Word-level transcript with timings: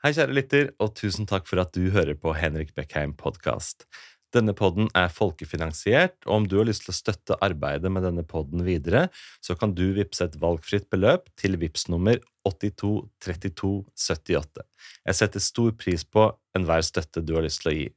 Hei, 0.00 0.14
kjære 0.16 0.32
lytter, 0.32 0.70
og 0.80 0.94
tusen 0.96 1.26
takk 1.28 1.44
for 1.44 1.60
at 1.60 1.76
du 1.76 1.90
hører 1.92 2.16
på 2.16 2.32
Henrik 2.32 2.72
Beckheim 2.72 3.12
podkast. 3.20 3.84
Denne 4.32 4.56
podden 4.56 4.88
er 4.96 5.12
folkefinansiert, 5.12 6.16
og 6.24 6.32
om 6.38 6.46
du 6.48 6.56
har 6.56 6.64
lyst 6.70 6.86
til 6.86 6.94
å 6.94 6.96
støtte 6.96 7.36
arbeidet 7.44 7.92
med 7.92 8.08
denne 8.08 8.24
podden 8.24 8.64
videre, 8.64 9.12
så 9.44 9.52
kan 9.60 9.76
du 9.76 9.92
vippse 9.98 10.24
et 10.24 10.40
valgfritt 10.40 10.88
beløp 10.88 11.28
til 11.36 11.60
VIPS 11.60 11.92
nummer 11.92 12.16
823278. 12.48 14.64
Jeg 15.04 15.14
setter 15.20 15.40
stor 15.44 15.76
pris 15.76 16.00
på 16.08 16.32
enhver 16.56 16.80
støtte 16.88 17.20
du 17.20 17.36
har 17.36 17.44
lyst 17.44 17.60
til 17.60 17.68
å 17.68 17.76
gi. 17.76 17.92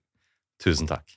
Tusen 0.59 0.91
takk. 0.91 1.07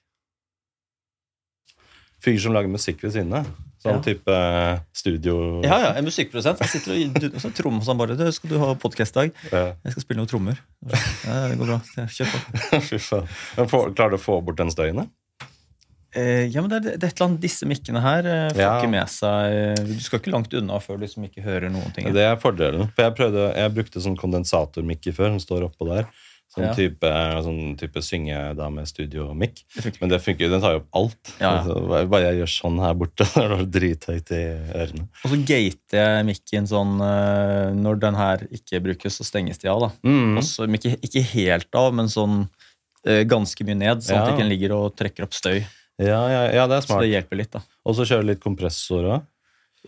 Fyr 2.22 2.38
som 2.46 2.54
lager 2.54 2.70
musikk 2.70 3.02
ved 3.02 3.10
siden 3.18 3.34
av. 3.42 3.50
Sånn 3.86 4.02
type 4.04 4.32
eh, 4.36 4.78
studio... 4.96 5.36
Ja, 5.64 5.78
ja, 5.84 5.90
en 5.98 6.06
musikkprodusent. 6.08 6.62
Jeg 6.64 6.72
sitter 6.76 7.30
og 7.32 7.40
så 7.42 7.50
trommer 7.56 7.86
sånn 7.86 7.98
bare. 8.00 8.16
Du, 8.18 8.24
'Skal 8.32 8.50
du 8.52 8.58
ha 8.62 8.72
podkast 8.74 9.16
i 9.16 9.20
dag?' 9.26 9.44
Ja. 9.52 9.66
Jeg 9.86 9.96
skal 9.96 10.06
spille 10.06 10.20
noen 10.22 10.30
trommer. 10.30 10.58
Ja, 10.86 11.46
det 11.50 11.60
går 11.60 11.70
bra. 11.74 11.78
Kjør 12.06 12.34
på. 12.34 12.80
Fy 12.90 12.98
faen. 12.98 13.30
Klarer 13.94 14.16
du 14.16 14.18
å 14.20 14.22
få 14.26 14.40
bort 14.44 14.58
den 14.60 14.72
støyen? 14.74 15.06
Eh, 16.16 16.46
ja, 16.48 16.62
men 16.64 16.70
det 16.70 16.76
er, 16.78 16.84
det 16.96 17.04
er 17.04 17.10
et 17.10 17.18
eller 17.18 17.26
annet 17.26 17.42
Disse 17.42 17.66
mikkene 17.68 18.00
her 18.00 18.24
eh, 18.24 18.44
får 18.54 18.62
Ja. 18.62 18.68
ikke 18.78 18.88
med 18.88 19.10
seg 19.12 19.52
eh, 19.52 19.80
Du 19.84 19.98
skal 20.00 20.22
ikke 20.22 20.32
langt 20.32 20.54
unna 20.56 20.78
før 20.80 20.96
du 20.96 21.02
liksom 21.04 21.26
ikke 21.28 21.42
hører 21.44 21.68
noen 21.68 21.92
ting. 21.92 22.08
Det 22.14 22.22
er 22.24 22.38
fordelen. 22.40 22.86
For 22.96 23.04
jeg, 23.04 23.14
prøvde, 23.18 23.50
jeg 23.52 23.74
brukte 23.76 24.00
sånn 24.00 24.16
kondensatormikker 24.16 25.12
før, 25.16 25.34
som 25.34 25.42
står 25.44 25.66
oppå 25.68 25.90
der. 25.90 26.08
Sånn 26.54 26.64
Ja. 26.64 26.72
type, 26.74 27.08
sånn 27.44 27.76
type 27.76 28.00
studio 28.86 29.28
og 29.30 29.36
mic. 29.36 29.64
Men 30.00 30.08
det 30.08 30.20
funker, 30.22 30.46
jo, 30.46 30.48
den 30.50 30.60
tar 30.62 30.72
jo 30.72 30.78
opp 30.78 30.88
alt. 30.94 31.32
Ja, 31.40 31.50
ja. 31.56 31.62
Så 31.64 32.08
bare- 32.08 32.22
jeg 32.22 32.38
gjør 32.40 32.52
sånn 32.54 32.78
her 32.80 32.94
borte, 32.94 33.24
så 33.30 33.42
er 33.44 33.56
det 33.56 33.70
drithøyt 33.74 34.30
i 34.32 34.42
ørene. 34.72 35.08
Og 35.24 35.30
så 35.34 35.40
gater 35.44 35.98
jeg 36.00 36.24
mikken 36.30 36.66
sånn 36.70 36.94
eh, 37.02 37.74
Når 37.74 38.00
den 38.00 38.14
her 38.14 38.38
ikke 38.50 38.80
brukes, 38.82 39.18
så 39.18 39.24
stenges 39.26 39.58
de 39.58 39.68
av. 39.68 39.80
da 39.80 39.90
Mm. 40.08 40.38
Også, 40.38 40.66
ikke, 40.70 40.96
ikke 41.02 41.22
helt 41.34 41.74
av, 41.74 41.92
men 41.94 42.06
sånn 42.06 42.48
eh, 43.04 43.24
ganske 43.24 43.62
mye 43.66 43.76
ned, 43.76 43.98
sånn 44.02 44.16
at 44.18 44.30
den 44.30 44.38
ikke 44.38 44.48
ligger 44.50 44.72
og 44.78 44.96
trekker 44.96 45.22
opp 45.24 45.34
støy. 45.34 45.60
Ja, 45.98 46.28
ja, 46.28 46.42
ja, 46.52 46.66
det 46.66 46.76
er 46.76 46.86
Så 46.86 47.00
det 47.00 47.10
hjelper 47.12 47.36
litt, 47.36 47.50
da. 47.52 47.60
Og 47.84 47.94
så 47.96 48.04
kjøre 48.04 48.24
litt 48.32 48.40
kompressor 48.40 49.04
òg. 49.04 49.26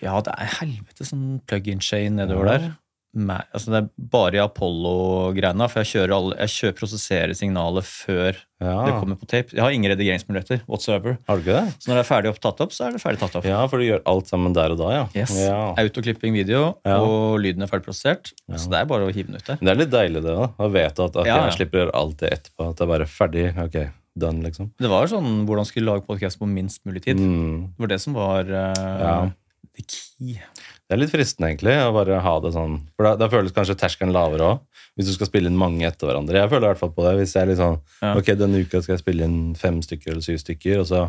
Ja, 0.01 0.21
det 0.21 0.33
er 0.39 0.47
helvete 0.61 1.05
sånn 1.05 1.41
plug-in 1.47 1.81
chain 1.81 2.15
nedover 2.17 2.47
Ja. 2.47 2.59
der. 2.59 2.77
Altså 3.19 3.73
det 3.73 3.79
er 3.83 3.89
bare 4.15 4.39
i 4.39 4.43
Apollo-greiene, 4.45 5.67
for 5.71 5.83
jeg 5.83 5.89
kjører, 5.93 6.13
alle, 6.15 6.37
jeg 6.45 6.53
kjører 6.55 6.77
prosesserer 6.79 7.33
signalet 7.37 7.85
før 7.89 8.37
Ja. 8.63 8.75
det 8.87 8.93
kommer 8.99 9.19
på 9.19 9.27
tape. 9.31 9.53
Jeg 9.55 9.63
har 9.63 9.71
ingen 9.75 9.91
redigeringsmuligheter 9.93 10.63
whatsoever. 10.67 11.19
Har 11.29 11.37
du 11.39 11.43
ikke 11.45 11.57
det? 11.59 11.75
Så 11.83 11.91
når 11.91 11.99
det 11.99 12.03
er 12.05 12.09
ferdig 12.09 12.31
opp, 12.33 12.41
tatt 12.43 12.61
opp, 12.65 12.73
så 12.75 12.87
er 12.89 12.93
det 12.97 13.03
ferdig 13.03 13.21
tatt 13.23 13.37
opp. 13.39 13.45
Ja, 13.47 13.61
for 13.71 13.79
du 13.79 13.85
gjør 13.87 14.03
alt 14.11 14.27
sammen 14.31 14.55
der 14.57 14.75
og 14.75 14.79
da, 14.81 14.89
ja. 14.95 15.05
Yes. 15.15 15.35
ja. 15.39 15.75
Autoklipping 15.79 16.35
video, 16.35 16.75
Ja. 16.87 16.99
og 17.03 17.39
lyden 17.43 17.63
er 17.63 17.71
ferdig 17.71 17.87
prosessert. 17.91 18.33
Så 18.57 18.71
det 18.71 18.81
er 18.81 18.85
bare 18.91 19.07
å 19.07 19.13
hive 19.15 19.27
den 19.31 19.37
ut 19.39 19.47
der. 19.47 19.59
Det 19.63 19.69
er 19.75 19.81
litt 19.83 19.91
deilig, 19.95 20.23
det 20.23 20.35
da. 20.39 20.49
Å 20.59 20.71
vite 20.75 21.07
at 21.07 21.17
ok, 21.23 21.27
Ja, 21.27 21.37
ja. 21.37 21.45
jeg 21.51 21.59
slipper 21.61 21.79
å 21.79 21.83
gjøre 21.87 21.95
alt 21.95 22.17
det 22.19 22.33
etterpå. 22.39 22.71
At 22.71 22.77
det 22.77 22.83
er 22.87 22.93
bare 22.95 23.07
ferdig. 23.07 23.47
Ok, 23.65 23.79
done, 24.19 24.43
liksom. 24.43 24.73
Det 24.79 24.89
var 24.91 25.07
sånn 25.07 25.45
hvordan 25.47 25.67
skulle 25.67 25.87
lage 25.93 26.07
podkast 26.07 26.39
på 26.41 26.47
minst 26.51 26.83
mulig 26.85 27.03
tid. 27.07 27.17
Mm. 27.19 27.75
Det 27.77 27.85
var 27.87 27.87
det 27.95 28.01
som 28.03 28.15
var 28.19 28.43
uh, 28.51 29.31
the 29.79 29.83
key. 29.87 30.41
Det 30.89 30.97
er 30.97 31.03
litt 31.03 31.13
fristende, 31.13 31.51
egentlig, 31.51 31.75
å 31.85 31.93
bare 31.93 32.17
ha 32.25 32.31
det 32.41 32.55
sånn. 32.55 32.79
For 32.97 33.05
da, 33.05 33.11
da 33.21 33.27
føles 33.29 33.53
kanskje 33.53 33.77
terskelen 33.77 34.15
lavere 34.15 34.47
òg, 34.55 34.63
hvis 34.97 35.11
du 35.11 35.13
skal 35.19 35.29
spille 35.29 35.51
inn 35.51 35.59
mange 35.61 35.85
etter 35.85 36.09
hverandre. 36.09 36.41
Jeg 36.41 36.49
føler 36.49 36.65
i 36.65 36.71
hvert 36.73 36.81
fall 36.81 36.95
på 36.97 37.05
det. 37.05 37.13
Hvis 37.19 37.35
jeg 37.37 37.45
er 37.45 37.51
litt 37.53 37.61
sånn 37.61 37.77
Ja. 38.01 38.15
Ok, 38.17 38.33
denne 38.41 38.63
uka 38.65 38.81
skal 38.81 38.95
jeg 38.95 39.03
spille 39.03 39.29
inn 39.29 39.39
fem 39.59 39.83
stykker 39.85 40.15
eller 40.15 40.25
syv 40.25 40.41
stykker, 40.41 40.81
og 40.81 40.89
så 40.89 41.05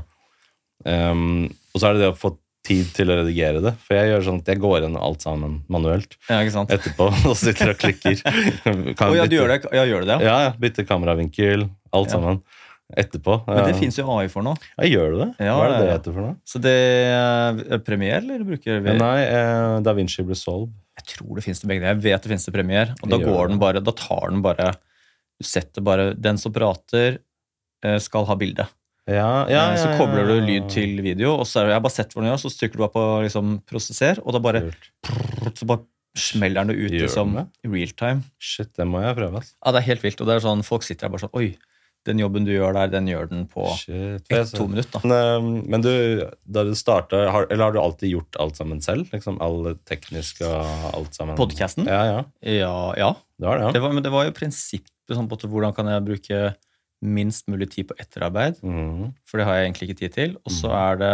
um, 0.84 1.48
Og 1.48 1.80
så 1.80 1.88
er 1.88 1.96
det 1.96 2.04
det 2.04 2.12
å 2.12 2.20
få 2.20 2.36
tid 2.68 2.92
til 2.92 3.08
å 3.08 3.16
redigere 3.22 3.64
det. 3.64 3.74
For 3.86 3.96
jeg 3.96 4.12
gjør 4.12 4.26
sånn 4.28 4.42
at 4.44 4.52
jeg 4.52 4.60
går 4.62 4.82
gjennom 4.84 5.06
alt 5.08 5.24
sammen 5.24 5.56
manuelt 5.72 6.18
Ja, 6.28 6.42
etterpå, 6.44 7.08
og 7.32 7.38
sitter 7.40 7.72
og 7.72 7.80
klikker. 7.80 8.20
oh, 9.08 9.16
ja, 9.16 9.30
du 9.32 9.38
gjør 9.38 9.56
det, 9.56 9.62
ja, 9.72 9.88
gjør 9.88 10.10
det? 10.12 10.20
Ja. 10.28 10.36
Ja. 10.50 10.56
Bytte 10.60 10.84
kameravinkel, 10.90 11.70
alt 11.96 12.12
sammen. 12.12 12.44
Etterpå. 12.98 13.36
Men 13.46 13.68
det 13.68 13.76
fins 13.78 14.00
jo 14.00 14.08
AI 14.16 14.28
for 14.34 14.42
nå. 14.46 14.56
Ja, 14.80 14.88
gjør 14.90 15.12
du 15.14 15.18
det? 15.22 15.28
Ja, 15.46 15.54
Hva 15.60 15.66
er 15.68 15.74
det 15.76 15.82
det 15.84 15.92
heter 15.94 16.16
for 16.16 16.26
noe? 16.26 16.36
Så 16.50 16.62
det 16.64 16.74
er 17.14 17.82
Premiere, 17.86 18.24
eller 18.24 18.42
bruker 18.48 18.82
vi 18.82 18.90
Ja, 18.90 18.98
nei, 18.98 19.20
eh, 19.28 19.76
Da 19.86 19.94
Vinci 19.94 20.26
Resolve. 20.26 20.72
Jeg 20.98 21.06
tror 21.14 21.38
det 21.38 21.44
finnes 21.46 21.62
det 21.62 21.70
begge. 21.70 21.86
Jeg 21.86 22.02
vet 22.02 22.26
det 22.26 22.32
finnes 22.34 22.48
det 22.50 22.54
Premiere. 22.56 22.96
Og 23.04 23.14
da 23.14 23.20
går 23.22 23.38
det. 23.44 23.52
den 23.54 23.62
bare, 23.62 23.84
da 23.86 23.94
tar 23.94 24.34
den 24.34 24.42
bare 24.46 24.72
Du 25.40 25.46
setter 25.48 25.86
bare 25.86 26.14
Den 26.18 26.38
som 26.42 26.52
prater, 26.52 27.20
eh, 27.86 28.00
skal 28.02 28.26
ha 28.26 28.36
bilde. 28.36 28.66
Ja, 29.10 29.46
ja, 29.50 29.62
ja, 29.74 29.78
Så 29.78 29.94
kobler 29.98 30.26
du 30.28 30.36
lyd 30.46 30.68
til 30.70 31.00
video, 31.02 31.32
og 31.40 31.46
så 31.50 31.62
er 31.62 31.70
det, 31.70 31.74
jeg 31.78 31.82
bare 31.86 31.96
sett 31.96 32.12
hvordan 32.14 32.28
den 32.28 32.34
gjør, 32.36 32.42
så 32.44 32.58
trykker 32.60 32.78
du 32.78 32.84
bare 32.84 32.94
på 32.94 33.06
liksom, 33.26 33.54
prosesser, 33.66 34.20
og 34.22 34.36
da 34.36 34.42
bare, 34.44 34.62
prrr, 34.70 35.54
så 35.58 35.66
bare 35.66 35.82
smeller 36.20 36.68
den 36.68 36.76
ut 36.76 36.92
Gjør 36.92 37.08
liksom, 37.08 37.34
i 37.66 37.72
real 37.72 37.94
time. 37.98 38.22
Shit, 38.38 38.70
det 38.78 38.86
må 38.86 39.02
jeg 39.02 39.16
prøve. 39.18 39.42
Ja, 39.42 39.72
det 39.74 39.82
er 39.82 39.88
helt 39.88 40.04
vilt. 40.06 40.22
Og 40.22 40.30
det 40.30 40.36
er 40.36 40.44
sånn, 40.46 40.62
folk 40.68 40.86
sitter 40.86 41.08
der 41.08 41.14
bare 41.16 41.24
sånn 41.26 41.34
Oi, 41.42 41.48
den 42.10 42.20
jobben 42.22 42.46
du 42.48 42.52
gjør 42.52 42.74
der, 42.76 42.90
den 42.98 43.08
gjør 43.12 43.30
den 43.32 43.46
på 43.50 43.64
ett-to 44.30 44.66
minutter. 44.68 45.02
Men, 45.06 45.16
eh, 45.16 45.68
men 45.76 45.82
du, 45.86 45.92
da 46.46 46.64
du 46.68 46.74
starta, 46.78 47.24
har, 47.32 47.48
eller 47.50 47.70
har 47.70 47.76
du 47.78 47.80
alltid 47.82 48.12
gjort 48.16 48.40
alt 48.44 48.58
sammen 48.60 48.82
selv? 48.86 49.08
Liksom 49.14 49.40
All 49.46 49.76
teknisk 49.90 50.42
og 50.48 50.94
alt 50.94 51.14
sammen? 51.18 51.38
Podcasten? 51.40 51.88
Ja, 51.90 52.04
ja. 52.10 52.24
Ja, 52.42 52.76
ja. 53.00 53.12
Det 53.40 53.48
var 53.48 53.58
det, 53.62 53.70
ja. 53.70 53.72
Det 53.78 53.82
var, 53.86 53.94
men 53.96 54.04
det 54.06 54.12
var 54.14 54.26
jo 54.28 54.36
prinsippet 54.36 55.16
sånn 55.16 55.30
på 55.32 55.38
at 55.40 55.48
hvordan 55.50 55.74
kan 55.78 55.88
jeg 55.90 56.06
bruke 56.06 56.42
minst 57.02 57.48
mulig 57.48 57.70
tid 57.72 57.88
på 57.88 57.96
etterarbeid. 57.98 58.58
mm. 58.62 59.14
For 59.30 59.40
det 59.40 59.46
har 59.48 59.56
jeg 59.62 59.70
egentlig 59.70 59.90
ikke 59.90 60.00
tid 60.04 60.16
til. 60.18 60.34
Og 60.44 60.52
så 60.52 60.68
Mhm. 60.68 60.80
er 60.84 60.98
det 61.00 61.14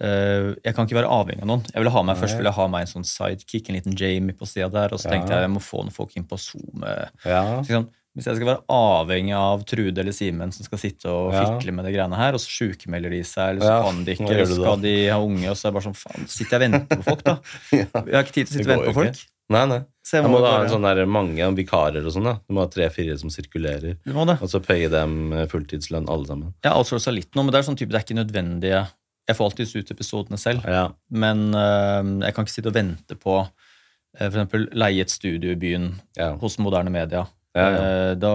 eh, 0.00 0.54
Jeg 0.64 0.74
kan 0.76 0.86
ikke 0.86 0.96
være 1.00 1.10
avhengig 1.10 1.42
av 1.42 1.48
noen. 1.50 1.64
Jeg 1.68 1.82
ville 1.82 1.90
ha 1.92 2.02
meg, 2.02 2.14
Nei. 2.16 2.22
Først 2.22 2.36
ville 2.38 2.48
jeg 2.48 2.56
ha 2.56 2.66
meg 2.68 2.80
en 2.86 2.92
sånn 2.92 3.04
sidekick, 3.04 3.68
en 3.68 3.76
liten 3.76 3.96
Jamie 3.98 4.32
på 4.38 4.46
sida 4.48 4.68
der, 4.72 4.94
og 4.94 5.00
så 5.02 5.10
Ja. 5.10 5.16
tenkte 5.16 5.34
jeg 5.34 5.42
jeg 5.44 5.50
må 5.52 5.60
få 5.60 5.82
noen 5.84 5.92
folk 5.92 6.14
inn 6.16 6.24
på 6.24 6.38
Zoom. 6.38 6.84
eh, 6.86 7.08
ja. 7.26 7.42
Liksom, 7.60 7.88
hvis 8.16 8.26
jeg 8.28 8.36
skal 8.36 8.48
være 8.50 8.62
avhengig 8.76 9.32
av 9.38 9.62
Trude 9.64 10.02
eller 10.02 10.12
Simen 10.12 10.52
som 10.52 10.66
skal 10.66 10.78
sitte 10.82 11.08
og 11.08 11.32
Ja. 11.32 11.44
fikle 11.56 11.72
med 11.72 11.86
det 11.88 11.94
greiene 11.94 12.16
her, 12.18 12.36
og 12.36 12.40
så 12.44 12.50
sjukmelder 12.52 13.10
de 13.14 13.22
seg, 13.24 13.54
eller 13.56 13.64
så 13.64 13.70
Ja, 13.72 13.82
kan 13.86 14.04
de 14.04 14.12
ikke, 14.16 14.30
eller 14.30 14.46
så 14.50 14.58
skal 14.60 14.80
de 14.82 14.94
ha 15.08 15.18
unge, 15.18 15.48
og 15.50 15.56
så 15.56 15.66
er 15.66 15.70
det 15.70 15.76
bare 15.78 15.86
sånn 15.88 15.96
faen, 16.02 16.28
sitter 16.28 16.58
jeg 16.58 16.60
og 16.60 16.64
venter 16.66 16.96
på 17.00 17.06
folk, 17.08 17.22
da. 17.24 17.36
ja. 17.72 17.86
Jeg 18.10 18.16
har 18.18 18.26
ikke 18.26 18.36
tid 18.36 18.46
til 18.46 18.52
å 18.52 18.58
sitte 18.58 18.68
og 18.68 18.74
vente 18.76 18.90
på 18.92 18.98
folk. 19.00 19.22
Nei, 19.52 19.64
nei. 19.68 19.80
Så 20.06 20.16
jeg 20.16 20.24
må, 20.24 20.30
må 20.36 20.38
da 20.40 20.50
ha 20.54 20.60
en 20.64 20.70
sånn 20.72 20.84
der 20.86 21.04
mange 21.06 21.46
vikarer 21.58 22.04
og 22.06 22.12
sånn. 22.14 22.24
da. 22.24 22.34
Du 22.48 22.54
må 22.56 22.62
ha 22.64 22.68
tre-fire 22.72 23.16
som 23.20 23.28
sirkulerer. 23.30 23.98
du 24.00 24.12
må 24.16 24.24
det. 24.26 24.38
Og 24.40 24.48
så 24.48 24.60
paye 24.64 24.88
dem 24.88 25.32
eh, 25.32 25.44
fulltidslønn, 25.50 26.08
alle 26.08 26.26
sammen. 26.30 26.54
Jeg 26.64 26.72
outsourca 26.72 27.12
litt 27.12 27.34
nå, 27.36 27.44
men 27.44 27.52
det 27.52 27.60
er 27.60 27.66
sånn 27.68 27.76
type, 27.76 27.92
det 27.92 28.00
er 28.00 28.06
ikke 28.06 28.16
nødvendige 28.20 28.80
Jeg 29.28 29.36
får 29.38 29.50
alltid 29.50 29.74
ut 29.76 29.90
episodene 29.94 30.38
selv. 30.40 30.64
Ja. 30.66 30.86
Men 31.10 31.52
øh, 31.54 32.08
jeg 32.24 32.34
kan 32.34 32.44
ikke 32.46 32.54
sitte 32.54 32.72
og 32.72 32.74
vente 32.78 33.14
på 33.20 33.36
øh, 33.44 34.24
for 34.24 34.32
eksempel 34.32 34.66
leie 34.72 35.04
et 35.04 35.12
studio 35.12 35.52
i 35.52 35.60
byen 35.60 36.00
ja. 36.16 36.32
hos 36.40 36.58
moderne 36.58 36.90
media. 36.90 37.26
Ja, 37.54 37.64
ja. 37.68 37.80
Eh, 37.84 38.14
Da, 38.16 38.32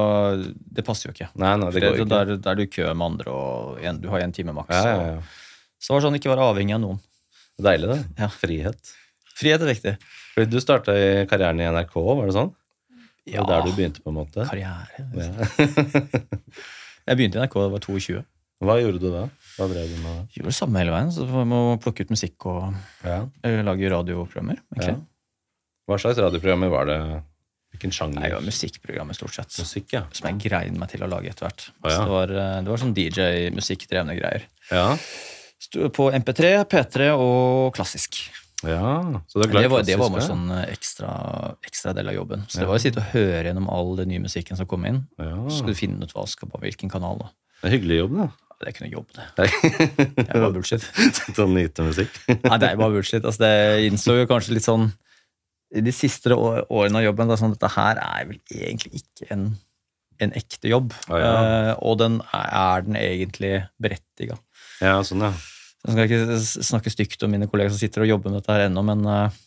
det 0.78 0.84
passer 0.86 1.10
jo 1.10 1.14
ikke. 1.16 1.30
Nei, 1.36 1.56
nei, 1.58 1.72
det 1.74 1.82
går 1.82 1.96
det, 1.96 2.02
ikke. 2.06 2.10
der, 2.14 2.36
der 2.38 2.52
er 2.52 2.56
du 2.56 2.62
i 2.64 2.70
kø 2.70 2.86
med 2.94 3.06
andre, 3.08 3.32
og 3.34 3.80
en, 3.82 4.00
du 4.02 4.10
har 4.14 4.22
én 4.22 4.34
time 4.36 4.54
maks. 4.54 4.70
Ja, 4.70 4.84
ja, 4.94 5.08
ja. 5.16 5.22
Så 5.82 5.94
var 5.94 6.02
det 6.02 6.08
sånn 6.08 6.20
ikke 6.20 6.30
være 6.34 6.46
avhengig 6.52 6.76
av 6.78 6.82
noen. 6.84 7.00
Deilig, 7.62 7.90
det. 7.90 8.00
Ja. 8.22 8.28
Frihet. 8.30 8.94
Frihet 9.38 9.62
er 9.66 9.72
viktig. 9.74 9.96
Fordi 10.36 10.50
du 10.54 10.60
starta 10.62 10.94
karrieren 11.30 11.62
i 11.62 11.68
NRK, 11.74 11.96
var 11.98 12.26
det 12.30 12.36
sånn? 12.38 12.54
Ja, 13.28 13.42
var 13.44 13.58
der 13.64 13.66
du 13.68 13.76
begynte, 13.76 14.02
på 14.06 14.10
en 14.14 14.20
måte? 14.22 14.46
karriere. 14.48 14.88
Ja. 15.18 15.48
Jeg 17.08 17.18
begynte 17.20 17.38
i 17.38 17.42
NRK 17.42 17.54
da 17.58 17.66
jeg 17.68 17.74
var 17.74 17.84
22. 17.86 18.22
Hva 18.68 18.76
gjorde 18.82 19.00
du 19.04 19.08
da? 19.14 19.24
Hva 19.58 19.68
drev 19.70 19.90
du 19.92 19.98
med? 20.02 20.22
Gjorde 20.34 20.50
det 20.50 20.56
samme 20.58 20.80
hele 20.82 20.94
veien. 20.96 21.12
Så 21.14 21.26
jeg 21.30 21.48
må 21.50 21.60
plukke 21.82 22.06
ut 22.06 22.14
musikk 22.14 22.48
og 22.50 22.74
Ja. 23.06 23.20
eh, 23.46 23.62
lage 23.66 23.90
radioprogrammer. 23.94 24.58
egentlig. 24.74 24.96
Ja. 24.96 25.02
Hva 25.88 26.00
slags 26.02 26.18
radioprogrammer 26.20 26.70
var 26.74 26.86
det? 26.90 26.98
Hvilken 27.76 27.92
sjanger? 27.94 28.20
Nei, 28.22 28.30
det 28.32 28.38
var 28.40 28.46
musikkprogrammer, 28.48 29.14
stort 29.18 29.36
sett. 29.36 29.58
Musikk, 29.62 29.92
ja. 29.94 30.06
Som 30.16 30.30
jeg 30.32 30.40
greide 30.48 30.80
meg 30.80 30.90
til 30.94 31.04
å 31.04 31.10
lage 31.12 31.30
etter 31.30 31.46
hvert. 31.50 31.66
Ah, 31.84 31.90
ja. 31.92 31.96
Så 31.98 32.04
det 32.08 32.14
var, 32.16 32.32
eh, 32.42 32.56
det 32.64 32.72
var 32.74 32.82
sånn 32.82 32.96
DJ-musikkdrevne 32.98 34.16
greier. 34.18 34.46
Ja. 34.72 34.86
Sto 35.62 35.90
på 35.94 36.10
MP3, 36.14 36.54
P3 36.70 37.12
og 37.18 37.74
klassisk. 37.76 38.18
ja. 38.64 39.22
Så 39.28 39.42
Det 39.44 39.50
er 39.50 39.62
Det 39.62 39.70
var, 39.70 39.84
det 39.84 39.98
var 40.00 40.10
klassisk, 40.10 40.16
bare 40.16 40.28
sånn 40.30 40.52
eh, 40.58 40.74
ekstra, 40.74 41.12
ekstra 41.68 41.94
del 41.94 42.08
av 42.10 42.16
jobben. 42.18 42.46
Så 42.48 42.60
det 42.64 42.68
var 42.72 42.80
å 42.80 42.82
sitte 42.82 43.04
og 43.04 43.12
høre 43.14 43.44
gjennom 43.52 43.70
all 43.70 43.96
den 44.00 44.10
nye 44.10 44.20
musikken 44.24 44.58
som 44.58 44.66
kom 44.66 44.86
inn. 44.86 45.04
Så 45.20 45.60
skulle 45.60 45.76
du 45.76 45.82
finne 45.82 46.04
ut 46.08 46.14
hva 46.16 46.26
skal 46.28 46.50
på 46.50 46.60
hvilken 46.64 46.90
kanal. 46.90 47.20
da. 47.20 47.30
Det 47.62 47.70
er 47.70 47.78
hyggelig 47.78 47.98
jobb, 48.04 48.18
da. 48.18 48.30
Det 48.58 48.66
er 48.66 48.72
ikke 48.74 48.86
noe 48.88 48.96
jobb, 48.96 49.10
det. 49.14 49.26
Det 50.18 50.24
er 50.34 50.40
bare 50.42 50.54
bullshit. 50.56 50.82
Sitte 51.20 51.44
og 51.44 51.52
nyte 51.54 51.84
musikk. 51.86 52.16
Nei, 52.26 52.58
det 52.58 52.72
er 52.72 52.80
bare 52.80 52.90
bullshit. 52.96 53.22
Altså, 53.22 53.44
det 53.44 53.86
innså 53.92 54.16
jo 54.18 54.26
kanskje 54.32 54.56
litt 54.58 54.66
sånn 54.66 54.88
de 55.74 55.92
siste 55.96 56.36
årene 56.36 57.02
av 57.02 57.06
jobben, 57.06 57.28
det 57.28 57.36
er 57.36 57.42
sånn, 57.42 57.56
dette 57.58 57.72
her 57.76 58.00
er 58.00 58.28
vel 58.30 58.40
egentlig 58.56 59.02
ikke 59.02 59.28
en, 59.36 59.46
en 60.24 60.34
ekte 60.40 60.72
jobb. 60.72 60.96
Ah, 61.10 61.20
ja. 61.20 61.34
Eh, 61.34 61.74
og 61.84 62.00
den 62.02 62.20
er, 62.30 62.48
er 62.48 62.88
den 62.88 63.00
egentlig 63.02 63.54
berettiga. 63.82 64.40
Ja, 64.84 65.00
sånn, 65.06 65.26
ja. 65.28 65.34
Jeg 65.88 65.94
skal 65.94 66.08
ikke 66.10 66.40
snakke 66.68 66.92
stygt 66.92 67.24
om 67.24 67.32
mine 67.32 67.48
kollegaer 67.52 67.76
som 67.76 67.80
sitter 67.80 68.04
og 68.04 68.12
jobber 68.12 68.32
med 68.34 68.42
dette 68.42 68.56
her 68.56 68.68
ennå, 68.68 68.84
men 68.88 69.06
eh, 69.12 69.40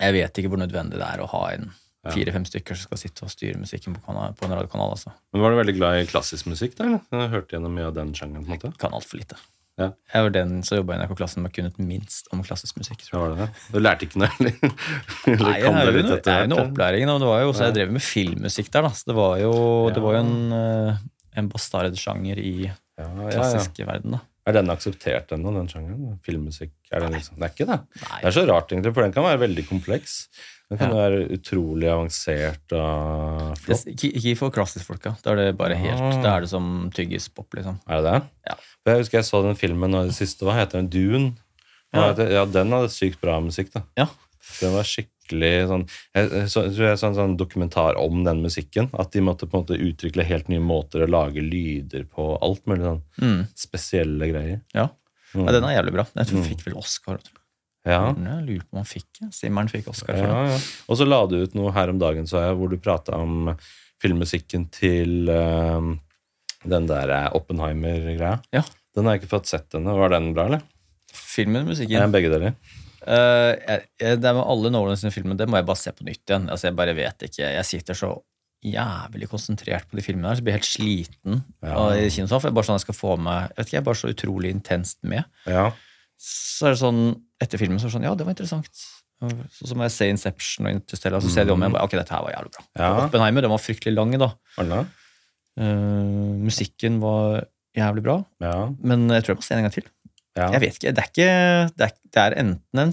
jeg 0.00 0.16
vet 0.16 0.40
ikke 0.40 0.52
hvor 0.52 0.62
nødvendig 0.62 0.98
det 0.98 1.06
er 1.06 1.22
å 1.22 1.30
ha 1.34 1.44
en 1.52 1.70
fire-fem 2.10 2.42
stykker 2.48 2.74
som 2.74 2.88
skal 2.88 2.98
sitte 2.98 3.22
og 3.26 3.30
styre 3.30 3.60
musikken 3.60 3.94
på, 3.94 4.02
kanal, 4.02 4.32
på 4.34 4.48
en 4.48 4.54
radiokanal. 4.56 4.94
Altså. 4.96 5.12
Men 5.30 5.44
Var 5.44 5.52
du 5.52 5.58
veldig 5.60 5.74
glad 5.76 5.98
i 6.00 6.06
klassisk 6.10 6.48
musikk, 6.50 6.74
da? 6.78 6.88
eller? 6.88 7.04
Jeg 7.14 7.30
hørte 7.36 7.54
gjennom 7.54 7.76
mye 7.78 7.90
av 7.90 7.94
den 7.98 8.10
sjangeren. 8.18 8.46
på 8.46 8.50
en 8.50 8.58
måte. 8.58 8.72
Kan 8.82 8.96
altfor 8.96 9.20
lite. 9.20 9.38
Ja. 9.80 9.86
Jeg 10.12 10.22
var 10.26 10.30
den 10.34 10.62
som 10.62 10.76
jobba 10.78 10.94
i 10.94 10.98
NRK-klassen 11.00 11.42
med 11.42 11.52
kunnet 11.56 11.78
minst 11.80 12.26
om 12.32 12.42
klassisk 12.44 12.76
musikk. 12.76 13.00
jeg. 13.06 13.08
Ja, 13.14 13.20
var 13.22 13.30
det 13.32 13.38
det? 13.46 13.48
Du 13.72 13.78
lærte 13.80 14.04
ikke 14.06 14.20
noe, 14.20 14.28
eller? 14.38 14.52
Eller 15.32 15.46
Nei, 15.46 15.54
jeg 15.62 15.72
er 15.72 15.86
jo 15.88 16.02
noe, 16.02 16.18
det 16.26 16.34
er 16.34 16.50
noe 16.50 16.64
opplæring. 16.66 17.06
da, 17.08 17.14
Det 17.22 17.30
var 17.30 17.40
jo 17.40 17.48
også, 17.54 17.64
Jeg 17.70 17.74
drev 17.78 17.92
med 17.96 18.04
filmmusikk 18.04 18.68
der, 18.74 18.82
da. 18.82 18.90
Så 18.98 19.08
det 19.08 19.16
var 19.16 19.38
jo, 19.40 19.54
det 19.96 20.02
var 20.04 20.18
jo 20.18 20.20
en, 20.26 20.36
eh, 20.58 21.00
en 21.40 21.48
bastard-sjanger 21.48 22.38
i 22.42 22.54
klassisk 23.32 23.80
verden, 23.88 24.18
da. 24.18 24.22
Er 24.44 24.56
den 24.58 24.70
akseptert 24.74 25.30
ennå, 25.36 25.52
den 25.54 25.68
sjangeren? 25.70 26.16
Filmmusikk? 26.26 26.72
Er 26.90 27.04
den 27.04 27.14
liksom, 27.14 27.36
det 27.38 27.46
er 27.46 27.52
ikke 27.54 27.68
det. 27.68 27.76
Nei. 28.02 28.16
Det 28.24 28.26
er 28.32 28.34
så 28.34 28.42
rart, 28.48 28.72
egentlig, 28.74 28.92
for 28.96 29.06
den 29.06 29.12
kan 29.14 29.22
være 29.24 29.38
veldig 29.44 29.64
kompleks. 29.68 30.16
Den 30.68 30.80
kan 30.80 30.90
Ja. 30.90 30.96
være 31.04 31.28
utrolig 31.36 31.86
avansert 31.92 32.72
og 32.74 33.54
Det, 33.54 33.58
flott. 33.62 33.86
ikke, 33.92 34.10
ikke 34.18 34.36
for 34.40 34.50
klassisk-folka. 34.50 35.14
Da 35.22 35.30
er 35.32 35.36
det 35.36 35.56
bare 35.58 35.76
helt 35.78 36.00
Ah. 36.00 36.22
Da 36.22 36.36
er 36.36 36.40
det 36.40 36.50
som 36.50 36.90
tyggis-pop, 36.90 37.54
liksom. 37.54 37.78
Er 37.86 38.02
det 38.02 38.10
det? 38.12 38.22
Ja. 38.50 38.54
For 38.82 38.92
jeg 38.94 39.04
husker 39.04 39.18
jeg 39.20 39.28
så 39.28 39.42
den 39.44 39.54
filmen 39.58 39.90
nå 39.94 40.02
i 40.04 40.10
det 40.10 40.16
siste. 40.18 40.44
Hva 40.46 40.56
heter 40.58 40.80
den? 40.82 40.88
Dune? 40.90 41.32
Ja. 41.94 42.12
Ja. 42.16 42.44
den 42.48 42.72
hadde 42.72 42.88
sykt 42.90 43.20
bra 43.20 43.38
musikk, 43.44 43.70
da. 43.74 43.82
Ja. 44.00 44.06
Den 44.60 44.72
var 44.74 44.82
skikkelig 44.88 45.50
sånn 45.70 45.82
Jeg, 46.16 46.48
så, 46.50 46.64
tror 46.74 46.86
jeg 46.88 46.98
så 46.98 47.06
en 47.10 47.14
sånn 47.18 47.36
dokumentar 47.38 47.96
om 48.00 48.24
den 48.26 48.40
musikken. 48.42 48.88
At 48.98 49.12
de 49.14 49.20
måtte 49.22 49.46
på 49.46 49.58
en 49.58 49.62
måte 49.66 49.78
utvikle 49.78 50.24
helt 50.26 50.48
nye 50.50 50.60
måter 50.60 51.04
å 51.04 51.08
lage 51.10 51.44
lyder 51.44 52.04
på. 52.10 52.32
Alt 52.42 52.64
mulig 52.66 52.82
sånn 52.88 53.02
Mm. 53.22 53.46
spesielle 53.54 54.28
greier. 54.32 54.60
Ja. 54.74 54.88
Mm. 55.34 55.46
ja, 55.46 55.52
den 55.52 55.64
er 55.64 55.76
jævlig 55.82 55.92
bra. 55.92 56.06
Jeg 56.16 56.26
tror 56.26 56.38
Mm. 56.42 56.48
fikk 56.50 56.64
vel 56.66 56.74
Oscar. 56.80 57.16
Tror 57.22 57.38
jeg. 57.38 57.92
Ja. 57.92 58.02
Jeg 58.14 58.46
lurer 58.46 58.60
på 58.66 58.72
om 58.72 58.78
han 58.82 58.84
fikk. 58.84 59.32
Simmeren 59.32 59.68
fikk 59.70 59.88
Oscar 59.88 60.16
Ja, 60.16 60.44
ja. 60.50 60.58
Og 60.88 60.96
så 60.98 61.06
la 61.08 61.26
du 61.26 61.36
ut 61.42 61.54
noe 61.54 61.72
her 61.72 61.88
om 61.90 61.98
dagen, 61.98 62.24
så 62.26 62.38
jeg, 62.42 62.56
hvor 62.58 62.68
du 62.70 62.76
prata 62.78 63.14
om 63.18 63.56
filmmusikken 64.02 64.70
til 64.70 65.28
eh, 65.28 65.80
den 66.68 66.86
der 66.90 67.10
eh, 67.10 67.28
Oppenheimer-greia. 67.38 68.36
Ja. 68.54 68.62
Den 68.94 69.08
har 69.08 69.16
jeg 69.16 69.22
ikke 69.22 69.34
fått 69.38 69.50
sett 69.50 69.74
ennå. 69.74 69.94
Var 69.98 70.12
den 70.14 70.32
bra, 70.36 70.46
eller? 70.50 70.62
Filmen, 71.12 71.62
eller 71.62 71.72
musikken 71.72 71.96
Ja, 71.96 72.08
begge 72.12 72.30
deler. 72.32 72.54
Uh, 73.02 73.52
jeg, 73.58 73.86
jeg, 73.98 74.18
Det 74.22 74.30
med 74.36 74.44
alle 74.46 74.70
Nolan 74.70 74.98
sine 75.00 75.10
filmer, 75.14 75.34
det 75.38 75.48
må 75.50 75.58
jeg 75.58 75.66
bare 75.66 75.80
se 75.80 75.92
på 75.96 76.06
nytt 76.06 76.22
igjen. 76.28 76.46
Altså, 76.52 76.68
jeg 76.68 76.78
bare 76.78 76.94
vet 76.96 77.24
ikke. 77.26 77.48
Jeg 77.56 77.68
sitter 77.68 77.98
så 77.98 78.12
jævlig 78.62 79.26
konsentrert 79.26 79.88
på 79.90 79.98
de 79.98 80.04
filmene 80.06 80.30
her, 80.30 80.38
så 80.38 80.42
jeg 80.42 80.46
blir 80.46 80.54
helt 80.60 80.68
sliten 80.68 81.40
Ja. 81.64 81.72
av 81.74 81.96
i 81.98 82.06
kinosalen. 82.14 82.44
For 82.44 82.48
jeg 82.50 82.54
bare 82.60 82.68
sånn 82.68 82.78
jeg 82.78 82.86
skal 82.86 82.98
få 83.00 83.16
meg 83.18 83.40
Jeg 83.48 83.56
vet 83.56 83.66
ikke, 83.66 83.74
jeg 83.74 83.80
er 83.82 83.88
bare 83.88 84.00
så 84.02 84.12
utrolig 84.12 84.52
intenst 84.54 84.98
med. 85.02 85.24
Ja. 85.50 85.64
Så 86.22 86.68
er 86.68 86.76
det 86.76 86.82
sånn, 86.84 87.02
etter 87.42 87.58
filmen 87.58 87.80
så 87.82 87.88
er 87.88 87.90
det 87.90 87.96
sånn 87.96 88.06
Ja, 88.06 88.14
det 88.14 88.28
var 88.28 88.36
interessant. 88.36 88.70
Så, 89.22 89.66
så 89.66 89.74
må 89.78 89.86
jeg 89.86 89.94
se 89.94 90.08
Inception 90.10 90.66
og 90.66 90.76
Interstellar, 90.76 91.22
så 91.22 91.30
ser 91.30 91.42
jeg 91.42 91.50
de 91.50 91.54
om 91.54 91.62
igjen. 91.62 91.76
Ok, 91.78 91.94
dette 91.98 92.14
her 92.14 92.22
var 92.22 92.34
jævlig 92.34 92.54
bra. 92.54 92.64
Ja. 92.78 92.90
Oppenheimer 93.06 93.44
den 93.44 93.52
var 93.52 93.62
fryktelig 93.62 93.94
lang, 93.94 94.14
da. 94.18 94.32
Arne? 94.58 94.84
Eh, 95.60 96.32
musikken 96.42 97.00
var 97.02 97.44
jævlig 97.76 98.02
bra, 98.04 98.18
Ja. 98.40 98.70
men 98.82 99.08
jeg 99.08 99.24
tror 99.24 99.34
jeg 99.34 99.40
må 99.40 99.42
se 99.46 99.54
den 99.54 99.64
en 99.64 99.68
gang 99.70 99.74
til. 99.76 99.84
ja. 100.36 100.50
Jeg 100.52 100.60
vet 100.60 100.74
ikke, 100.78 100.92
Det 100.94 100.98
er, 101.02 101.08
ikke, 101.12 101.30
det 101.76 101.84
er, 101.86 101.96
det 102.12 102.20
er 102.22 102.36
enten 102.40 102.78
en, 102.86 102.92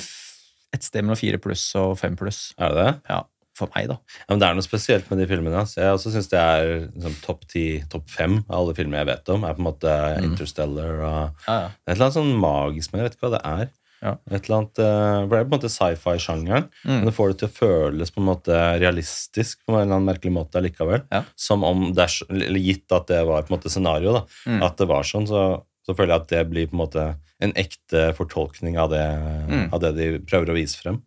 et 0.74 0.84
sted 0.84 1.02
mellom 1.04 1.18
fire 1.20 1.38
pluss 1.40 1.74
og 1.76 1.98
fem 2.00 2.16
pluss. 2.20 2.54
Er 2.60 2.70
det 2.70 2.78
det? 2.86 2.94
Ja, 3.10 3.22
for 3.56 3.68
meg, 3.76 3.88
da. 3.90 3.98
Ja, 4.20 4.26
men 4.30 4.40
det 4.40 4.48
er 4.48 4.54
noe 4.56 4.64
spesielt 4.64 5.10
med 5.10 5.20
de 5.20 5.28
filmene. 5.28 5.64
Så 5.68 5.82
Jeg 5.82 5.92
også 5.96 6.12
syns 6.14 6.30
det 6.32 6.40
er 6.40 6.90
liksom, 6.94 7.16
topp 7.26 7.48
ti, 7.48 7.84
topp 7.92 8.10
fem 8.10 8.38
av 8.50 8.60
alle 8.62 8.76
filmer 8.76 9.00
jeg 9.02 9.08
vet 9.08 9.30
om. 9.36 9.44
er 9.44 9.54
på 9.56 9.60
en 9.64 9.68
måte 9.74 9.96
Mm. 10.20 10.24
Interstellar 10.32 10.94
og 11.00 11.36
Ja, 11.48 11.56
ja. 11.64 11.68
Det 11.68 11.92
et 11.92 11.96
eller 11.96 12.06
annet 12.06 12.20
sånn 12.20 12.40
magisk 12.40 12.92
men. 12.94 13.02
Jeg 13.02 13.10
vet 13.10 13.18
ikke 13.18 13.28
hva 13.30 13.38
det 13.38 13.46
er. 13.46 13.70
Ja. 14.02 14.14
Et 14.32 14.46
eller 14.46 14.58
annet, 14.58 14.80
eh, 14.80 15.28
Det 15.28 15.38
er 15.40 15.46
på 15.46 15.54
en 15.54 15.60
måte 15.60 15.70
sci-fi-sjangeren, 15.70 16.70
men 16.86 17.02
Mm. 17.02 17.06
det 17.06 17.14
får 17.14 17.28
det 17.34 17.38
til 17.40 17.48
å 17.50 17.58
føles 17.60 18.12
på 18.12 18.22
en 18.22 18.30
måte 18.30 18.80
realistisk 18.80 19.58
på 19.68 19.74
en 19.76 19.82
eller 19.82 19.96
annen 19.98 20.08
merkelig 20.16 20.32
måte 20.32 20.56
allikevel. 20.56 21.04
Ja. 21.12 21.24
Som 21.36 21.64
om 21.64 21.92
det 21.94 22.04
er, 22.06 22.60
gitt 22.60 22.92
at 22.92 23.08
det 23.08 23.26
var 23.28 23.44
på 23.44 23.52
en 23.52 23.58
måte 23.60 23.70
scenario, 23.70 24.14
da, 24.14 24.26
Mm. 24.48 24.64
at 24.64 24.78
det 24.78 24.88
var 24.88 25.04
sånn, 25.04 25.28
så, 25.28 25.64
så 25.86 25.96
føler 25.96 26.14
jeg 26.16 26.22
at 26.22 26.28
det 26.30 26.50
blir 26.50 26.68
på 26.68 26.74
en 26.74 26.86
måte 26.88 27.16
en 27.42 27.52
ekte 27.54 28.14
fortolkning 28.16 28.78
av 28.78 28.90
det, 28.90 29.04
Mm. 29.50 29.74
av 29.74 29.80
det 29.82 29.96
de 29.96 30.20
prøver 30.20 30.50
å 30.50 30.56
vise 30.56 30.78
frem. 30.78 31.02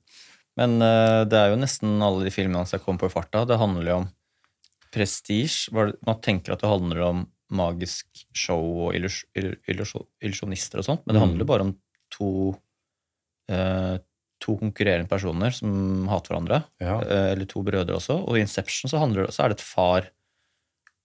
Men 0.56 0.82
uh, 0.82 1.24
det 1.24 1.32
er 1.32 1.48
jo 1.50 1.56
nesten 1.56 2.02
alle 2.02 2.24
de 2.24 2.30
filmene 2.30 2.66
som 2.68 2.78
kom 2.78 2.98
på 2.98 3.06
i 3.06 3.08
farta. 3.08 3.46
Det 3.46 3.56
handler 3.58 3.86
jo 3.86 3.96
om 3.96 4.08
det- 4.92 5.96
Man 6.04 6.20
tenker 6.20 6.52
at 6.52 6.60
det 6.60 6.68
handler 6.68 7.00
om 7.02 7.26
magisk 7.50 8.04
show 8.34 8.88
og 8.88 8.94
illus- 8.94 9.24
illusjonister 9.34 10.78
og 10.78 10.84
sånt, 10.84 11.06
men 11.06 11.14
det 11.14 11.22
Mm. 11.22 11.28
handler 11.28 11.44
bare 11.46 11.60
om 11.62 11.76
to 12.10 12.56
eh, 13.52 13.96
to 14.42 14.56
konkurrerende 14.58 15.06
personer 15.10 15.50
som 15.54 16.08
hater 16.10 16.32
hverandre. 16.34 16.62
Ja. 16.82 16.96
eh, 17.04 17.28
eller 17.36 17.46
to 17.50 17.62
brødre 17.62 17.94
også. 18.00 18.16
Og 18.26 18.36
i 18.38 18.42
Inception 18.42 18.90
så, 18.90 18.98
det- 19.14 19.30
så 19.36 19.44
er 19.44 19.48
det 19.52 19.58
et 19.60 19.66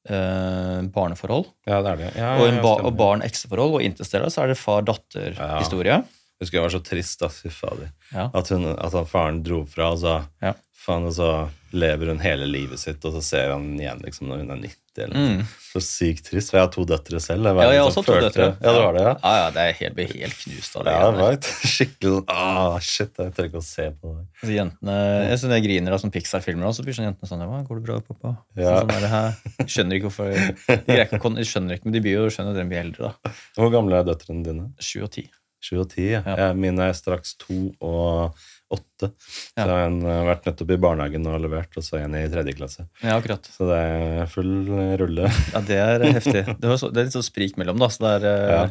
far-barneforhold. 0.08 1.46
ja, 1.68 1.82
det 1.84 1.92
er 1.92 1.98
det. 2.02 2.12
Ja, 2.18 2.32
og, 2.40 2.48
en 2.48 2.56
ja, 2.56 2.62
ba, 2.64 2.72
og 2.88 2.94
barn-ekteforhold. 2.98 3.74
Og 3.78 3.82
i 3.84 3.86
Interstellar 3.92 4.30
så 4.34 4.44
er 4.44 4.48
det 4.54 4.58
far-datter-historie. 4.62 6.00
Jeg 6.38 6.46
husker 6.46 6.60
jeg 6.60 6.68
var 6.68 6.76
så 6.78 6.84
trist, 6.86 7.20
da. 7.20 7.30
Fy 7.34 7.50
fader. 7.50 7.92
Ja. 8.14 8.30
At, 8.38 8.50
hun, 8.54 8.66
at 8.78 8.94
han, 8.94 9.06
faren 9.10 9.44
dro 9.46 9.64
fra, 9.66 9.92
og 9.96 10.02
så, 10.04 10.20
Ja. 10.44 10.54
faen, 10.86 11.08
og 11.10 11.14
så 11.18 11.50
lever 11.74 12.08
hun 12.14 12.20
hele 12.24 12.46
livet 12.48 12.80
sitt, 12.80 13.04
og 13.06 13.12
så 13.18 13.22
ser 13.26 13.50
han 13.52 13.74
igjen 13.80 14.00
liksom, 14.06 14.30
når 14.30 14.44
hun 14.46 14.52
er 14.54 14.62
90. 14.68 14.84
Eller. 14.98 15.14
Mm. 15.38 15.42
Så 15.74 15.82
sykt 15.86 16.24
trist. 16.30 16.50
For 16.50 16.58
jeg 16.58 16.64
har 16.66 16.72
to 16.74 16.84
døtre 16.90 17.20
selv. 17.22 17.46
Jeg, 17.46 17.54
Ja, 17.58 17.66
jeg 17.74 17.82
har 17.82 17.90
liksom 17.90 18.02
også 18.02 18.06
to 18.08 18.14
følte- 18.14 18.30
døtre. 18.30 18.46
Ja, 18.64 18.72
det 18.74 18.82
var 18.86 18.94
det, 18.96 19.02
ja. 19.04 19.12
Ja, 19.24 19.34
ja, 19.42 19.50
det 19.52 19.62
er 19.66 19.74
helt, 19.82 20.00
helt 20.22 20.38
knust 20.44 20.76
av 20.78 20.86
det. 20.88 20.94
Ja, 20.96 21.12
der. 21.12 21.20
right. 21.22 21.44
Skikkelig 21.74 22.14
sånn 22.16 22.26
ah, 22.34 22.80
Shit, 22.80 23.14
jeg 23.22 23.34
tør 23.38 23.50
ikke 23.50 23.62
å 23.62 23.68
se 23.68 23.86
på 23.98 24.14
det. 24.16 24.24
Altså, 24.42 24.54
jentene, 24.56 24.96
jeg, 25.30 25.38
synes 25.44 25.54
jeg 25.58 25.66
griner 25.68 25.94
av 25.98 26.02
sånne 26.02 26.16
Pixar-filmer, 26.18 26.66
og 26.70 26.74
så 26.78 26.86
blir 26.88 26.98
sånn 26.98 27.10
jentene 27.12 27.30
sånn 27.30 27.46
«Hva, 27.46 27.60
'Går 27.68 27.82
det 27.82 27.86
bra, 27.90 28.00
pappa?' 28.08 28.34
Ja. 28.58 28.80
Sånn, 28.80 28.94
der, 28.96 29.10
«Hæ?» 29.14 29.24
De 29.60 29.70
skjønner 29.70 30.00
ikke 30.00 30.10
hvorfor 30.10 30.34
De, 30.34 30.78
greier 30.88 31.06
ikke, 31.06 31.22
å 31.22 31.46
skjønner 31.52 31.78
ikke, 31.78 31.86
men 31.90 31.94
de 31.98 32.02
blir 32.08 32.18
jo 32.18 32.30
skjønner 32.34 32.54
når 32.54 32.62
de 32.64 32.70
blir 32.74 32.82
eldre. 32.86 33.12
da. 33.12 33.36
Hvor 33.58 33.70
gamle 33.74 34.00
er 34.02 34.08
døtrene 34.10 34.44
dine? 34.50 34.72
Sju 34.82 35.04
og 35.06 35.12
ti. 35.14 35.28
Sju 35.68 35.82
og 35.84 35.90
ti? 35.92 36.10
Ja. 36.16 36.54
Mine 36.56 36.88
er 36.90 36.96
straks 36.98 37.36
to 37.42 37.74
og 37.84 38.38
åtte. 38.72 39.10
Så 39.20 39.62
Ja. 39.62 39.66
jeg 39.66 39.72
har 39.72 40.12
eh, 40.12 40.26
vært 40.28 40.46
nettopp 40.50 40.72
i 40.76 40.78
barnehagen 40.84 41.28
og 41.28 41.40
levert, 41.44 41.72
og 41.80 41.84
så 41.84 42.00
en 42.02 42.16
i 42.20 42.26
tredje 42.32 42.56
klasse. 42.58 42.88
Ja, 43.04 43.16
akkurat. 43.20 43.46
Så 43.52 43.68
det 43.70 43.78
er 43.80 44.26
full 44.32 44.54
rulle. 45.00 45.30
Ja, 45.54 45.62
det 45.64 45.78
er 45.84 46.02
eh, 46.08 46.14
heftig. 46.20 46.44
Det, 46.60 46.68
er, 46.68 46.78
så, 46.80 46.90
det 46.92 47.02
er 47.04 47.08
litt 47.10 47.16
sånn 47.16 47.28
sprik 47.30 47.58
mellom, 47.60 47.80
da. 47.80 47.88
Så 47.92 48.04
det 48.04 48.14
er, 48.20 48.30
eh, 48.34 48.54
Ja. 48.58 48.68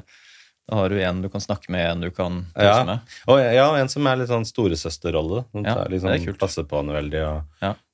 Da 0.66 0.80
har 0.80 0.90
du 0.90 0.96
en 0.98 1.20
du 1.22 1.28
kan 1.30 1.38
snakke 1.40 1.70
med, 1.70 1.84
en 1.86 2.00
du 2.02 2.10
kan 2.10 2.40
Ja. 2.58 2.72
tøyse 2.82 2.86
med. 2.88 3.12
Og 3.30 3.38
ja, 3.54 3.66
en 3.78 3.88
som 3.92 4.06
er 4.10 4.16
litt 4.18 4.28
sånn 4.32 4.44
storesøsterrolle. 4.48 5.44
Ja, 5.62 5.84
liksom, 5.86 6.10
det 6.10 6.16
er 6.20 6.24
kult. 6.26 6.40
passer 6.42 6.64
på 6.66 6.80
henne 6.80 6.96
veldig. 6.96 7.20
Og. 7.22 7.44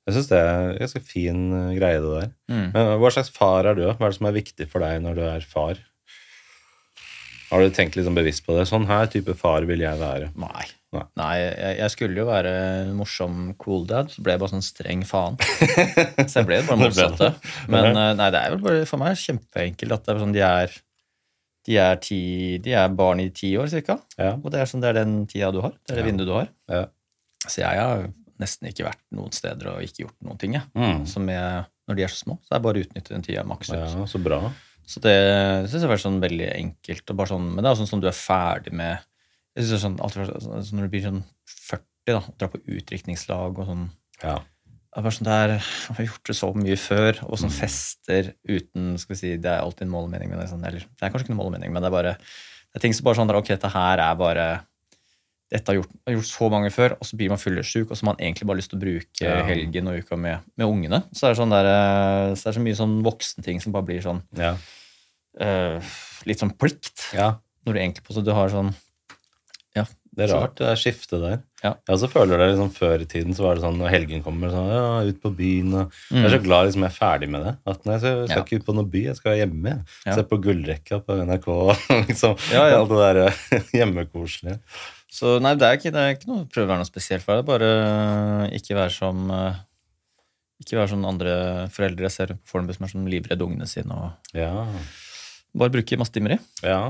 Jeg 0.07 0.15
syns 0.17 0.27
det 0.31 0.39
er 0.41 0.49
en 0.71 0.79
ganske 0.81 1.01
fin 1.05 1.43
greie, 1.77 1.99
det 2.01 2.13
der. 2.17 2.31
Mm. 2.49 2.65
Men 2.73 2.89
Hva 2.99 3.11
slags 3.13 3.29
far 3.31 3.69
er 3.69 3.77
du? 3.77 3.83
Hva 3.93 4.07
er 4.07 4.09
det 4.09 4.17
som 4.17 4.25
er 4.27 4.33
viktig 4.41 4.67
for 4.73 4.81
deg 4.83 5.03
når 5.05 5.15
du 5.15 5.21
er 5.21 5.45
far? 5.47 5.77
Har 7.53 7.61
du 7.61 7.69
tenkt 7.75 7.95
liksom 7.99 8.15
bevisst 8.17 8.43
på 8.47 8.55
det? 8.57 8.63
Sånn 8.69 8.87
her 8.89 9.05
type 9.13 9.35
far 9.37 9.65
vil 9.69 9.83
jeg 9.85 9.99
være. 10.01 10.31
Nei. 10.41 10.63
Nei. 10.93 11.03
Nei, 11.17 11.33
jeg, 11.41 11.75
jeg 11.79 11.91
skulle 11.93 12.19
jo 12.21 12.25
være 12.27 12.51
morsom 12.97 13.51
cool 13.61 13.85
dad, 13.89 14.09
så 14.13 14.21
ble 14.25 14.35
jeg 14.35 14.41
bare 14.43 14.53
sånn 14.53 14.65
streng 14.65 15.01
faen. 15.09 15.37
Så 16.29 16.41
jeg 16.41 16.47
ble 16.49 16.59
bare 16.67 16.77
Det 16.77 16.81
motsatte. 16.83 17.29
det. 17.33 17.53
Men 17.73 17.87
eh, 17.97 18.09
nei, 18.19 18.27
det 18.35 18.41
er 18.43 18.53
vel 18.53 18.61
bare 18.65 18.83
for 18.89 19.01
meg 19.01 19.17
kjempeenkelt 19.17 19.95
at 19.95 20.05
det 20.05 20.13
er 20.13 20.21
sånn, 20.21 20.35
de 20.35 20.43
er 20.45 20.75
de 21.63 21.77
er, 21.79 21.95
ti, 22.03 22.19
de 22.59 22.73
er 22.75 22.89
barn 22.91 23.21
i 23.23 23.29
ti 23.31 23.53
år, 23.57 23.69
cirka. 23.71 23.95
Ja. 24.19 24.33
Og 24.35 24.49
det 24.51 24.59
er, 24.59 24.67
sånn, 24.67 24.81
det 24.83 24.89
er 24.91 24.97
den 24.99 25.13
tida 25.31 25.47
du 25.55 25.61
har. 25.63 25.71
Det 25.87 25.93
er 25.95 26.01
det 26.01 26.03
Ja. 26.03 26.09
vinduet 26.11 26.27
du 26.27 26.33
har. 26.35 26.49
Ja. 26.73 26.81
Så 27.47 27.61
jeg 27.63 27.79
har 27.79 28.03
nesten 28.43 28.67
ikke 28.67 28.83
vært 28.89 28.99
noen 29.15 29.31
steder 29.31 29.69
og 29.71 29.81
ikke 29.85 30.03
gjort 30.03 30.17
noen 30.27 30.41
ting. 30.41 30.57
Jeg. 30.57 30.67
Mm. 30.75 31.05
Som 31.07 31.29
jeg, 31.31 31.63
når 31.87 31.95
de 32.01 32.03
er 32.03 32.11
så 32.11 32.19
små. 32.25 32.35
Så 32.43 32.51
det 32.51 32.57
er 32.59 32.65
bare 32.67 32.81
å 32.81 32.83
utnytte 32.85 33.15
den 33.15 33.23
tida 33.23 33.45
maks 33.47 33.71
ut. 33.71 33.79
ja, 33.79 34.05
så 34.11 34.19
bra. 34.25 34.41
Så 34.85 34.99
det 35.01 35.13
syns 35.69 35.81
jeg 35.81 35.87
har 35.87 35.93
vært 35.95 36.03
sånn 36.05 36.21
veldig 36.23 36.47
enkelt. 36.57 37.09
Og 37.13 37.27
sånn, 37.29 37.49
men 37.55 37.63
det 37.63 37.71
er 37.71 37.79
sånn 37.79 37.87
som 37.89 38.01
du 38.03 38.07
er 38.09 38.17
ferdig 38.17 38.73
med 38.73 38.99
jeg 39.55 39.67
synes 39.67 39.69
det 39.69 39.77
er 39.77 39.83
sånn, 39.85 39.99
alltid, 40.01 40.29
sånn, 40.43 40.63
sånn 40.65 40.79
Når 40.79 40.87
du 40.87 40.89
blir 40.89 41.03
sånn 41.05 41.23
40 41.45 41.83
da, 42.09 42.17
og 42.17 42.37
drar 42.41 42.49
på 42.49 42.61
utdrikningslag 42.73 43.59
og 43.61 43.67
sånn 43.69 43.83
Ja. 44.23 44.35
det 44.39 44.97
er 44.97 45.01
bare 45.05 45.13
sånn 45.13 45.29
der, 45.29 45.49
Jeg 45.59 45.95
har 45.97 46.05
gjort 46.07 46.23
det 46.31 46.35
så 46.35 46.49
mye 46.57 46.75
før, 46.81 47.23
og 47.23 47.37
Mm. 47.37 47.41
sånn 47.43 47.53
fester 47.59 48.33
uten 48.49 48.97
skal 48.97 49.13
vi 49.13 49.19
si, 49.19 49.37
Det 49.37 49.45
er 49.51 49.61
alltid 49.61 49.83
en 49.83 49.93
målmening, 49.93 50.29
men 50.29 50.39
det 50.39 50.49
sånn, 50.49 50.65
eller, 50.65 50.79
det 50.79 51.01
er 51.03 51.09
kanskje 51.11 51.25
ikke 51.29 51.35
noen 51.35 51.43
mål 51.43 51.53
og 51.53 51.59
mening, 51.59 51.71
men 51.73 51.81
det 51.83 51.87
er 51.87 51.97
bare 52.01 52.17
det 52.17 52.75
er 52.77 52.79
ting 52.79 52.93
som 52.93 53.03
bare 53.05 53.15
sånn 53.15 53.27
der, 53.27 53.35
Ok, 53.37 53.47
dette 53.53 53.69
her 53.69 53.99
er 53.99 54.15
bare 54.15 54.65
Dette 55.53 55.69
har 55.69 55.77
gjort, 55.77 55.91
gjort 56.09 56.25
så 56.31 56.47
mange 56.49 56.71
før, 56.73 56.95
og 56.97 57.05
så 57.05 57.17
blir 57.19 57.29
man 57.29 57.37
fyllesyk, 57.41 57.91
og 57.91 57.95
så 57.95 58.01
har 58.03 58.09
man 58.15 58.21
egentlig 58.25 58.47
bare 58.49 58.57
lyst 58.57 58.71
til 58.73 58.79
å 58.79 58.83
bruke 58.83 59.21
Ja. 59.27 59.43
helgen 59.45 59.87
og 59.91 59.99
uka 60.01 60.17
med, 60.17 60.39
med 60.57 60.65
ungene. 60.67 61.03
Så 61.13 61.29
er 61.29 61.37
sånn 61.37 61.53
der, 61.53 61.69
eh, 61.69 62.33
så 62.33 62.47
er 62.47 62.51
det 62.51 62.57
så 62.57 62.63
mye 62.65 62.79
sånn 62.81 62.95
voksenting 63.05 63.61
som 63.61 63.71
bare 63.75 63.85
blir 63.85 64.01
sånn 64.01 64.23
Ja. 64.35 64.55
uh, 65.39 65.77
litt 66.25 66.39
sånn 66.41 66.55
plikt. 66.57 67.11
ja. 67.13 67.35
Når 67.65 67.73
du 67.73 67.79
egentlig 67.79 68.03
på 68.03 68.13
så 68.17 68.23
du 68.25 68.33
har 68.35 68.49
sånn 68.49 68.73
Det 70.15 70.27
er 70.29 70.33
rart, 70.37 70.51
det 70.59 70.67
er 70.69 70.75
skiftet 70.77 71.21
der. 71.23 71.39
Ja. 71.63 71.71
Jeg 71.87 71.95
også 71.95 72.07
føler 72.11 72.37
det 72.37 72.51
liksom 72.51 72.67
Før 72.69 73.01
i 73.01 73.05
tiden 73.09 73.33
så 73.33 73.47
var 73.47 73.55
det 73.57 73.63
sånn 73.63 73.79
når 73.79 73.89
helgen 73.89 74.21
kommer, 74.21 74.51
sånn, 74.53 74.67
ja, 74.69 74.99
ut 75.09 75.17
på 75.23 75.31
byen 75.33 75.71
og 75.73 75.95
Jeg 76.11 76.25
er 76.27 76.29
så 76.35 76.39
glad 76.43 76.67
liksom 76.67 76.83
jeg 76.85 76.91
er 76.91 76.97
ferdig 76.99 77.29
med 77.33 77.41
det. 77.47 77.53
At 77.65 77.85
nei, 77.87 77.95
jeg 77.97 78.01
skal 78.03 78.19
Mm. 78.21 78.29
Ja. 78.29 78.43
ikke 78.43 78.59
ut 78.59 78.65
på 78.67 78.75
noen 78.77 78.91
by, 78.93 79.01
jeg 79.07 79.15
skal 79.17 79.31
være 79.31 79.41
hjemme. 79.47 79.73
Ja. 80.05 80.13
Se 80.13 80.23
på 80.29 80.37
gullrekka 80.43 80.99
på 81.07 81.17
NRK. 81.25 81.47
liksom, 82.11 82.37
Ja, 82.53 82.67
ja. 82.69 82.77
Alt 82.83 82.93
det 82.93 82.99
der 83.09 83.63
hjemmekoselige. 83.79 84.59
Så 85.13 85.35
nei, 85.43 85.53
det 85.59 85.67
er 85.67 85.77
ikke, 85.77 85.91
det 85.93 86.01
er 86.01 86.15
ikke 86.15 86.29
noe 86.31 86.47
prøve 86.49 86.65
å 86.65 86.71
være 86.73 86.81
noe 86.81 86.89
spesielt 86.89 87.21
for 87.25 87.37
deg. 87.37 87.45
Bare 87.45 87.69
eh, 88.49 88.57
ikke 88.57 88.77
være 88.79 88.93
som 88.95 89.27
eh, 89.29 89.59
Ikke 90.63 90.79
være 90.79 90.93
sånn 90.95 91.05
andre 91.05 91.33
foreldre 91.75 92.07
jeg 92.07 92.15
ser 92.15 92.33
på 92.37 92.49
Fornebu 92.55 92.73
som 92.77 92.87
er 92.87 92.93
sånn 92.95 93.09
livredde 93.11 93.45
ungene 93.45 93.67
sine. 93.69 93.93
og 93.93 94.37
Ja. 94.37 94.65
Bare 95.53 95.69
bruke 95.75 95.99
masse 96.01 96.13
timer 96.15 96.37
i. 96.37 96.43
ja. 96.65 96.83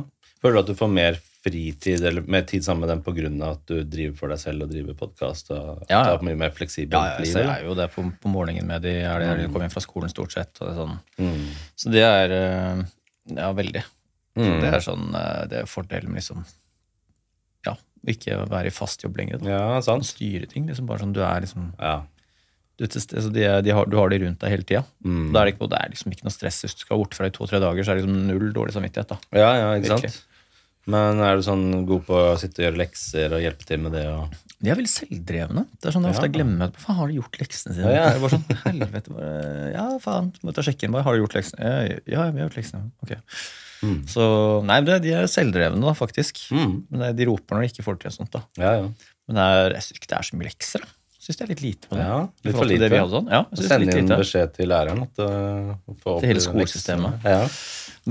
Føler 0.44 0.58
du 0.58 0.60
at 0.60 0.70
du 0.74 0.76
får 0.76 0.90
mer 0.92 1.16
fritid 1.44 2.02
eller 2.04 2.26
mer 2.28 2.42
tid 2.44 2.66
sammen 2.66 2.84
med 2.84 2.90
dem 2.92 3.02
pga. 3.06 3.30
at 3.54 3.62
du 3.66 3.78
driver 3.88 4.16
for 4.18 4.28
deg 4.34 4.40
selv 4.42 4.64
og 4.66 4.72
driver 4.74 4.94
podkast? 5.00 5.52
Og 5.56 5.86
Ja, 5.90 6.02
ja. 6.04 6.16
er 6.18 6.26
mye 6.28 6.36
mer 6.36 6.50
fleksibelt 6.52 6.92
Ja, 7.00 7.14
jeg 7.16 7.28
liv? 7.30 7.38
eller? 7.38 7.54
jeg 7.62 7.66
jo 7.70 7.76
det 7.80 7.86
på, 7.94 8.04
på 8.20 8.28
morgenen 8.34 8.68
med 8.68 8.82
de, 8.84 8.92
er 9.08 9.20
de, 9.24 9.26
er 9.32 9.38
de 9.40 9.46
kommer 9.48 9.70
hjem 9.70 9.72
fra 9.78 9.84
skolen 9.86 10.12
stort 10.12 10.34
sett. 10.36 10.52
Det 10.60 10.68
er 10.68 10.76
sånn. 10.82 10.98
Mm. 11.18 11.46
Så 11.80 11.92
det 11.96 12.04
er 12.04 12.36
eh, 12.40 12.84
Ja, 13.38 13.54
veldig. 13.56 13.84
Mm. 14.36 14.60
Det 14.66 14.74
er 14.74 14.84
sånn 14.84 15.08
Det 15.48 15.62
er 15.62 15.66
fordelen 15.72 16.12
med 16.12 16.20
liksom 16.20 16.44
Ja, 16.44 16.63
ikke 18.12 18.40
være 18.52 18.68
i 18.68 18.74
fast 18.76 19.04
jobb 19.06 19.16
lenger. 19.18 19.40
Da. 19.44 19.50
Ja, 19.54 19.82
sant. 19.86 20.06
styre 20.10 20.50
ting. 20.52 20.66
Liksom 20.68 20.86
bare 20.90 21.00
sånn, 21.04 21.14
du 21.16 21.22
er 21.24 21.42
liksom 21.46 21.70
Ja. 21.80 22.02
du, 22.78 22.84
er 22.84 22.92
til 22.92 23.02
sted, 23.06 23.22
så 23.24 23.32
de, 23.32 23.46
de 23.64 23.72
har, 23.72 23.86
du 23.88 23.96
har 23.98 24.10
de 24.10 24.20
rundt 24.26 24.40
deg 24.44 24.50
hele 24.52 24.64
tida. 24.68 24.84
Mm. 25.06 25.32
Da 25.34 25.42
er 25.46 25.52
det, 25.52 25.60
det 25.72 25.80
er 25.80 25.90
liksom 25.94 26.12
ikke 26.12 26.26
noe 26.28 26.36
stress. 26.36 26.62
Hvis 26.66 26.76
du 26.76 26.84
skal 26.84 26.98
bort 27.00 27.16
fra 27.16 27.28
i 27.30 27.34
to-tre 27.34 27.60
dager, 27.64 27.84
så 27.86 27.94
er 27.94 28.02
det 28.02 28.04
liksom 28.06 28.28
null 28.28 28.52
dårlig 28.54 28.74
samvittighet. 28.76 29.08
da. 29.14 29.20
ja, 29.40 29.52
ja, 29.62 29.74
ikke 29.80 29.90
Virkelig. 29.94 30.12
sant? 30.18 30.30
Men 30.86 31.22
er 31.24 31.38
du 31.40 31.44
sånn 31.46 31.86
god 31.88 32.02
på 32.10 32.12
å 32.20 32.32
sitte 32.36 32.60
og 32.60 32.66
gjøre 32.66 32.80
lekser 32.82 33.32
og 33.38 33.40
hjelpe 33.40 33.64
til 33.70 33.80
med 33.80 33.94
det? 33.96 34.02
Og... 34.12 34.34
De 34.60 34.68
er 34.68 34.76
veldig 34.76 34.92
selvdrevne. 34.92 35.62
Det 35.80 35.88
er 35.88 35.96
sånn 35.96 36.04
jeg 36.10 36.12
ofte 36.18 36.28
Ja. 36.28 36.34
glemmer 36.36 36.66
at, 36.68 36.76
Faen, 36.84 36.98
har 36.98 37.08
de 37.08 37.16
gjort 37.22 37.38
leksene 37.40 37.76
sine? 37.78 37.88
Ja, 37.88 38.02
ja. 38.02 38.10
Det 38.10 38.18
er 38.18 38.24
bare 38.26 38.34
sånn, 38.34 38.58
helvete, 38.68 39.14
bare, 39.16 39.72
Ja, 39.72 39.86
faen, 40.04 40.34
må 40.44 40.52
ta 40.52 40.66
sjekke 40.68 40.84
inn. 40.84 40.92
Bare, 40.92 41.06
har 41.08 41.16
du 41.16 41.24
gjort 41.24 41.38
leksene? 41.40 41.64
Ja, 41.64 41.78
ja, 41.88 42.26
vi 42.36 42.42
har 42.44 42.50
gjort 42.50 42.60
leksene. 42.60 42.84
Ok. 43.06 43.16
Mm. 43.84 44.02
Så 44.10 44.26
nei, 44.68 44.80
det, 44.88 45.00
de 45.04 45.14
er 45.20 45.30
selvdrevne, 45.30 45.84
da, 45.84 45.94
faktisk. 45.98 46.40
Mm. 46.56 46.76
Men 46.90 47.06
det, 47.06 47.14
de 47.20 47.30
roper 47.30 47.58
når 47.58 47.66
de 47.66 47.72
ikke 47.74 47.86
får 47.86 48.02
til 48.02 48.16
sånt. 48.16 48.34
da. 48.34 48.44
Ja, 48.60 48.76
ja. 48.82 49.14
Men 49.30 49.40
er, 49.44 49.78
jeg 49.78 49.88
syns 49.88 50.00
ikke 50.02 50.12
det 50.12 50.20
er 50.20 50.30
så 50.30 50.40
mye 50.40 50.50
lekser. 50.50 50.86
da. 50.86 50.96
Syns 51.24 51.40
det 51.40 51.44
er 51.46 51.52
litt 51.54 51.62
lite 51.64 51.88
på 51.88 51.96
det. 51.96 52.04
Ja, 52.04 52.16
litt 52.44 52.58
for 52.58 52.68
lite. 52.68 52.88
Det 52.92 53.00
sånn. 53.14 53.30
Ja, 53.32 53.46
Sende 53.56 53.94
inn 53.96 54.10
beskjed 54.12 54.50
til 54.58 54.68
læreren. 54.68 55.06
At, 55.06 55.22
uh, 55.24 55.94
få 56.04 56.18
opp 56.18 56.24
Til 56.24 56.34
hele 56.34 56.44
skolesystemet. 56.44 57.24
Ja. 57.24 57.46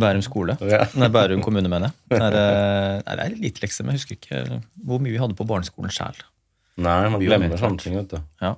Bærum 0.00 0.22
skole. 0.24 0.56
Ja. 0.64 0.86
Nei, 0.96 1.10
Bærum 1.12 1.42
kommune, 1.44 1.68
mener 1.68 1.90
jeg. 1.90 1.98
Det 2.14 2.20
er, 2.24 2.36
eh, 2.40 2.94
nei, 3.04 3.16
det 3.18 3.26
er 3.26 3.34
lite 3.42 3.64
lekser, 3.66 3.84
men 3.84 3.98
jeg 3.98 4.00
husker 4.00 4.16
ikke 4.16 4.62
hvor 4.88 5.02
mye 5.04 5.12
vi 5.12 5.20
hadde 5.20 5.36
på 5.36 5.44
barneskolen 5.50 5.92
sjæl. 5.92 6.22
Nei, 6.80 6.96
man 7.12 7.20
glemmer 7.20 7.52
mer 7.52 7.60
sånne 7.60 7.84
ting. 7.84 7.98
vet 8.00 8.14
du. 8.14 8.22
Ja. 8.40 8.54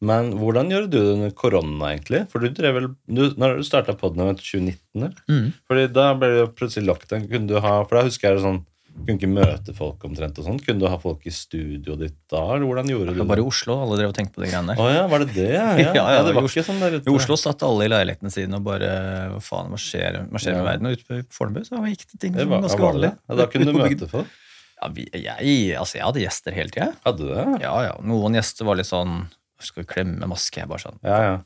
Men 0.00 0.28
hvordan 0.38 0.68
gjør 0.70 0.84
du 0.86 0.92
det 0.94 1.04
under 1.16 1.30
korona, 1.34 1.88
egentlig? 1.96 2.20
For 2.30 2.38
du 2.38 2.52
drev 2.54 2.74
vel, 2.76 2.84
du, 3.10 3.22
Når 3.34 3.56
du 3.58 3.64
starta 3.66 3.96
podden 3.98 4.22
i 4.22 4.34
2019? 4.38 4.78
eller? 4.94 5.14
Mm. 5.26 5.48
Fordi 5.66 5.86
da 5.90 6.12
ble 6.14 6.28
det 6.30 6.42
jo 6.44 6.50
plutselig 6.54 6.86
lockdown. 6.86 7.24
Kunne 7.32 7.48
du 7.50 7.56
ha, 7.58 7.72
for 7.88 7.98
da 7.98 8.04
husker 8.06 8.28
jeg 8.30 8.38
det 8.38 8.44
sånn 8.46 8.60
Kunne 8.98 9.14
ikke 9.14 9.28
møte 9.30 9.72
folk 9.78 10.02
omtrent 10.08 10.38
og 10.38 10.46
sånn. 10.48 10.56
Kunne 10.58 10.82
du 10.82 10.86
ha 10.90 10.96
folk 10.98 11.22
i 11.26 11.30
studioet 11.34 12.00
ditt 12.02 12.16
da? 12.30 12.40
eller 12.56 12.66
Hvordan 12.66 12.88
gjorde 12.90 13.12
Det 13.12 13.14
du 13.14 13.18
var 13.20 13.24
det? 13.24 13.28
bare 13.30 13.42
i 13.44 13.46
Oslo 13.46 13.76
alle 13.82 13.98
drev 14.00 14.10
og 14.10 14.16
tenkte 14.16 14.34
på 14.34 14.42
de 14.42 14.48
greiene 14.50 14.74
der. 14.74 14.80
Oh, 14.82 14.88
ja, 14.90 15.04
var 15.10 15.22
det 15.22 15.28
det? 15.36 15.44
Ja, 15.54 15.66
ja. 15.78 15.92
Ja, 15.98 16.06
ja, 16.16 16.24
det 16.26 16.32
var 16.34 16.46
ikke 16.50 16.64
sånn 16.66 16.80
der 16.82 16.96
ute. 16.98 17.06
I 17.06 17.14
Oslo 17.14 17.36
satt 17.38 17.62
alle 17.66 17.86
i 17.86 17.92
leilighetene 17.92 18.32
sine 18.34 18.58
og 18.58 18.64
bare 18.66 18.90
Hva 19.36 19.38
faen, 19.50 19.70
hva 19.74 19.78
skjer, 19.82 20.18
hva 20.30 20.42
skjer 20.42 20.58
med 20.58 20.66
verden? 20.66 20.90
Og 20.90 20.98
ute 20.98 21.06
på 21.10 21.20
Fornebu 21.38 21.62
så 21.68 21.82
gikk 21.86 22.06
det 22.10 22.20
ting 22.26 22.34
som 22.38 22.50
var, 22.54 22.64
ganske 22.66 22.82
vanlig. 22.88 23.12
Ja, 23.30 23.38
da 23.42 23.46
kunne 23.54 23.70
du 23.70 23.78
møte 23.82 24.10
folk. 24.10 24.34
Ja, 24.78 24.90
vi, 24.94 25.06
jeg, 25.10 25.78
altså, 25.78 25.98
jeg 26.00 26.06
hadde 26.06 26.22
gjester 26.26 26.54
hele 26.58 26.70
tida. 26.74 26.90
Hadde 27.06 27.22
du 27.26 27.30
det? 27.34 27.46
Ja, 27.66 27.74
ja. 27.86 27.94
Noen 28.06 28.34
gjester 28.38 28.66
var 28.66 28.78
litt 28.78 28.86
sånn 28.90 29.24
Skal 29.60 29.82
vi 29.82 29.88
klemme 29.92 30.28
maske? 30.30 30.60
Jeg 30.62 30.68
bare 30.70 30.78
sånn 30.84 30.98
Ja, 31.02 31.18
ja. 31.22 31.38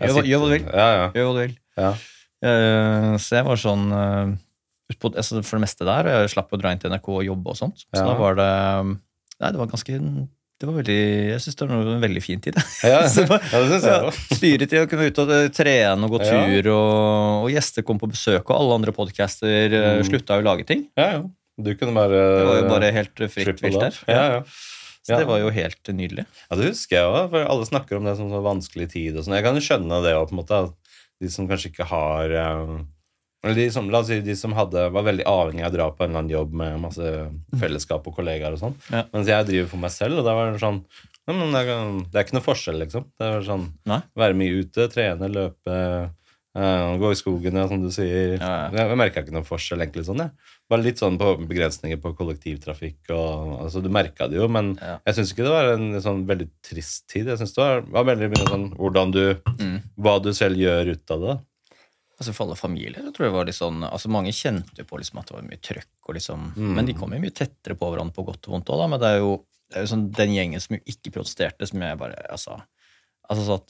Gjør, 0.00 0.14
hva- 0.16 0.24
gjør 0.26 0.40
hva 0.40 0.48
du 0.48 0.54
vil. 0.56 0.66
Ja, 0.72 0.88
ja. 0.96 1.06
Gjør 1.12 1.26
hva 1.28 1.34
du 1.36 1.40
vil. 1.46 1.56
ja. 1.76 1.92
Eh, 2.42 3.12
så 3.22 3.36
jeg 3.38 3.44
var 3.46 3.56
sånn 3.60 3.84
eh, 3.94 4.30
ut 4.90 4.98
på, 4.98 5.12
altså 5.14 5.42
For 5.46 5.58
det 5.60 5.62
meste 5.68 5.84
der. 5.86 6.08
og 6.08 6.22
Jeg 6.24 6.30
slapp 6.34 6.50
å 6.52 6.58
dra 6.58 6.72
inn 6.72 6.80
til 6.82 6.90
NRK 6.90 7.08
og 7.20 7.24
jobbe 7.28 7.52
og 7.52 7.56
sånt. 7.60 7.84
Så 7.94 8.00
Ja. 8.02 8.06
da 8.08 8.14
var 8.18 8.34
det 8.40 8.52
Nei, 9.42 9.50
det 9.50 9.58
var 9.58 9.66
ganske 9.66 10.28
det 10.62 10.68
var 10.68 10.76
veldig, 10.78 10.96
Jeg 11.32 11.40
syns 11.42 11.56
det 11.58 11.66
var 11.68 11.76
en 11.90 12.00
veldig 12.02 12.22
fin 12.22 12.40
tid. 12.40 12.54
Ja, 12.86 13.02
Så 13.10 13.24
ja, 13.26 13.38
det 13.38 13.68
syns 13.70 13.82
jeg 13.82 13.92
Ja, 13.92 14.00
òg. 14.06 14.18
Styretid 14.38 14.78
å 14.82 14.88
kunne 14.90 15.06
ut 15.10 15.18
og 15.18 15.30
eh, 15.30 15.48
trene 15.50 16.04
og 16.06 16.10
gå 16.16 16.20
Ja. 16.24 16.30
tur, 16.46 16.68
og, 16.72 17.44
og 17.44 17.50
gjester 17.50 17.82
kom 17.84 17.98
på 17.98 18.10
besøk, 18.10 18.44
og 18.50 18.56
alle 18.60 18.74
andre 18.80 18.92
podcaster 18.94 19.72
eh, 19.74 19.98
Mm. 20.00 20.04
slutta 20.06 20.38
å 20.38 20.42
lage 20.46 20.64
ting. 20.66 20.86
Ja, 20.96 21.08
ja. 21.18 21.22
Du 21.62 21.74
kunne 21.76 21.92
bare 21.94 22.10
Det 22.38 22.46
var 22.48 22.60
jo 22.62 22.68
bare 22.70 22.92
helt 22.94 23.14
fritt 23.30 23.60
vilt 23.60 23.78
der. 23.80 23.98
Ja, 24.08 24.22
ja. 24.38 24.42
Så 25.02 25.12
Ja. 25.14 25.18
det 25.18 25.26
var 25.26 25.38
jo 25.42 25.50
helt 25.50 25.82
nydelig. 25.90 26.24
Ja, 26.50 26.56
det 26.56 26.68
husker 26.70 26.96
jeg 26.96 27.04
òg, 27.10 27.30
for 27.30 27.42
alle 27.44 27.66
snakker 27.66 27.96
om 27.98 28.04
det 28.06 28.16
som 28.16 28.30
sånn 28.30 28.44
vanskelig 28.46 28.88
tid. 28.92 29.16
og 29.16 29.24
sånn. 29.24 29.34
Jeg 29.34 29.42
kan 29.44 29.54
jo 29.58 29.60
skjønne 29.66 30.02
det 30.04 30.14
òg, 30.14 30.28
på 30.30 30.36
en 30.36 30.42
måte. 30.44 30.58
At 30.68 30.74
de 31.20 31.28
som 31.30 31.48
kanskje 31.48 31.70
ikke 31.72 31.86
har 31.90 32.30
eh, 32.30 32.78
Eller 33.44 33.54
de 33.58 33.70
som, 33.74 33.88
la 33.90 33.98
oss 33.98 34.06
si, 34.06 34.20
de 34.22 34.36
som 34.38 34.52
hadde, 34.54 34.84
var 34.94 35.02
veldig 35.02 35.24
avhengig 35.26 35.64
av 35.66 35.72
å 35.72 35.74
dra 35.74 35.86
på 35.90 36.04
en 36.04 36.10
eller 36.10 36.18
annen 36.20 36.30
jobb 36.30 36.52
med 36.54 36.76
masse 36.80 37.08
fellesskap 37.58 38.06
og 38.06 38.14
kollegaer 38.14 38.52
og 38.54 38.60
sånn. 38.60 38.76
Ja. 38.92 39.00
Mens 39.12 39.26
jeg 39.26 39.46
driver 39.48 39.68
for 39.72 39.78
meg 39.82 39.90
selv, 39.90 40.18
og 40.20 40.24
da 40.28 40.34
var 40.38 40.52
det 40.52 40.60
sånn 40.62 40.84
det, 41.26 41.34
er, 41.34 41.66
det 42.10 42.14
er 42.20 42.22
ikke 42.24 42.36
noe 42.38 42.46
forskjell, 42.46 42.78
liksom. 42.84 43.04
Det 43.18 43.26
er 43.26 43.42
sånn 43.42 43.66
Nei. 43.90 43.98
Være 44.14 44.34
mye 44.38 44.62
ute, 44.62 44.86
trene, 44.94 45.26
løpe, 45.34 45.74
eh, 46.54 46.96
gå 46.98 47.10
i 47.12 47.18
skogen, 47.18 47.54
ja, 47.56 47.66
som 47.68 47.82
du 47.82 47.88
sier. 47.94 48.38
Ja, 48.38 48.70
ja. 48.70 48.86
Jeg, 48.88 48.96
merka 49.00 49.22
ikke 49.22 49.32
noen 49.34 49.46
forskjell, 49.48 49.80
egentlig. 49.84 50.04
sånn, 50.08 50.18
ja. 50.24 50.30
Bare 50.70 50.82
litt 50.84 50.98
sånn 51.00 51.18
på 51.20 51.34
begrensninger 51.48 52.00
på 52.00 52.14
kollektivtrafikk 52.16 53.10
og 53.10 53.62
altså, 53.66 53.82
Du 53.82 53.88
merka 53.92 54.28
det 54.28 54.36
jo, 54.40 54.48
men 54.48 54.76
Ja. 54.80 54.98
jeg 55.06 55.14
syns 55.16 55.32
ikke 55.32 55.44
det 55.44 55.52
var 55.54 55.72
en 55.74 56.00
sånn 56.00 56.26
veldig 56.26 56.48
trist 56.62 57.08
tid. 57.08 57.26
Jeg 57.26 57.38
synes 57.38 57.54
det 57.54 57.62
var, 57.64 57.80
var 57.82 58.04
veldig 58.14 58.28
mye 58.32 58.48
sånn 58.48 58.68
hvordan 58.76 59.12
du 59.12 59.22
Mm. 59.58 59.82
Hva 59.98 60.18
du 60.22 60.32
selv 60.32 60.56
gjør 60.56 60.92
ut 60.92 61.10
av 61.10 61.20
det. 61.20 61.38
Altså 62.20 62.32
For 62.34 62.44
alle 62.46 62.56
familier 62.56 63.02
jeg 63.02 63.12
tror 63.14 63.26
jeg 63.26 63.32
var 63.34 63.44
litt 63.48 63.56
sånn 63.56 63.82
altså 63.88 64.08
Mange 64.12 64.30
kjente 64.32 64.78
jo 64.78 64.84
på 64.84 64.98
liksom 65.00 65.18
at 65.18 65.26
det 65.26 65.34
var 65.34 65.42
mye 65.42 65.60
trøkk, 65.60 65.88
og 66.08 66.14
liksom, 66.14 66.52
Mm. 66.56 66.74
men 66.76 66.86
de 66.86 66.92
kom 66.94 67.12
jo 67.12 67.18
mye 67.20 67.34
tettere 67.34 67.74
på 67.74 67.88
hverandre 67.90 68.14
på 68.14 68.24
godt 68.26 68.46
og 68.48 68.52
vondt 68.54 68.70
òg, 68.70 68.88
Men 68.90 69.00
det 69.00 69.08
er 69.08 69.18
jo, 69.18 69.44
det 69.70 69.76
er 69.76 69.80
jo 69.86 69.90
sånn 69.96 70.10
den 70.12 70.30
gjengen 70.30 70.60
som 70.60 70.76
jo 70.76 70.82
ikke 70.86 71.12
protesterte, 71.12 71.66
som 71.66 71.80
jeg 71.80 71.98
bare 71.98 72.14
Altså, 72.30 72.60
altså 73.30 73.44
så 73.46 73.54
at 73.60 73.68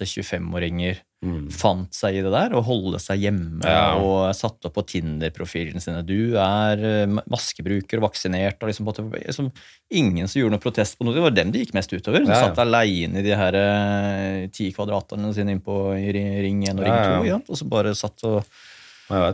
21-25-åringer 0.00 1.00
Mm. 1.20 1.50
fant 1.52 1.92
seg 1.92 2.14
i 2.16 2.22
det 2.24 2.30
der, 2.32 2.54
og 2.56 2.62
holde 2.64 2.96
seg 2.98 3.18
hjemme 3.20 3.60
Ja. 3.62 3.92
og 4.00 4.30
satte 4.34 4.70
opp 4.70 4.74
på 4.78 4.86
Tinder-profilene 4.88 5.76
sine. 5.84 6.00
Du 6.02 6.32
er 6.40 6.80
eh, 6.80 7.04
maskebruker 7.28 7.98
og 8.00 8.06
vaksinert. 8.08 8.56
og 8.62 8.70
liksom, 8.70 8.86
på 8.88 8.94
liksom, 9.20 9.50
Ingen 9.92 10.26
som 10.26 10.40
gjorde 10.40 10.52
noe 10.56 10.64
protest 10.64 10.96
på 10.96 11.04
noe. 11.04 11.12
Det 11.12 11.20
var 11.20 11.30
dem 11.36 11.52
det 11.52 11.60
gikk 11.66 11.74
mest 11.76 11.92
utover. 11.92 12.24
De 12.24 12.30
Ja, 12.32 12.40
ja. 12.40 12.48
satt 12.48 12.56
aleine 12.64 13.18
i 13.18 13.22
de 13.22 13.36
her 13.36 13.52
eh, 13.54 14.46
ti 14.48 14.72
kvadratene 14.72 15.34
sine 15.34 15.50
inn 15.52 15.60
på 15.60 15.92
i 15.92 16.08
Ring 16.10 16.62
1 16.64 16.78
og 16.80 16.84
Ring 16.86 16.94
Ja, 16.96 17.04
2. 17.20 17.24
ja. 17.26 17.36
Ja, 17.36 17.40
og 17.46 17.56
så 17.60 17.68
bare 17.68 17.94
satt 17.94 18.24
og 18.24 18.44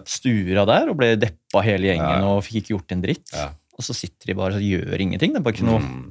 stura 0.08 0.66
der 0.66 0.88
og 0.90 0.96
ble 0.96 1.14
deppa 1.16 1.62
hele 1.62 1.86
gjengen 1.94 2.24
og 2.24 2.42
fikk 2.42 2.64
ikke 2.64 2.74
gjort 2.74 2.90
en 2.96 3.02
dritt. 3.02 3.30
Og 3.78 3.84
så 3.84 3.94
sitter 3.94 4.26
de 4.26 4.34
bare 4.34 4.54
og 4.58 4.60
gjør 4.60 4.98
ingenting. 4.98 5.34
Det 5.34 5.38
er 5.38 5.44
bare 5.46 5.54
ikke 5.54 5.70
noe 5.70 5.78
Mm. 5.78 6.10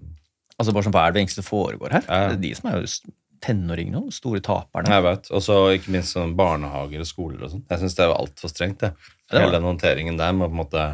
Altså 0.59 0.71
bare 0.75 0.88
sånn, 0.88 0.95
Hva 0.95 1.05
er 1.07 1.13
det 1.15 1.21
egentlig 1.21 1.39
som 1.41 1.47
foregår 1.47 1.95
her? 1.97 2.05
Ja. 2.07 2.19
Det 2.31 2.38
er 2.38 2.43
de 2.45 2.51
som 2.57 2.69
er 2.71 2.81
jo 2.81 3.13
tenåringene 3.45 4.00
nå, 4.00 4.13
store 4.15 4.41
taperne. 4.43 4.89
Jeg 4.91 5.03
vet. 5.05 5.27
Og 5.35 5.43
så 5.43 5.57
ikke 5.75 5.93
minst 5.93 6.15
sånn 6.15 6.35
barnehager 6.38 7.03
og 7.03 7.09
skoler 7.09 7.43
og 7.45 7.51
sånn. 7.51 7.65
Jeg 7.69 7.81
syns 7.83 7.97
det 7.97 8.07
var 8.09 8.21
altfor 8.24 8.51
strengt. 8.51 8.79
det. 8.81 8.93
Ja, 8.95 9.35
det 9.35 9.41
Hele 9.43 9.57
den 9.57 9.67
håndteringen 9.67 10.17
der 10.21 10.31
med 10.33 10.47
å 10.47 10.51
på 10.51 10.55
en 10.55 10.62
måte 10.63 10.85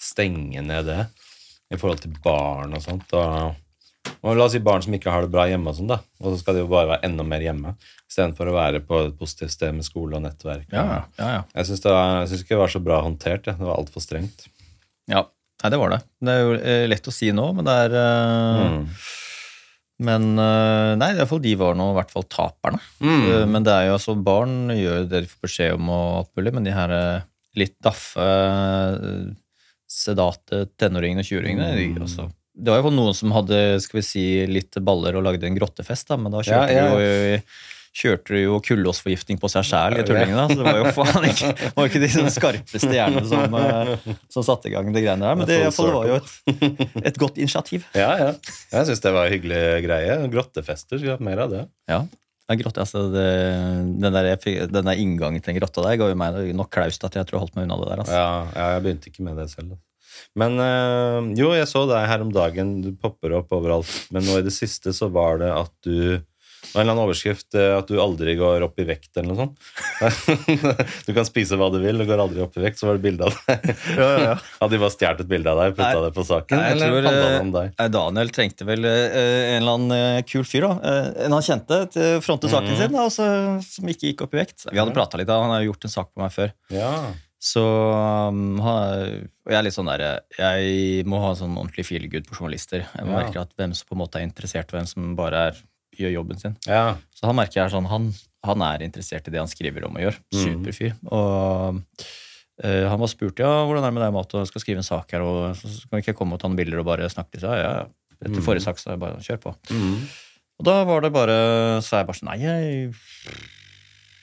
stenge 0.00 0.62
ned 0.64 0.86
det 0.88 1.00
i 1.70 1.78
forhold 1.78 2.00
til 2.04 2.14
barn 2.24 2.72
og 2.78 2.84
sånt. 2.84 3.12
Og, 3.18 4.14
og 4.22 4.38
la 4.38 4.46
oss 4.46 4.54
si 4.56 4.62
barn 4.64 4.82
som 4.86 4.94
ikke 4.96 5.12
har 5.12 5.26
det 5.26 5.32
bra 5.34 5.44
hjemme, 5.50 5.70
og 5.70 5.76
sånn 5.76 5.90
da. 5.90 6.00
Og 6.22 6.32
så 6.32 6.40
skal 6.40 6.56
de 6.56 6.64
jo 6.64 6.70
bare 6.70 6.94
være 6.94 7.10
enda 7.10 7.26
mer 7.26 7.44
hjemme. 7.44 7.74
Istedenfor 8.10 8.50
å 8.50 8.56
være 8.56 8.80
på 8.86 9.02
et 9.08 9.18
positivt 9.18 9.54
sted 9.58 9.74
med 9.76 9.86
skole 9.86 10.16
og 10.18 10.24
nettverk. 10.24 10.70
Ja, 10.72 11.02
ja, 11.18 11.28
ja. 11.36 11.42
Jeg 11.58 11.68
syns 11.68 11.84
ikke 12.40 12.56
det 12.56 12.62
var 12.62 12.72
så 12.72 12.82
bra 12.82 13.02
håndtert. 13.04 13.44
Det, 13.44 13.58
Det 13.58 13.68
var 13.68 13.76
altfor 13.76 14.02
strengt. 14.06 14.46
Ja, 15.10 15.26
Nei, 15.60 15.70
det 15.72 15.80
var 15.80 15.92
det. 15.92 16.00
Det 16.24 16.34
er 16.34 16.44
jo 16.44 16.52
eh, 16.58 16.84
lett 16.88 17.10
å 17.10 17.14
si 17.14 17.30
nå, 17.36 17.50
men 17.56 17.66
det 17.68 17.80
er 17.86 17.98
eh, 18.04 18.68
Mm. 18.70 18.84
Men 20.00 20.22
eh, 20.40 20.94
nei, 20.96 21.10
i 21.12 21.16
hvert 21.18 21.28
fall 21.28 21.42
de 21.44 21.50
var 21.60 21.74
nå 21.76 21.90
i 21.90 21.96
hvert 21.98 22.12
fall 22.14 22.24
taperne. 22.24 22.78
Mm. 23.04 23.50
Men 23.52 23.66
det 23.66 23.74
er 23.74 23.90
jo 23.90 23.98
altså 23.98 24.14
barn 24.16 24.72
gjør 24.72 25.02
det 25.04 25.26
de 25.26 25.28
får 25.28 25.42
beskjed 25.44 25.74
om 25.76 25.90
og 25.92 26.06
alt 26.22 26.30
mulig, 26.40 26.52
men 26.56 26.64
de 26.64 26.72
her 26.72 26.94
litt 27.60 27.74
daffe, 27.84 28.28
sedate 29.90 30.62
tenåringene 30.80 31.20
og 31.20 31.28
20-åringene 31.28 31.68
de, 31.76 31.84
også 31.98 32.06
altså, 32.06 32.26
Det 32.64 32.72
var 32.72 32.80
jo 32.80 32.94
noen 32.94 33.18
som 33.18 33.36
hadde 33.36 33.60
skal 33.84 34.00
vi 34.00 34.06
si, 34.06 34.24
litt 34.48 34.80
baller 34.86 35.18
og 35.20 35.26
lagde 35.26 35.50
en 35.50 35.58
grottefest, 35.58 36.08
da, 36.08 36.16
men 36.22 36.32
da 36.32 36.46
kjørte 36.48 36.78
ja. 36.78 36.88
de 36.88 37.04
jo 37.04 37.36
Kjørte 37.90 38.36
de 38.36 38.44
jo 38.44 38.58
kullåsforgiftning 38.62 39.40
på 39.42 39.48
seg 39.50 39.64
sjæl, 39.66 39.96
de 39.98 40.04
tullingene. 40.06 40.44
Så 40.46 40.60
det 40.60 40.66
var 40.66 40.76
jo 40.78 40.92
faen 40.94 41.26
ikke, 41.26 41.48
var 41.74 41.88
ikke 41.90 42.02
de 42.04 42.10
skarpeste 42.30 42.90
hjernene 42.94 43.26
som, 43.26 43.56
eh, 43.60 44.14
som 44.30 44.46
satte 44.46 44.70
i 44.70 44.74
gang 44.76 44.92
det 44.94 45.02
greiene 45.02 45.26
der. 45.26 45.40
Men 45.40 45.50
det, 45.50 45.58
i 45.58 45.66
det 45.66 45.90
var 45.96 46.06
jo 46.06 46.20
et, 46.20 47.02
et 47.10 47.18
godt 47.18 47.42
initiativ. 47.42 47.88
Ja, 47.98 48.12
ja. 48.20 48.30
Jeg 48.70 48.90
syns 48.92 49.02
det 49.02 49.14
var 49.16 49.26
en 49.26 49.34
hyggelig 49.34 49.62
greie. 49.88 50.16
Grottefester. 50.30 51.00
Skulle 51.00 51.18
hatt 51.18 51.26
mer 51.26 51.42
av 51.48 51.56
det. 51.56 51.66
Ja. 51.90 52.04
Ja, 52.50 52.56
grotte, 52.58 52.82
altså 52.82 53.04
det, 53.12 53.26
den, 54.02 54.14
der, 54.14 54.32
den 54.66 54.88
der 54.88 54.98
inngangen 54.98 55.38
til 55.38 55.52
den 55.52 55.60
grotta 55.60 55.84
der 55.86 55.98
ga 56.00 56.08
jo 56.10 56.16
meg 56.18 56.38
nok 56.58 56.72
klaust 56.74 57.04
at 57.06 57.14
jeg 57.14 57.28
tror 57.28 57.36
jeg 57.38 57.44
holdt 57.44 57.58
meg 57.58 57.68
unna 57.68 57.76
det 57.78 57.90
der. 57.92 58.00
Altså. 58.02 58.16
Ja, 58.18 58.32
ja, 58.54 58.72
jeg 58.74 58.86
begynte 58.86 59.10
ikke 59.12 59.26
med 59.26 59.38
det 59.38 59.46
selv. 59.52 59.76
Men 60.38 60.58
øh, 60.62 61.30
jo, 61.38 61.52
jeg 61.54 61.68
så 61.70 61.84
deg 61.90 62.08
her 62.10 62.24
om 62.24 62.32
dagen. 62.34 62.72
Du 62.82 62.90
popper 62.98 63.36
opp 63.38 63.54
overalt. 63.54 63.90
Men 64.14 64.26
nå 64.26 64.40
i 64.40 64.46
det 64.46 64.54
siste 64.54 64.94
så 64.94 65.10
var 65.14 65.38
det 65.42 65.50
at 65.54 65.72
du 65.86 66.18
en 66.74 66.80
eller 66.80 66.92
annen 66.92 67.02
overskrift 67.04 67.56
øh, 67.58 67.76
at 67.78 67.90
du 67.90 67.98
aldri 68.02 68.36
går 68.38 68.64
opp 68.66 68.78
i 68.80 68.86
vekt, 68.88 69.10
eller 69.16 69.32
noe 69.32 69.44
sånt. 69.44 69.70
du 71.06 71.12
kan 71.16 71.26
spise 71.28 71.58
hva 71.58 71.70
du 71.72 71.78
vil, 71.82 71.98
du 72.00 72.06
går 72.08 72.22
aldri 72.22 72.42
opp 72.44 72.58
i 72.58 72.64
vekt. 72.64 72.80
Så 72.80 72.88
var 72.88 72.98
det 72.98 73.04
bilde 73.04 73.26
av 73.28 73.36
deg. 73.36 73.70
Hadde 74.60 74.70
de 74.74 74.82
bare 74.82 74.94
stjålet 74.94 75.24
et 75.24 75.30
bilde 75.30 75.54
av 75.54 75.62
deg 75.62 75.72
og 75.72 75.80
putta 75.80 76.04
det 76.04 76.12
på 76.16 76.26
saken? 76.28 76.60
Nei, 76.60 76.68
jeg 76.74 76.98
eller 77.00 77.22
eh, 77.22 77.38
om 77.40 77.54
deg? 77.56 77.80
Daniel 77.96 78.34
trengte 78.36 78.68
vel 78.68 78.86
eh, 78.88 79.16
en 79.16 79.56
eller 79.62 79.78
annen 79.78 79.96
eh, 79.96 80.20
kul 80.28 80.46
fyr, 80.46 80.68
da. 80.68 80.74
Eh, 80.92 81.24
en 81.26 81.38
han 81.38 81.46
kjente, 81.46 81.82
til 81.96 82.18
å 82.18 82.22
fronte 82.24 82.52
saken 82.52 82.74
mm. 82.74 82.78
sin, 82.82 82.94
da, 82.94 83.08
også, 83.08 83.32
som 83.66 83.90
ikke 83.94 84.12
gikk 84.12 84.24
opp 84.26 84.36
i 84.38 84.42
vekt. 84.44 84.68
Vi 84.70 84.78
hadde 84.80 84.96
prata 84.96 85.20
litt, 85.20 85.30
da. 85.30 85.40
han 85.42 85.52
har 85.54 85.64
jo 85.64 85.72
gjort 85.72 85.88
en 85.88 85.96
sak 85.98 86.14
på 86.14 86.22
meg 86.22 86.32
før. 86.36 86.54
Ja. 86.74 86.94
Så 87.40 87.62
um, 88.28 88.58
ha- 88.60 88.92
jeg 89.48 89.56
er 89.56 89.64
litt 89.64 89.74
sånn 89.74 89.88
der, 89.88 90.20
jeg 90.36 91.06
må 91.08 91.22
ha 91.22 91.32
sånn 91.38 91.56
ordentlig 91.56 91.86
feel 91.88 92.04
good 92.12 92.26
på 92.28 92.36
journalister. 92.36 92.84
Jeg 92.84 93.06
Ja. 93.06 93.08
merker 93.08 93.40
at 93.40 93.54
hvem 93.56 93.72
som 93.74 93.88
på 93.88 93.96
en 93.96 94.02
måte 94.02 94.20
er 94.20 94.26
interessert, 94.28 94.68
og 94.68 94.76
hvem 94.76 94.88
som 94.90 95.14
bare 95.16 95.46
er, 95.48 95.62
gjør 96.04 96.14
jobben 96.18 96.38
sin. 96.40 96.56
Ja. 96.66 96.96
Så 97.14 97.26
han 97.28 97.36
merker 97.38 97.60
jeg 97.60 97.66
er 97.68 97.74
sånn, 97.76 97.88
han, 97.90 98.10
han 98.46 98.62
er 98.66 98.82
interessert 98.86 99.28
i 99.28 99.34
det 99.34 99.40
han 99.42 99.50
skriver 99.50 99.86
om 99.88 99.96
og 99.98 100.04
gjør. 100.06 100.18
Mhm. 100.32 100.42
Superfyr. 100.44 100.94
Og 101.12 101.80
eh, 102.64 102.88
han 102.88 103.00
var 103.00 103.08
spurt 103.12 103.38
ja, 103.42 103.52
hvordan 103.68 103.84
er 103.84 103.90
det 103.92 103.96
med 103.98 104.04
deg, 104.06 104.14
Mato, 104.16 104.40
jeg 104.42 104.50
skal 104.52 104.64
skrive 104.64 104.82
en 104.84 104.88
sak 104.90 105.12
her, 105.16 105.22
og 105.26 105.54
så 105.60 105.70
kan 105.88 105.98
vi 106.00 106.04
ikke 106.06 106.16
komme 106.18 106.34
og 106.36 106.42
ta 106.42 106.48
noen 106.50 106.58
bilder 106.60 106.82
og 106.82 106.88
bare 106.90 107.08
snakke 107.12 107.36
litt. 107.38 107.46
Ja, 107.46 107.56
ja. 107.60 107.86
Etter 108.20 108.36
Mhm. 108.36 108.44
forrige 108.44 108.66
sak, 108.66 108.76
så 108.80 108.92
jeg 108.92 109.00
bare 109.00 109.16
kjør 109.24 109.38
på. 109.46 109.54
Mm. 109.72 110.02
Og 110.60 110.64
da 110.68 110.84
var 110.84 111.00
det 111.00 111.12
bare, 111.14 111.36
så 111.80 111.94
er 111.96 112.02
jeg 112.02 112.06
bare 112.10 112.18
sånn, 112.20 112.28
nei, 112.28 112.40
jeg 112.44 112.92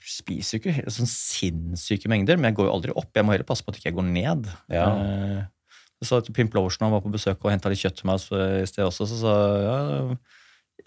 spiser 0.08 0.56
jo 0.56 0.60
ikke 0.62 0.74
helt 0.78 0.94
sånn 0.94 1.08
sinnssyke 1.10 2.08
mengder, 2.10 2.38
men 2.38 2.50
jeg 2.52 2.56
går 2.58 2.68
jo 2.68 2.74
aldri 2.76 2.94
opp. 2.96 3.10
Jeg 3.16 3.26
må 3.26 3.34
heller 3.34 3.48
passe 3.48 3.64
på 3.66 3.72
at 3.74 3.78
ikke 3.80 3.90
jeg 3.90 3.96
går 3.98 4.06
ned. 4.08 4.48
Ja. 4.72 4.86
Eh, 4.94 5.44
Så 5.98 6.06
sa 6.14 6.20
Pimp 6.30 6.54
Lotion 6.54 6.84
han 6.86 6.92
var 6.94 7.00
på 7.02 7.10
besøk 7.10 7.42
og 7.42 7.50
henta 7.50 7.66
litt 7.72 7.80
kjøtt 7.82 7.96
til 7.98 8.06
meg 8.06 8.22
i 8.62 8.66
sted 8.70 8.84
også, 8.86 9.02
så 9.10 9.16
sa 9.18 9.32
jeg, 9.34 9.64
ja, 9.66 10.16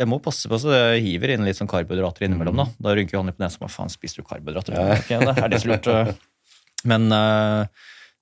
jeg 0.02 0.10
må 0.10 0.18
passe 0.24 0.50
på 0.50 0.58
så 0.62 0.74
jeg 0.74 1.04
hiver 1.06 1.36
inn 1.36 1.46
litt 1.48 1.60
sånn 1.60 1.70
karbohydrater 1.72 2.26
innimellom. 2.28 2.58
Da 2.64 2.68
Da 2.90 2.96
rynker 2.98 3.16
jo 3.18 3.22
han 3.24 3.30
litt 3.32 3.38
på 3.40 3.46
og 3.62 3.64
bare 3.68 3.76
faen, 3.78 3.94
spiser 3.94 4.22
du 4.22 4.28
karbohydrater? 4.28 4.76
Ja. 4.78 4.98
Okay, 4.98 5.22
det 5.22 5.38
er 5.38 5.54
det 5.54 5.62
så 5.64 5.70
lurt. 5.72 6.18
Men 6.90 7.08
eh, 7.14 7.66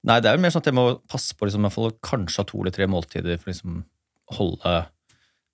nei, 0.09 0.19
det 0.19 0.29
er 0.31 0.38
jo 0.38 0.43
mer 0.43 0.51
sånn 0.53 0.63
at 0.65 0.69
jeg 0.71 0.75
må 0.77 0.88
passe 1.12 1.36
på 1.39 1.48
liksom, 1.48 1.65
i 1.71 1.91
kanskje 2.05 2.45
to 2.51 2.62
eller 2.62 2.75
tre 2.75 2.88
måltider 2.91 3.39
for 3.39 3.51
liksom 3.53 3.81
holde 4.38 4.74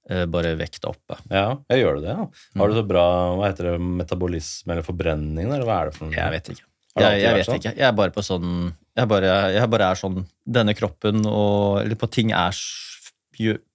eh, 0.09 0.25
bare 0.29 0.55
vekta 0.59 0.89
oppe. 0.91 1.17
ja, 1.31 1.47
jeg 1.71 1.83
gjør 1.83 2.01
det, 2.01 2.09
ja. 2.13 2.25
Har 2.25 2.65
Mm. 2.67 2.73
du 2.73 2.79
så 2.81 2.85
bra 2.89 3.05
hva 3.37 3.47
heter 3.51 3.69
det, 3.71 3.75
metabolisme 4.01 4.73
eller 4.75 4.85
forbrenning, 4.85 5.47
eller 5.51 5.65
hva 5.69 5.77
er 5.83 5.91
det 5.91 5.95
for 5.99 6.05
noe? 6.09 6.17
Jeg 6.17 6.33
vet 6.35 6.49
ikke. 6.55 6.65
Jeg, 6.95 7.21
jeg 7.21 7.33
vet 7.35 7.45
sånn? 7.49 7.57
ikke. 7.59 7.75
Jeg 7.75 7.87
er 7.89 7.95
bare 7.97 8.13
på 8.15 8.21
sånn 8.23 8.51
Jeg 8.95 9.07
bare, 9.11 9.31
jeg 9.51 9.67
bare 9.73 9.87
er 9.91 9.97
sånn 9.99 10.21
Denne 10.47 10.71
kroppen 10.79 11.25
og 11.27 11.81
Eller 11.81 11.97
på 11.99 12.07
ting 12.07 12.29
er 12.31 12.55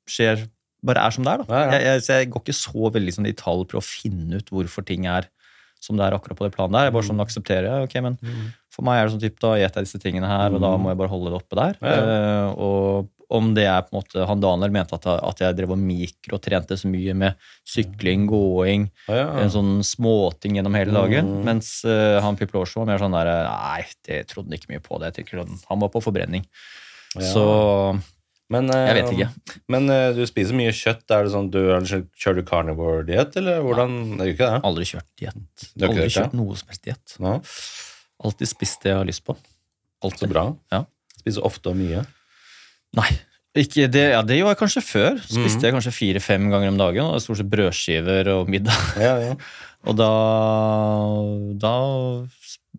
skjer 0.08 0.46
Bare 0.82 1.02
er 1.06 1.10
som 1.12 1.24
det 1.26 1.32
er, 1.34 1.44
da. 1.44 1.60
Jeg, 1.74 1.82
jeg, 1.84 2.02
jeg 2.08 2.30
går 2.32 2.42
ikke 2.46 2.56
så 2.56 2.90
veldig 2.94 3.12
sånn 3.18 3.28
i 3.28 3.36
tall 3.36 3.66
for 3.68 3.80
å 3.80 3.84
finne 3.84 4.40
ut 4.40 4.48
hvorfor 4.54 4.86
ting 4.88 5.04
er 5.06 5.28
som 5.80 5.96
det 5.96 6.04
er 6.04 6.12
akkurat 6.12 6.36
på 6.36 6.44
det 6.44 6.52
planet 6.52 6.72
der. 6.76 6.88
Jeg 6.90 6.92
bare 6.92 7.08
sånn 7.08 7.22
aksepterer 7.24 7.64
ja, 7.70 7.76
ok, 7.86 7.94
men 8.04 8.18
Mm. 8.20 8.50
for 8.70 8.84
meg 8.84 8.98
er 9.00 9.06
det 9.08 9.12
sånn 9.14 9.22
typ, 9.22 9.38
da 9.40 9.54
gjeter 9.56 9.80
jeg 9.80 9.86
disse 9.88 10.00
tingene 10.02 10.28
her, 10.28 10.52
og 10.52 10.60
da 10.60 10.74
Mm. 10.76 10.82
må 10.84 10.90
jeg 10.92 10.98
bare 11.00 11.08
holde 11.08 11.30
det 11.32 11.38
oppe 11.40 11.56
der. 11.56 11.78
Eh, 11.80 12.50
og 12.60 13.08
om 13.30 13.54
det 13.54 13.64
er 13.64 13.80
på 13.86 13.94
en 13.94 14.00
måte 14.02 14.26
Han 14.26 14.40
Daniel 14.42 14.70
mente 14.74 14.92
at, 14.92 15.06
at 15.06 15.38
jeg 15.38 15.56
drev 15.56 15.70
og 15.70 15.78
mikrotrente 15.78 16.76
så 16.76 16.88
mye 16.90 17.14
med 17.14 17.36
sykling, 17.64 18.26
gåing, 18.28 18.90
ja, 19.08 19.14
ja. 19.14 19.38
en 19.44 19.48
sånn 19.54 19.72
småting 19.86 20.56
gjennom 20.58 20.74
hele 20.76 20.92
dagen. 20.92 21.24
Mm. 21.38 21.44
Mens 21.46 21.84
uh, 21.86 22.20
han 22.20 22.36
Pippi 22.36 22.58
Lorsen 22.58 22.80
var 22.82 22.90
mer 22.90 22.98
sånn 22.98 23.14
der 23.16 23.30
Nei, 23.46 23.84
det 24.04 24.26
trodde 24.28 24.50
han 24.50 24.58
ikke 24.58 24.72
mye 24.74 24.82
på. 24.82 24.98
det. 24.98 25.12
Jeg 25.14 25.24
tenker 25.24 25.44
sånn, 25.44 25.60
Han 25.70 25.78
var 25.80 25.88
på 25.94 26.02
forbrenning. 26.02 26.44
Så 27.20 27.44
Men, 28.50 28.66
eh, 28.74 28.86
jeg 28.88 28.96
vet 28.98 29.12
ikke. 29.14 29.58
Men 29.70 29.88
eh, 29.94 30.08
du 30.16 30.24
spiser 30.26 30.56
mye 30.58 30.72
kjøtt. 30.74 31.04
Er 31.14 31.24
det 31.28 31.32
sånn, 31.36 31.50
du, 31.54 31.60
Kjører 32.18 32.40
du 32.40 32.42
carnivore-diett, 32.48 33.36
eller 33.38 33.60
hvordan? 33.62 33.96
Det 34.18 34.26
er 34.26 34.32
ikke 34.34 34.48
det. 34.50 34.60
Aldri 34.66 34.86
kjørt 34.90 35.08
diett. 35.22 35.66
Aldri 35.78 36.02
det? 36.02 36.10
kjørt 36.16 36.34
noe 36.34 36.56
som 36.58 36.72
helst 36.72 36.84
diett. 36.88 37.16
Ja, 37.22 37.36
Alltid 38.20 38.50
spist 38.50 38.82
det 38.82 38.90
jeg 38.90 38.98
har 38.98 39.06
lyst 39.08 39.24
på. 39.24 39.36
så 40.16 40.26
bra. 40.28 40.48
Ja. 40.72 40.82
Spiser 41.22 41.46
ofte 41.46 41.70
og 41.70 41.76
mye. 41.78 42.02
Nei. 42.98 43.08
Ikke 43.56 43.88
det, 43.90 44.02
ja, 44.12 44.20
det 44.22 44.36
gjorde 44.38 44.52
jeg 44.54 44.60
kanskje 44.60 44.82
før. 44.86 45.16
Spiste 45.24 45.58
Mhm. 45.58 45.64
jeg 45.64 45.74
kanskje 45.74 45.92
fire-fem 45.96 46.50
ganger 46.50 46.68
om 46.68 46.76
dagen. 46.78 47.04
og 47.06 47.20
Stort 47.22 47.38
sett 47.40 47.50
brødskiver 47.50 48.28
og 48.34 48.48
middag. 48.48 48.76
Ja, 49.00 49.16
ja. 49.18 49.34
Og 49.88 49.96
da, 49.96 50.10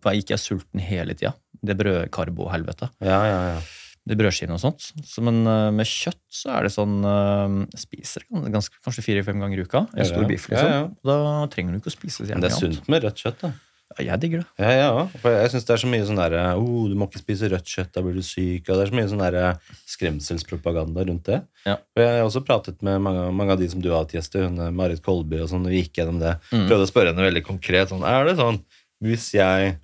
da 0.02 0.12
gikk 0.14 0.30
jeg 0.30 0.38
sulten 0.38 0.80
hele 0.80 1.14
tida. 1.18 1.32
Det 1.62 1.76
brødkarbohelvetet. 1.78 2.90
ja, 3.02 3.20
ja, 3.26 3.40
ja. 3.54 3.60
Det 4.08 4.16
brødskivene 4.18 4.56
og 4.56 4.62
sånt. 4.62 4.88
Så, 5.06 5.22
men 5.22 5.44
eh, 5.46 5.68
med 5.74 5.86
kjøtt 5.86 6.22
så 6.34 6.56
er 6.56 6.66
det 6.66 6.72
sånn 6.74 6.96
eh, 7.06 7.58
Jeg 7.76 7.82
spiser 7.84 8.24
ganske, 8.30 8.80
kanskje 8.82 9.04
fire-fem 9.06 9.42
ganger 9.42 9.62
i 9.62 9.66
uka. 9.66 9.84
En 9.94 10.08
stor 10.08 10.26
biff, 10.26 10.48
liksom. 10.50 10.70
Ja, 10.72 10.80
ja. 10.80 10.88
Da 11.06 11.18
trenger 11.52 11.76
du 11.76 11.82
ikke 11.82 11.92
å 11.92 11.94
spise 11.94 12.24
så 12.24 12.32
Men 12.32 12.42
det 12.42 12.50
er 12.50 12.58
sunt 12.58 12.90
med 12.90 13.06
rødt 13.06 13.22
kjøtt, 13.22 13.44
da. 13.44 13.52
Ja, 13.92 14.04
jeg 14.12 14.22
digger 14.22 14.40
det. 14.40 14.46
Ja, 14.62 14.70
ja, 14.72 15.06
for 15.20 15.34
jeg 15.34 15.50
syns 15.52 15.66
det 15.68 15.74
er 15.74 15.80
så 15.82 15.88
mye 15.90 16.04
sånn 16.08 16.20
derre 16.20 16.42
oh, 16.56 16.86
Du 16.88 16.94
må 16.96 17.08
ikke 17.10 17.20
spise 17.20 17.50
rødt 17.52 17.68
kjøtt, 17.68 17.90
da 17.94 18.02
blir 18.04 18.16
du 18.16 18.24
syk. 18.24 18.64
Og 18.68 18.78
det 18.78 18.86
er 18.86 18.92
så 18.92 18.96
mye 18.96 19.10
sånn 19.10 19.22
derre 19.22 19.46
skremselspropaganda 19.92 21.04
rundt 21.08 21.28
det. 21.28 21.42
Ja. 21.66 21.76
Og 21.76 22.02
jeg 22.02 22.14
har 22.16 22.24
også 22.26 22.44
pratet 22.46 22.80
med 22.86 23.02
mange, 23.04 23.26
mange 23.36 23.56
av 23.56 23.60
de 23.60 23.68
som 23.72 23.82
du 23.84 23.90
har 23.92 24.06
hatt 24.06 24.14
gjester, 24.16 24.46
hun 24.48 24.58
eh, 24.58 24.72
Marit 24.74 25.02
Kolby 25.04 25.42
og 25.44 25.50
sånn, 25.52 25.66
og 25.68 25.74
vi 25.74 25.82
gikk 25.82 26.00
gjennom 26.00 26.22
det. 26.22 26.38
Mm. 26.50 26.66
Prøvde 26.70 26.88
å 26.88 26.90
spørre 26.90 27.12
henne 27.12 27.28
veldig 27.28 27.44
konkret 27.46 27.92
sånn 27.92 28.06
Er 28.08 28.26
det 28.28 28.38
sånn 28.40 28.62
hvis 29.02 29.32
jeg 29.34 29.76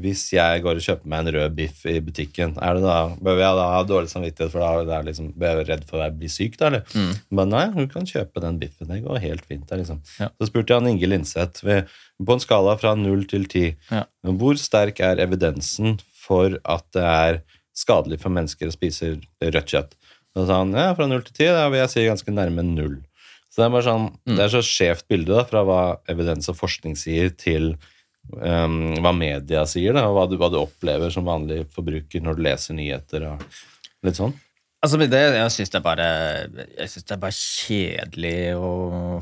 hvis 0.00 0.22
jeg 0.32 0.62
går 0.64 0.78
og 0.80 0.84
kjøper 0.84 1.10
meg 1.12 1.22
en 1.26 1.34
rød 1.36 1.54
biff 1.58 1.84
i 1.88 1.98
butikken, 2.04 2.54
er 2.62 2.78
det 2.78 2.82
da, 2.84 2.96
bør 3.20 3.38
jeg 3.42 3.58
da 3.58 3.66
ha 3.74 3.80
dårlig 3.88 4.10
samvittighet 4.12 4.52
for 4.54 4.60
da 4.64 4.70
er 4.80 4.88
det 5.04 5.10
liksom, 5.10 5.30
bør 5.40 5.60
jeg 5.60 5.68
redd 5.68 5.84
for 5.88 6.02
å 6.04 6.08
bli 6.16 6.30
syk? 6.32 6.56
da, 6.60 6.70
eller? 6.70 6.84
Mm. 6.96 7.12
Men 7.38 7.52
nei, 7.54 7.64
hun 7.76 7.88
kan 7.92 8.08
kjøpe 8.08 8.42
den 8.44 8.58
biffen. 8.62 8.88
Det 8.88 9.02
går 9.04 9.20
helt 9.24 9.44
fint. 9.48 9.66
Der, 9.70 9.82
liksom. 9.82 10.00
Ja. 10.18 10.30
Så 10.40 10.48
spurte 10.50 10.72
jeg 10.74 10.82
han 10.82 10.90
Inge 10.94 11.10
Lindseth 11.12 11.60
på 11.64 12.36
en 12.36 12.42
skala 12.44 12.76
fra 12.80 12.94
null 12.98 13.26
til 13.30 13.44
ti. 13.52 13.66
Ja. 13.90 14.04
Hvor 14.40 14.58
sterk 14.60 15.00
er 15.04 15.20
evidensen 15.22 15.98
for 16.20 16.56
at 16.64 16.86
det 16.96 17.04
er 17.06 17.40
skadelig 17.76 18.18
for 18.20 18.32
mennesker 18.34 18.68
å 18.68 18.74
spise 18.74 19.14
rødt 19.40 19.70
kjøtt? 19.76 19.94
Da 20.36 20.44
sa 20.46 20.60
han 20.62 20.74
ja, 20.76 20.90
fra 20.94 21.06
null 21.10 21.22
til 21.26 21.34
ti, 21.40 21.46
vil 21.50 21.80
jeg 21.80 21.90
si 21.90 22.04
ganske 22.06 22.34
nærme 22.34 22.62
null. 22.66 22.98
Så 23.50 23.62
det 23.62 23.64
er 23.66 23.72
bare 23.74 23.82
sånn, 23.88 24.04
Mm. 24.28 24.36
det 24.36 24.44
er 24.44 24.52
så 24.52 24.60
skjevt 24.62 25.08
bilde 25.10 25.32
da, 25.34 25.42
fra 25.48 25.64
hva 25.66 25.80
evidens 26.12 26.46
og 26.52 26.54
forskning 26.60 26.94
sier, 26.96 27.32
til 27.34 27.72
um, 28.36 28.76
hva 29.00 29.12
media 29.16 29.64
sier, 29.68 29.96
da, 29.96 30.06
og 30.08 30.16
hva 30.16 30.28
du, 30.30 30.36
hva 30.40 30.50
du 30.52 30.60
opplever 30.60 31.12
som 31.14 31.26
vanlig 31.28 31.64
forbruker 31.74 32.22
når 32.24 32.38
du 32.38 32.46
leser 32.46 32.78
nyheter 32.78 33.26
og 33.32 33.44
litt 34.06 34.20
sånn. 34.20 34.34
Altså, 34.80 34.96
det, 34.96 35.18
jeg 35.36 35.52
syns 35.52 35.74
det, 35.74 35.80
er 35.92 36.48
det 36.48 37.00
er 37.12 37.20
bare 37.20 37.36
kjedelig 37.36 38.36
å 38.56 38.70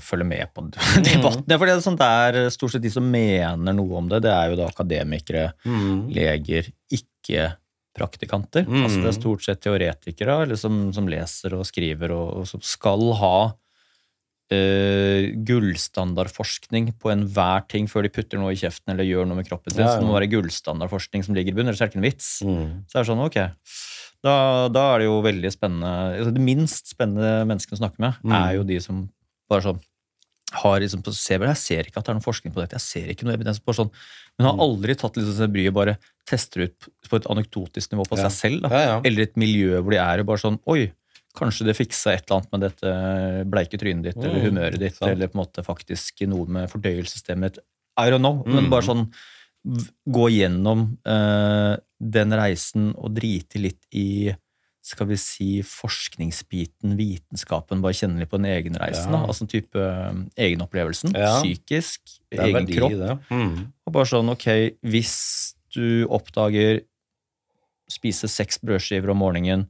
følge 0.02 0.26
med 0.30 0.52
på 0.54 0.62
debattene. 1.08 1.58
For 1.58 1.66
det 1.66 1.72
er 1.74 1.82
sånn 1.82 1.98
der, 1.98 2.38
stort 2.54 2.76
sett 2.76 2.84
de 2.84 2.92
som 2.94 3.08
mener 3.10 3.74
noe 3.74 3.98
om 3.98 4.10
det, 4.10 4.22
det 4.28 4.34
er 4.34 4.52
jo 4.52 4.60
da 4.60 4.68
akademikere, 4.70 5.48
leger, 6.14 6.70
ikke 6.94 7.48
praktikanter. 7.98 8.68
Mm. 8.68 8.84
Altså 8.84 9.02
det 9.02 9.10
er 9.10 9.16
stort 9.16 9.42
sett 9.44 9.62
teoretikere 9.64 10.42
eller 10.44 10.60
som, 10.60 10.92
som 10.94 11.08
leser 11.10 11.56
og 11.58 11.66
skriver 11.66 12.14
og, 12.14 12.42
og 12.42 12.46
som 12.50 12.62
skal 12.62 13.02
ha 13.18 13.34
eh, 14.50 15.32
gullstandardforskning 15.44 16.92
på 17.00 17.10
enhver 17.12 17.66
ting 17.68 17.88
før 17.90 18.06
de 18.06 18.12
putter 18.14 18.40
noe 18.40 18.54
i 18.54 18.58
kjeften 18.60 18.94
eller 18.94 19.04
gjør 19.08 19.26
noe 19.28 19.36
med 19.40 19.48
kroppen 19.48 19.74
sin. 19.74 19.82
Ja, 19.84 19.92
Så 19.94 20.00
det 20.02 20.08
må 20.08 20.14
ja. 20.14 20.20
være 20.20 20.30
gullstandardforskning 20.32 21.24
som 21.26 21.36
ligger 21.36 21.52
i 21.52 21.58
bunnen, 21.58 21.68
ellers 21.72 21.82
er 21.82 21.88
det 21.90 21.94
ikke 21.94 22.02
en 22.02 22.08
vits. 22.08 22.30
Mm. 22.46 22.70
Så 22.88 22.96
er 22.98 23.04
det 23.04 23.10
sånn, 23.10 23.24
ok. 23.26 23.38
Da, 24.24 24.34
da 24.74 24.84
er 24.94 24.98
det 24.98 25.06
jo 25.06 25.20
veldig 25.22 25.50
spennende 25.54 25.90
altså 26.18 26.32
Det 26.34 26.42
minst 26.42 26.88
spennende 26.90 27.44
menneskene 27.46 27.76
å 27.78 27.82
snakke 27.84 28.02
med, 28.02 28.16
Mm. 28.24 28.32
er 28.34 28.54
jo 28.56 28.64
de 28.66 28.80
som 28.82 29.04
bare 29.48 29.62
sånn 29.62 29.78
har 30.50 30.80
liksom 30.80 31.02
ser, 31.12 31.38
Jeg 31.44 31.56
ser 31.60 31.84
ikke 31.84 31.98
at 32.00 32.04
det 32.06 32.10
er 32.10 32.14
noe 32.18 32.24
forskning 32.24 32.54
på 32.54 32.60
dette, 32.64 32.72
jeg 32.72 32.80
ser 32.80 33.08
ikke 33.12 33.24
noe 33.28 33.36
evidens 33.36 33.60
på 33.60 33.74
sånn, 33.76 33.90
men 34.38 34.46
har 34.48 34.54
Mm. 34.56 34.60
aldri 34.64 34.94
tatt 34.96 35.14
liksom 35.14 35.36
seg 35.36 35.52
bryet 35.52 35.74
bare 35.74 35.98
tester 36.26 36.62
ut 36.64 36.74
på 37.08 37.16
et 37.16 37.24
anekdotisk 37.28 37.90
nivå 37.92 38.08
på 38.08 38.16
Ja. 38.16 38.28
seg 38.28 38.32
selv. 38.50 38.62
da. 38.62 38.68
Ja, 38.70 38.80
ja. 38.96 39.00
Eller 39.04 39.22
et 39.22 39.36
miljø 39.36 39.80
hvor 39.82 39.90
de 39.90 39.98
er 39.98 40.20
og 40.20 40.26
bare 40.26 40.38
sånn 40.38 40.58
Oi, 40.66 40.90
kanskje 41.38 41.66
det 41.68 41.76
fiksa 41.78 42.12
et 42.14 42.24
eller 42.26 42.40
annet 42.40 42.52
med 42.54 42.64
dette 42.66 42.92
bleike 43.52 43.80
trynet 43.80 44.08
ditt, 44.10 44.18
eller 44.18 44.38
Mm, 44.42 44.46
humøret 44.50 44.78
ditt, 44.82 44.96
sant. 44.98 45.10
eller 45.12 45.30
på 45.30 45.38
en 45.38 45.44
måte 45.44 45.64
faktisk 45.66 46.22
noe 46.28 46.46
med 46.46 46.70
fordøyelsessystemet. 46.72 47.58
I 47.98 48.10
don't 48.10 48.22
know. 48.24 48.42
Mm. 48.46 48.54
Men 48.58 48.70
bare 48.70 48.86
sånn 48.86 49.06
gå 50.08 50.28
gjennom 50.32 50.84
uh, 51.06 51.76
den 51.98 52.32
reisen 52.38 52.92
og 52.96 53.14
drite 53.16 53.58
litt 53.60 53.82
i 53.92 54.34
skal 54.88 55.08
vi 55.10 55.16
si 55.20 55.48
forskningsbiten, 55.66 56.94
vitenskapen, 56.96 57.82
bare 57.84 57.96
kjenne 57.98 58.22
litt 58.22 58.30
på 58.30 58.38
den 58.40 58.48
egen 58.48 58.78
reisen. 58.80 59.10
Ja. 59.12 59.18
Da. 59.18 59.26
Altså 59.28 59.44
type 59.50 59.76
eh, 59.76 60.20
egenopplevelsen. 60.46 61.12
Ja. 61.18 61.34
Psykisk, 61.42 62.06
egen 62.32 62.54
verdi 62.56 62.78
kropp. 62.78 63.26
Mm. 63.28 63.66
Og 63.84 63.92
bare 63.92 64.08
sånn, 64.08 64.30
ok, 64.32 64.46
hvis 64.88 65.18
du 65.76 66.06
oppdager 66.08 66.80
spise 67.92 68.30
seks 68.32 68.62
brødskiver 68.64 69.12
om 69.12 69.20
morgenen 69.20 69.66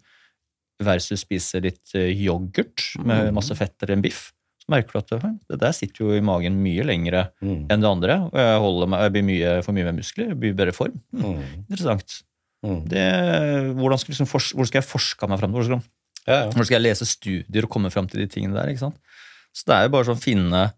versus 0.81 1.21
spise 1.25 1.61
litt 1.62 1.95
eh, 1.95 2.11
yoghurt 2.14 2.97
med 3.05 3.29
Mhm. 3.29 3.35
masse 3.35 3.55
fett 3.57 3.75
eller 3.83 3.97
en 3.97 4.03
biff, 4.03 4.33
så 4.62 4.69
merker 4.71 4.93
du 4.93 4.99
at 4.99 5.23
«Hm, 5.23 5.38
det 5.51 5.59
der 5.61 5.73
sitter 5.73 6.05
jo 6.05 6.12
i 6.17 6.21
magen 6.21 6.62
mye 6.62 6.85
lengre 6.85 7.31
Mm. 7.43 7.67
enn 7.71 7.81
det 7.81 7.88
andre. 7.88 8.17
Og 8.31 8.38
jeg, 8.38 8.88
meg, 8.88 9.01
jeg 9.01 9.12
blir 9.12 9.25
mye, 9.25 9.62
for 9.64 9.73
mye 9.73 9.85
mer 9.85 9.93
muskler, 9.99 10.29
jeg 10.29 10.38
blir 10.41 10.51
i 10.51 10.59
bedre 10.59 10.73
form. 10.75 11.01
Hm, 11.14 11.23
Mm. 11.23 11.64
Interessant. 11.71 12.23
Mm. 12.64 12.88
Det, 12.88 13.75
hvordan, 13.79 13.99
skal, 13.99 14.12
liksom, 14.14 14.27
hvor 14.27 14.67
skal 14.67 14.81
jeg 14.83 14.88
forske 14.91 15.29
meg 15.29 15.38
fram 15.38 15.53
til? 15.53 15.61
Hvor 15.61 15.64
skal, 15.64 15.83
Ja, 16.27 16.45
ja. 16.45 16.51
hvor 16.51 16.64
skal 16.67 16.83
jeg 16.83 16.91
lese 16.91 17.07
studier 17.07 17.64
og 17.64 17.71
komme 17.71 17.91
fram 17.91 18.07
til 18.09 18.21
de 18.21 18.27
tingene 18.27 18.55
der? 18.55 18.69
ikke 18.69 18.79
sant? 18.87 18.97
Så 19.55 19.64
det 19.67 19.75
er 19.77 19.83
jo 19.88 19.95
bare 19.95 20.05
sånn 20.05 20.21
finne 20.23 20.73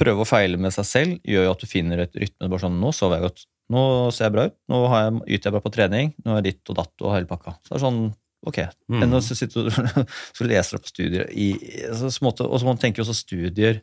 Prøve 0.00 0.22
å 0.24 0.26
feile 0.26 0.56
med 0.58 0.72
seg 0.72 0.84
selv 0.88 1.20
gjør 1.28 1.44
jo 1.44 1.50
at 1.52 1.60
du 1.60 1.66
finner 1.66 1.98
et 2.00 2.12
rytme. 2.16 2.48
bare 2.48 2.58
sånn, 2.60 2.80
Nå 2.80 2.88
sover 2.90 3.20
jeg 3.20 3.28
godt. 3.28 3.44
Nå 3.70 4.10
ser 4.10 4.24
jeg 4.24 4.32
bra 4.32 4.44
ut. 4.46 4.54
Nå 4.70 4.88
har 4.88 5.10
jeg, 5.10 5.20
yter 5.36 5.44
jeg 5.44 5.52
bra 5.52 5.60
på 5.60 5.72
trening. 5.74 6.14
Nå 6.24 6.32
er 6.32 6.42
jeg 6.42 6.54
ditt 6.54 6.70
og 6.70 6.76
datt 6.76 7.02
og 7.02 7.12
hele 7.12 7.26
pakka. 7.26 7.52
Så 7.60 7.68
det 7.68 7.76
er 7.76 7.84
sånn, 7.84 8.14
ok. 8.46 8.60
Mm. 8.90 9.02
Enn 9.04 9.16
å 9.18 9.22
sitte 9.24 9.64
og 9.64 9.72
så 10.36 10.46
leser 10.48 10.80
opp 10.80 10.88
studier 10.88 11.28
i, 11.32 11.52
altså, 11.88 12.08
så 12.08 12.14
småte, 12.16 12.46
Og 12.46 12.60
så 12.60 12.68
man 12.68 12.80
tenke 12.80 13.02
også 13.04 13.16
studier 13.16 13.82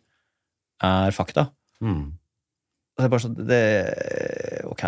er 0.83 1.13
fakta. 1.15 1.49
Mm. 1.83 2.15
Og 2.97 3.03
det 3.03 3.05
er 3.05 3.13
bare 3.13 3.23
sånn, 3.23 3.37
det, 3.45 3.61
ok. 4.65 4.83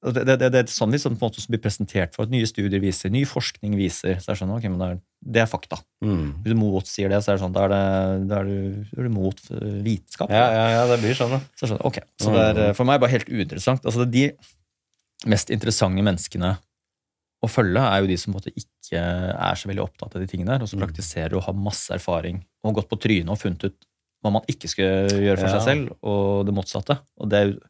Det, 0.00 0.22
det, 0.24 0.36
det, 0.40 0.48
det 0.54 0.60
er 0.62 0.70
sånn 0.72 0.94
sånn 0.96 1.16
på 1.18 1.26
en 1.26 1.32
måte 1.32 1.42
blir 1.50 1.60
presentert 1.60 2.14
for 2.14 2.24
at 2.24 2.32
nye 2.32 2.46
studier 2.48 2.80
viser, 2.80 3.12
ny 3.12 3.26
forskning 3.28 3.74
viser. 3.76 4.16
så 4.22 4.30
er 4.30 4.38
Det 4.38 4.40
sånn, 4.40 4.54
ok, 4.54 4.68
men 4.70 4.78
det 4.80 4.86
er, 4.88 5.02
det 5.34 5.42
er 5.42 5.50
fakta. 5.50 5.80
Mm. 6.00 6.22
Hvis 6.40 6.54
du 6.54 6.56
motsier 6.56 7.12
det, 7.12 7.18
så 7.20 7.32
er 7.32 7.36
det 7.36 7.42
sånn, 7.42 7.56
da 7.56 7.66
er, 7.66 7.74
det, 7.74 8.30
da 8.30 8.38
er, 8.38 8.48
du, 8.48 8.94
er 8.96 9.10
du 9.10 9.12
mot 9.12 9.42
eh, 9.50 9.76
vitenskap. 9.84 10.32
Ja, 10.32 10.46
ja, 10.54 10.64
ja, 10.78 10.86
det 10.88 11.00
blir 11.02 11.18
sånn, 11.18 11.34
da. 11.36 11.42
Så 11.58 11.68
sånn, 11.74 11.82
okay. 11.90 12.06
så 12.22 12.32
det 12.32 12.46
er 12.46 12.62
eh, 12.68 12.72
for 12.78 12.88
meg 12.88 13.02
bare 13.02 13.12
helt 13.18 13.28
uinteressant. 13.28 13.84
Altså, 13.84 14.06
det 14.06 14.24
er 14.30 14.32
de 14.40 15.30
mest 15.34 15.52
interessante 15.52 16.06
menneskene 16.06 16.54
å 17.42 17.48
følge 17.48 17.80
er 17.80 18.00
jo 18.02 18.06
de 18.10 18.16
som 18.20 18.34
ikke 18.34 19.00
er 19.00 19.54
så 19.56 19.68
veldig 19.70 19.82
opptatt 19.84 20.14
av 20.16 20.20
de 20.20 20.26
tingene 20.28 20.52
der, 20.52 20.62
og 20.62 20.68
som 20.68 20.78
Mm. 20.80 20.86
praktiserer 20.88 21.34
og 21.36 21.42
har 21.44 21.54
masse 21.54 21.90
erfaring 21.90 22.44
og 22.64 22.74
har 22.74 22.82
gått 22.82 22.90
på 22.90 23.00
trynet 23.00 23.30
og 23.30 23.38
funnet 23.38 23.64
ut 23.64 23.86
hva 24.22 24.32
man 24.32 24.42
ikke 24.46 24.68
skal 24.68 25.08
gjøre 25.08 25.38
for 25.38 25.46
Ja. 25.48 25.58
seg 25.58 25.62
selv, 25.64 25.96
og 26.02 26.44
det 26.46 26.54
motsatte. 26.54 26.98
Og 27.18 27.28
det 27.30 27.38
er 27.40 27.46
jo 27.52 27.60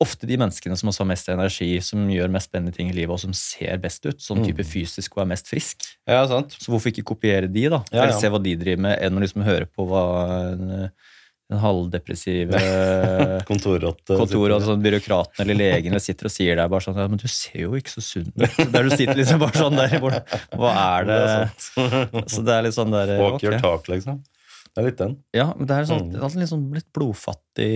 ofte 0.00 0.28
de 0.28 0.36
menneskene 0.36 0.78
som 0.78 0.88
også 0.90 1.00
har 1.02 1.08
mest 1.10 1.28
energi, 1.28 1.82
som 1.82 2.06
gjør 2.08 2.30
mest 2.30 2.46
spennende 2.52 2.72
ting 2.72 2.88
i 2.88 2.92
livet, 2.92 3.10
og 3.10 3.18
som 3.18 3.32
ser 3.32 3.76
best 3.78 4.06
ut, 4.06 4.18
sånn 4.22 4.44
type 4.46 4.62
Mm. 4.62 4.70
fysisk 4.70 5.16
og 5.16 5.22
er 5.22 5.30
mest 5.34 5.48
frisk. 5.48 5.82
Ja, 6.06 6.24
sant. 6.28 6.50
Så 6.50 6.70
hvorfor 6.70 6.92
ikke 6.92 7.02
kopiere 7.02 7.52
de, 7.52 7.68
da? 7.68 7.82
Ja, 7.90 8.02
Eller 8.04 8.12
ja. 8.12 8.18
se 8.20 8.28
hva 8.30 8.40
de 8.40 8.54
driver 8.54 8.78
med, 8.78 9.00
enn 9.02 9.16
å 9.18 9.20
liksom 9.20 9.42
høre 9.42 9.66
på 9.66 9.88
hva 9.88 10.92
en, 11.48 11.58
halvdepressive 11.62 12.52
halvdepressiv 12.58 13.46
Kontorrotte. 13.48 14.16
kontor 14.18 14.54
sånn 14.64 14.82
byråkraten 14.84 15.42
eller 15.44 15.56
legen 15.56 15.92
eller 15.94 16.04
sitter 16.04 16.28
og 16.28 16.34
sier 16.34 16.60
er 16.60 16.68
bare 16.68 16.84
sånn 16.84 16.98
Men 16.98 17.20
du 17.20 17.28
ser 17.32 17.62
jo 17.64 17.76
ikke 17.78 17.94
så 17.94 18.04
sunn 18.04 18.28
ut. 18.34 18.58
Der 18.74 18.84
du 18.84 18.90
sitter 18.92 19.16
liksom 19.16 19.40
bare 19.40 19.56
sånn 19.56 19.78
der 19.78 19.96
Hva 19.98 20.72
er 20.74 21.08
det? 21.08 21.20
Så 22.32 22.44
det 22.44 22.56
er 22.58 22.66
litt 22.68 22.76
sånn 22.76 22.92
der 22.92 23.14
Walk 23.20 23.38
okay. 23.38 23.48
your 23.48 23.60
talk, 23.62 23.88
liksom. 23.88 24.20
Det 24.68 24.82
er 24.82 24.90
litt 24.90 24.98
den. 25.00 25.14
Ja, 25.34 25.48
men 25.56 25.66
det 25.66 25.74
er 25.78 25.88
sånn, 25.88 26.10
Mm. 26.12 26.22
altså 26.22 26.38
litt 26.38 26.50
sånn 26.52 26.66
litt 26.76 26.86
blodfattig 26.94 27.72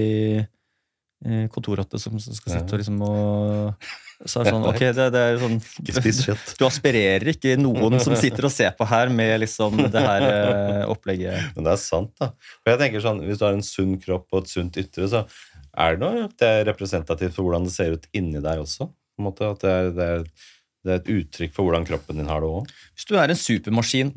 eh, 1.25 1.47
kontorrotte 1.51 1.99
som 1.99 2.21
som 2.21 2.37
skal 2.37 2.59
sitte 2.59 2.77
og 2.77 2.83
liksom 2.83 3.01
og 3.09 3.89
Så 4.25 4.41
er 4.41 4.47
det 4.47 4.53
sånn, 4.55 4.67
ok, 4.71 4.81
det, 4.95 5.07
det 5.15 5.21
er 5.21 5.39
sånn 5.41 5.57
du. 5.59 5.93
Du 6.59 6.65
aspirerer 6.67 7.31
ikke 7.33 7.57
noen 7.59 7.99
som 8.03 8.15
sitter 8.19 8.47
og 8.47 8.55
ser 8.55 8.75
på 8.79 8.87
her 8.87 9.11
med 9.13 9.35
liksom 9.43 9.81
det 9.93 10.03
her 10.05 10.27
eh, 10.29 10.83
opplegget. 10.93 11.53
Men 11.57 11.67
det 11.67 11.75
er 11.75 11.81
sant, 11.83 12.13
da. 12.21 12.31
Og 12.63 12.73
jeg 12.73 12.81
tenker 12.85 13.05
sånn, 13.05 13.23
Hvis 13.27 13.41
du 13.41 13.47
har 13.49 13.57
en 13.57 13.67
sunn 13.67 13.97
kropp 14.03 14.29
og 14.31 14.45
et 14.45 14.53
sunt 14.53 14.79
ytre, 14.79 15.09
så 15.11 15.25
er 15.73 15.97
det 15.97 16.05
noe 16.05 16.29
det 16.39 16.49
er 16.49 16.67
representativt 16.69 17.35
for 17.35 17.49
hvordan 17.49 17.67
det 17.67 17.75
ser 17.75 17.97
ut 17.97 18.09
inni 18.17 18.43
deg 18.45 18.63
også. 18.63 18.89
På 18.89 19.23
en 19.23 19.29
måte, 19.29 19.49
at 19.57 19.65
det 19.65 19.73
er, 19.73 19.91
det, 19.97 20.11
er, 20.17 20.51
det 20.83 20.95
er 20.95 21.01
et 21.01 21.13
uttrykk 21.17 21.57
for 21.57 21.67
hvordan 21.67 21.89
kroppen 21.89 22.21
din 22.21 22.31
har 22.31 22.45
det 22.45 22.53
òg. 22.53 22.71
Hvis 22.95 23.09
du 23.09 23.17
er 23.19 23.33
en 23.33 23.43
supermaskin 23.43 24.15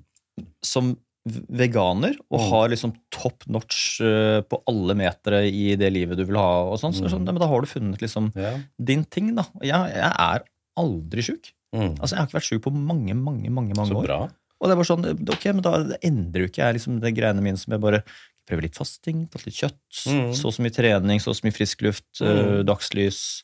som 0.65 0.93
veganer 1.25 2.15
og 2.29 2.39
Mm. 2.39 2.49
har 2.51 2.69
liksom 2.69 2.93
top 3.11 3.43
notch 3.47 3.99
eh, 4.01 4.41
på 4.41 4.61
alle 4.67 4.93
metere 4.95 5.43
i 5.49 5.75
det 5.75 5.91
livet 5.93 6.17
du 6.17 6.25
vil 6.25 6.38
ha, 6.38 6.63
og 6.69 6.77
sånn, 6.79 6.93
så 6.93 7.09
sånn, 7.09 7.25
Mm. 7.25 7.33
men 7.33 7.39
da 7.41 7.47
har 7.47 7.61
du 7.61 7.67
funnet 7.67 7.99
liksom 8.01 8.31
Ja. 8.35 8.59
din 8.81 9.03
ting, 9.05 9.33
da. 9.35 9.43
Jeg, 9.61 9.93
jeg 9.93 10.13
er 10.19 10.43
aldri 10.77 11.21
sjuk. 11.21 11.51
Mm. 11.73 11.97
Altså, 11.99 12.11
jeg 12.15 12.17
har 12.19 12.27
ikke 12.27 12.39
vært 12.39 12.51
sjuk 12.51 12.61
på 12.63 12.73
mange, 12.73 13.13
mange, 13.15 13.49
mange 13.49 13.73
mange 13.75 13.89
Så 13.89 13.95
år. 13.97 14.05
bra. 14.05 14.29
Og 14.61 14.69
det 14.69 14.77
bare 14.77 14.85
sånn, 14.85 15.29
ok, 15.29 15.45
men 15.53 15.61
da 15.61 15.97
endrer 16.03 16.39
jo 16.45 16.47
ikke 16.47 16.63
jeg 16.63 16.75
liksom 16.75 16.99
det 17.01 17.15
greiene 17.15 17.41
mine 17.41 17.57
som 17.57 17.71
jeg 17.73 17.81
bare 17.81 18.03
prøver 18.47 18.61
litt 18.61 18.75
fasting, 18.75 19.27
tatt 19.29 19.45
litt 19.45 19.55
kjøtt, 19.55 20.05
Mm. 20.05 20.31
så 20.31 20.53
så 20.53 20.61
mye 20.61 20.71
trening, 20.73 21.19
så 21.19 21.33
så 21.33 21.41
mye 21.43 21.53
frisk 21.57 21.81
luft, 21.81 22.21
eh, 22.21 22.61
Mm. 22.61 22.65
dagslys, 22.65 23.43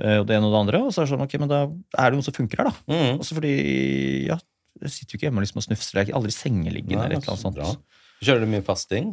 eh, 0.00 0.18
og 0.18 0.26
det 0.26 0.34
ene 0.36 0.44
og 0.46 0.52
det 0.52 0.74
andre. 0.74 0.82
Og 0.86 0.92
så 0.92 1.02
er 1.02 1.06
det 1.06 1.12
sånn, 1.14 1.22
ok, 1.22 1.38
men 1.38 1.48
da 1.48 1.62
er 1.96 2.10
det 2.10 2.14
noe 2.18 2.22
som 2.22 2.34
funker 2.34 2.56
her, 2.58 2.64
da. 2.64 2.74
Mm. 2.88 3.18
Også 3.20 3.34
fordi, 3.34 4.26
ja, 4.26 4.38
jeg 4.82 4.90
sitter 4.90 5.14
jo 5.14 5.18
ikke 5.18 5.26
hjemme 5.28 5.40
og 5.42 5.44
liksom 5.46 5.60
og 5.62 5.66
snufser. 5.68 6.00
Jeg 6.00 6.10
er 6.10 6.16
aldri 6.18 6.32
sengeliggende 6.34 6.98
Nei, 6.98 7.04
eller 7.06 7.18
et 7.20 7.28
eller 7.28 7.38
annet 7.38 7.58
bra. 7.58 7.68
sånt. 7.72 8.00
Kjører 8.24 8.40
du 8.44 8.46
mye 8.54 8.64
fasting? 8.66 9.10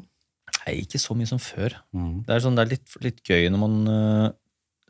Nei, 0.65 0.73
ikke 0.83 0.99
så 0.99 1.15
mye 1.17 1.27
som 1.29 1.39
før. 1.41 1.75
Mm. 1.95 2.23
Det 2.27 2.33
er, 2.35 2.39
sånn, 2.43 2.55
det 2.57 2.63
er 2.65 2.71
litt, 2.75 2.95
litt 3.05 3.21
gøy 3.27 3.49
når 3.53 3.61
man 3.61 3.75
uh, 3.87 4.27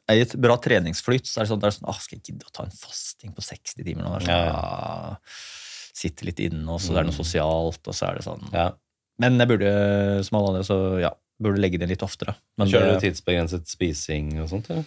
er 0.10 0.20
i 0.20 0.24
et 0.26 0.36
bra 0.42 0.58
treningsflyt. 0.58 1.28
Så 1.30 1.40
er 1.42 1.46
det 1.46 1.52
sånn, 1.54 1.62
det 1.64 1.70
er 1.70 1.76
sånn 1.78 1.90
ah, 1.92 2.00
Skal 2.02 2.18
jeg 2.18 2.24
gidde 2.32 2.48
å 2.50 2.54
ta 2.56 2.66
en 2.68 2.74
fasting 2.76 3.34
på 3.38 3.44
60 3.46 3.84
timer 3.88 4.04
nå? 4.08 4.14
Sånn, 4.24 4.32
Ja, 4.32 4.56
ah, 4.56 5.16
sitte 6.02 6.26
litt 6.26 6.40
inne, 6.42 6.66
og 6.72 6.80
så 6.82 6.96
det 6.96 7.02
er 7.04 7.10
noe 7.10 7.14
Mm. 7.16 7.20
sosialt, 7.24 7.82
og 7.88 7.94
så 7.98 8.08
er 8.10 8.16
det 8.20 8.24
sånn 8.26 8.48
Ja. 8.56 8.72
Men 9.22 9.38
jeg 9.38 9.48
burde, 9.52 9.72
som 10.26 10.38
alle 10.40 10.54
andre, 10.56 10.64
så 10.66 10.78
ja, 11.04 11.12
burde 11.42 11.60
legge 11.62 11.78
det 11.78 11.86
inn 11.86 11.94
litt 11.94 12.02
oftere. 12.06 12.34
Men 12.58 12.68
Kjører 12.72 12.96
du 12.96 13.04
tidsbegrenset 13.04 13.68
spising 13.70 14.40
og 14.42 14.50
sånt? 14.50 14.70
Eller? 14.72 14.86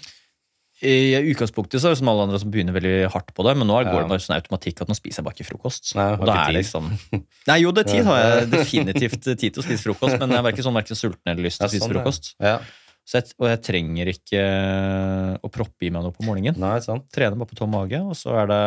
I 0.85 1.17
utgangspunktet 1.33 1.81
så 1.81 1.89
er 1.89 1.95
det 1.95 2.01
som 2.03 2.11
alle 2.13 2.27
andre 2.27 2.39
som 2.43 2.51
begynner 2.53 2.77
veldig 2.77 2.95
hardt 3.15 3.33
på 3.37 3.47
det, 3.47 3.55
men 3.57 3.69
nå 3.71 3.81
går 3.89 4.05
det 4.05 4.11
bare 4.11 4.23
sånn 4.23 4.37
automatikk 4.37 4.85
at 4.85 4.91
nå 4.91 4.97
spiser 4.99 5.23
jeg 5.23 5.27
bare 5.27 5.39
ikke 5.39 5.49
frokost. 5.49 5.95
Nei, 5.97 6.09
og 6.19 6.25
da 6.29 6.37
er 6.43 6.53
det 6.53 6.61
liksom 6.61 6.89
Nei, 7.51 7.59
jo, 7.63 7.73
det 7.75 7.85
er 7.85 7.91
tid 7.91 8.09
har 8.11 8.21
jeg 8.21 8.49
definitivt 8.59 9.21
tid 9.25 9.47
til 9.49 9.63
å 9.63 9.67
spise 9.67 9.87
frokost, 9.87 10.19
men 10.21 10.35
jeg 10.35 10.43
er 10.43 10.49
verken 10.51 10.69
sånn 10.69 10.77
verken 10.77 11.01
sulten 11.01 11.33
eller 11.33 11.49
lyst 11.49 11.63
til 11.63 11.69
å 11.69 11.73
spise 11.73 11.87
sånn, 11.87 11.95
frokost. 11.97 12.35
Ja. 12.43 12.59
Så 13.05 13.21
jeg, 13.21 13.35
og 13.37 13.51
jeg 13.51 13.61
trenger 13.67 14.11
ikke 14.15 14.41
eh, 14.41 15.33
å 15.45 15.51
proppe 15.53 15.89
i 15.89 15.93
meg 15.93 16.07
noe 16.07 16.15
på 16.17 16.25
morgenen. 16.25 16.57
Nei, 16.61 16.79
sant. 16.85 17.05
Trener 17.13 17.37
bare 17.37 17.51
på 17.51 17.59
tom 17.59 17.73
mage, 17.75 18.01
og 18.01 18.17
så 18.17 18.37
er 18.41 18.49
det, 18.49 18.63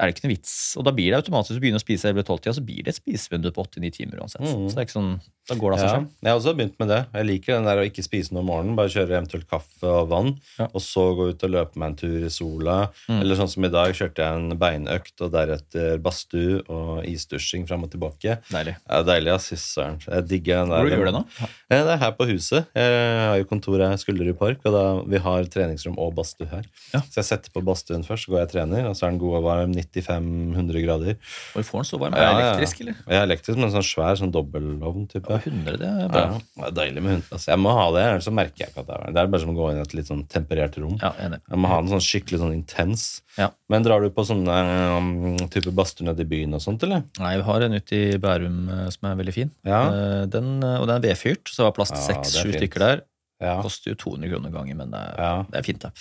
er 0.00 0.08
det 0.08 0.14
ikke 0.16 0.24
noe 0.28 0.32
vits. 0.34 0.54
Og 0.80 0.84
da 0.86 0.92
blir 0.96 1.10
det 1.12 1.18
automatisk, 1.20 1.52
å 1.52 1.58
du 1.58 1.60
begynner 1.60 1.80
å 1.82 1.84
spise 1.84 2.14
ved 2.16 2.24
tolvtida, 2.26 2.54
så 2.56 2.64
blir 2.64 2.82
det 2.86 2.94
et 2.94 2.98
spisevindu 3.00 3.50
på 3.52 3.62
åtte-ni 3.66 3.90
timer 3.92 4.22
uansett. 4.22 4.40
Mm. 4.40 4.66
Så 4.70 4.74
det 4.74 4.80
er 4.80 4.86
ikke 4.88 4.96
sånn, 4.96 5.10
da 5.50 5.54
går 5.60 5.70
det 5.70 5.76
av 5.76 5.80
seg 5.80 5.88
Ja. 5.90 5.94
selv. 5.98 6.08
Jeg 6.22 6.30
har 6.30 6.38
også 6.40 6.54
begynt 6.56 6.78
med 6.80 6.88
det. 6.88 7.00
Jeg 7.12 7.26
liker 7.26 7.52
den 7.58 7.64
der 7.68 7.76
å 7.82 7.84
ikke 7.84 8.04
spise 8.06 8.32
noe 8.32 8.40
om 8.40 8.46
morgenen. 8.48 8.76
Bare 8.76 8.88
kjøre 8.88 9.18
eventuelt 9.20 9.46
kaffe 9.50 9.84
og 9.84 10.08
vann, 10.08 10.30
Ja. 10.58 10.66
og 10.72 10.80
så 10.80 11.04
gå 11.16 11.28
ut 11.30 11.44
og 11.44 11.50
løpe 11.50 11.76
meg 11.76 11.88
en 11.90 11.96
tur 11.96 12.24
i 12.24 12.30
sola. 12.32 12.90
Mm. 13.08 13.20
Eller 13.20 13.34
sånn 13.36 13.48
som 13.50 13.64
i 13.64 13.68
dag, 13.68 13.92
kjørte 13.92 14.24
jeg 14.24 14.32
en 14.36 14.58
beinøkt 14.58 15.20
og 15.20 15.32
deretter 15.32 15.98
badstue 16.00 16.62
og 16.70 17.04
isdusjing 17.04 17.66
fram 17.68 17.84
og 17.84 17.90
tilbake. 17.90 18.38
Deilig. 18.50 18.76
Er 18.88 19.04
deilig, 19.04 19.34
ass. 19.34 19.48
Fy 19.50 19.56
søren. 19.56 19.98
Jeg 20.06 20.28
digger 20.28 20.62
den 20.64 20.70
der. 20.70 20.80
Hvor 20.80 20.90
du 20.90 21.04
det 21.04 21.14
nå? 21.14 21.24
Ja, 21.70 21.84
Det 21.84 21.92
er 21.94 21.96
her 21.98 22.12
på 22.12 22.26
huset. 22.30 22.66
Jeg 22.74 23.28
har 23.28 23.36
jo 23.38 23.44
kontor 23.44 23.78
her, 23.78 23.96
Skullerud 23.96 24.38
Park, 24.38 24.58
og 24.64 24.72
da, 24.72 25.02
vi 25.08 25.18
har 25.18 25.44
treningsrom 25.44 25.98
og 25.98 26.14
badstue 26.14 26.46
her. 26.48 26.64
Ja. 26.94 27.00
Så 27.00 27.16
jeg 27.20 27.24
setter 27.24 27.50
på 27.50 27.62
badstuen 27.64 28.04
først, 28.06 28.26
så 28.26 28.30
går 28.32 28.38
jeg 28.38 28.48
og 28.48 28.52
trener, 28.52 28.86
og 28.88 28.94
så 28.96 29.06
er 29.06 29.10
den 29.10 29.18
god 29.18 29.36
og 29.38 29.44
varm 29.44 29.72
95-100 29.94 30.82
grader. 30.84 31.16
Og 31.54 31.60
vi 31.60 31.64
får 31.66 31.78
den 31.82 31.88
så 31.90 31.98
varm. 32.00 32.14
Er 32.14 32.22
Ja, 32.22 32.30
ja. 32.30 32.38
elektrisk, 32.50 32.80
eller? 32.84 32.94
Er 33.08 33.22
elektrisk, 33.26 33.56
men 33.58 33.68
en 33.68 33.74
sånn 33.76 33.86
svær 33.90 34.18
sånn 34.20 34.32
dobbeltovn. 34.34 35.06
type. 35.10 35.28
Ja, 35.30 35.38
100, 35.38 35.76
det 35.80 35.88
er 35.90 36.08
bra. 36.08 36.24
Ja, 36.30 36.38
det 36.38 36.66
er 36.70 36.76
deilig 36.80 37.02
med 37.02 37.12
hund. 37.14 37.24
Altså, 37.32 37.50
jeg 37.52 37.58
må 37.58 37.72
ha 37.74 37.86
det, 37.96 38.04
ellers 38.06 38.24
så 38.28 38.32
merker 38.34 38.64
jeg 38.64 38.68
ikke 38.70 38.80
at 38.84 38.86
det 38.86 38.94
er 38.94 39.00
varmt. 39.04 39.14
Det 39.14 39.20
er 39.24 39.26
bare 39.34 39.40
som 39.44 39.50
å 39.50 39.56
gå 39.58 39.70
inn 39.72 39.78
i 39.78 39.84
et 39.84 39.94
litt 39.94 40.06
sånn 40.10 40.24
temperert 40.28 40.78
rom. 40.78 40.98
Ja, 41.02 41.12
enig. 41.26 41.40
Jeg 41.50 41.58
må 41.58 41.68
ha 41.72 41.80
den 41.80 41.90
sånn 41.94 42.04
skikkelig 42.04 42.38
sånn 42.44 42.54
intens. 42.54 43.06
Ja. 43.38 43.50
Men 43.70 43.82
drar 43.86 44.00
du 44.02 44.10
på 44.10 44.24
sånne 44.26 44.56
um, 44.98 45.36
type 45.52 45.70
badstuer 45.74 46.08
nede 46.10 46.22
i 46.22 46.30
byen 46.30 46.54
og 46.54 46.60
sånt, 46.64 46.82
eller? 46.82 47.04
Nei, 47.18 47.36
vi 47.36 47.42
har 47.46 47.60
en 47.62 47.72
ute 47.78 47.92
i 47.96 48.18
Bærum 48.18 48.68
eh, 48.68 48.88
som 48.90 49.08
er 49.10 49.14
veldig 49.20 49.34
fin. 49.34 49.50
Ja. 49.64 49.82
Eh, 49.90 50.26
Den, 50.30 50.62
eh, 50.62 50.78
og 50.80 50.86
den 50.90 50.96
er 50.98 51.04
vedfyrt, 51.10 51.46
så 51.48 51.62
det 51.62 51.68
var 51.70 51.76
plass 51.78 51.90
til 51.94 52.00
Ja, 52.02 52.08
seks-sju 52.20 52.52
stykker 52.58 52.78
der. 52.86 53.02
Ja. 53.40 53.56
Koster 53.64 53.94
jo 53.94 54.00
200 54.02 54.30
kroner 54.34 54.52
gangen, 54.52 54.76
men 54.82 54.92
det 54.92 55.00
er, 55.00 55.14
ja. 55.16 55.30
det 55.48 55.62
er 55.62 55.64
fint, 55.64 55.86
det. 55.86 55.92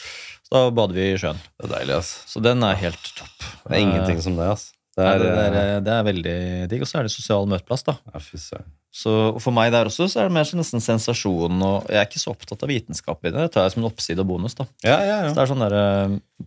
Så 0.43 0.55
da 0.55 0.73
bader 0.75 0.97
vi 0.97 1.05
i 1.13 1.21
sjøen. 1.21 1.39
Det 1.55 1.69
er 1.69 1.73
deilig, 1.77 1.95
ass. 2.01 2.11
Så 2.27 2.43
den 2.43 2.65
er 2.67 2.81
helt 2.81 3.13
topp. 3.15 3.47
Det 3.63 3.77
er 3.77 3.85
ingenting 3.85 4.19
som 4.25 4.35
det, 4.39 4.49
ass. 4.57 4.65
Det 4.99 5.05
er, 5.05 5.21
det, 5.21 5.29
det, 5.31 5.45
eh, 5.45 5.69
er, 5.77 5.81
det 5.85 5.93
er 5.95 6.05
veldig 6.07 6.35
digg. 6.71 6.83
Og 6.83 6.89
så 6.89 6.99
er 6.99 7.07
det 7.07 7.13
sosial 7.13 7.47
møteplass, 7.47 7.85
da. 7.87 7.95
ja, 8.11 8.21
fy 8.23 8.39
søren. 8.41 8.67
Så 8.99 9.11
for 9.37 9.53
meg 9.53 9.69
der 9.71 9.87
også 9.87 10.07
så 10.09 10.23
er 10.23 10.29
det 10.29 10.35
mer 10.35 10.47
sånn 10.49 10.59
nesten 10.63 10.83
sensasjon. 10.83 11.61
Og 11.63 11.87
jeg 11.87 12.01
er 12.01 12.07
ikke 12.09 12.21
så 12.21 12.33
opptatt 12.33 12.65
av 12.65 12.71
vitenskap 12.71 13.21
i 13.23 13.31
det. 13.31 13.45
Det 13.45 13.53
tar 13.55 13.67
jeg 13.67 13.75
som 13.75 13.83
en 13.83 13.89
oppside 13.91 14.23
og 14.23 14.31
bonus. 14.31 14.57
da. 14.57 14.65
Ja, 14.83 14.97
ja, 14.97 15.17
ja. 15.23 15.29
Så 15.29 15.37
det 15.37 15.43
er 15.45 15.51
sånn 15.53 15.65
der, 15.65 15.77
eh, 15.79 16.45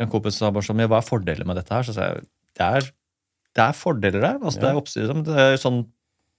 En 0.00 0.08
kompis 0.08 0.38
sa 0.40 0.48
bare 0.48 0.64
sånn 0.64 0.78
«Men 0.78 0.88
Hva 0.88 1.02
er 1.02 1.04
fordeler 1.04 1.44
med 1.44 1.58
dette 1.60 1.74
her? 1.74 1.84
Så 1.84 1.92
sa 1.92 2.06
jeg 2.08 2.22
det 2.56 2.66
er, 2.66 2.86
det 3.56 3.64
er 3.64 3.74
fordeler 3.76 4.22
der. 4.22 4.38
altså 4.40 4.60
Det 4.60 4.68
er 4.70 4.78
oppsider. 4.78 5.24
Det 5.26 5.42
er 5.42 5.58
sånn, 5.60 5.82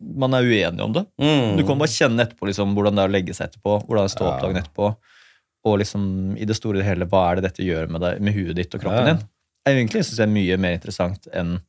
man 0.02 0.34
er 0.38 0.48
uenig 0.48 0.84
om 0.84 0.94
det. 0.96 1.06
Mm. 1.22 1.58
Du 1.60 1.64
kan 1.68 1.80
bare 1.82 1.92
kjenne 1.94 2.26
etterpå 2.26 2.50
liksom, 2.50 2.76
hvordan 2.78 2.98
det 2.98 3.04
er 3.04 3.12
å 3.12 3.16
legge 3.16 3.36
seg 3.38 3.50
etterpå. 3.50 3.76
Hvordan 3.86 4.06
det 4.06 4.08
er 4.08 4.12
å 4.12 4.16
stå 4.16 4.30
opp 4.30 4.62
etterpå. 4.62 4.92
Og 5.70 5.76
liksom 5.82 6.06
i 6.42 6.48
det 6.50 6.58
store 6.58 6.82
og 6.82 6.88
hele, 6.88 7.06
hva 7.10 7.26
er 7.30 7.38
det 7.40 7.46
dette 7.50 7.66
gjør 7.66 7.92
med, 7.94 8.02
deg, 8.02 8.22
med 8.26 8.34
huet 8.38 8.56
ditt 8.58 8.74
og 8.78 8.82
kroppen 8.82 9.06
Ja. 9.08 9.14
din? 9.14 9.28
Egentlig 9.70 10.02
syns 10.08 10.18
det 10.18 10.26
er 10.26 10.34
mye 10.34 10.58
mer 10.58 10.74
interessant 10.80 11.28
enn 11.38 11.60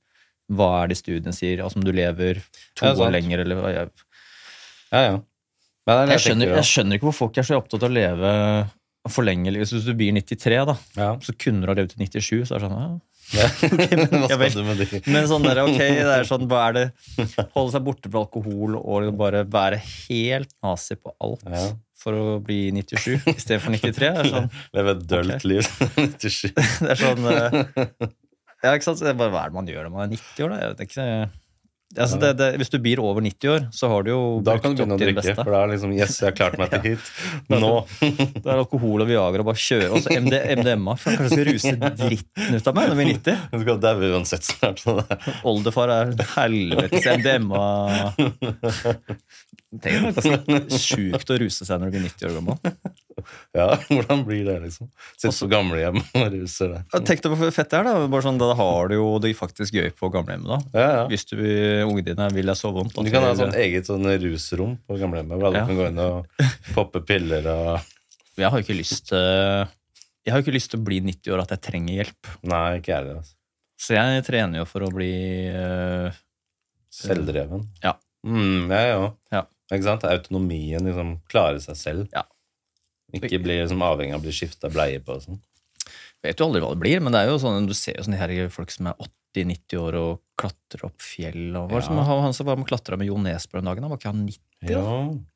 hva 0.52 0.70
er 0.82 0.88
det 0.92 0.96
studien 1.00 1.36
sier. 1.36 1.60
Altså 1.64 1.80
om 1.80 1.84
du 1.84 1.92
lever 1.92 2.40
to 2.78 2.86
Ja, 2.88 2.94
år 2.96 3.12
lenger, 3.12 3.44
eller 3.44 3.60
hva 3.60 3.72
jeg, 3.74 3.90
Ja, 4.92 5.02
ja. 5.02 5.20
Jeg, 5.88 6.20
skjønner, 6.22 6.54
jeg 6.56 6.68
skjønner 6.68 6.96
ikke 6.96 7.08
hvor 7.10 7.16
folk 7.16 7.38
er 7.40 7.46
så 7.46 7.56
opptatt 7.58 7.82
av 7.82 7.90
å 7.90 7.94
leve 7.96 8.32
for 9.10 9.26
lenge. 9.26 9.50
Hvis 9.50 9.72
du 9.84 9.94
blir 9.98 10.12
93, 10.14 10.60
da, 10.68 10.76
ja. 10.96 11.08
så 11.20 11.34
kunne 11.34 11.64
du 11.66 11.72
ha 11.72 11.74
levd 11.74 11.96
til 11.96 12.04
97, 12.06 12.46
så 12.46 12.54
er 12.54 12.62
det 12.62 12.68
sånn 12.68 12.76
ja. 12.78 12.90
Ja. 13.32 13.46
Hva 14.28 14.48
skal 14.50 14.58
du 14.58 14.66
med 14.66 14.82
de? 14.82 15.00
Men 15.08 15.28
sånn 15.30 15.46
der, 15.46 15.62
ok, 15.64 15.78
det 15.80 16.16
er 16.18 16.26
sånn, 16.28 16.44
hva 16.50 16.66
er 16.68 16.76
det 16.76 16.84
Holde 17.54 17.72
seg 17.74 17.84
borte 17.86 18.10
fra 18.12 18.24
alkohol 18.26 18.76
og 18.78 19.06
liksom 19.06 19.20
bare 19.20 19.44
være 19.48 19.78
helt 19.82 20.52
nazi 20.64 20.98
på 21.00 21.14
alt 21.22 21.46
Ja. 21.48 21.64
for 22.02 22.18
å 22.18 22.24
bli 22.44 22.66
97 22.76 23.28
istedenfor 23.34 23.76
93. 23.76 24.10
Det 24.18 24.32
sånn, 24.34 24.50
Leve 24.76 24.96
et 24.96 25.06
dølt 25.14 25.36
okay. 25.38 25.52
liv. 25.52 25.70
97. 25.96 26.52
det 26.84 26.90
er 26.92 27.00
sånn 27.00 27.30
eh, 27.32 27.62
Ja, 28.62 28.74
ikke 28.74 28.86
sant? 28.86 29.00
Så 29.00 29.06
det 29.08 29.14
er 29.14 29.20
bare, 29.22 29.32
hva 29.34 29.46
er 29.46 29.52
det 29.54 29.58
man 29.60 29.70
gjør 29.70 29.88
når 29.88 29.94
man 29.96 30.04
er 30.06 30.12
90 30.16 30.44
år, 30.46 30.52
da? 30.52 30.60
Jeg 30.62 30.74
vet 30.74 30.84
ikke. 30.88 31.06
Altså, 31.92 32.16
det, 32.22 32.28
det, 32.38 32.46
hvis 32.56 32.70
du 32.72 32.78
blir 32.80 33.00
over 33.04 33.20
90 33.20 33.50
år, 33.52 33.64
så 33.76 33.88
har 33.92 34.04
du 34.06 34.10
jo 34.14 34.20
Da 34.46 34.54
kan 34.56 34.72
du 34.72 34.78
begynne 34.80 34.96
å 34.96 35.00
drikke, 35.02 35.34
for 35.36 35.50
da 35.52 35.58
er 35.66 35.72
liksom 35.74 35.90
Yes, 35.92 36.14
jeg 36.22 36.30
har 36.30 36.36
klart 36.38 36.56
meg 36.56 36.70
til 36.72 36.80
hit. 36.94 37.10
Nå. 37.52 37.72
Det 38.00 38.46
er 38.48 38.54
alkohol 38.62 39.04
og 39.04 39.10
Viagra 39.10 39.44
og 39.44 39.48
bare 39.50 39.60
kjøre. 39.60 39.90
Og 39.92 40.00
så 40.06 40.14
MD, 40.16 40.38
MDMA. 40.62 40.94
For 41.02 41.18
kanskje 41.20 41.36
skal 41.36 41.48
ruse 41.50 41.74
dritten 42.00 42.56
ut 42.56 42.70
av 42.72 42.78
meg 42.78 42.88
når 42.88 42.96
vi 42.96 43.04
er 43.04 43.10
90. 43.12 43.44
Du 43.52 43.58
skal 43.66 43.82
daue 43.84 44.10
uansett 44.16 44.48
snart. 44.48 44.80
så 44.80 44.96
det 45.02 45.06
er- 45.18 45.36
Oldefar 45.52 45.92
er 45.98 46.14
helvetes 46.38 47.10
MDMA 47.20 47.66
Tenk 49.82 50.16
deg 50.16 50.26
ganske 50.48 50.80
sjukt 50.80 51.30
å 51.32 51.38
ruse 51.40 51.64
seg 51.64 51.80
når 51.80 51.88
du 51.88 51.94
blir 51.96 52.04
90 52.08 52.28
år 52.28 52.34
gammel. 52.38 52.56
Ja, 53.58 53.66
hvordan 53.88 54.22
blir 54.26 54.44
det, 54.48 54.56
liksom? 54.64 54.88
Sitte 55.16 55.32
på 55.44 55.48
gamlehjem 55.52 55.98
og 56.02 56.26
ruser 56.34 56.72
deg. 56.76 56.96
Tenk 57.08 57.22
deg 57.24 57.34
hvor 57.38 57.52
fett 57.54 57.70
det 57.72 57.78
er, 57.80 57.88
da. 57.90 58.06
Bare 58.12 58.24
sånn, 58.26 58.38
Da 58.40 58.50
har 58.58 58.88
du 58.92 58.94
jo 58.96 59.08
det 59.22 59.34
faktisk 59.38 59.74
gøy 59.78 59.90
på 59.98 60.10
gamlehjemmet. 60.14 60.48
da. 60.48 60.58
Ja, 60.80 60.88
ja. 60.96 61.02
Hvis 61.12 61.26
du 61.30 61.36
ungene 61.42 62.06
dine 62.12 62.28
vil 62.34 62.48
deg 62.52 62.58
så 62.58 62.72
vondt. 62.74 62.96
Du 62.96 63.10
kan 63.12 63.26
ha 63.26 63.34
sånn 63.38 63.54
eget 63.58 63.86
sånn 63.90 64.06
rusrom 64.22 64.78
på 64.88 64.98
gamlehjemmet, 65.00 65.36
hvor 65.38 65.50
alle 65.50 65.62
Ja. 65.62 65.66
kan 65.68 65.78
gå 65.82 65.86
inn 65.92 66.02
og 66.02 66.26
poppe 66.76 67.04
piller 67.06 67.46
og 67.52 67.80
Jeg 68.40 68.48
har 68.48 68.58
jo 68.58 68.64
ikke 68.64 68.78
lyst 68.80 69.08
til 69.12 69.18
Jeg 70.24 70.32
har 70.32 70.40
jo 70.40 70.44
ikke 70.46 70.54
lyst 70.56 70.70
til 70.72 70.80
å 70.80 70.84
bli 70.86 71.00
90 71.04 71.32
år 71.34 71.40
at 71.42 71.50
jeg 71.56 71.60
trenger 71.68 71.94
hjelp. 72.00 72.28
Nei, 72.48 72.66
ikke 72.80 72.92
jeg. 72.94 73.16
Altså. 73.18 73.34
Så 73.82 73.96
jeg 73.98 74.22
trener 74.28 74.60
jo 74.62 74.66
for 74.70 74.84
å 74.86 74.90
bli 74.94 75.10
øh, 75.50 76.12
Selvdreven. 76.92 77.64
Ja. 77.82 77.96
Mm, 78.26 78.68
jeg 78.70 78.92
òg. 78.98 79.08
Ja. 79.34 79.40
Ikke 79.72 79.86
sant? 79.86 80.04
Autonomien, 80.04 80.84
liksom 80.84 81.14
klare 81.32 81.58
seg 81.64 81.78
selv. 81.80 82.04
Ja. 82.12 82.22
Ikke 83.12 83.40
bli 83.42 83.58
liksom, 83.60 83.82
avhengig 83.84 84.16
av 84.16 84.22
å 84.22 84.24
bli 84.24 84.34
skifta 84.34 84.70
bleie 84.72 85.00
på 85.04 85.16
og 85.16 85.24
sånn. 85.26 85.40
Vet 86.22 86.38
jo 86.38 86.46
aldri 86.46 86.62
hva 86.62 86.70
det 86.72 86.82
blir, 86.82 87.00
men 87.02 87.14
det 87.14 87.24
er 87.24 87.32
jo 87.32 87.40
sånn, 87.42 87.66
du 87.66 87.74
ser 87.74 87.98
jo 87.98 88.06
sånne 88.06 88.20
her 88.20 88.32
folk 88.54 88.70
som 88.70 88.88
er 88.92 89.08
80-90 89.34 89.80
år 89.80 89.98
og 89.98 90.12
klatrer 90.38 90.84
opp 90.86 91.02
fjell. 91.02 91.48
Og, 91.58 91.66
hva 91.70 91.80
det 91.80 91.86
som, 91.88 91.98
han 91.98 92.36
som 92.36 92.46
var 92.46 92.60
med 92.60 92.68
klatra 92.70 92.98
med 93.00 93.10
Jo 93.10 93.18
Nesbø 93.20 93.58
den 93.58 93.70
dagen, 93.70 93.86
han 93.86 93.92
var 93.92 93.98
ikke 94.00 94.12
han 94.12 94.22
90? 94.28 94.44
Ja. 94.70 94.84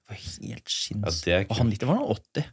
Det 0.06 0.14
var 0.14 0.20
helt 0.22 0.70
sinns. 0.70 1.18
Ja, 1.26 1.42
og 1.42 1.58
han 1.58 1.72
90 1.74 1.90
var 1.90 1.98
han 1.98 2.14
80. 2.14 2.46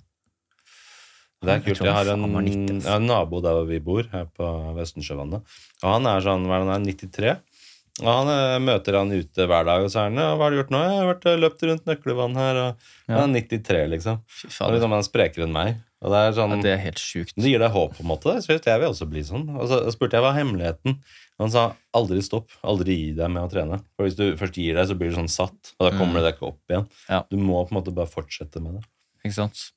det 1.43 1.53
er 1.53 1.63
kult. 1.67 1.77
tror 1.77 1.89
Jeg 1.91 1.97
har 1.99 2.11
en, 2.15 2.25
90, 2.25 2.79
jeg 2.79 2.89
har 2.89 3.03
en 3.03 3.09
nabo 3.11 3.43
der 3.45 3.61
vi 3.69 3.79
bor, 3.83 4.09
her 4.09 4.25
på 4.33 4.49
Vestensjøvannet. 4.79 5.57
Og 5.83 5.89
han 5.93 6.09
er 6.09 6.25
sånn, 6.25 6.49
hva 6.49 6.57
er 6.57 6.65
han 6.65 6.73
er, 6.73 6.87
93. 6.89 7.35
Og 8.01 8.07
han 8.09 8.29
eh, 8.33 8.57
møter 8.65 8.95
han 8.97 9.11
ute 9.13 9.45
hver 9.45 9.65
dag, 9.67 9.83
og 9.85 9.91
så 9.93 9.99
er 10.01 10.07
han 10.09 10.15
ja, 10.17 10.29
'Hva 10.33 10.47
har 10.47 10.49
du 10.51 10.57
gjort 10.63 10.71
nå?' 10.73 10.81
'Jeg 10.81 10.97
har 10.97 11.09
vært 11.13 11.27
løpt 11.43 11.65
rundt 11.69 11.85
Nøklevann 11.85 12.35
her', 12.39 12.57
og 12.57 12.77
Ja. 13.07 13.19
han 13.21 13.35
er 13.35 13.41
93, 13.41 13.87
liksom. 13.91 14.21
Fy 14.27 14.47
faen. 14.49 14.71
liksom, 14.73 14.89
han 14.89 14.99
er 15.03 15.09
sprekere 15.09 15.43
enn 15.45 15.53
meg. 15.53 15.75
Og 16.01 16.09
det 16.11 16.19
er 16.19 16.31
sånn 16.35 16.55
Ja, 16.57 16.61
det 16.63 16.71
er 16.73 16.81
helt 16.83 16.97
sjukt. 16.99 17.33
Det 17.37 17.45
gir 17.47 17.59
deg 17.59 17.71
håp, 17.71 17.93
på 17.95 18.01
en 18.01 18.09
måte. 18.09 18.33
Synes, 18.41 18.65
jeg 18.65 18.79
vil 18.81 18.89
også 18.89 19.07
bli 19.07 19.21
sånn. 19.23 19.45
Og 19.55 19.69
så 19.69 19.77
spurte 19.93 20.17
jeg 20.17 20.23
hva 20.25 20.33
er 20.33 20.39
hemmeligheten. 20.43 20.97
Han 21.39 21.49
sa 21.49 21.75
aldri 21.93 22.19
stopp. 22.21 22.49
Aldri 22.63 22.95
gi 22.97 23.13
deg 23.15 23.29
med 23.31 23.43
å 23.43 23.49
trene. 23.51 23.79
For 23.95 24.05
hvis 24.05 24.17
du 24.17 24.35
først 24.35 24.53
gir 24.57 24.75
deg, 24.75 24.87
så 24.89 24.97
blir 24.97 25.11
du 25.13 25.15
sånn 25.15 25.29
satt, 25.31 25.73
og 25.79 25.91
da 25.91 25.97
kommer 25.97 26.15
du 26.19 26.25
deg 26.25 26.35
ikke 26.35 26.47
opp 26.49 26.59
igjen. 26.69 26.89
Ja. 27.09 27.23
Du 27.29 27.37
må 27.37 27.63
på 27.67 27.71
en 27.71 27.79
måte 27.81 27.93
bare 27.95 28.09
fortsette 28.09 28.59
med 28.61 28.73
det. 28.81 28.83
Ikke 29.23 29.33
sant? 29.37 29.71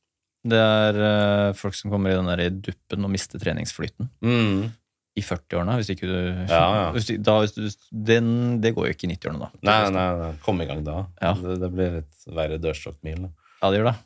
Det 0.47 0.59
er 0.59 0.95
øh, 0.95 1.53
folk 1.55 1.75
som 1.75 1.91
kommer 1.91 2.11
i 2.11 2.17
den 2.17 2.27
der 2.27 2.51
duppen 2.51 3.05
og 3.05 3.11
mister 3.11 3.39
treningsflyten 3.39 4.09
Mm. 4.23 4.73
I 5.17 5.23
40-årene. 5.25 5.77
Hvis 5.81 5.91
ikke 5.95 6.09
du, 6.11 6.17
Ja, 6.51 6.63
ja. 6.77 6.87
Hvis 6.95 7.09
da, 7.25 7.39
hvis 7.43 7.55
du 7.57 7.65
den, 7.91 8.61
Det 8.63 8.75
går 8.77 8.91
jo 8.91 8.97
ikke 8.97 9.09
i 9.09 9.15
90-årene, 9.15 9.47
da. 9.47 9.65
Nei, 9.65 9.79
nei, 9.95 10.07
nei, 10.21 10.31
kom 10.45 10.61
i 10.61 10.69
gang 10.69 10.85
da. 10.87 10.99
Ja. 11.23 11.33
Det, 11.41 11.57
det 11.63 11.73
blir 11.73 11.99
litt 12.01 12.29
verre 12.37 12.61
dørstokkmil. 12.63 13.27
Ja, 13.63 13.71
det 13.73 13.81
gjør 13.81 13.91
det. 13.93 13.97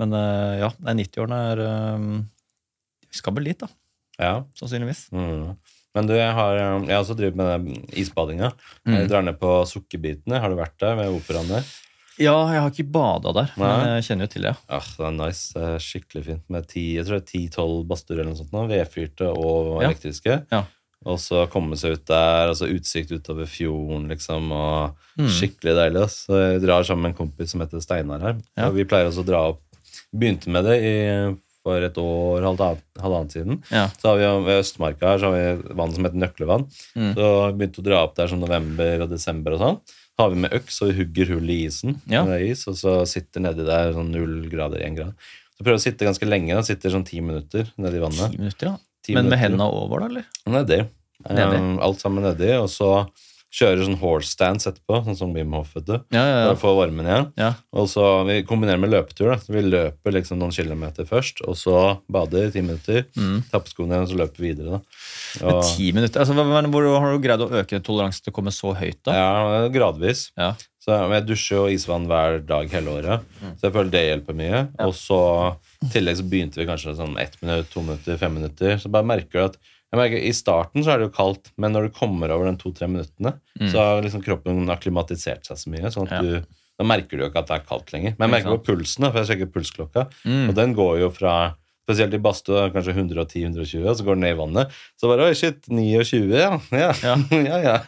Men 0.00 0.16
øh, 0.16 0.54
ja, 0.62 0.70
90-årene 0.88 1.40
er 1.50 1.62
øh, 1.66 2.08
skal 3.12 3.36
vel 3.36 3.50
dit, 3.50 3.60
da. 3.60 3.68
Ja. 4.22 4.34
Sannsynligvis. 4.58 5.06
Mm. 5.12 5.52
Men 5.92 6.08
du, 6.08 6.14
jeg 6.16 6.32
har 6.32 6.56
jeg 6.56 6.88
har 6.88 7.02
også 7.02 7.16
drevet 7.18 7.36
med 7.36 7.50
den 7.52 7.82
isbadinga. 8.00 8.52
Mm. 8.86 8.94
Jeg 8.96 9.10
drar 9.10 9.24
ned 9.26 9.36
på 9.40 9.50
Sukkerbitene. 9.68 10.40
Har 10.40 10.52
du 10.52 10.56
vært 10.56 10.78
der 10.80 10.96
ved 11.00 11.12
operaen 11.12 11.50
der? 11.52 11.66
Ja, 12.20 12.34
jeg 12.52 12.60
har 12.60 12.70
ikke 12.70 12.90
bada 12.92 13.32
der, 13.32 13.50
men 13.56 13.86
jeg 13.96 14.04
kjenner 14.10 14.26
jo 14.28 14.32
til 14.34 14.42
det. 14.42 14.52
ja. 14.68 14.76
Ah, 14.76 14.88
det 14.98 15.06
er 15.08 15.14
nice. 15.16 15.52
Det 15.54 15.62
er 15.62 15.78
skikkelig 15.80 16.24
fint 16.26 16.44
med 16.52 16.66
ti, 16.68 16.84
jeg 16.98 17.06
tror 17.06 17.20
det 17.20 17.24
er 17.24 17.48
10-12 17.48 17.86
badstuer 17.88 18.18
eller 18.20 18.30
noe 18.34 18.40
sånt. 18.42 18.52
Vedfyrte 18.72 19.30
og 19.32 19.82
elektriske. 19.82 20.36
Ja. 20.52 20.64
Og 21.04 21.16
så 21.18 21.46
komme 21.50 21.74
seg 21.80 21.96
ut 21.96 22.04
der, 22.06 22.52
altså 22.52 22.68
utsikt 22.70 23.10
utover 23.10 23.46
fjorden, 23.50 24.08
liksom. 24.12 24.52
og 24.52 24.98
Mm. 25.18 25.26
Skikkelig 25.28 25.74
deilig. 25.76 26.02
ass. 26.06 26.14
Så 26.24 26.38
jeg 26.40 26.60
drar 26.62 26.84
sammen 26.88 27.02
med 27.02 27.10
en 27.12 27.16
kompis 27.18 27.50
som 27.52 27.60
heter 27.60 27.82
Steinar 27.84 28.20
her. 28.24 28.36
Ja. 28.56 28.68
Og 28.70 28.74
vi 28.78 28.84
pleier 28.88 29.10
også 29.10 29.20
å 29.24 29.28
dra 29.28 29.42
opp 29.50 29.60
Begynte 30.14 30.48
med 30.52 30.64
det 30.64 30.76
i, 30.84 31.36
for 31.62 31.80
et 31.84 31.96
år, 32.00 32.42
halvannet, 32.44 32.82
halvannet 33.00 33.32
siden. 33.32 33.58
Ja. 33.70 33.86
Så 34.00 34.08
har 34.10 34.16
vi 34.20 34.26
ved 34.46 34.60
Østmarka 34.62 35.08
her, 35.12 35.18
så 35.20 35.28
har 35.30 35.36
vi 35.36 35.74
vann 35.78 35.92
som 35.94 36.04
heter 36.04 36.20
Nøklevann. 36.20 36.64
Mm. 36.96 37.12
Så 37.16 37.28
begynte 37.56 37.80
å 37.80 37.84
dra 37.86 38.00
opp 38.04 38.14
der 38.16 38.28
som 38.28 38.40
november 38.40 39.04
og 39.04 39.10
desember 39.12 39.52
og 39.56 39.62
sånn. 39.62 39.78
Har 40.20 40.32
vi 40.32 40.42
med 40.44 40.52
øks, 40.54 40.82
og 40.84 40.90
vi 40.90 40.98
hugger 41.00 41.32
hull 41.34 41.50
i 41.50 41.62
isen. 41.66 41.96
Ja. 42.10 42.24
is, 42.36 42.66
og 42.68 42.76
så 42.76 42.98
sitter 43.08 43.42
nedi 43.46 43.64
der 43.66 43.94
sånn 43.96 44.12
null 44.12 44.48
grader, 44.52 44.82
én 44.84 44.98
grad. 44.98 45.16
Så 45.56 45.64
prøver 45.64 45.80
å 45.80 45.84
sitte 45.84 46.08
ganske 46.08 46.28
lenge. 46.28 46.54
da, 46.56 46.64
Sitter 46.66 46.92
sånn 46.92 47.06
ti 47.08 47.20
minutter 47.24 47.70
nedi 47.80 48.02
vannet. 48.02 48.34
Ti 48.34 48.42
minutter, 48.42 48.72
ja. 48.72 48.76
10 49.06 49.16
Men 49.18 49.30
med 49.32 49.40
hendene 49.40 49.66
over, 49.66 50.04
da, 50.04 50.10
eller? 50.12 50.26
Nedi. 50.46 50.78
Um, 51.26 51.78
alt 51.82 52.02
sammen 52.02 52.24
nedi. 52.26 52.52
Og 52.58 52.68
så 52.70 52.90
kjører 53.52 53.84
sånn 53.84 53.98
horse 54.00 54.30
stands 54.32 54.64
etterpå, 54.66 55.02
sånn 55.04 55.16
som 55.18 55.32
Wim 55.36 55.52
Hoff. 55.52 55.74
vet. 55.76 55.88
Ja, 56.10 56.22
ja, 56.24 56.38
ja. 56.46 56.52
å 56.52 56.56
få 56.56 56.72
varmen 56.78 57.04
igjen. 57.04 57.26
ja. 57.36 57.50
Og 57.72 57.86
så 57.92 58.24
Vi 58.26 58.42
kombinerer 58.48 58.80
med 58.80 58.90
løpetur. 58.90 59.28
da, 59.30 59.36
så 59.36 59.52
Vi 59.52 59.62
løper 59.62 60.12
liksom 60.16 60.38
noen 60.40 60.52
kilometer 60.56 61.04
først, 61.04 61.42
og 61.46 61.54
så 61.60 61.98
bader 62.10 62.46
i 62.48 62.50
ti 62.50 62.60
minutter. 62.64 63.04
Mm. 63.16 63.42
Tapper 63.52 63.68
skoene 63.68 63.92
igjen, 63.98 64.02
og 64.08 64.08
så 64.08 64.16
løper 64.22 64.36
vi 64.40 64.52
videre. 64.54 64.70
da. 64.70 64.80
Men 65.44 65.54
Og, 65.54 65.62
ti 65.76 65.92
minutter? 65.92 66.20
Altså, 66.20 66.32
hvor 66.34 66.98
har 67.00 67.12
du 67.12 67.18
greid 67.28 67.40
å 67.40 67.50
øke 67.60 67.82
toleransen 67.82 68.24
til 68.24 68.32
å 68.32 68.36
komme 68.40 68.52
så 68.52 68.74
høyt, 68.74 69.02
da? 69.04 69.12
ja, 69.12 69.68
gradvis. 69.68 70.30
Ja. 70.38 70.54
Så 70.82 70.96
Jeg 71.12 71.26
dusjer 71.28 71.56
jo 71.60 71.66
isvann 71.70 72.08
hver 72.08 72.40
dag 72.44 72.68
hele 72.70 72.90
året, 72.90 73.20
Mm. 73.42 73.54
så 73.56 73.68
jeg 73.68 73.72
føler 73.72 73.90
det 73.90 74.02
hjelper 74.26 74.34
mye. 74.34 74.68
Og 74.80 74.94
så 74.94 75.56
i 75.84 75.86
tillegg 75.92 76.16
så 76.16 76.24
begynte 76.28 76.56
vi 76.58 76.66
kanskje 76.66 76.96
sånn 76.96 77.16
ett 77.20 77.36
minutt, 77.42 77.70
to 77.70 77.80
minutter, 77.82 78.16
fem 78.18 78.34
minutter. 78.34 78.74
Så 78.78 78.90
bare 78.90 79.04
merker 79.04 79.30
du 79.32 79.44
at 79.44 79.56
jeg 79.92 80.00
merker, 80.00 80.22
I 80.24 80.32
starten 80.32 80.82
så 80.86 80.94
er 80.94 80.98
det 81.02 81.10
jo 81.10 81.14
kaldt, 81.16 81.50
men 81.60 81.72
når 81.76 81.88
du 81.90 81.94
kommer 81.98 82.32
over 82.32 82.48
de 82.50 82.56
to-tre 82.62 82.88
minuttene, 82.88 83.34
så 83.70 83.76
har 83.78 84.02
liksom 84.02 84.24
kroppen 84.24 84.64
akklimatisert 84.72 85.44
seg 85.46 85.56
så 85.60 85.68
mye. 85.70 85.92
sånn 85.92 86.08
at 86.10 86.18
Mm. 86.22 86.32
Ja. 86.32 86.40
du, 86.40 86.58
Da 86.80 86.84
merker 86.88 87.10
du 87.18 87.18
jo 87.26 87.28
ikke 87.30 87.38
at 87.44 87.46
det 87.50 87.56
er 87.60 87.66
kaldt 87.68 87.92
lenger. 87.92 88.14
Men 88.18 88.30
jeg 88.30 88.42
merker 88.42 88.56
på 88.58 88.64
pulsen, 88.72 89.04
for 89.12 89.20
jeg 89.22 89.28
sjekker 89.28 89.52
pulsklokka, 89.52 90.06
Mm. 90.24 90.48
og 90.48 90.54
den 90.56 90.74
går 90.74 90.98
jo 91.00 91.10
fra 91.10 91.54
Spesielt 91.82 92.14
i 92.14 92.18
badstue, 92.22 92.70
kanskje 92.72 92.92
110-120, 92.94 93.88
og 93.90 93.96
så 93.98 94.04
går 94.06 94.14
den 94.14 94.20
ned 94.22 94.36
i 94.36 94.38
vannet. 94.38 94.70
Så 94.96 95.08
bare 95.10 95.26
Oi, 95.26 95.32
shit, 95.34 95.66
29, 95.68 96.30
ja. 96.30 96.60
Ja, 96.70 96.92
Ja. 97.02 97.16
ja. 97.50 97.58
ja. 97.58 97.78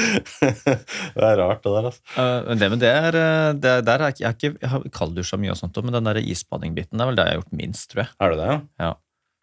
det 0.00 1.26
er 1.26 1.36
rart, 1.40 1.60
det 1.62 1.72
der, 1.74 1.88
altså. 1.90 2.00
Uh, 2.16 2.48
men 2.48 2.58
det, 2.62 2.70
med 2.72 2.80
det 2.82 2.90
er, 2.90 3.18
eh, 3.20 3.52
det 3.60 3.70
er, 3.74 3.82
der 3.86 4.04
er 4.06 4.14
ikke, 4.14 4.22
jeg, 4.24 4.30
har 4.30 4.36
ikke, 4.38 4.52
jeg 4.64 4.70
har 4.72 4.86
kalddusja 4.96 5.38
mye, 5.40 5.52
og 5.54 5.60
sånt, 5.60 5.80
men 5.84 5.92
den 5.98 6.08
der 6.08 6.20
isbadingbiten 6.22 7.00
er 7.04 7.10
vel 7.10 7.18
det 7.20 7.26
jeg 7.28 7.34
har 7.36 7.40
gjort 7.42 7.56
minst, 7.60 7.90
tror 7.92 8.02
jeg. 8.04 8.10
Er 8.20 8.32
det 8.34 8.38
det, 8.40 8.48
ja? 8.48 8.58
Ja. 8.86 8.92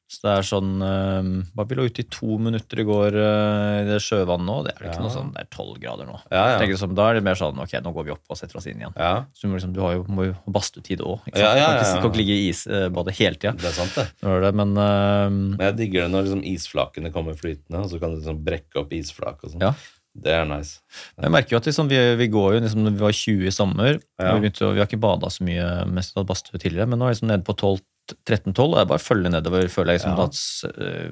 Så 0.08 0.22
det 0.24 0.32
er 0.38 0.46
sånn 0.48 0.70
uh, 0.80 1.44
Bare 1.52 1.68
vi 1.68 1.76
lå 1.76 1.84
ute 1.90 2.00
i 2.00 2.08
to 2.08 2.38
minutter 2.40 2.80
i 2.80 2.86
går 2.88 3.16
øh, 3.20 3.72
i 3.82 3.88
det 3.90 3.98
sjøvannet 4.06 4.48
nå. 4.48 4.54
Det 4.64 4.72
er 4.72 4.78
vel 4.80 4.88
ikke 4.88 5.02
Ja. 5.02 5.04
noe 5.04 5.12
sånn, 5.12 5.32
det 5.36 5.42
er 5.44 5.50
tolv 5.52 5.82
grader 5.84 6.08
nå. 6.08 6.16
Ja, 6.32 6.44
ja. 6.56 6.78
Sånn, 6.80 6.94
Da 6.96 7.10
er 7.10 7.18
det 7.20 7.24
mer 7.28 7.36
sånn 7.36 7.60
ok, 7.60 7.74
nå 7.84 7.92
går 7.98 8.06
vi 8.08 8.14
opp 8.16 8.24
og 8.32 8.40
setter 8.40 8.56
oss 8.62 8.68
inn 8.72 8.80
igjen. 8.80 8.96
ja. 8.96 9.26
Så 9.36 9.42
du 9.44 9.52
må, 9.52 9.58
liksom, 9.60 9.74
du 9.76 9.82
har 9.84 9.98
jo, 9.98 10.06
må 10.08 10.30
jo 10.30 10.38
ha 10.38 10.54
badstutid 10.56 11.04
òg. 11.04 11.28
Ja, 11.36 11.52
ja, 11.60 11.68
ja. 11.76 11.84
kan 12.00 12.08
ikke 12.08 12.22
ligge 12.22 12.38
i 12.40 12.48
isbadet 12.54 13.18
hele 13.20 13.36
tida. 13.36 13.52
Det 13.60 13.68
er 13.68 13.76
sant, 13.76 14.00
det. 14.00 14.54
Men 14.56 14.72
øh, 14.80 15.30
Men 15.60 15.66
jeg 15.68 15.76
digger 15.84 16.08
det 16.08 16.12
når 16.16 16.24
liksom 16.30 16.46
isflakene 16.56 17.12
kommer 17.12 17.36
flytende, 17.36 17.84
og 17.84 17.92
så 17.92 18.00
kan 18.00 18.16
du 18.16 18.22
liksom 18.22 18.40
brekke 18.48 18.80
opp 18.80 18.96
isflak 18.96 19.44
og 19.44 19.52
sånn. 19.58 19.62
Ja. 19.68 19.74
Det 20.18 20.32
er 20.34 20.48
nice. 20.50 20.80
jeg 21.22 21.30
merker 21.30 21.52
jo 21.54 21.58
at 21.60 21.68
liksom, 21.70 21.90
vi, 21.92 22.00
vi 22.18 22.28
går 22.34 22.56
jo 22.56 22.60
liksom, 22.64 22.88
vi 22.90 23.04
var 23.04 23.12
20 23.14 23.46
i 23.46 23.52
sommer 23.54 24.00
Ja. 24.18 24.32
vi, 24.34 24.48
begynte, 24.48 24.72
vi 24.74 24.80
har 24.82 24.88
ikke 24.88 24.98
bada 25.04 25.30
så 25.30 25.44
mye 25.46 25.68
mens 25.86 26.10
vi 26.10 26.18
hadde 26.18 26.32
badstue 26.32 26.58
tidligere, 26.64 26.88
men 26.90 26.98
nå 26.98 27.06
er 27.06 27.12
vi 27.12 27.18
liksom 27.20 27.28
nede 27.30 27.46
på 27.46 27.54
12 27.54 27.84
13-12, 28.30 28.60
og 28.74 28.78
jeg 28.80 28.88
bare 28.88 29.00
følger 29.04 29.30
nedover, 29.34 29.68
føler 29.68 29.92
jeg 29.92 30.00
liksom 30.02 30.18
Ja. 30.18 30.26
at 30.26 30.82
eh, 30.88 31.12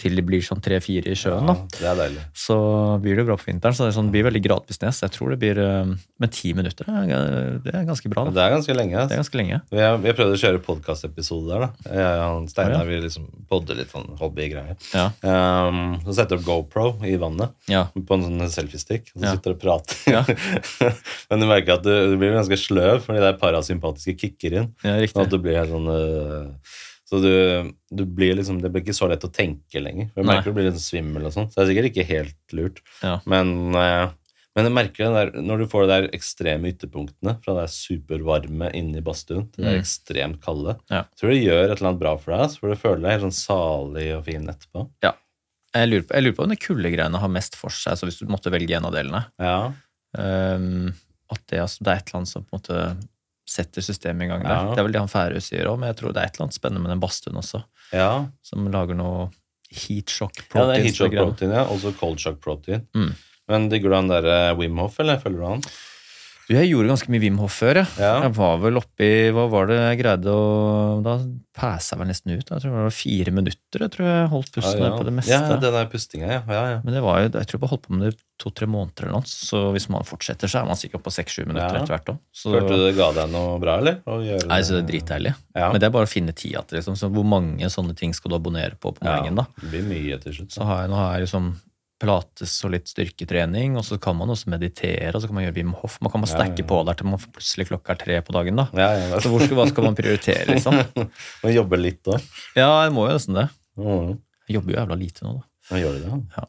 til 0.00 0.16
det 0.16 0.24
blir 0.26 0.42
sånn 0.42 0.60
3-4 0.62 1.12
i 1.12 1.16
sjøen. 1.18 1.50
Ja, 1.50 1.54
det 1.76 1.88
er 1.90 1.98
deilig. 1.98 2.22
Så 2.36 2.56
blir 3.02 3.18
det 3.18 3.24
bra 3.28 3.36
på 3.38 3.46
vinteren, 3.46 3.76
så 3.76 3.86
det, 3.86 3.94
sånn, 3.96 4.08
det 4.08 4.16
blir 4.16 4.26
veldig 4.26 4.42
gradvis 4.44 4.80
ned. 4.82 4.96
Så 4.96 5.04
jeg 5.04 5.14
tror 5.14 5.34
det 5.34 5.38
blir 5.42 5.60
eh, 5.62 5.92
Men 6.22 6.32
ti 6.32 6.52
minutter, 6.56 6.88
er- 6.88 7.60
det 7.62 7.74
er 7.76 7.84
ganske 7.86 8.10
bra. 8.10 8.24
Da. 8.26 8.34
det 8.36 8.42
er 8.44 8.54
ganske 8.56 8.76
lenge. 8.76 8.96
Det 8.96 9.16
er 9.16 9.22
ganske 9.22 9.38
lenge. 9.38 9.60
Vi 9.70 9.82
har, 9.84 10.00
prøvd 10.02 10.34
å 10.34 10.40
kjøre 10.42 10.62
podkastepisode 10.64 11.50
der. 11.52 11.66
da. 11.66 11.94
Jeg 12.00 12.24
og 12.24 12.48
Steinar 12.50 12.80
ja. 12.80 12.88
vi 12.88 13.00
liksom 13.04 13.28
podder 13.50 13.78
litt 13.78 13.92
sånn 13.92 14.08
hobbygreier. 14.20 14.78
Ja. 14.96 15.06
Um, 15.22 15.98
så 16.06 16.16
setter 16.22 16.40
opp 16.40 16.46
GoPro 16.48 16.86
i 17.06 17.14
vannet 17.20 17.54
ja. 17.70 17.84
på 17.92 18.18
en 18.18 18.26
sånn 18.26 18.52
selfiestick, 18.52 19.12
og 19.14 19.22
så 19.22 19.36
sitter 19.36 19.54
du 19.54 19.58
og 19.58 19.62
prater. 19.62 20.00
Ja. 20.08 20.24
Men 21.30 21.44
du 21.44 21.48
merker 21.50 21.76
at 21.76 21.84
du, 21.86 21.92
du 22.14 22.16
blir 22.20 22.34
ganske 22.34 22.58
sløv 22.58 23.04
fordi 23.06 23.22
det 23.22 23.34
er 23.34 23.40
parasympatiske 23.40 24.16
kicker 24.18 24.62
inn. 24.62 24.72
ja 24.86 24.96
riktig. 24.98 25.18
Og 25.18 25.26
at 25.26 25.32
du 25.32 25.38
blir 25.42 25.60
helt 25.60 25.72
sånn 25.72 25.88
øh, 25.92 26.80
Så 27.12 27.18
du, 27.20 27.72
du 27.92 28.06
blir 28.08 28.38
liksom 28.38 28.62
Det 28.62 28.70
blir 28.72 28.80
ikke 28.86 28.94
så 28.96 29.04
lett 29.10 29.24
å 29.26 29.28
tenke 29.28 29.82
lenger. 29.84 30.08
Jeg 30.16 30.24
Nei. 30.24 30.30
merker 30.32 30.48
du 30.48 30.56
blir 30.56 30.70
litt 30.70 30.80
svimmel 30.80 31.26
og 31.28 31.34
sånn. 31.34 31.50
Så 31.52 31.58
det 31.60 31.66
er 31.66 31.70
sikkert 31.74 31.88
ikke 31.92 32.06
helt 32.08 32.54
lurt. 32.56 32.80
Ja. 33.04 33.18
Men, 33.28 33.50
øh, 33.76 34.14
men 34.56 34.68
jeg 34.68 34.72
merker 34.76 35.04
det 35.04 35.12
der, 35.34 35.42
når 35.44 35.60
du 35.62 35.66
får 35.68 35.84
de 35.84 35.90
der 35.92 36.06
ekstreme 36.16 36.72
ytterpunktene 36.72 37.34
fra 37.44 37.54
det 37.60 37.66
supervarme 37.72 38.70
inne 38.76 38.98
i 39.00 39.04
badstuen 39.04 39.46
til 39.52 39.64
det 39.64 39.74
Mm. 39.74 39.80
ekstremt 39.82 40.40
kalde, 40.44 40.74
Ja. 40.90 41.02
jeg 41.04 41.20
tror 41.20 41.30
det 41.34 41.42
gjør 41.44 41.64
et 41.70 41.76
eller 41.78 41.88
annet 41.90 42.00
bra 42.00 42.16
for 42.16 42.36
deg. 42.36 42.56
For 42.58 42.68
du 42.72 42.80
føler 42.80 43.02
deg 43.04 43.10
helt 43.20 43.26
sånn 43.28 43.38
salig 43.44 44.08
og 44.16 44.24
fin 44.24 44.48
etterpå. 44.48 44.86
Jeg 45.02 45.88
lurer 45.88 46.02
på, 46.08 46.14
jeg 46.16 46.22
lurer 46.26 46.36
på 46.36 46.42
om 46.44 46.50
de 46.52 46.56
kuldegreiene 46.60 47.18
har 47.20 47.28
mest 47.32 47.54
for 47.56 47.70
seg, 47.72 47.96
så 47.96 48.04
hvis 48.08 48.18
du 48.20 48.26
måtte 48.28 48.50
velge 48.52 48.76
en 48.76 48.84
av 48.88 48.92
delene. 48.96 49.24
Ja. 49.40 49.72
um, 50.18 50.92
at 51.32 51.40
det, 51.48 51.60
altså, 51.62 51.80
det 51.84 51.88
er 51.92 51.96
et 52.02 52.08
eller 52.10 52.18
annet 52.20 52.28
som 52.28 52.44
på 52.44 52.52
en 52.52 52.60
måte 52.60 52.80
setter 53.52 53.84
systemet 53.84 54.26
i 54.26 54.30
gang 54.32 54.46
der. 54.46 54.54
Ja. 54.56 54.72
Det 54.72 54.82
er 54.82 54.88
vel 54.88 54.96
det 54.96 55.02
han 55.02 55.12
Færøy 55.12 55.42
sier 55.44 55.68
òg, 55.70 55.78
men 55.80 55.92
jeg 55.92 56.00
tror 56.00 56.14
det 56.14 56.22
er 56.22 56.30
et 56.30 56.38
eller 56.38 56.48
annet 56.48 56.58
spennende 56.58 56.84
med 56.84 56.94
den 56.94 57.02
badstuen 57.02 57.38
også, 57.42 57.62
ja. 57.92 58.10
som 58.48 58.70
lager 58.72 58.98
noe 58.98 59.28
heat 59.72 60.12
shock 60.12 60.42
ja, 60.42 60.66
det 60.68 60.78
er 60.78 60.86
heat 60.86 60.98
shock 60.98 61.14
protein, 61.16 61.54
ja. 61.56 61.64
Også 61.72 61.94
cold 62.00 62.20
shock 62.22 62.40
protein. 62.44 62.84
Mm. 62.96 63.12
Men 63.52 63.70
digger 63.72 63.92
du 63.92 63.98
han 63.98 64.10
der 64.10 64.28
Wimhoff, 64.28 64.60
Wim 64.60 64.82
Hof, 64.84 65.00
eller 65.02 65.20
følger 65.22 65.42
du 65.42 65.48
han? 65.50 65.64
Du, 66.48 66.56
jeg 66.56 66.72
gjorde 66.72 66.90
ganske 66.90 67.12
mye 67.12 67.22
Wim 67.22 67.38
Hof 67.38 67.54
før, 67.62 67.82
jeg. 67.82 67.88
Ja. 68.02 68.16
Jeg 68.24 68.34
var 68.34 68.58
vel 68.62 68.80
oppi 68.80 69.08
Hva 69.34 69.46
var 69.52 69.68
det 69.70 69.78
jeg 69.78 70.00
greide 70.00 70.32
å 70.34 70.98
Da 71.04 71.14
passa 71.52 71.94
jeg 71.94 72.00
vel 72.00 72.08
nesten 72.10 72.32
ut. 72.32 72.42
Jeg 72.48 72.62
tror 72.64 72.64
det 72.64 72.82
var 72.86 72.94
fire 72.96 73.32
minutter. 73.36 73.84
Jeg 73.84 73.92
tror 73.92 74.06
jeg 74.08 74.28
holdt 74.32 74.52
pusten 74.54 74.80
ja, 74.80 74.88
ja. 74.88 74.92
på 74.96 75.06
det 75.06 75.14
meste. 75.18 75.32
Ja, 75.32 75.56
den 75.60 75.76
der 75.76 75.88
pustinga, 75.92 76.30
ja. 76.32 76.60
Men 76.82 76.96
det 76.96 77.02
var 77.04 77.20
jo, 77.20 77.28
jeg 77.28 77.48
tror 77.48 77.58
jeg 77.58 77.62
bare 77.64 77.72
holdt 77.74 77.84
på 77.84 77.96
med 77.96 78.06
det 78.08 78.14
to-tre 78.42 78.68
måneder 78.72 79.06
eller 79.06 79.20
noe. 79.20 79.28
Så 79.28 79.60
hvis 79.76 79.86
man 79.92 80.08
fortsetter, 80.08 80.50
så 80.50 80.62
er 80.62 80.70
man 80.70 80.80
sikkert 80.80 81.04
på 81.04 81.12
seks-sju 81.14 81.44
minutter 81.44 81.76
etter 81.78 81.92
hvert 81.92 82.14
òg. 82.14 82.22
Følte 82.40 82.78
du 82.78 82.86
det 82.86 82.94
ga 82.96 83.10
deg 83.20 83.34
noe 83.34 83.58
bra, 83.62 83.76
eller? 83.82 84.00
Nei, 84.48 84.62
så 84.64 84.78
det 84.78 84.80
er 84.80 84.88
dritdeilig. 84.88 85.34
Men 85.58 85.76
det 85.78 85.90
er 85.90 85.94
bare 85.94 86.08
å 86.08 86.12
finne 86.12 86.34
tida 86.36 86.64
til 86.64 86.80
liksom. 86.80 86.96
Så 86.98 87.12
hvor 87.12 87.28
mange 87.28 87.68
sånne 87.72 87.94
ting 87.98 88.16
skal 88.16 88.32
du 88.32 88.40
abonnere 88.40 88.80
på 88.80 88.94
på 88.96 89.04
morgenen, 89.04 89.44
da? 89.44 89.46
Det 89.60 89.74
blir 89.76 89.86
mye 89.92 90.18
til 90.24 90.40
slutt. 90.40 90.56
Så 90.56 90.66
har 90.66 90.86
jeg, 90.86 90.92
nå 90.92 90.98
har 90.98 91.14
jeg 91.18 91.28
liksom 91.28 91.52
pilates 92.02 92.54
og 92.66 92.74
litt 92.74 92.90
styrketrening, 92.90 93.76
og 93.78 93.86
så 93.86 93.98
kan 94.02 94.16
man 94.18 94.32
også 94.34 94.50
meditere, 94.52 95.12
og 95.14 95.22
så 95.22 95.30
kan 95.30 95.38
man 95.38 95.46
gjøre 95.46 95.56
Wim 95.60 95.74
Hof. 95.78 96.00
Man 96.02 96.12
kan 96.12 96.24
bare 96.24 96.32
stacke 96.32 96.66
på 96.66 96.80
der 96.88 96.98
til 96.98 97.08
man 97.08 97.22
plutselig 97.22 97.68
klokka 97.70 97.94
er 97.94 98.02
tre 98.02 98.18
på 98.26 98.34
dagen, 98.34 98.58
da. 98.58 98.66
Ja, 98.78 98.90
ja, 98.98 99.20
Så 99.22 99.30
hvor 99.30 99.44
skal, 99.44 99.58
hva 99.60 99.68
skal 99.70 99.86
man 99.86 99.98
prioritere, 99.98 100.48
liksom? 100.50 100.80
man 101.44 101.54
jobber 101.54 101.80
litt 101.80 102.02
da? 102.08 102.18
Ja, 102.58 102.68
jeg 102.84 102.94
må 102.96 103.06
jo 103.06 103.14
nesten 103.14 103.38
det. 103.38 103.46
Mm. 103.78 104.18
Jeg 104.48 104.58
jobber 104.58 104.74
jo 104.74 104.80
jævla 104.80 104.98
lite 104.98 105.26
nå, 105.28 105.38
da. 105.38 105.48
Ja, 105.70 105.80
gjør 105.84 105.96
du 105.96 106.04
det? 106.04 106.20
ja? 106.36 106.48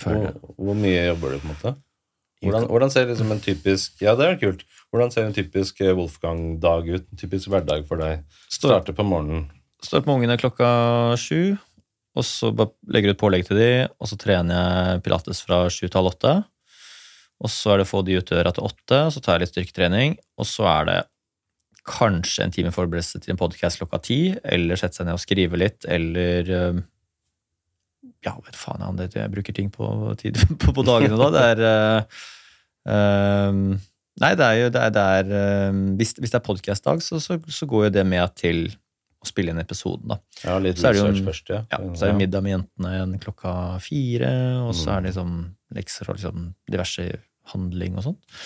Hvor, 0.00 0.26
hvor 0.56 0.76
mye 0.80 1.06
jobber 1.10 1.34
du, 1.34 1.40
på 1.42 1.48
en 1.48 1.54
måte? 1.54 1.76
Hvordan, 2.40 2.66
hvordan 2.72 2.92
ser 2.92 3.08
liksom 3.10 3.32
en 3.34 3.42
typisk 3.44 4.00
Ja, 4.00 4.14
det 4.16 4.26
er 4.26 4.38
kult. 4.40 4.62
Hvordan 4.90 5.12
ser 5.12 5.26
en 5.28 5.36
typisk 5.36 5.82
eh, 5.84 5.92
Wolfgang-dag 5.92 6.88
ut? 6.88 7.04
En 7.12 7.20
typisk 7.20 7.50
hverdag 7.52 7.84
for 7.88 8.00
deg? 8.00 8.24
Starter 8.48 8.96
på 8.96 9.04
morgenen. 9.04 9.50
Står 9.84 10.02
på 10.04 10.16
ungene 10.16 10.36
klokka 10.40 10.70
sju, 11.20 11.56
og 12.18 12.26
så 12.26 12.50
bare 12.54 12.74
legger 12.90 13.12
jeg 13.12 13.16
ut 13.16 13.22
pålegg 13.22 13.46
til 13.46 13.60
de, 13.60 13.70
og 14.00 14.10
så 14.10 14.18
trener 14.18 14.56
jeg 14.58 15.02
pilates 15.06 15.42
fra 15.46 15.62
sju 15.70 15.84
til 15.86 15.98
halv 16.00 16.10
åtte. 16.10 16.34
Og 17.40 17.52
så 17.52 17.72
er 17.72 17.80
det 17.80 17.86
å 17.86 17.90
få 17.90 18.02
de 18.04 18.18
ut 18.18 18.32
døra 18.32 18.52
til 18.52 18.66
åtte, 18.66 18.98
så 19.14 19.22
tar 19.22 19.38
jeg 19.38 19.44
litt 19.44 19.52
styrketrening, 19.54 20.16
og 20.40 20.48
så 20.48 20.66
er 20.68 20.88
det 20.90 20.98
kanskje 21.88 22.44
en 22.44 22.52
time 22.54 22.72
forberedelse 22.74 23.22
til 23.22 23.32
en 23.32 23.40
podkast 23.40 23.80
klokka 23.80 24.02
ti, 24.04 24.18
eller 24.44 24.78
sette 24.78 24.98
seg 24.98 25.08
ned 25.08 25.16
og 25.16 25.22
skrive 25.22 25.60
litt, 25.60 25.86
eller 25.88 26.50
Ja, 28.24 28.34
vet 28.44 28.56
faen 28.56 28.82
jeg 28.82 28.92
om 28.92 28.98
det 28.98 29.08
jeg 29.16 29.32
bruker 29.32 29.56
ting 29.56 29.70
på, 29.72 29.86
tid, 30.20 30.36
på, 30.60 30.74
på 30.76 30.84
dagene 30.84 31.16
da. 31.16 31.30
Det 31.32 31.46
er 31.54 31.64
øh, 32.92 33.62
Nei, 34.20 34.34
det 34.36 34.44
er 34.44 34.56
jo 34.58 34.68
det 34.74 34.80
er, 34.82 34.92
det 34.92 35.04
er, 35.16 35.76
hvis, 35.96 36.12
hvis 36.20 36.32
det 36.34 36.36
er 36.36 36.44
podkastdag, 36.44 37.00
så, 37.00 37.16
så, 37.22 37.38
så 37.48 37.68
går 37.70 37.86
jo 37.86 37.92
det 37.94 38.04
med 38.04 38.34
til 38.36 38.66
å 39.20 39.28
spille 39.28 39.52
inn 39.52 39.60
episoden, 39.60 40.14
da. 40.14 40.18
Ja, 40.46 40.56
litt 40.62 40.80
Så 40.80 40.92
det 40.94 41.02
jo 41.02 41.10
først, 41.26 41.52
ja. 41.52 41.62
Ja, 41.68 41.80
så 41.92 42.06
er 42.06 42.14
det 42.14 42.22
middag 42.22 42.44
med 42.46 42.54
jentene 42.56 42.96
igjen 42.96 43.16
klokka 43.20 43.54
fire, 43.84 44.32
og 44.64 44.74
så 44.76 44.94
er 44.94 45.02
det 45.02 45.12
liksom 45.12 45.34
lekser 45.76 46.08
og 46.08 46.16
liksom 46.18 46.50
diverse 46.70 47.08
handling 47.52 47.98
og 48.00 48.06
sånt. 48.08 48.38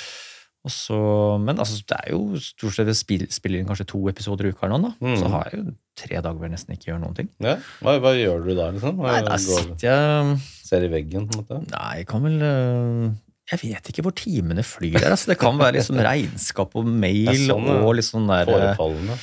Og 0.65 0.73
så, 0.73 0.99
men 1.45 1.59
altså, 1.61 1.83
det 1.91 1.97
er 1.99 2.15
jo 2.15 2.41
stort 2.41 2.79
sett 2.79 2.89
spill, 2.97 3.27
spiller 3.33 3.61
inn 3.61 3.67
kanskje 3.69 3.85
to 3.91 3.99
episoder 4.09 4.49
i 4.49 4.53
uka 4.55 4.65
eller 4.65 4.81
noe, 4.81 4.95
da. 4.95 5.11
Mm. 5.11 5.19
Så 5.21 5.33
har 5.35 5.51
jeg 5.51 5.61
jo 5.61 5.75
tre 6.01 6.15
dager 6.17 6.39
hvor 6.39 6.49
jeg 6.49 6.55
nesten 6.55 6.77
ikke 6.77 6.89
gjør 6.89 7.03
noen 7.03 7.19
ting. 7.19 7.29
Ja. 7.45 7.59
Hva, 7.85 7.99
hva 8.01 8.15
gjør 8.17 8.47
du 8.47 8.55
da, 8.57 8.71
liksom? 8.73 8.97
Hva, 9.03 9.13
Nei, 9.13 9.21
da 9.29 9.37
sitter 9.45 9.85
jeg 9.91 10.39
ser 10.65 10.87
i 10.87 10.91
veggen, 10.95 11.29
på 11.29 11.37
en 11.37 11.45
måte? 11.45 11.61
Nei, 11.69 11.91
jeg 12.01 12.09
kan 12.09 12.25
vel 12.25 12.47
øh, 12.49 13.05
Jeg 13.53 13.61
vet 13.61 13.93
ikke 13.93 14.07
hvor 14.09 14.17
timene 14.17 14.65
flyr. 14.65 14.97
Altså, 15.05 15.35
det 15.35 15.39
kan 15.43 15.61
være 15.61 15.77
liksom 15.83 16.01
regnskap 16.09 16.79
og 16.81 16.89
mail 16.89 17.35
sånn, 17.45 17.69
og 17.77 17.93
litt 18.01 18.09
sånn 18.09 18.33
der 18.33 18.49
øh, 18.49 18.55
Forefallende. 18.57 19.21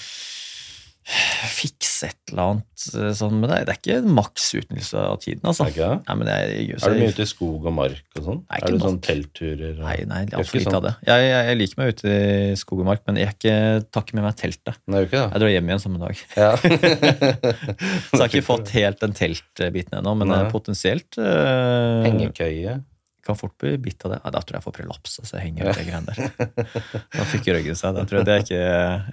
Fikse 1.52 2.08
et 2.12 2.18
eller 2.32 2.44
annet 2.52 2.84
øh, 2.96 3.08
sånn. 3.18 3.34
Men 3.42 3.50
det 3.50 3.56
er, 3.58 3.64
det 3.68 3.74
er 3.74 3.80
ikke 3.80 4.12
maks 4.18 4.46
utnyttelse 4.60 5.02
av 5.02 5.16
tiden, 5.24 5.42
altså. 5.50 5.66
Er? 5.68 5.96
Nei, 6.06 6.16
men 6.20 6.30
jeg, 6.30 6.66
gjør 6.70 6.86
Er 6.88 6.94
du 6.94 7.00
mye 7.02 7.14
ute 7.16 7.26
i 7.26 7.30
skog 7.32 7.66
og 7.72 7.74
mark 7.78 8.20
og 8.20 8.28
sånn? 8.28 8.40
Er, 8.48 8.62
Er 8.62 8.68
du 8.68 8.76
det 8.78 8.84
sånn 8.86 9.00
teltturer? 9.08 9.74
og- 9.80 9.82
Nei, 9.88 9.96
nei, 10.12 10.22
altfor 10.40 10.60
lite 10.62 10.76
av 10.78 10.86
det. 10.86 10.94
Jeg, 11.10 11.26
jeg, 11.32 11.48
jeg 11.50 11.60
liker 11.62 11.82
meg 11.82 11.92
ute 11.96 12.14
i 12.14 12.60
skog 12.62 12.84
og 12.84 12.90
mark, 12.92 13.04
men 13.10 13.20
jeg 13.22 13.34
ikke, 13.36 13.56
tar 13.92 14.06
ikke 14.06 14.20
med 14.20 14.28
meg 14.30 14.38
teltet. 14.44 14.80
Nei, 14.94 15.04
ikke? 15.08 15.24
Jeg 15.26 15.44
drar 15.46 15.54
hjem 15.56 15.72
igjen 15.74 15.84
samme 15.88 16.04
dag. 16.06 16.24
Ja. 16.38 16.52
Så 18.12 18.22
jeg 18.22 18.22
har 18.22 18.30
ikke 18.32 18.46
fått 18.46 18.72
helt 18.78 19.02
den 19.02 19.18
teltbiten 19.18 20.00
ennå, 20.00 20.16
men 20.22 20.32
Nei. 20.32 20.44
eh, 20.46 20.52
potensielt 20.54 21.18
øh... 21.22 22.06
Hengekøye? 22.08 22.78
Kan 23.26 23.38
fort 23.38 23.54
bli 23.62 23.76
bitt 23.78 24.04
av 24.06 24.12
det. 24.16 24.20
Ja, 24.24 24.32
da 24.34 24.42
tror 24.42 24.56
jeg 24.58 24.62
jeg 24.62 24.66
får 24.68 24.76
prelaps, 24.80 25.20
og 25.22 25.30
så 25.30 25.40
henger 25.42 25.64
jeg 25.64 25.72
ut 25.72 25.80
det 25.80 25.88
greiene 25.88 26.12
der. 26.12 27.08
Da 27.18 27.24
fikk 27.30 27.48
røggen 27.54 27.78
seg. 27.78 27.96
Da 27.98 28.04
tror 28.10 28.22
jeg 28.22 28.28
det 28.30 28.36
er 28.36 28.44
ikke 28.46 28.62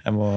Jeg 0.05 0.13
må, 0.17 0.27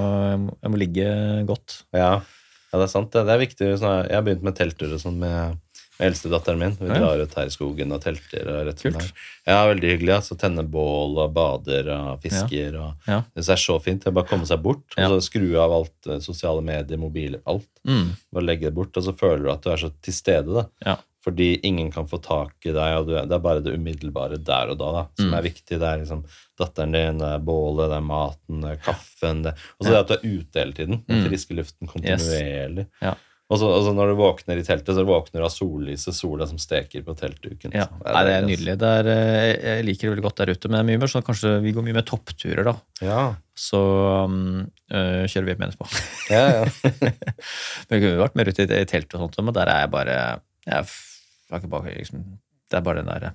jeg 0.62 0.70
må, 0.72 0.76
ligge 0.80 1.10
godt. 1.48 1.82
Ja. 1.96 2.12
ja, 2.22 2.78
det 2.78 2.86
er 2.86 2.92
sant. 2.92 3.12
Det, 3.12 3.26
er 3.28 3.40
viktig. 3.42 3.74
Sånn, 3.80 4.02
jeg 4.08 4.16
har 4.18 4.24
begynt 4.26 4.42
med 4.46 4.56
teltturer 4.58 5.00
sånn 5.00 5.18
med, 5.22 5.58
med 5.98 6.06
eldstedatteren 6.08 6.58
min. 6.60 6.76
Vi 6.80 6.88
Ja. 6.90 6.98
drar 7.00 7.22
ut 7.24 7.34
her 7.38 7.46
i 7.48 7.54
skogen 7.54 7.92
og 7.96 8.00
telter. 8.04 8.48
Og 8.52 8.66
rett 8.68 8.82
Kult. 8.82 8.96
er. 9.00 9.12
Ja, 9.46 9.60
veldig 9.70 9.92
hyggelig. 9.94 10.14
Altså, 10.18 10.36
tenne 10.40 10.64
bål 10.68 11.18
og 11.24 11.32
bader 11.36 11.88
og 11.96 12.22
fisker. 12.24 12.76
Og, 12.80 13.06
Ja. 13.08 13.22
Det 13.34 13.46
er 13.48 13.60
så 13.60 13.78
fint. 13.82 14.02
Det 14.04 14.08
er 14.12 14.16
bare 14.16 14.26
å 14.28 14.32
komme 14.34 14.48
seg 14.48 14.60
bort. 14.64 14.84
Ja. 14.98 15.08
Og 15.08 15.20
så 15.20 15.30
skru 15.30 15.48
av 15.60 15.72
alt. 15.80 15.94
eh, 16.08 16.18
Sosiale 16.24 16.60
medier, 16.64 16.98
mobiler, 16.98 17.40
alt. 17.46 17.68
Mm. 17.88 18.12
Bare 18.32 18.44
legge 18.50 18.68
det 18.68 18.74
bort, 18.74 18.96
og 18.96 19.04
så 19.04 19.16
føler 19.16 19.44
du 19.44 19.50
at 19.52 19.62
du 19.62 19.70
er 19.70 19.76
så 19.76 19.92
til 20.02 20.12
stede. 20.14 20.52
da. 20.84 20.96
Fordi 21.22 21.60
ingen 21.62 21.90
kan 21.94 22.08
få 22.10 22.18
tak 22.22 22.54
i 22.66 22.72
deg, 22.74 22.96
og 22.98 23.08
er- 23.14 23.26
det 23.30 23.36
er 23.36 23.38
bare 23.44 23.60
det 23.62 23.74
umiddelbare 23.78 24.40
der 24.42 24.70
og 24.74 24.78
da 24.78 24.92
da, 24.92 25.02
som 25.16 25.30
Mm. 25.30 25.34
er 25.38 25.42
viktig. 25.42 25.78
Det 25.78 25.82
er 25.82 25.98
liksom 26.02 26.24
datteren 26.58 26.92
din, 26.92 27.18
det 27.18 27.28
er 27.28 27.38
bålet, 27.38 27.90
det 27.90 27.96
er 27.96 28.08
maten, 28.08 28.60
det 28.60 28.70
er 28.72 28.80
kaffen. 28.82 29.42
Det. 29.44 29.54
Og 29.78 29.86
så 29.86 29.90
det 29.90 30.00
at 30.00 30.08
du 30.08 30.14
er 30.14 30.40
ute 30.40 30.58
hele 30.58 30.72
tiden. 30.72 31.04
Den 31.06 31.22
Mm. 31.22 31.28
friske 31.30 31.54
luften 31.54 31.86
kontinuerlig. 31.88 32.86
Ja. 33.00 33.14
Og 33.52 33.58
så, 33.60 33.66
og 33.68 33.82
så 33.84 33.92
når 33.94 34.06
du 34.08 34.16
våkner 34.16 34.56
i 34.56 34.62
teltet, 34.64 34.94
så 34.96 35.04
våkner 35.04 35.42
du 35.42 35.44
av 35.44 35.50
sollyset, 35.52 36.14
sola 36.16 36.46
som 36.48 36.56
steker 36.56 37.02
på 37.04 37.14
teltduken. 37.14 37.70
Ja. 37.74 37.84
Det, 37.84 38.12
Nei, 38.14 38.24
det 38.24 38.32
er 38.32 38.46
nydelig. 38.48 38.76
Det 38.80 38.88
er, 38.98 39.08
eh, 39.12 39.76
jeg 39.76 39.84
liker 39.84 40.08
det 40.08 40.12
veldig 40.16 40.24
godt 40.24 40.36
der 40.40 40.52
ute, 40.54 40.68
men 40.70 40.78
det 40.78 40.80
er 40.80 40.88
mye 40.90 41.00
mer 41.02 41.06
sånn 41.12 41.22
kanskje 41.26 41.60
vi 41.62 41.72
går 41.76 41.84
mye 41.84 41.92
mer 41.98 42.02
toppturer, 42.08 42.64
da. 42.64 42.74
Ja, 43.02 43.34
Så 43.54 43.76
um, 44.24 44.70
øh, 44.90 45.24
kjører 45.28 45.44
vi 45.44 45.54
hjem 45.54 45.68
etterpå. 45.68 45.86
ja, 46.30 46.46
ja. 46.48 46.64
Men 47.90 48.00
vi 48.00 48.00
kunne 48.06 48.22
vært 48.24 48.34
mer 48.40 48.48
ute 48.48 48.64
i 48.64 48.80
i 48.80 48.84
teltet 48.88 49.14
og 49.20 49.28
sånt, 49.30 49.44
men 49.44 49.52
der 49.54 49.68
er 49.68 49.80
jeg 49.84 49.90
bare 49.90 50.40
jeg 50.66 50.84
f- 50.86 51.11
har 51.52 51.62
ikke 51.62 51.70
bare, 51.76 51.94
liksom, 51.98 52.24
Det 52.70 52.78
er 52.80 52.84
bare 52.86 53.02
den 53.02 53.10
derre 53.12 53.32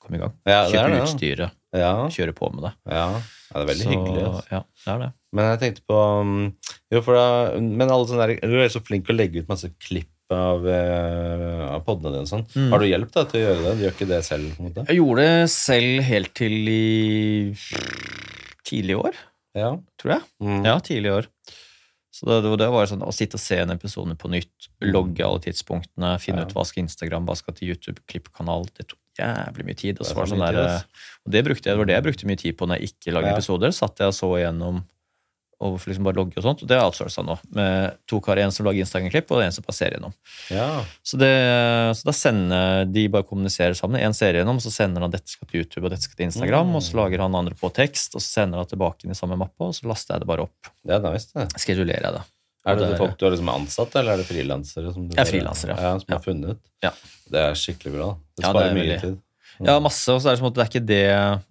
Kom 0.00 0.14
i 0.14 0.18
gang. 0.22 0.34
ja 0.46 0.62
Kjøpe 0.70 0.98
utstyret, 1.02 1.50
Ja, 1.74 1.92
kjøre 2.14 2.32
på 2.36 2.50
med 2.54 2.62
det. 2.68 2.72
ja. 2.92 3.06
ja, 3.16 3.54
det 3.54 3.62
er 3.64 3.70
veldig 3.72 3.86
Så, 3.86 3.92
hyggelig. 3.94 4.26
Altså. 4.26 4.44
Ja, 4.52 4.60
det 4.84 4.92
er 4.94 4.98
det. 5.02 5.12
Men 5.36 5.48
jeg 5.50 5.58
tenkte 5.64 5.82
på 5.90 6.02
um, 6.20 6.34
Jo, 6.94 7.00
for 7.02 7.18
da 7.18 7.24
Men 7.60 7.90
alle 7.90 8.06
sånne 8.06 8.26
der, 8.28 8.36
du 8.46 8.60
er 8.62 8.68
så 8.72 8.80
flink 8.86 9.06
til 9.08 9.16
å 9.16 9.18
legge 9.18 9.42
ut 9.42 9.48
masse 9.50 9.70
klipp 9.82 10.12
av, 10.34 10.64
eh, 10.66 11.60
av 11.70 11.84
podene 11.86 12.10
dine 12.10 12.24
og 12.24 12.30
sånn. 12.30 12.40
Mm. 12.50 12.70
Har 12.72 12.80
du 12.82 12.86
hjelp 12.88 13.10
da, 13.14 13.22
til 13.30 13.38
å 13.38 13.42
gjøre 13.44 13.60
det? 13.62 13.74
Du 13.78 13.82
gjør 13.84 13.92
ikke 13.94 14.08
det 14.10 14.16
selv? 14.26 14.56
Jeg 14.88 14.96
gjorde 14.98 15.22
det 15.28 15.50
selv 15.54 16.02
helt 16.08 16.32
til 16.34 16.56
i 16.66 17.54
tidlig 18.66 18.96
år, 18.98 19.14
Ja. 19.54 19.70
tror 20.02 20.12
jeg. 20.16 20.22
Mm. 20.42 20.64
Ja, 20.66 20.74
tidlig 20.82 21.12
år. 21.14 21.28
Så 22.16 22.24
det, 22.30 22.36
det, 22.46 22.52
det 22.62 22.68
var 22.72 22.86
sånn 22.88 23.02
å 23.04 23.12
sitte 23.12 23.36
og 23.36 23.42
se 23.42 23.58
en 23.60 23.74
episode 23.74 24.14
på 24.16 24.30
nytt, 24.32 24.70
logge 24.80 25.20
alle 25.26 25.42
tidspunktene, 25.44 26.14
finne 26.22 26.44
Ja. 26.44 26.48
ut 26.48 26.54
hva 26.56 26.64
skal 26.64 26.84
Instagram, 26.86 27.26
hva 27.28 27.36
skal 27.36 27.52
til 27.58 27.74
YouTube-klippkanal. 27.74 28.64
Det 28.72 28.86
tok 28.88 28.98
jævlig 29.20 29.64
mye 29.68 29.76
tid. 29.76 29.98
Og 30.00 30.04
Det 30.04 30.10
så 30.12 30.16
var 30.16 30.24
det 30.24 30.32
sånn 30.32 30.44
der, 30.46 30.52
tid, 30.78 31.02
og 31.26 31.32
det, 31.32 31.44
brukte, 31.44 31.64
jeg- 31.68 31.74
det 31.74 31.78
var 31.82 31.88
det 31.90 31.96
jeg 31.98 32.04
brukte 32.08 32.26
mye 32.30 32.40
tid 32.40 32.56
på 32.56 32.66
når 32.68 32.78
jeg 32.80 32.90
ikke 32.92 33.12
lagde 33.16 33.28
Ja. 33.28 33.36
episoder. 33.36 33.68
Satt 33.72 33.98
jeg 34.00 34.08
og 34.08 34.16
så 34.16 34.28
igjennom 34.40 34.84
og 35.64 35.78
liksom 35.88 36.04
bare 36.04 36.18
logge 36.18 36.36
og 36.36 36.44
sånt. 36.44 36.62
Og 36.62 36.68
det 36.68 36.76
er 36.76 36.84
outsourca 36.84 37.22
nå. 37.24 37.36
Med 37.56 37.96
to 38.10 38.18
karer, 38.24 38.44
en 38.44 38.52
som 38.52 38.66
lager 38.66 38.84
Instagram-klipp, 38.84 39.30
og 39.32 39.40
en 39.40 39.54
som 39.56 39.64
bare 39.64 39.76
ser 39.78 39.96
gjennom. 39.96 40.12
ja. 40.52 40.68
Så, 41.06 41.16
det, 41.20 41.32
så 41.96 42.08
da 42.10 42.14
sender 42.16 42.84
de 42.92 43.06
bare 43.12 43.24
kommuniserer 43.28 43.76
sammen. 43.78 44.00
En 44.02 44.16
ser 44.16 44.36
gjennom, 44.36 44.60
så 44.60 44.72
sender 44.74 45.06
han 45.06 45.14
dette 45.14 45.32
skal 45.32 45.48
til 45.48 45.64
YouTube 45.64 45.86
og 45.86 45.94
dette 45.94 46.04
skal 46.04 46.20
til 46.20 46.28
Instagram. 46.28 46.72
Mm. 46.72 46.78
Og 46.78 46.84
så 46.84 47.00
lager 47.00 47.24
han 47.24 47.40
andre 47.40 47.56
på 47.56 47.72
tekst, 47.72 48.14
og 48.14 48.24
så 48.24 48.42
sender 48.42 48.60
han 48.60 48.70
tilbake 48.70 49.06
inn 49.06 49.16
i 49.16 49.18
samme 49.18 49.38
mappe, 49.40 49.58
og 49.64 49.76
så 49.76 49.88
laster 49.88 50.16
jeg 50.16 50.26
det 50.26 50.30
bare 50.34 50.48
opp. 50.48 50.72
Det 50.84 50.98
er 50.98 51.04
nice, 51.08 51.32
det. 51.32 51.48
Schedulerer 51.62 52.10
jeg 52.10 52.18
det. 52.20 52.24
Er 52.66 52.78
det, 52.80 52.86
det 52.90 52.96
folk 52.98 53.14
du 53.14 53.28
har 53.28 53.30
liksom 53.30 53.50
ansatt, 53.52 53.92
eller 54.00 54.16
er 54.16 54.22
det 54.24 54.26
frilansere? 54.26 54.92
som 54.92 55.04
du 55.06 55.14
Jeg 55.14 55.22
er 55.22 55.28
frilansere, 55.30 55.76
frilanser, 55.76 55.84
ja. 55.86 55.92
ja. 55.94 56.00
Som 56.02 56.16
har 56.16 56.24
funnet? 56.24 56.64
Ja. 56.82 56.90
Det 57.30 57.44
er 57.44 57.60
skikkelig 57.60 57.92
bra. 57.94 58.08
Det 58.18 58.42
Det 58.42 58.42
Ja, 58.42 58.52
det 58.52 58.56
sparer 58.58 58.74
mye 58.74 58.98
tid. 59.04 59.20
Ja, 59.64 59.78
masse, 59.80 60.08
og 60.12 60.20
så 60.20 60.30
er 60.32 60.36
det 60.36 60.52
det 60.54 60.62
er 60.62 60.68
ikke 60.70 60.86
det, 60.86 61.02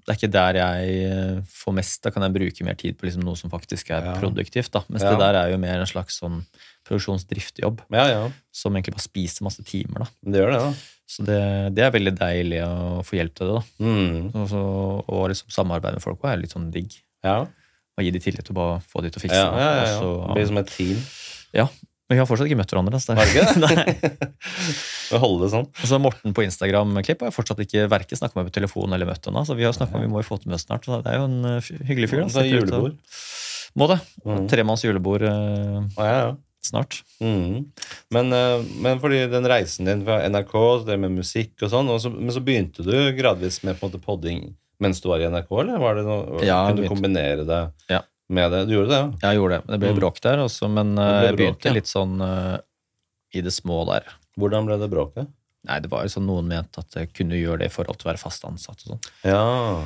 det 0.06 0.12
er 0.12 0.18
ikke 0.20 0.32
der 0.32 0.54
jeg 0.60 0.96
eh, 1.10 1.42
får 1.50 1.74
mest. 1.74 2.02
Da 2.04 2.12
kan 2.12 2.22
jeg 2.24 2.34
bruke 2.36 2.64
mer 2.68 2.76
tid 2.78 2.98
på 2.98 3.08
liksom 3.08 3.24
noe 3.26 3.36
som 3.40 3.50
faktisk 3.50 3.90
er 3.90 4.04
Ja. 4.06 4.16
produktivt. 4.20 4.72
da. 4.72 4.84
Mens 4.90 5.02
Ja. 5.04 5.12
det 5.12 5.20
der 5.20 5.36
er 5.42 5.50
jo 5.52 5.58
mer 5.58 5.80
en 5.80 5.86
slags 5.90 6.20
sånn 6.22 6.44
produksjonsdriftjobb 6.86 7.82
Ja, 7.92 8.06
ja. 8.08 8.32
som 8.54 8.74
egentlig 8.76 8.94
bare 8.96 9.08
spiser 9.08 9.44
masse 9.44 9.64
timer. 9.66 10.06
da. 10.06 10.08
Det 10.32 10.40
gjør 10.42 10.52
det, 10.54 10.60
da. 10.62 10.74
Så 11.08 11.24
det, 11.26 11.76
det 11.76 11.84
er 11.86 11.92
veldig 11.94 12.16
deilig 12.18 12.62
å 12.66 13.02
få 13.06 13.18
hjelp 13.20 13.34
til 13.38 13.48
det. 13.48 13.56
da. 13.56 13.86
Mm. 13.86 14.32
Og, 14.36 14.48
så, 14.50 14.62
og 15.08 15.28
liksom 15.30 15.50
samarbeide 15.54 16.00
med 16.00 16.02
folk 16.06 16.20
også 16.22 16.34
er 16.34 16.38
litt 16.42 16.54
sånn 16.56 16.72
digg. 16.74 16.96
Ja. 17.24 17.42
Og 17.98 18.04
gi 18.04 18.12
de 18.12 18.20
tillit 18.20 18.44
til 18.46 18.54
å 18.54 18.60
bare 18.60 18.80
få 18.82 19.02
de 19.02 19.10
til 19.10 19.22
å 19.22 19.26
fikse 19.26 19.36
Ja, 19.38 19.52
ja, 19.56 19.86
ja, 19.86 20.00
Det 20.00 20.36
blir 20.36 20.48
som 20.48 20.58
et 20.58 20.68
team. 20.68 20.98
ja. 21.54 21.68
Men 22.06 22.18
vi 22.18 22.22
har 22.22 22.28
fortsatt 22.30 22.50
ikke 22.50 22.60
møtt 22.60 22.74
hverandre. 22.74 23.00
Altså. 23.00 23.16
Var 23.18 23.26
det 23.26 23.34
ikke 23.34 23.46
det? 23.50 23.62
Nei. 23.66 25.20
Holde 25.24 25.46
det 25.46 25.52
sånn. 25.56 25.70
Og 25.70 25.90
så 25.90 26.00
Morten 26.02 26.36
på 26.38 26.44
Instagram-klipp 26.46 27.24
har 27.24 27.32
jeg 27.32 27.38
fortsatt 27.38 27.62
ikke 27.66 27.88
verken 27.90 28.20
snakka 28.20 28.38
med 28.38 28.52
på 28.52 28.58
telefon 28.60 28.94
eller 28.94 29.10
møtt 29.10 29.26
henne. 29.26 29.46
Så 29.48 29.58
vi 29.58 29.66
har 29.66 29.74
snakket 29.74 29.98
om 29.98 30.06
vi 30.06 30.12
må 30.12 30.22
jo 30.22 30.28
få 30.28 30.38
til 30.42 30.54
møte 30.54 30.68
snart. 30.68 30.86
Så 30.86 31.02
det 31.02 31.14
er 31.14 31.22
jo 31.22 31.30
en 31.32 31.50
eh, 31.56 31.72
hyggelig 31.90 32.12
fyr. 32.12 32.22
da. 32.22 32.28
Så 32.30 32.44
det 32.44 32.52
Sitter 32.52 32.62
julebord. 32.62 33.00
Må 33.76 33.90
det. 33.92 34.00
Mm. 34.24 34.44
Tremanns 34.54 34.86
julebord 34.86 35.26
eh, 35.28 35.80
ja, 35.98 36.12
ja. 36.14 36.30
snart. 36.70 37.00
Mm. 37.24 37.72
Men, 38.14 38.36
eh, 38.38 38.68
men 38.86 39.02
fordi 39.02 39.24
den 39.32 39.50
reisen 39.50 39.90
din 39.90 40.06
fra 40.06 40.22
NRK, 40.30 40.56
det 40.86 41.00
med 41.02 41.18
musikk 41.18 41.66
og 41.66 41.74
sånn, 41.74 41.90
og 41.92 42.04
så, 42.06 42.14
men 42.14 42.34
så 42.36 42.44
begynte 42.46 42.86
du 42.86 42.94
gradvis 43.18 43.64
med 43.66 43.80
på 43.80 43.88
en 43.88 43.96
måte 43.96 44.06
podding 44.06 44.46
mens 44.84 45.00
du 45.00 45.08
var 45.08 45.22
i 45.24 45.28
NRK, 45.32 45.52
eller 45.62 45.80
var 45.80 45.96
det 45.96 46.04
noe, 46.04 46.42
Ja, 46.44 46.66
kunne 46.68 46.84
du 46.84 46.92
kombinere 46.92 47.46
det 47.48 47.62
Ja. 47.88 48.02
Med 48.30 48.52
det? 48.52 48.64
Du 48.68 48.74
gjorde 48.76 48.90
det, 48.90 49.00
ja? 49.22 49.30
Jeg 49.30 49.38
gjorde 49.40 49.58
det. 49.62 49.68
Det 49.74 49.80
ble 49.80 49.90
Mm. 49.94 50.00
bråk 50.00 50.22
der 50.22 50.38
også, 50.46 50.70
men 50.70 50.96
Det 50.96 51.04
eh, 51.04 51.26
jeg 51.28 51.38
begynte 51.38 51.66
ja. 51.70 51.74
litt 51.74 51.88
sånn 51.92 52.16
uh, 52.22 52.58
i 53.34 53.42
det 53.42 53.52
små 53.54 53.86
der. 53.86 54.04
Hvordan 54.40 54.66
ble 54.66 54.78
det 54.82 54.90
bråket? 54.90 55.28
Nei, 55.66 55.80
det 55.82 55.90
var 55.90 56.04
jo 56.06 56.10
sånn 56.14 56.26
noen 56.28 56.48
mente 56.48 56.78
at 56.80 56.94
jeg 56.94 57.14
kunne 57.14 57.38
gjøre 57.40 57.60
det 57.60 57.66
i 57.72 57.74
forhold 57.74 57.98
til 57.98 58.08
å 58.10 58.12
være 58.14 58.22
fast 58.22 58.44
ansatt 58.46 58.82
og 58.86 58.96
sånn. 58.96 59.06
Ja. 59.24 59.86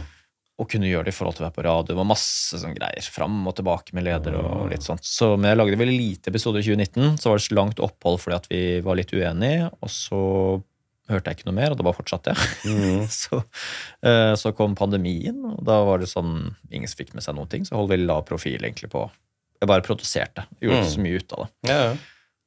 Og 0.59 0.67
kunne 0.67 0.89
gjøre 0.89 1.05
det 1.07 1.13
i 1.13 1.15
forhold 1.15 1.37
til 1.37 1.45
å 1.45 1.47
være 1.47 1.55
på 1.55 1.63
radio. 1.63 1.87
Det 1.93 1.95
var 1.95 2.07
masse 2.09 2.57
sånn 2.59 2.75
greier. 2.75 3.05
Fram 3.15 3.47
og 3.47 3.55
tilbake 3.55 3.93
med 3.95 4.03
leder 4.03 4.35
og 4.35 4.65
Ah. 4.65 4.67
litt 4.67 4.83
sånt. 4.83 5.03
Så, 5.07 5.37
men 5.39 5.47
jeg 5.51 5.57
lagde 5.57 5.77
veldig 5.79 5.97
lite 5.97 6.27
episoder 6.33 6.59
i 6.59 6.63
2019. 6.67 7.15
Så 7.17 7.29
var 7.31 7.37
det 7.39 7.45
så 7.47 7.55
langt 7.55 7.79
opphold 7.79 8.19
fordi 8.19 8.35
at 8.35 8.47
vi 8.51 8.81
var 8.81 8.95
litt 8.99 9.13
uenige. 9.15 9.69
Og 9.81 9.87
så 9.89 10.61
hørte 11.09 11.31
jeg 11.31 11.39
ikke 11.39 11.49
noe 11.49 11.57
mer, 11.57 11.73
og 11.73 11.79
det 11.79 11.85
bare 11.87 11.97
fortsatte 11.97 12.35
jeg. 12.35 12.75
Mm. 12.75 13.07
så, 13.21 13.41
eh, 14.05 14.33
så 14.39 14.53
kom 14.57 14.77
pandemien, 14.79 15.41
og 15.53 15.63
da 15.67 15.79
var 15.87 16.03
det 16.03 16.11
sånn 16.11 16.53
ingen 16.69 16.89
fikk 16.89 17.15
med 17.17 17.25
seg 17.25 17.37
noen 17.37 17.51
ting. 17.51 17.65
Så 17.65 17.73
jeg 17.73 17.81
holdt 17.81 17.95
veldig 17.95 18.09
lav 18.09 18.23
profil 18.29 18.61
egentlig 18.61 18.91
på 18.93 19.07
Jeg 19.59 19.67
bare 19.67 19.83
produserte. 19.83 20.45
Gjorde 20.63 20.85
ikke 20.85 20.93
så 20.93 21.03
mye 21.03 21.19
ut 21.19 21.33
av 21.35 21.43
det. 21.43 21.51
ja, 21.73 21.81
ja. 21.89 21.99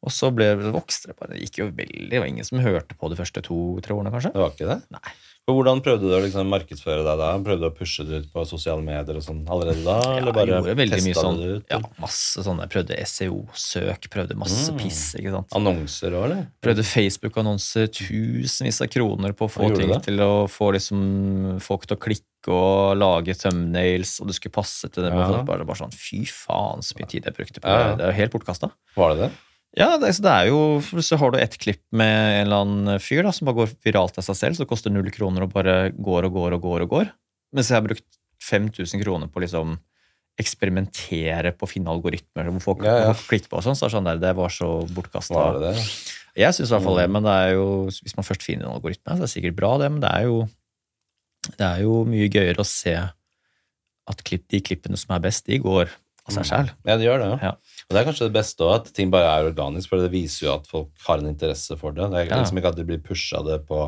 Og 0.02 0.10
så 0.10 0.32
ble 0.34 0.48
det 0.58 0.72
vokst. 0.74 1.06
det 1.06 1.14
bare. 1.18 1.34
Det 1.36 1.44
gikk 1.46 1.58
jo 1.62 1.66
veldig. 1.70 2.08
Det 2.10 2.18
var 2.18 2.26
ingen 2.26 2.44
som 2.44 2.58
hørte 2.58 2.96
på 2.98 3.08
de 3.12 3.14
første 3.20 3.42
to-tre 3.46 3.94
årene, 3.94 4.10
kanskje. 4.10 4.32
Det 4.34 4.40
var 4.42 4.50
ikke 4.50 4.66
det? 4.72 4.80
Nei. 4.90 5.12
For 5.42 5.56
hvordan 5.58 5.80
prøvde 5.82 6.06
du 6.06 6.12
å 6.14 6.20
liksom 6.22 6.46
markedsføre 6.50 7.02
deg 7.02 7.18
da? 7.18 7.28
Prøvde 7.42 7.64
du 7.64 7.66
å 7.66 7.74
pushe 7.74 8.04
det 8.06 8.20
ut 8.22 8.26
på 8.30 8.44
sosiale 8.46 8.82
medier 8.82 9.16
og 9.18 9.24
sånn 9.26 9.40
allerede 9.50 9.82
da? 9.82 9.96
Ja, 9.98 10.12
eller 10.20 10.34
bare 10.36 10.46
jeg 10.52 10.62
gjorde 10.62 11.00
mye 11.02 11.14
sånn. 11.18 11.38
det 11.40 11.48
ut? 11.56 11.64
Ja, 11.70 11.80
masse 12.02 12.44
sånne. 12.46 12.68
Prøvde 12.70 12.94
SEO-søk, 13.02 14.06
prøvde 14.10 14.36
masse 14.38 14.70
Mm. 14.70 14.78
piss. 14.78 15.14
ikke 15.18 15.32
sant? 15.34 15.48
Annonser 15.58 16.14
òg, 16.14 16.24
eller? 16.30 16.46
Prøvde 16.62 16.84
Facebook-annonser, 16.86 17.88
tusenvis 17.90 18.80
av 18.82 18.88
kroner 18.88 19.32
på 19.34 19.46
å 19.46 19.50
få 19.50 19.74
ting 19.76 19.90
til 20.00 20.18
å 20.22 20.46
få 20.48 20.72
liksom 20.74 21.60
folk 21.60 21.86
til 21.86 21.96
å 21.96 22.00
klikke 22.00 22.48
og 22.48 22.96
lage 22.98 23.34
thumbnails, 23.38 24.20
og 24.20 24.26
det 24.28 24.34
skulle 24.38 24.52
passe 24.54 24.90
til 24.90 25.02
det. 25.04 25.12
Ja. 25.12 25.42
Bare, 25.42 25.64
bare, 25.64 25.76
sånn, 25.78 25.92
Fy 25.94 26.24
faen, 26.26 26.82
så 26.82 26.94
mye 26.98 27.08
tid 27.08 27.24
jeg 27.24 27.34
brukte 27.34 27.60
på 27.60 27.66
det. 27.66 27.98
Det 27.98 28.04
er 28.06 28.12
jo 28.12 28.18
helt 28.18 28.32
bortkasta. 28.32 28.70
Var 28.96 29.14
det 29.14 29.18
det? 29.26 29.32
Ja, 29.78 29.94
det, 29.96 30.10
det 30.20 30.28
er 30.28 30.50
jo 30.50 30.82
Så 31.00 31.16
har 31.16 31.30
du 31.32 31.38
ett 31.40 31.54
klipp 31.56 31.80
med 31.96 32.10
en 32.12 32.46
eller 32.46 32.64
annen 32.66 33.00
fyr 33.00 33.22
da, 33.24 33.30
som 33.32 33.46
bare 33.48 33.62
går 33.62 33.70
viralt 33.86 34.18
av 34.20 34.26
seg 34.26 34.36
selv, 34.36 34.56
så 34.58 34.64
det 34.66 34.70
koster 34.72 34.92
null 34.92 35.08
kroner 35.14 35.46
og 35.46 35.54
bare 35.54 35.90
går 35.96 36.28
og 36.28 36.34
går 36.36 36.56
og 36.58 36.66
går 36.66 36.84
og 36.84 36.90
går. 36.92 37.08
Mens 37.56 37.70
jeg 37.72 37.78
har 37.78 37.86
brukt 37.86 38.04
5000 38.42 39.00
kroner 39.04 39.30
på 39.32 39.40
å 39.40 39.44
liksom 39.46 39.78
eksperimentere 40.40 41.52
på 41.56 41.66
å 41.66 41.70
finne 41.70 41.92
algoritmer 41.92 42.48
hvor 42.50 42.62
folk, 42.64 42.84
Ja, 42.88 42.98
ja. 43.08 43.12
klikker 43.14 43.48
på 43.52 43.60
og 43.60 43.64
sånn. 43.66 43.76
Så 43.78 43.86
er 43.86 43.90
det 43.92 43.96
sånn 43.96 44.08
der, 44.08 44.20
det 44.22 44.34
var 44.38 44.52
så 44.52 44.68
bortkasta. 44.92 45.74
Jeg 46.36 46.56
syns 46.56 46.70
i 46.70 46.72
hvert 46.74 46.84
fall 46.86 46.96
det, 47.00 47.08
Mm. 47.08 47.12
men 47.12 47.22
det 47.28 47.32
er 47.36 47.50
jo, 47.54 47.66
hvis 47.92 48.16
man 48.16 48.24
først 48.24 48.42
finner 48.42 48.64
en 48.66 48.76
algoritme, 48.76 49.12
så 49.12 49.20
er 49.20 49.26
det 49.26 49.32
sikkert 49.34 49.56
bra, 49.56 49.76
det, 49.78 49.90
men 49.92 50.00
det 50.00 50.08
er 50.10 50.22
jo, 50.24 50.38
det 51.58 51.66
er 51.66 51.82
jo 51.84 52.04
mye 52.08 52.28
gøyere 52.32 52.60
å 52.64 52.68
se 52.68 52.94
at 52.96 54.24
klipp, 54.24 54.48
de 54.48 54.60
klippene 54.64 54.96
som 54.96 55.12
er 55.14 55.20
best, 55.20 55.44
de 55.46 55.58
går 55.58 55.90
av 56.28 56.34
seg 56.36 56.44
sjæl. 56.46 56.68
Ja, 56.86 56.96
det 56.96 57.06
gjør 57.08 57.18
det. 57.18 57.30
Ja. 57.42 57.50
Og 57.88 57.90
det 57.90 57.98
er 58.00 58.04
kanskje 58.06 58.26
det 58.28 58.34
beste 58.36 58.62
òg, 58.62 58.74
at 58.76 58.92
ting 58.94 59.10
bare 59.10 59.26
er 59.26 59.48
organisk, 59.50 59.88
for 59.90 59.98
det 59.98 60.12
viser 60.12 60.46
jo 60.46 60.52
at 60.54 60.68
folk 60.70 60.90
har 61.08 61.18
en 61.18 61.26
interesse 61.32 61.74
for 61.80 61.90
det. 61.96 62.06
Det 62.12 62.20
er 62.30 62.38
liksom 62.38 62.60
ikke 62.60 62.70
at 62.70 62.76
de 62.78 62.84
blir 62.86 63.00
pusha 63.02 63.42
det 63.44 63.58
på, 63.66 63.80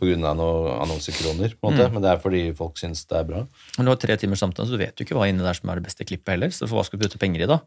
pga. 0.00 0.16
noen 0.16 0.32
annonsekroner, 0.80 1.52
på 1.60 1.68
en 1.68 1.74
måte, 1.76 1.88
Mm. 1.88 1.92
men 1.92 2.02
det 2.02 2.10
er 2.14 2.22
fordi 2.22 2.42
folk 2.56 2.78
syns 2.80 3.04
det 3.06 3.18
er 3.20 3.24
bra. 3.28 3.46
Men 3.76 3.84
du 3.84 3.90
har 3.92 3.96
tre 4.00 4.16
timers 4.16 4.40
samtale, 4.40 4.66
så 4.66 4.72
du 4.72 4.78
vet 4.78 4.96
jo 4.96 5.04
ikke 5.04 5.18
hva 5.20 5.28
inni 5.28 5.44
der 5.44 5.52
som 5.54 5.68
er 5.70 5.74
det 5.76 5.84
beste 5.84 6.04
klippet 6.08 6.32
heller. 6.36 6.48
Så 6.48 6.66
for 6.66 6.80
hva 6.80 6.84
skal 6.86 6.98
du 6.98 7.04
putte 7.06 7.18
penger 7.20 7.42
i, 7.44 7.46
da? 7.46 7.60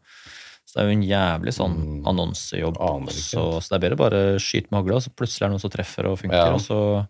Så 0.66 0.74
det 0.74 0.82
er 0.82 0.88
jo 0.90 0.96
en 0.98 1.06
jævlig 1.06 1.52
sånn 1.54 1.76
Mm. 1.78 2.06
annonsejobb. 2.10 2.76
Så, 3.14 3.62
så 3.62 3.68
det 3.70 3.76
er 3.78 3.84
bedre 3.88 3.96
bare 3.96 4.38
skyte 4.42 4.66
med 4.72 4.82
hagla, 4.82 4.98
så 5.00 5.10
plutselig 5.14 5.42
er 5.42 5.48
det 5.48 5.54
noen 5.54 5.60
som 5.62 5.70
treffer 5.70 6.10
og 6.10 6.18
funker. 6.18 6.34
Ja. 6.34 6.54
Og 6.54 6.60
så 6.66 7.06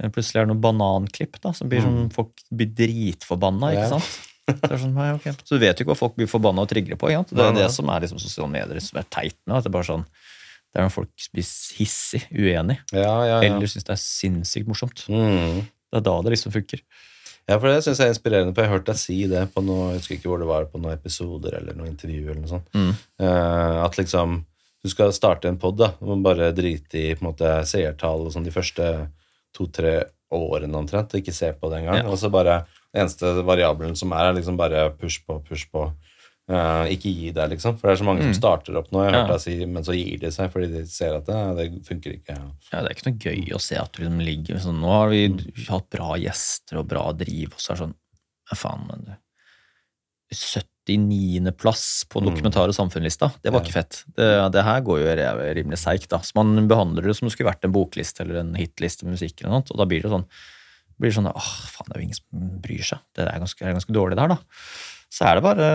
eh, 0.00 0.08
plutselig 0.08 0.40
er 0.40 0.46
det 0.46 0.54
noen 0.56 0.62
bananklipp 0.64 1.36
da, 1.42 1.52
som 1.52 1.68
blir 1.68 1.82
sånn 1.84 2.08
folk 2.10 2.32
blir 2.50 2.72
dritforbanna. 2.72 3.74
Ikke 3.76 3.90
sant? 3.92 4.08
Det 4.48 4.80
sånn, 4.80 4.94
nei, 4.96 5.10
okay. 5.16 5.34
Så 5.44 5.56
du 5.56 5.62
vet 5.62 5.78
jo 5.78 5.84
ikke 5.84 5.92
hva 5.92 5.98
folk 5.98 6.16
blir 6.18 6.30
forbanna 6.30 6.64
og 6.64 6.70
trigger 6.70 6.98
på. 7.00 7.10
Det 7.30 7.44
er 7.44 7.56
det 7.56 7.68
som 7.74 7.90
er 7.92 8.04
liksom 8.04 8.20
sosiale 8.22 8.50
medier 8.52 8.80
som 8.84 9.00
er 9.00 9.08
teit 9.12 9.36
med. 9.44 9.58
At 9.58 9.66
det 9.66 9.72
er 9.72 9.76
bare 9.76 9.88
sånn, 9.90 10.06
det 10.68 10.80
er 10.80 10.88
når 10.88 10.94
folk 10.94 11.28
blir 11.34 11.50
hissig, 11.78 12.22
uenig, 12.32 12.78
Ja, 12.92 13.02
ja, 13.02 13.36
ja. 13.36 13.38
eller 13.48 13.70
syns 13.70 13.86
det 13.88 13.94
er 13.94 14.02
sinnssykt 14.02 14.68
morsomt. 14.70 15.04
Mm. 15.10 15.62
Det 15.88 16.00
er 16.00 16.04
da 16.08 16.16
det 16.24 16.34
liksom 16.34 16.54
funker. 16.54 16.82
Ja, 17.48 17.56
for 17.56 17.70
det 17.70 17.80
syns 17.86 18.02
jeg 18.02 18.10
er 18.10 18.12
inspirerende, 18.12 18.52
for 18.52 18.64
jeg 18.64 18.68
har 18.68 18.76
hørt 18.76 18.88
deg 18.90 19.00
si 19.00 19.22
det 19.30 19.46
på 19.54 19.62
noe, 19.64 19.94
jeg 19.94 20.02
husker 20.02 20.18
ikke 20.18 20.28
hvor 20.28 20.42
det 20.42 20.50
var, 20.50 20.68
på 20.68 20.80
noen 20.82 20.98
episoder 20.98 21.56
eller 21.62 21.76
noen 21.78 21.94
intervju 21.94 22.26
eller 22.26 22.42
noe 22.42 22.50
sånt. 22.50 22.68
Mm. 22.76 22.90
Uh, 23.24 23.78
at 23.86 23.96
liksom 23.96 24.42
du 24.84 24.90
skal 24.92 25.14
starte 25.16 25.48
en 25.50 25.58
pod, 25.58 25.78
da, 25.80 25.94
og 26.04 26.20
bare 26.22 26.52
drite 26.54 27.00
i 27.00 27.14
på 27.16 27.24
en 27.24 27.30
måte 27.30 27.54
seertall 27.66 28.26
og 28.26 28.34
sånn 28.34 28.46
de 28.46 28.54
første 28.54 28.84
to-tre 29.56 29.94
årene 30.34 30.76
omtrent, 30.76 31.14
og 31.14 31.22
ikke 31.22 31.34
se 31.34 31.50
på 31.56 31.70
det 31.72 31.80
engang. 31.80 32.02
Ja. 32.02 32.10
Og 32.12 32.20
så 32.20 32.30
bare 32.30 32.60
eneste 33.00 33.44
variabelen 33.44 33.96
som 33.96 34.12
er, 34.12 34.28
er 34.30 34.34
liksom 34.38 34.56
bare 34.56 34.90
push 34.98 35.20
på, 35.26 35.40
push 35.48 35.66
på. 35.72 35.92
Uh, 36.48 36.88
ikke 36.88 37.10
gi 37.12 37.30
deg, 37.36 37.50
liksom. 37.52 37.74
For 37.76 37.88
det 37.90 37.92
er 37.98 38.00
så 38.02 38.06
mange 38.08 38.22
som 38.24 38.32
starter 38.32 38.76
opp 38.80 38.86
nå, 38.90 39.02
jeg 39.04 39.12
har 39.12 39.12
Mm. 39.12 39.16
Ja. 39.18 39.26
hørt 39.26 39.34
deg 39.34 39.40
si, 39.44 39.66
men 39.66 39.84
så 39.84 39.92
gir 39.92 40.18
de 40.22 40.30
seg 40.32 40.50
fordi 40.50 40.68
de 40.72 40.86
ser 40.88 41.14
at 41.18 41.26
det, 41.26 41.56
det 41.58 41.84
funker 41.84 42.14
ikke. 42.16 42.36
Ja, 42.72 42.80
Det 42.80 42.88
er 42.88 42.94
ikke 42.96 43.10
noe 43.10 43.18
gøy 43.20 43.52
å 43.52 43.60
se 43.60 43.76
at 43.76 43.92
du 43.92 44.02
liksom 44.02 44.22
ligger 44.24 44.56
sånn 44.64 44.80
Nå 44.80 44.88
har 44.88 45.08
vi 45.10 45.28
Mm. 45.28 45.66
hatt 45.68 45.90
bra 45.90 46.14
gjester 46.16 46.78
og 46.78 46.88
bra 46.88 47.12
driv, 47.12 47.52
og 47.52 47.60
så 47.60 47.72
er 47.72 47.74
det 47.76 47.82
sånn 47.84 47.94
Ja, 48.50 48.56
faen, 48.56 48.86
men 48.88 49.04
du 49.04 49.12
79.-plass 50.88 52.04
på 52.08 52.20
Mm. 52.20 52.26
dokumentar- 52.32 52.68
og 52.68 52.74
samfunnslista. 52.74 53.32
Det 53.42 53.50
var 53.52 53.60
Ja. 53.60 53.64
ikke 53.66 53.72
fett. 53.72 54.04
Det, 54.16 54.52
det 54.52 54.64
her 54.64 54.80
går 54.80 54.98
jo 55.00 55.54
rimelig 55.54 55.78
seigt, 55.78 56.08
da. 56.08 56.18
Så 56.18 56.32
man 56.34 56.66
behandler 56.68 57.02
det 57.02 57.16
som 57.16 57.26
om 57.26 57.28
det 57.30 57.36
skulle 57.36 57.50
vært 57.52 57.64
en 57.64 57.72
bokliste 57.72 58.20
eller 58.20 58.40
en 58.40 58.54
hitliste 58.54 59.04
med 59.04 59.18
musikk, 59.18 59.40
eller 59.40 59.50
noe, 59.52 59.60
sånt, 59.62 59.70
og 59.72 59.76
da 59.78 59.84
blir 59.84 60.02
det 60.02 60.10
sånn 60.10 60.26
blir 61.02 61.14
sånn 61.14 61.30
Åh, 61.30 61.50
faen, 61.72 61.88
det 61.88 61.96
er 61.96 62.00
jo 62.00 62.06
ingen 62.08 62.18
som 62.18 62.48
bryr 62.64 62.86
seg. 62.86 63.04
Det 63.16 63.26
er 63.26 63.42
ganske, 63.42 63.62
er 63.64 63.76
ganske 63.76 63.94
dårlig 63.94 64.18
der, 64.18 64.34
da. 64.34 64.66
Så 65.08 65.24
er 65.24 65.38
det 65.38 65.44
bare 65.46 65.68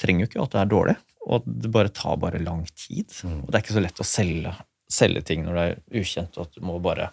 Trenger 0.00 0.24
jo 0.24 0.30
ikke 0.30 0.44
at 0.46 0.54
det 0.54 0.62
er 0.62 0.70
dårlig, 0.70 0.94
og 1.24 1.48
det 1.48 1.72
bare 1.74 1.92
tar 1.94 2.20
bare 2.20 2.42
lang 2.42 2.64
tid. 2.72 3.10
Mm. 3.24 3.42
Og 3.42 3.50
det 3.50 3.58
er 3.58 3.64
ikke 3.64 3.76
så 3.76 3.84
lett 3.84 4.02
å 4.02 4.08
selge, 4.08 4.54
selge 5.00 5.24
ting 5.26 5.44
når 5.46 5.58
det 5.58 5.66
er 5.66 6.02
ukjent, 6.02 6.38
og 6.38 6.48
at 6.48 6.56
du 6.56 6.64
må 6.66 6.78
bare 6.84 7.10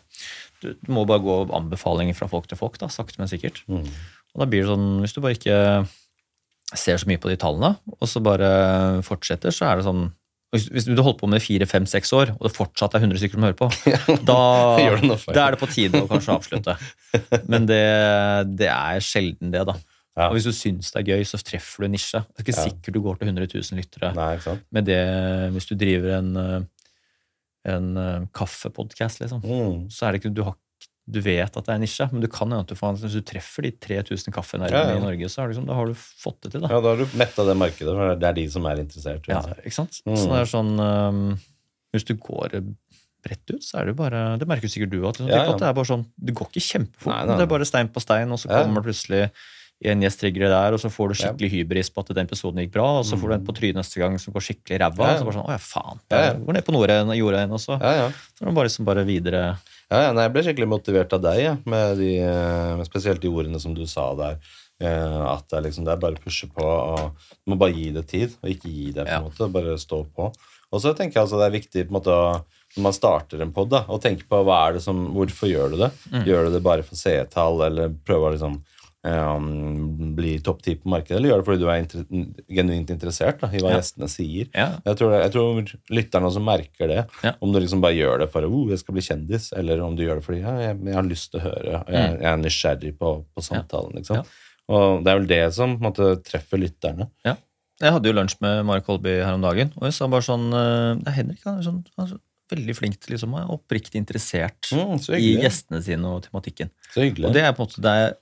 du, 0.62 0.72
du 0.78 0.92
må 0.94 1.06
bare 1.10 1.24
gå 1.24 1.38
anbefalinger 1.58 2.18
fra 2.18 2.30
folk 2.32 2.48
til 2.50 2.60
folk, 2.60 2.78
da, 2.82 2.92
sakte, 2.94 3.20
men 3.22 3.32
sikkert. 3.32 3.64
Mm. 3.72 3.88
Og 4.32 4.44
da 4.44 4.48
blir 4.48 4.64
det 4.64 4.72
sånn, 4.72 4.90
hvis 5.04 5.16
du 5.16 5.22
bare 5.24 5.38
ikke 5.40 5.60
ser 6.78 7.00
så 7.02 7.10
mye 7.10 7.20
på 7.20 7.32
de 7.32 7.38
tallene, 7.40 7.74
og 7.98 8.08
så 8.08 8.22
bare 8.24 8.52
fortsetter, 9.04 9.52
så 9.56 9.68
er 9.68 9.80
det 9.80 9.88
sånn 9.88 10.06
hvis, 10.52 10.84
du 10.84 11.00
holder 11.00 11.20
på 11.20 11.30
med 11.32 11.40
det 11.40 11.46
fire, 11.46 11.68
fem, 11.70 11.86
seks 11.88 12.12
år, 12.16 12.34
og 12.36 12.44
det 12.44 12.52
fortsatt 12.56 12.98
er 12.98 13.06
100 13.06 13.22
stykker 13.22 13.40
som 13.40 13.46
hører 13.48 13.58
på, 13.60 13.70
da, 14.30 14.40
da 15.38 15.46
er 15.46 15.56
det 15.56 15.62
på 15.62 15.70
tide 15.72 16.02
å 16.04 16.10
kanskje 16.10 16.36
avslutte. 16.36 16.76
Men 17.52 17.70
det, 17.70 17.80
det 18.60 18.68
er 18.68 19.06
sjelden 19.06 19.54
det, 19.56 19.64
da. 19.70 19.78
Ja. 20.20 20.28
Og 20.28 20.36
hvis 20.36 20.50
du 20.50 20.52
syns 20.52 20.92
det 20.92 21.00
er 21.00 21.14
gøy, 21.14 21.24
så 21.24 21.40
treffer 21.40 21.86
du 21.86 21.88
en 21.88 21.96
nisje. 21.96 22.20
Det 22.28 22.42
er 22.42 22.46
ikke 22.46 22.58
Ja. 22.58 22.66
sikkert 22.68 22.98
du 22.98 23.00
går 23.06 23.22
til 23.22 23.32
100 23.32 23.48
000 23.54 23.80
lyttere 23.80 24.12
Nei, 24.18 24.58
med 24.76 24.90
det 24.90 25.00
hvis 25.56 25.70
du 25.70 25.76
driver 25.80 26.18
en, 26.18 26.32
eh, 26.42 26.58
en 27.72 27.88
kaffepodkast, 27.96 28.36
kaffepodcast, 28.36 29.24
liksom. 29.24 29.46
Mm. 29.48 29.88
Så 29.88 30.04
er 30.04 30.12
det 30.12 30.22
ikke 30.22 30.34
du, 30.36 30.44
har, 30.50 30.60
du 31.10 31.20
vet 31.24 31.50
at 31.50 31.66
det 31.66 31.72
er 31.72 31.80
en 31.80 31.84
nisje, 31.84 32.06
men 32.12 32.22
du 32.24 32.28
kan 32.32 32.52
hende 32.52 32.62
at 32.62 33.02
hvis 33.02 33.16
du 33.18 33.24
treffer 33.26 33.66
de 33.66 33.72
3000 33.84 34.34
kaffenerdene 34.36 34.78
Ja, 34.78 34.92
ja. 34.94 35.00
i 35.00 35.04
Norge, 35.04 35.30
så 35.34 35.42
har, 35.42 35.52
liksom, 35.52 35.66
da 35.68 35.76
har 35.76 35.90
du 35.90 35.96
fått 35.98 36.38
det 36.46 36.54
til, 36.54 36.62
da. 36.64 36.70
Ja, 36.72 36.82
da 36.84 36.94
har 36.94 37.02
du 37.02 37.18
metta 37.20 37.46
det 37.48 37.56
markedet, 37.58 37.96
for 37.98 38.20
det 38.22 38.28
er 38.30 38.38
de 38.38 38.46
som 38.54 38.68
er 38.70 38.84
interessert. 38.84 39.28
Ja, 39.32 39.42
ikke 39.64 39.76
sant? 39.82 39.98
Mm. 40.06 40.16
Så 40.16 40.28
det 40.30 40.40
er 40.44 40.52
sånn 40.52 40.72
um, 40.78 41.24
Hvis 41.92 42.06
du 42.08 42.14
går 42.22 42.60
bredt 43.26 43.54
ut, 43.54 43.64
så 43.66 43.80
er 43.82 43.90
det 43.90 43.96
jo 43.96 44.00
bare 44.02 44.22
Det 44.42 44.48
merker 44.50 44.72
sikkert 44.72 44.94
du 44.94 45.02
òg. 45.02 45.24
Ja, 45.26 45.42
ja. 45.44 45.58
Det 45.58 45.68
er 45.68 45.74
bare 45.78 45.90
sånn, 45.90 46.06
det 46.18 46.38
går 46.38 46.52
ikke 46.54 46.64
kjempefort. 46.68 47.12
Nei, 47.12 47.18
nei, 47.26 47.34
nei. 47.34 47.40
Det 47.42 47.48
er 47.48 47.52
bare 47.56 47.68
stein 47.70 47.92
på 47.92 48.04
stein, 48.04 48.32
og 48.34 48.40
så 48.42 48.52
kommer 48.54 48.82
det 48.82 48.92
plutselig 48.92 49.26
en 49.92 50.04
gjest 50.06 50.20
trigger 50.22 50.46
der, 50.46 50.76
og 50.78 50.82
så 50.82 50.92
får 50.94 51.10
du 51.10 51.16
skikkelig 51.18 51.50
hybris 51.56 51.90
på 51.90 52.04
at 52.04 52.12
den 52.14 52.28
episoden 52.28 52.62
gikk 52.62 52.76
bra, 52.76 52.86
og 53.00 53.06
så 53.08 53.18
får 53.18 53.32
du 53.32 53.36
en 53.40 53.46
på 53.48 53.56
trynet 53.58 53.80
neste 53.82 53.98
gang 53.98 54.14
som 54.22 54.36
går 54.36 54.44
skikkelig 54.46 54.78
ræva. 54.84 55.08
Og 55.16 55.22
så 55.24 55.26
bare 55.26 55.38
sånn, 55.40 55.48
å 55.50 55.56
ja, 55.56 55.62
faen. 55.64 56.02
Jeg 56.14 56.36
går 56.46 56.58
ned 56.58 56.68
på 56.68 56.76
jorda 56.76 56.98
igjen, 57.00 57.14
jorda 57.18 57.40
igjen, 57.42 57.56
og 57.58 57.64
så, 57.64 57.78
Ja, 57.82 57.94
ja. 57.98 58.08
så 58.38 58.46
er 58.46 58.52
det 58.52 58.56
bare 58.60 58.70
liksom 58.70 58.90
bare 58.92 59.06
videre 59.10 59.42
Ja, 59.92 60.06
ja, 60.08 60.12
nei, 60.16 60.24
jeg 60.24 60.32
ble 60.32 60.44
skikkelig 60.46 60.70
motivert 60.72 61.14
av 61.18 61.24
deg, 61.26 61.40
ja, 61.44 61.54
med 61.68 61.98
de, 62.00 62.12
eh, 62.24 62.76
med 62.80 62.88
spesielt 62.88 63.20
de 63.24 63.28
ordene 63.32 63.60
som 63.60 63.74
du 63.76 63.84
sa 63.92 64.14
der. 64.16 64.38
eh, 64.82 65.22
At 65.30 65.44
det 65.52 65.58
er, 65.60 65.66
liksom, 65.68 65.84
det 65.86 65.92
er 65.94 66.00
bare 66.02 66.16
å 66.18 66.24
pushe 66.24 66.48
på, 66.50 66.64
og 66.64 67.12
du 67.46 67.52
må 67.52 67.58
bare 67.60 67.76
gi 67.76 67.92
det 67.94 68.08
tid, 68.08 68.32
og 68.42 68.50
ikke 68.50 68.72
gi 68.72 68.92
det, 68.96 69.04
på 69.06 69.12
en 69.12 69.20
Ja. 69.20 69.20
måte. 69.22 69.52
Bare 69.52 69.76
stå 69.78 70.00
på. 70.16 70.32
Og 70.72 70.80
så 70.82 70.96
tenker 70.96 71.20
jeg 71.20 71.24
altså 71.28 71.38
det 71.38 71.46
er 71.52 71.60
viktig 71.60 71.84
på 71.86 71.92
en 71.92 72.00
måte 72.00 72.08
å 72.16 72.44
når 72.78 72.84
man 72.84 72.94
starter 72.96 73.42
en 73.44 73.52
pod, 73.52 73.70
å 73.70 74.00
tenke 74.02 74.24
på 74.30 74.40
hva 74.48 74.70
er 74.70 74.74
det 74.74 74.82
som, 74.82 75.14
hvorfor 75.14 75.50
gjør 75.52 75.72
du 75.72 75.78
det. 75.84 75.92
Mm. 76.10 76.24
Gjør 76.26 76.46
du 76.48 76.52
det 76.54 76.64
bare 76.64 76.84
for 76.88 76.96
seertall, 76.96 77.60
eller 77.68 77.90
prøver 77.90 78.30
å 78.30 78.32
liksom 78.38 78.62
eh, 79.08 79.40
bli 80.18 80.34
topp 80.46 80.62
ti 80.66 80.76
på 80.78 80.90
markedet, 80.92 81.18
eller 81.18 81.32
gjør 81.32 81.42
det 81.42 81.48
fordi 81.48 81.62
du 81.64 81.68
er 81.72 81.82
inter 81.82 82.06
genuint 82.60 82.94
interessert 82.94 83.42
da, 83.42 83.50
i 83.52 83.62
hva 83.64 83.72
Ja. 83.74 83.80
gjestene 83.80 84.10
sier? 84.12 84.50
Ja. 84.54 84.68
Jeg 84.86 85.00
tror, 85.00 85.16
jeg 85.22 85.32
tror 85.34 85.74
lytterne 85.90 86.30
også 86.30 86.44
merker 86.46 86.88
det. 86.92 87.02
Ja. 87.26 87.34
Om 87.42 87.54
du 87.54 87.60
liksom 87.60 87.82
bare 87.82 87.98
gjør 87.98 88.20
det 88.26 88.30
for 88.34 88.46
å 88.46 88.52
oh, 88.52 88.70
jeg 88.70 88.80
skal 88.84 88.98
bli 88.98 89.06
kjendis, 89.08 89.52
eller 89.58 89.82
om 89.86 89.96
du 89.98 90.04
gjør 90.06 90.22
det 90.22 90.26
fordi 90.28 90.42
jeg, 90.44 90.80
jeg 90.86 90.98
har 91.00 91.08
lyst 91.10 91.32
til 91.32 91.42
å 91.42 91.46
høre, 91.50 91.84
og 91.86 91.94
jeg, 91.98 92.16
jeg 92.22 92.32
er 92.34 92.42
nysgjerrig 92.46 92.96
på, 93.00 93.14
på 93.34 93.46
samtalen. 93.46 93.96
Liksom. 94.02 94.22
Mm. 94.22 94.50
Og 94.72 95.04
det 95.04 95.12
er 95.12 95.22
vel 95.22 95.30
det 95.32 95.44
som 95.58 95.78
måte, 95.84 96.14
treffer 96.24 96.62
lytterne. 96.62 97.10
Ja. 97.28 97.36
Jeg 97.82 97.96
hadde 97.96 98.12
jo 98.12 98.14
lunsj 98.14 98.36
med 98.46 98.60
Mark 98.70 98.86
Holby 98.86 99.16
her 99.24 99.34
om 99.34 99.42
dagen, 99.42 99.72
og 99.80 99.88
jeg 99.90 99.96
sa 99.98 100.06
bare 100.08 100.22
sånn 100.22 100.52
ja 100.54 100.94
Det 101.00 101.08
er 101.10 101.16
Henrik 101.16 101.42
han 101.48 101.58
er 101.58 101.66
sånn, 101.66 101.80
han 101.98 102.12
er 102.12 102.20
veldig 102.52 102.76
flink 102.78 103.00
til 103.02 103.16
liksom, 103.16 103.34
å 103.34 103.40
være 103.40 103.56
oppriktig 103.56 103.98
interessert 103.98 104.70
Mm, 104.76 105.00
i 105.18 105.32
gjestene 105.42 105.80
sine 105.82 106.06
og 106.12 106.26
tematikken. 106.28 106.70
Og 107.00 107.34
det 107.34 107.42
er 107.42 107.56
på 107.56 107.64
en 107.64 107.70
måte 107.70 107.82
det 107.84 107.94
er, 108.04 108.14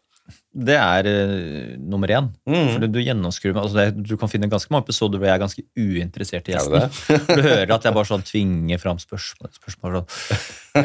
Det 0.53 0.75
er 0.77 1.07
uh, 1.09 1.75
nummer 1.79 2.11
én. 2.11 2.29
Mm. 2.49 2.69
For 2.73 2.85
du, 2.87 2.99
gjennomskuer. 3.03 3.57
Altså 3.59 3.77
det, 3.79 4.05
du 4.09 4.15
kan 4.19 4.31
finne 4.31 4.49
ganske 4.51 4.71
mange 4.73 4.87
episoder 4.87 5.21
hvor 5.21 5.29
jeg 5.29 5.37
er 5.37 5.43
ganske 5.43 5.65
uinteressert 5.77 6.49
i 6.49 6.55
Er 6.57 6.65
gjesten. 6.65 7.27
Du 7.39 7.43
hører 7.45 7.75
at 7.77 7.85
jeg 7.87 7.95
bare 7.95 8.09
sånn 8.09 8.25
tvinger 8.27 8.81
fram 8.81 8.99
spørsmål. 9.01 9.53
spørsmål 9.59 9.99
sånn. 10.01 10.09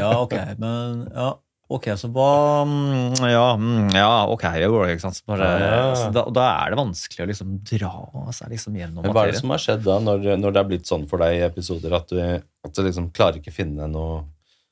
Ja, 0.01 0.13
ok, 0.21 0.35
men 0.61 1.05
ja, 1.15 1.31
ok, 1.75 1.89
så 2.01 2.11
hva 2.15 2.29
mm, 2.69 3.25
Ja, 3.31 3.45
mm, 3.61 3.89
ja 3.97 4.11
ok, 4.33 4.45
går 4.75 4.87
det, 4.87 4.97
ikke 4.99 5.07
sant. 5.07 5.23
Bare, 5.31 5.49
Ja. 5.63 5.81
så 5.99 6.11
da, 6.15 6.27
da 6.35 6.45
er 6.65 6.75
det 6.75 6.81
vanskelig 6.83 7.25
å 7.25 7.31
liksom 7.33 7.57
dra 7.73 7.95
seg 8.37 8.53
liksom 8.55 8.77
gjennom 8.79 9.01
materien. 9.03 9.17
hva 9.17 9.27
er 9.27 9.33
det 9.35 9.41
som 9.43 9.55
har 9.55 9.65
skjedd 9.65 9.85
da, 9.89 9.99
når, 10.11 10.29
når 10.43 10.55
det 10.55 10.63
har 10.63 10.71
blitt 10.71 10.91
sånn 10.91 11.09
for 11.11 11.25
deg 11.25 11.39
i 11.41 11.45
episoder, 11.49 11.97
at 12.01 12.13
du, 12.13 12.21
at 12.65 12.77
du 12.77 12.85
liksom 12.87 13.11
klarer 13.17 13.41
ikke 13.41 13.55
finne 13.55 13.89
noe 13.91 14.23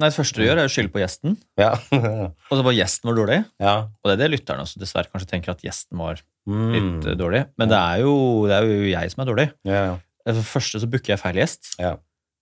Nei, 0.03 0.11
Det 0.11 0.18
første 0.18 0.40
du 0.42 0.44
gjør, 0.44 0.59
er 0.61 0.68
å 0.68 0.72
skylde 0.72 0.92
på 0.92 1.00
gjesten, 1.03 1.36
Ja. 1.61 1.70
og 2.50 2.53
så 2.59 2.62
bare 2.66 2.74
gjesten 2.76 3.09
var 3.09 3.18
dårlig. 3.20 3.40
ja. 3.62 3.74
Og 4.03 4.11
det 4.11 4.16
er 4.18 4.22
det 4.24 4.30
lytterne 4.34 4.64
også 4.66 4.80
dessverre 4.82 5.09
kanskje 5.12 5.30
tenker 5.30 5.55
at 5.55 5.62
gjesten 5.64 5.96
var 6.03 6.20
Mm. 6.42 6.72
litt 6.74 7.05
eh, 7.07 7.14
dårlig. 7.14 7.44
Men 7.57 7.68
det 7.70 7.78
er, 7.78 8.00
jo, 8.03 8.12
det 8.50 8.57
er 8.57 8.64
jo 8.66 8.78
jeg 8.90 9.11
som 9.12 9.20
er 9.22 9.28
dårlig. 9.30 9.44
Ja, 9.62 9.82
ja. 9.86 9.92
For 10.26 10.34
det 10.40 10.42
første 10.48 10.80
så 10.82 10.88
booker 10.90 11.12
jeg 11.14 11.20
feil 11.22 11.38
gjest. 11.38 11.68
Ja. 11.78 11.92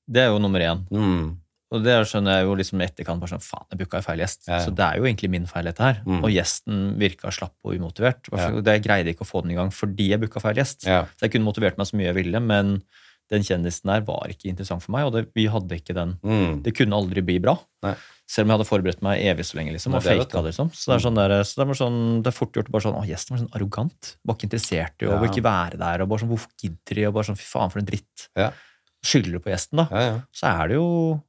Det 0.08 0.22
er 0.24 0.30
jo 0.32 0.38
nummer 0.40 0.58
én. 0.64 0.80
Mm. 0.88 1.26
Og 1.70 1.84
det 1.84 1.98
skjønner 2.08 2.38
jeg 2.40 2.46
jo 2.48 2.54
liksom 2.58 2.80
etterkant. 2.82 3.20
bare 3.20 3.30
sånn, 3.34 3.44
faen, 3.44 3.66
jeg 3.70 3.78
booka 3.82 4.00
feil 4.02 4.22
gjest. 4.24 4.48
Så 4.48 4.72
det 4.74 4.86
er 4.86 4.96
jo 4.98 5.04
egentlig 5.04 5.28
min 5.30 5.44
feil, 5.46 5.68
dette 5.68 5.84
her. 5.84 6.00
Mm. 6.08 6.24
Og 6.24 6.32
gjesten 6.32 6.80
virka 6.98 7.28
slapp 7.30 7.52
og 7.62 7.76
umotivert. 7.76 8.24
Jeg 8.32 8.82
greide 8.88 9.12
ikke 9.12 9.22
å 9.28 9.28
få 9.28 9.42
den 9.44 9.52
i 9.52 9.58
gang 9.60 9.68
fordi 9.70 10.08
jeg 10.14 10.18
booka 10.24 10.40
feil 10.42 10.56
gjest. 10.62 10.88
Så 10.88 11.20
jeg 11.28 11.30
kunne 11.36 11.44
motivert 11.46 11.76
meg 11.78 11.86
så 11.92 12.00
mye 12.00 12.08
jeg 12.08 12.16
ville, 12.22 12.40
men 12.40 12.78
den 13.30 13.42
kjendisen 13.46 13.86
der 13.92 14.00
var 14.06 14.26
ikke 14.32 14.48
interessant 14.50 14.82
for 14.82 14.92
meg. 14.92 15.06
Og 15.06 15.12
det, 15.14 15.28
vi 15.34 15.46
hadde 15.46 15.76
ikke 15.78 15.94
den 15.94 16.16
Mm. 16.22 16.62
Det 16.64 16.72
kunne 16.74 16.96
aldri 16.98 17.22
bli 17.22 17.38
bra. 17.38 17.54
Nei. 17.86 17.94
Selv 18.30 18.46
om 18.46 18.50
jeg 18.52 18.58
hadde 18.58 18.68
forberedt 18.70 19.02
meg 19.02 19.22
evig 19.26 19.44
så 19.46 19.56
lenge. 19.58 19.72
liksom, 19.74 19.90
Nei, 19.92 19.98
og 19.98 20.04
det 20.04 20.12
vet 20.18 20.28
faka 20.30 20.42
det, 20.42 20.50
liksom. 20.52 20.68
Så 20.74 20.90
det 20.90 20.94
er 20.96 21.04
sånn 21.06 21.14
der, 21.18 21.34
så 21.42 21.54
det 21.58 21.64
er, 21.66 21.78
sånn, 21.80 21.98
det 22.22 22.30
er 22.30 22.36
fort 22.36 22.52
gjort 22.54 22.70
bare 22.70 22.82
sånn 22.86 22.98
Å, 22.98 23.04
gjesten 23.08 23.34
var 23.34 23.40
sånn 23.42 23.54
arrogant. 23.58 24.16
Var 24.26 24.34
ikke 24.36 24.46
interessert 24.50 25.02
i 25.02 25.06
å 25.06 25.16
Ja. 25.16 25.22
ikke 25.30 25.42
være 25.42 25.78
der. 25.78 26.02
og 26.02 26.08
bare 26.08 26.18
sånn, 26.22 26.30
Hvorfor 26.30 26.50
gidder 26.62 26.94
de? 26.94 27.06
Og 27.06 27.14
bare 27.14 27.24
sånn, 27.30 27.38
Fy 27.38 27.46
faen, 27.58 27.70
for 27.72 27.78
en 27.80 27.86
dritt. 27.86 28.28
Ja. 28.36 28.50
Skylder 29.02 29.32
du 29.32 29.38
på 29.40 29.50
gjesten, 29.50 29.76
da, 29.82 29.88
Ja, 29.90 30.00
ja. 30.10 30.20
så 30.34 30.46
er 30.62 30.68
det 30.68 30.74
jo 30.76 31.22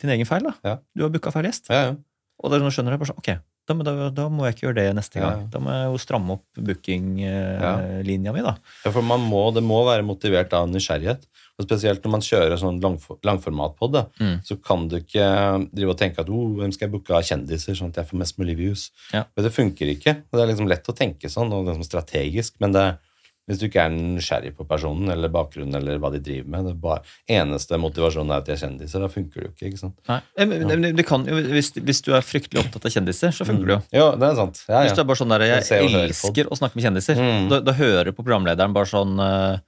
din 0.00 0.10
egen 0.10 0.26
feil. 0.26 0.42
da. 0.42 0.54
Ja. 0.64 0.78
Du 0.96 1.02
har 1.04 1.10
booka 1.10 1.30
feil 1.32 1.44
gjest. 1.48 1.70
Og 1.70 2.50
da 2.50 2.58
skjønner 2.58 2.90
du 2.92 2.98
bare 2.98 3.12
sånn, 3.12 3.18
ok, 3.22 3.38
da, 3.66 3.74
da, 3.86 4.08
da 4.12 4.28
må 4.28 4.44
jeg 4.44 4.54
ikke 4.56 4.66
gjøre 4.68 4.76
det 4.82 4.94
neste 4.98 5.20
gang. 5.22 5.44
ja. 5.44 5.48
Da 5.54 5.60
må 5.64 5.72
jeg 5.72 5.86
jo 5.92 6.00
stramme 6.02 6.34
opp 6.36 6.44
bookinglinja 6.60 8.32
mi, 8.34 8.42
da. 8.44 8.56
Ja, 8.84 8.90
for 8.92 9.02
man 9.06 9.20
må, 9.28 9.46
Det 9.54 9.62
må 9.64 9.80
være 9.86 10.04
motivert 10.06 10.52
av 10.56 10.68
nysgjerrighet. 10.70 11.24
Og 11.54 11.68
Spesielt 11.68 12.02
når 12.02 12.10
man 12.10 12.24
kjører 12.26 12.58
sånn 12.58 12.80
langfor, 12.82 13.18
langformatpod, 13.22 13.98
Mm. 14.20 14.40
så 14.44 14.56
kan 14.60 14.88
du 14.88 14.96
ikke 14.98 15.68
drive 15.72 15.90
og 15.94 15.98
tenke 15.98 16.18
at 16.20 16.28
oh, 16.28 16.48
hvem 16.58 16.72
skal 16.74 16.88
jeg 16.88 16.92
booke 16.92 17.14
av 17.14 17.22
kjendiser, 17.22 17.76
sånn 17.78 17.90
at 17.92 17.96
jeg 18.02 18.06
får 18.10 18.18
mest 18.18 18.38
mulig 18.38 18.56
views. 18.58 18.90
Ja. 19.12 19.24
Men 19.36 19.44
det 19.44 19.52
funker 19.54 19.86
ikke. 19.94 20.16
og 20.32 20.38
Det 20.38 20.42
er 20.42 20.50
liksom 20.52 20.68
lett 20.68 20.88
å 20.90 20.96
tenke 20.98 21.30
sånn, 21.30 21.52
og 21.52 21.66
liksom 21.66 21.84
strategisk, 21.86 22.54
men 22.60 22.72
det, 22.72 22.98
hvis 23.46 23.58
du 23.60 23.66
ikke 23.66 23.82
er 23.84 23.90
nysgjerrig 23.92 24.54
på 24.56 24.64
personen 24.66 25.10
eller 25.12 25.28
bakgrunnen 25.28 25.74
eller 25.76 25.98
hva 26.00 26.10
de 26.14 26.18
driver 26.24 26.48
med, 26.48 26.64
det 26.70 26.80
bare, 26.80 27.02
eneste 27.28 27.76
motivasjonen 27.76 28.30
er 28.32 28.40
at 28.40 28.46
de 28.46 28.52
er 28.52 28.60
kjendiser, 28.62 29.00
da 29.04 29.08
funker 29.12 29.34
det 29.34 29.44
jo 29.44 29.52
ikke. 29.52 29.66
ikke 29.72 29.80
sant? 29.82 29.98
Nei, 30.08 30.20
men, 30.38 30.66
men- 30.66 30.80
men 30.80 30.96
det 30.96 31.04
kan, 31.06 31.26
jo- 31.28 31.42
hvis, 31.52 31.72
hvis 31.76 32.00
du 32.06 32.14
er 32.16 32.24
fryktelig 32.24 32.62
opptatt 32.64 32.86
av 32.88 32.90
kjendiser, 32.96 33.34
så 33.36 33.44
funker 33.44 33.66
det 33.66 33.74
jo. 33.76 33.82
Ja, 34.00 34.06
det 34.16 34.30
er 34.30 34.34
sant. 34.40 34.64
Ja, 34.68 34.80
Hvis 34.80 34.90
ja. 34.90 34.96
du 34.96 35.00
er 35.04 35.10
bare 35.12 35.20
sånn 35.20 35.28
der, 35.36 35.40
Jeg 35.40 35.68
Jeg 35.68 36.08
elsker 36.08 36.48
å 36.48 36.56
snakke 36.56 36.76
med 36.76 36.84
kjendiser. 36.88 37.16
Mm. 37.20 37.48
Da, 37.50 37.60
da 37.60 37.72
hører 37.76 38.04
du 38.04 38.12
på 38.12 38.24
programlederen 38.24 38.72
bare 38.72 38.86
sånn 38.88 39.18
eh, 39.20 39.58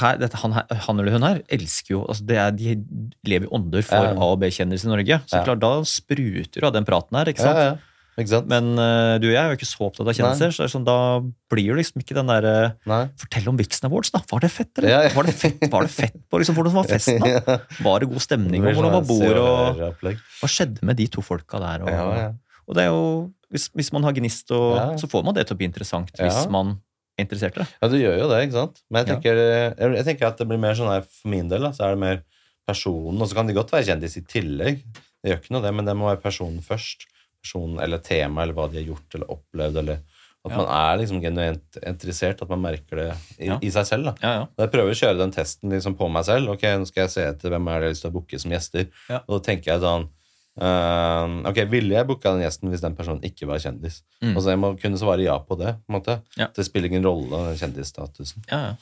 her, 0.00 0.16
dette, 0.20 0.36
han, 0.40 0.52
her, 0.52 0.64
han 0.86 1.00
eller 1.00 1.12
hun 1.12 1.22
her 1.26 1.42
elsker 1.50 1.90
jo 1.96 2.00
altså 2.06 2.24
det 2.24 2.36
er, 2.38 2.50
De 2.52 2.76
lever 3.26 3.48
i 3.48 3.50
ånder 3.50 3.82
for 3.82 3.96
Ja. 3.96 4.12
A- 4.14 4.28
og 4.32 4.38
B-kjendiser 4.40 4.86
i 4.86 4.92
Norge. 4.96 5.20
Så 5.26 5.36
Ja. 5.40 5.44
klart, 5.44 5.60
da 5.60 5.82
spruter 5.84 6.60
du 6.60 6.66
av 6.66 6.72
den 6.72 6.84
praten 6.84 7.16
her. 7.18 7.24
ikke 7.26 7.44
Ja, 7.44 7.52
sant? 7.74 7.80
Ja. 8.20 8.24
Ikke 8.24 8.32
sant? 8.34 8.48
Men 8.52 8.68
uh, 8.76 9.16
du 9.22 9.26
og 9.30 9.32
jeg 9.32 9.40
er 9.40 9.48
jo 9.54 9.56
ikke 9.58 9.68
så 9.70 9.86
opptatt 9.88 10.10
av 10.10 10.16
kjendiser, 10.18 10.52
så 10.52 10.62
det 10.62 10.66
er 10.68 10.72
sånn, 10.74 10.84
da 10.86 10.96
blir 11.50 11.70
jo 11.72 11.78
liksom 11.78 12.02
ikke 12.04 12.16
den 12.18 12.28
derre 12.30 12.54
uh, 12.84 13.06
Fortell 13.20 13.48
om 13.50 13.56
Vixen 13.58 13.88
Awards, 13.88 14.12
da. 14.14 14.20
Var 14.30 14.44
det 14.44 14.50
fett, 14.52 14.70
eller? 14.78 14.90
Ja, 14.92 15.00
ja. 15.08 15.14
Var, 15.16 15.28
det 15.30 15.34
fett, 15.40 15.64
var 15.72 15.88
det 15.88 15.92
fett 15.94 16.20
på 16.28 16.40
liksom, 16.42 16.58
hvordan 16.60 16.76
var 16.76 16.88
festen? 16.90 17.18
da? 17.24 17.56
Var 17.88 18.04
det 18.04 18.10
god 18.12 18.24
stemning? 18.26 18.64
Og 18.68 18.76
hvordan 18.78 18.94
var 18.98 19.08
bord? 19.08 19.40
Og 19.40 19.82
hva 20.44 20.50
skjedde 20.52 20.84
med 20.86 21.00
de 21.00 21.08
to 21.16 21.24
folka 21.24 21.58
der? 21.62 21.84
Og, 21.86 21.90
Ja, 21.90 22.06
ja. 22.20 22.30
og 22.68 22.76
det 22.78 22.84
er 22.86 22.92
jo, 22.92 23.02
hvis, 23.50 23.66
hvis 23.74 23.90
man 23.96 24.04
har 24.06 24.14
gnist, 24.16 24.52
og, 24.54 24.76
Ja. 24.78 24.86
så 25.00 25.08
får 25.10 25.24
man 25.26 25.34
det 25.40 25.46
til 25.48 25.56
å 25.56 25.60
bli 25.62 25.66
interessant 25.70 26.12
hvis 26.20 26.44
Ja. 26.44 26.48
man 26.52 26.76
er 27.18 27.24
interessert 27.26 27.56
i 27.58 27.64
det. 27.64 27.68
Ja, 27.82 27.88
du 27.92 27.96
gjør 27.98 28.18
jo 28.22 28.28
det, 28.30 28.42
ikke 28.46 28.58
sant? 28.60 28.82
Men 28.90 29.02
jeg 29.04 29.14
tenker, 29.16 29.40
jeg, 29.40 29.94
jeg 29.98 30.06
tenker 30.12 30.28
at 30.30 30.38
det 30.40 30.46
blir 30.48 30.60
mer 30.62 30.76
sånn 30.78 30.92
her 30.92 31.02
for 31.08 31.32
min 31.32 31.48
del, 31.50 31.66
da, 31.66 31.72
så 31.76 31.88
er 31.88 31.96
det 31.96 32.02
mer 32.04 32.22
personen, 32.68 33.18
og 33.20 33.26
så 33.28 33.34
kan 33.40 33.48
de 33.50 33.56
godt 33.56 33.72
være 33.74 33.88
kjendis 33.90 34.14
i 34.20 34.22
tillegg. 34.28 34.84
Det 35.20 35.32
gjør 35.32 35.40
ikke 35.42 35.52
noe 35.56 35.64
det, 35.66 35.72
men 35.76 35.88
det 35.88 35.96
må 35.98 36.06
være 36.08 36.22
personen 36.22 36.62
først. 36.64 37.04
Personen 37.42 37.80
eller 37.80 37.98
tema, 37.98 38.42
eller 38.42 38.52
hva 38.54 38.66
de 38.70 38.78
har 38.82 38.88
gjort 38.94 39.14
eller 39.16 39.30
opplevd, 39.32 39.76
eller 39.82 40.00
at 40.44 40.50
Ja. 40.52 40.56
man 40.56 40.66
er 40.72 40.98
liksom 41.02 41.20
genuint 41.20 41.76
interessert, 41.86 42.40
at 42.42 42.48
man 42.48 42.62
merker 42.62 42.96
det 42.96 43.08
i, 43.38 43.46
Ja. 43.50 43.58
i 43.60 43.68
seg 43.70 43.84
selv. 43.86 44.04
da. 44.04 44.14
Ja, 44.22 44.46
Jeg 44.58 44.70
prøver 44.72 44.90
å 44.94 45.00
kjøre 45.00 45.18
den 45.18 45.30
testen 45.32 45.70
liksom 45.70 45.96
på 45.96 46.10
meg 46.10 46.24
selv. 46.24 46.48
Ok, 46.54 46.62
nå 46.62 46.86
skal 46.86 47.02
jeg 47.04 47.10
se 47.10 47.22
etter 47.26 47.50
hvem 47.50 47.68
er 47.68 47.80
det 47.80 47.80
jeg 47.80 47.88
har 47.88 47.92
lyst 47.92 48.02
til 48.02 48.10
å 48.10 48.14
booke 48.14 48.38
som 48.40 48.50
gjester. 48.50 48.88
Og 49.28 49.28
da 49.28 49.38
tenker 49.52 49.72
jeg 49.72 49.80
sånn 49.80 50.08
uh, 50.60 51.48
Ok, 51.48 51.60
ville 51.70 51.94
jeg 51.94 52.06
booka 52.08 52.32
den 52.34 52.42
gjesten 52.42 52.70
hvis 52.72 52.80
den 52.82 52.96
personen 52.96 53.20
ikke 53.22 53.46
var 53.46 53.58
kjendis? 53.62 54.02
Mm. 54.22 54.34
Og 54.36 54.42
så 54.42 54.50
jeg 54.54 54.58
må 54.60 54.72
kunne 54.80 54.98
svare 55.00 55.22
ja 55.24 55.38
på 55.38 55.56
det. 55.58 55.76
på 55.86 55.92
en 55.94 56.00
måte. 56.00 56.22
Det 56.56 56.64
spiller 56.66 56.88
ingen 56.90 57.04
rolle, 57.04 57.30
den 57.30 57.60
kjendisstatusen. 57.60 58.44
ja, 58.50 58.60
ja. 58.70 58.74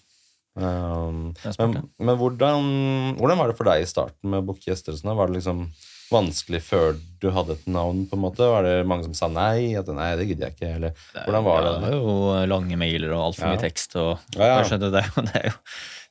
Um, 0.58 1.34
men 1.58 1.74
men 2.00 2.16
hvordan, 2.18 3.14
hvordan 3.18 3.38
var 3.38 3.46
det 3.52 3.56
for 3.56 3.68
deg 3.68 3.82
i 3.84 3.86
starten 3.86 4.30
med 4.32 4.40
å 4.42 4.46
booke 4.48 4.66
gjester? 4.66 4.92
sånn? 4.98 5.14
Var 5.14 5.28
det 5.28 5.36
liksom 5.36 5.60
vanskelig 6.12 6.60
før 6.64 6.96
du 7.20 7.28
hadde 7.34 7.52
et 7.58 7.66
navn? 7.70 8.06
på 8.08 8.16
en 8.16 8.22
måte? 8.22 8.46
Var 8.48 8.62
det 8.66 8.74
mange 8.88 9.04
som 9.08 9.14
sa 9.18 9.28
nei? 9.32 9.74
At 9.78 9.88
nei, 9.92 10.10
det 10.16 10.26
gidder 10.30 10.48
jeg 10.48 10.56
ikke? 10.56 10.72
Eller 10.78 10.92
hvordan 11.26 11.44
var 11.46 11.62
det? 11.66 11.70
Ja, 11.72 11.78
det 11.84 11.92
er 11.92 12.00
jo 12.00 12.46
lange 12.54 12.76
mailer 12.80 13.14
og 13.16 13.24
altfor 13.30 13.46
Ja. 13.48 13.54
mye 13.54 13.62
tekst. 13.62 13.96
Og, 14.00 14.18
Ja, 14.36 14.50
ja. 14.56 14.64
Skjønner, 14.64 14.90
det, 14.94 15.04
er 15.04 15.10
jo- 15.14 15.24
det 15.28 15.36
er 15.42 15.48
jo 15.50 15.56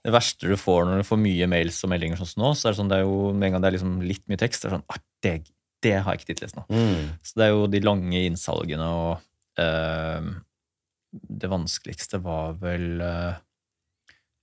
det 0.07 0.13
verste 0.13 0.47
du 0.47 0.55
får 0.55 0.85
når 0.87 1.01
du 1.01 1.07
får 1.09 1.19
mye 1.19 1.47
mails 1.51 1.83
og 1.83 1.89
meldinger 1.91 2.17
sånn 2.21 2.29
som 2.31 2.43
nå. 2.43 2.51
Så 2.55 2.67
er 2.67 2.71
det 2.75 2.79
sånn, 2.79 2.89
det 2.91 2.97
er 3.01 3.05
jo, 3.07 3.33
Med 3.33 3.47
en 3.47 3.53
gang 3.57 3.61
det 3.65 3.67
er 3.71 3.77
liksom 3.79 3.95
litt 4.07 4.23
mye 4.29 4.37
tekst, 4.39 4.61
det 4.63 4.69
er 4.71 4.77
sånn 4.77 5.01
det, 5.25 5.33
det 5.83 5.95
har 6.03 6.13
jeg 6.13 6.19
ikke 6.21 6.27
tid 6.29 6.37
til 6.37 6.45
å 6.45 6.47
lese 6.47 6.59
nå. 6.61 6.65
Mm. 6.77 7.09
Så 7.23 7.33
det 7.41 7.43
er 7.47 7.51
jo 7.55 7.65
de 7.67 7.81
lange 7.83 8.21
innsalgene 8.29 8.87
og 8.87 9.19
øh, 9.59 10.29
Det 11.43 11.49
vanskeligste 11.49 12.19
var 12.23 12.53
vel 12.61 13.01
øh, 13.01 13.33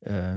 eh, 0.06 0.36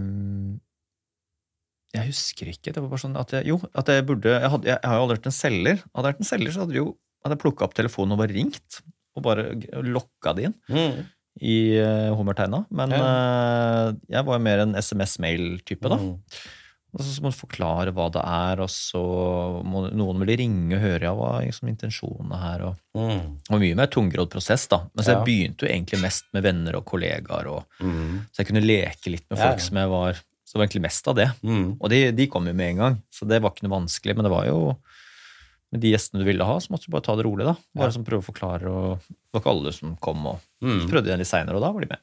Jeg 1.95 2.09
husker 2.09 2.49
ikke. 2.51 2.73
Det 2.75 2.81
var 2.83 2.89
bare 2.91 2.99
sånn 3.05 3.15
at 3.19 3.31
jeg, 3.31 3.45
Jo, 3.47 3.57
at 3.73 3.87
jeg 3.87 4.05
burde 4.05 4.27
Jeg, 4.33 4.49
hadde, 4.51 4.67
jeg, 4.67 4.79
har 4.83 4.95
jo 4.99 5.03
aldri 5.05 5.17
vært 5.17 5.29
en 5.31 5.37
selger. 5.37 5.77
Hadde 5.95 6.03
jeg 6.03 6.13
vært 6.13 6.19
en 6.25 6.31
selger, 6.31 6.51
så 6.53 6.65
hadde 6.65 6.75
jo 6.75 6.87
hadde 7.25 7.33
jeg 7.37 7.41
plukka 7.41 7.65
opp 7.65 7.73
telefonen 7.77 8.13
og 8.13 8.19
bare 8.21 8.35
ringt. 8.35 8.81
Og 9.17 9.23
bare 9.25 9.47
lokka 9.83 10.35
det 10.37 10.43
inn 10.49 10.53
Mm. 10.69 11.05
i 11.41 11.55
uh, 11.81 12.13
hummertegna. 12.17 12.65
Men 12.71 12.91
eh, 12.93 13.93
jeg 14.13 14.25
var 14.25 14.37
jo 14.37 14.43
mer 14.45 14.59
en 14.65 14.75
SMS-mail-type, 14.77 15.89
da. 15.89 15.97
Mm. 15.97 16.15
Og 16.97 17.01
så 17.03 17.21
må 17.21 17.29
du 17.33 17.37
forklare 17.37 17.91
hva 17.93 18.07
det 18.13 18.21
er, 18.23 18.61
og 18.63 18.69
så 18.71 19.01
må 19.67 19.83
noen 19.91 20.21
vil 20.23 20.37
ringe 20.39 20.77
og 20.77 20.81
høre 20.81 21.03
ja, 21.05 21.11
hva 21.17 21.33
er 21.41 21.49
liksom 21.49 21.69
intensjonene 21.69 22.39
her. 22.41 22.63
Og, 22.69 22.77
Mm. 22.97 23.35
og 23.51 23.59
mye 23.61 23.75
mer 23.77 23.87
tungrodd 23.93 24.31
prosess, 24.33 24.67
da. 24.71 24.79
Men 24.95 25.03
så 25.05 25.13
jeg 25.17 25.25
begynte 25.27 25.65
jo 25.67 25.69
egentlig 25.73 25.99
mest 26.01 26.25
med 26.33 26.43
venner 26.47 26.77
og 26.79 26.85
kollegaer, 26.89 27.47
og, 27.51 27.65
Mm. 27.83 28.25
så 28.33 28.41
jeg 28.41 28.47
kunne 28.47 28.65
leke 28.65 29.11
litt 29.13 29.25
med 29.29 29.37
Ja, 29.37 29.45
folk 29.49 29.59
ja. 29.59 29.65
som 29.67 29.77
jeg 29.77 29.89
var 29.89 30.23
Så 30.47 30.55
det 30.55 30.61
var 30.61 30.67
egentlig 30.69 30.85
mest 30.87 31.07
av 31.11 31.17
det. 31.19 31.25
Mm. 31.43 31.65
Og 31.75 31.89
de, 31.91 31.97
de 32.15 32.27
kom 32.31 32.45
jo 32.47 32.53
med 32.55 32.69
en 32.71 32.77
gang, 32.79 32.93
så 33.11 33.27
det 33.27 33.41
var 33.43 33.51
ikke 33.51 33.65
noe 33.67 33.81
vanskelig. 33.81 34.13
Men 34.15 34.23
det 34.29 34.31
var 34.31 34.45
jo 34.47 34.61
med 35.75 35.81
de 35.83 35.89
gjestene 35.91 36.21
du 36.23 36.27
ville 36.29 36.45
ha, 36.47 36.53
så 36.63 36.71
måtte 36.71 36.87
du 36.87 36.93
bare 36.93 37.03
ta 37.03 37.17
det 37.19 37.25
rolig, 37.27 37.43
da. 37.43 37.57
Bare 37.75 37.89
Ja. 37.91 37.95
som 37.97 38.05
prøve 38.07 38.23
å 38.23 38.27
forklare, 38.29 38.71
og 38.71 39.01
det 39.03 39.35
var 39.35 39.41
ikke 39.43 39.51
alle 39.51 39.73
som 39.75 39.97
kom, 39.99 40.21
og 40.31 40.39
Mm. 40.63 40.79
så 40.85 40.87
prøvde 40.89 41.11
jeg 41.11 41.19
litt 41.19 41.27
seinere, 41.27 41.55
og 41.59 41.61
da 41.65 41.71
var 41.75 41.83
de 41.83 41.89
med. 41.91 41.99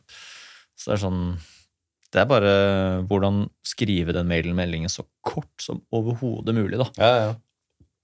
Så 0.77 0.91
det 0.93 0.99
er 0.99 1.05
sånn 1.09 1.39
Det 2.15 2.21
er 2.23 2.27
bare 2.31 2.51
hvordan 3.11 3.49
skrive 3.67 4.13
den 4.15 4.29
mailen 4.29 4.55
meldingen 4.55 4.87
så 4.93 5.03
kort 5.27 5.51
som 5.59 5.81
overhodet 5.93 6.55
mulig, 6.55 6.79
da. 6.79 6.87
Ja, 7.01 7.17
ja. 7.25 7.33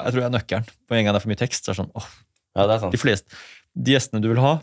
Jeg 0.03 0.13
tror 0.15 0.21
jeg 0.23 0.27
er 0.27 0.35
nøkkelen. 0.35 0.67
På 0.89 0.97
en 0.97 1.05
gang 1.05 1.15
det 1.15 1.21
er 1.21 1.23
for 1.23 1.31
mye 1.31 1.39
tekst, 1.39 1.63
så 1.63 1.71
er 1.71 1.75
det 1.77 1.85
sånn 1.85 1.93
åh, 1.95 2.09
ja, 2.57 2.67
det 2.67 2.75
er 2.75 2.81
sant. 2.81 2.91
De 2.97 2.99
fleste 2.99 3.37
De 3.77 3.93
gjestene 3.95 4.21
du 4.25 4.27
vil 4.33 4.41
ha, 4.43 4.57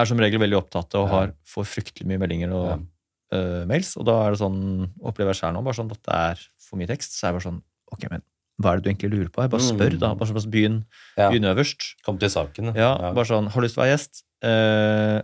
er 0.00 0.04
som 0.08 0.16
regel 0.22 0.40
veldig 0.40 0.56
opptatt 0.62 0.94
og 0.96 1.10
har, 1.10 1.34
får 1.44 1.66
fryktelig 1.68 2.06
mye 2.08 2.22
meldinger 2.22 2.54
og 2.56 2.86
Ja. 3.32 3.38
øh, 3.38 3.66
mails, 3.70 3.96
og 3.96 4.04
da 4.06 4.16
er 4.26 4.30
det 4.34 4.40
sånn, 4.40 4.60
opplever 5.02 5.30
jeg 5.34 5.40
selv 5.42 5.54
nå, 5.54 5.62
bare 5.64 5.74
sånn 5.78 5.90
at 5.92 6.02
det 6.02 6.14
er 6.16 6.42
for 6.68 6.76
mye 6.80 6.88
tekst, 6.90 7.14
så 7.16 7.26
er 7.26 7.32
jeg 7.32 7.38
bare 7.40 7.48
sånn 7.52 7.62
Ok, 7.92 8.04
men 8.10 8.22
hva 8.62 8.70
er 8.72 8.76
det 8.78 8.84
du 8.84 8.90
egentlig 8.90 9.10
lurer 9.10 9.30
på? 9.34 9.42
Jeg 9.42 9.50
bare 9.50 9.64
spør, 9.66 9.94
Mm. 9.96 9.98
da. 9.98 10.14
Bare 10.14 10.28
sånn, 10.30 10.50
begynn, 10.52 10.84
Ja. 11.18 11.30
begynn 11.30 11.48
øverst. 11.50 11.94
Kom 12.04 12.18
til 12.18 12.28
saken. 12.30 12.74
Ja, 12.76 13.12
bare 13.12 13.24
sånn 13.26 13.48
Har 13.50 13.60
du 13.60 13.66
lyst 13.66 13.74
til 13.74 13.82
å 13.82 13.86
være 13.86 13.96
gjest? 13.96 14.22
Uh, 14.44 15.22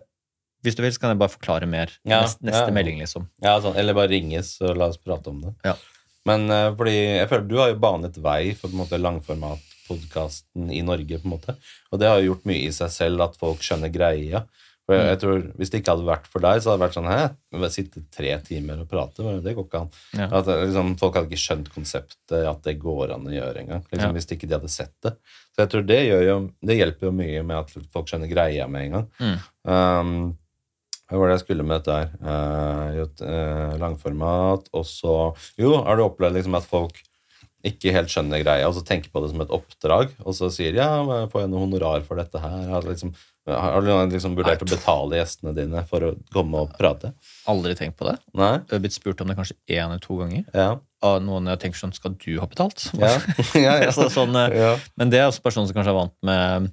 hvis 0.65 0.75
du 0.75 0.83
vil, 0.83 0.91
så 0.91 0.99
kan 0.99 1.11
jeg 1.11 1.19
bare 1.21 1.31
forklare 1.31 1.69
mer. 1.69 1.87
Ja, 2.05 2.23
neste, 2.23 2.43
neste 2.43 2.67
ja. 2.67 2.75
melding, 2.75 2.99
liksom. 2.99 3.29
Ja, 3.41 3.61
sånn, 3.61 3.77
eller 3.77 3.95
bare 3.95 4.09
ringes 4.11 4.61
og 4.63 4.77
la 4.77 4.87
oss 4.89 4.97
prate 4.99 5.29
om 5.29 5.41
det. 5.43 5.55
Ja. 5.65 5.75
Men 6.27 6.51
uh, 6.51 6.75
fordi 6.75 6.97
jeg 7.21 7.29
føler 7.29 7.47
du 7.49 7.57
har 7.59 7.69
jo 7.71 7.79
banet 7.79 8.17
vei 8.19 8.53
for 8.55 8.67
på 8.69 8.75
en 8.75 8.81
måte 8.83 8.99
langformatpodkasten 8.99 10.71
i 10.75 10.83
Norge, 10.83 11.21
på 11.21 11.25
en 11.29 11.35
måte. 11.39 11.57
Og 11.93 12.01
det 12.01 12.09
har 12.09 12.21
jo 12.21 12.33
gjort 12.35 12.47
mye 12.51 12.67
i 12.67 12.73
seg 12.75 12.91
selv 12.91 13.21
at 13.29 13.37
folk 13.39 13.63
skjønner 13.63 13.93
greia. 13.95 14.45
For 14.87 14.95
jeg, 14.95 15.03
Mm. 15.03 15.09
jeg 15.11 15.19
tror, 15.19 15.41
Hvis 15.59 15.71
det 15.71 15.79
ikke 15.83 15.95
hadde 15.97 16.07
vært 16.07 16.27
for 16.31 16.39
deg, 16.45 16.61
så 16.63 16.71
hadde 16.71 16.79
det 16.79 16.87
vært 16.87 16.97
sånn 16.97 17.11
Hæ, 17.11 17.71
sitte 17.75 18.03
tre 18.15 18.39
timer 18.47 18.81
og 18.81 18.89
prate? 18.89 19.43
Det 19.43 19.55
går 19.57 19.67
ikke 19.67 19.81
an. 19.81 19.91
Ja. 20.15 20.29
At, 20.39 20.47
liksom, 20.47 20.93
folk 21.01 21.15
hadde 21.19 21.27
ikke 21.31 21.43
skjønt 21.43 21.73
konseptet, 21.75 22.47
at 22.47 22.63
det 22.63 22.79
går 22.79 23.13
an 23.17 23.27
å 23.27 23.35
gjøre 23.35 23.65
engang. 23.65 23.83
Liksom, 23.91 24.07
Ja. 24.07 24.13
Hvis 24.15 24.31
ikke 24.31 24.47
de 24.47 24.55
hadde 24.55 24.71
sett 24.71 24.95
det. 25.03 25.17
Så 25.57 25.65
jeg 25.65 25.71
tror 25.71 25.87
det, 25.87 26.01
gjør 26.07 26.25
jo, 26.27 26.51
det 26.63 26.79
hjelper 26.79 27.09
jo 27.09 27.13
mye 27.19 27.43
med 27.43 27.57
at 27.57 27.71
folk 27.93 28.07
skjønner 28.07 28.31
greia 28.31 28.69
med 28.69 28.83
en 28.87 28.93
gang. 28.93 29.11
Mm. 29.19 29.39
Um, 29.65 30.37
hva 31.11 31.19
var 31.19 31.29
det 31.31 31.39
jeg 31.39 31.45
skulle 31.47 31.65
med 31.67 31.83
dette 31.83 31.95
her? 31.95 32.09
Uh, 32.23 33.27
eh, 33.27 33.77
langformat, 33.79 34.69
og 34.75 34.85
så 34.85 35.37
Jo, 35.59 35.83
har 35.83 35.97
du 35.97 36.03
opplevd 36.03 36.35
liksom 36.35 36.57
at 36.59 36.67
folk 36.67 36.99
ikke 37.67 37.93
helt 37.95 38.11
skjønner 38.13 38.43
greia, 38.45 38.67
og 38.69 38.75
så 38.75 38.85
tenker 38.87 39.11
på 39.11 39.23
det 39.23 39.31
som 39.33 39.41
et 39.43 39.51
oppdrag, 39.55 40.13
og 40.23 40.35
så 40.35 40.51
sier 40.55 40.75
ja, 40.79 41.03
får 41.27 41.43
jeg 41.43 41.51
noe 41.51 41.65
honorar 41.65 42.05
for 42.07 42.19
dette 42.21 42.39
her? 42.39 42.69
altså 42.71 42.93
liksom, 42.93 43.15
har 43.47 43.85
du 43.85 43.91
liksom 44.15 44.35
vurdert 44.39 44.63
å 44.65 44.69
betale 44.69 45.21
gjestene 45.21 45.53
dine 45.55 45.83
for 45.87 46.03
å 46.03 46.11
komme 46.35 46.65
og 46.65 46.73
prate? 46.79 47.13
Aldri 47.47 47.77
tenkt 47.79 47.97
på 48.01 48.09
det. 48.09 48.17
Nei? 48.35 48.57
Jeg 48.65 48.75
har 48.75 48.83
blitt 48.83 48.97
spurt 48.97 49.21
om 49.23 49.31
det 49.31 49.37
kanskje 49.39 49.57
én 49.71 49.85
eller 49.87 50.03
to 50.03 50.17
ganger. 50.19 50.45
Ja. 50.55 50.69
Av 51.07 51.21
noen 51.23 51.47
jeg 51.53 51.61
tenker 51.63 51.79
sånn 51.79 51.93
Skal 51.95 52.15
du 52.19 52.39
ha 52.41 52.47
betalt? 52.51 52.89
Ja. 52.99 53.13
ja. 53.67 53.75
Så 53.97 54.09
sånn, 54.11 54.35
eh. 54.41 54.81
Men 54.99 55.13
det 55.13 55.21
er 55.21 55.29
også 55.29 55.45
personer 55.45 55.69
som 55.71 55.77
kanskje 55.77 55.93
er 55.93 55.99
vant 56.01 56.17
med 56.27 56.73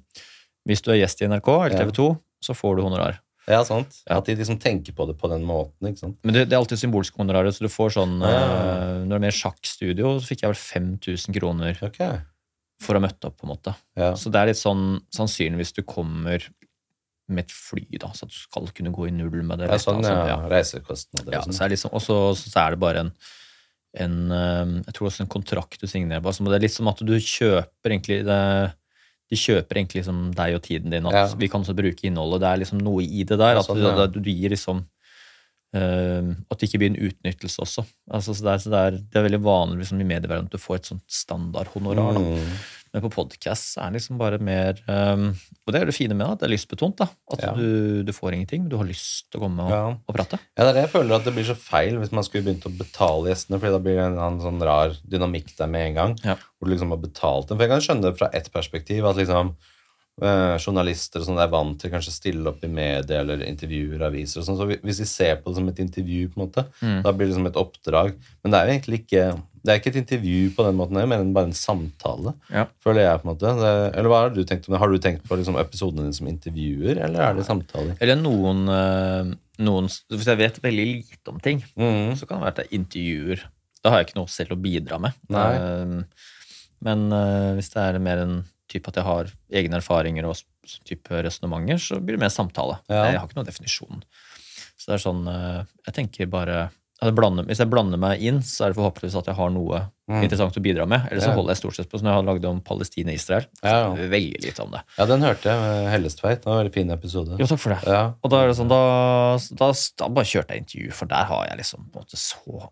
Hvis 0.66 0.82
du 0.82 0.90
er 0.94 1.02
gjest 1.02 1.20
i 1.22 1.28
NRK 1.30 1.50
eller 1.58 1.76
TV 1.84 1.92
2, 2.00 2.08
så 2.48 2.56
får 2.56 2.76
du 2.80 2.82
honorar. 2.88 3.20
ja, 3.46 3.60
sant. 3.68 3.98
Ja. 4.08 4.16
At 4.18 4.26
de 4.26 4.34
liksom 4.38 4.56
tenker 4.58 4.96
på 4.96 5.04
det 5.06 5.14
på 5.20 5.28
den 5.28 5.42
måten, 5.44 5.90
ikke 5.90 6.00
sant. 6.06 6.16
Men 6.24 6.32
det, 6.34 6.46
det 6.48 6.56
er 6.56 6.62
alltid 6.62 6.80
symbolske 6.80 7.20
honorarer. 7.20 7.52
Så 7.52 7.66
du 7.66 7.68
får 7.72 7.92
sånn 7.98 8.14
eh, 8.24 9.02
Når 9.04 9.10
det 9.12 9.18
er 9.18 9.24
mer 9.28 9.36
sjakkstudio, 9.36 10.14
så 10.18 10.30
fikk 10.32 10.42
jeg 10.46 10.54
vel 10.54 10.62
5000 10.64 11.36
kroner 11.36 11.82
Ok. 11.84 12.00
for 12.82 12.96
å 12.96 13.00
ha 13.02 13.04
møtt 13.04 13.28
opp, 13.28 13.36
på 13.38 13.46
en 13.46 13.52
måte. 13.52 13.74
Ja. 14.00 14.14
Så 14.16 14.32
det 14.32 14.40
er 14.40 14.50
litt 14.50 14.60
sånn 14.60 15.02
sannsynligvis 15.14 15.76
du 15.76 15.82
kommer 15.86 16.42
med 17.28 17.44
et 17.46 17.52
fly, 17.56 17.86
da, 18.02 18.10
så 18.12 18.26
at 18.26 18.32
du 18.34 18.36
skal 18.36 18.66
kunne 18.76 18.92
gå 18.92 19.06
i 19.08 19.14
null 19.16 19.42
med 19.42 19.58
det. 19.62 19.70
Ja, 19.70 19.78
sånn, 19.80 20.02
Altså, 20.02 20.12
ja. 20.28 20.36
Reisekostnader 20.52 21.32
Ja, 21.32 21.40
og 21.40 21.46
så 21.48 21.52
sånn. 21.56 21.64
er 21.64 21.72
liksom, 21.72 21.94
og 21.96 22.02
så, 22.04 22.18
så 22.36 22.58
er 22.66 22.74
det 22.74 22.80
bare 22.82 23.04
en, 23.06 23.12
en 24.04 24.16
eh, 24.30 24.72
Jeg 24.88 24.94
tror 24.98 25.08
også 25.08 25.24
en 25.24 25.30
kontrakt 25.32 25.80
du 25.80 25.86
signerer 25.88 26.20
på. 26.20 26.32
Så 26.36 26.44
det 26.44 26.58
er 26.58 26.64
litt 26.66 26.74
som 26.76 26.88
at 26.92 27.00
du 27.00 27.14
kjøper 27.16 27.94
egentlig 27.94 28.18
det, 28.28 28.40
De 29.32 29.36
kjøper 29.40 29.80
egentlig 29.80 30.02
liksom 30.02 30.18
deg 30.36 30.54
og 30.58 30.62
tiden 30.66 30.90
din. 30.92 31.06
At 31.08 31.14
Ja. 31.16 31.24
vi 31.40 31.48
kan 31.48 31.62
også 31.64 31.74
bruke 31.78 32.04
innholdet. 32.04 32.42
Det 32.44 32.50
er 32.50 32.60
liksom 32.64 32.82
noe 32.84 33.02
i 33.02 33.24
det 33.24 33.38
der. 33.40 33.56
At 33.62 33.64
sånn, 33.70 33.80
du, 33.80 33.88
ja. 33.88 34.06
du, 34.06 34.20
du 34.20 34.28
gir 34.30 34.52
liksom 34.52 34.84
uh, 35.74 36.34
At 36.50 36.60
det 36.60 36.68
ikke 36.68 36.82
blir 36.84 36.92
en 36.92 37.00
utnyttelse 37.08 37.64
også. 37.64 37.84
Altså, 38.12 38.34
så 38.36 38.44
det, 38.44 38.52
er, 38.52 38.58
så 38.66 38.70
det, 38.74 38.78
er, 38.84 38.98
det 39.00 39.20
er 39.20 39.26
veldig 39.30 39.42
vanlig 39.44 39.80
liksom, 39.84 40.00
i 40.04 40.08
medieverdenen 40.12 40.50
at 40.52 40.54
du 40.54 40.60
får 40.60 40.82
et 40.82 40.90
sånt 40.92 41.04
standardhonorar. 41.24 42.18
da. 42.18 42.20
Mm. 42.20 42.56
Men 42.94 43.02
på 43.02 43.10
podkast 43.10 43.74
er 43.82 43.90
det 43.90 43.98
liksom 43.98 44.18
bare 44.20 44.38
mer 44.38 44.78
um, 44.86 45.24
Og 45.66 45.72
det 45.74 45.80
er 45.80 45.88
det 45.90 45.94
fine 45.96 46.14
med 46.14 46.22
det, 46.28 46.32
at 46.36 46.42
det 46.44 46.46
er 46.46 46.52
lystbetont. 46.54 46.94
da. 47.00 47.08
At 47.34 47.42
Ja. 47.42 47.50
du, 47.58 48.04
du 48.06 48.12
får 48.14 48.36
ingenting, 48.36 48.62
men 48.62 48.70
du 48.70 48.76
har 48.78 48.86
lyst 48.86 49.26
til 49.32 49.40
å 49.40 49.44
komme 49.48 49.66
og, 49.66 49.70
Ja. 49.74 49.82
og 49.98 50.14
prate. 50.14 50.38
Ja, 50.56 50.62
det 50.62 50.68
er 50.70 50.72
det 50.78 50.84
jeg 50.84 50.92
føler 50.94 51.16
at 51.18 51.24
det 51.26 51.34
blir 51.34 51.48
så 51.48 51.56
feil 51.58 51.98
hvis 51.98 52.12
man 52.14 52.22
skulle 52.22 52.44
begynt 52.46 52.68
å 52.70 52.72
betale 52.78 53.32
gjestene, 53.32 53.58
fordi 53.58 53.74
da 53.74 53.82
blir 53.82 53.98
det 53.98 54.06
en 54.12 54.18
annen 54.22 54.40
sånn 54.44 54.62
rar 54.62 54.94
dynamikk 55.10 55.56
der 55.58 55.66
med 55.74 55.88
en 55.90 55.94
gang. 55.98 56.14
Ja. 56.22 56.36
Hvor 56.38 56.68
du 56.70 56.74
liksom 56.76 56.94
har 56.94 57.02
betalt 57.02 57.48
dem. 57.50 57.58
For 57.58 57.66
jeg 57.66 57.74
kan 57.74 57.82
skjønne 57.88 58.06
det 58.12 58.18
fra 58.22 58.30
ett 58.32 58.52
perspektiv, 58.54 59.04
at 59.10 59.16
liksom 59.18 59.56
eh, 60.22 60.56
journalister 60.62 61.20
og 61.20 61.26
sånn 61.26 61.40
er 61.42 61.48
vant 61.50 61.78
til 61.80 61.90
kanskje 61.90 62.12
stille 62.14 62.46
opp 62.52 62.62
i 62.64 62.68
media 62.70 63.20
eller 63.20 63.42
intervjuer, 63.48 64.00
aviser 64.06 64.40
og 64.40 64.46
sånn. 64.46 64.58
Så 64.60 64.68
hvis 64.84 65.00
de 65.02 65.06
ser 65.10 65.36
på 65.42 65.50
det 65.50 65.56
som 65.58 65.68
et 65.68 65.80
intervju, 65.82 66.28
på 66.30 66.38
en 66.40 66.46
måte, 66.46 66.66
Mm. 66.82 67.02
da 67.02 67.12
blir 67.12 67.26
det 67.28 67.34
som 67.34 67.46
et 67.46 67.54
oppdrag. 67.56 68.14
Men 68.44 68.50
det 68.52 68.60
er 68.60 68.66
jo 68.66 68.74
egentlig 68.78 69.00
ikke 69.06 69.42
det 69.64 69.72
er 69.72 69.78
ikke 69.80 69.96
et 69.96 70.02
intervju 70.04 70.50
på 70.54 70.64
den 70.66 70.76
måten, 70.76 71.08
men 71.08 71.32
bare 71.32 71.46
en 71.46 71.52
samtale. 71.56 72.34
Ja. 72.52 72.66
Føler 72.84 73.00
jeg 73.06 73.22
på 73.22 73.24
en 73.24 73.30
måte. 73.34 73.52
Det, 73.56 73.96
eller 73.96 74.08
hva 74.12 74.18
har 74.20 74.28
du 74.34 74.44
tenkt 74.44 74.68
om 74.68 74.74
det? 74.74 74.78
Har 74.78 74.90
du 74.92 74.98
tenkt 74.98 75.22
på 75.26 75.38
liksom, 75.40 75.56
episodene 75.56 76.02
dine 76.04 76.12
som 76.12 76.26
intervjuer, 76.28 76.98
eller 77.02 77.20
er 77.24 77.32
det 77.38 77.46
samtaler? 77.46 77.96
Eller 77.98 78.16
noen, 78.20 78.68
eh, 78.68 79.34
noen 79.64 79.88
Hvis 79.88 80.26
jeg 80.28 80.36
vet 80.36 80.60
veldig 80.60 80.84
lite 81.08 81.28
om 81.32 81.40
ting, 81.40 81.64
Mm. 81.78 82.12
så 82.14 82.28
kan 82.28 82.40
det 82.40 82.44
være 82.44 82.48
at 82.48 82.56
det 82.56 82.66
er 82.66 82.76
intervjuer. 82.78 83.40
Da 83.82 83.88
har 83.90 83.98
jeg 84.04 84.08
ikke 84.08 84.16
noe 84.20 84.26
selv 84.28 84.50
å 84.52 84.60
bidra 84.60 85.00
med. 85.00 85.12
Nei. 85.30 85.54
Eh, 85.56 86.02
Men 86.84 87.08
hvis 87.56 87.70
det 87.72 87.80
er 87.94 87.98
mer 87.98 88.18
en 88.18 88.44
type 88.74 88.90
at 88.92 88.98
jeg 89.00 89.06
har 89.08 89.32
egne 89.62 89.78
erfaringer 89.80 90.26
og 90.28 90.36
type 90.84 91.22
resonnementer, 91.24 91.80
så 91.80 92.00
blir 92.02 92.18
det 92.18 92.24
mer 92.26 92.32
samtale. 92.34 92.80
Ja. 92.90 93.06
Jeg 93.12 93.20
har 93.22 93.28
ikke 93.30 93.38
noen 93.40 93.48
definisjon. 93.50 94.02
Så 94.76 94.90
det 94.90 94.96
er 94.98 95.04
sånn 95.04 95.28
eh, 95.30 95.60
Jeg 95.86 95.94
tenker 96.02 96.26
bare 96.32 96.64
jeg 97.04 97.12
blander, 97.12 97.44
Hvis 97.44 97.58
jeg 97.60 97.68
blander 97.68 97.98
meg 98.00 98.22
inn, 98.22 98.38
så 98.46 98.64
er 98.64 98.72
det 98.72 98.78
forhåpentligvis 98.78 99.16
at 99.18 99.26
jeg 99.32 99.36
har 99.40 99.50
noe 99.54 99.82
Mm. 100.04 100.18
interessant 100.20 100.52
å 100.56 100.60
bidra 100.60 100.84
med. 100.86 101.06
Eller 101.10 101.22
så 101.24 101.30
Ja. 101.30 101.34
holder 101.34 101.54
jeg 101.54 101.60
stort 101.62 101.76
sett 101.78 101.88
på 101.88 101.96
som 101.98 102.06
jeg 102.06 102.12
har 102.14 102.22
lagd 102.26 102.44
om 102.44 102.58
Palestina 102.60 103.08
og 103.08 103.14
Israel. 103.16 103.46
Ja. 103.64 103.88
Veldig 103.96 104.42
lite 104.44 104.60
om 104.62 104.70
det. 104.70 104.82
Ja, 104.98 105.06
den 105.08 105.22
hørte 105.24 105.48
jeg 105.48 105.56
med 105.62 105.88
Hellestveit. 105.94 106.42
Det 106.42 106.44
var 106.44 106.58
en 106.60 106.64
veldig 106.66 106.74
fin 106.74 106.90
episode. 106.92 107.38
Jo, 107.40 107.46
takk 107.48 107.58
for 107.62 107.72
det. 107.72 107.86
Ja. 107.88 108.02
Og 108.22 108.30
da 108.30 108.42
er 108.42 108.48
det 108.48 108.56
sånn, 108.58 108.68
da, 108.68 109.38
da, 109.56 109.72
da 109.96 110.08
bare 110.12 110.28
kjørte 110.28 110.52
jeg 110.52 110.60
intervju, 110.66 110.92
for 110.92 111.06
der 111.08 111.24
har 111.24 111.46
jeg 111.48 111.56
liksom 111.62 111.88
på 111.90 111.96
en 111.96 112.04
måte 112.04 112.20
så 112.20 112.68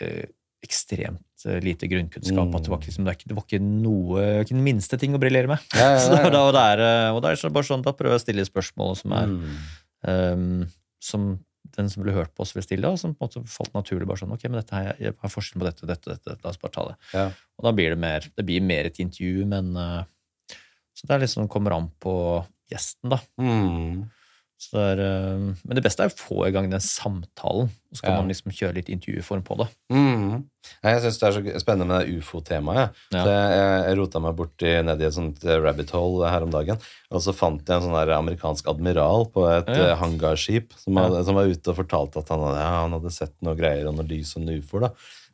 eh, 0.00 0.26
ekstremt 0.62 1.44
eh, 1.46 1.58
lite 1.64 1.88
grunnkunnskap 1.90 2.46
Mm. 2.48 2.54
at 2.56 2.62
det 2.66 2.70
var, 2.70 2.78
liksom, 2.86 3.04
det, 3.04 3.10
var 3.10 3.16
ikke, 3.18 3.28
det 3.28 3.36
var 3.36 3.46
ikke 3.48 3.62
noe, 3.62 4.26
ikke 4.44 4.54
den 4.56 4.64
minste 4.66 4.98
ting 5.00 5.14
å 5.14 5.20
briljere 5.22 5.48
med. 5.50 5.58
Ja, 5.74 5.88
ja, 5.96 6.02
ja. 6.22 6.30
da, 6.30 6.42
og, 6.46 6.52
da 6.54 6.66
er, 6.72 6.76
det- 6.82 7.12
og 7.16 7.22
det 7.24 7.30
er 7.32 7.40
så 7.42 7.50
bare 7.52 7.66
sånn, 7.66 7.82
da 7.82 7.92
prøver 7.92 8.14
jeg 8.16 8.22
å 8.22 8.26
stille 8.26 8.44
spørsmål 8.48 8.96
som 9.00 9.12
er 9.18 9.26
Mm. 9.32 9.56
um, 10.06 10.66
som 11.02 11.26
den 11.76 11.88
som 11.88 12.02
ble 12.02 12.12
hørt 12.12 12.34
på 12.36 12.42
oss, 12.44 12.52
vil 12.54 12.62
stille, 12.62 12.84
og 12.90 12.98
som 12.98 13.14
på 13.14 13.22
en 13.24 13.28
måte 13.42 13.48
falt 13.48 13.72
naturlig. 13.72 14.06
bare 14.06 14.18
sånn, 14.20 14.32
ok, 14.34 14.42
men 14.50 14.60
dette 14.60 14.74
her, 14.76 14.96
jeg 15.00 15.14
har 15.18 15.30
forskjell 15.30 15.58
på 15.62 15.64
dette, 15.70 15.86
dette, 15.86 16.10
dette, 16.10 16.38
la 16.44 16.50
oss 16.50 16.58
bare 16.60 16.72
ta 16.74 16.82
det. 16.88 16.96
Ja. 17.14 17.26
Og 17.58 17.64
da 17.64 17.72
blir 17.72 17.90
det 17.94 17.98
mer, 17.98 18.20
det 18.36 18.44
blir 18.44 18.60
mer 18.60 18.84
et 18.90 18.98
intervju, 19.00 19.46
men 19.46 19.74
uh, 19.76 20.04
så 20.92 21.06
det 21.08 21.14
er 21.16 21.22
liksom 21.24 21.48
kommer 21.48 21.72
an 21.78 21.90
på 22.02 22.44
gjesten, 22.70 23.08
da. 23.14 23.18
Mm. 23.40 24.10
Det 24.72 24.80
er, 24.92 25.00
eh, 25.02 25.38
men 25.66 25.74
det 25.76 25.82
beste 25.82 26.04
er 26.04 26.12
å 26.12 26.14
få 26.16 26.46
i 26.46 26.52
gang 26.54 26.68
den 26.70 26.80
samtalen, 26.80 27.68
og 27.72 27.96
så 27.98 28.02
kan 28.02 28.12
Ja. 28.14 28.20
man 28.22 28.28
liksom 28.30 28.52
kjøre 28.54 28.74
litt 28.76 28.88
intervjuform 28.88 29.42
på 29.42 29.56
det. 29.58 29.68
Mm. 29.92 30.44
Jeg 30.84 31.00
syns 31.02 31.18
det 31.18 31.26
er 31.28 31.32
så 31.32 31.60
spennende 31.60 31.86
med 31.90 32.06
det 32.06 32.18
ufo-temaet. 32.22 32.92
Ja. 33.12 33.24
Jeg, 33.26 33.86
jeg, 33.88 33.96
rota 33.98 34.20
meg 34.22 34.36
borti 34.38 34.70
nedi 34.86 35.04
et 35.08 35.16
sånt 35.16 35.42
eh, 35.44 35.58
rabbit 35.58 35.90
hole 35.90 36.30
her 36.30 36.42
om 36.46 36.50
dagen, 36.54 36.78
og 37.10 37.20
så 37.24 37.34
fant 37.34 37.66
jeg 37.66 37.76
en 37.82 37.88
sånn 37.88 38.12
amerikansk 38.18 38.68
admiral 38.68 39.26
på 39.34 39.48
et 39.50 39.66
Ja. 39.74 39.90
eh, 39.92 39.96
hangarskip 39.96 40.72
som, 40.78 40.94
hadde, 40.96 41.24
som 41.24 41.34
var 41.34 41.46
ute 41.50 41.68
og 41.74 41.76
fortalte 41.82 42.18
at 42.22 42.28
han 42.28 42.40
han 42.54 42.92
hadde 42.92 43.10
sett 43.10 43.34
noe 43.42 43.56
greier 43.56 43.88
og 43.88 43.96
noe 43.96 44.06
lys 44.06 44.36
og 44.36 44.42
noe 44.46 44.60
ufoer. 44.62 44.80
da. 44.88 44.88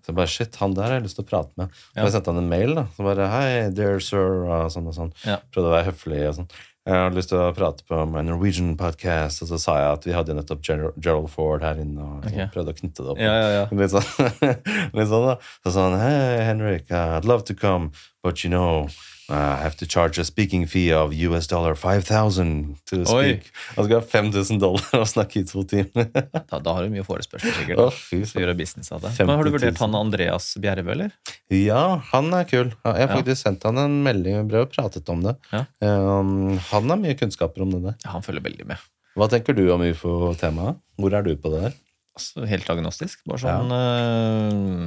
Så 0.09 0.13
jeg 0.15 0.17
bare, 0.17 0.27
shit, 0.33 0.57
han 0.57 0.73
der 0.73 0.83
har 0.85 0.93
jeg 0.97 1.03
lyst 1.05 1.17
til 1.17 1.25
å 1.27 1.29
prate 1.29 1.53
med. 1.59 1.69
Så 1.93 2.01
jeg 2.01 2.13
sendte 2.13 2.33
han 2.33 2.39
en 2.39 2.49
mail. 2.49 2.75
da, 2.75 2.85
så 2.97 3.05
bare, 3.05 3.29
hei, 3.29 3.71
dear 3.71 3.99
sir, 4.01 4.47
og 4.49 4.71
sånn 4.73 4.87
og 4.89 4.95
sånn. 4.97 5.13
Prøvde 5.53 5.69
å 5.69 5.75
være 5.75 5.91
høflig 5.93 6.23
og 6.31 6.35
sånn. 6.39 6.49
Jeg 6.89 6.97
hadde 6.97 7.19
lyst 7.19 7.29
til 7.29 7.37
å 7.37 7.51
prate 7.53 7.85
på 7.85 7.97
en 8.01 8.15
Norwegian 8.25 8.71
podcast, 8.81 9.43
og 9.45 9.51
så 9.51 9.59
sa 9.61 9.75
jeg 9.77 9.89
at 9.99 10.07
vi 10.09 10.15
hadde 10.17 10.37
nettopp 10.39 10.63
Ger 10.65 10.87
Gerald 10.97 11.29
Ford 11.29 11.61
her 11.61 11.77
inne, 11.83 12.01
og 12.01 12.25
så 12.25 12.47
prøvde 12.55 12.73
å 12.73 12.79
knytte 12.79 13.05
det 13.05 13.13
opp. 13.13 13.21
Ja, 13.21 13.35
ja, 13.37 13.51
ja. 13.59 13.65
Litt 13.83 13.93
sånn, 13.93 14.09
litt 14.97 15.11
sånn 15.11 15.27
da. 15.27 15.35
Så 15.67 15.75
sa 15.75 15.85
han, 15.91 15.99
hey, 16.01 16.41
Henrik, 16.49 16.89
I'd 16.89 17.29
love 17.29 17.45
to 17.51 17.57
come, 17.59 17.93
but 18.25 18.41
you 18.41 18.49
know, 18.49 18.89
uh, 19.29 19.35
I 19.59 19.63
have 19.63 19.77
to 19.81 19.87
charge 19.87 20.19
a 20.19 20.25
speaking 20.25 20.67
fee 20.67 20.91
of 20.93 21.13
US 21.29 21.47
dollar 21.47 21.75
5000 21.77 22.77
to 22.91 23.01
Oi. 23.01 23.05
speak. 23.05 23.51
Han 23.77 23.85
skal 23.89 24.01
ha 24.01 24.05
5000 24.07 24.61
dollar 24.63 24.85
og 25.01 25.07
snakke 25.11 25.41
i 25.43 25.45
to 25.49 25.63
timer. 25.69 26.09
Da, 26.49 26.59
da 26.59 26.75
har 26.77 26.87
du 26.89 26.93
mye 26.95 27.05
forespørsel, 27.07 27.53
sikkert. 27.59 27.79
Oh, 27.83 27.99
gjøre 28.13 28.55
business 28.59 28.93
av 28.95 29.03
det. 29.05 29.13
Men 29.21 29.35
har 29.37 29.45
du 29.49 29.53
vurdert 29.57 29.79
han 29.85 29.95
Andreas 29.99 30.51
Bjerve, 30.61 30.93
eller? 30.97 31.13
Ja, 31.53 31.83
han 32.13 32.33
er 32.35 32.45
kul. 32.49 32.71
Jeg 32.73 32.93
har 32.95 33.01
Ja. 33.05 33.11
faktisk 33.17 33.43
sendt 33.47 33.65
han 33.69 33.79
en 33.85 33.99
melding 34.07 34.41
og 34.43 34.49
brev 34.53 34.67
og 34.69 34.73
pratet 34.75 35.09
om 35.13 35.23
det. 35.27 35.37
Ja. 35.53 35.65
Um, 35.85 36.57
han 36.71 36.89
har 36.95 37.01
mye 37.01 37.17
kunnskaper 37.19 37.63
om 37.67 37.71
det 37.77 37.83
der. 37.91 37.99
Ja, 38.05 38.15
han 38.17 38.25
følger 38.27 38.45
veldig 38.49 38.67
med. 38.73 38.81
Hva 39.19 39.27
tenker 39.33 39.57
du 39.57 39.65
om 39.75 39.83
ufo-temaet? 39.83 40.79
Hvor 40.99 41.15
er 41.19 41.23
du 41.27 41.35
på 41.37 41.51
det 41.55 41.63
der? 41.69 41.77
Altså, 42.19 42.45
helt 42.51 42.69
agnostisk. 42.71 43.21
Bare 43.31 43.39
sånn 43.43 43.71
eh, 43.75 44.87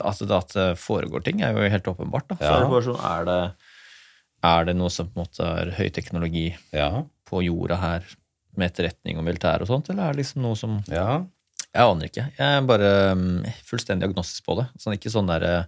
at, 0.00 0.18
det, 0.18 0.30
at 0.36 0.52
det 0.56 0.66
foregår 0.78 1.24
ting, 1.24 1.40
er 1.42 1.52
jo 1.56 1.68
helt 1.72 1.88
åpenbart. 1.88 2.28
Da. 2.28 2.36
Så 2.36 2.44
Ja. 2.44 2.56
er 2.56 2.60
det 2.64 2.70
bare 2.74 2.86
sånn, 2.88 3.04
er 3.10 3.24
det, 3.24 3.52
er 4.44 4.64
det 4.68 4.76
noe 4.76 4.90
som 4.90 5.06
på 5.08 5.16
en 5.20 5.24
måte 5.24 5.46
er 5.62 5.70
høyteknologi 5.78 6.54
Ja, 6.72 7.04
på 7.26 7.42
jorda 7.44 7.76
her, 7.80 8.04
med 8.56 8.70
etterretning 8.72 9.18
og 9.18 9.24
militær 9.24 9.60
og 9.60 9.68
sånt, 9.68 9.88
eller 9.90 10.08
er 10.08 10.12
det 10.14 10.22
liksom 10.24 10.42
noe 10.42 10.56
som 10.56 10.82
ja. 10.88 11.24
Jeg 11.76 11.82
aner 11.84 12.06
ikke. 12.08 12.22
Jeg 12.38 12.56
er 12.56 12.62
bare 12.64 12.90
mm, 13.14 13.44
fullstendig 13.68 14.06
agnostisk 14.08 14.44
på 14.46 14.54
det. 14.56 14.68
Sånn, 14.80 14.94
ikke 14.96 15.10
sånn 15.12 15.26
der 15.28 15.42
eh, 15.44 15.64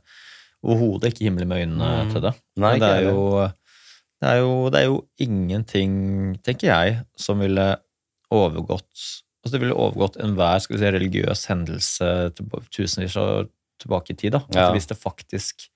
Overhodet 0.65 1.13
ikke 1.13 1.27
himmel 1.29 1.45
med 1.47 1.61
øynene 1.67 1.89
Mm. 2.07 2.13
til 2.13 2.21
det. 2.25 2.33
Nei, 2.57 2.71
Men 2.73 2.81
det 2.81 2.89
er, 2.89 3.03
jo, 3.11 3.19
det, 4.21 4.29
er 4.31 4.39
jo, 4.41 4.71
det 4.71 4.81
er 4.81 4.87
jo 4.89 4.97
ingenting, 5.21 5.93
tenker 6.43 6.67
jeg, 6.73 6.97
som 7.17 7.39
ville 7.45 7.77
overgått 8.33 9.23
Altså 9.45 9.55
det 9.55 9.61
ville 9.63 9.77
overgått 9.79 10.17
enhver 10.21 10.59
skal 10.61 10.77
vi 10.77 10.81
si, 10.83 10.91
religiøs 10.97 11.45
hendelse 11.47 12.09
tusenvis 12.75 13.15
år 13.17 13.47
tilbake 13.79 14.11
i 14.11 14.15
tid. 14.17 14.33
da. 14.33 14.43
Ja. 14.55 14.71
Hvis 14.73 14.87
det 14.89 14.99
faktisk 14.99 15.69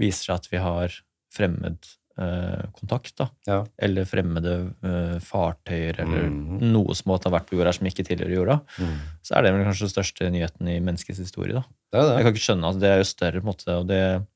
viser 0.00 0.24
seg 0.24 0.34
at 0.40 0.48
vi 0.50 0.58
har 0.58 0.88
fremmed 1.34 1.78
eh, 2.16 2.62
kontakt, 2.78 3.16
da, 3.18 3.28
Ja. 3.46 3.64
eller 3.82 4.04
fremmede 4.06 4.72
eh, 4.84 5.18
fartøyer, 5.18 5.98
eller 5.98 6.28
Mhm. 6.30 6.60
noe 6.72 6.94
som 6.94 7.10
måtte 7.10 7.24
ha 7.28 7.32
vært 7.38 7.48
på 7.50 7.56
jorda 7.58 7.72
som 7.74 7.86
ikke 7.88 8.04
tilhører 8.06 8.34
jorda, 8.36 8.60
Mm. 8.78 8.98
så 9.22 9.34
er 9.36 9.42
det 9.42 9.52
vel 9.52 9.64
kanskje 9.64 9.88
den 9.88 9.94
største 9.94 10.30
nyheten 10.30 10.68
i 10.68 10.78
menneskets 10.78 11.18
historie. 11.18 11.52
da. 11.54 11.64
Det 11.90 12.00
er 12.00 12.16
Jeg 12.18 12.22
kan 12.24 12.32
ikke 12.34 12.46
skjønne 12.46 12.70
at 12.70 12.78
det 12.80 12.88
er 12.90 12.98
jo 12.98 13.04
større, 13.04 13.40
på 13.40 13.46
en 13.46 13.52
måte, 13.52 13.68
og 13.80 13.86
det 13.88 14.26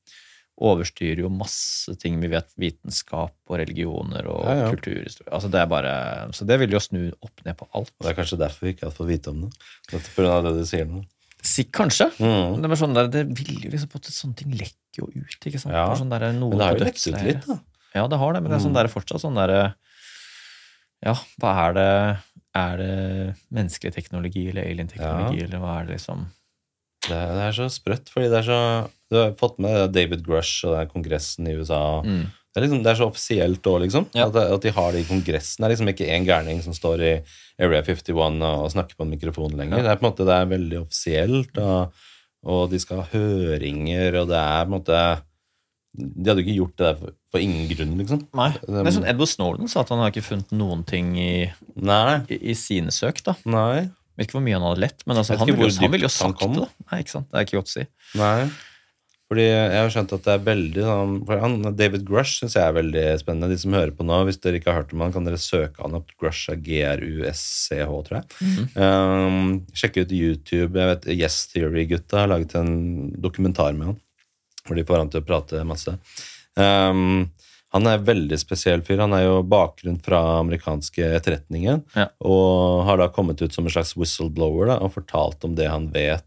overstyrer 0.59 1.19
jo 1.23 1.29
masse 1.29 1.93
ting 2.01 2.19
vi 2.19 2.27
vet. 2.27 2.49
Vitenskap 2.59 3.31
og 3.47 3.59
religioner 3.61 4.27
og 4.27 4.43
Ja, 4.43 4.55
ja. 4.65 4.69
kulturhistorie. 4.73 5.31
Altså 5.31 5.49
det 5.49 5.61
er 5.61 5.67
bare, 5.71 5.93
så 6.33 6.45
det 6.45 6.59
vil 6.59 6.71
jo 6.71 6.79
snu 6.79 7.13
opp 7.23 7.45
ned 7.45 7.55
på 7.55 7.67
alt. 7.73 7.91
Og 7.99 8.03
det 8.07 8.11
er 8.11 8.21
kanskje 8.21 8.37
derfor 8.41 8.59
vi 8.67 8.73
ikke 8.73 8.87
har 8.89 8.91
fått 8.91 9.07
vite 9.07 9.29
om 9.29 9.41
det. 9.45 9.53
Dette 9.89 10.09
grunn 10.17 10.43
det 10.43 10.53
du 10.59 10.65
sier 10.65 10.85
nå. 10.85 11.05
Si, 11.41 11.63
kanskje. 11.71 12.09
Mm. 12.19 12.57
Det, 12.61 12.67
er 12.69 12.79
sånn 12.81 12.95
der, 12.97 13.07
det 13.13 13.21
vil 13.37 13.61
jo 13.63 13.69
liksom 13.71 13.93
at 13.95 14.09
sånne 14.11 14.35
ting 14.35 14.51
lekker 14.59 14.99
jo 14.99 15.05
ut. 15.07 15.37
ikke 15.47 15.59
sant? 15.61 15.73
Ja. 15.73 15.85
Det 15.93 15.99
Sånn 16.01 16.09
der, 16.11 16.25
noe 16.35 16.49
Men 16.51 16.59
det 16.59 16.65
har 16.67 16.77
jo 16.77 16.83
lekket 16.83 17.05
ut 17.13 17.21
litt, 17.23 17.45
da. 17.47 17.59
Ja, 17.95 18.07
det 18.11 18.17
har 18.21 18.33
det, 18.35 18.41
men 18.43 18.51
det 18.51 18.57
er 18.59 18.63
sånn 18.65 18.73
Mm. 18.75 18.79
der, 18.81 18.89
fortsatt 18.91 19.21
sånn 19.23 19.37
derre 19.39 19.61
Ja, 21.05 21.13
hva 21.39 21.53
er 21.69 21.73
det 21.73 21.87
Er 22.59 22.77
det 22.81 23.35
menneskelig 23.55 23.93
teknologi 23.95 24.49
eller 24.49 24.65
alien-teknologi, 24.67 25.43
eller 25.45 25.59
hva 25.63 25.79
er 25.79 25.85
det 25.87 25.95
liksom 25.97 26.25
Det, 27.07 27.15
det 27.15 27.45
er 27.47 27.55
så 27.55 27.69
sprøtt, 27.71 28.09
fordi 28.11 28.27
det 28.29 28.41
er 28.43 28.47
så 28.49 28.59
Du 29.09 29.15
har 29.21 29.31
fått 29.39 29.57
med 29.63 29.93
David 29.95 30.25
Grush 30.27 30.65
og 30.67 30.75
den 30.75 30.89
kongressen 30.91 31.47
i 31.47 31.55
USA. 31.55 32.01
mm. 32.03 32.25
Det, 32.49 32.57
er 32.57 32.65
liksom, 32.65 32.79
det 32.83 32.89
er 32.91 32.97
så 32.97 33.05
offisielt 33.11 33.67
òg, 33.69 33.79
liksom. 33.85 34.07
Ja. 34.17 34.25
At, 34.27 34.35
at 34.57 34.61
de 34.65 34.71
har 34.73 34.91
det 34.95 35.03
i 35.03 35.07
kongressen. 35.09 35.61
Det 35.61 35.67
er 35.67 35.73
liksom 35.75 35.91
ikke 35.91 36.07
én 36.09 36.25
gærning 36.25 36.63
som 36.65 36.73
står 36.73 37.03
i 37.05 37.11
Area 37.61 37.81
51 37.85 38.41
og 38.41 38.71
snakker 38.73 38.97
på 38.97 39.05
en 39.05 39.11
mikrofon 39.13 39.53
lenger. 39.59 39.77
Ja. 39.77 39.83
Det 39.85 39.91
er 39.93 39.99
på 40.01 40.07
en 40.07 40.11
måte 40.11 40.25
det 40.25 40.37
er 40.39 40.49
veldig 40.49 40.79
offisielt, 40.81 41.59
og, 41.61 41.93
og 42.49 42.69
de 42.71 42.79
skal 42.81 43.03
ha 43.03 43.09
høringer, 43.13 44.17
og 44.23 44.31
det 44.31 44.39
er 44.41 44.63
på 44.65 44.69
en 44.71 44.75
måte 44.79 45.01
De 45.99 46.29
hadde 46.29 46.41
jo 46.41 46.45
ikke 46.45 46.57
gjort 46.59 46.75
det 46.77 46.85
der 46.85 46.97
for, 46.99 47.13
for 47.33 47.41
ingen 47.43 47.69
grunn, 47.69 47.93
liksom. 48.01 48.19
Nei. 48.37 48.49
Det- 48.61 48.83
Men 48.85 48.93
sånn 48.93 49.07
Edward 49.09 49.29
Snowden 49.31 49.67
sa 49.71 49.81
at 49.81 49.89
han 49.93 50.01
har 50.03 50.11
ikke 50.13 50.25
funnet 50.25 50.51
noen 50.53 50.83
ting 50.89 51.15
i, 51.17 51.31
i, 51.49 52.37
i 52.53 52.53
sine 52.57 52.93
søk. 52.93 53.21
da. 53.25 53.33
Nei. 53.49 53.87
Vet 54.17 54.27
ikke 54.27 54.37
hvor 54.39 54.43
mye 54.45 54.57
han 54.57 54.65
hadde 54.67 54.83
lett, 54.83 55.05
men 55.07 55.17
altså, 55.21 55.37
han 55.39 55.47
ville 55.47 55.69
jo, 55.69 55.79
han 55.81 55.91
vil 55.93 56.01
jo 56.05 56.09
sagt 56.11 56.41
det. 56.43 56.67
Nei, 56.91 56.99
ikke 57.05 57.13
sant? 57.15 57.29
Det 57.31 57.39
er 57.39 57.45
ikke 57.47 57.57
godt 57.61 57.71
å 57.71 57.75
si. 57.77 57.85
Nei. 58.19 58.49
Fordi 59.29 59.43
jeg 59.45 59.77
har 59.77 59.91
skjønt 59.93 60.13
at 60.15 60.23
det 60.25 60.33
er 60.33 60.45
veldig 60.47 60.83
sånn 60.87 61.11
han, 61.29 61.57
David 61.77 62.05
Grush 62.07 62.39
syns 62.39 62.55
jeg 62.57 62.65
er 62.65 62.73
veldig 62.73 63.03
spennende. 63.21 63.51
De 63.51 63.59
som 63.61 63.75
hører 63.77 63.93
på 63.93 64.05
nå, 64.07 64.23
Hvis 64.25 64.41
dere 64.41 64.57
ikke 64.57 64.71
har 64.71 64.81
hørt 64.81 64.93
om 64.95 65.03
han, 65.05 65.13
kan 65.13 65.27
dere 65.27 65.41
søke 65.41 65.83
han 65.85 65.97
opp. 65.99 66.09
Grush 66.17 66.49
er 66.49 66.57
G-R-U-S-C-H, 66.65 67.89
tror 68.07 68.17
jeg. 68.17 68.25
Mhm. 68.41 68.63
Um, 68.81 69.51
sjekk 69.77 70.01
ut 70.01 70.15
YouTube. 70.17 70.73
Jeg 70.73 70.95
vet 70.95 71.05
Yes 71.13 71.43
Theory-gutta 71.53 72.23
har 72.23 72.33
laget 72.33 72.57
en 72.57 72.73
dokumentar 73.21 73.77
med 73.77 73.91
han. 73.91 73.99
Hvor 74.65 74.79
de 74.79 74.87
får 74.89 75.03
han 75.03 75.13
til 75.13 75.21
å 75.21 75.29
prate 75.29 75.61
masse. 75.67 75.93
Um, 76.57 77.29
han 77.69 77.85
er 77.85 77.99
en 77.99 78.05
veldig 78.05 78.37
spesiell 78.41 78.81
fyr. 78.85 79.03
Han 79.03 79.13
er 79.13 79.27
jo 79.27 79.43
bakgrunn 79.45 79.99
fra 80.01 80.39
amerikanske 80.39 81.05
etterretningen. 81.19 81.83
Ja. 81.93 82.07
Og 82.25 82.81
har 82.89 82.97
da 82.97 83.11
kommet 83.13 83.41
ut 83.45 83.53
som 83.53 83.69
en 83.69 83.73
slags 83.73 83.93
whistleblower 83.97 84.71
da, 84.71 84.79
og 84.81 84.95
fortalt 84.97 85.45
om 85.45 85.53
det 85.57 85.69
han 85.69 85.91
vet. 85.93 86.25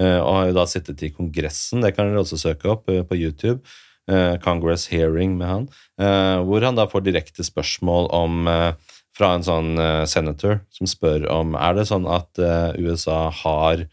Eh, 0.00 0.18
og 0.18 0.36
har 0.38 0.46
jo 0.48 0.56
da 0.56 0.66
sittet 0.68 1.02
i 1.04 1.12
Kongressen, 1.12 1.82
det 1.84 1.92
kan 1.96 2.08
dere 2.08 2.22
også 2.22 2.40
søke 2.40 2.70
opp 2.72 2.88
eh, 2.92 3.02
på 3.04 3.18
YouTube. 3.18 3.60
eh, 4.10 4.38
Congress 4.42 4.88
Hearing 4.90 5.36
med 5.38 5.46
han. 5.46 5.68
hvor 6.46 6.64
han 6.64 6.74
da 6.74 6.88
får 6.90 7.04
direkte 7.06 7.44
spørsmål 7.44 8.08
om 8.10 8.48
fra 9.12 9.28
en 9.36 9.44
sånn 9.44 9.76
senator 10.08 10.62
som 10.72 10.88
spør 10.88 11.28
om 11.30 11.54
er 11.54 11.76
det 11.76 11.84
sånn 11.86 12.08
at 12.10 12.40
USA 12.80 13.30
har 13.30 13.84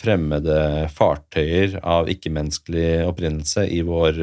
fremmede 0.00 0.88
fartøyer 0.90 1.76
av 1.84 2.08
ikke-menneskelig 2.08 3.04
opprinnelse 3.06 3.68
i 3.68 3.82
vår, 3.86 4.18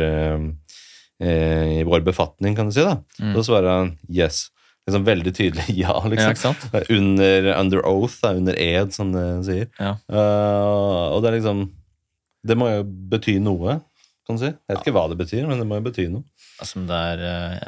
i 1.21 1.85
vår 1.87 2.03
befatning, 2.03 2.57
kan 2.57 2.67
du 2.67 2.75
si. 2.75 2.83
da. 2.83 2.97
Mm. 3.21 3.35
Så 3.37 3.45
svarer 3.47 3.71
han 3.71 3.93
yes. 4.09 4.49
Liksom 4.88 5.03
veldig 5.07 5.33
tydelig 5.35 5.73
ja, 5.83 5.95
liksom. 6.07 6.55
Ja. 6.71 6.83
Under, 6.95 7.49
under 7.57 7.83
oath, 7.89 8.21
da, 8.23 8.31
under 8.39 8.55
ed, 8.55 8.93
som 8.95 9.11
det 9.15 9.25
sier. 9.47 9.67
Ja. 9.81 9.97
Uh, 10.07 11.15
og 11.15 11.23
det 11.23 11.31
er 11.33 11.39
liksom 11.41 11.65
Det 12.47 12.55
må 12.55 12.69
jo 12.71 12.85
bety 13.11 13.35
noe, 13.43 13.81
kan 14.27 14.39
du 14.39 14.45
si. 14.45 14.53
Jeg 14.53 14.71
vet 14.71 14.85
ikke 14.85 14.95
hva 14.95 15.09
det 15.11 15.19
betyr, 15.19 15.43
men 15.49 15.59
det 15.59 15.67
må 15.67 15.81
jo 15.81 15.88
bety 15.89 16.07
noe. 16.13 16.23
Altså, 16.63 16.79
det 16.88 17.01
er, 17.11 17.25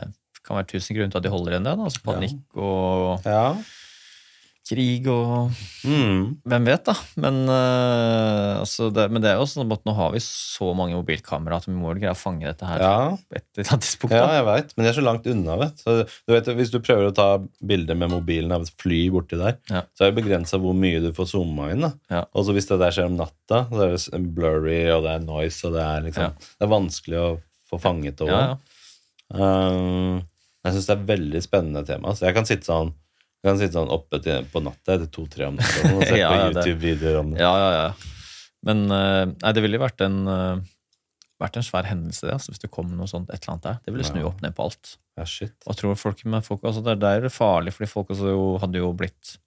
det 0.07 0.45
kan 0.47 0.55
være 0.61 0.69
tusen 0.71 0.95
grunner 0.95 1.11
til 1.11 1.19
at 1.19 1.27
de 1.27 1.33
holder 1.33 1.55
igjen 1.57 1.67
det. 1.67 1.75
Da. 1.75 1.89
Altså, 1.89 2.03
panikk 2.07 2.63
og 2.63 3.27
Ja. 3.27 3.43
Krig 4.69 5.07
og 5.11 5.49
Mm. 5.79 6.41
Hvem 6.43 6.65
vet, 6.67 6.81
da. 6.89 6.93
Men, 7.23 7.37
uh, 7.47 8.59
altså 8.59 8.89
det, 8.91 9.05
men 9.13 9.23
det 9.23 9.29
er 9.31 9.37
jo 9.39 9.45
sånn 9.47 9.71
at 9.71 9.85
nå 9.87 9.93
har 9.95 10.09
vi 10.11 10.19
så 10.23 10.73
mange 10.75 10.97
mobilkameraer 10.97 11.63
at 11.63 11.67
vi 11.69 11.75
må 11.77 11.93
greie 11.95 12.11
å 12.11 12.19
fange 12.19 12.43
dette 12.43 12.67
her 12.67 12.83
ja. 12.83 12.95
et 13.31 13.45
eller 13.55 13.71
annet 13.71 13.85
tidspunkt. 13.85 14.15
Ja, 14.17 14.25
jeg 14.35 14.45
veit, 14.49 14.73
men 14.75 14.83
de 14.83 14.91
er 14.91 14.97
så 14.97 15.05
langt 15.05 15.29
unna, 15.31 15.55
vet 15.61 15.79
så, 15.79 15.95
du. 16.03 16.33
vet 16.33 16.51
Hvis 16.59 16.73
du 16.73 16.81
prøver 16.83 17.07
å 17.07 17.15
ta 17.15 17.27
bilder 17.71 17.95
med 18.01 18.11
mobilen 18.11 18.51
av 18.55 18.67
et 18.67 18.73
fly 18.83 18.99
borti 19.15 19.39
der, 19.39 19.55
Ja. 19.71 19.85
så 19.95 20.05
er 20.05 20.11
det 20.11 20.19
begrensa 20.19 20.59
hvor 20.59 20.75
mye 20.77 20.99
du 21.03 21.09
får 21.15 21.31
zooma 21.31 21.71
inn. 21.73 21.87
Ja. 22.11 22.25
Og 22.35 22.45
så 22.47 22.55
hvis 22.57 22.67
det 22.67 22.81
der 22.83 22.95
skjer 22.95 23.07
om 23.07 23.17
natta, 23.19 23.63
så 23.71 23.85
er 23.87 23.95
det 23.95 24.33
blurry, 24.35 24.81
og 24.91 25.07
det 25.07 25.15
er 25.15 25.23
noise, 25.23 25.61
og 25.69 25.77
det 25.77 25.85
er 25.85 26.07
liksom. 26.09 26.35
Det 26.59 26.67
er 26.67 26.75
vanskelig 26.75 27.21
å 27.23 27.29
få 27.71 27.79
fanget 27.81 28.25
over. 28.25 28.57
Um, 29.29 30.19
jeg 30.65 30.75
syns 30.75 30.87
det 30.89 30.95
er 30.95 30.99
et 30.99 31.09
veldig 31.13 31.41
spennende 31.45 31.85
tema. 31.87 32.15
Så 32.17 32.27
jeg 32.27 32.35
kan 32.35 32.47
sitte 32.49 32.67
sånn 32.67 32.91
jeg 33.39 33.47
kan 33.49 33.59
sitte 33.61 33.77
sånn 33.77 33.91
oppe 33.95 34.19
til, 34.23 34.43
på 34.51 34.61
natta 34.65 34.95
etter 34.97 35.07
to-tre 35.15 35.45
om 35.47 35.55
natta 35.55 35.93
og 35.95 36.03
se 36.03 36.17
Ja, 36.23 36.29
på 36.33 36.49
YouTube-videoer 36.59 37.19
om 37.21 37.31
det. 37.33 37.39
ja, 37.39 37.53
ja, 37.57 37.69
ja. 37.77 37.93
Men 38.67 38.83
eh, 38.91 39.25
nei, 39.39 39.51
det 39.55 39.61
ville 39.63 39.77
jo 39.79 39.85
vært 39.85 40.01
en, 40.03 40.17
eh, 40.27 40.57
vært 41.39 41.55
en 41.55 41.63
svær 41.63 41.87
hendelse, 41.87 42.25
det, 42.27 42.33
altså, 42.35 42.51
hvis 42.51 42.59
det 42.65 42.71
kom 42.75 42.89
noe 42.97 43.07
sånt, 43.07 43.29
et 43.31 43.39
eller 43.39 43.53
annet 43.53 43.63
der. 43.69 43.77
Det 43.85 43.93
ville 43.95 44.03
snu 44.09 44.23
opp 44.27 44.41
ned 44.43 44.51
på 44.57 44.65
alt. 44.67 44.97
Ja, 45.15 45.23
shit. 45.23 45.55
Og 45.67 45.77
tror 45.79 45.95
folk 45.99 46.25
med 46.27 46.43
folk, 46.43 46.63
altså 46.67 46.83
Det 46.83 46.97
er 47.07 47.23
jo 47.23 47.31
farlig, 47.31 47.71
fordi 47.75 47.87
folk 47.91 48.09
altså, 48.11 48.33
jo, 48.35 48.43
hadde 48.59 48.79
jo 48.83 48.91
blitt 48.95 49.37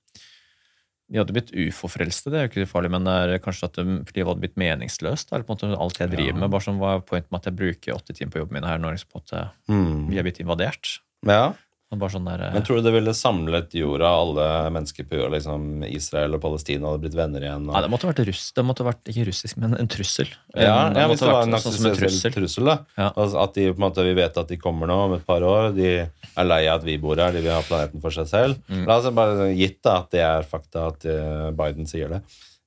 De 1.12 1.18
hadde 1.20 1.32
blitt 1.36 1.50
ufo-frelste, 1.52 2.30
det 2.32 2.38
er 2.40 2.46
jo 2.46 2.50
ikke 2.52 2.70
farlig, 2.70 2.90
men 2.94 3.04
det 3.04 3.12
er 3.20 3.40
kanskje 3.44 3.68
at 3.68 3.76
de, 3.76 3.98
de 4.16 4.24
hadde 4.24 4.40
blitt 4.40 4.56
meningsløst. 4.60 5.28
Eller 5.34 5.44
på 5.44 5.52
en 5.52 5.58
måte 5.58 5.80
alt 5.84 6.00
jeg 6.00 6.08
driver 6.14 6.32
Ja. 6.32 6.38
med. 6.40 6.50
bare 6.54 6.64
som 6.64 6.78
Hva 6.80 6.94
er 6.96 7.02
poenget 7.04 7.28
med 7.30 7.40
at 7.42 7.48
jeg 7.50 7.56
bruker 7.60 7.92
åtte 7.98 8.16
timer 8.16 8.32
på 8.32 8.40
jobben 8.40 8.56
min 8.56 8.64
her 8.68 8.80
når 8.80 8.96
liksom 8.96 9.12
på 9.12 9.20
en 9.20 9.26
måte, 9.26 9.42
Mm. 9.68 10.08
vi 10.08 10.16
er 10.18 10.24
blitt 10.24 10.40
invadert? 10.40 10.94
Ja. 11.28 11.52
Og 11.92 12.04
sånn 12.12 12.24
der, 12.24 12.40
eh, 12.46 12.52
Men 12.54 12.64
tror 12.64 12.80
du 12.80 12.86
det 12.86 12.92
ville 12.94 13.12
samlet 13.12 13.74
jorda, 13.76 14.08
alle 14.08 14.46
mennesker 14.72 15.04
på 15.04 15.18
jorda, 15.18 15.34
liksom 15.36 15.84
Israel 15.84 16.38
og 16.38 16.40
Palestina 16.40 16.88
hadde 16.88 17.02
blitt 17.04 17.16
venner 17.18 17.44
igjen? 17.44 17.66
Nei, 17.68 17.82
det 17.84 17.90
måtte 17.92 18.08
vært 18.08 18.22
russ, 18.28 18.46
det 18.56 18.64
måtte 18.64 18.86
vært 18.86 19.12
ikke 19.12 19.26
russisk, 19.28 19.58
men 19.60 19.76
en 19.76 19.90
trussel. 19.92 20.30
ja, 20.56 20.88
det, 20.88 21.02
ja, 21.02 21.08
hvis 21.10 21.20
det 21.20 21.28
var 21.28 21.42
en 21.44 21.58
sånn 21.60 21.76
som 21.76 21.90
en 21.90 22.32
trussel, 22.38 22.70
da. 22.70 22.78
Ja. 22.96 23.10
Altså 23.12 23.42
at 23.44 23.54
de, 23.58 23.66
på 23.72 23.76
en 23.76 23.86
måte, 23.86 24.06
Vi 24.06 24.14
vet 24.16 24.38
at 24.40 24.48
de 24.48 24.56
kommer 24.56 24.88
nå 24.88 24.96
om 25.06 25.16
et 25.18 25.26
par 25.26 25.44
år, 25.46 25.72
de 25.76 25.90
er 26.08 26.48
lei 26.48 26.62
av 26.66 26.80
at 26.80 26.86
vi 26.86 26.96
bor 27.02 27.20
her, 27.20 27.34
de 27.36 27.44
vil 27.44 27.52
ha 27.52 27.60
planeten 27.66 28.00
for 28.00 28.14
seg 28.14 28.30
selv. 28.30 28.62
Mm. 28.72 28.86
La 28.88 28.98
oss 28.98 29.12
bare 29.12 29.52
gitt 29.52 29.82
da, 29.84 30.00
at 30.00 30.10
det 30.14 30.24
er 30.24 30.48
fakta 30.48 30.88
at 30.90 31.04
eh, 31.04 31.50
Biden 31.56 31.86
sier 31.90 32.16
det. 32.16 32.22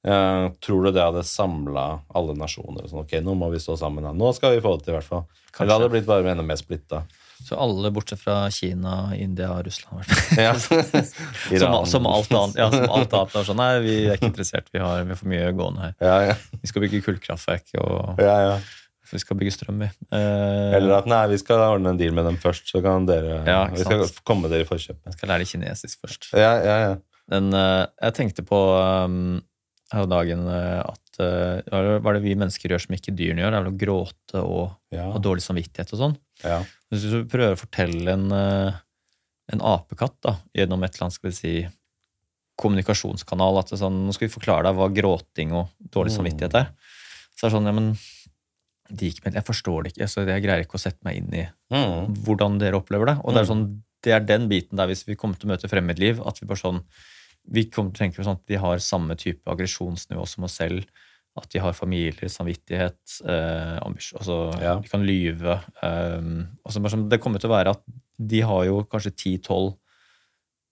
Uh, 0.05 0.51
tror 0.61 0.85
du 0.85 0.91
det 0.93 1.01
hadde 1.01 1.23
samla 1.25 1.85
alle 2.13 2.35
nasjoner? 2.37 2.85
og 2.85 2.91
Sånn, 2.91 3.05
ok, 3.07 3.15
nå 3.25 3.33
må 3.39 3.49
vi 3.49 3.61
stå 3.61 3.73
sammen. 3.79 4.05
Da. 4.05 4.13
Nå 4.13 4.29
skal 4.37 4.53
vi 4.53 4.61
få 4.61 4.75
det 4.77 4.85
til, 4.85 4.93
i 4.93 4.97
hvert 4.99 5.07
fall. 5.07 5.23
Eller 5.57 5.73
hadde 5.73 5.87
det 5.87 5.93
blitt 5.95 6.09
bare 6.09 6.29
enda 6.29 6.45
mer 6.45 6.59
splitta? 6.61 7.01
Så 7.43 7.57
alle 7.59 7.91
bortsett 7.91 8.21
fra 8.21 8.45
Kina, 8.53 9.11
India 9.15 9.49
og 9.51 9.65
Russland. 9.67 10.05
Ja. 10.39 10.53
Som, 10.59 11.85
som 11.85 12.07
alt 12.09 12.31
annet. 12.33 12.55
Ja, 12.57 12.69
som 12.71 12.85
alt 12.89 13.13
annet. 13.13 13.35
Sånn, 13.45 13.59
nei, 13.59 13.69
vi 13.83 13.95
er 14.07 14.17
ikke 14.17 14.31
interessert, 14.31 14.67
vi 14.73 14.81
har, 14.81 15.03
vi 15.05 15.13
har 15.13 15.19
for 15.19 15.29
mye 15.29 15.51
gående 15.55 15.83
her. 15.83 15.93
Ja, 16.01 16.15
ja. 16.31 16.35
Vi 16.61 16.71
skal 16.71 16.85
bygge 16.85 17.01
kullkraftverk, 17.05 17.69
og 17.83 18.21
ja, 18.23 18.35
ja. 18.41 18.55
vi 19.11 19.21
skal 19.21 19.37
bygge 19.39 19.53
strøm, 19.55 19.83
vi. 19.85 19.89
Eh, 20.09 20.75
Eller 20.79 20.95
at 20.97 21.09
nei, 21.11 21.21
vi 21.33 21.39
skal 21.41 21.61
ordne 21.67 21.93
en 21.93 21.99
deal 22.01 22.15
med 22.17 22.27
dem 22.29 22.39
først, 22.41 22.71
så 22.71 22.81
kan 22.85 23.05
dere 23.09 23.41
Ja, 23.47 23.65
Vi 23.73 23.83
skal 23.85 24.05
komme 24.27 24.51
dere 24.51 24.65
i 24.65 24.69
forkjøpet. 24.69 25.17
skal 25.17 25.33
lære 25.35 25.47
kinesisk 25.49 26.01
først. 26.07 26.31
Ja, 26.33 26.53
ja, 26.63 26.77
ja. 26.87 26.95
Men 27.31 27.53
eh, 27.57 27.83
jeg 28.07 28.17
tenkte 28.19 28.45
på 28.45 28.59
um, 28.79 29.41
her 29.93 30.05
om 30.05 30.11
dagen 30.11 30.47
eh, 30.49 30.81
at 31.19 31.71
eh, 31.71 31.99
hva 31.99 32.09
er 32.09 32.13
det- 32.19 32.23
vi 32.23 32.35
mennesker 32.35 32.69
gjør 32.69 32.81
som 32.85 32.95
ikke 32.95 33.15
dyrene 33.15 33.41
gjør? 33.41 33.51
Det 33.51 33.59
er 33.59 33.63
vel 33.63 33.73
å 33.73 33.81
gråte 33.83 34.43
og 34.43 34.75
ja, 34.91 35.11
ha 35.11 35.19
dårlig 35.19 35.41
samvittighet 35.45 35.93
og 35.93 35.99
sånn. 35.99 36.17
ja. 36.43 36.63
Hvis 36.91 37.09
du 37.09 37.25
prøver 37.25 37.55
å 37.55 37.59
fortelle 37.59 38.07
en, 38.13 38.31
eh, 38.31 38.73
en 39.53 39.59
apekatt 39.61 40.15
da, 40.21 40.37
gjennom 40.55 40.83
et 40.83 40.93
eller 40.95 41.05
annet 41.07 41.13
skal 41.13 41.29
vi 41.31 41.35
si, 41.35 41.67
kommunikasjonskanal 42.57 43.59
at 43.59 43.73
sånn, 43.75 44.05
nå 44.07 44.13
skal 44.15 44.29
vi 44.29 44.33
forklare 44.35 44.63
deg 44.69 44.77
hva 44.77 44.87
gråting 44.95 45.51
og 45.51 45.69
dårlig 45.91 46.11
Mm. 46.13 46.17
samvittighet 46.23 46.55
er, 46.55 46.69
så 47.35 47.47
er 47.47 47.49
det 47.49 47.55
sånn, 47.57 47.65
ja, 47.65 47.71
men 47.73 47.97
de 48.95 49.09
gikk 49.11 49.25
med, 49.25 49.33
jeg 49.33 49.43
forstår 49.43 49.83
det 49.83 49.93
ikke, 49.93 50.07
så 50.07 50.25
jeg 50.25 50.43
greier 50.43 50.63
ikke 50.63 50.77
å 50.77 50.79
sette 50.79 51.03
meg 51.03 51.17
inn 51.17 51.33
i 51.33 51.47
Mm. 51.71 52.15
hvordan 52.23 52.59
dere 52.59 52.79
opplever 52.79 53.07
det. 53.07 53.17
Og 53.25 53.33
det 53.33 53.41
er 53.41 53.45
Mm. 53.45 53.49
sånn, 53.51 53.81
det 54.03 54.13
er 54.13 54.19
den 54.21 54.47
biten 54.47 54.77
der 54.77 54.87
hvis 54.87 55.03
vi 55.05 55.15
kommer 55.15 55.37
til 55.37 55.49
å 55.49 55.53
møte 55.57 55.67
fremmedliv, 55.69 56.25
at 56.25 56.39
vi 56.39 56.45
bare 56.47 56.57
sånn 56.61 56.83
Vi 57.51 57.65
kommer 57.69 57.91
til 57.93 57.99
å 57.99 58.03
tenke 58.05 58.17
på 58.17 58.25
sånn 58.25 58.39
at 58.39 58.47
de 58.49 58.57
har 58.57 58.77
samme 58.81 59.15
type 59.19 59.45
aggresjonsnivå 59.51 60.23
som 60.27 60.43
oss 60.47 60.57
selv. 60.61 60.85
At 61.37 61.49
de 61.51 61.59
har 61.59 61.73
familier, 61.75 62.29
samvittighet, 62.31 62.97
eh, 63.27 63.75
ambisjon 63.83 64.19
altså, 64.21 64.37
Ja. 64.63 64.77
De 64.79 64.87
kan 64.87 65.03
lyve. 65.05 65.57
Eh, 65.83 66.29
og 66.63 66.71
så 66.71 66.79
bare 66.81 66.93
sånn, 66.95 67.09
det 67.11 67.19
kommer 67.21 67.39
til 67.43 67.49
å 67.51 67.55
være 67.57 67.73
at 67.75 67.81
de 68.17 68.39
har 68.47 68.63
jo 68.69 68.77
kanskje 68.87 69.11
10-12 69.11 69.75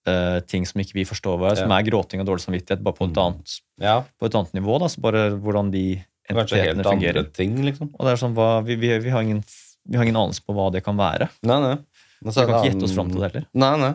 eh, 0.06 0.40
ting 0.48 0.64
som 0.66 0.80
ikke 0.80 0.96
vi 0.98 1.04
forstår 1.08 1.36
hva 1.40 1.50
er, 1.52 1.60
som 1.62 1.72
er 1.76 1.84
gråting 1.86 2.20
og 2.22 2.26
dårlig 2.28 2.44
samvittighet, 2.46 2.82
bare 2.84 2.96
på 2.96 3.06
et, 3.10 3.14
Mm. 3.14 3.22
annet, 3.26 3.60
ja. 3.80 3.98
på 4.20 4.26
et 4.26 4.34
annet 4.34 4.52
nivå. 4.56 4.78
Da, 4.80 4.86
så 4.88 5.00
bare 5.04 5.30
hvordan 5.38 5.70
de 5.70 5.84
entitetene 6.30 6.84
fungerer. 6.84 7.32
ting, 7.32 7.56
liksom. 7.64 7.90
Og 7.98 8.06
det 8.06 8.12
er 8.12 8.16
sånn, 8.24 8.34
hva, 8.34 8.64
vi, 8.64 8.76
vi, 8.76 8.98
vi, 8.98 9.10
har 9.10 9.20
ingen, 9.22 9.42
vi 9.86 9.96
har 9.96 10.04
ingen 10.04 10.16
anelse 10.16 10.40
på 10.44 10.54
hva 10.56 10.70
det 10.72 10.82
kan 10.84 10.96
være. 10.96 11.28
Nei, 11.44 11.60
nei. 11.60 11.76
Altså, 12.24 12.40
Vi 12.46 12.52
kan 12.52 12.60
ikke 12.64 12.72
gjette 12.72 12.84
oss 12.88 12.94
fram 12.96 13.10
til 13.12 13.20
det 13.20 13.32
heller. 13.32 13.46
Nei, 13.52 13.76
nei. 13.76 13.94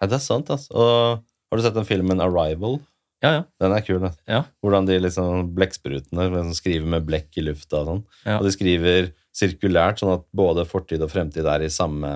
Ja, 0.00 0.06
det 0.06 0.14
er 0.20 0.22
sant, 0.22 0.50
altså. 0.54 0.70
Og 0.78 1.24
har 1.54 1.60
du 1.60 1.66
sett 1.68 1.76
den 1.76 1.86
filmen 1.86 2.20
Arrival? 2.20 2.80
Ja, 3.22 3.30
ja. 3.30 3.42
Den 3.62 3.72
er 3.72 3.84
kul. 3.86 4.02
Ja. 4.28 4.40
Hvordan 4.60 4.88
de 4.88 4.98
liksom 5.00 5.52
blekksprutene 5.54 6.26
liksom 6.26 6.56
skriver 6.58 6.88
med 6.96 7.06
blekk 7.06 7.38
i 7.38 7.44
lufta 7.46 7.80
og 7.80 7.86
sånn. 7.88 8.02
Ja. 8.26 8.40
Og 8.40 8.48
de 8.48 8.52
skriver 8.52 9.12
sirkulært, 9.34 10.00
sånn 10.02 10.16
at 10.16 10.26
både 10.34 10.66
fortid 10.68 11.02
og 11.04 11.12
fremtid 11.12 11.46
er 11.48 11.62
i 11.64 11.70
samme 11.72 12.10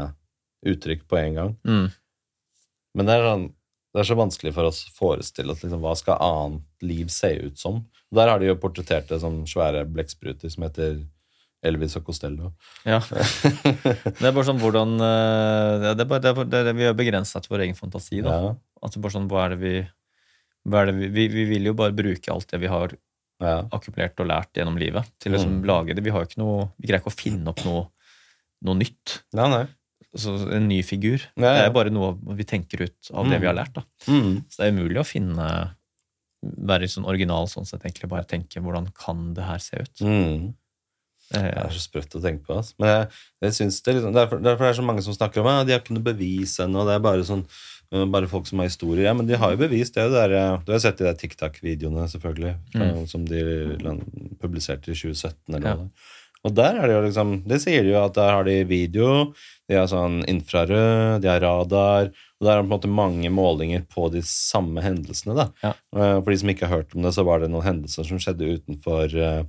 uttrykk 0.67 1.07
på 1.09 1.21
en 1.21 1.39
gang. 1.39 1.55
Mm. 1.63 1.87
Men 2.99 3.09
det 3.09 3.15
er, 3.15 3.29
sånn, 3.29 3.47
det 3.95 4.03
er 4.03 4.11
så 4.11 4.19
vanskelig 4.19 4.53
for 4.57 4.69
oss 4.73 4.83
å 4.89 4.97
forestille 4.97 5.55
oss 5.55 5.63
liksom, 5.63 5.85
hva 5.87 5.95
skal 5.99 6.21
annet 6.25 6.89
liv 6.91 7.15
se 7.15 7.31
ut 7.47 7.63
som. 7.63 7.85
Der 8.15 8.31
har 8.33 8.43
de 8.43 8.51
jo 8.51 8.59
portrettert 8.61 9.09
det 9.13 9.21
som 9.23 9.45
svære 9.49 9.85
blekkspruter 9.87 10.51
som 10.51 10.67
heter 10.67 10.99
Elvis 11.67 11.97
og 11.99 12.05
Costello. 12.07 12.53
Ja. 12.87 13.01
Det 13.03 14.23
er 14.23 14.33
bare 14.35 14.47
sånn 14.47 14.61
hvordan 14.63 14.93
eh, 15.03 15.89
det 15.99 16.05
er 16.05 16.09
bare, 16.11 16.23
det 16.23 16.31
er, 16.31 16.45
det 16.53 16.61
er, 16.61 16.77
Vi 16.79 16.87
er 16.87 16.95
begrensa 16.99 17.41
til 17.43 17.51
vår 17.57 17.65
egen 17.67 17.75
fantasi. 17.79 18.21
da. 18.23 18.31
Ja, 18.31 18.53
Altså 18.83 19.01
bare 19.03 19.17
sånn, 19.17 19.27
hva 19.31 19.47
er 19.49 19.57
det 19.57 19.59
vi 19.65 19.73
er 20.79 20.87
det 20.91 20.95
vi, 20.99 21.09
vi, 21.09 21.25
vi 21.33 21.45
vil 21.49 21.65
jo 21.71 21.75
bare 21.75 21.95
bruke 21.97 22.31
alt 22.31 22.47
det 22.53 22.61
vi 22.63 22.69
har 22.71 22.93
ja. 23.43 23.57
akkumulert 23.75 24.21
og 24.23 24.29
lært 24.29 24.53
gjennom 24.59 24.77
livet, 24.79 25.07
til 25.19 25.33
å 25.33 25.37
liksom 25.39 25.57
Mm. 25.59 25.65
lage 25.67 25.95
det. 25.97 26.05
Vi 26.05 26.11
har 26.15 26.27
ikke 26.27 26.39
noe, 26.43 26.69
vi 26.79 26.89
greier 26.91 27.01
ikke 27.03 27.11
å 27.11 27.17
finne 27.19 27.49
opp 27.51 27.65
noe, 27.67 27.87
noe 28.67 28.75
nytt. 28.79 29.23
Nei, 29.39 29.49
nei. 29.51 29.65
Så 30.19 30.35
en 30.55 30.69
ny 30.69 30.79
figur. 30.87 31.19
Ja. 31.37 31.55
Det 31.55 31.65
er 31.67 31.75
bare 31.75 31.91
noe 31.95 32.15
vi 32.39 32.45
tenker 32.49 32.83
ut 32.87 33.11
av 33.15 33.27
det 33.29 33.39
Mm. 33.39 33.41
vi 33.43 33.47
har 33.51 33.55
lært. 33.59 33.73
da. 33.75 33.83
Mm. 34.07 34.45
Så 34.49 34.57
det 34.63 34.67
er 34.69 34.73
umulig 34.77 35.01
å 35.03 35.07
finne 35.07 35.49
være 36.43 36.87
sånn 36.87 37.07
original 37.09 37.49
sånn 37.51 37.67
sett, 37.67 37.83
egentlig 37.83 38.09
bare 38.11 38.25
tenke 38.25 38.61
hvordan 38.63 38.93
kan 38.95 39.33
det 39.35 39.43
her 39.45 39.59
se 39.59 39.77
ut. 39.83 39.95
Mm. 40.07 40.55
Det 41.33 41.43
Det 41.43 41.57
er, 41.61 41.73
så 41.75 41.81
sprøtt 41.83 42.15
å 42.17 42.23
tenke 42.25 42.45
på. 42.47 42.57
Altså. 42.57 42.75
Men 42.81 42.89
jeg, 42.89 43.09
jeg 43.45 43.57
synes 43.59 43.83
det 43.85 43.95
liksom, 43.99 44.15
derfor, 44.17 44.39
derfor 44.41 44.65
er 44.65 44.73
det 44.73 44.79
så 44.81 44.87
mange 44.91 45.03
som 45.05 45.15
snakker 45.17 45.43
om 45.43 45.51
at 45.53 45.67
de 45.69 45.75
har 45.77 45.83
ikke 45.83 45.97
noe 45.99 46.07
bevis 46.07 46.55
ennå. 46.65 46.87
Det 46.89 46.95
er 46.97 47.03
bare 47.05 47.27
sånn 47.29 47.43
øh, 47.93 48.07
bare 48.15 48.31
folk 48.31 48.47
som 48.49 48.63
har 48.63 48.71
historier. 48.71 49.05
Ja, 49.11 49.13
men 49.19 49.29
de 49.29 49.37
har 49.37 49.53
jo 49.53 49.61
bevis. 49.61 49.91
Det 49.93 50.03
er 50.03 50.09
jo 50.09 50.15
der, 50.17 50.37
øh, 50.39 50.61
Du 50.65 50.73
har 50.73 50.81
sett 50.81 50.99
de 51.03 51.05
der 51.05 51.19
TikTok-videoene, 51.21 52.09
selvfølgelig, 52.09 52.55
mm. 52.75 53.07
som 53.13 53.27
de 53.29 53.43
publiserte 54.41 54.93
i 54.93 54.97
2017. 54.97 55.55
eller 55.55 55.69
Ja. 55.69 55.75
noe. 55.83 55.91
Og 56.47 56.55
der 56.55 56.77
er 56.79 56.87
det 56.87 56.95
jo 56.95 57.03
liksom 57.03 57.31
Det 57.51 57.61
sier 57.61 57.83
de 57.83 57.91
jo 57.91 58.05
at 58.05 58.15
der 58.15 58.31
har 58.31 58.45
de 58.47 58.63
video, 58.65 59.33
de 59.69 59.75
har 59.75 59.89
sånn 59.91 60.21
infrarød, 60.31 61.21
de 61.21 61.29
har 61.29 61.41
radar 61.43 62.13
Og 62.41 62.47
der 62.47 62.53
er 62.53 62.63
på 62.63 62.69
en 62.69 62.71
måte 62.71 62.89
mange 62.89 63.29
målinger 63.35 63.83
på 63.91 64.07
de 64.13 64.21
samme 64.23 64.79
hendelsene. 64.81 65.35
da. 65.35 65.49
Ja. 65.65 65.73
Eh, 65.97 66.21
For 66.23 66.31
de 66.31 66.39
som 66.39 66.49
ikke 66.53 66.69
har 66.69 66.77
hørt 66.79 66.95
om 66.95 67.03
det, 67.03 67.13
så 67.13 67.25
var 67.27 67.41
det 67.41 67.51
noen 67.51 67.65
hendelser 67.67 68.07
som 68.07 68.19
skjedde 68.23 68.61
utenfor 68.61 69.11
eh, 69.19 69.41
eh, 69.41 69.45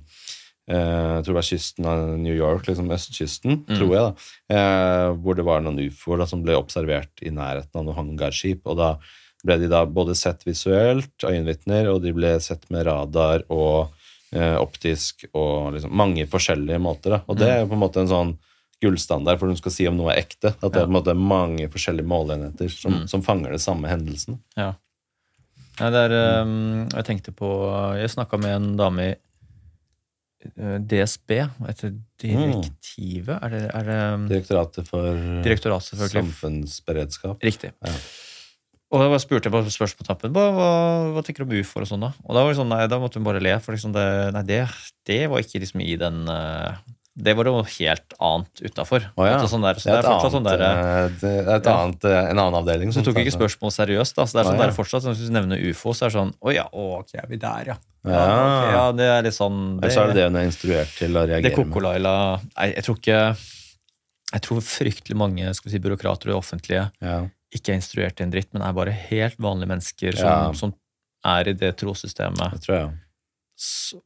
jeg 0.70 1.24
tror 1.24 1.32
det 1.34 1.38
var 1.40 1.48
kysten 1.50 1.86
av 1.90 2.18
New 2.18 2.34
York, 2.36 2.66
liksom 2.68 2.90
østkysten, 2.94 3.64
Mm. 3.66 3.76
tror 3.76 3.90
jeg, 3.94 4.02
da. 4.06 4.56
Eh, 4.56 5.14
hvor 5.18 5.34
det 5.36 5.44
var 5.44 5.60
noen 5.60 5.78
ufoer 5.88 6.26
som 6.28 6.42
ble 6.42 6.54
observert 6.54 7.22
i 7.22 7.30
nærheten 7.30 7.74
av 7.74 7.84
noen 7.84 7.96
hangarskip. 7.98 8.60
Og 8.66 8.76
da 8.78 8.92
ble 9.44 9.56
de 9.58 9.68
da 9.68 9.84
både 9.86 10.14
sett 10.14 10.44
visuelt, 10.44 11.10
øyenvitner, 11.24 11.88
og 11.94 12.02
de 12.02 12.12
ble 12.12 12.38
sett 12.40 12.68
med 12.70 12.86
radar 12.86 13.42
og 13.50 13.90
eh, 14.32 14.54
optisk 14.60 15.24
og 15.34 15.72
liksom 15.74 15.90
mange 15.92 16.26
forskjellige 16.30 16.78
måter. 16.78 17.10
Da. 17.16 17.22
Og 17.26 17.36
det 17.40 17.48
er 17.48 17.66
på 17.66 17.72
en 17.74 17.80
måte 17.82 17.96
en 18.04 18.06
sånn 18.12 18.36
gullstandard 18.80 19.38
for 19.40 19.46
når 19.48 19.56
du 19.58 19.60
skal 19.60 19.72
si 19.72 19.86
om 19.88 19.96
noe 19.98 20.12
er 20.14 20.22
ekte. 20.22 20.54
At 20.62 20.70
det 20.72 20.76
er 20.82 20.86
på 20.86 20.92
en 20.92 20.98
måte 21.02 21.16
mange 21.18 21.66
forskjellige 21.68 22.06
måleenheter 22.06 22.70
som, 22.70 22.92
Mm. 22.92 23.08
som 23.08 23.22
fanger 23.22 23.50
det 23.50 23.60
samme 23.60 23.88
hendelsen. 23.90 24.38
ja. 24.56 24.74
Nei, 25.80 25.88
det 25.90 26.10
er, 26.10 26.42
um, 26.42 26.88
jeg 26.92 27.04
tenkte 27.06 27.32
på 27.32 27.48
Jeg 27.96 28.10
snakka 28.10 28.38
med 28.38 28.50
en 28.54 28.76
dame 28.76 29.00
i 29.00 29.14
DSB. 30.40 31.36
etter 31.68 31.92
direktivet? 32.20 33.36
Er 33.36 33.52
det, 33.52 33.62
er 33.76 33.86
det 33.86 34.00
um, 34.14 34.26
Direktoratet 34.30 34.88
for 34.88 35.12
eh, 35.12 35.40
Direktoratet, 35.44 36.00
samfunnsberedskap. 36.14 37.42
Riktig. 37.44 37.72
Ja. 37.84 37.94
Og 38.90 39.04
jeg 39.04 39.22
spurte 39.22 39.46
jeg 39.46 39.54
på 39.54 39.60
spørsmål 39.70 39.98
på 40.00 40.06
tappen 40.08 40.32
hva, 40.34 40.46
hva, 40.56 40.70
hva 41.14 41.22
tenker 41.22 41.44
du 41.44 41.52
om 41.52 41.60
ufoer 41.60 41.84
og 41.84 41.90
sånn. 41.92 42.02
Da 42.02 42.10
Og 42.24 42.34
da 42.34 42.42
var 42.42 42.50
det 42.50 42.58
sånn, 42.58 42.72
nei, 42.72 42.80
da 42.90 42.98
måtte 42.98 43.20
hun 43.20 43.28
bare 43.28 43.42
le. 43.42 43.52
For 43.62 43.76
liksom 43.76 43.92
det, 43.94 44.06
nei, 44.34 44.42
det, 44.48 44.64
det 45.06 45.20
var 45.30 45.44
ikke 45.44 45.62
liksom 45.62 45.84
i 45.84 45.94
den 46.00 46.24
uh, 46.26 46.80
Det 47.22 47.34
var 47.36 47.48
noe 47.48 47.64
helt 47.66 48.14
annet 48.20 48.62
utafor. 48.64 49.04
Oh, 49.16 49.26
ja. 49.28 49.36
Sånn 49.50 49.62
Det 49.64 49.74
det 49.76 49.82
sånn 49.84 50.46
eh, 50.48 51.08
det 51.20 51.30
er 51.30 51.54
et 51.56 51.66
Ja. 51.68 51.76
annet, 51.84 52.04
eh, 52.04 52.30
en 52.30 52.38
annen 52.38 52.56
avdeling. 52.60 52.92
så 52.92 53.02
du 53.02 53.10
tok 53.10 53.20
ikke 53.22 53.36
spørsmål 53.36 53.72
seriøst. 53.74 54.14
da, 54.16 54.24
så 54.24 54.38
det 54.38 54.40
er 54.40 54.48
sånn 54.50 54.56
oh, 54.56 54.60
ja. 54.60 54.66
der 54.66 54.76
fortsatt, 54.76 55.02
sånn, 55.04 55.14
Hvis 55.14 55.28
du 55.28 55.34
nevner 55.36 55.60
ufo, 55.70 55.92
så 55.92 56.06
er 56.06 56.08
det 56.10 56.16
sånn 56.18 56.34
Å 56.40 56.54
ja, 56.54 56.66
å, 56.72 56.86
ok, 57.00 57.14
er 57.14 57.26
vi 57.28 57.36
der, 57.36 57.64
ja. 57.74 57.76
Ja. 58.00 58.20
okay, 58.24 58.72
ja 58.72 58.84
det 58.96 59.08
er 59.12 59.22
litt 59.26 59.36
sånn 59.36 59.58
Eller 59.82 59.92
så 59.92 60.04
er 60.04 60.06
det 60.08 60.16
det 60.16 60.28
hun 60.30 60.36
er 60.40 60.46
instruert 60.48 60.92
til 60.96 61.12
å 61.20 61.26
reagere 61.28 61.50
med. 61.52 61.56
Koko-Laila 61.58 62.14
Nei, 62.56 62.68
jeg 62.72 62.84
tror 62.86 62.96
ikke 62.96 63.18
Jeg 64.32 64.42
tror 64.46 64.60
fryktelig 64.64 65.16
mange 65.20 65.52
skal 65.54 65.68
vi 65.68 65.74
si, 65.76 65.82
byråkrater 65.84 66.32
og 66.32 66.40
offentlige 66.40 66.86
Ja. 67.04 67.26
ikke 67.52 67.74
er 67.74 67.80
instruert 67.80 68.16
til 68.16 68.24
en 68.24 68.32
dritt, 68.32 68.48
men 68.54 68.62
er 68.62 68.72
bare 68.72 68.92
helt 68.94 69.36
vanlige 69.36 69.68
mennesker 69.68 70.16
som, 70.16 70.28
Ja. 70.28 70.52
som 70.52 70.74
er 71.26 71.48
i 71.50 71.52
det 71.52 71.76
trossystemet. 71.76 72.52
Det 72.54 72.62
tror 72.62 72.76
jeg. 72.78 72.90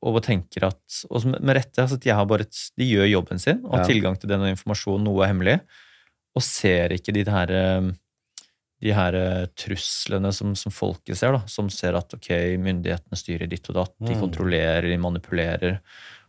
Og 0.03 0.21
tenker 0.25 0.67
at 0.67 1.03
Og 1.11 1.25
med 1.31 1.55
rette, 1.57 1.79
altså 1.83 1.99
at 2.01 2.05
de, 2.07 2.11
har 2.11 2.27
bare 2.27 2.47
de 2.49 2.87
gjør 2.89 3.07
jobben 3.11 3.39
sin 3.43 3.61
og 3.65 3.77
har 3.77 3.85
Ja. 3.85 3.91
tilgang 3.93 4.19
til 4.19 4.29
den 4.33 4.43
informasjonen, 4.51 5.05
noe 5.07 5.25
er 5.25 5.31
hemmelig, 5.33 5.61
og 6.35 6.43
ser 6.43 6.91
ikke 6.97 7.15
de 7.15 7.25
her 7.31 7.51
eh, 7.55 7.93
de 8.85 8.93
her 8.93 9.15
eh, 9.17 9.47
truslene 9.57 10.33
som, 10.35 10.51
som 10.59 10.73
folket 10.75 11.17
ser, 11.17 11.33
da, 11.33 11.45
som 11.49 11.71
ser 11.73 11.95
at 11.97 12.13
ok, 12.13 12.29
myndighetene 12.61 13.17
styrer 13.17 13.49
ditt 13.49 13.71
og 13.71 13.79
datt, 13.79 13.95
de 14.03 14.13
Mm. 14.17 14.21
kontrollerer, 14.21 14.89
de 14.91 14.99
manipulerer, 15.01 15.79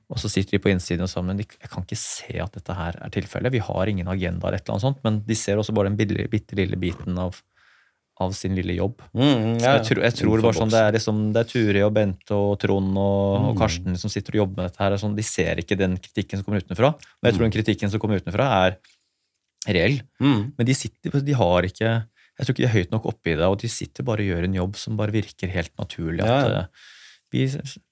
og 0.07 0.19
så 0.21 0.29
sitter 0.29 0.55
de 0.55 0.61
på 0.61 0.69
innsiden 0.69 1.01
og 1.03 1.09
sier 1.09 1.25
men 1.25 1.37
de, 1.41 1.43
jeg 1.49 1.69
kan 1.71 1.83
ikke 1.83 1.97
se 1.97 2.37
at 2.39 2.53
dette 2.53 2.73
her 2.77 2.95
er 3.01 3.09
tilfellet. 3.09 3.51
Vi 3.51 3.59
har 3.65 3.89
ingen 3.89 4.07
agenda 4.07 4.47
eller 4.47 4.59
et 4.61 4.69
eller 4.69 4.75
annet 4.77 4.85
sånt, 4.85 5.01
men 5.03 5.19
de 5.25 5.35
ser 5.35 5.57
også 5.57 5.73
bare 5.73 5.89
den 5.89 5.97
bitte, 5.97 6.29
bitte 6.29 6.55
lille 6.55 6.77
biten 6.79 7.17
av, 7.17 7.41
av 8.23 8.31
sin 8.31 8.53
lille 8.55 8.73
jobb. 8.77 9.01
Mm, 9.13 9.59
ja, 9.59 9.65
ja, 9.65 9.71
jeg, 9.79 9.85
tror, 9.89 10.03
jeg 10.05 10.15
tror 10.15 10.41
bare 10.45 10.55
sånn, 10.55 10.69
det 10.71 10.79
er 10.79 10.93
liksom, 10.95 11.17
det 11.35 11.41
er 11.43 11.49
Turi 11.51 11.81
og 11.83 11.93
Bente 11.97 12.31
og 12.37 12.53
Trond 12.61 12.95
og, 12.97 13.35
og 13.35 13.53
Mm. 13.55 13.59
Karsten 13.59 13.97
som 13.99 14.09
sitter 14.13 14.37
og 14.37 14.41
jobber 14.45 14.61
med 14.63 14.69
dette 14.71 14.79
her. 14.83 14.91
er 14.95 15.01
Sånn, 15.01 15.15
de 15.17 15.23
ser 15.27 15.55
ikke 15.59 15.77
den 15.77 15.97
kritikken 15.97 16.39
som 16.39 16.45
kommer 16.47 16.61
utenfra. 16.63 16.93
Men 17.21 17.31
jeg 17.31 17.35
tror 17.37 17.43
Mm. 17.45 17.51
den 17.51 17.57
kritikken 17.59 17.91
som 17.91 17.99
kommer 17.99 18.21
utenfra, 18.23 18.47
er 18.67 18.77
reell. 19.67 19.99
Mm. 20.21 20.53
Men 20.57 20.65
de 20.65 20.73
sitter, 20.73 21.19
de 21.21 21.33
har 21.33 21.63
ikke 21.63 22.05
Jeg 22.37 22.45
tror 22.45 22.53
ikke 22.53 22.63
de 22.65 22.67
er 22.67 22.75
høyt 22.83 22.91
nok 22.91 23.05
oppe 23.07 23.31
i 23.31 23.35
det, 23.35 23.45
og 23.47 23.59
de 23.61 23.67
sitter 23.71 24.03
bare 24.03 24.19
og 24.19 24.27
gjør 24.27 24.43
en 24.43 24.53
jobb 24.59 24.75
som 24.75 24.97
bare 24.97 25.11
virker 25.15 25.47
helt 25.47 25.71
naturlig. 25.79 26.19
At 26.23 26.27
Ja, 26.27 26.59
eh, 26.59 26.65
vi, 27.31 27.45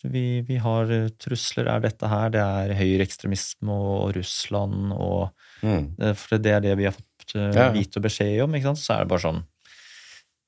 vi, 0.03 0.23
vi 0.41 0.57
har 0.57 0.83
eh, 0.91 1.07
trusler, 1.19 1.67
er 1.71 1.79
dette 1.79 2.07
her, 2.11 2.29
det 2.29 2.41
er 2.43 2.73
høyreekstremisme 2.75 3.71
og 3.71 4.15
Russland 4.17 4.91
og 4.93 5.31
Mm. 5.63 5.95
eh, 6.01 6.13
For 6.13 6.37
det 6.37 6.51
er 6.51 6.59
det 6.59 6.77
vi 6.77 6.83
har 6.83 6.91
fått 6.91 7.33
vite 7.73 7.97
og 7.97 8.03
beskjed 8.03 8.43
om, 8.43 8.51
ikke 8.53 8.63
sant? 8.75 8.77
så 8.83 8.93
er 8.95 8.99
det 9.05 9.07
bare 9.13 9.23
sånn 9.23 9.43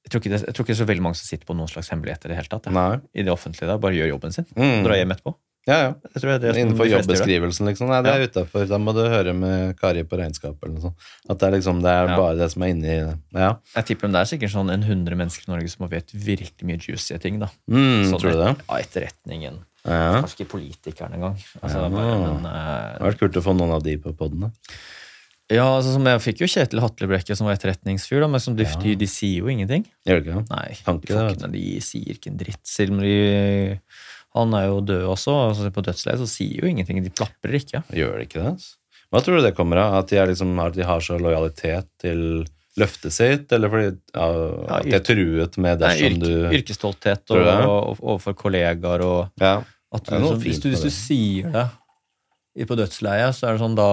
jeg 0.06 0.12
tror, 0.14 0.22
ikke 0.22 0.32
det, 0.36 0.42
jeg 0.46 0.54
tror 0.54 0.64
ikke 0.66 0.74
det 0.76 0.78
så 0.78 0.86
veldig 0.92 1.02
mange 1.04 1.18
som 1.18 1.26
sitter 1.26 1.46
på 1.50 1.56
noen 1.58 1.68
slags 1.72 1.90
hemmeligheter 1.90 2.30
i 2.30 2.34
det 2.36 2.38
hele 2.38 2.52
tatt. 2.52 2.70
Ja. 2.70 3.00
I 3.18 3.24
det 3.26 3.34
offentlige 3.34 3.66
der, 3.68 3.78
Bare 3.82 3.98
gjør 3.98 4.12
jobben 4.14 4.32
sin. 4.36 4.46
Mm. 4.56 4.84
Dra 4.86 4.96
hjem 5.02 5.12
etterpå. 5.18 5.34
Ja, 5.66 5.78
ja. 5.82 5.94
Det 6.14 6.22
tror 6.22 6.30
det 6.38 6.42
det 6.54 6.62
Innenfor 6.62 6.86
det. 6.86 6.92
jobbeskrivelsen, 6.94 7.66
liksom. 7.66 7.88
Nei, 7.90 8.04
det 8.06 8.12
er 8.14 8.28
utafor. 8.30 8.68
Da 8.70 8.78
må 8.78 8.94
du 8.94 9.00
høre 9.10 9.34
med 9.34 9.74
Kari 9.80 10.04
på 10.06 10.20
regnskap 10.20 10.62
eller 10.62 10.76
noe 10.76 10.84
sånt. 10.84 11.08
At 11.28 11.40
det 11.42 11.48
er 11.48 11.56
liksom, 11.58 11.80
det 11.82 11.90
er 11.90 12.06
Ja. 12.12 12.18
bare 12.22 12.36
det 12.38 12.52
som 12.54 12.62
er 12.62 12.68
inni 12.70 12.86
det. 12.86 13.18
Ja. 13.34 13.56
Jeg 13.76 13.86
tipper 13.90 14.12
det 14.14 14.22
er 14.22 14.30
sikkert 14.30 14.54
sånn 14.54 14.70
en 14.72 14.84
hundre 14.86 15.16
mennesker 15.18 15.50
i 15.50 15.52
Norge 15.56 15.68
som 15.74 15.88
vet 15.90 16.14
virkelig 16.14 16.62
mye 16.70 16.78
juicy 16.78 17.18
ting. 17.18 17.40
da. 17.40 17.50
Mm, 17.68 18.06
Sånn 18.12 18.20
tror 18.22 18.32
du 18.38 18.44
det? 18.46 18.56
Ja, 18.70 18.76
etterretningen. 18.78 19.58
Ja. 19.86 20.22
Kanskje 20.22 20.46
ikke 20.46 20.52
politikerne 20.54 21.16
engang. 21.18 21.42
Altså, 21.64 21.82
Ja. 21.82 21.90
bare, 21.90 22.20
men, 22.22 22.44
Det 22.44 22.52
hadde 22.54 23.02
vært 23.10 23.20
kult 23.26 23.42
å 23.42 23.46
få 23.50 23.58
noen 23.58 23.74
av 23.74 23.82
de 23.82 23.98
på 23.98 24.14
poden. 24.16 24.52
Ja, 25.54 25.66
altså, 25.78 25.92
som 25.94 26.08
jeg 26.10 26.22
fikk 26.24 26.40
jo 26.42 26.48
Kjetil 26.50 26.82
Hatlebrekke, 26.82 27.36
som 27.38 27.46
var 27.46 27.58
etterretningsfyr, 27.58 28.24
da, 28.24 28.28
men 28.32 28.42
som 28.42 28.56
de, 28.58 28.64
Ja. 28.66 28.80
de, 28.82 28.96
de 28.98 29.08
sier 29.10 29.44
jo 29.44 29.52
ingenting. 29.52 29.86
Gjør 30.08 30.22
det 30.22 30.26
ikke 30.26 30.40
det? 30.40 30.46
Nei, 30.56 30.78
Tanker, 30.88 31.20
de, 31.30 31.36
det, 31.44 31.52
de 31.54 31.66
sier 31.86 32.16
ikke 32.18 32.32
en 32.34 32.40
dritt. 32.42 32.64
Selv 32.66 32.96
om 32.98 33.04
de 33.06 33.80
Han 34.36 34.52
er 34.58 34.66
jo 34.68 34.82
død 34.84 35.06
også, 35.14 35.32
altså 35.50 35.70
på 35.72 35.84
dødsleiet, 35.86 36.20
så 36.20 36.26
sier 36.28 36.60
jo 36.60 36.68
ingenting. 36.68 36.98
De 37.06 37.10
plaprer 37.14 37.54
ikke. 37.62 37.80
Gjør 37.96 38.18
de 38.20 38.26
ikke 38.26 38.42
det? 38.42 38.50
altså? 38.58 38.74
Hva 39.14 39.22
tror 39.24 39.38
du 39.40 39.46
det 39.46 39.54
kommer 39.56 39.80
av? 39.80 39.94
At 40.02 40.10
de, 40.12 40.18
liksom, 40.28 40.52
at 40.60 40.74
de 40.76 40.84
har 40.84 41.00
så 41.06 41.16
lojalitet 41.22 41.88
til 42.04 42.24
løftet 42.76 43.14
sitt, 43.16 43.46
eller 43.56 43.72
fordi 43.72 43.86
ja, 44.12 44.26
at 44.76 44.84
de 44.84 44.96
er 44.98 45.04
truet 45.08 45.56
med 45.64 45.80
Nei, 45.80 45.94
dersom 45.96 46.18
yrke, 46.18 46.26
du 46.26 46.58
Yrkesstolthet 46.58 47.32
og, 47.32 47.46
og, 47.48 48.02
overfor 48.02 48.36
kollegaer 48.36 49.06
og 49.06 49.30
Ja. 49.40 49.54
at 49.96 50.04
du, 50.10 50.16
liksom, 50.18 50.42
hvis, 50.44 50.60
du, 50.60 50.68
hvis 50.74 50.84
du 50.84 50.92
sier 50.92 51.54
det 51.56 52.68
på 52.68 52.76
dødsleiet, 52.76 53.32
så 53.38 53.48
er 53.48 53.56
det 53.56 53.64
sånn 53.64 53.78
da 53.80 53.88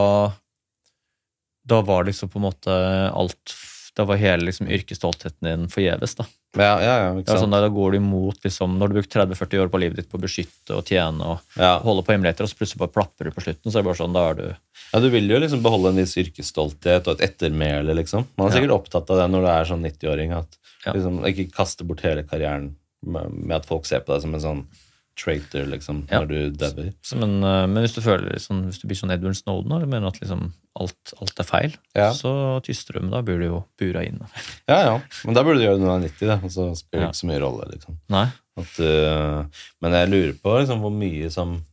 Da 1.68 1.80
var 1.86 2.04
liksom 2.04 2.28
på 2.32 2.38
en 2.40 2.48
måte 2.50 2.76
alt 3.14 3.54
Da 3.96 4.04
var 4.08 4.16
hele 4.16 4.46
liksom 4.48 4.68
yrkesstoltheten 4.72 5.44
din 5.46 5.66
forgjeves, 5.68 6.14
da. 6.16 6.24
Ja, 6.56 6.80
ja, 6.82 6.94
ja, 7.04 7.10
Det 7.14 7.22
ikke 7.24 7.34
er 7.36 7.40
sånn, 7.44 7.52
da, 7.54 7.68
går 7.72 7.92
du 7.92 7.96
imot 7.98 8.42
liksom 8.44 8.74
Når 8.78 8.88
du 8.88 8.94
har 8.94 9.02
brukt 9.02 9.14
30-40 9.14 9.62
år 9.62 9.68
på 9.72 9.80
livet 9.80 9.96
ditt 10.00 10.08
på 10.10 10.18
å 10.18 10.22
beskytte 10.24 10.74
og 10.76 10.84
tjene 10.88 11.20
og 11.34 11.40
Ja. 11.60 11.78
holde 11.84 12.02
på 12.04 12.12
hemmeligheter, 12.12 12.44
og 12.44 12.50
så 12.52 12.56
plutselig 12.58 12.78
bare 12.82 12.92
plapper 12.96 13.24
du 13.24 13.30
på 13.36 13.44
slutten, 13.44 13.70
så 13.70 13.78
er 13.78 13.82
det 13.82 13.88
bare 13.90 14.00
sånn 14.00 14.12
Da 14.16 14.24
er 14.30 14.34
du 14.40 14.46
ja, 14.92 15.00
du 15.00 15.08
vil 15.08 15.28
jo 15.30 15.38
liksom 15.40 15.62
beholde 15.62 15.88
en 15.92 15.96
viss 16.02 16.16
yrkesstolthet 16.20 17.06
og 17.08 17.20
et 17.20 17.30
ettermæle, 17.30 17.94
liksom. 17.96 18.26
Man 18.36 18.48
er 18.50 18.52
Ja. 18.52 18.60
sikkert 18.60 18.76
opptatt 18.76 19.08
av 19.10 19.16
det 19.22 19.28
når 19.32 19.40
du 19.40 19.48
er 19.48 19.64
sånn 19.70 19.82
90-åring, 19.86 20.32
at 20.36 20.58
Ja. 20.84 20.92
liksom, 20.92 21.20
ikke 21.24 21.50
kaste 21.52 21.84
bort 21.86 22.00
hele 22.00 22.24
karrieren 22.24 22.74
med, 23.06 23.30
med 23.32 23.56
at 23.56 23.64
folk 23.66 23.86
ser 23.86 24.00
på 24.00 24.12
deg 24.12 24.20
som 24.22 24.34
en 24.34 24.40
sånn 24.40 24.66
traitor, 25.16 25.66
liksom, 25.68 26.06
Ja. 26.10 26.20
når 26.20 26.28
du 26.28 26.50
dauer. 26.56 26.92
men, 27.16 27.44
eh, 27.44 27.66
men 27.66 27.82
hvis 27.84 27.94
du 27.94 28.00
føler 28.00 28.38
sånn, 28.40 28.64
Hvis 28.66 28.80
du 28.80 28.88
blir 28.88 28.96
sånn 28.96 29.12
Edward 29.12 29.36
Snowden 29.36 29.72
og 29.72 29.88
mener 29.88 30.06
at 30.08 30.20
liksom 30.20 30.52
alt, 30.80 31.12
alt 31.20 31.38
er 31.40 31.44
feil, 31.44 31.74
Ja. 31.94 32.10
så 32.12 32.60
tyster 32.64 32.94
du, 32.94 33.00
men 33.00 33.10
da 33.10 33.20
blir 33.22 33.38
du 33.38 33.44
jo 33.46 33.64
bura 33.78 34.04
inn. 34.06 34.20
Ja, 34.68 34.78
ja. 34.84 35.00
Men 35.24 35.34
da 35.34 35.42
burde 35.44 35.58
du 35.60 35.66
gjøre 35.66 35.78
det 35.78 35.84
når 35.86 36.00
du 36.00 36.04
er 36.04 36.08
90, 36.08 36.26
da, 36.26 36.34
og 36.42 36.50
så 36.50 36.76
spiller 36.76 37.00
det 37.00 37.02
Ja. 37.02 37.08
ikke 37.10 37.22
så 37.22 37.28
mye 37.28 37.40
rolle, 37.42 37.70
liksom. 37.72 37.96
Nei? 38.08 38.26
At, 38.56 38.80
uh, 38.80 39.44
men 39.80 39.92
jeg 39.92 40.08
lurer 40.10 40.34
på 40.40 40.58
liksom, 40.60 40.80
hvor 40.80 40.92
mye 40.92 41.30
som 41.30 41.64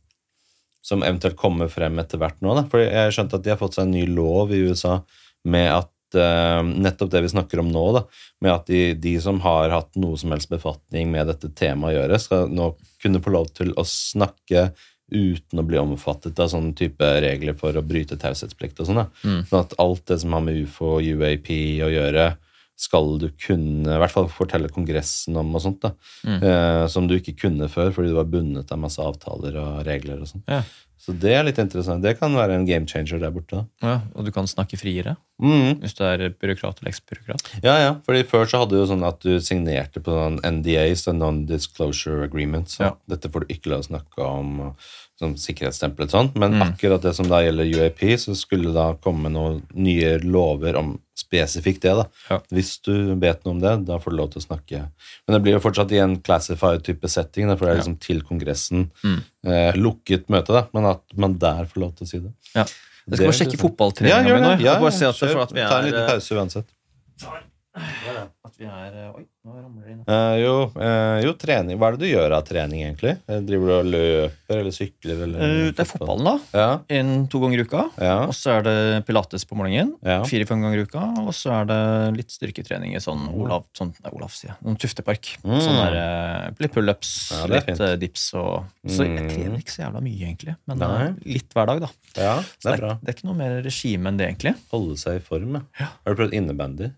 som 0.82 1.02
eventuelt 1.02 1.36
kommer 1.36 1.68
frem 1.68 1.98
etter 2.00 2.16
hvert 2.18 2.40
nå. 2.40 2.54
Da. 2.56 2.62
For 2.66 2.80
jeg 2.80 3.12
skjønte 3.12 3.34
at 3.34 3.42
de 3.44 3.50
har 3.50 3.58
fått 3.60 3.74
seg 3.76 3.82
en 3.84 3.90
ny 3.92 4.06
lov 4.06 4.50
i 4.50 4.62
USA 4.64 5.02
med 5.44 5.68
at 5.70 5.90
eh, 6.18 6.60
nettopp 6.62 7.10
det 7.12 7.24
vi 7.24 7.32
snakker 7.32 7.62
om 7.62 7.70
nå, 7.72 7.84
da, 7.96 8.04
med 8.44 8.54
at 8.54 8.70
de, 8.70 8.82
de 8.98 9.16
som 9.22 9.40
har 9.44 9.72
hatt 9.74 9.98
noe 10.00 10.18
som 10.20 10.32
helst 10.34 10.50
befatning 10.52 11.10
med 11.12 11.30
dette 11.30 11.52
temaet 11.56 11.94
å 11.94 11.98
gjøre, 11.98 12.22
skal 12.22 12.54
nå 12.54 12.72
kunne 13.02 13.22
få 13.24 13.34
lov 13.34 13.50
til 13.56 13.74
å 13.78 13.86
snakke 13.86 14.70
uten 15.10 15.58
å 15.58 15.66
bli 15.66 15.78
omfattet 15.80 16.38
av 16.38 16.50
sånne 16.52 16.74
type 16.78 17.06
regler 17.22 17.56
for 17.58 17.74
å 17.74 17.82
bryte 17.82 18.18
taushetsplikt 18.20 18.78
og 18.82 18.90
sånn. 18.90 19.02
Mm. 19.24 19.40
Sånn 19.48 19.64
at 19.64 19.74
alt 19.82 20.04
det 20.10 20.20
som 20.22 20.36
har 20.36 20.44
med 20.46 20.60
ufo 20.62 20.94
og 20.98 21.06
UAP 21.06 21.50
å 21.86 21.90
gjøre, 21.90 22.28
skal 22.80 23.18
du 23.20 23.28
kunne 23.36 23.96
i 23.96 24.00
hvert 24.00 24.14
fall 24.14 24.28
fortelle 24.32 24.70
Kongressen 24.72 25.36
om 25.36 25.54
og 25.54 25.64
sånt, 25.66 25.82
da. 25.84 25.92
Mm. 26.24 26.38
Eh, 26.42 26.84
som 26.92 27.08
du 27.10 27.18
ikke 27.18 27.36
kunne 27.46 27.68
før 27.72 27.92
fordi 27.92 28.12
du 28.12 28.16
var 28.20 28.30
bundet 28.32 28.72
av 28.72 28.80
masse 28.80 29.02
avtaler 29.04 29.58
og 29.60 29.82
regler 29.88 30.22
og 30.22 30.30
sånn. 30.32 30.46
Ja. 30.48 30.62
Så 31.00 31.14
det 31.16 31.30
er 31.32 31.46
litt 31.46 31.56
interessant. 31.56 32.02
Det 32.04 32.18
kan 32.18 32.34
være 32.36 32.58
en 32.58 32.66
game 32.68 32.84
changer 32.84 33.16
der 33.22 33.30
borte. 33.32 33.62
da. 33.62 33.86
Ja, 33.88 33.94
og 34.14 34.26
du 34.26 34.30
kan 34.36 34.44
snakke 34.44 34.76
friere 34.76 35.14
mm. 35.40 35.78
hvis 35.80 35.94
du 35.96 36.02
er 36.04 36.26
byråkrat 36.36 36.82
eller 36.82 36.92
eksbyråkrat. 36.92 37.46
Ja, 37.64 37.76
ja. 37.80 37.94
Fordi 38.04 38.20
før 38.28 38.44
så 38.44 38.60
hadde 38.60 38.76
du 38.76 38.82
jo 38.82 38.88
sånn 38.90 39.06
at 39.08 39.22
du 39.24 39.38
signerte 39.40 40.02
på 40.04 40.12
sånn 40.12 40.36
NDAs, 40.44 41.06
Non-Disclosure 41.08 42.24
Agreements. 42.28 42.76
Så 42.76 42.84
Ja. 42.84 42.92
Dette 43.08 43.30
får 43.32 43.46
du 43.46 43.54
ikke 43.54 43.72
lov 43.72 43.80
å 43.80 43.88
snakke 43.88 44.26
om, 44.28 44.74
sånn 45.20 45.36
sikkerhetsstempel 45.40 46.04
og 46.04 46.10
sånn. 46.12 46.30
Men 46.36 46.52
Mm. 46.58 46.62
akkurat 46.68 47.00
det 47.00 47.14
som 47.16 47.28
da 47.28 47.40
gjelder 47.40 47.72
UAP, 47.80 48.16
så 48.20 48.36
skulle 48.36 48.68
det 48.68 48.74
da 48.74 48.92
komme 48.94 49.32
noen 49.32 49.62
nye 49.72 50.18
lover 50.20 50.76
om 50.76 50.98
spesifikt 51.30 51.82
det. 51.86 51.94
da. 51.94 52.06
Ja. 52.28 52.40
Hvis 52.50 52.74
du 52.82 52.92
vet 53.22 53.44
noe 53.46 53.54
om 53.54 53.62
det, 53.62 53.74
da 53.88 53.98
får 54.02 54.12
du 54.12 54.18
lov 54.18 54.32
til 54.34 54.42
å 54.42 54.46
snakke. 54.48 54.82
Men 55.26 55.36
det 55.36 55.42
blir 55.46 55.56
jo 55.56 55.62
fortsatt 55.62 55.94
i 55.94 56.02
en 56.02 56.18
classified 56.26 56.82
type 56.86 57.10
setting, 57.10 57.48
da, 57.50 57.56
for 57.56 57.68
det 57.68 57.74
er 57.74 57.82
liksom 57.82 57.98
til 58.02 58.22
Kongressen. 58.26 58.88
Mm. 59.06 59.18
Eh, 59.46 59.78
lukket 59.78 60.28
møte, 60.32 60.54
da, 60.56 60.66
men 60.76 60.90
at 60.90 61.04
man 61.14 61.38
der 61.40 61.70
får 61.70 61.84
lov 61.84 61.94
til 61.98 62.08
å 62.08 62.10
si 62.10 62.22
det. 62.24 62.34
Ja. 62.56 62.66
Jeg 63.10 63.16
skal 63.16 63.30
bare 63.30 63.38
sjekke 63.38 63.60
fotballtreninga 63.60 64.28
ja, 64.28 64.36
mi 64.36 64.42
nå. 64.44 64.50
Ja, 64.62 64.76
Ja, 65.56 65.62
ja, 65.62 65.70
Ta 65.70 65.80
en 65.80 65.88
liten 65.88 66.02
eh, 66.02 66.10
pause 66.10 66.36
uansett. 66.36 66.76
At 67.80 68.56
vi 68.58 68.66
er 68.66 68.94
eh, 68.98 69.10
Oi, 69.14 69.22
nå 69.46 69.52
ramler 69.54 69.84
det 69.86 69.92
inn. 69.94 70.00
Uh, 70.08 70.34
jo, 70.40 70.54
uh, 70.74 71.18
jo, 71.22 71.30
trening. 71.38 71.78
Hva 71.78 71.90
er 71.92 71.96
det 71.96 72.02
du 72.02 72.08
gjør 72.10 72.32
av 72.34 72.42
trening, 72.48 72.80
egentlig? 72.82 73.12
Driver 73.46 73.68
du 73.70 73.74
og 73.76 73.90
løper 73.92 74.58
eller 74.58 74.74
sykler? 74.74 75.20
Eller 75.26 75.44
uh, 75.44 75.68
Det 75.70 75.84
er 75.84 75.88
fotballen, 75.88 76.26
da. 76.26 76.34
Ja, 76.58 76.70
En 76.98 77.12
to 77.30 77.40
ganger 77.44 77.62
i 77.62 77.66
uka. 77.68 77.84
ja, 78.02 78.16
Og 78.26 78.34
så 78.36 78.56
er 78.58 78.66
det 78.66 78.74
pilates 79.06 79.46
på 79.46 79.54
morgenen. 79.58 79.92
ja. 80.02 80.18
Fire-fem 80.26 80.64
ganger 80.66 80.82
i 80.82 80.86
uka. 80.88 81.04
Og 81.22 81.30
så 81.36 81.52
er 81.60 81.68
det 81.70 81.78
litt 82.18 82.34
styrketrening 82.34 82.96
i 82.98 83.02
sånn 83.04 83.22
Olav, 83.30 83.68
sånn, 83.78 83.94
nei, 84.02 84.12
Olav 84.18 84.34
sier 84.34 84.50
jeg. 84.52 84.58
Noen 84.66 84.80
Tuftepark. 84.82 85.30
Mm. 85.46 85.58
Sånn 85.62 85.78
der, 85.80 86.56
litt 86.60 86.74
pullups, 86.74 87.12
Ja, 87.36 87.44
er 87.46 87.54
litt 87.54 87.70
fint. 87.70 87.84
dips 88.02 88.26
og 88.34 88.64
Så 88.90 89.04
jeg 89.06 89.14
Mm. 89.20 89.28
trener 89.30 89.58
ikke 89.62 89.74
så 89.76 89.82
jævla 89.86 90.00
mye, 90.02 90.26
egentlig. 90.26 90.56
Men 90.66 90.78
Nei. 90.82 91.14
litt 91.36 91.54
hver 91.54 91.66
dag, 91.70 91.80
da. 91.86 91.88
ja 92.16 92.34
Så 92.42 92.66
det 92.66 92.72
er 92.74 92.80
bra. 92.82 92.92
det 93.02 93.08
er 93.08 93.14
ikke 93.18 93.28
noe 93.30 93.38
mer 93.38 93.62
regime 93.62 94.08
enn 94.10 94.16
det, 94.18 94.26
egentlig. 94.34 94.54
Holde 94.72 94.96
seg 94.98 95.16
i 95.20 95.24
form, 95.24 95.54
ja. 95.54 95.62
Ja. 95.78 95.86
Har 96.04 96.14
du 96.14 96.22
prøvd 96.24 96.34
innebandy? 96.34 96.90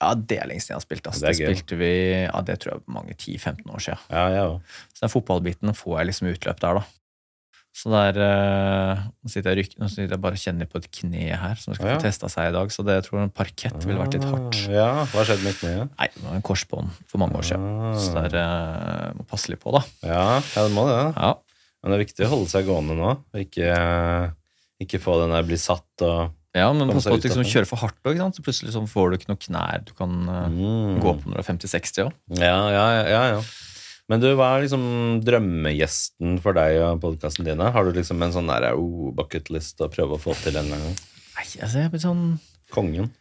Ja, 0.00 0.14
det 0.14 0.38
er 0.40 0.46
lenge 0.48 0.62
siden 0.64 0.74
jeg 0.74 0.80
har 0.80 0.86
spilt. 0.86 1.06
Altså. 1.10 1.26
Det 1.26 1.34
Det, 1.36 1.48
spilte 1.50 1.76
vi 1.76 1.90
ja, 2.24 2.40
det 2.46 2.58
tror 2.62 2.72
jeg 2.78 2.82
mange 2.88 3.12
10-15 3.14 3.66
år 3.74 3.82
siden. 3.84 3.98
Ja, 4.10 4.28
ja. 4.32 4.46
Så 4.94 5.04
den 5.04 5.12
fotballbiten 5.12 5.74
får 5.76 5.98
jeg 6.00 6.06
liksom 6.10 6.30
utløp 6.32 6.60
der, 6.64 6.80
da. 6.80 6.86
Så 7.72 7.86
der 7.92 8.16
er 8.18 8.96
eh, 8.96 9.02
Nå 9.22 9.30
sitter 9.30 9.52
jeg, 9.54 9.60
ryk, 9.68 9.74
nå 9.78 9.86
sitter 9.92 10.16
jeg 10.16 10.20
bare 10.24 10.34
og 10.34 10.40
kjenner 10.42 10.66
på 10.66 10.80
et 10.80 10.88
kne 10.90 11.36
her, 11.38 11.54
som 11.60 11.74
skal 11.76 11.86
Ja. 11.92 11.98
få 12.00 12.02
testa 12.02 12.26
seg 12.32 12.48
i 12.48 12.54
dag. 12.56 12.72
Så 12.74 12.82
det 12.82 12.96
jeg 12.96 13.04
tror 13.06 13.20
en 13.22 13.30
parkett 13.30 13.84
ville 13.86 14.00
vært 14.00 14.16
litt 14.16 14.24
hardt. 14.26 14.56
Ah, 14.66 14.72
Ja, 14.74 14.88
Hva 15.12 15.22
skjedde 15.28 15.44
med 15.46 15.54
kneet? 15.60 15.92
Nei, 16.00 16.08
det 16.16 16.24
var 16.24 16.34
en 16.34 16.42
korsbånd 16.42 16.90
for 17.06 17.18
mange 17.22 17.38
år 17.38 17.46
siden. 17.46 17.68
Ah. 17.92 17.94
Så 18.00 18.16
det 18.16 18.34
er, 18.34 18.40
eh, 18.40 19.12
må 19.20 19.22
passe 19.30 19.52
litt 19.52 19.60
på, 19.62 19.70
da. 19.76 19.84
Ja, 20.02 20.40
ja, 20.40 20.64
det 20.66 20.72
må 20.74 20.88
det. 20.90 21.14
Ja. 21.14 21.34
Men 21.84 21.92
det 21.92 22.00
er 22.00 22.04
viktig 22.08 22.26
å 22.26 22.32
holde 22.34 22.50
seg 22.50 22.66
gående 22.66 22.96
nå. 22.98 23.10
og 23.32 23.38
Ikke, 23.38 23.70
ikke 24.82 24.98
få 25.00 25.20
den 25.22 25.30
der 25.36 25.46
bli 25.46 25.56
satt 25.60 26.02
og 26.02 26.32
ja, 26.56 26.66
men 26.74 26.90
pass 26.90 27.06
på 27.06 27.14
at 27.14 27.22
du 27.22 27.28
liksom 27.28 27.46
kjører 27.46 27.68
for 27.68 27.78
hardt 27.84 28.08
òg, 28.10 28.20
så 28.34 28.42
plutselig 28.42 28.72
sånn, 28.74 28.88
får 28.90 29.12
du 29.12 29.18
ikke 29.18 29.28
noen 29.30 29.42
knær 29.44 29.84
du 29.86 29.92
kan 29.98 30.14
eh, 30.26 30.46
mm. 30.56 30.96
gå 31.04 31.12
på 31.20 31.30
når 31.30 31.38
du 31.38 31.42
er 31.44 31.46
50-60 31.46 32.06
òg. 32.08 32.16
Ja, 32.40 32.56
ja, 32.74 32.86
ja, 33.06 33.20
ja. 33.36 33.42
Men 34.10 34.18
du, 34.18 34.26
hva 34.34 34.48
er 34.56 34.64
liksom 34.64 34.84
drømmegjesten 35.22 36.40
for 36.42 36.58
deg 36.58 36.80
og 36.82 36.98
podkasten 37.04 37.46
din? 37.46 37.62
Har 37.62 37.86
du 37.86 37.94
liksom 37.94 38.18
en 38.26 38.34
sånn 38.34 38.50
der, 38.50 38.72
oh, 38.74 39.12
bucket 39.14 39.52
list 39.54 39.78
å 39.78 39.90
prøve 39.92 40.18
å 40.18 40.22
få 40.22 40.34
til 40.42 40.58
en 40.58 40.72
gang? 40.74 40.86
Nei, 41.36 41.46
altså, 41.62 41.84
jeg, 41.84 41.92
blir 41.92 42.02
sånn, 42.02 42.24
Kongen. 42.74 43.12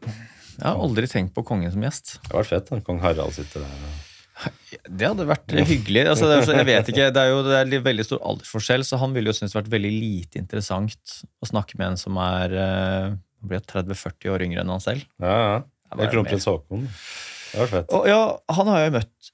jeg 0.00 0.64
har 0.64 0.80
aldri 0.80 1.08
tenkt 1.12 1.36
på 1.36 1.44
kongen 1.44 1.72
som 1.72 1.84
gjest. 1.84 2.16
Det 2.16 2.30
hadde 2.30 2.40
vært 2.40 2.54
fett. 2.54 2.72
da. 2.72 2.80
Kong 2.88 3.04
Harald 3.04 3.36
sitter 3.36 3.66
der. 3.66 4.08
Det 4.88 5.06
hadde 5.08 5.26
vært 5.28 5.52
hyggelig. 5.66 6.04
Altså, 6.12 6.28
jeg 6.54 6.66
vet 6.68 6.88
ikke, 6.92 7.08
det 7.14 7.22
er 7.22 7.30
jo 7.32 7.40
det 7.46 7.58
er 7.60 7.82
veldig 7.84 8.04
stor 8.06 8.20
aldersforskjell, 8.30 8.84
så 8.86 8.98
han 9.02 9.12
ville 9.16 9.30
jo 9.32 9.36
synes 9.36 9.52
det 9.52 9.60
vært 9.62 9.72
veldig 9.74 9.90
lite 9.96 10.38
interessant 10.40 11.16
å 11.42 11.48
snakke 11.50 11.76
med 11.80 11.92
en 11.92 11.96
som 12.00 12.16
er 12.22 12.54
eh, 12.54 13.10
blir 13.42 13.60
30-40 13.60 14.30
år 14.34 14.44
yngre 14.46 14.62
enn 14.64 14.72
han 14.72 14.80
selv. 14.84 15.04
Ja, 15.20 15.34
ja. 15.34 15.58
Ja, 15.90 15.96
Det 15.98 16.06
er 16.06 16.12
kronprins 16.14 16.44
Haakon. 16.46 16.84
Det 17.50 17.58
var 17.64 17.70
fett. 17.72 17.92
Og 17.98 18.06
ja, 18.06 18.20
han 18.54 18.68
har 18.70 18.78
jeg 18.84 18.90
jo 18.92 18.96
møtt 19.00 19.30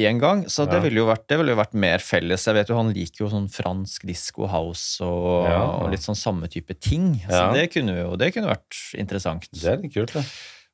én 0.00 0.20
gang, 0.22 0.44
så 0.48 0.64
det 0.70 0.78
Ja. 0.78 0.84
ville 0.86 1.00
jo 1.02 1.06
vært, 1.10 1.26
det 1.28 1.36
ville 1.40 1.52
jo 1.52 1.58
vært 1.58 1.74
mer 1.74 1.98
felles. 1.98 2.44
Jeg 2.46 2.54
vet 2.54 2.68
jo 2.70 2.76
Han 2.78 2.92
liker 2.94 3.24
jo 3.26 3.28
sånn 3.28 3.48
fransk 3.52 4.06
disco 4.06 4.46
house 4.46 5.00
og, 5.04 5.48
Ja. 5.50 5.58
og 5.82 5.90
litt 5.90 6.00
sånn 6.06 6.16
samme 6.16 6.48
type 6.48 6.72
ting. 6.80 7.20
Så 7.26 7.30
Ja. 7.36 7.52
det 7.52 7.72
kunne 7.74 7.96
jo 8.00 8.16
det 8.16 8.32
kunne 8.32 8.48
vært 8.48 8.94
interessant. 8.96 9.48
Det 9.52 9.64
er 9.64 9.76
litt 9.82 9.92
kult, 9.92 10.12
det. 10.14 10.24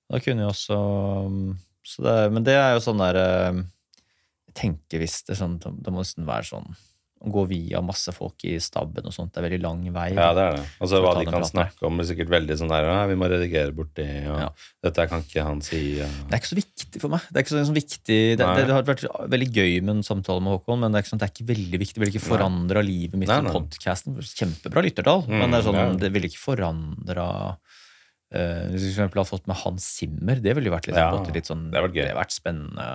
Da 0.09 0.21
kunne 0.21 0.45
jo 0.47 0.49
også 0.53 0.77
så 0.77 1.57
det, 2.03 2.17
Men 2.33 2.45
det 2.45 2.55
er 2.59 2.75
jo 2.77 2.83
sånn 2.85 2.99
der 3.05 3.17
eh, 3.23 3.63
Jeg 4.51 4.55
tenker 4.65 4.99
hvis 5.05 5.21
det 5.29 5.37
sånn 5.39 5.59
Det 5.63 5.93
må 5.93 6.03
nesten 6.03 6.27
være 6.29 6.49
sånn 6.55 6.77
å 7.27 7.31
gå 7.33 7.47
via 7.49 7.81
masse 7.81 8.13
folk 8.13 8.43
i 8.45 8.59
stabben 8.61 9.07
og 9.09 9.13
sånt. 9.15 9.31
Det 9.33 9.41
er 9.41 9.47
veldig 9.47 9.59
lang 9.65 9.79
vei. 9.91 10.11
Ja, 10.13 10.27
det 10.37 10.43
er 10.45 10.59
det. 10.59 10.65
Og 10.85 10.91
så 10.93 10.99
hva 11.01 11.15
de 11.17 11.23
kan 11.25 11.39
praten. 11.41 11.49
snakke 11.49 11.87
om, 11.89 11.97
blir 11.97 12.05
sikkert 12.11 12.29
veldig 12.29 12.59
sånn 12.61 12.69
der 12.69 12.85
«Ja, 12.91 12.99
Vi 13.09 13.17
må 13.17 13.25
redigere 13.33 13.73
bort 13.75 13.95
det, 13.97 14.05
og 14.29 14.37
Ja. 14.43 14.51
dette 14.85 15.07
kan 15.09 15.25
ikke 15.25 15.43
han 15.43 15.63
si. 15.65 15.97
Ja. 15.97 16.05
Det 16.29 16.37
er 16.37 16.43
ikke 16.43 16.51
så 16.53 16.59
viktig 16.61 17.01
for 17.01 17.09
meg. 17.17 17.25
Det 17.33 17.41
er 17.41 17.47
ikke 17.47 17.55
så, 17.57 17.63
så 17.71 17.75
viktig 17.79 18.19
det, 18.37 18.37
det, 18.37 18.67
det 18.69 18.77
har 18.77 18.85
vært 18.85 19.07
veldig 19.33 19.49
gøy 19.49 19.81
med 19.81 19.95
en 19.97 20.03
samtale 20.05 20.45
med 20.45 20.53
Håkon, 20.59 20.79
men 20.85 20.93
det 20.93 21.01
er 21.01 21.07
ikke, 21.07 21.13
sånn, 21.15 21.23
det 21.25 21.29
er 21.31 21.35
ikke 21.35 21.49
veldig 21.55 21.81
viktig. 21.87 21.97
Det 21.97 22.05
vil 22.05 22.13
ikke 22.15 22.27
forandra 22.29 22.85
livet 22.85 23.17
mitt 23.25 23.33
Nei, 23.33 23.41
nei. 23.49 23.57
podkasten. 23.57 24.21
Kjempebra 24.21 24.85
lyttertall, 24.85 25.25
Mm, 25.27 25.39
men 25.41 25.51
det 25.57 25.63
er 25.63 25.67
sånn, 25.73 25.81
ja. 25.81 25.89
det 26.05 26.13
ville 26.13 26.29
ikke 26.29 26.45
forandra 26.53 27.57
uh, 28.35 28.67
Hvis 28.73 28.89
vi 28.89 28.95
for 28.97 29.09
hadde 29.21 29.29
fått 29.29 29.47
med 29.51 29.57
Hans 29.63 29.87
Zimmer, 29.99 30.41
det 30.43 30.55
ville 30.57 30.71
jo 30.71 30.75
vært 30.75 30.89
litt, 30.91 30.99
Ja, 30.99 31.11
litt 31.35 31.51
sånn 31.51 31.69
det 31.71 31.79
har 31.79 31.87
vært. 31.89 31.99
Det 31.99 32.17
vært 32.17 32.35
spennende. 32.35 32.87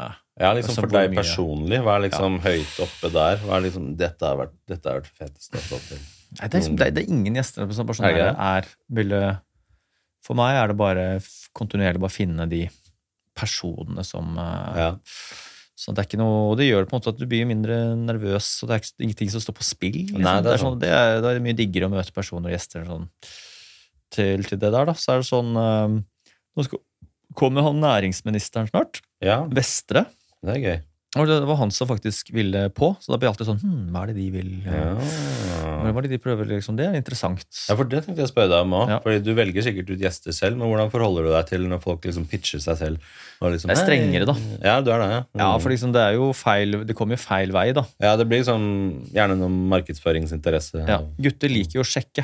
Ja, 0.42 0.54
liksom 0.58 0.76
For 0.80 0.88
deg 0.92 1.12
mye- 1.12 1.22
personlig, 1.22 1.82
hva 1.86 1.98
er 2.00 2.06
liksom 2.08 2.40
høyt 2.42 2.80
oppe 2.82 3.12
der? 3.14 3.38
Hva 3.46 3.60
er 3.60 3.66
liksom, 3.68 3.92
dette 4.00 4.26
har 4.26 4.40
vært, 4.40 4.56
dette 4.72 4.90
har 4.90 5.02
vært 5.02 5.12
fetest 5.20 5.56
å 5.56 5.64
få 5.68 5.80
til. 5.88 6.02
Nei, 6.40 6.48
det, 6.48 6.54
er, 6.54 6.60
liksom- 6.60 6.78
det, 6.80 6.88
er, 6.88 6.92
det 6.96 7.04
er 7.04 7.14
ingen 7.14 7.36
gjester 7.36 7.72
som 7.76 7.92
sånn 7.92 8.08
Er 8.08 8.68
ville, 8.90 9.22
For 10.24 10.38
meg 10.38 10.56
er 10.56 10.68
det 10.72 10.78
bare 10.80 11.06
kontinuerlig 11.58 12.00
bare 12.00 12.14
finne 12.16 12.48
de 12.48 12.66
personene 13.38 14.04
som 14.08 14.38
eh, 14.40 14.78
Ja. 14.80 14.92
Så 15.82 15.96
det 15.98 16.04
er 16.04 16.08
ikke 16.12 16.20
noe, 16.22 16.52
og 16.52 16.58
det 16.60 16.68
gjør 16.68 16.84
det 16.84 16.90
på 16.92 16.94
en 16.94 17.00
måte 17.02 17.10
at 17.10 17.18
du 17.18 17.26
blir 17.26 17.48
mindre 17.50 17.78
nervøs, 17.98 18.48
og 18.62 18.70
det 18.70 18.76
er 18.78 18.90
ingenting 19.02 19.32
som 19.34 19.42
står 19.42 19.56
på 19.58 19.66
spill. 19.66 19.96
Liksom. 20.12 20.22
Nei, 20.22 20.36
det 20.46 20.52
er 20.52 20.60
er 20.60 20.62
sånn, 20.62 20.76
det 20.82 20.92
er, 20.94 21.16
det 21.24 21.32
er 21.32 21.40
mye 21.42 21.58
diggere 21.58 21.88
å 21.90 21.94
møte 21.94 22.14
personer 22.14 22.52
og 22.52 22.54
gjester 22.54 22.86
sånn, 22.86 23.08
til, 24.12 24.44
til 24.48 24.60
det 24.62 24.72
der. 24.72 24.86
da, 24.92 24.94
Så 24.98 25.16
er 25.16 25.24
det 25.24 25.30
sånn 25.32 25.52
eh, 25.58 25.98
Nå 26.58 26.68
skal, 26.68 26.80
kommer 27.40 27.64
han 27.70 27.80
næringsministeren 27.84 28.68
snart. 28.72 29.00
ja, 29.24 29.42
Vestre. 29.48 30.06
det 30.44 30.58
er 30.58 30.66
gøy. 30.68 30.80
Og 31.20 31.28
det 31.28 31.42
var 31.44 31.58
han 31.60 31.72
som 31.76 31.90
faktisk 31.90 32.30
ville 32.32 32.70
på, 32.72 32.94
så 33.04 33.12
da 33.12 33.18
blir 33.20 33.28
jeg 33.28 33.34
alltid 33.34 33.48
sånn 33.50 33.58
hm, 33.60 33.80
Hva 33.92 34.04
er 34.06 34.12
det 34.14 34.16
de 34.16 34.28
vil 34.32 34.52
eh, 34.64 34.78
Ja. 34.78 35.74
Hva 35.82 35.90
er 36.00 36.06
det 36.06 36.12
de 36.14 36.20
prøver, 36.24 36.48
liksom? 36.48 36.78
Det 36.80 36.86
er 36.88 36.94
interessant. 36.96 37.44
ja, 37.68 37.76
for 37.76 37.84
det 37.90 38.00
tenkte 38.06 38.22
jeg 38.24 38.30
å 38.30 38.32
spørre 38.32 38.48
deg 38.54 38.64
om 38.64 38.76
òg. 38.78 38.92
Ja. 38.94 39.00
Fordi 39.04 39.20
du 39.26 39.32
velger 39.36 39.66
sikkert 39.66 39.90
ut 39.92 40.00
gjester 40.06 40.32
selv, 40.38 40.56
men 40.62 40.70
hvordan 40.72 40.92
forholder 40.94 41.28
du 41.28 41.32
deg 41.34 41.50
til 41.50 41.66
når 41.68 41.82
folk 41.84 42.06
liksom 42.08 42.28
pitcher 42.32 42.62
seg 42.64 42.78
selv? 42.80 43.10
Liksom, 43.44 43.72
det 43.74 43.76
er 43.76 43.82
strengere, 43.82 44.28
da. 44.30 44.36
Ja, 44.70 44.76
du 44.86 44.92
er 44.94 45.02
det, 45.04 45.10
ja. 45.12 45.22
Ja, 45.42 45.50
Mm. 45.58 45.62
for 45.66 45.74
liksom 45.74 45.92
det 45.96 46.02
er 46.06 46.14
jo 46.16 46.30
feil 46.38 46.78
Det 46.86 46.96
kommer 46.96 47.18
jo 47.18 47.24
feil 47.26 47.52
vei, 47.52 47.72
da. 47.76 47.84
ja, 48.00 48.16
det 48.16 48.28
blir 48.30 48.40
liksom 48.46 48.64
gjerne 49.12 49.36
noen 49.42 49.58
markedsføringsinteresse. 49.74 50.86
Ja, 50.88 51.02
Gutter 51.20 51.50
liker 51.52 51.82
jo 51.82 51.84
å 51.84 51.92
sjekke. 51.92 52.24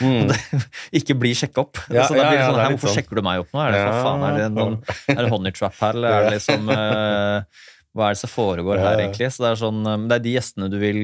Mm. 0.00 0.32
Ikke 0.98 1.14
bli 1.18 1.32
sjekka 1.34 1.64
opp. 1.64 1.80
Ja, 1.90 2.04
så 2.06 2.14
da 2.16 2.28
blir 2.28 2.38
det 2.38 2.44
sånn, 2.46 2.58
er 2.58 2.64
her, 2.64 2.72
Hvorfor 2.76 2.88
sånn. 2.92 2.96
sjekker 3.00 3.18
du 3.18 3.22
meg 3.26 3.40
opp 3.42 3.52
nå? 3.54 3.62
Er 3.64 3.72
det, 3.74 3.80
for 3.86 4.02
faen, 4.06 4.26
er 4.28 4.36
det, 4.38 4.48
noen, 4.54 4.76
er 5.14 5.22
det 5.24 5.30
honey 5.32 5.52
trap 5.56 5.74
her, 5.82 5.98
eller 5.98 6.08
er 6.18 6.28
det 6.28 6.36
liksom 6.38 6.68
uh, 6.70 7.40
Hva 7.98 8.10
er 8.10 8.14
det 8.14 8.20
som 8.20 8.30
foregår 8.30 8.78
her, 8.84 9.00
egentlig? 9.02 9.30
Så 9.34 9.42
Det 9.42 9.50
er 9.54 9.58
sånn, 9.64 9.80
eh, 9.88 10.02
det 10.10 10.18
er 10.18 10.22
de 10.28 10.34
gjestene 10.36 10.68
du 10.70 10.76
vil 10.78 11.00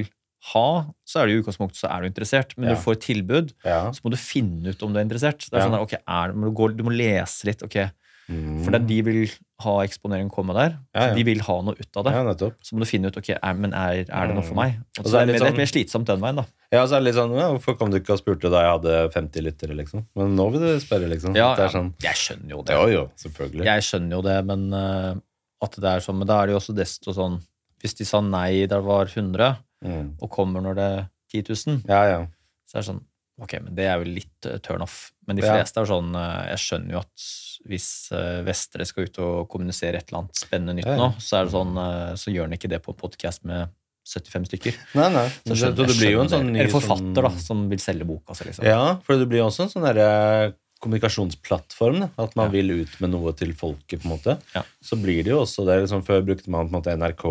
ha, 0.53 0.67
så 1.09 1.23
er 1.23 1.27
det 1.27 1.35
i 1.35 1.39
utgangspunktet 1.41 1.79
så 1.81 1.89
er 1.91 2.03
du 2.05 2.11
interessert. 2.11 2.51
Men 2.59 2.69
Ja. 2.69 2.75
du 2.77 2.83
får 2.85 2.99
et 2.99 3.05
tilbud, 3.07 3.53
Ja. 3.65 3.79
så 3.97 4.05
må 4.05 4.11
du 4.13 4.19
finne 4.21 4.69
ut 4.75 4.83
om 4.85 4.93
du 4.93 5.01
er 5.01 5.07
interessert. 5.07 5.41
Det 5.49 5.55
er 5.57 5.63
Ja. 5.63 5.67
sånn 5.67 5.73
der, 5.79 5.81
ok, 5.87 5.95
er, 6.07 6.33
du, 6.35 6.39
må 6.39 6.53
du 6.77 6.83
må 6.85 6.93
lese 6.95 7.49
litt, 7.49 7.63
ok, 7.65 7.79
Mm. 8.25 8.63
for 8.65 8.73
de 8.79 8.97
vil 9.05 9.19
ha 9.61 9.73
eksponering 9.85 10.31
komme 10.33 10.55
der. 10.57 10.79
Ja, 10.95 11.09
ja. 11.11 11.15
De 11.15 11.23
vil 11.29 11.41
ha 11.45 11.57
noe 11.61 11.75
ut 11.77 11.97
av 12.01 12.05
det. 12.07 12.13
Ja. 12.15 12.51
Så 12.65 12.73
må 12.73 12.81
du 12.81 12.89
finne 12.89 13.11
ut 13.13 13.17
ok, 13.21 13.29
er, 13.37 13.55
men 13.61 13.75
er, 13.77 14.05
er 14.09 14.27
det 14.31 14.35
noe 14.39 14.43
for 14.47 14.57
meg. 14.57 14.79
Og 14.99 15.05
så 15.05 15.19
er 15.21 15.27
det 15.27 15.35
litt 15.35 15.43
mer- 15.43 15.51
sånn- 15.53 15.59
mer 15.61 15.67
slitsomt 15.69 16.07
den 16.09 16.21
veien, 16.25 16.37
da. 16.41 16.45
Ja, 16.73 16.87
så 16.87 16.97
er 16.97 17.05
det 17.05 17.11
litt 17.11 17.19
sånn 17.21 17.35
Hvorfor 17.37 17.77
kom 17.79 17.91
du 17.93 17.99
ikke 18.01 18.15
og 18.17 18.23
spurte 18.23 18.49
da 18.51 18.63
jeg 18.65 18.73
hadde 18.79 18.95
50 19.13 19.45
lyttere, 19.45 19.77
liksom? 19.77 20.07
Men 20.17 20.35
nå 20.37 20.47
vil 20.53 20.61
du 20.65 20.81
spørre, 20.81 21.09
liksom. 21.13 21.37
Ja, 21.37 21.53
sånn 21.69 21.93
jeg 22.03 22.17
skjønner 22.17 22.51
jo 22.57 22.63
det. 22.63 22.75
Jo, 22.81 22.87
jo, 22.97 23.05
selvfølgelig. 23.21 23.65
Jeg 23.69 23.87
skjønner 23.91 24.17
jo 24.17 24.23
det, 24.23 24.39
men 24.49 24.65
uh, 24.73 25.15
at 25.63 25.77
det 25.81 25.91
er 25.93 26.01
sånn, 26.01 26.19
men 26.19 26.27
da 26.27 26.41
er 26.43 26.47
det 26.47 26.57
jo 26.57 26.61
også 26.63 26.75
desto 26.77 27.13
sånn 27.15 27.41
Hvis 27.85 27.95
de 28.01 28.05
sa 28.09 28.21
nei 28.25 28.65
der 28.65 28.79
det 28.81 28.85
var 28.89 29.05
100, 29.07 29.57
Mm. 29.85 30.15
og 30.23 30.31
kommer 30.33 30.63
når 30.65 30.75
det 30.79 30.85
er 30.97 31.03
10 31.29 31.43
000, 31.69 31.83
Ja, 31.87 32.05
ja. 32.09 32.21
så 32.65 32.79
er 32.79 32.81
det 32.81 32.89
sånn 32.89 33.03
Ok, 33.43 33.57
men 33.65 33.75
det 33.75 33.87
er 33.91 33.99
jo 33.99 34.05
litt 34.07 34.31
turnoff. 34.41 34.63
turn 34.63 34.83
off. 34.83 35.13
Men 35.27 35.37
de 35.37 35.43
Ja. 35.43 35.55
fleste 35.57 35.81
er 35.81 35.87
sånn 35.91 36.15
eh, 36.15 36.51
Jeg 36.55 36.59
skjønner 36.63 36.93
jo 36.93 36.99
at 36.99 37.25
hvis 37.67 38.13
uh, 38.13 38.43
Vestre 38.45 38.85
skal 38.87 39.05
ut 39.09 39.19
og 39.19 39.49
kommunisere 39.49 39.97
et 39.97 40.09
eller 40.11 40.21
annet 40.25 40.37
spennende 40.37 40.75
nytt 40.77 40.87
Ja, 40.87 40.93
ja. 40.95 40.99
nå, 41.09 41.15
så 41.19 41.39
er 41.41 41.45
det 41.49 41.53
sånn 41.55 41.77
eh, 41.81 42.15
Så 42.21 42.31
gjør 42.31 42.45
han 42.47 42.53
ikke 42.59 42.69
det 42.71 42.83
på 42.85 42.95
podkast 42.95 43.45
med 43.45 43.69
75 44.07 44.45
stykker. 44.51 44.75
Nei, 45.01 45.09
nei. 45.15 45.29
Så 45.31 45.49
Så, 45.49 45.55
skjønner- 45.65 45.77
det 45.81 45.87
det 45.89 45.97
blir 45.97 46.11
jo 46.13 46.21
en 46.21 46.29
sånn 46.29 46.51
ny 46.53 46.59
Eller 46.61 46.71
forfatter, 46.75 47.23
da, 47.25 47.31
sånn- 47.31 47.41
som 47.41 47.69
vil 47.71 47.79
selge 47.81 48.05
boka 48.07 48.35
si, 48.37 48.45
liksom. 48.45 48.65
Ja, 48.69 48.97
for 49.03 49.17
det 49.17 49.29
blir 49.31 49.39
jo 49.41 49.47
også 49.49 49.63
en 49.65 49.71
sånn 49.73 49.87
derre 49.89 50.55
kommunikasjonsplattform. 50.85 52.01
Da. 52.05 52.09
At 52.25 52.37
man 52.37 52.47
Ja. 52.47 52.53
vil 52.53 52.71
ut 52.83 53.01
med 53.01 53.11
noe 53.11 53.33
til 53.33 53.53
folket, 53.55 54.03
på 54.03 54.07
en 54.11 54.15
måte. 54.19 54.39
Ja. 54.55 54.63
Så 54.83 54.97
blir 55.01 55.23
det 55.25 55.33
jo 55.33 55.41
også 55.43 55.65
det. 55.67 55.81
Liksom, 55.83 56.03
før 56.05 56.23
brukte 56.25 56.49
man 56.51 56.69
på 56.69 56.75
en 56.75 56.83
måte 56.83 56.95
NRK 56.97 57.25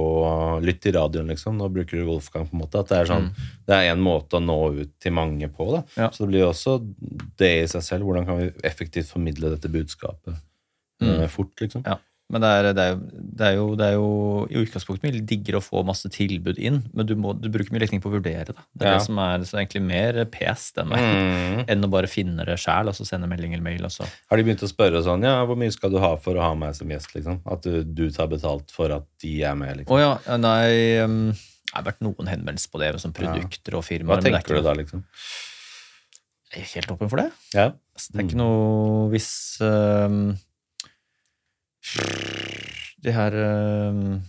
lytt 0.66 0.86
i 0.86 0.91
radioen, 0.91 1.28
liksom. 1.28 1.58
Nå 1.58 1.70
bruker 1.72 1.97
du 2.01 2.06
Wolfgang, 2.06 2.47
på 2.49 2.54
en 2.58 2.62
måte. 2.66 2.80
At 2.80 2.88
det 2.89 2.97
er 3.01 3.06
sånn 3.14 3.30
Det 3.66 3.76
er 3.76 3.91
en 3.93 4.01
måte 4.04 4.36
å 4.36 4.43
nå 4.43 4.82
ut 4.82 4.99
til 4.99 5.12
mange 5.14 5.47
på, 5.49 5.72
da. 5.72 5.82
Mm. 5.82 5.97
Ja. 5.97 6.10
Så 6.10 6.18
det 6.26 6.30
blir 6.30 6.39
jo 6.43 6.49
også 6.51 6.95
det 7.38 7.64
i 7.64 7.68
seg 7.68 7.82
selv. 7.82 8.04
Hvordan 8.04 8.26
kan 8.26 8.38
vi 8.39 8.49
effektivt 8.68 9.08
formidle 9.12 9.49
dette 9.56 9.72
budskapet 9.72 10.36
Mm. 11.01 11.22
eh, 11.22 11.28
fort, 11.28 11.56
liksom? 11.60 11.84
Ja. 11.86 11.97
Men 12.32 12.41
det 12.41 12.49
er, 12.49 12.67
det, 12.74 12.84
er 12.84 12.93
jo, 12.93 12.99
det, 13.36 13.45
er 13.45 13.53
jo, 13.57 13.65
det 13.78 13.86
er 13.86 13.93
jo 13.97 14.05
i 14.49 14.61
utgangspunktet 14.63 15.03
mye 15.05 15.26
diggere 15.28 15.59
å 15.59 15.61
få 15.65 15.84
masse 15.86 16.09
tilbud 16.09 16.57
inn, 16.57 16.80
men 16.95 17.05
du, 17.05 17.11
må, 17.19 17.34
du 17.38 17.49
bruker 17.53 17.76
mye 17.76 17.84
letning 17.84 18.01
på 18.01 18.09
å 18.09 18.13
vurdere 18.15 18.47
det. 18.55 18.63
Det 18.74 18.88
er 18.88 18.93
Ja. 18.93 18.97
det 18.97 19.05
som 19.05 19.19
er 19.21 19.43
så 19.45 19.59
egentlig 19.59 19.82
mer 19.86 20.17
pes 20.34 20.71
enn, 20.82 20.89
Mm. 20.95 21.65
enn 21.69 21.86
å 21.86 21.89
bare 21.93 22.07
finne 22.09 22.45
det 22.47 22.55
sjæl 22.63 22.88
og 22.89 22.95
så 22.97 23.05
sende 23.05 23.28
melding 23.30 23.53
eller 23.53 23.63
mail. 23.67 23.84
Også. 23.86 24.07
Har 24.32 24.38
de 24.39 24.43
begynt 24.47 24.63
å 24.65 24.71
spørre 24.71 25.03
sånn 25.05 25.21
Ja, 25.28 25.45
hvor 25.45 25.59
mye 25.59 25.71
skal 25.76 25.91
du 25.93 25.99
ha 26.01 26.15
for 26.15 26.34
å 26.39 26.41
ha 26.41 26.53
meg 26.55 26.74
som 26.80 26.89
gjest, 26.89 27.13
liksom? 27.13 27.41
At 27.45 27.61
du, 27.67 27.84
du 27.84 28.09
tar 28.09 28.28
betalt 28.32 28.71
for 28.71 28.89
at 28.95 29.05
de 29.21 29.36
er 29.43 29.53
med, 29.59 29.76
Å 29.76 29.78
liksom? 29.84 29.99
ja, 29.99 30.17
ja, 30.26 30.38
nei 30.38 31.03
um, 31.03 31.19
Det 31.34 31.76
har 31.76 31.84
vært 31.91 32.01
noen 32.01 32.28
henvendelser 32.32 32.71
på 32.71 32.80
det, 32.82 32.93
som 33.03 33.13
produkter 33.13 33.76
og 33.78 33.84
firmaer. 33.86 34.21
Hva 34.24 34.24
er 34.24 34.39
tenker 34.39 34.55
du 34.57 34.61
da, 34.65 34.74
liksom? 34.80 35.03
Jeg 36.53 36.63
er 36.63 36.71
helt 36.80 36.91
åpen 36.95 37.09
for 37.09 37.17
det. 37.21 37.30
Ja? 37.53 37.71
Altså, 37.93 38.09
Det 38.13 38.19
er 38.21 38.28
ikke 38.32 38.41
noe 38.41 39.07
hvis 39.13 39.30
um, 39.61 40.36
Det 43.03 43.13
her 43.13 43.34
um, 43.89 44.21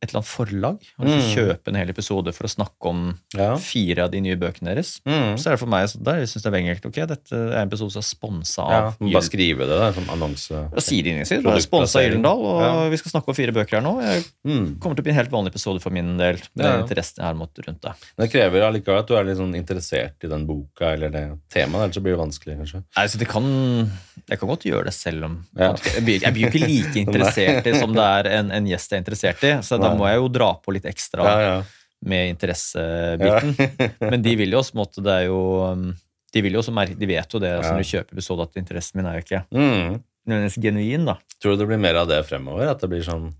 Et 0.00 0.08
eller 0.12 0.20
annet 0.20 0.28
forlag 0.30 0.78
og 0.98 1.06
liksom 1.06 1.18
Mm. 1.18 1.34
kjøpe 1.34 1.68
en 1.68 1.74
hel 1.74 1.88
episode 1.90 2.32
for 2.34 2.44
å 2.46 2.50
snakke 2.50 2.86
om 2.86 3.18
Ja. 3.34 3.56
fire 3.56 4.04
av 4.04 4.10
de 4.12 4.20
nye 4.20 4.36
bøkene 4.36 4.70
deres. 4.74 5.00
Mm. 5.04 5.34
Så 5.36 5.46
er 5.48 5.50
det 5.56 5.58
for 5.58 5.66
meg 5.66 5.88
så 5.88 5.98
der, 6.02 6.20
jeg 6.20 6.28
synes 6.28 6.42
det 6.42 6.46
er 6.46 6.54
veldig 6.54 6.70
enkelt. 6.70 6.86
Ok, 6.86 7.06
dette 7.08 7.32
er 7.34 7.56
en 7.62 7.68
episode 7.68 7.90
som 7.92 7.98
er 7.98 8.06
sponsa 8.06 8.62
av 8.62 8.70
ja, 9.00 9.12
Bare 9.18 9.22
skrive 9.26 9.58
det 9.66 9.78
da, 9.78 9.92
som 9.92 10.04
annonse. 10.14 10.70
Da 10.70 10.80
sier 10.80 11.02
de 11.02 11.10
innledningsvis. 11.10 11.42
Det 11.42 11.50
er 11.50 11.66
sponsa 11.66 11.98
av. 11.98 12.04
Gyldendal, 12.06 12.38
og 12.46 12.62
Ja. 12.62 12.88
vi 12.88 12.96
skal 12.96 13.10
snakke 13.20 13.28
om 13.28 13.34
fire 13.34 13.52
bøker 13.52 13.80
her 13.80 13.82
nå. 13.82 14.00
Jeg 14.02 14.24
Mm. 14.46 14.78
kommer 14.78 14.94
til 14.94 15.02
å 15.02 15.04
bli 15.04 15.10
en 15.10 15.18
helt 15.18 15.30
vanlig 15.30 15.48
episode 15.50 15.80
for 15.82 15.90
min 15.90 16.16
del. 16.16 16.38
Med 16.54 16.64
Ja. 16.66 16.82
interessen 16.82 17.16
jeg 17.18 17.24
har 17.26 17.34
måttet 17.34 17.66
rundt 17.66 17.80
det. 17.82 17.92
Men 18.16 18.28
det 18.28 18.32
krever 18.32 18.62
allikevel 18.62 18.98
at 19.00 19.06
du 19.08 19.16
er 19.16 19.24
litt 19.24 19.36
sånn 19.36 19.54
interessert 19.56 20.14
i 20.22 20.28
den 20.28 20.46
boka 20.46 20.92
eller 20.94 21.08
det 21.10 21.38
temaet, 21.50 21.82
ellers 21.90 21.94
så 21.96 22.02
blir 22.02 22.14
det 22.16 22.22
vanskelig, 22.22 22.56
kanskje. 22.58 22.84
Nei, 22.96 23.04
så 23.06 23.18
det 23.18 23.26
kan, 23.28 23.90
Jeg 24.28 24.38
kan 24.40 24.48
godt 24.48 24.62
gjøre 24.64 24.84
det 24.84 24.92
selv 24.94 25.24
om 25.24 25.44
Ja. 25.56 25.72
Jeg 25.74 26.04
blir 26.04 26.20
jo 26.20 26.50
ikke 26.50 26.66
like 26.68 26.94
interessert 27.06 27.66
i 27.66 27.72
som 27.78 27.92
det 27.94 28.02
er 28.26 28.28
en, 28.38 28.50
en 28.50 28.66
gjest 28.66 28.90
jeg 28.90 28.98
er 28.98 29.02
interessert 29.04 29.42
i, 29.42 29.52
så 29.62 29.80
da 29.80 29.87
Nei. 29.90 29.98
må 29.98 30.08
jeg 30.10 30.16
jo 30.22 30.28
dra 30.28 30.50
på 30.64 30.72
litt 30.76 30.84
ekstra 30.88 31.64
med 32.04 32.28
interessebiten. 32.34 33.56
Men 34.12 34.22
de 34.22 34.36
vil 34.38 34.52
jo 34.54 34.60
også 34.60 34.74
på 34.76 34.82
måte, 34.82 35.02
det 35.02 35.14
er 35.22 35.24
jo 35.28 35.40
um, 35.72 35.88
De 36.32 36.42
vil 36.44 36.52
jo 36.52 36.60
også 36.60 36.72
merke, 36.76 36.94
de 36.98 37.06
vet 37.08 37.32
jo 37.34 37.40
det 37.40 37.50
altså, 37.56 37.72
Ja. 37.72 37.74
når 37.78 37.82
de 37.82 37.90
kjøper 37.90 38.12
episode, 38.18 38.42
at 38.46 38.56
interessen 38.60 39.00
min 39.00 39.06
er 39.10 39.18
jo 39.18 39.24
ikke 39.24 39.44
Mm. 39.50 39.98
nødvendigvis 40.28 40.58
genuin, 40.62 41.04
da. 41.08 41.14
Tror 41.40 41.56
du 41.56 41.62
det 41.64 41.68
blir 41.70 41.78
mer 41.80 41.96
av 42.02 42.08
det 42.08 42.18
fremover? 42.28 42.68
At 42.70 42.80
det 42.84 42.90
blir 42.90 43.02
sånn 43.06 43.30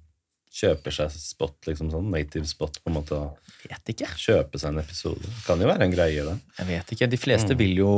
Kjøper 0.59 0.91
seg 0.91 1.11
spot, 1.13 1.59
liksom 1.69 1.91
sånn 1.93 2.07
native 2.11 2.47
spot, 2.49 2.79
på 2.83 2.89
en 2.89 2.95
måte. 2.97 3.17
Vet 3.69 3.91
ikke. 3.93 4.07
Kjøpe 4.17 4.59
seg 4.59 4.71
en 4.73 4.79
episode. 4.81 5.29
Kan 5.47 5.61
jo 5.61 5.69
være 5.69 5.85
en 5.85 5.93
greie, 5.93 6.25
det. 6.25 6.39
Jeg 6.59 6.67
vet 6.67 6.93
ikke. 6.97 7.09
De 7.13 7.19
fleste 7.21 7.53
Mm. 7.53 7.59
vil 7.59 7.75
jo 7.77 7.91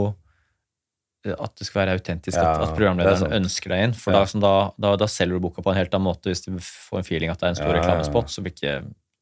at 1.26 1.56
det 1.60 1.66
skal 1.68 1.82
være 1.84 1.98
autentisk, 1.98 2.36
Ja, 2.38 2.46
at, 2.54 2.62
at 2.62 2.68
er 2.70 2.76
programlederen 2.78 3.34
ønsker 3.42 3.68
deg 3.74 3.82
inn. 3.84 3.92
For 3.94 4.12
Ja. 4.14 4.20
da, 4.22 4.30
sånn, 4.30 4.40
da, 4.44 4.52
da, 4.80 4.94
da 4.96 5.08
selger 5.10 5.36
du 5.36 5.44
boka 5.44 5.60
på 5.62 5.70
en 5.72 5.76
helt 5.76 5.92
annen 5.92 6.08
måte. 6.08 6.30
Hvis 6.32 6.44
du 6.46 6.54
får 6.60 6.98
en 7.02 7.04
feeling 7.04 7.30
at 7.32 7.38
det 7.42 7.46
er 7.50 7.52
en 7.54 7.58
stor 7.60 7.74
Ja, 7.74 7.80
reklamespot, 7.80 8.30
så, 8.32 8.40
blir 8.44 8.54
ikke, 8.56 8.76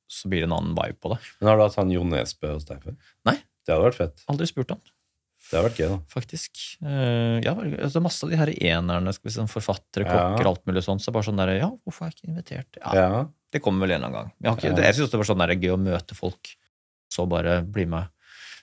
så 0.06 0.28
blir 0.30 0.44
det 0.44 0.48
en 0.50 0.54
annen 0.58 0.76
vibe 0.78 1.00
på 1.02 1.10
det. 1.14 1.18
Men 1.40 1.48
har 1.50 1.56
du 1.58 1.64
hatt 1.66 1.74
han 1.80 1.90
Jon 1.90 2.08
Nesbø 2.14 2.52
hos 2.54 2.64
deg 2.68 2.84
før? 2.86 2.94
Nei. 3.26 3.34
Det 3.66 3.74
hadde 3.74 3.84
vært 3.90 3.98
fett. 3.98 4.22
Aldri 4.32 4.46
spurt 4.48 4.70
han, 4.72 4.80
Det 5.50 5.56
hadde 5.58 5.64
vært 5.68 5.80
gøy, 5.82 5.88
da. 5.90 5.98
faktisk. 6.14 6.62
Uh, 6.84 7.36
ja, 7.44 7.52
det 7.58 7.90
er 7.96 8.00
masse 8.06 8.22
av 8.24 8.30
de 8.30 8.38
her 8.40 8.48
enerne, 8.54 9.12
skal 9.12 9.28
vi 9.28 9.32
si, 9.34 9.40
sånn 9.40 9.50
forfattere, 9.50 10.06
kokker, 10.08 10.46
alt 10.48 10.62
mulig 10.70 10.82
sånt. 10.86 11.02
Så 11.04 11.12
bare 11.12 11.26
sånn 11.28 11.36
der, 11.42 11.52
ja, 11.58 11.68
hvorfor 11.84 12.06
er 12.06 12.12
jeg 12.14 12.16
ikke 12.22 12.30
invitert? 12.30 12.78
Ja. 12.84 13.26
Det 13.52 13.60
kommer 13.64 13.84
vel 13.86 13.96
en 13.96 14.04
eller 14.04 14.08
annen 14.08 14.18
gang. 14.22 14.32
Jeg, 14.40 14.48
har 14.50 14.56
ikke, 14.62 14.72
Ja. 14.78 14.86
jeg 14.86 14.94
synes 14.94 15.10
det 15.10 15.18
var 15.20 15.28
sånn 15.34 15.38
der, 15.44 15.54
gøy 15.56 15.74
å 15.74 15.80
møte 15.82 16.14
folk, 16.14 16.54
så 17.12 17.26
bare 17.28 17.58
bli 17.64 17.84
med. 17.88 18.08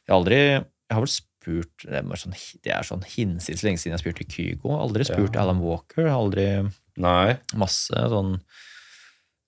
Jeg 0.06 0.14
har 0.14 0.20
aldri 0.22 0.38
Jeg 0.38 0.94
har 0.94 1.02
vel 1.02 1.10
spurt 1.10 1.34
Det 1.46 2.00
er, 2.00 2.04
sånn, 2.22 2.36
det 2.66 2.72
er 2.74 2.88
sånn 2.88 3.04
hinsides 3.06 3.64
lenge 3.66 3.82
siden 3.82 3.96
jeg 3.98 4.04
spurte 4.04 4.26
Kygo. 4.28 4.74
Aldri 4.80 5.06
spurt 5.08 5.36
Ja. 5.38 5.44
Alan 5.46 5.62
Walker. 5.64 6.08
Aldri 6.12 6.48
Nei. 6.98 7.38
masse 7.56 7.94
sånn 8.12 8.40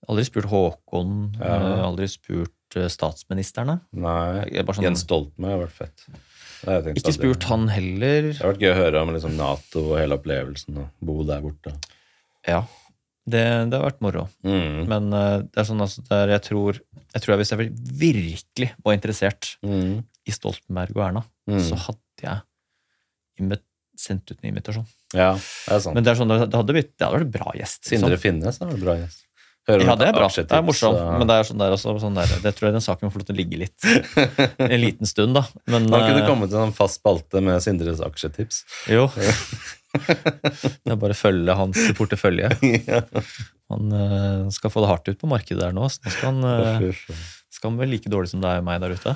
Aldri 0.08 0.24
spurt 0.30 0.45
Håkon. 0.52 1.34
Ja. 1.39 1.56
eh, 1.58 1.84
Aldri 1.84 2.08
spurt 2.08 2.54
statsministrene. 2.70 2.91
statsministerne. 2.93 3.80
Nei. 3.93 4.64
Sånn, 4.74 4.84
Jens 4.86 5.04
Stoltenberg 5.06 5.54
har 5.56 5.62
vært 5.66 5.78
fett. 5.78 6.08
Ikke 6.98 7.14
spurt 7.16 7.43
han 7.50 7.68
heller. 7.70 8.32
Det 8.34 8.41
har 8.41 8.54
vært 8.54 8.64
gøy 8.66 8.72
å 8.74 8.78
høre 8.82 9.02
om 9.02 9.12
liksom 9.14 9.36
Nato 9.38 9.84
og 9.93 9.98
hele 10.00 10.18
opplevelsen, 10.18 10.78
og 10.82 10.89
bo 11.06 11.24
der 11.28 11.41
borte. 11.41 11.74
Ja. 12.48 12.64
Det, 13.28 13.43
det 13.70 13.76
har 13.76 13.84
vært 13.89 14.00
moro. 14.06 14.28
Mm. 14.48 14.86
Men 14.88 15.10
uh, 15.14 15.41
det 15.43 15.60
er 15.60 15.68
sånn 15.68 15.82
altså, 15.84 16.02
det 16.08 16.20
jeg, 16.32 16.43
tror, 16.48 16.78
jeg 17.14 17.22
tror 17.24 17.34
jeg 17.34 17.41
hvis 17.41 17.52
jeg 17.52 17.72
virkelig 18.00 18.70
var 18.86 18.95
interessert 18.95 19.58
Mm. 19.66 20.06
i 20.28 20.32
Stoltenberg 20.32 20.95
og 20.95 21.04
Erna, 21.10 21.24
Mm. 21.48 21.62
så 21.64 21.78
hadde 21.88 22.26
jeg 22.26 23.60
sendt 23.98 24.32
ut 24.32 24.38
en 24.41 24.50
invitasjon. 24.52 24.88
Ja, 25.16 25.32
det 25.38 25.78
er 25.78 25.80
sant. 25.84 25.95
Men 25.98 26.06
det, 26.06 26.12
er 26.12 26.20
sånn, 26.20 26.34
det 26.34 26.52
hadde, 26.54 26.76
blitt, 26.76 26.91
det 26.98 27.08
hadde 27.08 27.22
vært 27.24 27.34
bra 27.34 27.54
gjest. 27.58 27.82
liksom. 27.88 28.04
Sindre 28.04 28.20
Finnes 28.22 28.60
er 28.62 28.70
vel 28.72 28.84
bra 28.84 28.98
gjest. 29.00 29.24
Hører 29.68 29.84
Ja, 29.84 29.95
det 30.00 30.06
er 30.08 30.16
bra. 30.16 30.28
Det 30.32 30.56
er 30.56 30.64
morsomt. 30.64 31.00
Men 31.20 31.28
det 31.28 31.36
er 31.36 31.48
sånn 31.50 31.60
der 31.60 31.74
også, 31.76 31.95
sånn 32.00 32.16
der, 32.16 32.36
det 32.43 32.54
tror 32.56 32.70
jeg 32.70 32.78
den 32.78 32.86
saken 32.86 33.08
må 33.10 33.14
få 33.16 33.20
lov 33.20 33.28
til 33.28 33.36
å 33.36 33.39
ligge 33.41 33.60
litt 33.60 33.88
en 34.64 34.80
liten 34.80 35.10
stund, 35.10 35.36
da. 35.36 35.43
Men 35.68 35.89
Han 35.91 36.06
kunne 36.06 36.28
komme 36.30 36.48
til 36.48 36.62
en 36.62 36.76
fast 36.76 37.02
spalte 37.02 37.41
med 37.43 37.60
Sindres 37.66 38.04
aksjetips. 38.04 38.64
jo. 38.91 39.10
Det 39.98 40.91
er 40.93 40.98
bare 41.00 41.16
å 41.16 41.18
følge 41.18 41.54
hans 41.58 41.80
portefølje. 41.98 42.52
Han 43.72 43.93
eh, 43.98 44.43
skal 44.54 44.72
få 44.72 44.84
det 44.84 44.89
hardt 44.91 45.10
ut 45.10 45.20
på 45.20 45.30
markedet 45.32 45.60
der 45.64 45.74
nå. 45.76 45.88
Så 45.89 46.04
nå 46.04 46.12
skal 46.14 46.36
han, 46.38 46.84
Skal 47.58 47.72
han 47.72 47.80
vel 47.82 47.89
like 47.89 48.10
dårlig 48.14 48.30
som 48.30 48.41
det 48.43 48.51
er 48.53 48.62
meg 48.66 48.82
der 48.84 48.93
ute. 48.93 49.16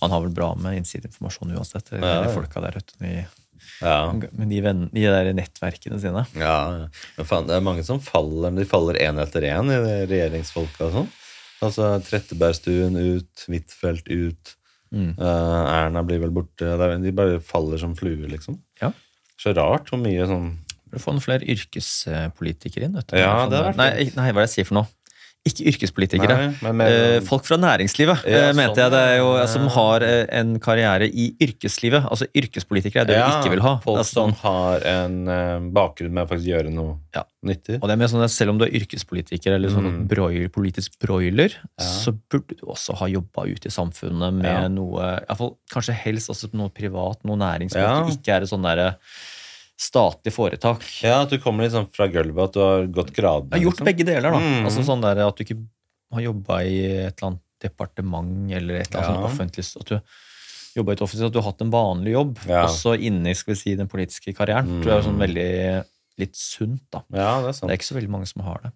Han 0.00 0.14
har 0.14 0.22
vel 0.24 0.32
bra 0.32 0.54
med 0.56 0.78
innsideinformasjon 0.80 1.52
uansett. 1.58 1.90
Eller, 1.92 2.06
Ja, 2.08 2.22
ja. 2.24 2.32
folka 2.32 2.62
der 2.64 2.78
ute. 2.80 2.94
De, 3.02 3.26
Ja. 3.82 4.12
med 4.12 4.48
de, 4.48 4.60
venn, 4.64 4.86
de 4.94 5.02
der 5.04 5.28
nettverkene 5.36 6.00
sine. 6.00 6.24
Ja, 6.34 6.54
ja. 6.78 6.86
Men 7.18 7.26
faen, 7.28 7.46
det 7.50 7.56
er 7.58 7.60
mange 7.66 7.84
som 7.84 8.00
faller. 8.00 8.54
De 8.56 8.64
faller 8.64 8.96
én 9.04 9.20
etter 9.20 9.44
én 9.44 9.68
i 9.70 10.06
regjeringsfolka 10.08 10.86
og 10.88 10.94
sånn. 10.96 11.10
Altså 11.60 11.90
Trettebergstuen 12.06 12.96
ut, 12.96 13.44
Huitfeldt 13.50 14.08
ut. 14.08 14.54
Mm. 14.94 15.18
Uh, 15.18 15.64
Erna 15.68 16.02
blir 16.06 16.22
vel 16.22 16.30
borte. 16.32 16.64
De 17.02 17.12
bare 17.12 17.40
faller 17.44 17.76
som 17.82 17.94
fluer, 17.98 18.24
liksom. 18.30 18.56
Ja. 18.80 18.92
Så 19.38 19.52
rart 19.54 19.90
hvor 19.92 20.00
mye 20.00 20.24
sånn 20.26 20.56
Burde 20.88 21.02
få 21.04 21.12
noen 21.12 21.20
flere 21.20 21.44
yrkespolitikere 21.44 22.86
inn. 22.86 22.94
Vet 22.96 23.10
du. 23.10 23.18
Ja, 23.20 23.42
Sånn 23.44 23.50
det 23.52 23.58
er 23.60 23.74
nei, 23.76 23.88
nei, 24.16 24.30
hva 24.32 24.40
er 24.40 24.46
det 24.46 24.48
jeg 24.48 24.54
sier 24.54 24.68
for 24.70 24.78
noe? 24.78 24.88
Ikke 25.48 25.64
yrkespolitikere. 25.72 26.36
Nei, 26.62 26.72
mer- 26.72 26.88
Eh, 26.98 27.20
folk 27.24 27.44
fra 27.48 27.56
næringslivet, 27.56 28.24
Ja, 28.28 28.48
eh, 28.50 28.52
mente 28.52 28.74
sånn, 28.76 28.82
jeg. 28.84 28.90
Det 28.92 29.00
er 29.08 29.16
jo, 29.18 29.28
ja. 29.38 29.46
Som 29.46 29.66
har 29.74 30.02
eh, 30.02 30.26
en 30.38 30.58
karriere 30.60 31.08
i 31.08 31.30
yrkeslivet. 31.40 32.04
Altså 32.10 32.26
yrkespolitikere 32.36 33.02
er 33.02 33.04
det 33.06 33.16
Ja, 33.16 33.28
vi 33.28 33.48
ikke 33.48 33.50
vil 33.56 33.62
ha. 33.64 33.78
Folk 33.82 33.98
Altså, 34.02 34.12
som 34.14 34.32
har 34.42 34.80
en 34.84 35.16
eh, 35.28 35.58
bakgrunn 35.72 36.10
med 36.12 36.26
å 36.26 36.30
faktisk 36.30 36.48
gjøre 36.52 36.70
noe 36.72 36.98
Ja. 37.14 37.22
nyttig. 37.44 37.78
og 37.80 37.88
det 37.88 37.92
er 37.92 37.96
mer 37.96 38.06
sånn 38.12 38.24
at 38.24 38.30
Selv 38.30 38.50
om 38.50 38.58
du 38.58 38.64
er 38.66 38.70
yrkespolitiker 38.76 39.52
eller 39.54 39.68
sånn 39.70 39.88
Mm. 39.88 40.08
broiler, 40.08 40.48
politisk 40.48 40.98
broiler, 41.00 41.50
så 41.80 42.12
burde 42.30 42.56
du 42.58 42.66
også 42.66 42.94
ha 42.98 43.06
jobba 43.06 43.46
ute 43.48 43.66
i 43.66 43.70
samfunnet 43.70 44.34
med 44.34 44.72
noe 44.72 45.00
i 45.22 45.24
hvert 45.24 45.36
fall, 45.38 45.56
Kanskje 45.72 45.94
helst 45.94 46.28
også 46.30 46.52
noe 46.54 46.68
privat, 46.70 47.24
noe 47.24 47.36
næring, 47.36 47.72
Ja. 47.74 48.02
ikke 48.04 48.28
er 48.36 48.40
det 48.40 48.48
sånn 48.50 48.62
derre 48.62 48.96
statlig 49.78 50.32
foretak. 50.34 50.84
Ja, 51.06 51.22
at 51.22 51.30
du 51.30 51.38
kommer 51.42 51.64
litt 51.64 51.74
sånn 51.74 51.88
fra 51.94 52.08
gulvet, 52.10 52.48
at 52.50 52.56
du 52.56 52.62
har 52.64 52.86
gått 52.90 53.12
gradene. 53.14 53.52
Jeg 53.54 53.60
har 53.62 53.66
gjort 53.68 53.78
liksom. 53.78 53.90
begge 53.92 54.06
deler, 54.08 54.34
da. 54.34 54.40
Mm. 54.42 54.64
Altså 54.66 54.84
sånn 54.86 55.04
der 55.04 55.20
At 55.26 55.38
du 55.38 55.44
ikke 55.44 55.58
har 56.16 56.24
jobba 56.24 56.62
i 56.66 56.78
et 57.04 57.14
eller 57.20 57.28
annet 57.30 57.44
departement 57.62 58.52
eller 58.58 58.80
et 58.80 58.88
eller 58.90 59.02
annet 59.02 59.08
Ja. 59.08 59.14
sånt 59.14 59.28
offentlig 59.28 59.64
At 59.80 59.86
du 59.86 60.00
jobba 60.78 60.92
i 60.92 60.98
et 60.98 61.04
offentlig, 61.06 61.26
at 61.26 61.32
du 61.32 61.38
har 61.40 61.50
hatt 61.52 61.62
en 61.62 61.70
vanlig 61.70 62.12
jobb, 62.12 62.38
Ja. 62.46 62.64
også 62.66 62.96
inni 62.98 63.34
skal 63.34 63.54
vi 63.54 63.58
si, 63.60 63.74
den 63.76 63.88
politiske 63.88 64.34
karrieren. 64.34 64.66
Mm. 64.66 64.82
Tror 64.82 64.92
jeg 64.92 64.98
er 64.98 65.08
sånn 65.10 65.22
veldig 65.24 65.84
litt 66.18 66.34
sunt, 66.36 66.82
da. 66.90 67.02
Ja, 67.14 67.40
det 67.42 67.48
er 67.48 67.52
sant. 67.52 67.68
Det 67.68 67.74
er 67.74 67.78
ikke 67.78 67.92
så 67.92 67.98
veldig 67.98 68.10
mange 68.10 68.26
som 68.26 68.42
har 68.42 68.60
det. 68.62 68.72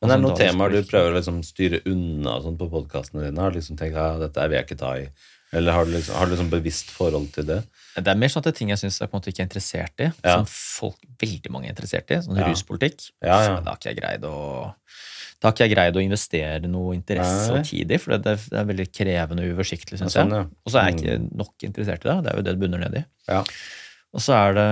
Men 0.00 0.08
det 0.08 0.14
er 0.14 0.18
det 0.18 0.26
noen 0.26 0.38
temaer 0.38 0.70
du 0.70 0.82
prøver 0.86 1.10
å 1.10 1.16
liksom 1.18 1.42
styre 1.42 1.80
unna 1.86 2.40
sånn 2.42 2.58
på 2.58 2.70
podkastene 2.70 3.24
dine? 3.24 3.40
Har 3.42 3.50
liksom 3.54 3.76
tenkt 3.78 3.94
ja, 3.98 4.18
dette 4.18 4.48
vil 4.48 4.58
jeg 4.58 4.66
ikke 4.66 4.78
ta 4.78 4.92
i? 4.98 5.08
Eller 5.52 5.72
har 5.72 5.84
du 5.88 5.92
liksom, 5.94 6.14
har 6.18 6.26
du 6.28 6.32
liksom 6.34 6.50
bevisst 6.52 6.90
forhold 6.92 7.30
til 7.32 7.46
det? 7.48 7.62
Det 7.98 8.06
er 8.12 8.18
mer 8.20 8.28
sånn 8.30 8.42
at 8.42 8.48
det 8.50 8.52
er 8.54 8.58
ting 8.58 8.68
jeg 8.70 8.78
syns 8.82 8.98
jeg 9.00 9.08
på 9.10 9.16
en 9.16 9.20
måte 9.22 9.30
ikke 9.32 9.40
er 9.42 9.46
interessert 9.48 10.02
i, 10.04 10.08
Ja. 10.22 10.34
som 10.36 10.44
folk, 10.46 10.98
veldig 11.18 11.50
mange 11.50 11.66
er 11.66 11.72
interessert 11.74 12.10
i. 12.12 12.18
Sånn 12.22 12.36
Ja. 12.38 12.46
ruspolitikk. 12.50 13.10
Ja, 13.24 13.38
ja. 13.42 13.60
Da 13.60 13.70
har 13.72 13.78
ikke 13.80 13.90
jeg 13.94 14.00
greid 14.02 14.22
å 14.28 14.74
Da 15.40 15.48
har 15.48 15.52
ikke 15.54 15.68
jeg 15.68 15.74
greid 15.76 15.94
å 15.96 16.02
investere 16.02 16.66
noe 16.66 16.94
interesse 16.96 17.52
og 17.54 17.64
tid 17.64 17.90
i, 17.92 17.96
for 18.02 18.18
det, 18.18 18.24
det 18.50 18.58
er 18.58 18.64
veldig 18.66 18.86
krevende 18.92 19.44
og 19.46 19.52
uoversiktlig, 19.54 19.98
syns 20.00 20.12
Sånn, 20.16 20.30
jeg. 20.34 20.48
Og 20.66 20.72
så 20.72 20.80
er 20.82 20.90
jeg 20.90 20.96
ikke 20.98 21.36
nok 21.38 21.54
interessert 21.62 22.04
i 22.04 22.08
det. 22.08 22.16
Det 22.24 22.32
er 22.32 22.36
jo 22.36 22.42
det 22.42 22.52
det 22.58 22.58
bunner 22.60 22.78
ned 22.78 22.96
i. 22.98 23.04
Ja. 23.28 23.44
Og 24.12 24.20
så 24.20 24.34
er 24.34 24.54
det 24.58 24.66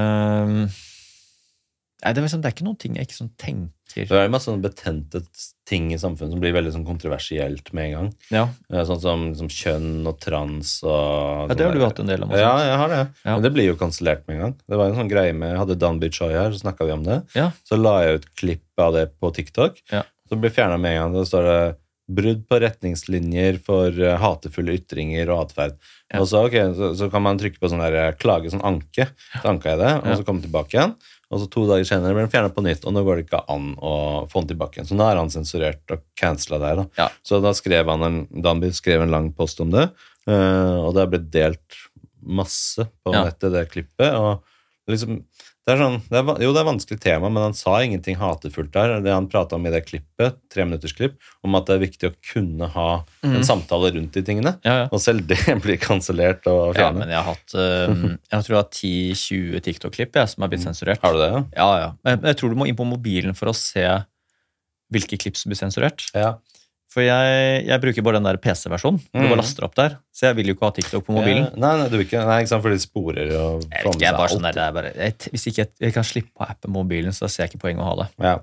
Nei, 2.05 2.13
det 2.13 2.19
er, 2.19 2.27
liksom, 2.27 2.43
det 2.43 2.51
er 2.51 2.55
ikke 2.57 2.67
noen 2.67 2.79
ting 2.79 2.97
jeg 2.99 3.07
ikke 3.09 3.17
sånn 3.23 3.31
tenker 3.41 3.71
Det 3.95 4.11
er 4.13 4.29
masse 4.29 4.51
sånn 4.51 4.61
betente 4.61 5.23
ting 5.67 5.87
i 5.95 5.99
samfunnet 5.99 6.35
som 6.35 6.41
blir 6.43 6.53
veldig 6.53 6.73
sånn 6.75 6.85
kontroversielt 6.87 7.73
med 7.73 7.87
en 7.89 7.95
gang. 7.97 8.11
Ja, 8.31 8.43
Eh, 8.73 8.85
Sånn 8.85 9.01
som, 9.01 9.23
som 9.39 9.49
kjønn 9.49 10.07
og 10.07 10.19
trans 10.21 10.83
og 10.85 11.49
ja 11.51 11.55
det 11.55 11.65
har 11.65 11.73
sånn 11.73 11.79
du 11.81 11.85
hatt 11.87 12.01
en 12.05 12.07
del 12.13 12.23
om. 12.27 12.31
også. 12.35 12.43
Ja, 12.43 12.57
jeg 12.67 12.77
har 12.83 12.89
det. 12.93 13.01
Ja. 13.25 13.31
Men 13.35 13.43
det 13.47 13.53
blir 13.57 13.67
jo 13.71 13.77
kansellert 13.81 14.27
med 14.29 14.37
en 14.37 14.43
gang. 14.43 14.55
Det 14.69 14.77
var 14.77 14.91
en 14.91 14.99
sånn 15.01 15.09
greie 15.11 15.33
med, 15.33 15.55
Jeg 15.55 15.63
hadde 15.65 15.79
Dan 15.79 15.99
Bichoy 16.03 16.33
her, 16.37 16.51
så 16.53 16.61
snakka 16.67 16.85
vi 16.87 16.93
om 16.93 17.05
det. 17.09 17.23
Ja. 17.35 17.51
Så 17.65 17.81
la 17.81 17.97
jeg 18.05 18.21
ut 18.21 18.29
klipp 18.37 18.63
av 18.79 18.93
det 18.99 19.07
på 19.19 19.33
TikTok. 19.35 19.81
Ja. 19.91 20.03
Så 20.29 20.39
ble 20.39 20.51
fjerna 20.51 20.77
med 20.79 20.93
en 20.97 21.03
gang. 21.07 21.13
Da 21.17 21.25
står 21.25 21.43
det 21.51 21.77
'brudd 22.09 22.45
på 22.47 22.61
retningslinjer 22.63 23.57
for 23.67 23.91
eh, 23.91 24.17
hatefulle 24.23 24.77
ytringer 24.79 25.27
og 25.35 25.49
atferd'. 25.49 25.75
Og 26.21 26.29
så, 26.31 26.45
okay, 26.47 26.69
så, 26.77 26.93
så 26.95 27.09
kan 27.11 27.23
man 27.25 27.37
trykke 27.41 27.59
på 27.59 27.67
sånn 27.73 27.83
der 27.83 27.97
eh, 27.99 28.13
klage, 28.15 28.51
sånn 28.53 28.63
anke. 28.63 29.09
Så 29.41 29.49
anka 29.51 29.73
jeg 29.73 29.81
det, 29.81 29.91
og 30.05 30.13
så 30.21 30.23
kom 30.27 30.39
jeg 30.39 30.47
tilbake 30.47 30.77
igjen. 30.77 30.95
Og 31.35 31.41
så 31.43 31.49
to 31.51 31.65
dager 31.67 31.85
senere 31.89 32.15
ble 32.15 32.23
den 32.23 32.31
fjerna 32.31 32.53
på 32.55 32.63
nytt, 32.63 32.85
og 32.87 32.93
nå 32.95 33.03
går 33.03 33.19
det 33.19 33.25
ikke 33.27 33.41
an 33.51 33.73
å 33.83 33.95
få 34.31 34.45
den 34.45 34.53
tilbake 34.53 34.79
igjen. 34.79 34.87
Så 34.93 34.95
nå 34.99 35.09
er 35.11 35.19
han 35.19 35.33
sensurert 35.33 35.91
og 35.91 36.05
cancela 36.15 36.61
der. 36.63 36.77
da. 36.77 36.85
Ja. 37.01 37.09
Så 37.27 37.41
da 37.43 37.51
skrev 37.59 37.89
han 37.91 38.03
en, 38.07 38.19
Danby 38.45 38.71
skrev 38.77 39.03
en 39.03 39.11
lang 39.11 39.33
post 39.35 39.59
om 39.65 39.73
det, 39.75 39.89
eh, 40.31 40.77
og 40.85 40.95
det 40.95 41.03
er 41.03 41.11
blitt 41.17 41.31
delt 41.35 41.81
masse 42.23 42.87
på 43.05 43.13
Ja. 43.15 43.25
nettet, 43.27 43.51
det 43.53 43.65
klippet. 43.73 44.13
og 44.15 44.43
liksom, 44.89 45.25
det 45.67 45.75
er 45.75 45.81
sånn, 45.83 45.97
det 46.07 46.19
er, 46.21 46.29
Jo, 46.45 46.53
det 46.55 46.61
er 46.61 46.67
vanskelig 46.69 47.01
tema, 47.03 47.27
men 47.27 47.43
han 47.43 47.57
sa 47.59 47.81
ingenting 47.83 48.15
hatefullt 48.21 48.71
der. 48.71 49.01
Det 49.03 49.11
han 49.11 49.27
prata 49.27 49.59
om 49.59 49.65
i 49.67 49.73
det 49.75 49.81
klippet, 49.89 50.37
tre 50.53 50.63
minutters 50.63 50.95
klipp, 50.95 51.17
om 51.43 51.59
at 51.59 51.67
det 51.67 51.75
er 51.75 51.83
viktig 51.83 52.11
å 52.11 52.15
kunne 52.31 52.69
ha 52.71 52.89
en 53.27 53.47
samtale 53.47 53.91
rundt 53.97 54.15
de 54.15 54.23
tingene. 54.29 54.53
Ja, 54.63 54.77
ja. 54.85 54.87
Og 54.95 55.03
selv 55.03 55.27
det 55.27 55.41
blir 55.65 55.81
kansellert 55.83 56.47
og 56.51 56.79
ja, 56.79 56.93
men 56.95 57.11
jeg 57.11 57.19
har 57.19 57.33
hatt 57.33 57.57
um, 57.59 58.05
Jeg 58.15 58.47
tror 58.47 58.55
jeg 58.55 58.61
har 58.61 58.71
10-20 58.71 59.65
TikTok-klipp 59.67 60.21
som 60.31 60.47
har 60.47 60.53
blitt 60.55 60.63
sensurert. 60.63 61.03
Har 61.03 61.17
du 61.17 61.25
det, 61.25 61.33
ja? 61.35 61.43
Ja, 61.59 61.71
ja. 61.83 61.91
Men 62.07 62.31
jeg 62.31 62.39
tror 62.39 62.55
du 62.55 62.61
må 62.63 62.71
inn 62.71 62.79
på 62.79 62.87
mobilen 62.87 63.35
for 63.35 63.51
å 63.51 63.57
se 63.59 63.89
hvilke 64.95 65.19
klipp 65.19 65.35
som 65.35 65.51
blir 65.51 65.59
sensurert. 65.59 66.07
Ja. 66.15 66.37
For 66.97 67.05
jeg, 67.05 67.67
jeg 67.69 67.81
bruker 67.83 68.05
bare 68.07 68.17
den 68.17 68.25
der 68.25 68.39
PC-versjonen. 68.41 69.03
Du 69.13 69.19
Mhm. 69.21 69.29
bare 69.29 69.37
laster 69.43 69.65
opp 69.67 69.75
der. 69.77 69.99
Så 70.17 70.25
jeg 70.31 70.37
vil 70.39 70.47
jo 70.49 70.55
ikke 70.57 70.65
ha 70.65 70.71
TikTok 70.79 71.05
på 71.05 71.13
mobilen. 71.13 71.45
Ja, 71.45 71.61
Nei, 71.61 71.73
nei, 71.83 71.89
du 71.93 71.97
vil 71.99 72.07
ikke, 72.07 72.23
nei, 72.25 72.39
ikke 72.41 72.49
sant, 72.55 72.63
for 72.65 72.71
de 72.73 72.79
sporer 72.81 73.33
og 73.37 73.67
Jeg, 73.69 73.85
vet 73.85 73.95
ikke, 73.95 74.01
jeg, 74.07 74.15
bare 74.17 74.29
sånn 74.33 74.47
der, 74.49 74.61
er 74.65 74.73
bare, 74.73 74.93
jeg, 74.97 75.13
hvis 75.35 75.45
ikke 75.51 75.61
jeg, 75.67 75.71
jeg 75.85 75.93
kan 75.93 76.07
slippe 76.09 76.41
å 76.41 76.49
appe 76.49 76.69
mobilen, 76.73 77.13
så 77.13 77.29
ser 77.29 77.45
jeg 77.45 77.53
ikke 77.53 77.61
poenget 77.67 77.85
å 77.85 77.91
ha 77.91 77.97
det. 78.01 78.09
Ja. 78.25 78.35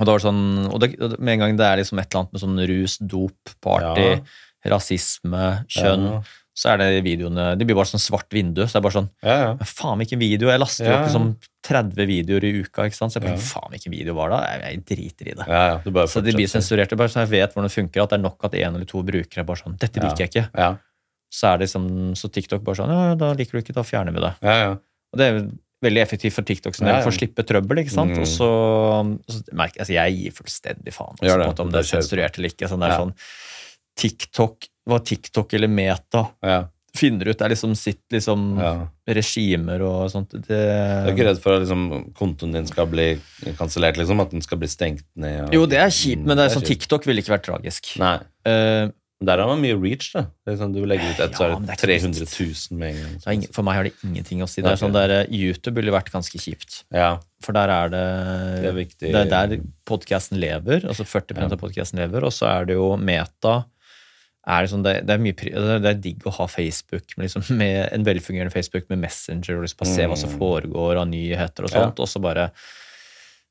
Og, 0.00 0.06
det 0.08 0.16
sånn, 0.24 0.42
og 0.72 0.80
det, 0.80 0.88
og 1.00 1.14
med 1.20 1.34
en 1.34 1.38
gang 1.44 1.56
det 1.56 1.66
er 1.68 1.76
liksom 1.78 2.00
et 2.02 2.08
eller 2.10 2.24
annet 2.24 2.32
med 2.32 2.42
sånn 2.42 2.58
rus, 2.72 2.98
dop, 2.98 3.54
party, 3.62 4.08
Ja. 4.10 4.18
rasisme, 4.74 5.44
kjønn. 5.70 6.24
Så 6.54 6.68
er 6.74 6.76
det 6.82 6.86
videoene 7.06 7.56
Det 7.56 7.64
blir 7.64 7.76
bare 7.78 7.88
sånn 7.88 8.02
svart 8.02 8.28
vindu. 8.34 8.60
Så 8.66 8.74
det 8.76 8.80
er 8.82 8.84
bare 8.84 8.96
sånn 8.98 9.08
Ja, 9.24 9.36
ja. 9.40 9.52
Faen 9.64 9.98
hvilken 10.02 10.20
video? 10.20 10.50
Jeg 10.52 10.60
laster 10.60 10.84
jo 10.84 10.90
Ja. 10.92 10.98
ikke 11.06 11.14
sånn 11.14 11.30
30 11.64 12.06
videoer 12.10 12.44
i 12.44 12.50
uka. 12.60 12.84
ikke 12.90 12.98
sant? 12.98 13.12
Så 13.14 13.20
jeg 13.20 13.24
bare, 13.30 13.38
faen 13.40 13.70
hvilken 13.72 13.90
video 13.94 14.14
var 14.18 14.28
det? 14.34 14.40
Jeg, 14.50 14.60
jeg 14.66 14.84
driter 14.90 15.30
i 15.32 15.34
det. 15.38 15.46
ja, 15.48 15.62
ja. 15.72 15.90
Bare 15.90 16.06
Så 16.12 16.20
det 16.22 16.34
blir 16.36 16.50
sensurert. 16.52 16.92
Bare 16.96 17.08
så 17.08 17.24
jeg 17.24 17.30
vet 17.32 17.54
hvordan 17.54 17.68
det 17.70 17.76
funker, 17.76 18.02
at 18.04 18.10
det 18.10 18.18
er 18.18 18.22
nok 18.26 18.44
at 18.44 18.54
en 18.60 18.74
eller 18.76 18.84
to 18.90 19.02
brukere 19.02 19.44
bare 19.48 19.62
sånn 19.64 19.78
Dette 19.78 20.02
liker 20.04 20.26
jeg 20.26 20.30
ikke. 20.34 20.48
Ja, 20.58 20.76
Så 21.32 21.48
er 21.54 21.58
det 21.58 21.68
liksom, 21.70 21.88
så 22.20 22.28
TikTok 22.28 22.62
bare 22.64 22.76
sånn 22.82 22.92
Ja, 22.92 23.14
da 23.16 23.32
liker 23.32 23.52
du 23.56 23.62
ikke, 23.64 23.72
da 23.74 23.82
fjerner 23.82 24.12
vi 24.12 24.20
det. 24.20 24.34
ja, 24.42 24.56
ja. 24.66 24.72
Og 25.12 25.18
det 25.18 25.26
er 25.32 25.40
veldig 25.82 26.00
effektivt 26.04 26.32
for 26.36 26.42
TikTok 26.46 26.74
sin 26.76 26.86
del, 26.86 27.00
for 27.02 27.10
å 27.10 27.16
slippe 27.16 27.42
trøbbel. 27.42 27.80
ikke 27.82 27.90
sant? 27.90 28.12
Mm. 28.12 28.20
Og 28.22 28.28
så, 28.28 28.48
så 29.26 29.40
merker 29.52 29.80
jeg, 29.80 29.82
altså 29.82 29.94
jeg 29.96 30.14
gir 30.20 30.36
fullstendig 30.36 30.92
faen 30.94 31.16
altså, 31.18 31.38
det. 31.40 31.60
om 31.64 31.70
Det 31.72 31.74
det 31.74 31.80
er 31.82 31.88
sensurert 31.96 32.38
eller 32.38 32.52
ikke. 32.52 32.68
Sånn, 32.70 32.80
det 32.84 32.90
er 32.92 33.00
sånn 33.02 33.14
TikTok, 33.98 34.68
hva 34.88 34.98
TikTok 35.04 35.52
eller 35.54 35.68
Meta 35.68 36.26
ja, 36.42 36.62
finner 36.96 37.28
ut, 37.30 37.38
det 37.38 37.44
er 37.46 37.52
liksom 37.54 37.74
sitt 37.78 38.02
liksom 38.12 38.58
ja. 38.60 38.72
regimer 39.08 39.80
og 39.86 40.10
sånt. 40.12 40.30
Det, 40.34 40.44
Du 40.48 41.08
er 41.08 41.12
ikke 41.14 41.28
redd 41.30 41.40
for 41.40 41.56
at 41.56 41.62
liksom, 41.64 42.12
kontoen 42.18 42.52
din 42.52 42.66
skal 42.68 42.86
bli 42.92 43.14
kansellert, 43.58 43.96
liksom? 44.00 44.20
At 44.20 44.30
den 44.34 44.42
skal 44.44 44.58
bli 44.60 44.68
stengt 44.68 45.04
ned? 45.16 45.46
og- 45.46 45.54
Jo, 45.54 45.66
det 45.66 45.78
er 45.80 45.88
kjipt, 45.88 46.24
men 46.24 46.36
det 46.36 46.44
er 46.50 46.56
sånn. 46.58 46.66
TikTok 46.68 47.06
ville 47.06 47.22
ikke 47.22 47.32
vært 47.38 47.46
tragisk. 47.48 47.94
Nei. 47.98 48.18
Uh, 48.46 48.90
Der 49.22 49.38
har 49.38 49.46
man 49.46 49.60
mye 49.62 49.76
reach, 49.80 50.10
da. 50.12 50.24
Sånn, 50.58 50.72
du 50.74 50.82
legger 50.84 51.12
ut 51.14 51.20
et, 51.22 51.30
så 51.38 51.44
Ja, 51.46 51.54
er 51.54 51.60
det 51.60 51.66
det 51.68 51.76
er 51.76 51.86
300 51.86 52.26
000 52.26 52.78
med 52.78 52.96
en 52.96 53.02
gang. 53.22 53.34
ingen, 53.36 53.52
for 53.54 53.62
meg 53.62 53.74
har 53.76 53.84
det 53.84 53.92
ingenting 54.02 54.42
å 54.42 54.48
si. 54.48 54.60
Det 54.60 54.72
er 54.72 54.80
sånn 54.80 54.92
der, 54.92 55.10
eh, 55.20 55.26
YouTube 55.30 55.76
ville 55.76 55.92
vært 55.94 56.10
ganske 56.10 56.34
kjipt. 56.42 56.82
Ja, 56.92 57.20
For 57.40 57.52
der 57.52 57.70
er 57.70 57.88
det 57.88 58.62
det 58.62 58.68
er. 58.68 59.12
Det 59.12 59.32
er 59.32 59.46
der 59.48 59.60
podkasten 59.86 60.38
lever. 60.40 60.80
altså 60.86 61.06
40 61.06 61.38
Ja. 61.38 61.44
av 61.44 61.58
podkasten 61.58 61.98
lever. 62.02 62.24
Og 62.24 62.32
så 62.32 62.46
er 62.50 62.64
det 62.66 62.74
jo 62.74 62.96
Meta. 62.96 63.64
Er 64.44 64.62
det, 64.64 64.70
sånn, 64.72 64.82
det, 64.82 65.06
det, 65.06 65.14
er 65.14 65.18
mye, 65.22 65.32
det 65.38 65.86
er- 65.86 65.94
digg 66.02 66.24
å 66.26 66.32
ha 66.34 66.46
Facebook, 66.50 67.04
med, 67.16 67.28
liksom, 67.28 67.44
med 67.56 67.92
en 67.92 68.02
velfungerende 68.04 68.50
Facebook 68.52 68.88
med 68.90 68.98
Messenger, 68.98 69.56
og 69.56 69.62
liksom 69.62 69.78
bare 69.78 69.94
se 69.94 70.06
hva 70.10 70.16
som 70.18 70.30
Mm. 70.30 70.38
foregår 70.40 70.96
av 70.98 71.06
nyheter 71.08 71.62
og 71.64 71.70
Ja. 71.70 71.84
sånt. 71.84 72.00
Og 72.00 72.08
så 72.08 72.20
bare 72.20 72.50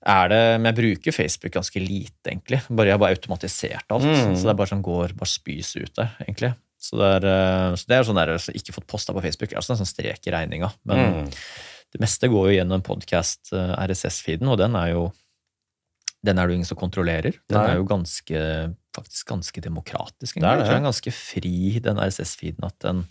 er 0.05 0.27
det 0.29 0.59
Men 0.61 0.73
jeg 0.75 0.79
bruker 0.83 1.13
Facebook 1.13 1.51
ganske 1.53 1.79
lite, 1.79 2.25
egentlig. 2.27 2.59
Bare, 2.69 2.87
jeg 2.87 2.93
har 2.97 2.99
bare 2.99 3.15
automatisert 3.15 3.85
alt. 3.89 4.03
Mm. 4.03 4.35
Så 4.35 4.41
det 4.43 4.49
er 4.49 4.59
bare 4.59 4.67
sånn 4.73 4.81
går, 4.83 5.13
bare 5.15 5.29
spys 5.29 5.75
ut 5.77 5.93
der, 5.95 6.09
egentlig. 6.27 6.55
Så 6.81 6.97
det 6.97 7.23
er, 7.23 7.27
eh, 7.29 7.75
så 7.77 7.85
det 7.87 7.95
er 7.99 8.03
sånn 8.03 8.15
der, 8.17 8.33
så 8.41 8.51
ikke 8.57 8.73
fått 8.73 8.87
posta 8.87 9.13
på 9.13 9.21
Facebook. 9.21 9.51
er 9.53 9.57
altså 9.61 9.71
en 9.77 9.85
sånn 9.85 9.93
strek 9.93 10.25
i 10.27 10.31
regninga. 10.31 10.73
Men 10.83 10.97
Mm. 10.97 11.29
det 11.93 12.01
meste 12.01 12.27
går 12.27 12.49
jo 12.51 12.57
gjennom 12.65 12.81
podkast 12.81 13.53
RSS-feeden, 13.53 14.47
og 14.49 14.57
den 14.57 14.75
er 14.75 14.89
jo 14.89 15.13
den 16.25 16.37
er 16.37 16.45
det 16.45 16.53
jo 16.53 16.59
ingen 16.59 16.69
som 16.69 16.79
kontrollerer. 16.79 17.37
Den 17.49 17.57
Nei. 17.57 17.69
er 17.71 17.79
jo 17.79 17.87
ganske, 17.89 18.41
faktisk 18.95 19.31
ganske 19.31 19.63
demokratisk. 19.63 20.37
Det 20.37 20.43
er 20.43 20.59
det. 20.59 20.65
Jeg 20.65 20.67
tror 20.67 20.77
den 20.77 20.83
er 20.83 20.91
ganske 20.91 21.13
fri, 21.17 21.55
den 21.81 22.01
RSS-feeden, 22.01 22.67
at 22.67 22.77
den 22.85 23.05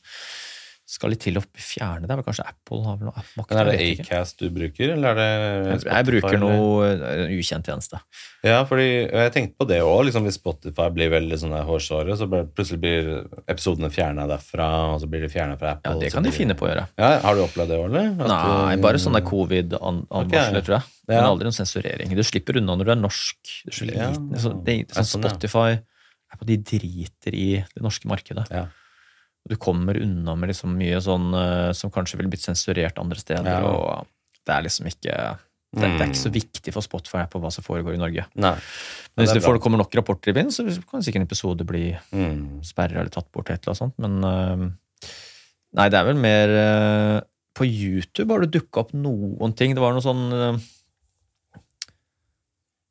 skal 0.91 1.13
litt 1.13 1.21
til 1.23 1.39
å 1.39 1.43
fjerne 1.55 2.09
det. 2.11 2.17
Kanskje 2.27 2.45
Apple 2.51 2.81
har 2.83 2.97
vel 2.99 3.09
noe 3.11 3.21
app-makt? 3.21 3.53
Er 3.55 3.69
det. 3.71 3.77
Acast 4.03 4.41
du 4.43 4.49
bruker, 4.51 4.93
eller 4.97 5.21
er 5.23 5.45
det 5.69 5.77
Spotify, 5.81 5.95
jeg 5.97 6.07
bruker 6.09 6.41
noe 6.43 6.89
eh, 6.91 7.35
ukjent 7.39 7.71
tjeneste. 7.71 8.01
Ja, 8.43 8.65
fordi 8.67 8.89
jeg 9.07 9.33
tenkte 9.37 9.55
på 9.61 9.69
det 9.71 9.79
òg. 9.87 10.01
Liksom, 10.09 10.27
hvis 10.27 10.39
Spotify 10.41 10.89
blir 10.97 11.13
veldig 11.13 11.39
sånn 11.39 11.55
hårsåre, 11.69 12.17
så 12.19 12.27
plutselig 12.31 12.81
blir 12.83 13.11
episodene 13.47 13.91
fjerna 13.95 14.27
derfra, 14.31 14.69
og 14.95 15.01
så 15.05 15.11
blir 15.13 15.23
de 15.27 15.31
fjerna 15.31 15.59
fra 15.61 15.77
Apple. 15.77 15.95
Ja, 15.95 16.01
Det 16.07 16.13
kan 16.15 16.27
de 16.27 16.33
finne 16.35 16.57
på 16.59 16.67
å 16.67 16.73
gjøre. 16.73 16.89
Ja, 16.99 17.13
Har 17.21 17.39
du 17.39 17.45
opplevd 17.45 17.71
det 17.71 17.79
òg, 17.79 17.87
eller? 17.91 18.11
At 18.25 18.33
Nei, 18.35 18.75
du- 18.77 18.83
bare 18.83 18.99
sånne 18.99 19.23
covid-advarsler, 19.31 20.59
Ok. 20.59 20.65
tror 20.67 20.77
jeg. 20.81 20.83
Men 21.09 21.17
Ja. 21.17 21.29
aldri 21.31 21.45
noen 21.47 21.59
sensurering. 21.61 22.17
Du 22.17 22.23
slipper 22.23 22.57
unna 22.59 22.75
når 22.77 22.85
du 22.85 22.91
er 22.91 22.97
norsk. 22.97 23.39
Du 23.65 23.71
er 23.71 23.75
så 23.75 23.95
Ja. 23.95 24.11
så 24.39 24.65
det, 24.65 24.89
sånn. 24.89 25.23
Spotify 25.23 25.79
de 26.47 26.57
driter 26.57 27.35
i 27.35 27.65
det 27.75 27.83
norske 27.83 28.07
markedet. 28.07 28.47
Ja. 28.51 28.67
Du 29.51 29.57
kommer 29.59 29.99
unna 29.99 30.37
med 30.39 30.53
liksom 30.53 30.77
mye 30.79 31.01
sånn 31.03 31.29
eh, 31.35 31.71
som 31.75 31.91
kanskje 31.91 32.21
ville 32.21 32.31
blitt 32.31 32.45
sensurert 32.47 32.99
andre 33.03 33.19
steder. 33.19 33.51
Ja. 33.51 33.71
og 33.75 34.07
Det 34.47 34.55
er 34.55 34.63
liksom 34.69 34.87
ikke 34.91 35.15
det, 35.71 35.87
det 35.87 36.01
er 36.03 36.09
ikke 36.09 36.19
så 36.19 36.31
viktig 36.35 36.73
for 36.75 36.83
Spotify 36.83 37.21
på 37.31 37.39
hva 37.43 37.51
som 37.55 37.63
foregår 37.63 37.95
i 37.95 38.01
Norge. 38.01 38.25
Nei. 38.43 38.57
Men 39.15 39.23
hvis 39.23 39.31
det 39.35 39.39
det, 39.39 39.45
får, 39.45 39.55
det 39.59 39.63
kommer 39.63 39.79
nok 39.79 39.93
rapporter 39.95 40.33
i 40.33 40.35
bind, 40.35 40.51
så 40.55 40.65
kan 40.91 41.03
sikkert 41.07 41.23
en 41.23 41.29
episode 41.29 41.67
bli 41.69 41.85
Mm. 42.11 42.59
sperra 42.67 42.99
eller 43.05 43.13
tatt 43.15 43.29
bort. 43.31 43.51
eller 43.51 43.61
annet 43.63 43.79
sånt, 43.79 43.95
Men 44.03 44.17
eh, 44.27 44.65
nei, 45.79 45.87
det 45.93 45.99
er 46.01 46.09
vel 46.09 46.19
mer 46.19 46.55
eh, 46.59 47.21
På 47.55 47.67
YouTube 47.67 48.33
har 48.35 48.43
det 48.47 48.51
dukka 48.57 48.83
opp 48.83 48.93
noen 48.99 49.55
ting. 49.55 49.75
Det 49.79 49.83
var 49.83 49.95
noe 49.95 50.03
sånn 50.03 50.59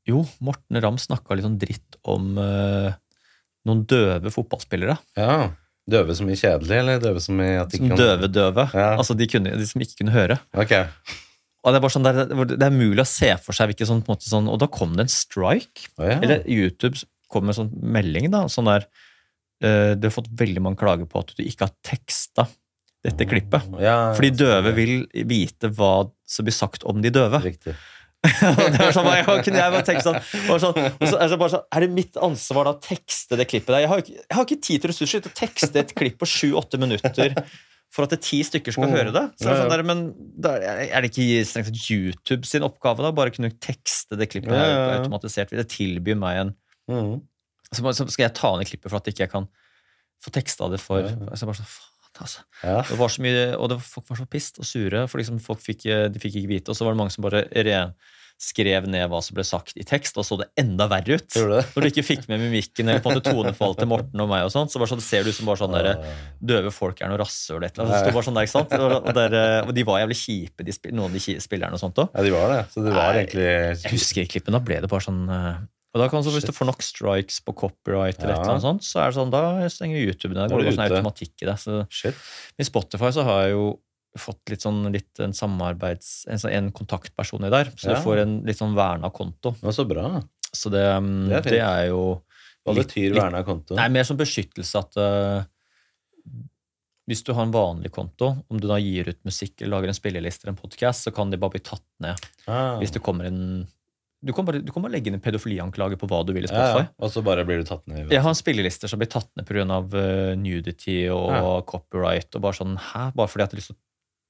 Jo, 0.08 0.24
Morten 0.42 0.80
Ramm 0.82 0.98
snakka 0.98 1.36
litt 1.36 1.46
sånn 1.46 1.60
dritt 1.62 2.00
om 2.10 2.32
noen 2.40 3.82
døve 3.86 4.32
fotballspillere. 4.34 4.96
Ja. 5.20 5.52
Døve 5.90 6.16
som 6.18 6.30
i 6.30 6.38
kjedelig, 6.38 6.76
eller 6.84 7.02
døve 7.04 7.22
som 7.24 7.40
i 7.42 7.50
at 7.60 7.72
de 7.74 7.80
kan- 7.82 7.98
døve-døve. 7.98 8.68
Ja. 8.74 8.92
Altså 8.96 9.16
de, 9.18 9.28
kunne, 9.32 9.56
de 9.58 9.66
som 9.68 9.82
ikke 9.82 10.00
kunne 10.04 10.14
høre. 10.16 10.40
Ok. 10.54 10.76
Og 11.60 11.74
det 11.74 11.80
er 11.80 11.84
bare 11.84 11.92
sånn 11.92 12.06
det 12.08 12.14
er, 12.16 12.46
det 12.56 12.66
er 12.70 12.72
mulig 12.76 13.04
å 13.04 13.10
se 13.10 13.34
for 13.44 13.58
seg 13.58 13.72
hvilke 13.72 13.88
sånn, 13.90 14.00
på 14.06 14.14
en 14.14 14.16
måte 14.16 14.30
sånn 14.32 14.48
Og 14.48 14.60
da 14.62 14.68
kom 14.72 14.94
det 14.96 15.08
en 15.08 15.12
strike. 15.12 15.90
Oh, 16.00 16.06
ja. 16.08 16.20
Eller 16.24 16.46
YouTube 16.48 16.96
kom 17.30 17.46
med 17.46 17.52
en 17.56 17.60
sånn 17.66 17.74
melding, 17.98 18.30
da. 18.32 18.46
Sånn 18.52 18.70
der 18.70 18.86
uh, 19.66 19.94
Du 20.00 20.08
har 20.08 20.16
fått 20.16 20.32
veldig 20.40 20.64
mange 20.64 20.80
klager 20.80 21.10
på 21.10 21.20
at 21.20 21.34
du 21.36 21.44
ikke 21.44 21.68
har 21.68 21.76
teksta 21.86 22.48
dette 23.06 23.28
klippet. 23.28 23.64
Ja, 23.80 24.12
Fordi 24.16 24.32
døve 24.36 24.74
vil 24.76 25.06
vite 25.28 25.70
hva 25.72 26.10
som 26.28 26.48
blir 26.48 26.56
sagt 26.56 26.84
om 26.88 27.00
de 27.04 27.12
døve. 27.16 27.40
Riktig. 27.46 27.76
Det 28.74 28.80
var 28.82 28.92
sånn, 28.92 29.08
jeg, 29.16 29.24
kunne 29.46 29.60
jeg 29.62 29.72
bare 29.72 29.86
tenke 29.88 30.04
sånn, 30.04 30.18
sånn 30.60 30.76
og 30.76 31.06
så, 31.08 31.18
er 31.24 31.32
sånn, 31.54 31.62
Er 31.72 31.86
det 31.86 31.90
mitt 31.96 32.18
ansvar 32.20 32.68
da 32.68 32.74
å 32.76 32.80
tekste 32.84 33.38
det 33.40 33.46
klippet 33.48 33.72
der? 33.72 33.86
Jeg 33.86 33.92
har 33.94 34.02
ikke, 34.04 34.16
jeg 34.20 34.36
har 34.36 34.46
ikke 34.48 34.62
tid 34.68 34.82
til 34.84 34.92
ressurser 34.92 35.24
til 35.24 35.32
å 35.32 35.38
tekste 35.40 35.80
et 35.80 35.94
klipp 35.96 36.18
på 36.20 36.28
sju-åtte 36.28 36.80
minutter 36.82 37.32
for 37.90 38.06
at 38.06 38.12
det 38.14 38.20
ti 38.22 38.42
stykker 38.46 38.76
skal 38.76 38.86
Mm. 38.90 38.92
høre 38.98 39.14
det. 39.16 39.24
Så 39.40 39.48
er 39.48 39.50
Ja, 39.50 39.56
ja. 39.56 39.62
sånn 39.64 39.72
der, 39.74 39.84
men 39.88 40.02
er 40.46 41.02
det 41.02 41.10
ikke 41.14 41.46
strengt 41.48 41.72
tatt 41.72 41.88
YouTube 41.90 42.46
sin 42.46 42.62
oppgave 42.68 43.02
da? 43.02 43.10
Bare 43.16 43.32
kunne 43.34 43.50
tekste 43.58 44.20
det 44.20 44.28
klippet 44.30 44.52
Ja, 44.54 44.68
ja. 44.68 45.00
automatisert? 45.00 45.50
Vil 45.56 45.64
det 45.64 45.70
tilby 45.74 46.14
meg 46.20 46.44
en 46.44 46.56
Mm. 46.92 47.22
så, 47.74 47.82
så 47.94 48.06
skal 48.10 48.28
jeg 48.28 48.34
ta 48.36 48.52
ned 48.58 48.68
klippet 48.68 48.90
for 48.92 48.98
at 49.00 49.08
ikke 49.10 49.26
jeg 49.26 49.32
kan 49.32 49.48
få 50.22 50.32
teksta 50.36 50.68
det 50.70 50.80
for 50.84 51.00
Ja, 51.02 51.16
ja. 51.16 51.36
så 51.40 51.48
bare 51.48 51.56
sånn, 51.64 51.72
altså. 52.22 52.46
Ja. 52.64 52.80
Det 52.88 53.00
var 53.00 53.12
så 53.14 53.26
mye, 53.26 53.50
og 53.58 53.72
det, 53.72 53.82
folk 53.86 54.08
var 54.12 54.22
så 54.22 54.30
pissed 54.30 54.62
og 54.62 54.68
sure, 54.68 55.04
for 55.10 55.22
liksom 55.22 55.42
folk 55.44 55.64
fikk, 55.64 55.88
de 56.14 56.22
fikk 56.22 56.40
ikke 56.42 56.54
vite. 56.54 56.72
Og 56.72 56.78
så 56.78 56.88
var 56.88 56.96
det 56.96 57.02
mange 57.04 57.16
som 57.16 57.28
bare 57.28 57.46
re 57.50 57.84
skrev 58.40 58.86
ned 58.88 59.04
hva 59.12 59.20
som 59.24 59.36
ble 59.36 59.44
sagt 59.44 59.76
i 59.76 59.84
tekst, 59.84 60.16
og 60.16 60.24
så 60.24 60.38
det 60.40 60.48
enda 60.62 60.88
verre 60.90 61.18
ut. 61.20 61.28
Det? 61.28 61.64
Når 61.74 61.84
du 61.84 61.88
ikke 61.90 62.06
fikk 62.08 62.30
med 62.32 62.40
mimikken 62.40 62.88
eller 62.88 63.04
på 63.04 63.12
en 63.12 63.18
måte 63.18 63.34
tonefall 63.34 63.76
til 63.76 63.90
Morten 63.92 64.24
og 64.24 64.30
meg, 64.32 64.46
og 64.48 64.54
sånt, 64.54 64.72
så 64.72 64.80
sånn, 64.88 65.02
ser 65.04 65.28
du 65.28 65.34
ut 65.34 65.36
som 65.36 65.50
bare 65.50 65.60
sånn 65.60 65.76
der, 65.76 65.90
døve 66.40 66.72
folk 66.72 67.02
er 67.04 67.12
noe 67.12 67.20
rasshøl 67.20 67.60
eller. 67.60 67.74
Det 67.76 68.00
sto 68.00 68.14
bare 68.16 68.28
sånn 68.30 68.40
der, 68.40 68.48
ikke 68.48 68.56
sant? 68.56 68.78
Og, 68.80 69.10
der, 69.18 69.36
og 69.66 69.74
de 69.76 69.86
var 69.90 70.00
jævlig 70.06 70.20
kjipe, 70.22 70.68
de, 70.68 70.78
noen 70.94 71.10
av 71.10 71.18
de 71.20 71.36
spillerne 71.44 71.76
og 71.76 71.84
sånt 71.84 72.00
òg. 72.00 72.16
Ja, 72.16 72.26
de 72.30 72.34
var 72.38 72.56
det. 72.56 72.62
Så 72.72 72.86
det 72.86 72.96
var 72.96 73.12
Nei, 73.12 73.26
egentlig 73.26 73.50
Jeg 73.50 73.94
husker 73.98 74.24
i 74.24 74.32
klippen, 74.32 74.56
da 74.56 74.64
ble 74.64 74.80
det 74.86 74.92
bare 74.92 75.08
sånn 75.10 75.22
eh, 75.36 75.60
Og 75.94 76.02
da 76.04 76.08
kan 76.12 76.22
så 76.22 76.30
Hvis 76.30 76.46
du 76.46 76.52
får 76.54 76.68
nok 76.70 76.84
strikes 76.86 77.40
på 77.42 77.54
copyright, 77.58 78.20
eller 78.22 78.36
Ja. 78.36 78.42
eller 78.42 78.52
annet 78.54 78.62
sånt, 78.62 78.84
så 78.86 79.00
er 79.02 79.10
det 79.10 79.16
sånn, 79.18 79.32
da 79.34 79.68
stenger 79.74 79.98
YouTube 79.98 80.36
ned. 80.36 80.50
Da 80.50 80.56
går 80.56 80.64
det 80.68 80.76
sånn 80.78 80.86
automatikk 80.92 81.34
i 81.42 81.46
det. 81.50 81.56
Så 81.58 81.80
Shit. 81.90 82.16
I 82.60 82.64
Spotify 82.64 83.10
så 83.16 83.24
har 83.26 83.42
jeg 83.48 83.52
jo 83.56 83.80
fått 84.18 84.50
litt 84.50 84.62
sånn 84.62 84.92
litt 84.92 85.20
en 85.20 85.34
samarbeids... 85.34 86.26
En, 86.30 86.38
sånn- 86.38 86.52
en 86.54 86.72
kontaktperson 86.72 87.46
i 87.46 87.50
der, 87.50 87.66
så 87.78 87.90
Ja. 87.90 87.96
du 87.96 88.02
får 88.06 88.18
en 88.22 88.44
litt 88.46 88.58
sånn 88.58 88.76
verna 88.76 89.10
konto. 89.10 89.56
Det 89.60 89.74
så 89.74 89.88
bra. 89.88 90.22
Så 90.54 90.70
det, 90.70 90.86
um, 90.98 91.28
Det 91.30 91.38
er 91.38 91.42
det 91.50 91.60
er 91.62 91.88
jo 91.90 92.22
Hva 92.66 92.74
Litt- 92.76 92.88
betyr 92.88 93.14
verna 93.16 93.44
konto? 93.44 93.76
Nei, 93.76 93.88
mer 93.90 94.04
som 94.04 94.18
beskyttelse 94.18 94.76
at 94.78 94.98
uh, 94.98 95.44
hvis 97.10 97.24
du 97.26 97.34
har 97.34 97.44
en 97.48 97.52
vanlig 97.54 97.90
konto, 97.92 98.44
om 98.52 98.60
du 98.60 98.68
da 98.68 98.78
gir 98.78 99.08
ut 99.10 99.18
musikk 99.26 99.62
eller 99.62 99.78
lager 99.80 99.88
en 99.90 99.98
spilleliste 99.98 100.46
eller 100.46 100.54
en 100.54 100.62
podkast, 100.62 101.08
så 101.08 101.14
kan 101.16 101.32
de 101.32 101.38
bare 101.42 101.56
bli 101.56 101.62
tatt 101.66 101.82
ned 102.04 102.20
ah. 102.48 102.78
hvis 102.78 102.92
det 102.94 103.02
kommer 103.02 103.26
en 103.26 103.68
Du 104.26 104.34
kan 104.36 104.44
bare, 104.46 104.60
du 104.60 104.72
kan 104.76 104.84
bare 104.84 104.92
legge 104.92 105.08
inn 105.08 105.16
en 105.16 105.22
pedofilianklage 105.24 105.96
på 105.96 106.08
hva 106.12 106.26
du 106.28 106.34
vil 106.36 106.44
i 106.44 106.48
Spotify. 106.48 106.82
ja. 106.84 106.88
Og 107.00 107.10
så 107.14 107.22
bare 107.24 107.46
blir 107.48 107.62
du 107.62 107.64
tatt 107.64 107.86
ned. 107.88 108.10
Jeg 108.12 108.22
har 108.22 108.34
spillelister 108.36 108.90
som 108.92 109.00
blir 109.00 109.08
tatt 109.08 109.30
ned 109.38 109.46
pga. 109.48 109.64
Uh, 109.94 110.36
nudity 110.36 111.08
og 111.10 111.30
Ja. 111.32 111.62
copyright. 111.62 112.36
og 112.36 112.42
bare 112.42 112.54
sånn, 112.54 112.76
hæ? 112.78 113.14
Bare 113.16 113.28
fordi 113.28 113.46
jeg 113.46 113.50
har 113.50 113.56
lyst 113.62 113.68
til 113.72 113.76
å 113.76 113.80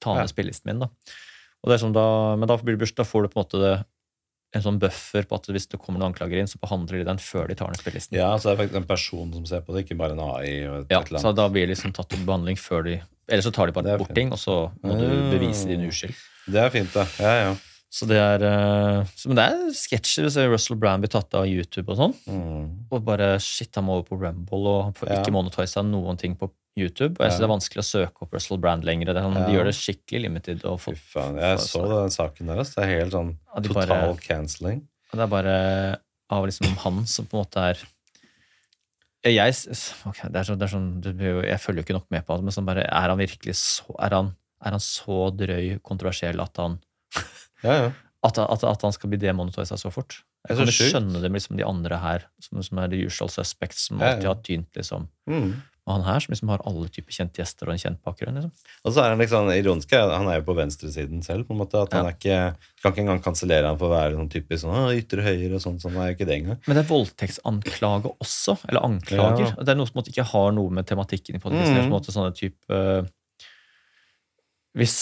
ta 0.00 0.14
ned 0.14 0.22
Ja. 0.22 0.26
spillelisten 0.26 0.66
min. 0.66 0.78
da. 0.78 0.86
Og 1.64 1.70
det 1.70 1.74
er 1.80 1.86
sånn 1.86 1.92
da, 1.92 2.36
Men 2.36 2.46
da, 2.48 2.56
blir 2.56 2.78
det, 2.78 2.94
da 2.94 3.02
får 3.02 3.22
du 3.22 3.28
på 3.28 3.36
en 3.40 3.44
måte 3.44 3.58
det, 3.60 3.84
en 4.54 4.62
sånn 4.62 4.78
buffer 4.80 5.22
på 5.26 5.34
at 5.36 5.46
hvis 5.46 5.68
det 5.68 5.78
kommer 5.80 5.98
noen 6.00 6.12
anklager 6.14 6.38
inn, 6.38 6.46
så 6.46 6.58
behandler 6.58 6.98
de 6.98 7.04
den 7.04 7.18
før 7.18 7.46
de 7.48 7.54
tar 7.54 7.68
ned 7.68 7.78
spillelisten. 7.78 8.12
Ja, 8.16 8.36
så 8.36 8.50
det 8.50 8.58
er 8.58 8.62
faktisk 8.66 8.76
en 8.76 8.84
person 8.84 9.32
som 9.32 9.44
ser 9.46 9.60
på 9.62 9.74
det, 9.74 9.86
ikke 9.88 9.98
bare 9.98 10.12
en 10.12 10.20
AI. 10.20 10.66
og 10.66 10.80
et, 10.82 10.86
Ja, 10.90 11.00
et 11.00 11.08
eller 11.10 11.20
så 11.20 11.34
da 11.34 11.48
blir 11.48 11.66
det 11.66 11.76
liksom 11.76 11.92
tatt 11.92 12.08
til 12.08 12.24
behandling 12.24 12.56
før 12.58 12.84
de 12.84 13.02
Eller 13.28 13.42
så 13.42 13.52
tar 13.52 13.66
de 13.66 13.72
bare 13.72 13.96
bort 13.98 14.14
ting, 14.14 14.32
og 14.32 14.38
så 14.38 14.72
må 14.82 14.98
du 14.98 15.06
Mm. 15.06 15.30
bevise 15.38 15.66
din 15.66 15.82
uskyld. 15.86 16.14
Det 16.50 16.56
er 16.56 16.70
fint, 16.70 16.92
da. 16.92 17.04
Ja, 17.20 17.50
ja. 17.50 17.56
Så 17.90 18.06
det 18.06 18.18
er 18.22 18.42
eh, 18.46 19.04
så, 19.18 19.26
Men 19.32 19.36
det 19.40 19.44
er 19.50 19.72
sketsjer. 19.74 20.28
Du 20.28 20.30
ser 20.30 20.48
Russell 20.52 20.78
Brand 20.78 21.02
blir 21.02 21.10
tatt 21.10 21.34
av 21.34 21.48
YouTube 21.50 21.90
og 21.90 21.98
sånn. 21.98 22.12
Mm. 22.30 22.66
Og 22.94 23.02
bare 23.04 23.32
shit, 23.42 23.72
han 23.74 23.84
må 23.88 23.96
over 23.98 24.06
på 24.12 24.18
Rumble, 24.20 24.60
og 24.70 24.82
han 24.84 24.92
får 24.94 25.10
Ja. 25.10 25.16
ikke 25.22 25.32
monetize 25.34 25.82
noen 25.82 26.16
ting 26.20 26.36
på 26.38 26.50
YouTube. 26.78 27.18
Og 27.18 27.24
jeg 27.26 27.32
Ja. 27.32 27.34
synes 27.34 27.40
det 27.42 27.48
er 27.48 27.56
vanskelig 27.56 27.82
å 27.82 27.88
søke 27.90 28.22
opp 28.22 28.32
Russell 28.32 28.58
Brand 28.62 28.84
lenger. 28.86 29.06
Det 29.12 29.16
sånn, 29.24 29.34
De 29.46 29.52
gjør 29.52 29.64
det 29.64 29.74
skikkelig 29.74 30.22
limited. 30.22 30.62
Fy 30.62 30.94
faen. 30.94 31.36
Jeg 31.42 31.58
så 31.58 31.82
den 31.88 32.14
saken 32.14 32.46
der. 32.46 32.62
Det 32.62 32.78
er 32.78 33.00
helt 33.00 33.12
sånn 33.12 33.36
Ja, 33.56 33.60
total 33.60 33.86
bare- 33.88 34.16
cancelling. 34.22 34.82
og 35.12 35.18
det 35.18 35.22
er 35.22 35.26
bare 35.26 35.98
av 36.30 36.44
liksom 36.46 36.66
han 36.86 37.06
som 37.06 37.26
på 37.26 37.34
en 37.38 37.44
måte 37.44 37.56
er 37.70 37.78
jeg, 39.24 39.54
okay, 40.06 40.30
det 40.30 40.36
er 40.40 40.44
sånn, 40.48 40.58
det 40.58 40.64
er 40.70 40.72
sånn 40.78 41.44
Jeg 41.44 41.58
følger 41.60 41.82
jo 41.82 41.82
ikke 41.82 41.98
nok 41.98 42.06
med 42.10 42.24
på 42.24 42.36
det, 42.36 42.44
men 42.44 42.52
sånn 42.52 42.64
bare, 42.64 42.84
er 42.86 43.08
han 43.10 43.18
virkelig 43.18 43.54
så 43.58 43.94
Er 43.98 44.10
han, 44.10 44.36
er 44.64 44.70
han 44.70 44.80
så 44.80 45.30
drøy, 45.36 45.80
kontroversiell 45.82 46.40
at 46.40 46.56
han 46.56 46.78
Ja, 47.64 47.76
ja. 47.76 47.90
at, 48.26 48.38
at, 48.38 48.64
at 48.64 48.82
han 48.86 48.92
skal 48.96 49.12
bli 49.12 49.20
demonetisert 49.20 49.82
så 49.82 49.92
fort. 49.94 50.22
Jeg 50.48 50.56
kan 50.56 50.70
jo 50.70 50.72
skjønne 50.72 51.20
det 51.20 51.28
med 51.28 51.40
liksom 51.42 51.58
de 51.58 51.66
andre 51.68 51.98
her, 52.00 52.22
som, 52.40 52.62
som 52.64 52.78
er 52.80 52.92
the 52.92 53.02
usual 53.04 53.28
suspects, 53.32 53.88
som 53.90 54.00
alltid 54.00 54.30
har 54.30 54.40
tynt, 54.46 54.70
liksom. 54.78 55.10
Mm. 55.28 55.50
Og 55.88 55.94
han 55.96 56.04
her, 56.06 56.20
som 56.22 56.32
liksom 56.32 56.50
har 56.52 56.62
alle 56.68 56.88
typer 56.92 57.14
kjente 57.16 57.40
gjester 57.40 57.66
og 57.66 57.74
en 57.74 57.80
kjent 57.82 58.00
bakgrunn. 58.06 58.36
liksom. 58.36 58.52
Og 58.84 58.92
så 58.94 59.02
er 59.02 59.14
han 59.14 59.20
liksom 59.20 59.48
ironisk. 59.50 59.94
Han 59.96 60.28
er 60.30 60.38
jo 60.38 60.44
på 60.46 60.54
venstresiden 60.58 61.24
selv. 61.26 61.48
på 61.48 61.56
en 61.56 61.60
måte, 61.62 61.80
at 61.80 61.96
han 61.96 62.06
er 62.06 62.14
ikke, 62.14 62.40
Kan 62.82 62.92
ikke 62.94 63.02
engang 63.04 63.22
kansellere 63.24 63.66
han 63.66 63.78
for 63.80 63.90
å 63.90 63.96
være 63.96 64.14
sånn 64.16 64.30
typisk 64.32 64.62
sånn, 64.62 64.76
«Å, 64.76 64.92
ytre 64.96 65.24
høyre 65.24 65.56
og 65.58 65.64
sånn. 65.64 65.80
Sånn 65.82 65.96
er 65.98 66.12
jo 66.12 66.16
ikke 66.18 66.28
det 66.28 66.36
engang. 66.38 66.60
Men 66.68 66.78
det 66.78 66.84
er 66.84 66.90
voldtektsanklage 66.92 68.12
også, 68.22 68.56
eller 68.68 68.86
anklager. 68.86 69.48
Ja. 69.50 69.64
Det 69.64 69.74
er 69.74 69.80
noe 69.80 69.90
som 69.90 70.04
ikke 70.04 70.28
har 70.30 70.52
noe 70.56 70.70
med 70.78 70.88
tematikken 70.88 71.36
i 71.36 71.42
podkasten 71.42 71.80
Mm. 71.80 71.90
Måte 71.90 72.14
sånne 72.14 72.36
type 72.36 72.78
hvis, 74.78 74.94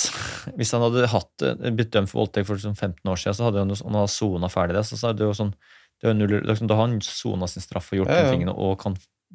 hvis 0.56 0.72
han 0.72 0.80
hadde 0.86 1.08
hatt, 1.12 1.42
eh, 1.44 1.70
blitt 1.76 1.90
dømt 1.92 2.08
for 2.08 2.22
voldtekt 2.24 2.46
for 2.48 2.56
liksom 2.56 2.76
15 2.76 3.04
år 3.12 3.16
siden, 3.20 3.34
så 3.36 3.44
hadde 3.48 3.58
han, 3.64 3.74
han 3.74 3.98
hadde 4.00 4.14
sona 4.14 4.48
ferdig 4.48 4.78
det, 4.78 4.84
så, 4.88 4.96
så 4.96 5.10
er 5.10 5.18
det 5.18 5.26
jo 5.28 5.34
sånn 5.36 5.54
det 5.98 6.10
er 6.10 6.14
null, 6.14 6.36
liksom, 6.46 6.68
Da 6.70 6.76
har 6.78 6.86
han 6.86 7.00
sona 7.02 7.48
sin 7.50 7.60
straff 7.64 7.88
og 7.92 7.98
gjort 7.98 8.08
Ja, 8.12 8.20
ja. 8.22 8.26
de 8.30 8.36
tingene 8.36 8.52
og 8.54 8.76
kan 8.78 8.94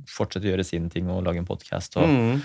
fortsette 0.10 0.48
å 0.48 0.54
gjøre 0.54 0.64
sine 0.66 0.90
ting 0.90 1.10
og 1.12 1.26
lage 1.28 1.38
en 1.42 1.46
podkast. 1.46 1.94
Det 2.00 2.06
Mm. 2.08 2.40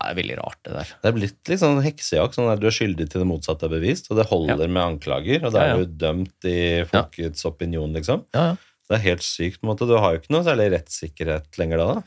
er 0.00 0.14
veldig 0.14 0.36
rart, 0.38 0.58
det 0.64 0.72
der. 0.72 0.84
Det 1.02 1.08
er 1.10 1.12
blitt 1.18 1.48
litt 1.50 1.60
sånn 1.60 1.82
heksejakt. 1.82 2.34
Sånn 2.38 2.48
du 2.60 2.66
er 2.66 2.70
skyldig 2.70 3.08
til 3.10 3.20
det 3.20 3.26
motsatte 3.28 3.66
er 3.66 3.74
bevist, 3.74 4.06
og 4.10 4.16
det 4.16 4.28
holder 4.30 4.68
med 4.70 4.82
anklager. 5.00 5.44
Og 5.44 5.52
da 5.52 5.58
Ja, 5.58 5.66
ja. 5.66 5.74
er 5.74 5.84
du 5.84 5.92
dømt 6.06 6.44
i 6.48 6.84
folkets 6.88 7.44
opinion, 7.44 7.92
liksom. 7.92 8.24
Ja, 8.32 8.46
ja. 8.54 8.56
Det 8.88 8.96
er 8.98 9.02
helt 9.10 9.22
sykt. 9.26 9.60
på 9.60 9.66
en 9.66 9.74
måte. 9.74 9.86
Du 9.90 9.98
har 9.98 10.12
jo 10.14 10.20
ikke 10.20 10.30
noe 10.30 10.44
særlig 10.44 10.70
rettssikkerhet 10.78 11.58
lenger 11.58 11.78
da. 11.78 12.02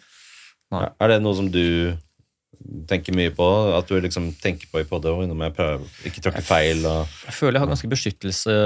da. 0.72 0.94
Er 1.02 1.08
det 1.10 1.22
noe 1.22 1.36
som 1.36 1.52
du 1.52 1.98
tenker 2.90 3.16
mye 3.18 3.34
på? 3.36 3.48
At 3.78 3.90
du 3.90 3.98
liksom 4.02 4.32
tenker 4.42 4.70
på 4.72 4.82
i 4.82 4.88
podet? 4.88 5.12
Nå 5.12 5.36
når 5.36 5.50
jeg 5.50 5.58
prøver 5.58 6.08
ikke 6.10 6.24
tråkke 6.26 6.44
feil. 6.46 6.86
Og... 6.88 7.20
Jeg 7.28 7.38
føler 7.40 7.58
jeg 7.58 7.66
har 7.66 7.72
ganske 7.74 7.92
beskyttelse 7.92 8.58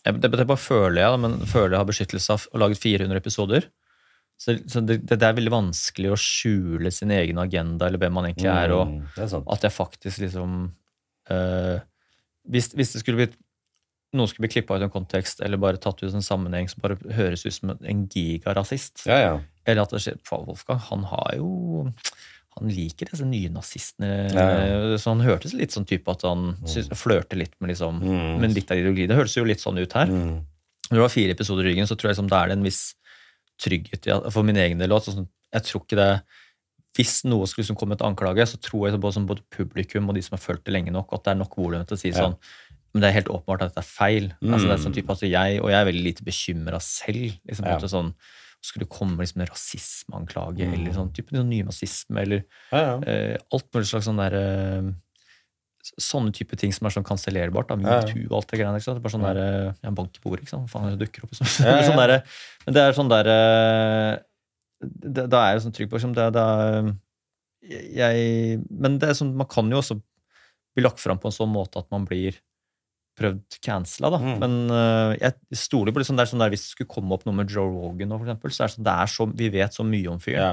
jeg, 0.00 0.16
det, 0.22 0.30
bare 0.32 0.60
føler 0.60 1.02
jeg, 1.02 1.20
men 1.20 1.36
føler 1.48 1.74
jeg 1.74 1.82
har 1.82 1.90
beskyttelse 1.90 2.36
av 2.36 2.46
å 2.54 2.62
lage 2.62 2.78
400 2.80 3.20
episoder. 3.20 3.68
Så, 4.40 4.54
så 4.72 4.80
det, 4.80 5.02
det 5.04 5.20
er 5.20 5.36
veldig 5.36 5.52
vanskelig 5.52 6.14
å 6.14 6.18
skjule 6.20 6.92
sin 6.94 7.12
egen 7.12 7.40
agenda, 7.42 7.90
eller 7.90 8.00
hvem 8.00 8.14
man 8.16 8.30
egentlig 8.30 8.48
er, 8.48 8.72
og 8.72 8.88
Mm, 8.88 9.42
at 9.52 9.66
jeg 9.66 9.74
faktisk 9.74 10.22
liksom 10.22 10.54
øh, 11.30 11.78
hvis, 12.48 12.70
hvis 12.72 12.94
det 12.94 13.02
skulle 13.02 13.20
blitt 13.20 13.36
noen 14.16 14.26
skulle 14.26 14.48
bli 14.48 14.54
klippa 14.56 14.74
ut 14.74 14.80
av 14.80 14.88
en 14.88 14.94
kontekst 14.94 15.42
eller 15.44 15.60
bare 15.60 15.78
tatt 15.78 16.00
ut 16.02 16.14
en 16.14 16.24
sammenheng 16.24 16.66
som 16.70 16.82
bare 16.82 16.96
høres 17.14 17.44
ut 17.46 17.54
som 17.54 17.76
en 17.76 18.00
gigarasist, 18.10 19.04
Ja, 19.06 19.18
ja. 19.22 19.34
eller 19.68 19.84
at 19.84 19.92
det 19.94 20.00
skjer 20.02 20.18
Wolfgang, 20.32 20.80
han 20.88 21.04
har 21.12 21.36
jo 21.36 21.84
han 22.58 22.68
liker 22.68 23.06
disse 23.10 23.24
nye 23.24 23.48
nazistene. 23.48 24.08
Ja, 24.34 24.96
Så 24.98 25.12
han 25.14 25.20
hørtes 25.24 25.54
litt 25.54 25.70
sånn 25.70 25.86
type 25.86 26.10
at 26.10 26.22
han 26.26 26.56
mm. 26.60 26.90
flørter 26.98 27.38
litt 27.38 27.54
med 27.60 27.70
liksom 27.70 28.00
Mm. 28.02 28.40
med 28.40 28.54
litt 28.54 28.70
av 28.70 28.76
ideologi. 28.80 29.06
Det 29.06 29.16
høres 29.16 29.36
jo 29.36 29.44
litt 29.44 29.60
sånn 29.62 29.78
ut 29.78 29.92
her. 29.92 30.06
Mm. 30.06 30.44
Når 30.90 30.96
det 30.98 31.04
var 31.04 31.08
fire 31.14 31.30
episoder 31.36 31.64
i 31.64 31.70
ryggen, 31.70 31.86
så 31.86 31.94
tror 31.96 32.10
jeg 32.10 32.16
liksom, 32.18 32.28
det 32.28 32.38
er 32.40 32.50
en 32.56 32.62
viss 32.66 32.94
trygghet 33.60 34.32
for 34.32 34.42
min 34.42 34.56
egen 34.56 34.78
del. 34.78 34.90
også. 34.90 35.14
Sånn, 35.14 35.28
jeg 35.54 35.62
tror 35.62 35.84
ikke 35.84 35.96
det 36.00 36.22
Hvis 36.98 37.20
noe 37.24 37.46
skulle 37.46 37.62
liksom 37.62 37.76
komme 37.78 37.94
til 37.96 38.04
anklage, 38.08 38.42
så 38.50 38.58
tror 38.58 38.88
jeg 38.90 38.98
som 39.14 39.24
både 39.28 39.44
publikum 39.54 40.08
og 40.10 40.16
de 40.16 40.22
som 40.26 40.34
har 40.34 40.42
fulgt 40.42 40.64
det 40.66 40.72
lenge 40.74 40.90
nok, 40.90 41.12
at 41.14 41.22
det 41.22 41.30
er 41.30 41.38
nok 41.38 41.54
volum 41.56 41.86
til 41.86 41.94
å 41.96 42.00
si 42.00 42.08
Ja. 42.10 42.14
sånn 42.18 42.36
Men 42.92 43.02
det 43.02 43.08
er 43.10 43.22
helt 43.22 43.28
åpenbart 43.30 43.62
at 43.62 43.68
dette 43.70 43.78
er 43.78 43.86
feil. 43.86 44.24
Mm. 44.42 44.50
Altså, 44.52 44.66
det 44.66 44.74
er 44.74 44.82
sånn 44.90 44.94
type, 44.96 45.06
altså, 45.08 45.30
jeg, 45.30 45.60
og 45.62 45.70
jeg 45.70 45.78
er 45.78 45.84
veldig 45.92 46.02
lite 46.02 46.24
bekymra 46.26 46.80
selv. 46.82 47.38
Liksom, 47.46 47.64
på 47.64 47.78
Ja. 47.80 47.86
sånn, 47.86 48.14
skulle 48.60 48.84
det 48.86 48.92
komme 48.92 49.16
liksom 49.22 49.40
en 49.40 49.48
rasismeanklage 49.50 50.66
Mm. 50.66 50.74
eller 50.74 50.92
sånn 50.92 51.12
type 51.16 51.32
nymasisme 51.32 51.48
nynazisme 51.50 52.20
eller 52.20 52.42
ja, 52.72 52.80
ja. 52.80 52.96
eh, 53.08 53.36
alt 53.52 53.68
mulig 53.72 53.88
slags 53.88 54.04
sånn 54.10 54.20
der 54.20 54.36
eh, 54.40 54.90
Sånne 55.96 56.28
type 56.36 56.58
ting 56.60 56.74
som 56.76 56.84
er 56.86 56.92
sånn 56.92 57.06
kansellerbart. 57.08 57.70
Metoo 57.80 58.26
og 58.28 58.34
alt 58.36 58.50
det 58.50 58.58
greiene. 58.60 58.76
ikke 58.76 58.84
sant? 58.84 59.00
Bare 59.00 59.12
sånn 59.14 59.22
der, 59.24 59.38
eh, 59.40 59.72
ja, 59.82 59.90
bank 59.96 60.12
i 60.12 60.20
bordet, 60.20 60.42
ikke 60.44 60.52
sant? 60.52 60.68
Faen, 60.68 60.90
det 60.92 61.00
dukker 61.06 61.24
opp. 61.24 61.30
Liksom. 61.32 61.46
Sånn 61.88 61.96
der, 61.96 62.12
men 62.66 62.74
det 62.76 62.82
er 62.84 62.92
sånn 62.98 63.08
der 63.08 63.30
eh, 63.32 64.18
det- 64.84 65.24
Da 65.32 65.40
er 65.46 65.54
jeg 65.56 65.62
sånn 65.64 65.72
trygg 65.72 65.88
på 65.88 65.96
liksom, 65.96 66.12
det, 66.14 66.26
det 66.36 66.44
er, 66.44 66.92
jeg, 67.96 68.60
Men 68.70 68.98
det 69.00 69.08
er 69.08 69.16
sånn, 69.16 69.32
man 69.40 69.48
kan 69.48 69.72
jo 69.72 69.80
også 69.80 69.96
bli 70.76 70.84
lagt 70.84 71.00
fram 71.00 71.18
på 71.18 71.32
en 71.32 71.36
sånn 71.38 71.50
måte 71.52 71.80
at 71.80 71.88
man 71.90 72.04
blir 72.04 72.36
prøvd 73.20 73.60
cancela, 73.60 74.10
da. 74.14 74.20
Mm. 74.24 74.36
Men 74.42 74.58
uh, 74.72 75.12
jeg 75.18 75.60
stoler 75.60 75.94
på 75.94 76.02
liksom, 76.02 76.18
det 76.18 76.24
er 76.24 76.32
sånn 76.32 76.42
der, 76.42 76.52
hvis 76.54 76.66
det 76.66 76.74
skulle 76.74 76.92
komme 76.96 77.16
opp 77.16 77.26
noe 77.28 77.36
med 77.36 77.52
Joe 77.52 77.68
Rogan 77.68 78.10
nå, 78.10 78.20
for 78.20 78.28
eksempel, 78.28 78.54
så 78.56 78.64
er 78.64 78.70
det 78.70 78.76
sånn, 78.76 78.88
det 78.88 78.96
er 78.96 79.14
så, 79.14 79.28
vi 79.42 79.50
vet 79.54 79.76
så 79.76 79.86
mye 79.86 80.12
om 80.12 80.22
fyren 80.22 80.40
ja. 80.42 80.52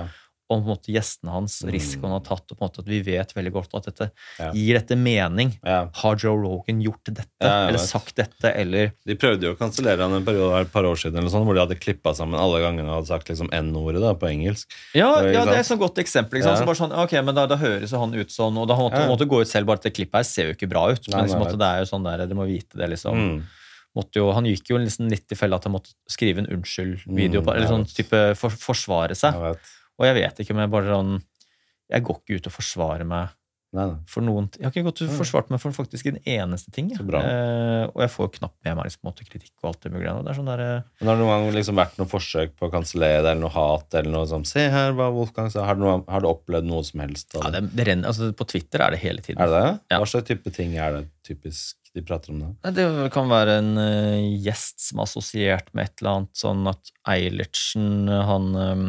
Og 0.49 0.61
på 0.61 0.63
en 0.63 0.69
måte 0.77 0.93
gjestene 0.93 1.29
hans, 1.33 1.61
Mm. 1.61 1.71
risikoen 1.73 2.03
han 2.07 2.21
har 2.21 2.25
tatt, 2.27 2.45
og 2.51 2.57
på 2.57 2.61
en 2.63 2.69
måte 2.69 2.79
at 2.79 2.85
vi 2.87 3.01
vet 3.03 3.33
veldig 3.35 3.51
godt 3.51 3.73
at 3.75 3.83
dette 3.89 4.11
Ja. 4.39 4.51
gir 4.53 4.79
dette 4.79 4.95
mening. 4.95 5.59
ja. 5.65 5.89
Har 5.93 6.15
Joe 6.15 6.37
Rogan 6.39 6.81
gjort 6.81 7.03
dette, 7.03 7.25
Ja, 7.41 7.67
eller 7.67 7.77
sagt 7.79 8.15
dette, 8.15 8.55
eller 8.55 8.93
De 9.05 9.15
prøvde 9.15 9.41
jo 9.43 9.55
å 9.55 9.57
kansellere 9.57 9.99
han 9.99 10.13
en 10.13 10.23
periode 10.25 10.61
et 10.61 10.71
par 10.71 10.83
år 10.83 10.95
siden, 10.95 11.17
eller 11.17 11.29
sånn, 11.29 11.43
hvor 11.45 11.53
de 11.53 11.59
hadde 11.65 11.79
klippa 11.79 12.13
sammen 12.15 12.39
alle 12.39 12.61
gangene 12.61 12.87
og 12.87 13.03
hadde 13.03 13.07
sagt 13.07 13.27
liksom 13.27 13.49
N-ordet 13.51 13.99
da, 14.01 14.13
på 14.13 14.27
engelsk. 14.31 14.67
Ja, 14.95 15.21
det 15.21 15.35
er 15.35 15.59
et 15.59 15.65
sånt 15.65 15.79
godt 15.81 15.95
eksempel. 15.99 16.39
Ikke 16.39 16.43
sant? 16.43 16.59
Så 16.59 16.65
bare 16.65 16.75
sånn, 16.79 16.95
ok, 16.95 17.11
men 17.25 17.35
da, 17.35 17.45
da 17.45 17.57
høres 17.57 17.91
jo 17.91 17.99
han 17.99 18.13
ut 18.15 18.27
sånn, 18.29 18.57
og 18.57 18.67
da 18.69 18.75
måtte 18.75 18.93
han 18.97 19.09
måtte 19.09 19.27
gå 19.27 19.41
ut 19.41 19.47
selv, 19.47 19.65
bare 19.67 19.77
at 19.77 19.83
det 19.83 19.93
klippet 19.95 20.13
her 20.15 20.23
ser 20.23 20.47
jo 20.47 20.53
ikke 20.55 20.69
bra 20.69 20.87
ut. 20.91 21.07
Nei, 21.09 21.17
men 21.21 21.27
liksom 21.29 21.41
nei, 21.43 21.51
det 21.57 21.67
er 21.67 21.79
jo 21.83 21.91
sånn 21.91 22.03
der, 22.03 22.17
dere 22.25 22.35
må 22.35 22.47
vite 22.47 22.77
det, 22.77 22.89
liksom. 22.89 23.13
Mm. 23.13 23.43
Jo, 24.13 24.31
han 24.31 24.45
gikk 24.45 24.67
jo 24.69 24.77
liksom 24.77 25.09
litt 25.09 25.31
i 25.31 25.35
fella 25.35 25.55
at 25.55 25.63
han 25.63 25.73
måtte 25.73 25.89
skrive 26.07 26.37
en 26.37 26.45
unnskyld-video, 26.45 27.41
Mm, 27.41 27.55
eller 27.55 27.67
sånn 27.67 27.85
type 27.89 28.37
for, 28.37 28.49
forsvare 28.51 29.15
seg. 29.17 29.33
Og 29.97 30.05
jeg 30.09 30.19
vet 30.21 30.43
ikke 30.43 30.55
om 30.55 30.61
jeg 30.63 30.73
bare 30.73 30.93
sånn 30.93 31.17
Jeg 31.91 32.03
går 32.07 32.21
ikke 32.21 32.39
ut 32.39 32.49
og 32.51 32.57
forsvarer 32.59 33.07
meg 33.07 33.33
Nei, 33.75 33.83
nei. 33.83 33.97
for 34.07 34.23
noen 34.23 34.45
Jeg 34.55 34.63
har 34.63 34.71
ikke 34.71 34.85
gått 34.87 35.01
og 35.03 35.09
forsvart 35.17 35.49
meg 35.51 35.59
for 35.59 35.75
faktisk 35.75 36.07
en 36.07 36.19
eneste 36.23 36.71
ting. 36.71 36.87
Ja. 36.93 37.01
Eh, 37.19 37.83
og 37.89 37.99
jeg 37.99 38.11
får 38.13 38.29
jo 38.29 38.31
knapt 38.37 38.55
med 38.63 38.77
meg 38.77 38.87
liksom, 38.87 39.01
måte, 39.09 39.25
kritikk 39.27 39.51
og 39.59 39.73
alt 39.73 39.81
det 39.83 39.91
mulige. 39.91 40.13
Det 40.23 40.31
er 40.31 40.37
sånn 40.37 40.47
der, 40.47 40.63
eh, 40.63 40.85
Men 41.01 41.11
har 41.11 41.17
det 41.17 41.25
noen 41.25 41.33
gang 41.33 41.57
liksom 41.57 41.81
vært 41.81 41.97
noe 41.99 42.07
forsøk 42.09 42.55
på 42.55 42.69
å 42.69 42.71
kansellere 42.71 43.25
det, 43.25 43.33
eller 43.33 43.43
noe 43.43 43.51
hat, 43.57 43.97
eller 43.99 44.13
noe 44.13 44.29
sånn 44.31 44.47
Se 44.47 44.63
her 44.71 44.95
hva 44.95 45.09
Wolfgang 45.13 45.51
sa. 45.51 45.65
Har 45.67 45.75
har 45.75 46.23
du 46.23 46.29
opplevd 46.31 46.69
noe 46.69 46.85
som 46.87 47.03
helst? 47.03 47.35
ja, 47.35 47.51
det? 47.51 47.65
det, 47.67 47.73
det 47.75 47.87
renner, 47.91 48.13
altså, 48.13 48.31
på 48.31 48.47
Twitter 48.47 48.85
er 48.85 48.95
det 48.95 49.01
hele 49.03 49.25
tiden. 49.25 49.43
Er 49.43 49.51
det 49.51 49.59
det? 49.65 49.73
Ja. 49.91 49.99
Hva 49.99 50.07
slags 50.13 50.29
type 50.31 50.55
ting 50.55 50.77
er 50.79 50.95
det 50.95 51.03
typisk 51.27 51.91
de 51.93 52.05
prater 52.07 52.31
om? 52.31 52.39
Nei, 52.63 52.71
Det 52.71 52.87
kan 53.11 53.27
være 53.27 53.57
en 53.59 53.73
uh, 53.75 54.37
gjest 54.47 54.79
som 54.87 55.01
er 55.03 55.09
assosiert 55.09 55.73
med 55.75 55.89
et 55.89 56.01
eller 56.01 56.21
annet, 56.21 56.33
sånn 56.39 56.63
at 56.71 56.93
Eilertsen, 57.11 58.07
han 58.07 58.47
eh, 58.55 58.87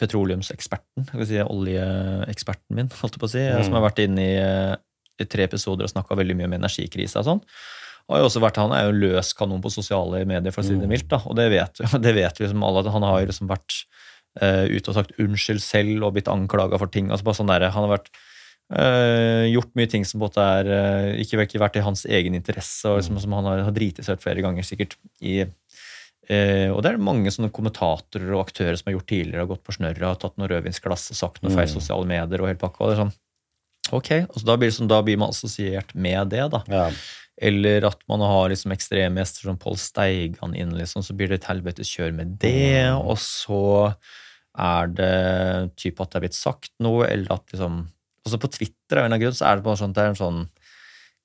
petroleumseksperten, 0.00 1.04
skal 1.06 1.20
vi 1.20 1.26
si 1.28 1.40
oljeeksperten 1.44 2.76
min, 2.76 2.88
holdt 3.00 3.16
jeg 3.16 3.20
på 3.22 3.28
å 3.28 3.34
si, 3.34 3.42
Mm. 3.44 3.64
som 3.66 3.74
har 3.78 3.84
vært 3.90 4.02
inne 4.04 4.24
i, 4.24 4.76
i 5.20 5.26
tre 5.28 5.44
episoder 5.44 5.84
og 5.84 5.92
snakka 5.92 6.16
veldig 6.16 6.36
mye 6.38 6.48
om 6.48 6.56
energikrisa 6.60 7.20
og 7.20 7.26
sånn. 7.28 7.42
Og 8.08 8.16
har 8.16 8.24
også 8.26 8.40
vært, 8.42 8.56
Han 8.56 8.72
er 8.72 8.86
jo 8.88 8.96
løs 8.98 9.32
kanon 9.36 9.60
på 9.62 9.70
sosiale 9.70 10.24
medier, 10.26 10.50
for 10.52 10.62
å 10.62 10.66
si 10.66 10.74
det 10.74 10.82
Mm. 10.88 10.88
mildt. 10.88 11.08
da, 11.08 11.18
Og 11.26 11.36
det 11.36 11.50
vet, 11.50 11.74
det 12.02 12.14
vet 12.14 12.38
vi 12.38 12.44
liksom 12.46 12.64
alle. 12.64 12.80
at 12.86 12.92
Han 12.92 13.02
har 13.02 13.26
liksom 13.26 13.46
vært 13.48 13.84
uh, 14.40 14.66
ute 14.66 14.88
og 14.88 14.94
sagt 14.94 15.12
unnskyld 15.18 15.60
selv 15.60 16.04
og 16.04 16.14
blitt 16.14 16.28
anklaga 16.28 16.78
for 16.78 16.86
ting. 16.86 17.10
altså 17.10 17.24
bare 17.24 17.34
sånn 17.38 17.46
der, 17.50 17.70
Han 17.70 17.88
har 17.88 17.98
vært 17.98 18.10
uh, 18.72 19.44
gjort 19.50 19.74
mye 19.74 19.90
ting 19.90 20.04
som 20.06 20.20
måte 20.20 20.38
er 20.38 20.66
uh, 20.70 21.20
ikke, 21.20 21.38
ikke 21.46 21.58
vært 21.60 21.76
i 21.76 21.84
hans 21.84 22.04
egen 22.06 22.34
interesse, 22.34 22.84
og 22.88 23.00
liksom, 23.00 23.18
som 23.20 23.32
han 23.32 23.44
har, 23.44 23.62
har 23.66 23.72
driti 23.74 24.02
seg 24.02 24.18
ut 24.18 24.22
flere 24.22 24.42
ganger 24.42 24.62
sikkert. 24.66 24.96
i 25.20 25.44
eh, 26.28 26.68
og 26.72 26.82
det 26.82 26.92
er 26.92 26.98
mange 27.02 27.30
sånne 27.32 27.52
kommentatorer 27.54 28.34
og 28.34 28.46
aktører 28.48 28.76
som 28.78 28.90
har 28.90 28.98
gjort 28.98 29.08
tidligere, 29.12 29.44
har 29.46 29.50
gått 29.54 29.64
på 29.64 29.72
snørret, 29.76 30.02
har 30.04 30.20
tatt 30.20 30.36
noe 30.38 30.48
rødvinsglass 30.50 31.10
og 31.14 31.16
sagt 31.16 31.42
noe 31.42 31.52
feil 31.54 31.68
Mm. 31.68 31.74
sosiale 31.80 32.06
medier 32.06 32.40
og 32.42 32.48
hele 32.50 32.58
pakka. 32.60 32.80
og 32.84 32.90
det 32.90 32.98
er 32.98 33.02
sånn, 33.04 33.16
Ok, 33.92 34.10
altså 34.28 34.44
da, 34.46 34.56
blir 34.56 34.68
det 34.70 34.76
sånn, 34.76 34.88
da 34.88 35.02
blir 35.02 35.18
man 35.18 35.30
assosiert 35.30 35.94
med 35.94 36.28
det, 36.30 36.44
da. 36.52 36.62
Ja. 36.68 36.90
Eller 37.40 37.86
at 37.88 37.98
man 38.08 38.20
har 38.20 38.50
liksom 38.50 38.70
ekstremgjester 38.70 39.48
som 39.48 39.56
Pål 39.58 39.78
Steigan 39.80 40.54
inn, 40.54 40.76
liksom, 40.76 41.02
så 41.02 41.16
blir 41.16 41.28
det 41.28 41.40
et 41.40 41.48
helvetes 41.48 41.88
kjør 41.88 42.12
med 42.14 42.38
det. 42.38 42.92
Mm. 42.92 43.00
Og 43.08 43.16
så 43.18 43.96
er 44.58 44.86
det 44.92 45.76
typ 45.76 46.00
at 46.00 46.10
det 46.10 46.16
er 46.20 46.24
blitt 46.28 46.36
sagt 46.38 46.70
noe, 46.78 47.06
eller 47.08 47.32
at 47.32 47.46
liksom 47.54 47.88
Altså 48.26 48.36
på 48.38 48.50
Twitter 48.52 48.98
av 49.00 49.06
en 49.10 49.18
grunn 49.18 49.32
så 49.32 49.46
er 49.48 49.56
det 49.56 49.64
bare 49.64 49.78
sånn, 49.80 49.94
det 49.96 50.02
er 50.02 50.08
en 50.12 50.18
sånn 50.18 50.40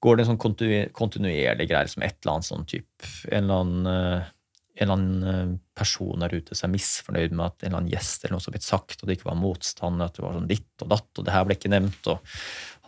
Går 0.02 0.16
det 0.16 0.24
en 0.26 0.38
sånn 0.38 0.90
kontinuerlig 0.96 1.68
greie 1.68 1.90
som 1.92 2.04
et 2.04 2.16
eller 2.24 2.38
annet 2.38 2.48
sånn 2.48 2.66
type 2.66 3.10
En 3.28 3.44
eller 3.44 3.60
annen 3.66 3.90
eh, 3.92 4.30
en 4.76 4.84
eller 4.84 4.93
annen 4.97 5.23
eh, 5.31 5.53
person 5.76 6.19
der 6.19 6.34
ute 6.35 6.56
som 6.56 6.68
er 6.68 6.73
misfornøyd 6.76 7.35
med 7.35 7.45
at 7.45 7.64
en 7.64 7.69
eller 7.69 7.80
annen 7.80 7.93
gjest 7.93 8.26
eller 8.26 8.35
noe 8.35 8.43
som 8.43 8.52
har 8.52 8.57
blitt 8.57 8.68
sagt, 8.68 8.97
og 8.99 9.07
det 9.07 9.18
ikke 9.18 9.30
var 9.30 9.39
motstand, 9.39 10.03
at 10.03 10.18
det 10.18 10.23
var 10.26 10.35
sånn 10.35 10.49
ditt 10.52 10.84
og 10.84 10.91
datt, 10.91 11.10
og 11.15 11.27
det 11.27 11.35
her 11.35 11.47
ble 11.47 11.57
ikke 11.57 11.72
nevnt, 11.72 12.11
og 12.11 12.35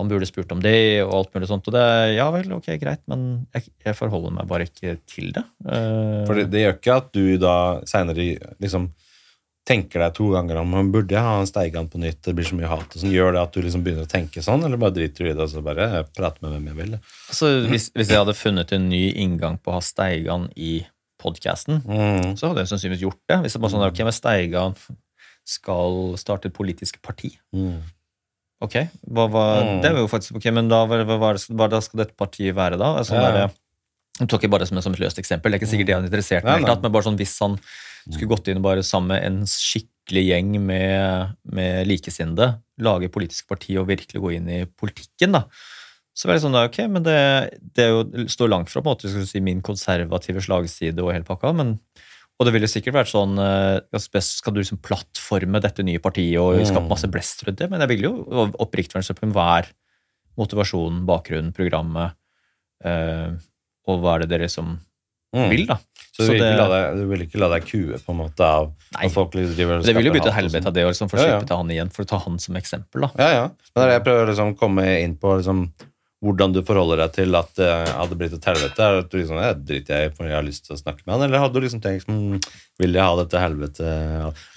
han 0.02 0.12
burde 0.12 0.28
spurt 0.30 0.52
om 0.56 0.62
det, 0.64 0.78
og 1.06 1.16
alt 1.22 1.34
mulig 1.36 1.50
sånt. 1.50 1.68
Og 1.72 1.76
det, 1.78 1.84
er 1.96 2.14
ja 2.18 2.28
vel, 2.36 2.52
ok, 2.60 2.70
greit, 2.82 3.04
men 3.12 3.26
jeg, 3.56 3.72
jeg 3.88 3.98
forholder 3.98 4.36
meg 4.36 4.52
bare 4.52 4.68
ikke 4.68 4.98
til 5.08 5.32
det. 5.36 5.44
Eh, 5.66 6.24
For 6.28 6.40
det, 6.40 6.50
det 6.54 6.66
gjør 6.66 6.80
ikke 6.80 7.02
at 7.02 7.12
du 7.16 7.26
da 7.42 7.58
seinere 7.88 8.32
liksom 8.60 8.92
tenker 9.68 10.00
deg 10.00 10.14
to 10.16 10.30
ganger 10.32 10.62
om 10.62 10.70
man 10.72 10.92
burde 10.94 11.12
jeg 11.12 11.24
ha 11.24 11.40
en 11.42 11.48
Steigan 11.50 11.90
på 11.92 12.00
nytt, 12.00 12.22
det 12.24 12.34
blir 12.38 12.48
så 12.48 12.56
mye 12.56 12.70
hat 12.72 12.88
og 12.88 13.02
sånn. 13.02 13.12
Gjør 13.12 13.34
det 13.36 13.42
at 13.42 13.56
du 13.56 13.64
liksom 13.64 13.84
begynner 13.84 14.08
å 14.08 14.12
tenke 14.12 14.44
sånn, 14.44 14.64
eller 14.64 14.80
bare 14.80 14.96
driter 14.96 15.28
du 15.28 15.32
i 15.32 15.34
det 15.36 15.44
og 15.44 15.52
så 15.52 15.64
bare 15.66 16.06
prater 16.16 16.46
med 16.46 16.54
hvem 16.56 16.70
jeg 16.72 16.78
vil? 16.78 16.94
altså, 17.28 17.50
hvis, 17.68 17.90
hvis 17.96 18.14
jeg 18.14 18.22
hadde 18.22 18.38
funnet 18.38 18.72
en 18.76 18.88
ny 18.88 19.02
inngang 19.26 19.60
på 19.60 19.74
å 19.74 19.80
ha 19.80 19.84
Steigan 19.84 20.48
i 20.56 20.80
podkasten, 21.28 21.84
Mm. 21.84 22.34
så 22.40 22.48
hadde 22.50 22.64
jeg 22.64 22.72
sannsynligvis 22.74 23.04
gjort 23.06 23.22
det. 23.28 23.38
Hvis 23.44 23.54
det 23.60 23.62
var 23.62 23.76
sånn 23.76 23.86
ok, 23.92 24.00
men 24.08 24.16
Steigan 24.16 24.76
skal 25.48 26.18
starte 26.20 26.50
et 26.50 26.56
politisk 26.58 27.00
parti. 27.04 27.32
Mm. 27.56 27.82
Ok, 28.66 28.74
hva, 29.06 29.28
hva, 29.30 29.46
Mm. 29.64 29.82
det 29.84 29.92
er 29.92 29.98
jo 30.02 30.08
faktisk 30.10 30.36
ok, 30.40 30.52
men 30.54 30.68
da, 30.68 30.86
hva, 30.88 31.04
hva, 31.06 31.18
hva, 31.20 31.66
er 31.66 31.70
da 31.70 31.80
skal 31.80 32.00
dette 32.06 32.18
partiet 32.18 32.56
være 32.56 32.78
da? 32.80 32.96
Altså, 32.98 33.14
Ja. 33.14 33.32
der, 33.32 33.52
jeg 34.20 34.28
tok 34.28 34.42
ikke 34.44 34.50
bare 34.56 34.66
som, 34.66 34.82
som 34.82 34.94
et 34.94 35.00
løst 35.00 35.20
eksempel, 35.22 35.52
det 35.52 35.62
er 35.62 35.66
ikke 35.66 35.72
sikkert 35.76 35.86
det 35.92 35.96
han 35.96 36.08
interesserte 36.10 36.66
tatt, 36.66 36.82
men 36.82 36.92
bare 36.92 37.04
sånn 37.06 37.18
hvis 37.20 37.38
han 37.40 37.60
skulle 38.10 38.32
gått 38.36 38.48
inn 38.48 38.62
bare 38.64 38.82
sammen 38.82 39.10
med 39.10 39.24
en 39.28 39.42
skikkelig 39.46 40.24
gjeng 40.32 40.60
med, 40.66 41.36
med 41.46 41.88
likesinnede, 41.88 42.58
lage 42.80 43.10
politisk 43.12 43.48
parti 43.48 43.78
og 43.78 43.88
virkelig 43.88 44.22
gå 44.24 44.34
inn 44.36 44.50
i 44.50 44.66
politikken, 44.66 45.34
da. 45.34 45.44
Så 46.18 46.26
var 46.26 46.34
det 46.38 46.42
sånn, 46.42 46.56
da, 46.58 46.64
ok, 46.66 46.78
men 46.90 47.04
det, 47.06 47.18
det 47.78 47.84
jo, 47.92 48.00
står 48.34 48.50
langt 48.50 48.72
fra 48.74 48.82
på 48.82 48.90
en 48.90 48.96
måte, 48.96 49.10
skal 49.12 49.26
si, 49.30 49.42
min 49.46 49.60
konservative 49.62 50.42
slagside 50.42 51.04
og 51.06 51.12
hele 51.14 51.28
pakka, 51.28 51.52
men 51.54 51.76
og 52.40 52.46
det 52.46 52.52
ville 52.54 52.68
sikkert 52.70 52.94
vært 52.94 53.10
sånn 53.10 53.32
eh, 53.42 53.80
altså, 53.98 54.22
Skal 54.22 54.54
du 54.54 54.60
liksom 54.62 54.78
plattforme 54.86 55.58
dette 55.62 55.82
nye 55.86 55.98
partiet 56.02 56.38
og 56.42 56.60
Mm. 56.60 56.66
skape 56.70 56.90
masse 56.90 57.08
blest 57.10 57.42
rundt 57.48 57.58
det? 57.58 57.70
Men 57.72 57.82
jeg 57.82 57.90
ville 57.90 58.10
jo 58.12 58.44
oppriktig 58.62 58.94
vært 58.98 59.18
på 59.22 59.30
hva 59.34 59.46
er 59.60 59.72
motivasjonen, 60.38 61.06
bakgrunnen, 61.10 61.54
programmet, 61.56 62.14
eh, 62.86 63.32
og 63.88 64.04
hva 64.04 64.16
er 64.18 64.26
det 64.26 64.30
dere 64.36 64.50
som 64.54 64.80
Mm. 65.36 65.50
vil, 65.50 65.66
da? 65.68 65.76
Så 66.16 66.24
du 66.24 66.32
vil, 66.32 66.40
ikke 66.40 66.50
det- 66.50 66.58
la 66.58 66.68
deg, 66.94 67.08
vil 67.10 67.20
ikke 67.28 67.40
la 67.40 67.50
deg 67.50 67.66
kue 67.68 67.98
på 68.00 68.10
en 68.14 68.18
måte 68.18 68.40
av 68.42 68.72
Nei. 68.94 69.10
folk 69.10 69.32
driver 69.32 69.82
Det 69.84 69.94
vil 69.96 70.06
jo 70.06 70.12
bli 70.14 70.22
til 70.22 70.32
helvete 70.32 70.62
sånn? 70.64 70.68
av 70.68 70.74
det, 70.74 70.84
og 70.86 70.92
liksom, 70.94 71.10
få 71.10 71.18
slippe 71.20 71.46
til 71.48 71.58
han 71.58 71.68
igjen, 71.70 71.92
for 71.92 72.04
å 72.04 72.08
ta 72.08 72.18
han 72.20 72.40
som 72.40 72.56
eksempel, 72.56 73.02
da. 73.02 73.12
Ja, 73.18 73.30
ja. 73.34 73.48
Men 73.76 73.76
det 73.76 73.84
er 73.84 73.88
det 73.88 73.98
jeg 73.98 74.06
prøver 74.06 74.26
å 74.26 74.30
liksom 74.30 74.58
komme 74.58 75.04
inn 75.04 75.18
på 75.18 75.38
liksom, 75.38 75.72
hvordan 76.24 76.54
du 76.56 76.64
forholder 76.66 77.04
deg 77.04 77.12
til 77.14 77.36
at 77.38 77.52
det 77.60 77.68
hadde 77.94 78.16
blitt 78.18 78.34
et 78.34 78.48
helvete. 78.50 78.82
Er 78.82 79.04
at 79.04 79.12
du 79.12 79.18
liksom, 79.20 79.38
jeg 79.44 79.58
driter 79.68 80.00
jeg 80.00 80.10
i, 80.10 80.14
for 80.18 80.26
jeg 80.26 80.34
har 80.34 80.46
lyst 80.48 80.64
til 80.66 80.74
å 80.74 80.80
snakke 80.80 81.04
med 81.06 81.14
han, 81.14 81.26
eller 81.28 81.44
hadde 81.44 81.54
du 81.60 81.66
liksom 81.68 81.84
tenkt 81.84 82.10
mm, 82.10 82.40
vil 82.82 82.98
jeg 82.98 83.06
ha 83.06 83.14
dette 83.20 83.42
helvete 83.42 83.92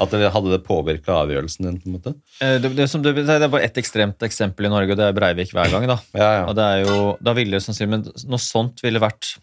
At 0.01 0.15
det, 0.15 0.31
Hadde 0.33 0.55
det 0.55 0.63
påvirka 0.65 1.19
avgjørelsen 1.21 1.69
din? 1.69 1.77
på 1.83 1.91
en 1.91 1.99
måte? 1.99 2.15
Eh, 2.41 2.57
Det, 2.65 2.73
det, 2.79 2.89
som, 2.93 3.05
du, 3.05 3.13
det 3.13 3.29
er 3.37 3.47
bare 3.53 3.69
ett 3.69 3.77
ekstremt 3.81 4.25
eksempel 4.25 4.71
i 4.71 4.73
Norge, 4.73 4.97
og 4.97 5.01
det 5.03 5.11
er 5.11 5.17
Breivik 5.21 5.53
hver 5.57 5.69
gang, 5.73 5.85
da. 5.91 5.99
Ja, 6.17 6.31
ja. 6.41 6.43
Og 6.49 6.57
det 6.57 6.65
er 6.65 6.83
jo, 6.89 6.99
da 7.21 7.37
ville 7.37 7.57
det 7.59 7.65
sannsynlig, 7.67 7.93
men 7.93 8.09
noe 8.33 8.41
sånt 8.41 8.81
ville 8.85 9.03
vært 9.03 9.35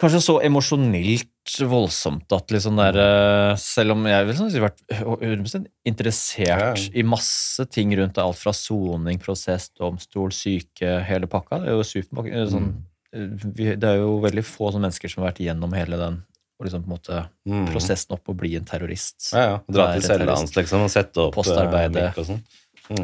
kanskje 0.00 0.20
så 0.20 0.34
emosjonelt 0.44 1.30
voldsomt 1.70 2.32
at 2.36 2.48
liksom 2.52 2.76
der, 2.76 2.96
eh, 3.00 3.56
selv 3.56 3.92
om 3.94 4.04
jeg 4.06 4.26
ville 4.26 4.50
si, 4.50 4.60
vært 4.60 4.82
100 4.90 5.66
interessert 5.86 6.48
Ja. 6.48 6.74
i 6.94 7.02
masse 7.02 7.64
ting 7.70 7.94
rundt 7.96 8.14
det, 8.14 8.22
alt 8.24 8.36
fra 8.36 8.52
soning, 8.52 9.18
prosess, 9.22 9.70
domstol, 9.78 10.32
syke, 10.32 11.02
hele 11.06 11.26
pakka. 11.26 11.60
Det 11.62 11.68
er 11.68 11.76
jo 11.78 11.82
super, 11.82 12.26
eh, 12.26 12.46
sånn, 12.46 12.74
Mm. 13.14 13.78
det 13.80 13.84
er 13.84 13.96
jo 13.98 14.20
veldig 14.20 14.44
få 14.44 14.72
sånne 14.72 14.82
mennesker 14.90 15.08
som 15.10 15.22
har 15.22 15.32
vært 15.32 15.44
gjennom 15.46 15.72
hele 15.74 15.96
den 15.96 16.22
og 16.58 16.66
liksom 16.66 16.84
på 16.84 16.88
en 16.90 16.96
måte 16.98 17.28
Mm. 17.46 17.66
prosessen 17.72 18.12
opp 18.12 18.24
å 18.28 18.36
bli 18.36 18.56
en 18.56 18.64
terrorist. 18.64 19.32
Ja, 19.32 19.38
ja. 19.38 19.58
Dra 19.70 19.92
til 19.92 20.02
cella 20.02 20.36
hans 20.36 20.52
liksom, 20.54 20.84
og 20.84 20.90
sette 20.90 21.16
opp 21.18 21.36
eh, 21.36 21.42
Postarbeidet. 21.42 22.18
og 22.18 22.24
sånn. 22.26 22.42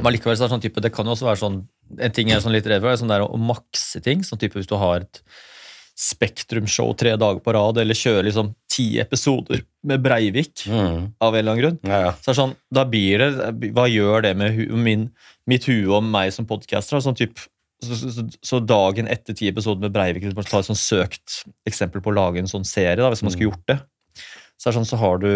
Men 0.02 0.12
likevel 0.12 0.36
så 0.36 0.44
er 0.44 0.48
det 0.48 0.51
sånn 0.60 0.62
type, 0.62 0.81
det 0.81 0.93
kan 0.93 1.05
jo 1.06 1.12
også 1.12 1.27
være 1.27 1.39
sånn 1.39 1.66
En 2.01 2.10
ting 2.10 2.27
jeg 2.28 2.36
er 2.39 2.40
sånn 2.40 2.52
litt 2.52 2.64
redd 2.64 2.81
for, 2.81 2.89
er 2.89 2.97
sånn 2.97 3.09
der 3.09 3.20
å 3.20 3.36
makse 3.39 4.01
ting. 4.02 4.20
Sånn 4.23 4.39
type 4.39 4.55
hvis 4.55 4.66
du 4.66 4.77
har 4.78 5.01
et 5.01 5.20
Spektrum-show 6.03 6.91
tre 6.99 7.12
dager 7.20 7.39
på 7.45 7.53
rad, 7.55 7.79
eller 7.79 7.95
kjøre 7.99 8.24
liksom 8.27 8.53
ti 8.73 8.99
episoder 9.03 9.62
med 9.87 10.03
Breivik 10.03 10.65
Mm. 10.66 11.12
av 11.20 11.35
en 11.35 11.39
eller 11.39 11.53
annen 11.53 11.62
grunn. 11.62 11.79
Ja, 11.87 12.01
ja. 12.09 12.12
Så 12.19 12.31
er 12.31 12.35
det 12.35 12.41
sånn, 12.41 12.55
da 12.74 12.85
blir 12.89 13.19
det 13.23 13.73
Hva 13.77 13.85
gjør 13.91 14.23
det 14.27 14.33
med 14.41 14.55
hu, 14.57 14.65
min, 14.77 15.11
mitt 15.47 15.65
hue 15.70 15.87
og 15.95 16.03
meg 16.05 16.33
som 16.35 16.47
podcaster? 16.49 16.99
Sånn 17.05 17.19
typ, 17.19 17.39
så, 17.83 17.95
så, 17.99 18.11
så, 18.16 18.27
så 18.43 18.61
dagen 18.65 19.09
etter 19.11 19.35
ti 19.39 19.49
episoder 19.51 19.85
med 19.87 19.95
Breivik 19.95 20.24
hvis 20.27 20.35
man 20.39 20.45
tar 20.49 20.62
et 20.65 20.70
sånn 20.70 20.79
søkt 20.79 21.43
eksempel 21.69 22.03
på 22.03 22.11
å 22.12 22.19
lage 22.19 22.43
en 22.43 22.51
sånn 22.51 22.66
serie, 22.66 22.99
da, 23.03 23.11
hvis 23.12 23.23
man 23.27 23.35
skulle 23.35 23.51
gjort 23.53 23.66
det, 23.70 23.79
så 24.59 24.69
er 24.69 24.73
det 24.73 24.79
sånn, 24.81 24.91
så 24.93 24.99
har 25.03 25.19
du 25.23 25.33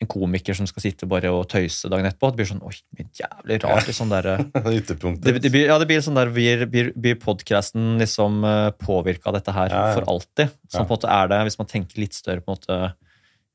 en 0.00 0.06
komiker 0.06 0.54
som 0.54 0.66
skal 0.70 0.84
sitte 0.84 1.06
bare 1.10 1.30
og 1.34 1.48
tøyse 1.50 1.88
dagen 1.90 2.06
etterpå. 2.06 2.28
Det 2.30 2.38
blir 2.38 2.46
sånn 2.52 2.60
Oi, 2.62 2.74
jævlig 3.18 3.56
rart. 3.64 3.88
Sånn 3.96 4.12
der, 4.12 4.28
det, 4.54 5.32
det 5.42 5.50
blir, 5.50 5.64
ja, 5.66 5.78
det 5.82 5.88
blir 5.90 6.00
sånn 6.04 6.14
der 6.14 6.30
Blir, 6.30 6.62
blir, 6.70 6.92
blir 6.94 7.16
podkasten 7.18 7.96
liksom 7.98 8.44
uh, 8.46 8.70
påvirka 8.78 9.32
av 9.32 9.38
dette 9.40 9.54
her 9.56 9.72
Ja, 9.74 9.82
ja. 9.88 9.96
for 9.98 10.06
alltid? 10.14 10.54
Sånn 10.70 10.86
på 10.86 10.94
en 10.94 11.00
måte 11.00 11.10
er 11.10 11.32
det, 11.32 11.40
Hvis 11.48 11.58
man 11.58 11.70
tenker 11.74 11.98
litt 12.04 12.14
større, 12.14 12.44
på 12.46 12.54
en 12.54 12.60
måte 12.60 12.78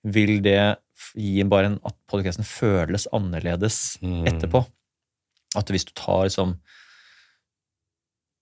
vil 0.04 0.42
det 0.44 0.58
gi 1.16 1.38
en 1.40 1.48
bare 1.54 1.70
en, 1.72 1.80
at 1.88 1.96
podkasten 2.12 2.44
føles 2.44 3.08
annerledes 3.16 3.98
Mm. 4.04 4.26
etterpå? 4.28 4.66
At 5.56 5.72
hvis 5.72 5.86
du 5.88 5.94
tar 5.96 6.26
liksom 6.28 6.58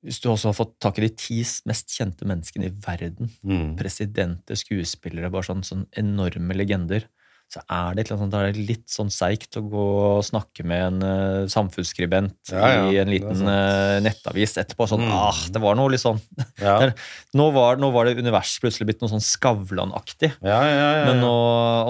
Hvis 0.02 0.18
du 0.24 0.32
også 0.32 0.50
har 0.50 0.58
fått 0.58 0.80
tak 0.82 0.98
i 0.98 1.04
de 1.06 1.12
ti 1.14 1.44
mest 1.70 1.94
kjente 1.94 2.26
menneskene 2.26 2.66
i 2.66 2.74
verden, 2.74 3.30
Mm. 3.46 3.76
presidenter, 3.78 4.58
skuespillere, 4.58 5.30
bare 5.30 5.46
sånn, 5.46 5.62
sånn 5.62 5.86
enorme 5.94 6.56
legender, 6.58 7.06
så 7.52 7.60
er 7.68 7.96
det, 7.98 8.06
sånt, 8.08 8.32
det 8.32 8.40
er 8.48 8.58
litt 8.58 8.86
sånn 8.88 9.10
seigt 9.12 9.58
å 9.60 9.62
gå 9.68 9.82
og 10.18 10.22
snakke 10.24 10.64
med 10.64 10.84
en 10.86 11.02
eh, 11.04 11.48
samfunnsskribent 11.52 12.52
Ja, 12.54 12.70
ja, 12.78 12.86
i 12.88 12.98
en 13.02 13.10
liten 13.12 13.42
eh, 13.52 13.98
nettavis 14.06 14.54
etterpå. 14.62 14.88
Sånn, 14.88 15.04
Mm. 15.04 15.12
ah, 15.12 15.42
det 15.52 15.60
var 15.64 15.76
noe 15.76 15.92
litt 15.92 16.00
sånn 16.04 16.22
Ja. 16.62 16.78
Nå, 17.38 17.50
var, 17.52 17.76
nå 17.82 17.90
var 17.92 18.08
det 18.08 18.16
universet 18.24 18.64
plutselig 18.64 18.88
blitt 18.88 19.04
noe 19.04 19.12
sånn 19.12 19.24
Skavlan-aktig. 19.26 20.32
Ja, 20.42 20.62
ja, 20.64 20.72
ja, 20.80 20.90
ja. 21.02 21.06
Men 21.12 21.20
nå, 21.26 21.34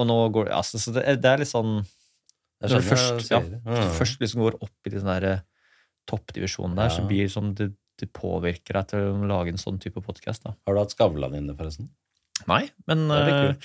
og 0.02 0.08
nå 0.10 0.18
går 0.34 0.50
det 0.50 0.58
altså, 0.58 0.82
så 0.82 0.96
det, 0.98 1.06
det 1.22 1.30
er 1.36 1.44
litt 1.46 1.52
sånn 1.54 1.78
Når 2.62 2.76
du 2.82 2.90
først, 2.90 3.32
Mm. 3.32 3.86
først 4.02 4.20
liksom 4.22 4.42
går 4.48 4.58
opp 4.66 4.90
i 4.90 4.96
den 4.98 5.06
der 5.06 5.24
eh, 5.36 5.40
toppdivisjonen 6.10 6.76
der, 6.78 6.90
så 6.94 7.06
blir 7.08 7.26
det 7.28 7.34
sånn 7.34 7.54
det, 7.58 7.70
det 8.02 8.10
påvirker 8.18 8.74
deg 8.80 8.88
til 8.92 9.08
å 9.14 9.28
lage 9.30 9.54
en 9.54 9.62
sånn 9.62 9.78
type 9.82 10.02
podkast. 10.02 10.44
Har 10.50 10.74
du 10.74 10.80
hatt 10.82 10.94
Skavlan 10.94 11.36
inne, 11.38 11.54
forresten? 11.58 11.90
Nei, 12.50 12.64
men, 12.90 13.04
Det 13.08 13.18
er. 13.30 13.56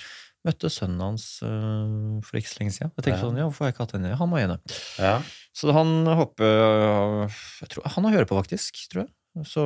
Møtte 0.47 0.71
sønnen 0.71 1.03
hans 1.03 1.27
uh, 1.43 2.17
for 2.23 2.39
ikke 2.39 2.53
så 2.53 2.61
lenge 2.61 2.75
siden. 2.77 2.93
Jeg 2.95 3.03
tenkte 3.03 3.19
Ja. 3.19 3.25
sånn, 3.25 3.39
ja, 3.41 3.45
hvorfor 3.49 3.65
har 3.65 3.71
jeg 3.71 3.75
ikke 3.75 3.85
hatt 3.85 3.95
henne? 3.97 4.15
Han 4.15 4.31
må 4.31 4.39
igjen 4.39 4.55
Ja. 5.01 5.13
Så 5.57 5.73
han 5.75 5.93
håper 6.05 7.27
jeg 7.27 7.69
tror, 7.73 7.87
Han 7.97 8.07
har 8.07 8.19
hørt 8.19 8.31
på, 8.31 8.39
faktisk, 8.39 8.79
tror 8.91 9.05
jeg. 9.05 9.11
Så 9.45 9.63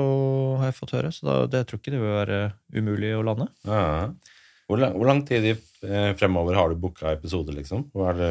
har 0.60 0.72
jeg 0.72 0.80
fått 0.80 0.96
høre. 0.98 1.12
Så 1.16 1.28
da, 1.28 1.36
det 1.48 1.62
jeg 1.62 1.70
tror 1.70 1.82
ikke 1.82 1.94
det 1.94 2.02
vil 2.02 2.18
være 2.18 2.40
umulig 2.76 3.16
å 3.16 3.26
lande. 3.26 3.52
ja. 3.68 4.12
Hvor, 4.72 4.80
lang, 4.80 4.94
hvor 4.96 5.10
lang 5.10 5.26
tid 5.28 5.44
i, 5.44 5.52
eh, 5.84 6.14
fremover 6.16 6.56
har 6.56 6.72
du 6.72 6.78
booka 6.80 7.12
episoder, 7.12 7.52
liksom? 7.58 7.90
Hva 7.92 8.14
er 8.14 8.20
det 8.22 8.30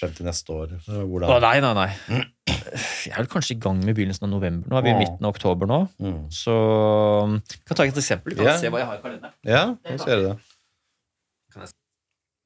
frem 0.00 0.14
til 0.16 0.26
neste 0.26 0.50
år? 0.50 0.72
Hvordan? 0.82 1.30
Å, 1.30 1.36
nei, 1.44 1.60
nei, 1.62 1.70
nei. 1.78 2.24
Jeg 3.06 3.12
er 3.14 3.20
vel 3.20 3.30
kanskje 3.30 3.54
i 3.54 3.60
gang 3.62 3.78
med 3.78 3.94
begynnelsen 3.94 4.26
av 4.26 4.32
november. 4.32 4.66
Nå 4.66 4.80
er 4.80 4.86
vi 4.88 4.90
i 4.90 4.98
midten 4.98 5.28
av 5.28 5.30
oktober 5.30 5.70
nå. 5.70 5.78
Mm. 6.02 6.24
Så 6.34 6.56
jeg 7.38 7.76
ta 7.78 7.86
et 7.86 8.00
eksempel. 8.02 8.34
Vi 8.34 8.40
kan 8.40 8.50
yeah. 8.50 8.58
se 8.58 8.72
hva 8.72 8.82
jeg 8.82 8.90
har 8.90 8.98
i 8.98 9.04
kalenderen. 9.04 9.36
Ja, 9.46 9.62
nå 9.86 10.02
ser 10.02 10.18
du 10.18 10.26
det. 10.32 10.34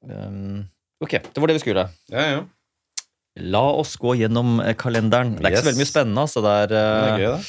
Um, 0.09 0.65
ok, 1.01 1.17
det 1.21 1.41
var 1.41 1.51
det 1.51 1.57
vi 1.57 1.63
skulle. 1.65 1.87
Ja, 2.13 2.25
ja. 2.35 2.43
La 3.35 3.63
oss 3.75 3.97
gå 3.99 4.13
gjennom 4.15 4.59
eh, 4.63 4.75
kalenderen. 4.79 5.33
Det 5.35 5.43
er 5.43 5.55
ikke 5.57 5.63
så 5.65 5.69
veldig 5.71 5.81
mye 5.81 5.89
spennende. 5.91 6.21
Altså. 6.23 6.43
Det, 6.45 6.53
er, 6.63 6.69
Det 6.71 6.83
er 6.83 7.09
eh, 7.09 7.17
gøy, 7.19 7.25
da. 7.33 7.39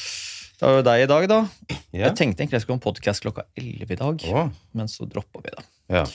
det 0.57 0.67
var 0.67 0.75
jo 0.75 0.85
deg 0.89 1.03
i 1.03 1.09
dag, 1.13 1.27
da. 1.31 1.39
Yeah. 1.71 2.01
Jeg 2.01 2.15
tenkte 2.19 2.43
egentlig 2.43 2.57
jeg 2.57 2.65
skulle 2.65 2.75
ha 2.75 2.81
en 2.81 2.87
podkast 2.87 3.23
klokka 3.23 3.45
11 3.55 3.93
i 3.95 3.99
dag, 4.01 4.25
oh. 4.33 4.49
men 4.75 4.91
så 4.91 5.07
droppa 5.07 5.43
vi 5.45 5.53
det. 5.55 5.65
ja. 5.99 6.05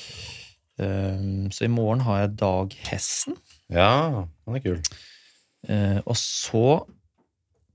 Um, 0.82 1.50
så 1.52 1.66
i 1.66 1.70
morgen 1.70 2.00
har 2.00 2.22
jeg 2.22 2.30
Dag 2.40 2.72
Hessen. 2.88 3.34
ja, 3.70 4.24
han 4.48 4.56
er 4.56 4.62
kul. 4.64 4.78
Uh, 5.68 6.00
og 6.08 6.16
så, 6.18 6.62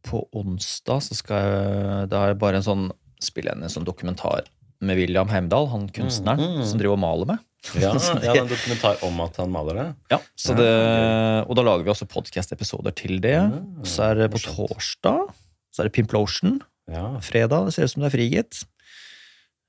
på 0.03 0.23
onsdag, 0.35 1.03
så 1.05 1.15
skal 1.15 1.45
jeg 1.45 2.07
Da 2.11 2.23
har 2.23 2.33
jeg 2.33 2.39
bare 2.41 2.59
en 2.59 2.65
sånn 2.65 2.87
spille 3.23 3.53
en 3.53 3.69
sånn 3.71 3.85
dokumentar 3.87 4.49
med 4.81 4.97
William 4.99 5.29
Heimdal, 5.29 5.69
han 5.71 5.87
kunstneren 5.93 6.41
Mm, 6.41 6.57
mm. 6.59 6.65
som 6.69 6.81
driver 6.81 6.97
og 6.97 7.01
maler 7.05 7.29
med. 7.31 7.45
Ja, 7.75 7.91
ja, 8.23 8.33
en 8.41 8.47
dokumentar 8.47 9.01
om 9.03 9.19
at 9.25 9.35
han 9.41 9.51
maler 9.51 9.73
det. 9.79 9.87
Ja, 10.13 10.19
så 10.39 10.55
det. 10.55 10.69
Og 11.49 11.55
da 11.57 11.65
lager 11.67 11.83
vi 11.83 11.91
også 11.91 12.07
podkast-episoder 12.09 12.93
til 12.95 13.19
det. 13.23 13.37
Og 13.81 13.85
Så 13.89 14.05
er 14.11 14.15
det 14.23 14.31
på 14.35 14.39
torsdag 14.45 15.27
så 15.73 15.83
er 15.83 15.89
det 15.89 15.93
Pimplotion. 15.97 16.61
Ja. 16.89 17.19
Fredag 17.21 17.67
det 17.67 17.73
ser 17.75 17.83
ut 17.89 17.91
som 17.91 18.01
det 18.05 18.07
er 18.09 18.15
fri, 18.15 18.29
gitt. 18.31 18.63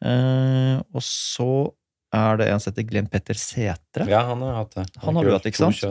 Eh, 0.05 0.78
og 0.94 1.02
så 1.05 1.48
er 2.15 2.39
det 2.40 2.47
en 2.48 2.60
som 2.62 2.70
heter 2.73 2.86
Glenn 2.89 3.09
Petter 3.12 3.36
Sætre. 3.36 4.06
ja, 4.09 4.23
han 4.31 4.40
har 4.47 4.55
hatt 4.62 4.77
det. 4.78 4.86
Han 5.02 5.19
har 5.19 5.27
du 5.27 5.32
hatt, 5.35 5.48
ikke 5.51 5.60
sant? 5.73 5.82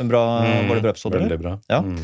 En 0.00 0.08
bra, 0.10 0.22
Mm, 0.42 0.68
var 0.68 0.74
det 0.80 0.82
bra 0.82 0.90
episode? 0.96 1.20
Veldig 1.20 1.38
bra. 1.44 1.52
Ja. 1.70 1.82
Mm. 1.84 2.00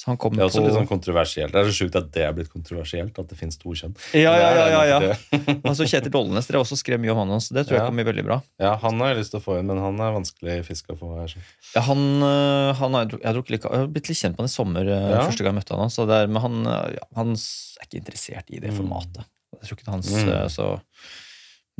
Så 0.00 0.06
han 0.08 0.16
kom 0.16 0.32
Det 0.32 0.40
er 0.40 0.46
også 0.48 0.62
på 0.62 0.68
litt 0.70 0.76
sånn 0.78 0.86
kontroversielt. 0.88 1.52
Det 1.52 1.60
er 1.60 1.66
så 1.68 1.74
sjukt 1.76 1.96
at 1.98 2.06
det 2.14 2.22
er 2.24 2.30
blitt 2.32 2.48
kontroversielt, 2.48 3.18
at 3.20 3.26
det 3.28 3.36
finnes 3.36 3.58
to 3.60 3.74
kjønn. 3.76 3.92
Ja, 4.16 4.32
ja, 4.32 4.46
ja. 4.56 4.68
ja, 4.72 5.00
ja. 5.02 5.16
Altså 5.68 5.84
Kjetil 5.84 6.14
Dollenes 6.14 6.48
dere 6.48 6.62
også 6.62 6.78
skrev 6.80 7.02
mye 7.02 7.12
om 7.12 7.20
han 7.20 7.34
også. 7.36 7.52
Det 7.58 7.66
tror 7.68 7.76
Ja. 7.76 7.82
jeg 7.82 7.92
kommer 7.92 8.08
veldig 8.08 8.24
bra. 8.24 8.38
Ja, 8.64 8.70
han 8.80 8.96
har 9.04 9.12
jeg 9.12 9.18
lyst 9.20 9.34
til 9.34 9.42
å 9.42 9.44
få 9.44 9.58
inn, 9.60 9.68
men 9.68 9.76
han 9.84 10.00
er 10.00 10.14
vanskelig 10.16 10.56
fisk 10.70 10.88
å 10.94 10.96
få 11.02 11.10
her. 11.20 11.34
Ja, 11.74 11.82
han, 11.90 12.00
øh, 12.24 12.70
han 12.80 12.96
har, 12.96 13.12
jeg, 13.12 13.20
har 13.28 13.42
like, 13.44 13.60
jeg 13.68 13.82
har 13.84 13.92
blitt 13.92 14.08
litt 14.08 14.22
kjent 14.22 14.38
med 14.38 14.46
han 14.46 14.48
i 14.48 14.54
sommer, 14.56 14.88
øh, 14.88 15.10
Ja. 15.12 15.20
første 15.28 15.44
gang 15.44 15.52
jeg 15.52 15.60
møtte 15.60 15.76
han. 15.82 15.92
Så 15.92 16.08
det 16.08 16.16
er, 16.22 16.32
men 16.32 16.42
han, 16.48 16.56
ja, 16.96 17.04
han 17.20 17.36
er 17.36 17.84
ikke 17.84 18.00
interessert 18.00 18.48
i 18.56 18.62
det 18.64 18.72
formatet. 18.72 19.28
Jeg 19.60 19.68
tror 19.68 19.76
ikke 19.76 19.84
det 19.84 19.92
er 19.92 19.98
hans, 19.98 20.12
Mm. 20.16 20.48
så 20.56 20.70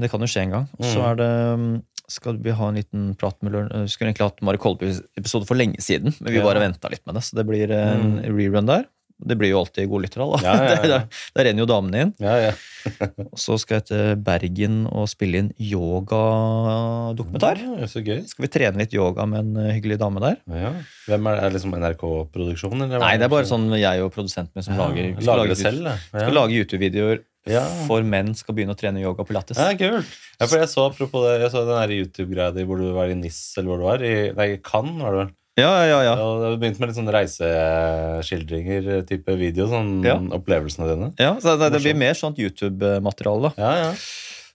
Men 0.01 0.07
det 0.07 0.11
kan 0.15 0.23
jo 0.25 0.29
skje 0.33 0.43
en 0.47 0.55
gang. 0.57 0.69
Og 0.79 0.85
så 0.89 0.97
Mm. 1.01 1.07
er 1.11 1.17
det 1.21 1.31
mm, 1.61 1.83
skal 2.11 2.39
vi 2.43 2.51
ha 2.57 2.69
en 2.69 2.75
liten 2.81 3.03
prat 3.21 3.37
med 3.45 3.53
Lørn... 3.53 3.69
Vi 3.85 3.93
skulle 3.93 4.09
egentlig 4.11 4.27
hatt 4.31 4.41
Mari 4.43 4.59
Kolby-episode 4.59 5.47
for 5.47 5.55
lenge 5.61 5.79
siden, 5.85 6.15
men 6.21 6.33
vi 6.33 6.41
bare 6.43 6.59
venta 6.63 6.89
litt 6.91 7.05
med 7.07 7.15
det. 7.15 7.23
Så 7.23 7.37
det 7.39 7.45
blir 7.47 7.71
en 7.71 8.17
rerun 8.25 8.67
der. 8.67 8.89
Det 9.21 9.37
blir 9.37 9.51
jo 9.53 9.59
alltid 9.61 9.89
gode 9.91 10.07
lyttere, 10.07 10.25
da. 10.31 10.39
Ja, 10.45 10.55
ja, 10.65 10.77
ja. 10.89 10.99
der, 11.37 11.45
renner 11.47 11.61
jo 11.65 11.69
damene 11.69 11.97
inn. 12.07 12.13
Ja, 12.23 12.35
ja. 12.41 12.53
Og 13.31 13.39
så 13.41 13.59
skal 13.61 13.75
jeg 13.81 13.85
til 13.91 14.03
Bergen 14.25 14.77
og 14.89 15.09
spille 15.13 15.37
inn 15.43 15.51
yogadokumentar. 15.61 17.57
Ja, 17.81 17.87
så 17.91 18.01
gøy. 18.05 18.23
Skal 18.31 18.45
vi 18.47 18.51
trene 18.53 18.81
litt 18.81 18.95
yoga 18.97 19.27
med 19.29 19.39
en 19.43 19.51
eh, 19.61 19.75
hyggelig 19.77 19.99
dame 20.01 20.21
der? 20.25 20.37
Ja. 20.49 20.71
Hvem 21.11 21.27
er 21.29 21.33
det? 21.37 21.43
Er 21.43 21.47
det 21.51 21.55
liksom 21.59 21.75
NRK-produksjon? 21.77 22.79
Nei, 22.87 23.15
det 23.21 23.27
er 23.29 23.33
bare 23.33 23.49
sånn 23.49 23.67
jeg 23.77 24.05
og 24.05 24.13
produsenten 24.15 24.55
min 24.57 24.65
som 24.67 24.79
lager 24.81 25.05
skal 25.19 25.29
Lager 25.33 25.53
lage, 25.53 25.59
selv. 25.61 25.91
Skal 26.15 26.37
lage 26.39 26.57
YouTube-videoer 26.61 27.19
Ja. 27.49 27.65
for 27.89 28.01
menn 28.05 28.35
skal 28.37 28.55
begynne 28.57 28.75
å 28.77 28.81
trene 28.81 29.01
yoga 29.01 29.23
på 29.25 29.29
Pilates. 29.33 29.57
Ja, 29.61 29.73
kult. 29.77 30.09
Ja, 30.41 30.45
for 30.47 30.57
jeg 30.61 30.69
så 30.73 30.81
apropos 30.91 31.21
det, 31.27 31.35
jeg 31.45 31.51
så 31.53 31.61
den 31.69 31.95
YouTube-greia 31.99 32.51
di 32.57 32.63
hvor 32.69 32.79
du 32.81 32.89
var 32.97 33.07
i 33.13 33.17
NIS, 33.17 33.41
eller 33.59 33.69
hvor 33.73 33.81
du 33.81 33.85
var. 33.89 33.99
I, 34.05 34.07
nei, 34.37 34.49
Cannes, 34.65 35.01
var 35.05 35.11
det 35.17 35.21
vel. 35.23 35.31
Ja, 35.61 35.73
ja, 35.89 36.01
ja. 36.09 36.15
Og 36.25 36.41
det 36.45 36.55
begynte 36.63 36.83
med 36.83 36.91
litt 36.91 36.99
sånn 36.99 37.13
reiseskildringer 37.15 38.91
type 39.09 39.37
video, 39.39 39.69
sånn 39.71 40.01
Ja. 40.07 40.17
opplevelsene 40.39 40.89
dine. 40.91 41.13
ja 41.21 41.35
så 41.41 41.57
det, 41.61 41.71
det 41.77 41.83
blir 41.85 41.97
mer 42.01 42.19
sånt 42.19 42.41
YouTube-materiale, 42.41 43.51
da. 43.51 43.53
Ja, 43.61 43.73
ja. 43.85 43.93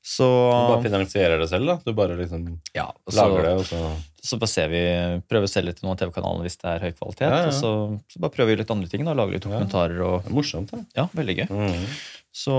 Så, 0.05 0.25
Du 0.25 0.73
bare 0.75 0.83
finansierer 0.83 1.39
det 1.41 1.47
selv, 1.49 1.65
da. 1.65 1.79
Du 1.81 1.93
bare 1.97 2.13
liksom 2.19 2.43
ja, 2.75 2.91
så, 3.09 3.15
lager 3.23 3.47
det, 3.47 3.53
og 3.57 3.65
så 3.65 3.79
så 4.25 4.39
bare 4.41 4.49
ser 4.49 4.71
vi, 4.71 4.81
prøver 5.29 5.45
å 5.45 5.51
selge 5.51 5.75
til 5.75 5.85
noen 5.85 5.93
av 5.95 6.01
TV-kanalene 6.01 6.45
hvis 6.47 6.57
det 6.61 6.69
er 6.71 6.81
høy 6.81 6.91
kvalitet. 6.97 7.27
Ja, 7.29 7.41
ja. 7.43 7.49
Og 7.51 7.53
så, 7.53 7.71
så 8.09 8.21
bare 8.23 8.33
prøver 8.33 8.53
vi 8.55 8.61
litt 8.63 8.73
andre 8.73 8.89
ting. 8.89 9.05
da, 9.05 9.13
Lager 9.17 9.37
litt 9.37 9.45
dokumentarer 9.45 10.01
og 10.05 10.25
Det 10.25 10.33
morsomt, 10.33 10.73
da. 10.73 10.81
Ja, 10.97 11.05
veldig 11.13 11.35
gøy. 11.41 11.45
Mm. 11.51 11.85
Så 12.35 12.55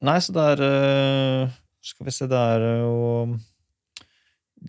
Nei, 0.00 0.16
så 0.24 0.32
det 0.32 0.44
er 0.54 0.62
øh, 0.64 1.50
Skal 1.84 2.06
vi 2.08 2.14
se, 2.16 2.26
det 2.30 2.40
er 2.54 2.62
jo 2.80 2.94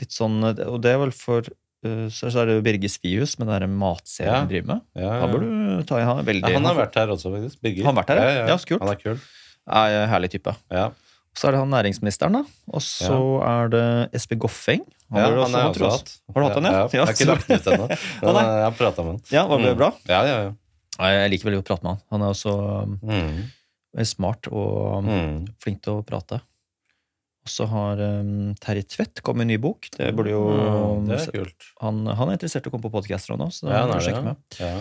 litt 0.02 0.12
sånn 0.16 0.38
Og 0.44 0.78
det 0.84 0.92
er 0.92 1.00
vel 1.00 1.14
for 1.16 1.48
Så 1.84 2.30
så 2.30 2.42
er 2.44 2.46
det 2.46 2.56
jo 2.60 2.62
Birger 2.62 2.92
Svihus 2.94 3.40
med 3.40 3.48
den 3.50 3.72
matserien 3.80 4.30
Ja. 4.32 4.40
han 4.40 4.48
driver 4.52 4.68
med. 4.68 4.82
Ja, 4.96 5.14
Da 5.20 5.28
bør 5.32 5.40
du 5.42 5.84
ta 5.90 5.98
i 5.98 6.04
han. 6.06 6.24
Veldig, 6.26 6.42
ja, 6.50 6.54
han 6.60 6.66
har 6.66 6.76
vært 6.76 6.96
her 6.96 7.08
også, 7.08 7.32
faktisk. 7.34 7.62
Birger. 7.62 7.86
Han 7.86 7.96
har 7.96 8.04
vært 8.04 8.12
her, 8.14 8.18
ja? 8.22 8.48
Ja, 8.52 8.58
kult. 8.58 8.82
Han 8.82 8.90
er 8.90 9.00
kul. 9.02 9.20
er 9.68 10.08
herlig 10.08 10.30
type. 10.32 10.56
Ja. 10.70 10.92
Så 11.34 11.48
er 11.48 11.52
det 11.56 11.60
han 11.64 11.70
næringsministeren, 11.72 12.34
da. 12.34 12.44
Og 12.74 12.82
så 12.82 13.18
er 13.42 13.70
det 13.72 13.86
Espen 14.14 14.38
Goffeng. 14.40 14.82
Ja, 15.12 15.30
bør 15.32 15.42
han 15.46 15.54
har 15.54 15.62
jeg 15.62 15.70
også 15.72 15.90
hatt. 15.92 16.12
Har 16.34 16.42
du 16.42 16.48
hatt 16.48 16.54
han, 16.60 16.64
ja? 16.66 16.72
ja? 16.72 16.88
Jeg 16.92 17.02
har 17.02 17.14
ikke 17.14 17.28
lagt 17.32 17.48
den 17.48 17.58
ut 17.58 17.66
ennå. 17.72 17.88
Men 18.22 18.36
jeg 18.36 18.64
har 18.68 18.72
prata 18.78 19.04
med 19.04 19.12
han. 19.12 19.22
Ja, 19.32 19.48
var 19.48 19.58
det 19.58 19.72
Mm. 19.72 19.78
bra? 19.78 19.90
Ja, 20.08 20.22
ja, 20.28 20.38
ja. 20.44 20.52
Ja, 21.00 21.08
Jeg 21.24 21.32
liker 21.32 21.50
veldig 21.50 21.64
godt 21.64 21.66
å 21.66 21.72
prate 21.72 21.84
med 21.84 21.92
han. 21.92 22.02
Han 22.12 22.22
er 22.22 22.30
også 22.36 22.54
Mm. 23.02 24.06
smart 24.06 24.48
og 24.52 25.04
Mm. 25.04 25.48
flink 25.64 25.82
til 25.82 25.94
å 26.02 26.06
prate. 26.06 26.42
Og 27.42 27.50
så 27.50 27.66
har 27.72 27.98
um, 28.22 28.52
Terje 28.62 28.84
Tvedt 28.86 29.22
kommet 29.26 29.42
med 29.42 29.48
en 29.48 29.54
ny 29.56 29.60
bok. 29.64 29.88
Det 29.96 30.12
burde 30.18 30.30
jo 30.36 30.42
Mm, 30.52 31.08
Det 31.10 31.18
er 31.24 31.32
kult. 31.40 31.70
han, 31.82 32.04
han 32.06 32.30
er 32.30 32.38
interessert 32.38 32.68
i 32.68 32.70
å 32.70 32.74
komme 32.76 32.86
på 32.86 32.92
podcaster 32.94 33.34
nå, 33.40 33.48
så 33.54 33.66
det 33.66 33.74
Ja, 33.74 33.86
er 33.90 34.06
sjekke 34.06 34.24
med. 34.28 34.44
Ja. 34.62 34.76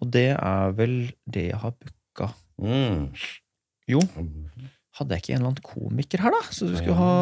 Og 0.00 0.10
det 0.12 0.26
er 0.36 0.74
vel 0.76 0.96
det 1.24 1.46
jeg 1.50 1.60
har 1.62 1.72
booka. 1.72 2.28
Mm. 2.60 3.06
Jo, 3.88 4.00
hadde 4.98 5.16
jeg 5.16 5.22
ikke 5.22 5.32
en 5.36 5.40
eller 5.40 5.50
annen 5.54 5.64
komiker 5.64 6.22
her, 6.24 6.36
da? 6.36 6.42
Så 6.52 6.68
du 6.68 6.76
skulle 6.76 6.96
ha 6.98 7.14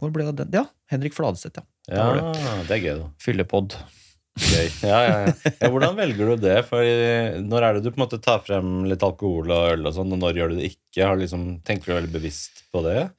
Hvor 0.00 0.12
ble 0.12 0.24
det 0.26 0.32
av 0.32 0.38
den? 0.42 0.52
Ja, 0.60 0.64
Henrik 0.92 1.16
Fladseth, 1.16 1.60
ja. 1.60 1.64
Ja, 1.92 2.06
det. 2.32 2.62
det 2.68 2.76
er 2.76 2.84
gøy, 2.84 2.94
da. 3.02 3.08
Fyllepod. 3.24 3.74
Gøy. 4.40 4.68
Ja, 4.88 5.00
ja, 5.04 5.16
ja. 5.26 5.32
ja, 5.60 5.68
hvordan 5.72 5.96
velger 5.98 6.30
du 6.32 6.36
det? 6.44 6.58
For 6.68 6.80
når 7.44 7.66
er 7.66 7.74
det 7.76 7.82
du 7.84 7.90
på 7.92 7.98
en 8.00 8.04
måte 8.06 8.20
tar 8.24 8.40
frem 8.44 8.84
litt 8.88 9.02
alkohol 9.04 9.50
og 9.52 9.72
øl, 9.74 9.84
og 9.90 9.96
sånn, 9.96 10.12
og 10.16 10.20
når 10.22 10.38
gjør 10.40 10.52
du 10.54 10.60
det 10.60 10.70
ikke? 10.72 11.04
Har 11.04 11.16
du 11.18 11.24
liksom, 11.26 11.44
tenker 11.68 11.92
du 11.92 11.96
veldig 11.98 12.12
bevisst 12.14 12.62
på 12.72 12.80
det? 12.86 13.10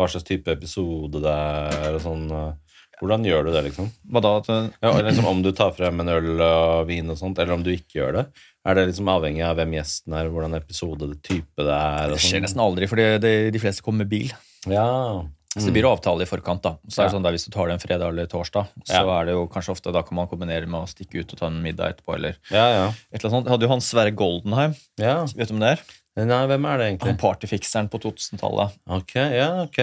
Hva 0.00 0.08
slags 0.08 0.24
type 0.28 0.48
episode 0.56 1.20
det 1.20 1.36
er? 1.36 1.94
og 1.94 2.00
sånn? 2.04 2.26
uh, 2.32 2.52
Hvordan 3.00 3.24
gjør 3.24 3.46
du 3.46 3.50
det, 3.54 3.62
liksom? 3.70 3.86
Hva 4.12 4.20
da? 4.24 4.30
At, 4.42 4.48
uh, 4.52 4.68
Ja, 4.84 4.92
liksom 5.06 5.26
Om 5.30 5.42
du 5.44 5.50
tar 5.56 5.72
frem 5.76 6.00
en 6.02 6.08
øl 6.12 6.40
og 6.44 6.86
vin 6.88 7.08
og 7.12 7.16
sånt, 7.20 7.38
eller 7.40 7.54
om 7.56 7.62
du 7.64 7.70
ikke 7.72 8.00
gjør 8.00 8.16
det? 8.18 8.24
Er 8.68 8.76
det 8.76 8.88
liksom 8.90 9.08
avhengig 9.08 9.44
av 9.46 9.56
hvem 9.56 9.72
gjesten 9.78 10.12
er, 10.18 10.28
hvordan 10.32 10.56
episode, 10.58 11.06
det 11.08 11.22
type 11.24 11.64
det 11.64 11.72
er? 11.76 12.08
Og 12.10 12.16
det 12.18 12.20
skjer 12.24 12.40
sånn? 12.40 12.44
nesten 12.48 12.60
aldri, 12.64 12.88
for 12.90 12.96
de 13.00 13.60
fleste 13.62 13.84
kommer 13.86 14.04
med 14.04 14.10
bil. 14.12 14.32
Ja. 14.68 15.24
Så 15.56 15.64
det 15.66 15.72
blir 15.74 15.82
jo 15.82 15.90
avtale 15.96 16.22
i 16.22 16.28
forkant. 16.30 16.60
da. 16.62 16.76
Så 16.86 17.00
er 17.00 17.08
det 17.08 17.14
sånn 17.16 17.24
der 17.24 17.32
Hvis 17.34 17.46
du 17.48 17.50
tar 17.50 17.66
det 17.66 17.74
en 17.74 17.82
fredag 17.82 18.12
eller 18.12 18.26
torsdag, 18.30 18.68
så 18.86 19.00
Ja. 19.00 19.16
er 19.20 19.24
det 19.26 19.32
jo 19.34 19.48
kanskje 19.50 19.72
ofte 19.72 19.92
da 19.92 20.02
kan 20.06 20.14
man 20.14 20.28
kombinere 20.28 20.68
med 20.68 20.78
å 20.84 20.86
stikke 20.86 21.24
ut 21.24 21.32
og 21.32 21.38
ta 21.40 21.46
en 21.48 21.62
middag 21.64 21.96
etterpå. 21.96 22.14
eller 22.14 22.36
Ja, 22.52 22.66
ja. 22.70 22.84
et 23.10 23.24
eller 23.24 23.30
annet 23.30 23.32
sånt. 23.34 23.44
Jeg 23.48 23.52
hadde 23.56 23.66
jo 23.66 23.72
han 23.72 23.80
Sverre 23.80 24.12
Goldenheim. 24.14 24.76
ja. 25.00 25.24
Vet 25.24 25.48
du 25.48 25.54
om 25.54 25.60
det 25.64 25.72
er? 25.78 25.82
Nei, 26.18 26.42
hvem 26.50 26.64
er 26.66 26.80
det 26.80 26.86
egentlig? 26.88 27.12
Han 27.12 27.20
partyfikseren 27.20 27.88
på 27.90 28.00
2000-tallet. 28.02 28.74
Ok, 28.90 29.14
ja, 29.14 29.50
ok. 29.62 29.78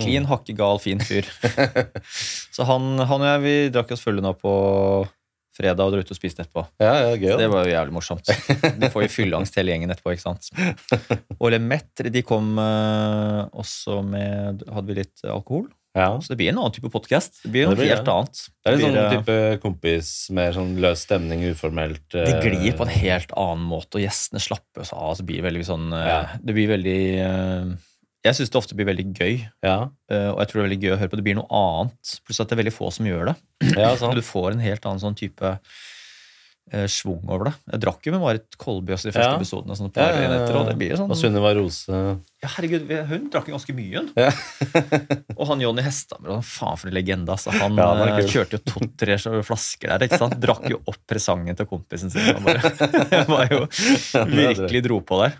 Klin 0.00 0.26
hakkegal, 0.30 0.80
fin 0.82 1.02
fyr. 1.04 1.28
så 2.56 2.66
han, 2.66 2.94
han 2.98 3.20
og 3.20 3.28
jeg 3.28 3.42
vi 3.44 3.56
drakk 3.74 3.92
oss 3.94 4.04
fulle 4.04 4.24
nå 4.24 4.32
på 4.40 4.54
fredag 5.60 5.84
og 5.84 5.94
dro 5.94 6.00
ut 6.00 6.12
og 6.14 6.18
spiste 6.18 6.44
etterpå. 6.44 6.64
Ja, 6.80 6.94
ja, 7.04 7.12
gøy. 7.18 7.34
Det 7.38 7.48
var 7.52 7.66
jo 7.66 7.74
jævlig 7.74 7.94
morsomt. 7.94 8.32
Du 8.80 8.86
får 8.92 9.04
jo 9.04 9.10
fylleangst 9.12 9.58
hele 9.60 9.74
gjengen 9.74 9.92
etterpå. 9.92 10.14
ikke 10.14 10.24
sant? 10.24 10.48
Og 11.40 11.50
Lemet 11.52 12.04
de 12.08 12.22
kom 12.26 12.54
eh, 12.62 13.42
også 13.60 14.00
med 14.06 14.64
Hadde 14.70 14.88
vi 14.88 14.98
litt 15.02 15.24
alkohol? 15.28 15.68
Ja. 15.96 16.20
Så 16.22 16.32
det 16.32 16.38
blir 16.38 16.52
en 16.52 16.60
annen 16.60 16.74
type 16.74 16.90
podkast. 16.92 17.40
Det 17.42 17.50
blir 17.50 17.66
noe 17.66 17.74
det 17.74 17.82
blir 17.82 17.90
helt 17.90 18.06
ja. 18.06 18.16
annet. 18.20 18.40
Det 18.60 18.70
er 18.70 18.76
en 18.76 18.82
sånn 18.84 18.98
eh, 19.00 19.12
type 19.16 19.36
kompis 19.64 20.10
med 20.36 20.54
sånn 20.54 20.72
løs 20.82 21.04
stemning, 21.06 21.42
uformelt. 21.50 22.04
Det 22.14 22.26
eh, 22.28 22.42
glir 22.46 22.76
på 22.78 22.86
en 22.86 22.92
helt 22.94 23.34
annen 23.34 23.66
måte, 23.66 23.98
og 23.98 24.04
gjestene 24.04 24.42
slapper 24.42 24.86
seg 24.86 25.00
av. 25.00 25.16
Så 25.18 25.26
blir 25.26 25.40
det 25.40 25.48
veldig 25.48 25.66
sånn 25.66 25.88
eh, 25.96 26.10
Ja. 26.12 26.20
Det 26.38 26.54
blir 26.56 26.70
veldig 26.70 27.00
eh, 27.26 27.72
Jeg 28.28 28.38
syns 28.38 28.54
det 28.54 28.60
ofte 28.62 28.78
blir 28.78 28.90
veldig 28.92 29.08
gøy, 29.10 29.34
Ja, 29.66 29.78
eh, 30.12 30.28
og 30.30 30.44
jeg 30.44 30.52
tror 30.52 30.60
det 30.60 30.62
er 30.62 30.68
veldig 30.68 30.82
gøy 30.84 30.94
å 30.94 31.00
høre 31.02 31.12
på. 31.12 31.20
Det 31.20 31.26
blir 31.26 31.40
noe 31.40 31.62
annet. 31.64 32.16
Pluss 32.26 32.42
at 32.44 32.52
det 32.52 32.58
er 32.58 32.62
veldig 32.62 32.76
få 32.76 32.92
som 32.94 33.10
gjør 33.10 33.32
det. 33.32 33.38
Du 34.20 34.24
får 34.26 34.52
en 34.54 34.62
helt 34.62 34.86
annen 34.86 35.02
sånn 35.02 35.18
type 35.18 35.56
eh, 36.72 36.86
schwung 36.90 37.22
over 37.28 37.50
det. 37.50 37.54
Jeg 37.72 37.80
drakk 37.84 38.06
jo 38.06 38.12
med 38.14 38.20
Marit 38.22 38.56
Kolby 38.60 38.92
også 38.94 39.10
de 39.10 39.14
første 39.16 39.30
Ja. 39.30 39.36
episodene. 39.38 39.76
Sånn 39.78 39.90
Ja, 39.90 39.94
par 39.96 40.12
ja, 40.14 40.20
ja, 40.20 40.28
enheter, 40.30 40.56
og 40.60 40.66
det 40.70 40.76
blir 40.80 40.96
sånn... 40.96 41.10
Og 41.10 41.16
Sunniva 41.18 41.52
Rose 41.58 42.00
ja, 42.40 42.48
herregud, 42.56 42.88
Hun 43.10 43.26
drakk 43.28 43.48
jo 43.50 43.52
ganske 43.52 43.74
mye, 43.76 44.00
hun. 44.00 44.06
Ja. 44.16 44.30
og 45.38 45.42
han 45.50 45.60
Jonny 45.60 45.82
Hestammer, 45.84 46.38
faen 46.40 46.78
for 46.80 46.88
en 46.88 46.94
legende. 46.96 47.28
Altså. 47.34 47.52
Han 47.52 47.76
Ja, 47.76 47.90
eh, 48.16 48.22
kjørte 48.24 48.56
jo 48.56 48.62
to-tre 48.64 49.18
flasker 49.44 49.92
der. 49.92 50.06
ikke 50.06 50.16
sant? 50.22 50.38
Drakk 50.40 50.64
jo 50.72 50.78
opp 50.88 50.96
presangen 51.10 51.54
til 51.58 51.68
kompisen 51.68 52.08
sin. 52.10 52.22
Han 52.30 52.42
bare, 52.46 52.72
var 53.34 53.50
jo 53.52 53.66
virkelig 54.32 54.82
dro 54.86 55.00
på 55.04 55.20
der. 55.20 55.36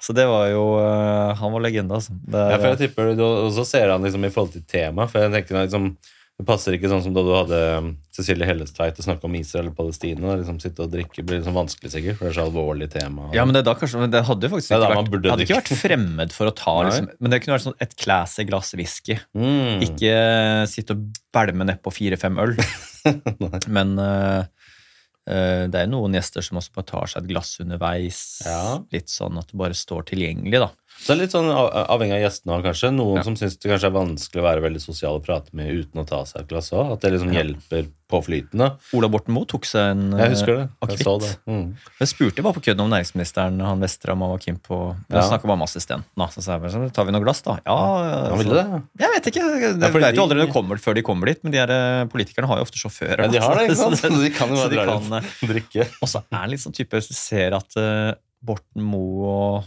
Så 0.00 0.14
det 0.14 0.26
var 0.30 0.46
jo 0.52 0.62
eh, 0.78 1.34
Han 1.40 1.52
var 1.56 1.64
legende, 1.66 1.98
altså. 1.98 2.14
Det, 2.14 2.44
Ja, 2.52 2.58
for 2.62 2.68
jeg 2.76 2.78
tipper 2.84 3.10
du 3.18 3.24
også 3.26 3.64
ser 3.66 3.90
han 3.90 4.06
liksom 4.06 4.24
i 4.28 4.30
forhold 4.30 4.52
til 4.54 4.62
tema. 4.70 5.08
For 5.10 5.26
jeg 5.26 5.34
tenker 5.34 5.64
liksom, 5.64 5.96
Det 6.36 6.44
passer 6.44 6.74
ikke 6.76 6.90
sånn 6.92 7.00
som 7.00 7.14
da 7.16 7.22
du 7.24 7.30
hadde 7.32 7.58
um, 7.80 7.86
Cecilie 8.12 8.44
Hellestveit 8.44 8.98
og 9.00 9.06
snakka 9.06 9.24
om 9.24 9.36
Israel 9.38 9.70
og 9.70 9.76
Palestina. 9.78 10.34
Liksom 10.36 10.58
Sitte 10.60 10.84
og 10.84 10.90
drikke 10.92 11.24
blir 11.24 11.38
liksom 11.38 11.56
vanskelig, 11.56 11.92
sikkert, 11.94 12.18
for 12.18 12.28
det 12.28 12.34
er 12.34 12.36
så 12.36 12.44
alvorlig 12.44 12.90
tema. 12.92 13.30
ja, 13.32 13.46
men 13.48 13.56
det, 13.56 13.62
da 13.64 13.72
kanskje, 13.78 14.02
men 14.02 14.12
det 14.12 14.20
hadde 14.28 14.44
jo 14.44 14.52
faktisk 14.52 14.74
Det 14.74 14.80
ikke 14.82 14.98
vært, 14.98 15.30
hadde 15.32 15.46
ikke 15.46 15.58
vært 15.62 15.72
fremmed 15.80 16.36
for 16.36 16.50
å 16.50 16.54
ta 16.56 16.74
liksom, 16.84 17.08
Men 17.16 17.32
det 17.32 17.40
kunne 17.40 17.56
vært 17.56 17.66
sånn 17.70 17.78
et 17.86 17.96
classy 18.04 18.44
glass 18.50 18.74
whisky. 18.76 19.16
mm. 19.32 19.86
Ikke 19.88 20.12
sitte 20.68 20.98
og 20.98 21.08
bælme 21.32 21.70
nedpå 21.70 21.94
fire-fem 22.02 22.36
øl. 22.44 22.52
Men 23.78 23.96
uh, 23.96 24.44
eh, 25.24 25.64
det 25.72 25.86
er 25.86 25.88
noen 25.88 26.20
gjester 26.20 26.44
som 26.44 26.60
også 26.60 26.76
bare 26.76 26.90
tar 26.92 27.14
seg 27.14 27.24
et 27.24 27.32
glass 27.32 27.56
underveis. 27.64 28.20
Ja. 28.44 28.82
Litt 28.92 29.08
sånn 29.08 29.40
at 29.40 29.48
det 29.54 29.62
bare 29.64 29.78
står 29.78 30.10
tilgjengelig, 30.12 30.66
da. 30.66 30.68
Så 30.98 31.12
det 31.12 31.16
er 31.16 31.20
litt 31.26 31.34
sånn 31.34 31.50
avhengig 31.52 32.16
av 32.16 32.22
gjestene 32.24 32.62
kanskje. 32.64 32.90
Noen 32.96 33.16
Ja. 33.20 33.22
som 33.22 33.36
syns 33.36 33.58
det 33.60 33.68
kanskje 33.70 33.86
er 33.90 33.94
vanskelig 33.94 34.40
å 34.42 34.46
være 34.48 34.62
veldig 34.64 34.80
sosial 34.82 35.14
og 35.20 35.24
prate 35.26 35.52
med 35.52 35.68
uten 35.70 36.00
å 36.02 36.06
ta 36.08 36.24
seg 36.24 36.40
et 36.42 36.48
glass 36.48 36.70
òg. 36.72 36.92
At 36.94 37.00
det 37.00 37.12
liksom 37.12 37.32
Ja. 37.32 37.42
hjelper 37.42 37.86
på 38.08 38.20
flyten. 38.24 38.56
da. 38.58 38.76
Ola 38.94 39.08
Borten 39.08 39.34
Moe 39.34 39.44
tok 39.44 39.64
seg 39.66 39.90
en 39.90 40.12
Jeg 40.18 40.30
husker 40.30 40.46
det. 40.56 40.68
Jeg 40.70 40.88
akevitt. 40.88 41.02
så 41.04 41.20
det. 41.20 41.36
Mm. 41.46 41.74
Jeg 42.00 42.08
spurte 42.08 42.42
bare 42.42 42.54
på 42.54 42.62
kødden 42.62 42.80
om 42.80 42.90
næringsministeren 42.90 43.60
han 43.60 43.80
Westram 43.80 44.22
og 44.22 44.30
var 44.30 44.38
keen 44.38 44.58
på 44.62 44.96
Ja. 45.10 45.20
snakka 45.22 45.42
bare 45.46 45.56
med 45.58 45.66
assistenten. 45.68 46.04
Nå, 46.16 46.28
Så 46.32 46.42
sa 46.42 46.52
jeg 46.54 46.62
bare 46.62 46.70
sånn, 46.72 46.92
tar 46.92 47.04
vi 47.04 47.10
noe 47.12 47.20
glass, 47.22 47.42
da? 47.42 47.58
Ja, 47.66 47.76
Han 48.30 48.38
så- 48.38 48.44
ville 48.44 48.54
det. 48.54 48.82
Jeg 48.98 49.10
vet 49.10 49.24
ikke. 49.26 49.42
Det 49.42 49.80
Ja, 49.80 49.90
de... 49.90 49.98
vet 50.00 50.14
jo 50.14 50.22
aldri 50.22 50.36
når 50.38 50.46
de 50.46 50.52
kommer, 50.52 50.76
før 50.78 50.94
de 50.94 51.02
kommer 51.02 51.26
dit, 51.26 51.42
men 51.44 51.50
de 51.52 51.58
her 51.58 51.70
eh, 51.70 52.04
politikerne 52.06 52.46
har 52.46 52.56
jo 52.58 52.62
ofte 52.64 52.78
sjåfører. 52.78 53.18
Ja, 53.18 53.28
de 53.28 53.38
har 53.40 53.54
det, 53.56 53.70
ikke 53.70 53.76
sant? 53.84 53.96
Så 53.98 54.08
de 54.22 54.30
kan 54.30 54.48
jo 54.48 54.54
bare 54.56 54.70
dra 54.70 54.96
ut 54.96 55.12
eh, 55.22 55.46
Drikke. 55.46 55.88
Og 56.02 56.08
så 56.08 56.22
er 56.32 56.42
det 56.46 56.50
litt 56.50 56.60
sånn 56.60 56.74
type 56.74 56.90
Hvis 56.96 57.08
du 57.08 57.14
ser 57.14 57.54
at 57.54 57.76
eh, 57.76 58.14
Borten 58.44 58.82
Moe 58.82 59.26
og 59.58 59.64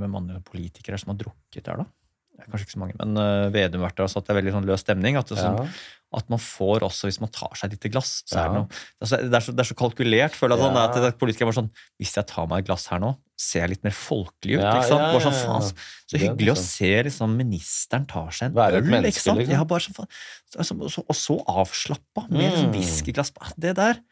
Hvem 0.00 0.16
andre 0.22 0.40
politikere 0.46 0.96
er 0.98 1.02
som 1.04 1.12
har 1.14 1.20
drukket 1.20 1.64
der, 1.66 1.84
da? 1.84 1.90
Det 2.34 2.42
er 2.42 2.50
kanskje 2.50 2.66
ikke 2.66 2.74
så 2.74 2.80
mange, 2.82 2.94
men 2.98 3.14
uh, 3.14 3.46
Vedum 3.54 3.84
har 3.84 3.92
vært 3.92 4.00
der 4.00 4.08
og 4.08 4.10
sagt 4.10 4.26
det 4.26 4.32
er 4.34 4.40
veldig 4.40 4.52
sånn 4.56 4.64
løs 4.66 4.82
stemning. 4.82 5.14
At, 5.20 5.28
det, 5.30 5.36
er 5.38 5.44
sånn, 5.44 5.58
Ja. 5.62 6.16
at 6.18 6.32
man 6.32 6.40
får 6.42 6.82
også, 6.82 7.06
hvis 7.06 7.20
man 7.22 7.30
tar 7.30 7.52
seg 7.54 7.68
et 7.70 7.76
lite 7.76 7.92
glass, 7.94 8.10
så 8.26 8.40
er 8.40 8.42
Ja. 8.42 8.48
det 8.48 8.56
noe 8.58 9.06
så, 9.06 9.20
det, 9.22 9.36
er 9.38 9.44
så, 9.46 9.54
det 9.54 9.62
er 9.62 9.68
så 9.68 9.76
kalkulert, 9.78 10.34
føler 10.34 10.58
jeg. 10.58 10.66
Sånn, 10.66 10.78
at, 10.82 10.98
at 11.12 11.20
politikere 11.20 11.52
var 11.52 11.58
sånn 11.60 11.70
Hvis 12.02 12.16
jeg 12.18 12.26
tar 12.32 12.48
meg 12.50 12.64
et 12.64 12.68
glass 12.72 12.88
her 12.90 12.98
nå, 13.04 13.12
ser 13.38 13.62
jeg 13.62 13.70
litt 13.76 13.86
mer 13.86 13.94
folkelig 13.94 14.58
ut. 14.58 14.64
Ja, 14.66 14.72
ikke 14.80 14.88
sant? 14.90 15.04
ja, 15.04 15.12
Bare 15.14 15.22
sånn, 15.28 15.36
ja, 15.38 15.44
ja. 15.44 15.52
faen, 15.52 15.68
så, 15.68 16.10
Det 16.10 16.18
er 16.18 16.24
hyggelig 16.24 16.50
å 16.50 16.58
liksom- 16.58 16.72
se 16.74 16.90
liksom, 17.06 17.36
ministeren 17.38 18.08
tar 18.10 18.34
seg 18.34 18.50
en 18.50 18.58
Være 18.58 18.82
øl. 18.82 18.90
menneske, 18.90 19.14
ikke 19.14 19.26
sant? 19.28 19.38
liksom. 19.38 19.54
Ja, 19.54 19.64
bare 19.70 19.86
sånn, 19.86 19.94
faen, 19.94 20.90
så, 20.90 21.06
og 21.06 21.16
så 21.22 21.38
avslappa, 21.54 22.26
med 22.34 22.50
mm. 22.50 22.58
et 22.58 22.74
whiskyglass. 22.74 23.30
Det 23.54 23.76
der 23.78 24.02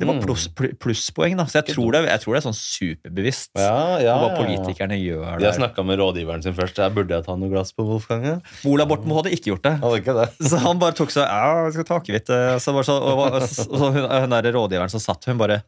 det 0.00 0.06
var 0.08 0.16
Mm. 0.16 0.22
pluss, 0.24 0.46
plusspoeng. 0.80 1.36
da, 1.36 1.44
Så 1.44 1.60
jeg 1.60 1.74
tror, 1.74 1.92
det, 1.92 2.00
jeg 2.08 2.20
tror 2.22 2.32
det 2.34 2.38
er 2.40 2.44
sånn 2.48 2.56
superbevisst 2.56 3.50
Ja, 3.60 3.98
ja, 4.00 4.14
hva 4.16 4.30
politikerne 4.38 4.96
gjør 4.96 5.38
der. 5.42 5.52
snakka 5.52 5.84
med 5.84 6.00
rådgiveren 6.00 6.42
sin 6.42 6.54
først. 6.56 6.80
Jeg 6.80 6.94
burde 6.96 7.12
jeg 7.18 7.26
ta 7.26 7.36
noe 7.36 7.50
glass 7.52 7.72
på 7.76 7.84
Wolfgang? 7.84 8.24
Ja? 8.24 8.36
Ola 8.64 8.86
Borten 8.88 9.06
Moe 9.10 9.20
hadde 9.20 9.34
ikke 9.36 9.52
gjort 9.52 9.62
det. 9.68 9.74
Hadde 9.82 10.00
ikke 10.00 10.16
det. 10.16 10.28
Så 10.48 10.58
han 10.64 10.78
bare 10.80 10.96
tok 10.96 11.12
seg 11.12 11.28
Ja, 11.28 11.66
jeg 11.68 11.76
skal 11.76 11.84
ta 11.90 11.98
akevitt. 12.00 12.32
Så 12.64 12.72
så, 12.82 12.96
og, 12.96 13.18
og, 13.28 13.38
og 13.42 13.48
så 13.50 13.92
hun, 13.92 14.08
hun 14.08 14.30
der 14.38 14.50
rådgiveren 14.56 14.90
som 14.90 15.00
satt, 15.04 15.24
hun 15.28 15.38
bare 15.38 15.60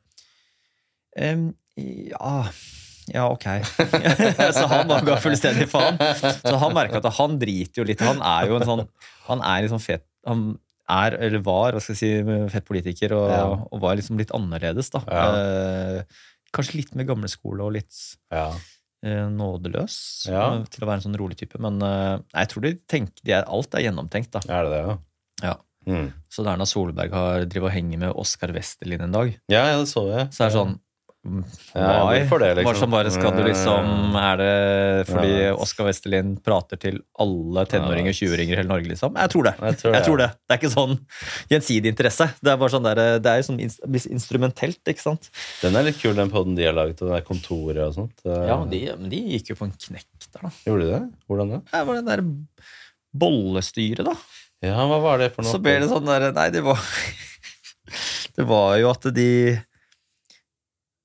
ehm, 1.20 1.52
Ja 1.76 2.48
ja, 3.12 3.24
ok. 3.28 3.44
så 4.56 4.66
han 4.70 4.86
bare 4.88 5.02
ga 5.04 5.16
fullstendig 5.20 5.66
faen. 5.68 5.98
Så 6.38 6.54
han 6.62 6.72
merka 6.72 7.00
at 7.02 7.08
han 7.18 7.34
driter 7.40 7.82
jo 7.82 7.86
litt. 7.88 8.00
Han 8.06 8.20
er 8.22 8.46
jo 8.48 8.56
en 8.60 8.66
sånn 8.68 8.84
Han 9.26 9.42
er 9.42 9.64
liksom 9.66 9.80
fet 9.82 10.04
Han 10.24 10.52
er, 10.92 11.16
eller 11.26 11.42
var, 11.46 11.72
hva 11.76 11.80
skal 11.82 11.96
jeg 11.96 12.02
si, 12.02 12.36
fett 12.52 12.66
politiker, 12.68 13.14
og, 13.16 13.30
Ja. 13.32 13.46
og 13.72 13.80
var 13.82 13.96
liksom 13.98 14.18
litt 14.20 14.32
annerledes, 14.36 14.90
da. 14.94 15.00
Eh, 15.08 16.02
kanskje 16.52 16.76
litt 16.82 16.94
med 16.98 17.08
gamleskole 17.08 17.64
og 17.64 17.72
litt 17.78 17.96
Ja. 18.32 18.50
eh, 19.04 19.26
nådeløs 19.32 19.96
eh, 20.28 20.64
til 20.70 20.84
å 20.84 20.88
være 20.90 21.00
en 21.00 21.06
sånn 21.08 21.18
rolig 21.18 21.38
type. 21.40 21.58
Men 21.58 21.80
eh, 21.82 22.18
jeg 22.34 22.48
tror 22.52 22.62
de 22.66 22.74
tenker, 22.86 23.24
de 23.24 23.32
er, 23.38 23.44
alt 23.48 23.74
er 23.74 23.86
gjennomtenkt, 23.88 24.30
da. 24.36 24.40
Er 24.48 24.68
det 24.68 24.72
det, 24.76 24.82
ja? 24.86 24.98
Ja. 25.42 25.56
Mm. 25.88 26.12
Så 26.30 26.44
Erna 26.46 26.64
Solberg 26.68 27.10
har 27.10 27.44
driver 27.50 27.66
og 27.66 27.74
henger 27.74 27.98
med 27.98 28.12
Oskar 28.14 28.52
Westerlin 28.54 29.02
en 29.02 29.10
dag, 29.16 29.32
Ja, 29.50 29.64
ja, 29.72 29.78
det 29.80 29.88
så 29.90 30.04
jeg. 30.12 30.28
så 30.30 30.44
er 30.44 30.52
det 30.52 30.58
sånn 30.60 30.76
Why? 31.22 32.24
det, 32.26 32.48
liksom? 32.58 32.74
Sånn 32.80 32.90
bare 32.90 33.10
skal 33.14 33.30
du 33.36 33.44
liksom 33.46 34.16
Er 34.18 34.40
det 34.40 35.06
fordi 35.06 35.28
Ja. 35.44 35.52
Oskar 35.54 35.86
Westerlin 35.86 36.32
prater 36.42 36.80
til 36.82 36.96
alle 37.22 37.62
tenåringer 37.70 38.10
og 38.10 38.16
20-åringer 38.18 38.56
i 38.56 38.58
hele 38.58 38.66
Norge, 38.72 38.88
liksom? 38.90 39.14
Jeg 39.14 39.30
tror 39.30 39.44
det. 39.46 39.52
Jeg 39.60 39.78
tror 39.78 39.92
Jeg 39.92 40.00
det. 40.00 40.04
tror 40.08 40.18
det. 40.18 40.28
Det 40.34 40.56
er 40.56 40.58
ikke 40.58 40.72
sånn 40.74 40.96
gjensidig 41.52 41.92
interesse. 41.94 42.26
Det 42.42 42.50
er 42.50 42.58
bare 42.58 42.74
sånn 42.74 42.82
der, 42.88 43.02
det 43.22 43.30
er 43.30 43.38
jo 43.38 43.46
sånn 43.52 43.60
ins- 43.62 43.78
ins- 43.86 44.10
instrumentelt, 44.10 44.82
ikke 44.84 45.04
sant? 45.04 45.30
Den 45.62 45.76
er 45.78 45.86
litt 45.86 46.00
kul, 46.02 46.14
den 46.18 46.30
podden 46.34 46.56
de 46.58 46.66
har 46.66 46.74
laget, 46.74 46.98
og 47.02 47.08
det 47.12 47.14
der 47.20 47.26
kontoret 47.30 47.86
og 47.86 47.94
sånt. 47.94 48.18
Eh, 48.26 48.46
Ja, 48.50 48.58
men 48.58 48.68
de, 48.74 48.82
men 48.98 49.08
de 49.14 49.22
gikk 49.38 49.54
jo 49.54 49.54
på 49.62 49.70
en 49.70 49.76
knekk 49.78 50.26
der, 50.32 50.42
da. 50.42 50.50
Gjorde 50.66 50.82
de 50.82 50.90
det? 50.98 51.02
Hvordan 51.30 51.50
det? 51.54 51.62
Det 51.70 51.86
var 51.86 51.94
det 52.02 52.06
der 52.10 52.22
bollestyret, 53.14 54.04
da. 54.04 54.16
Ja, 54.62 54.78
hva 54.90 54.98
var 55.02 55.18
det 55.18 55.32
for 55.34 55.42
noe? 55.46 55.52
Så 55.54 55.62
ble 55.62 55.78
det 55.82 55.88
sånn 55.90 56.06
der 56.06 56.32
Nei, 56.34 56.50
det 56.50 56.62
var 56.66 56.78
Det 58.36 58.44
var 58.48 58.76
jo 58.80 58.90
at 58.90 59.06
de 59.14 59.28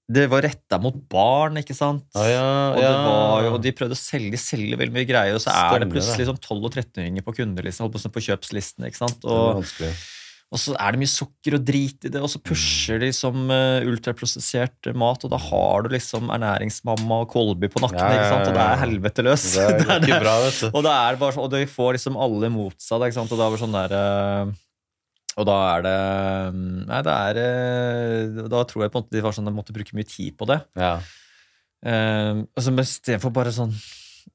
Det 0.07 0.23
var 0.31 0.45
retta 0.45 0.77
mot 0.79 0.95
barn, 1.11 1.57
ikke 1.59 1.75
sant? 1.75 2.05
Ah, 2.15 2.27
ja, 2.31 2.43
Og, 2.71 2.77
det 2.79 2.83
ja. 2.85 2.99
var 3.03 3.41
jo, 3.43 3.49
og 3.57 3.63
de 3.65 3.73
prøvde 3.75 3.97
å 3.97 3.99
selge, 3.99 4.39
selge 4.39 4.77
veldig 4.79 4.95
mye 4.95 5.07
greier, 5.09 5.35
og 5.35 5.41
så 5.43 5.51
er 5.51 5.83
det 5.83 5.89
plutselig 5.91 6.29
sånn 6.29 6.39
12- 6.39 6.61
og 6.69 6.69
13-åringer 6.77 7.25
på 7.27 7.33
kundelisten, 7.41 7.91
på 7.91 8.13
på 8.15 8.23
kjøpslisten, 8.29 8.87
ikke 8.87 9.01
sant? 9.01 9.25
Og, 9.27 9.59
og 10.47 10.61
så 10.63 10.77
er 10.79 10.95
det 10.95 11.01
mye 11.01 11.11
sukker 11.11 11.57
og 11.57 11.65
drit 11.67 12.07
i 12.07 12.11
det, 12.13 12.21
og 12.23 12.31
så 12.31 12.39
pusher 12.39 13.01
de 13.03 13.09
som 13.11 13.35
uh, 13.51 13.83
ultraprosessert 13.83 14.87
mat, 14.95 15.25
og 15.27 15.33
da 15.33 15.39
har 15.43 15.83
du 15.83 15.89
liksom 15.91 16.31
ernæringsmamma 16.31 17.17
og 17.25 17.27
Kolby 17.33 17.67
på 17.73 17.83
nakken, 17.83 17.99
Ja, 17.99 18.13
ikke 18.15 18.29
sant? 18.31 18.47
Og 18.47 18.55
det 18.55 18.63
er 18.63 18.79
helvete 18.85 19.25
løs. 19.27 19.43
Det 19.57 19.65
er 19.65 19.75
Det 19.81 19.89
er 19.91 19.99
det. 19.99 20.07
ikke 20.07 20.21
bra. 20.23 20.37
Og 20.71 20.87
det 20.87 20.93
er 20.95 21.19
bare 21.19 21.35
sånn, 21.35 21.43
og 21.49 21.51
de 21.51 21.65
får 21.67 21.97
liksom 21.99 22.15
alle 22.15 22.47
mot 22.55 22.79
seg, 22.79 23.03
ikke 23.09 23.19
sant? 23.19 23.35
og 23.35 23.41
det 23.41 23.43
er 23.43 23.51
bare 23.57 23.63
sånn 23.65 23.75
der 23.75 23.97
eh, 23.99 24.55
Og 25.37 25.45
da 25.45 25.57
er 25.75 25.85
det 25.85 25.97
Nei, 26.87 26.99
det 27.05 27.13
er 27.13 27.39
eh, 27.43 28.43
Da 28.49 28.63
tror 28.67 28.85
jeg 28.85 28.93
på 28.93 28.99
en 28.99 29.05
måte 29.05 29.15
de 29.15 29.23
var 29.25 29.35
sånn 29.37 29.49
de 29.49 29.55
måtte 29.55 29.75
bruke 29.75 29.97
mye 29.97 30.07
tid 30.07 30.37
på 30.39 30.49
det. 30.49 30.59
Ja. 30.79 30.97
Uh, 31.85 32.41
og 32.57 32.63
så 32.65 32.73
istedenfor 32.73 33.29
bare 33.35 33.51
sånn 33.53 33.69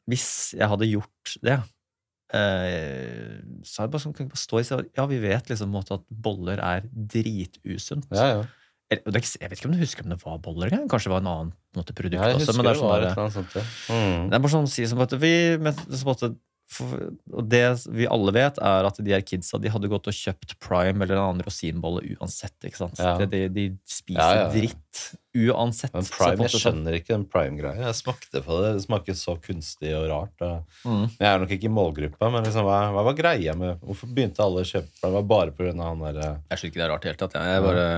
Hvis 0.06 0.54
jeg 0.54 0.68
hadde 0.70 0.86
gjort 0.86 1.32
det 1.42 1.56
uh, 1.58 3.32
så 3.66 3.82
er 3.82 3.88
det 3.88 3.94
bare 3.96 4.02
sånn, 4.04 4.14
kan 4.14 4.28
jeg 4.28 4.30
bare 4.30 4.42
stå 4.44 4.60
i 4.60 4.66
seg 4.68 4.84
Ja, 4.94 5.08
vi 5.10 5.18
vet 5.24 5.50
liksom 5.50 5.74
måte 5.74 5.98
at 5.98 6.06
boller 6.06 6.62
er 6.62 6.86
dritusunt. 6.86 8.06
Ja, 8.14 8.28
ja. 8.30 8.44
Det 8.92 9.22
Jeg 9.24 9.48
vet 9.48 9.56
ikke 9.56 9.70
om 9.70 9.74
du 9.74 9.80
husker 9.80 10.04
om 10.04 10.12
det 10.12 10.20
var 10.20 10.38
boller 10.44 10.68
engang. 10.68 10.88
Kanskje 10.92 11.08
det 11.08 11.14
var 11.14 11.22
en 11.24 11.30
annen 11.32 11.52
måte, 11.78 11.94
produkt 11.96 12.20
ja 12.20 12.30
også. 12.36 12.52
Men 12.52 12.66
det 12.66 12.68
det, 12.68 12.72
er 12.72 12.80
sånn 12.80 12.90
var 12.90 13.00
der, 13.00 13.06
et 13.06 13.12
eller 13.12 13.22
annet 13.24 13.36
sånt. 13.38 13.54
Ja. 13.56 13.62
Mm. 13.96 14.24
det 14.28 14.36
er 14.36 14.42
bare 14.44 14.54
sånn 14.54 14.68
å 14.68 14.72
si 14.72 14.88
som 14.90 15.02
at 15.04 15.14
vi, 15.22 15.34
men, 15.64 15.78
som 15.88 16.10
at, 16.12 16.24
for, 16.72 17.08
og 17.32 17.48
det 17.52 17.64
vi 17.92 18.08
alle 18.10 18.34
vet, 18.34 18.60
er 18.62 18.88
at 18.88 19.00
de 19.00 19.14
her 19.14 19.24
kidsa 19.26 19.60
de 19.62 19.72
hadde 19.72 19.90
gått 19.92 20.08
og 20.10 20.16
kjøpt 20.16 20.56
Prime 20.62 21.04
eller 21.04 21.18
en 21.18 21.24
annen 21.26 21.46
rosinbolle 21.46 22.04
uansett. 22.16 22.56
ikke 22.64 22.84
sant? 22.84 23.00
Ja. 23.00 23.16
De, 23.20 23.44
de, 23.52 23.66
spiser 23.88 24.22
ja, 24.22 24.46
ja. 24.46 24.48
dritt 24.54 25.02
uansett. 25.32 25.92
Men 25.94 26.06
Prime, 26.12 26.46
jeg 26.46 26.60
skjønner 26.60 26.96
ikke 26.98 27.12
den 27.14 27.24
Prime-greia. 27.30 27.86
Jeg 27.88 27.98
smakte 27.98 28.42
på 28.44 28.58
det. 28.62 28.74
Det 28.76 28.84
smaker 28.84 29.16
så 29.18 29.34
kunstig 29.42 29.92
og 29.96 30.06
rart. 30.10 30.44
Mm. 30.84 31.06
Jeg 31.16 31.28
er 31.28 31.42
nok 31.42 31.54
ikke 31.56 31.68
i 31.68 31.72
målgruppa, 31.72 32.30
men 32.34 32.46
liksom, 32.46 32.66
hva, 32.68 32.80
hva 32.94 33.04
var 33.06 33.16
greia 33.18 33.54
med 33.58 33.80
Hvorfor 33.82 34.10
begynte 34.12 34.44
alle 34.44 34.62
å 34.62 34.68
kjøpe 34.68 34.90
Prime? 34.92 35.08
Det 35.08 35.16
var 35.16 35.28
bare 35.32 35.72
av 35.72 35.88
han 35.88 36.04
derre 36.06 36.28
Jeg 36.28 36.58
synes 36.60 36.68
ikke 36.68 36.80
det 36.80 36.84
er 36.86 36.92
rart 36.92 37.02
i 37.02 37.08
det 37.08 37.12
hele 37.12 37.22
tatt. 37.22 37.38
Jeg, 37.40 37.64
bare, 37.66 37.88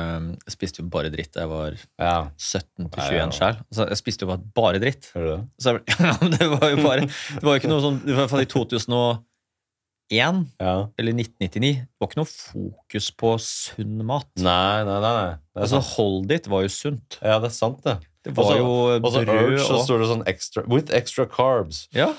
jeg 0.44 0.56
spiste 0.56 0.82
jo 0.82 0.88
bare 0.94 1.12
dritt 1.14 1.34
da 1.34 1.44
jeg 1.44 1.52
var 1.52 1.78
Ja, 1.80 2.16
17 2.38 2.88
til 2.94 3.04
21 3.04 3.18
ja. 3.18 3.28
sjøl. 3.38 3.60
Jeg 3.82 4.00
spiste 4.00 4.26
jo 4.26 4.32
bare, 4.32 4.50
bare 4.56 4.82
dritt. 4.82 5.10
hører 5.14 5.30
du 5.30 5.34
det? 5.34 5.44
Så 5.64 5.74
jeg, 5.76 5.84
ja, 6.08 6.16
det 6.38 6.50
var 6.54 6.66
jo 6.70 6.82
bare 6.84 7.06
Det 7.08 7.44
var 7.44 7.56
jo 7.56 7.62
ikke 7.62 7.72
noe 7.72 7.84
sånn 7.84 8.02
I 8.06 8.18
hvert 8.18 8.32
fall 8.32 8.44
i 8.44 8.50
2001 8.50 9.22
Ja. 10.12 10.28
eller 10.98 11.12
1999 11.16 11.60
det 11.80 12.00
var 12.00 12.08
ikke 12.10 12.20
noe 12.20 12.28
fokus 12.30 13.10
på 13.16 13.30
sunn 13.40 14.02
mat. 14.06 14.28
Nei, 14.36 14.84
nei, 14.84 14.98
nei. 15.00 15.36
Altså. 15.56 15.80
Hold 15.96 16.30
it 16.36 16.46
var 16.50 16.62
jo 16.66 16.68
sunt. 16.68 17.18
Ja, 17.22 17.38
det 17.40 17.48
er 17.50 17.54
sant, 17.56 17.80
det. 17.86 17.98
Det 18.24 18.32
var 18.36 18.44
Også- 18.44 18.58
jo 18.58 18.66
Og 18.96 19.02
brød 19.02 19.28
Urge, 19.28 19.58
så 19.66 19.74
og 19.78 19.84
står 19.86 19.98
det 20.00 20.08
sånn 20.08 20.22
extra, 20.26 20.62
with 20.66 20.92
extra 20.96 21.26
carbs. 21.26 21.88
Ja. 21.92 22.12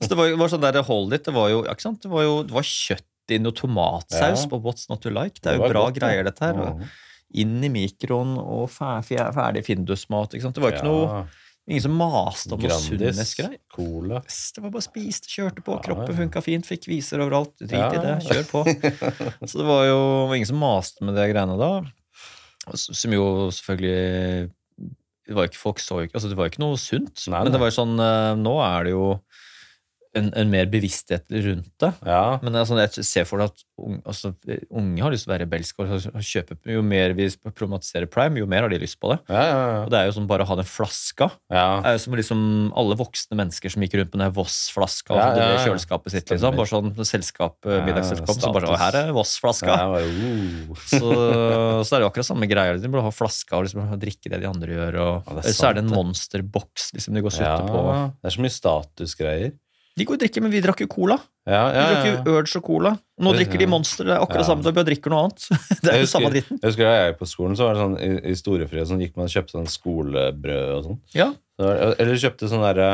så 0.00 0.08
det 0.08 0.16
var, 0.18 0.28
jo- 0.30 0.36
var 0.38 0.48
sånn 0.52 0.62
der 0.62 0.82
Hold 0.86 1.12
it, 1.16 1.24
det 1.26 1.34
var 1.34 1.48
jo, 1.50 1.62
ikke 1.64 1.80
sant? 1.86 2.02
Det 2.04 2.10
var 2.12 2.22
jo 2.26 2.36
det 2.46 2.54
var 2.54 2.62
kjøtt 2.66 3.32
i 3.32 3.38
noe 3.38 3.52
tomatsaus 3.56 4.44
Ja. 4.44 4.48
på 4.50 4.60
What's 4.62 4.88
Not 4.90 5.02
To 5.02 5.10
Like. 5.10 5.40
Det 5.40 5.52
er 5.52 5.56
jo 5.58 5.62
det 5.66 5.72
bra 5.74 5.84
godt, 5.88 5.98
greier, 5.98 6.24
dette 6.26 6.42
her. 6.44 6.54
Mm. 6.54 6.84
Inn 7.42 7.64
i 7.64 7.70
mikroen 7.72 8.34
og 8.38 8.68
fer, 8.70 9.00
fer, 9.06 9.30
ferdig 9.32 9.64
Findus-mat. 9.64 10.30
Det 10.36 10.58
var 10.62 10.72
ikke 10.74 10.84
noe 10.84 11.06
Ja. 11.06 11.22
Ingen 11.70 11.84
som 11.84 11.92
maste 11.94 12.50
om 12.50 12.58
noe 12.58 12.66
Grandis, 12.66 12.88
sunnhetsgreier. 12.90 13.60
Cola. 13.70 14.18
Det 14.26 14.62
var 14.64 14.72
bare 14.74 14.82
spist, 14.82 15.28
kjørte 15.30 15.62
på, 15.62 15.76
Ja, 15.76 15.82
kroppen 15.84 16.10
ja. 16.10 16.16
funka 16.24 16.42
fint, 16.42 16.66
fikk 16.66 16.88
viser 16.90 17.22
overalt. 17.22 17.52
Drit 17.60 17.94
i 17.94 18.00
det, 18.02 18.16
kjør 18.26 18.48
på. 18.50 18.62
Så 19.46 19.60
det 19.60 19.68
var 19.68 19.84
jo 19.86 20.00
ingen 20.34 20.48
som 20.50 20.58
maste 20.58 21.06
med 21.06 21.14
de 21.14 21.28
greiene 21.30 21.54
da. 21.60 21.70
Som 22.74 23.14
jo 23.14 23.28
selvfølgelig 23.54 24.50
det 25.22 25.36
var 25.38 25.46
ikke, 25.46 25.58
Folk 25.58 25.80
så 25.82 26.00
jo 26.00 26.06
ikke 26.08 26.18
altså 26.18 26.28
Det 26.30 26.36
var 26.38 26.46
jo 26.46 26.52
ikke 26.52 26.62
noe 26.62 26.78
sunt. 26.78 27.24
Nei, 27.30 27.42
Men 27.46 27.54
det 27.54 27.60
var 27.62 27.70
jo 27.70 27.74
sånn 27.74 27.94
eh, 28.02 28.32
Nå 28.38 28.52
er 28.62 28.86
det 28.86 28.92
jo 28.94 29.06
en, 30.18 30.28
en 30.36 30.50
mer 30.52 30.68
bevissthet 30.70 31.24
rundt 31.32 31.70
det. 31.80 31.90
Ja. 32.06 32.38
Men 32.44 32.56
altså, 32.60 32.76
jeg 32.82 33.04
ser 33.06 33.26
for 33.28 33.40
deg 33.40 33.52
at 33.52 33.64
unge, 33.82 34.00
altså, 34.08 34.32
unge 34.68 35.02
har 35.02 35.14
lyst 35.14 35.26
til 35.26 35.30
å 35.30 35.34
være 35.34 35.46
rebelske 35.46 35.86
Jo 36.72 36.82
mer 36.86 37.14
vi 37.18 37.28
problematiserer 37.48 38.08
prime, 38.12 38.40
jo 38.42 38.48
mer 38.50 38.66
har 38.66 38.72
de 38.72 38.80
lyst 38.82 38.98
på 39.02 39.12
det. 39.12 39.18
Ja, 39.32 39.42
ja, 39.48 39.62
Og 39.86 39.92
det 39.92 40.00
er 40.00 40.10
jo 40.10 40.16
som 40.18 40.28
bare 40.30 40.44
å 40.44 40.50
ha 40.50 40.58
den 40.60 40.68
flaska. 40.68 41.30
ja. 41.52 41.66
Det 41.82 41.92
er 41.92 41.96
jo 41.96 42.02
som 42.04 42.16
liksom 42.18 42.42
alle 42.78 42.98
voksne 43.00 43.38
mennesker 43.40 43.72
som 43.72 43.84
gikk 43.84 43.96
rundt 43.98 44.12
med 44.14 44.24
den 44.26 44.34
Voss-flaska 44.36 45.16
Ja, 45.16 45.26
ja, 45.38 45.48
i 45.56 45.64
kjøleskapet 45.66 46.14
sitt. 46.14 46.28
Liksom, 46.30 46.58
Bare 46.60 46.70
sånn 46.70 46.92
selskap, 47.08 47.58
Ja, 47.66 47.80
middagsselskap, 47.86 48.36
så 48.36 48.52
bare 48.54 48.70
sånn. 48.70 48.80
Her 48.82 49.00
er 49.02 49.14
Voss-flaska. 49.16 49.78
Uh. 49.96 50.72
Så, 50.92 51.08
så 51.08 51.94
er 51.94 52.00
det 52.00 52.04
jo 52.04 52.08
akkurat 52.10 52.26
samme 52.26 52.46
greia. 52.50 52.76
De 52.80 52.88
burde 52.90 53.04
ha 53.06 53.12
flaska 53.14 53.56
og 53.56 53.64
liksom 53.66 53.94
drikke 54.02 54.30
det 54.32 54.42
de 54.42 54.48
andre 54.48 54.76
gjør. 54.76 54.98
Og, 55.02 55.30
det 55.38 55.52
er 55.52 55.56
så 55.56 55.70
er 55.70 55.78
det 55.78 55.84
en 55.86 55.92
monsterboks 55.92 56.90
liksom, 56.96 57.16
de 57.16 57.22
går 57.24 57.36
og 57.38 57.44
ja, 57.44 57.56
på. 57.64 57.82
det 58.20 58.30
er 58.30 58.34
så 58.36 58.44
mye 58.44 58.54
statusgreier. 58.54 59.52
De 59.98 60.06
går 60.08 60.16
og 60.16 60.20
drikker, 60.22 60.40
men 60.44 60.52
vi 60.54 60.60
drakk 60.64 60.80
jo 60.80 60.88
cola. 60.88 61.18
Ja, 61.44 61.62
Vi 61.68 61.76
ja, 61.76 61.86
drakk 61.90 62.06
jo 62.26 62.32
Urge 62.38 62.56
og 62.60 62.64
cola. 62.64 62.92
Nå 63.20 63.32
drikker 63.36 63.58
de 63.60 63.66
Monster. 63.68 64.06
Det 64.08 64.14
er 64.14 64.22
akkurat 64.24 64.40
Ja. 64.40 64.48
samme. 64.48 64.62
De 64.64 64.72
bare 64.72 64.88
drikker 64.88 65.10
noe 65.12 65.24
annet. 65.26 65.44
Det 65.84 65.90
er 65.92 66.00
jo 66.00 66.06
samme 66.08 66.30
dritten. 66.32 66.58
Jeg 66.62 66.70
husker 66.70 66.86
da 66.86 66.92
jeg 66.96 67.12
gikk 67.12 67.18
på 67.20 67.28
skolen, 67.28 67.56
så 67.58 67.66
var 67.68 67.74
det 67.76 67.82
sånn 67.82 67.96
i, 68.00 68.10
i 68.32 68.34
storefri 68.38 68.86
sånn, 68.88 69.02
gikk 69.04 69.16
man 69.20 69.26
og 69.28 69.34
kjøpte 69.34 69.56
sånn 69.58 69.68
skolebrød 69.68 70.70
og 70.78 70.84
sånn. 70.86 71.00
Ja. 71.18 71.28
Eller 71.62 72.16
kjøpte 72.18 72.48
sånn 72.50 72.62
derre 72.64 72.86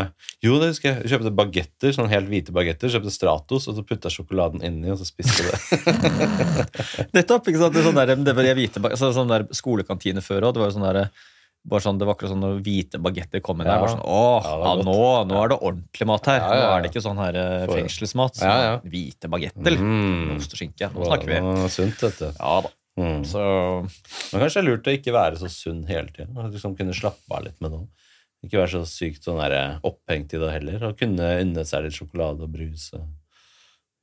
Jo, 0.45 0.59
det 0.61 0.73
husker 0.75 0.91
jeg. 0.91 1.07
Kjøpte 1.13 1.31
bagetter, 1.39 1.95
sånn 1.95 2.11
helt 2.11 2.27
hvite 2.29 2.53
bagetter. 2.53 2.91
Kjøpte 2.93 3.13
Stratos, 3.15 3.69
og 3.71 3.79
så 3.79 3.85
putta 3.87 4.11
sjokoladen 4.13 4.65
inni, 4.67 4.91
og 4.93 4.99
så 5.01 5.07
spiste 5.09 5.47
det. 5.47 5.57
Nettopp. 7.17 7.49
ikke 7.49 7.63
sant? 7.63 7.75
Det, 7.79 7.85
sånn 7.87 7.99
der, 8.01 8.15
det 8.17 8.35
var 8.37 8.49
de 8.49 8.55
hvite, 8.59 8.83
så, 8.99 9.13
sånn 9.15 9.31
der 9.31 9.47
skolekantine 9.57 10.25
før 10.25 10.49
òg. 10.51 10.57
Det 10.59 10.65
var 10.65 10.73
jo 10.73 10.77
sånn 10.81 10.89
der, 10.89 11.01
bare 11.69 11.83
sånn, 11.85 11.99
det 12.01 12.07
var 12.07 12.15
akkurat 12.15 12.31
sånn 12.33 12.41
når 12.45 12.61
hvite 12.65 13.01
bagetter 13.03 13.43
kom 13.45 13.61
inn 13.61 13.67
der. 13.69 13.81
Bare 13.83 13.93
sånn, 13.97 14.05
Åh, 14.07 14.47
Ja, 14.47 14.55
ja, 14.63 14.75
nå, 14.87 14.97
nå 15.29 15.41
er 15.43 15.49
det 15.53 15.59
ordentlig 15.59 16.07
mat 16.09 16.27
her. 16.31 16.39
Ja, 16.41 16.49
ja, 16.55 16.67
Nå 16.69 16.77
er 16.79 16.83
det 16.85 16.91
ikke 16.93 17.03
sånn 17.05 17.19
her 17.21 17.39
eh, 17.43 17.67
fengselsmat. 17.73 18.41
Ja, 18.41 18.57
ja. 18.65 18.75
Hvite 18.85 19.29
bagetter. 19.33 19.77
Mm. 19.77 20.37
Ost 20.39 20.55
og 20.55 20.61
skinke. 20.63 20.89
Nå 20.95 21.05
snakker 21.11 21.33
vi. 21.33 21.39
Ja, 21.43 21.69
Sunt, 21.75 22.03
vet 22.07 22.19
du. 22.23 22.29
Ja 22.31 22.55
da. 22.65 22.73
Mm. 22.99 23.21
Så 23.31 23.39
Men 24.33 24.41
kanskje 24.43 24.57
det 24.57 24.63
er 24.65 24.69
lurt 24.71 24.89
å 24.91 24.95
ikke 24.97 25.13
være 25.15 25.39
så 25.39 25.51
sunn 25.53 25.85
hele 25.87 26.09
tiden. 26.15 26.35
Liksom 26.51 26.75
kunne 26.79 26.97
slappe 26.97 27.31
av 27.37 27.45
litt 27.47 27.61
med 27.63 27.75
noe. 27.77 27.87
Ikke 28.47 28.59
være 28.63 28.73
så 28.79 28.85
sykt 28.87 29.27
sånn 29.27 29.39
der 29.43 29.79
opphengt 29.87 30.33
i 30.35 30.39
det 30.41 30.51
heller. 30.55 30.89
Og 30.89 30.99
kunne 30.99 31.29
unne 31.43 31.65
seg 31.67 31.85
litt 31.85 31.95
sjokolade 31.99 32.43
og 32.47 32.51
brus. 32.55 32.89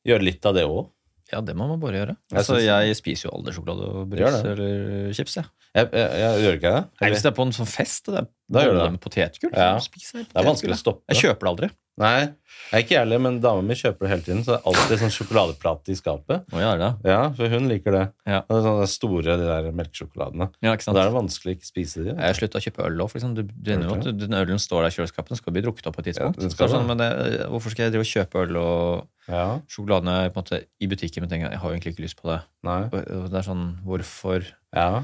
Gjøre 0.06 0.28
litt 0.28 0.46
av 0.46 0.56
det 0.56 0.64
òg. 0.68 0.92
ja, 1.32 1.42
det 1.42 1.56
må 1.58 1.66
man 1.68 1.80
bare 1.82 1.98
gjøre. 2.04 2.16
Altså, 2.36 2.60
jeg 2.62 2.96
spiser 3.00 3.30
jo 3.30 3.36
aldri 3.40 3.56
sjokolade 3.56 3.88
og 3.90 4.10
brus 4.12 4.36
eller 4.44 5.14
chips. 5.18 5.40
Jeg. 5.42 5.50
Jeg, 5.76 5.90
jeg, 5.92 6.12
jeg, 6.22 6.44
gjør 6.46 6.60
ikke 6.60 6.74
det? 6.76 6.84
Nei, 7.02 7.08
hvis 7.12 7.24
det 7.26 7.32
er 7.34 7.36
på 7.36 7.44
en 7.46 7.56
sånn 7.56 7.68
fest, 7.68 8.06
det 8.08 8.22
er 8.22 8.28
Da 8.56 8.62
gjør 8.64 8.78
du 8.78 8.80
det. 8.80 8.92
med 8.96 9.02
potetgull, 9.04 9.52
Ja. 9.58 9.74
spiser 9.84 10.22
jeg 10.22 10.30
Det 10.32 10.40
er 10.40 10.46
vanskelig 10.48 10.76
å 10.78 10.80
stoppe. 10.80 11.04
Jeg 11.12 11.24
kjøper 11.26 11.44
det 11.48 11.52
aldri. 11.52 11.70
Nei, 11.96 12.16
jeg 12.20 12.76
er 12.76 12.82
ikke 12.84 12.96
ærlig, 13.00 13.18
men 13.24 13.38
dama 13.40 13.62
mi 13.64 13.76
kjøper 13.80 14.04
det 14.04 14.10
hele 14.12 14.24
tiden. 14.26 14.40
Så 14.44 14.52
det 14.52 14.58
er 14.58 14.66
alltid 14.68 15.00
sånn 15.00 15.14
sjokoladeplate 15.16 15.94
i 15.94 15.96
skapet. 15.96 16.42
Å, 16.52 16.60
ja, 16.60 16.72
det? 16.76 16.90
Ja, 17.08 17.20
for 17.38 17.48
hun 17.54 17.70
liker 17.72 17.96
det. 17.96 18.02
Ja. 18.28 18.42
Det 18.50 18.58
er 18.58 18.66
sånne 18.66 18.88
store 18.92 19.38
de 19.40 19.46
der 19.48 19.70
melkesjokoladene. 19.80 20.50
Ja, 20.60 20.74
ikke 20.76 20.84
sant? 20.84 20.98
da 21.00 21.06
er 21.06 21.12
det 21.12 21.16
vanskelig 21.16 21.54
å 21.54 21.56
ikke 21.56 21.70
spise 21.70 22.04
de. 22.04 22.16
Jeg 22.20 22.36
slutta 22.40 22.60
å 22.60 22.66
kjøpe 22.66 22.84
øl 22.90 23.00
òg. 23.06 23.16
At 23.16 24.10
den 24.20 24.36
ølen 24.42 24.60
står 24.60 24.84
der 24.84 24.92
i 24.92 24.96
kjøleskapet, 24.98 25.32
den 25.32 25.40
skal 25.40 25.56
bli 25.56 25.64
drukket 25.64 25.88
opp 25.88 25.96
på 25.96 26.04
et 26.04 26.10
tidspunkt. 26.12 26.44
Ja, 26.44 26.52
skal 26.52 26.72
sånn, 26.74 26.88
men 26.92 27.00
det, 27.00 27.10
hvorfor 27.52 27.72
skal 27.72 27.88
jeg 27.88 27.96
drive 27.96 28.04
og 28.08 28.12
kjøpe 28.12 28.44
øl 28.44 28.60
og 28.60 29.08
Ja, 29.32 29.46
sjokoladen 29.72 30.12
er 30.12 30.28
på 30.36 30.38
en 30.38 30.44
måte 30.44 30.60
i 30.84 30.88
butikken, 30.92 31.24
men 31.24 31.32
tenker, 31.32 31.50
jeg 31.56 31.64
har 31.64 31.72
jo 31.72 31.80
egentlig 31.80 31.96
ikke 31.96 32.04
lyst 32.10 32.20
på 32.20 32.28
det. 32.30 32.42
nei. 32.68 32.82
Det 32.92 33.40
er 33.40 33.48
sånn, 33.48 33.80
hvorfor 33.88 34.44
Ja, 34.76 35.04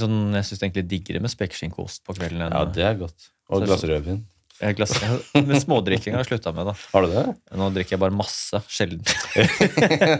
sånn, 0.00 0.18
Jeg 0.38 0.44
syns 0.48 0.62
egentlig 0.64 0.86
diggere 0.90 1.20
med 1.22 1.30
spekeskinkost 1.32 2.02
på 2.06 2.16
kvelden 2.18 2.48
ja 2.50 2.64
det 2.66 2.84
er 2.84 2.98
godt. 3.00 3.30
Og 3.48 3.62
et 3.62 3.68
glass 3.70 3.84
rødvin. 3.88 4.24
Glass, 4.74 4.90
Men 5.38 5.60
smådrikking 5.62 6.16
har 6.16 6.24
jeg 6.24 6.32
slutta 6.32 6.50
med. 6.52 6.66
da 6.66 6.72
Har 6.92 7.04
du 7.06 7.12
det? 7.14 7.22
Nå 7.60 7.68
drikker 7.76 7.94
jeg 7.94 8.00
bare 8.02 8.16
masse. 8.18 8.58
Sjelden. 8.66 9.04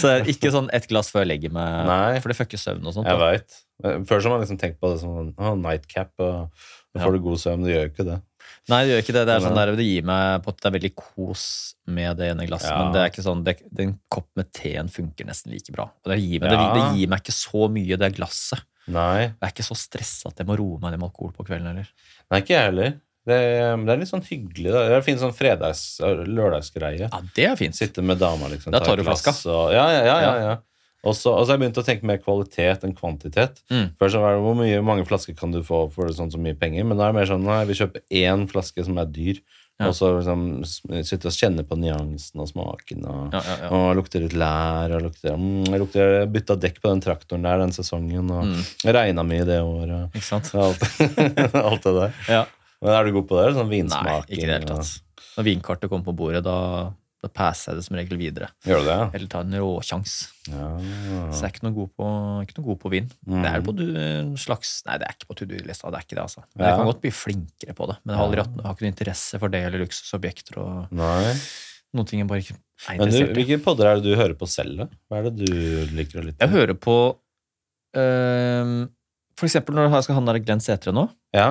Så 0.00 0.08
det 0.08 0.14
er 0.14 0.30
ikke 0.32 0.52
sånn 0.54 0.70
ett 0.72 0.86
glass 0.90 1.10
før 1.12 1.24
jeg 1.24 1.30
legger 1.34 1.52
meg, 1.54 1.84
Nei. 1.88 2.20
for 2.24 2.32
det 2.32 2.38
fucker 2.38 2.60
søvn 2.60 2.86
og 2.88 2.96
sånt. 2.96 3.08
Jeg 3.10 3.20
da. 3.20 3.28
veit. 3.34 3.58
Før 4.08 4.22
så 4.22 4.28
har 4.30 4.34
man 4.36 4.44
liksom 4.46 4.60
tenkt 4.62 4.80
på 4.80 4.90
det 4.94 5.00
som 5.02 5.34
oh, 5.36 5.54
nightcap, 5.60 6.12
og 6.24 6.48
da 6.94 7.00
Ja. 7.00 7.04
får 7.04 7.12
du 7.16 7.20
god 7.26 7.40
søvn. 7.42 7.64
Det 7.66 7.74
gjør 7.74 7.84
jo 7.84 7.92
ikke 7.92 8.06
det. 8.08 8.18
Nei, 8.72 8.78
det 8.86 8.92
gjør 8.94 9.02
ikke 9.04 9.12
det. 9.18 9.22
Det, 9.28 9.34
er 9.34 9.42
sånn 9.44 9.58
der, 9.58 9.72
det 9.76 9.84
gir 9.84 10.04
meg 10.08 10.42
på 10.44 10.48
at 10.54 10.60
det 10.62 10.68
er 10.70 10.74
veldig 10.78 10.92
kos 10.96 11.42
med 11.86 12.16
det 12.16 12.30
ene 12.32 12.46
glasset, 12.48 12.70
Ja. 12.72 12.78
men 12.82 12.92
det 12.94 13.00
er 13.02 13.10
ikke 13.12 13.24
sånn, 13.26 13.42
det, 13.44 13.56
den 13.70 13.98
kopp 14.08 14.28
med 14.40 14.48
teen 14.56 14.88
funker 14.88 15.26
nesten 15.28 15.52
like 15.52 15.72
bra. 15.74 15.84
Og 16.04 16.12
det 16.14 16.16
gir, 16.22 16.40
meg, 16.40 16.52
Ja. 16.52 16.72
det 16.72 16.84
gir 16.98 17.08
meg 17.12 17.20
ikke 17.20 17.36
så 17.36 17.68
mye, 17.68 17.98
det 18.00 18.14
glasset. 18.16 18.62
Nei, 18.88 19.20
Jeg 19.28 19.36
er 19.40 19.52
ikke 19.52 19.64
så 19.68 19.76
stressa 19.76 20.28
at 20.28 20.36
jeg 20.40 20.46
må 20.48 20.56
roe 20.60 20.78
meg 20.80 20.92
ned 20.92 21.00
med 21.00 21.08
alkohol 21.10 21.32
på 21.36 21.44
kvelden 21.48 21.66
heller. 21.72 21.88
Nei 22.30 22.40
ikke 22.40 22.56
jeg 22.56 22.64
heller. 22.70 22.90
Det, 23.24 23.36
det 23.86 23.88
er 23.94 23.96
litt 24.00 24.10
sånn 24.10 24.24
hyggelig. 24.24 24.68
Da. 24.72 24.80
Det 24.84 24.92
er 24.92 24.96
en 24.98 25.02
fin 25.06 25.16
sånn 25.20 25.32
fredags- 25.32 26.00
lørdagsgreie. 26.28 27.06
Ja, 27.08 27.20
det 27.36 27.46
er 27.48 27.56
fint. 27.56 27.74
Sitte 27.76 28.02
med 28.04 28.18
dama, 28.20 28.48
liksom. 28.52 28.72
Da 28.72 28.80
ta 28.80 28.90
tar 28.92 28.96
du 29.00 29.04
flaska. 29.06 29.32
Og, 29.48 29.72
ja, 29.72 29.86
ja, 29.92 30.02
ja. 30.04 30.16
ja, 30.20 30.34
Ja. 30.48 30.56
Og 31.04 31.14
så 31.18 31.34
har 31.36 31.44
jeg 31.52 31.60
begynt 31.60 31.80
å 31.82 31.84
tenke 31.84 32.06
mer 32.08 32.18
kvalitet 32.22 32.84
enn 32.86 32.94
kvantitet. 32.96 33.58
Mm. 33.70 33.90
Før 34.00 34.08
så 34.14 34.20
var 34.22 34.34
det 34.36 34.44
hvor 34.46 34.56
mye, 34.56 34.78
mange 34.84 35.04
flasker 35.08 35.36
kan 35.36 35.52
du 35.52 35.60
få 35.62 35.84
for 35.92 36.08
sånn 36.16 36.32
så 36.32 36.40
mye 36.40 36.56
penger, 36.56 36.84
men 36.88 36.96
nå 36.96 37.04
er 37.04 37.12
det 37.12 37.18
mer 37.20 37.28
sånn 37.28 37.44
nei, 37.44 37.64
vi 37.68 37.76
kjøper 37.76 38.00
én 38.24 38.46
flaske 38.50 38.84
som 38.86 38.96
er 38.98 39.06
dyr, 39.12 39.42
Ja. 39.80 39.88
og 39.88 39.94
så 39.98 40.06
liksom, 40.14 40.42
sitte 41.02 41.26
og 41.26 41.34
kjenne 41.34 41.64
på 41.66 41.74
nyansen 41.76 42.38
og 42.40 42.46
smaken. 42.46 43.00
Og, 43.10 43.32
Ja, 43.34 43.40
ja, 43.42 43.68
og 43.74 43.96
lukter 43.98 44.22
litt 44.22 44.32
lær, 44.38 44.92
og 44.94 45.02
lukter, 45.08 45.34
mm, 45.34 45.64
jeg 45.66 46.30
bytta 46.30 46.54
dekk 46.62 46.78
på 46.80 46.92
den 46.92 47.00
traktoren 47.02 47.42
der 47.42 47.58
den 47.58 47.72
sesongen, 47.74 48.30
og 48.30 48.44
Mm. 48.46 48.62
regna 48.94 49.24
mye 49.26 49.44
det 49.44 49.58
året. 49.60 50.14
Ikke 50.14 50.22
sant? 50.22 50.54
Alt, 50.54 50.78
alt 51.68 51.82
det 51.82 51.94
der. 51.98 52.12
Ja. 52.28 52.44
Men 52.80 52.90
er 52.94 53.04
du 53.04 53.12
god 53.18 53.26
på 53.28 53.36
det? 53.42 53.54
Sånn 53.56 53.68
Nei, 53.68 54.20
ikke 54.30 54.42
i 54.42 54.46
det 54.46 54.54
hele 54.60 54.66
tatt. 54.66 55.00
Når 55.36 55.44
vinkartet 55.50 55.90
kommer 55.90 56.04
på 56.06 56.14
bordet, 56.16 56.44
da, 56.44 56.92
da 57.24 57.30
passer 57.32 57.72
jeg 57.72 57.80
det 57.80 57.84
som 57.86 57.96
regel 57.98 58.18
videre. 58.20 58.48
Gjør 58.68 58.82
du 58.84 58.88
det? 58.90 58.96
Eller 59.16 59.30
tar 59.32 59.46
en 59.46 59.56
råsjans. 59.64 60.14
Ja. 60.52 60.66
Så 61.32 61.40
jeg 61.40 61.48
er 61.48 61.52
ikke 61.54 61.64
noe 61.66 61.76
god 61.78 61.90
på, 61.96 62.08
ikke 62.44 62.56
noe 62.58 62.66
god 62.68 62.80
på 62.84 62.92
vin. 62.92 63.06
Mm. 63.24 63.38
Det 63.40 63.50
er 63.54 63.62
på 63.64 63.74
du, 63.78 63.84
slags 64.44 64.74
Nei, 64.88 64.98
det 65.00 65.08
er 65.08 65.16
ikke 65.16 65.30
på 65.32 65.36
to 65.40 65.48
do-lista. 65.48 65.88
Det 65.94 66.00
er 66.02 66.06
ikke 66.06 66.18
det, 66.18 66.24
altså. 66.26 66.44
Men 66.54 66.68
jeg 66.68 66.78
kan 66.82 66.90
godt 66.92 67.00
bli 67.06 67.12
flinkere 67.16 67.76
på 67.78 67.88
det. 67.90 67.96
Men 68.04 68.12
jeg 68.14 68.20
har 68.20 68.26
aldri 68.28 68.44
hatt, 68.44 68.58
har 68.66 68.76
ikke 68.76 68.86
noe 68.86 68.92
interesse 68.94 69.40
for 69.42 69.54
det 69.56 69.62
eller 69.70 69.82
luksusobjekter 69.86 70.60
og 70.62 70.92
Nei. 71.00 71.34
noen 71.96 72.10
ting 72.10 72.20
jeg 72.22 72.28
bare 72.30 72.44
ikke 72.44 72.56
er 72.58 72.98
interessert 72.98 73.30
i. 73.30 73.36
hvilke 73.40 73.60
podder 73.64 73.90
er 73.92 74.00
det 74.02 74.10
du 74.10 74.18
hører 74.20 74.36
på 74.38 74.48
selv? 74.50 74.84
da? 74.84 74.88
Hva 75.08 75.20
er 75.22 75.30
det 75.30 75.48
du 75.48 75.94
liker 75.96 76.20
å 76.20 76.26
lytte 76.28 76.44
Jeg 76.44 76.52
hører 76.54 76.74
på 76.84 76.96
øh, 77.96 78.74
For 79.38 79.48
eksempel 79.48 79.76
når 79.78 79.88
jeg 79.94 80.06
skal 80.08 80.18
ha 80.18 80.22
den 80.24 80.30
der 80.32 80.42
Glenn 80.44 80.62
Sætre 80.64 80.94
nå. 80.94 81.08
Ja? 81.36 81.48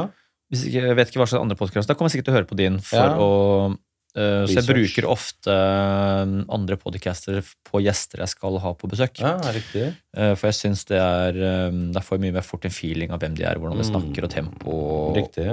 Hvis 0.54 0.66
jeg, 0.70 0.84
jeg 0.86 0.98
vet 1.00 1.10
ikke 1.10 1.22
hva 1.24 1.30
slags 1.32 1.42
andre 1.44 1.58
podkast 1.60 1.90
Da 1.90 1.96
kommer 1.98 2.12
jeg 2.12 2.18
sikkert 2.20 2.30
til 2.30 2.36
å 2.36 2.40
høre 2.42 2.50
på 2.52 2.60
din 2.60 2.80
for 2.84 3.00
Ja. 3.02 3.18
å 3.18 3.78
øh, 4.18 4.46
Så 4.48 4.56
jeg 4.60 4.68
bruker 4.70 5.08
ofte 5.10 5.50
øh, 5.50 6.46
andre 6.54 6.78
podcaster 6.78 7.42
på 7.66 7.82
gjester 7.82 8.20
jeg 8.24 8.30
skal 8.30 8.60
ha 8.60 8.74
på 8.74 8.88
besøk. 8.92 9.20
ja, 9.20 9.38
riktig. 9.56 9.96
Eh, 10.16 10.36
For 10.36 10.48
jeg 10.52 10.60
syns 10.60 10.86
det 10.86 11.00
er 11.00 11.34
øh, 11.36 11.92
Da 11.94 12.00
får 12.00 12.18
jeg 12.18 12.22
mye 12.28 12.36
mer 12.40 12.46
fort 12.46 12.66
en 12.66 12.72
feeling 12.76 13.12
av 13.12 13.20
hvem 13.20 13.36
de 13.36 13.44
er, 13.44 13.56
hvordan 13.58 13.78
de 13.78 13.84
Mm. 13.84 13.92
snakker 13.94 14.24
og 14.24 14.30
tempo. 14.30 14.78
Riktig. 15.18 15.48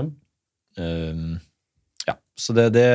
Ja, 2.06 2.14
så 2.38 2.54
det, 2.56 2.70
det 2.76 2.86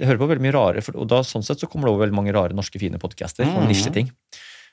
Jeg 0.00 0.06
hører 0.08 0.20
på 0.22 0.28
veldig 0.30 0.44
mye 0.46 0.54
rare, 0.56 0.80
for, 0.84 0.96
og 0.96 1.08
da, 1.10 1.20
sånn 1.26 1.44
sett 1.44 1.60
så 1.60 1.68
kommer 1.68 1.88
det 1.88 1.94
over 1.94 2.06
veldig 2.06 2.16
mange 2.16 2.32
rare 2.36 2.56
norske 2.56 2.80
fine 2.80 2.98
podcaster. 3.02 3.44
Mm. 3.44 3.66
Nisjeting. 3.68 4.08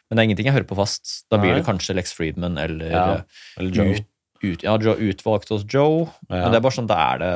Men 0.07 0.15
det 0.15 0.21
er 0.21 0.27
ingenting 0.29 0.47
jeg 0.47 0.55
hører 0.55 0.69
på 0.69 0.77
fast. 0.79 1.25
Da 1.31 1.35
blir 1.41 1.51
Nei. 1.51 1.57
det 1.59 1.65
kanskje 1.67 1.95
Lex 1.97 2.13
Friedman 2.15 2.55
eller 2.61 2.91
Ja. 2.93 3.01
eh, 3.17 3.21
Eller 3.59 3.91
ut, 3.99 4.05
ut, 4.43 4.63
ja, 4.63 4.77
Joe, 4.81 4.95
utvalgt 5.09 5.49
hos 5.49 5.63
Joe. 5.69 6.05
Ja. 6.29 6.43
Men 6.43 6.51
det 6.51 6.59
er 6.59 6.65
bare 6.65 6.75
sånn, 6.77 6.87
da 6.89 6.97
er 7.13 7.17
det 7.23 7.31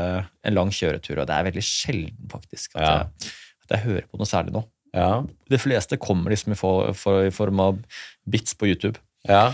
en 0.50 0.54
lang 0.58 0.70
kjøretur, 0.72 1.20
og 1.22 1.28
det 1.28 1.36
er 1.38 1.48
veldig 1.50 1.64
sjelden 1.66 2.30
faktisk 2.32 2.76
at, 2.76 2.82
Ja. 2.82 2.94
jeg, 2.98 3.32
at 3.66 3.76
jeg 3.78 3.86
hører 3.88 4.08
på 4.12 4.18
noe 4.22 4.26
særlig 4.30 4.54
nå. 4.56 4.64
Ja. 4.94 5.24
De 5.50 5.58
fleste 5.58 5.98
kommer 5.98 6.30
liksom 6.34 6.52
i, 6.52 6.56
for, 6.60 6.92
for, 6.94 7.24
i 7.26 7.32
form 7.32 7.60
av 7.64 7.80
bits 8.30 8.54
på 8.54 8.68
YouTube. 8.72 8.98
ja. 9.28 9.52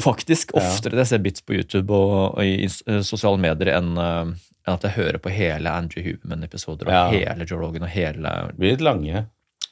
Faktisk 0.00 0.54
Ja. 0.56 0.62
oftere 0.62 0.96
jeg 1.02 1.06
ser 1.10 1.18
bits 1.20 1.42
på 1.44 1.52
YouTube 1.52 1.90
og, 1.92 2.38
og 2.38 2.44
i 2.44 2.64
eh, 2.64 3.02
sosiale 3.04 3.36
medier 3.36 3.74
enn 3.76 3.90
eh, 4.00 4.30
enn 4.64 4.76
at 4.78 4.84
jeg 4.86 4.94
hører 4.96 5.18
på 5.20 5.28
hele 5.34 5.68
Andrew 5.68 6.00
Huberman-episoder 6.06 6.86
og 6.88 6.92
Ja. 6.94 7.10
hele 7.10 7.44
Joe 7.44 7.58
Rogan 7.60 7.82
og 7.82 7.90
hele 7.92 8.22
Det 8.48 8.56
blir 8.56 8.70
litt 8.70 8.80
lange. 8.80 9.26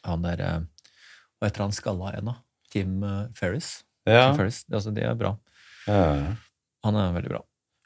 han 0.05 0.23
der 0.27 0.41
eh, 0.45 0.59
Hva 1.41 1.49
heter 1.49 1.63
han 1.65 1.73
skalla 1.73 2.11
igjen, 2.13 2.27
da? 2.27 2.35
Tim 2.71 3.01
Ferris. 3.35 3.83
Ja. 4.07 4.27
Tim 4.29 4.37
Ferris. 4.43 4.65
Det, 4.65 4.75
altså, 4.77 4.93
de 4.95 5.01
er 5.09 5.15
bra. 5.15 5.37
ja. 5.89 6.35
Han 6.87 6.97
er 6.97 7.13
veldig 7.17 7.31
bra. 7.35 7.41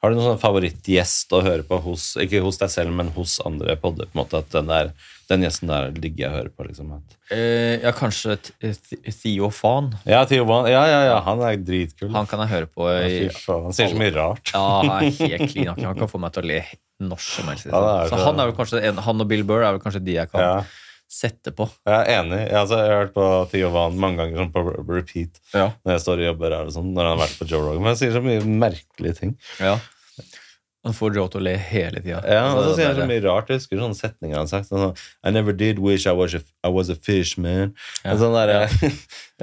Har 0.04 0.12
du 0.12 0.18
noen 0.18 0.34
sånn 0.34 0.40
favorittgjest 0.42 1.32
å 1.32 1.38
høre 1.40 1.64
på 1.64 1.78
hos 1.80 2.10
Ikke 2.20 2.42
hos 2.44 2.58
deg 2.60 2.68
selv, 2.68 2.92
men 2.92 3.08
hos 3.16 3.38
andre 3.48 3.72
podder? 3.80 4.04
på 4.10 4.18
en 4.18 4.20
måte 4.20 4.36
At 4.42 4.50
den, 4.52 4.66
der, 4.68 4.90
den 5.30 5.46
gjesten 5.46 5.70
der 5.72 5.86
digger 5.96 6.26
jeg 6.26 6.28
å 6.28 6.34
høre 6.36 6.52
på. 6.52 6.66
liksom 6.68 6.90
Eh, 7.32 7.80
ja, 7.80 7.92
kanskje 7.96 8.36
Th- 8.36 8.76
Th- 8.84 9.16
Theo 9.22 9.48
Fan. 9.48 9.94
Ja, 10.04 10.26
Theo 10.28 10.44
Fan. 10.46 10.68
Ja, 10.68 10.82
ja, 10.90 11.00
ja, 11.08 11.16
han 11.24 11.40
er 11.40 11.56
dritkul. 11.56 12.10
Han 12.12 12.26
kan 12.28 12.44
jeg 12.44 12.52
høre 12.52 12.68
på 12.68 12.84
i 12.92 13.24
ja, 13.30 13.56
han 13.64 13.72
sier 13.72 13.88
så 13.94 13.96
mye 13.96 14.12
rart. 14.14 14.52
Ja, 14.52 14.64
han 14.82 14.92
er 14.98 15.10
helt 15.10 15.50
clean. 15.54 15.72
Han 15.80 15.96
kan- 15.96 16.08
få 16.12 16.20
meg 16.20 16.36
til 16.36 16.44
å 16.44 16.46
le 16.52 16.60
når 17.00 17.18
som 17.24 17.48
helst. 17.48 17.66
Ja, 17.72 17.80
er 18.04 18.12
så 18.12 18.20
han, 18.20 18.38
er 18.38 18.52
vel 18.52 18.58
kanskje 18.60 18.84
han 19.08 19.20
og 19.24 19.28
Bill 19.32 19.42
Burr 19.48 19.64
er 19.64 19.72
vel 19.78 19.80
kanskje 19.80 20.04
de 20.04 20.18
jeg 20.20 20.30
kan. 20.30 20.66
Sette 21.14 21.52
på. 21.54 21.68
Jeg 21.86 21.94
er 22.00 22.10
enig. 22.18 22.40
Jeg, 22.48 22.56
altså, 22.58 22.78
jeg 22.82 22.90
har 22.90 23.02
hørt 23.04 23.14
på 23.14 23.26
Theo 23.54 23.70
Van 23.74 23.98
mange 24.02 24.18
ganger 24.24 24.42
sånn 24.42 24.52
på 24.54 24.64
repeat 24.90 25.38
Ja. 25.54 25.68
når 25.86 25.94
jeg 25.96 26.02
står 26.08 26.22
og 26.24 26.28
jobber 26.32 26.56
her 26.58 26.68
og 26.70 26.74
sånn, 26.74 26.92
når 26.96 27.06
han 27.10 27.12
har 27.18 27.22
vært 27.26 27.38
på 27.38 27.46
Joe 27.52 27.62
Rogan. 27.68 27.82
Men 27.84 27.92
han 27.94 28.00
sier 28.02 28.16
så 28.16 28.22
mye 28.24 28.42
merkelige 28.64 29.18
ting. 29.22 29.36
Han 30.84 30.92
får 30.92 31.14
Joe 31.16 31.30
til 31.32 31.40
å 31.40 31.44
le 31.46 31.52
hele 31.56 32.02
tida. 32.04 32.18
Ja, 32.28 32.42
og 32.52 32.58
så 32.66 32.72
sier 32.76 32.90
han 32.90 32.98
så 32.98 33.06
mye 33.08 33.22
rart. 33.24 33.48
Jeg 33.48 33.62
husker 33.62 33.78
sånne 33.80 33.96
setninger 33.96 34.36
han 34.36 34.44
har 34.44 34.50
sagt. 34.50 34.68
Sånn, 34.68 34.92
I 35.24 35.30
never 35.32 35.54
did 35.56 35.78
wish 35.80 36.04
I 36.04 36.12
was 36.12 36.34
a, 36.36 36.42
I 36.60 36.68
was 36.74 36.90
a 36.92 36.96
fish, 36.98 37.38
man. 37.40 37.72
Ja. 38.02 38.12
Og 38.12 38.20
Sånn 38.20 38.36
der, 38.36 38.52
jeg 38.76 38.92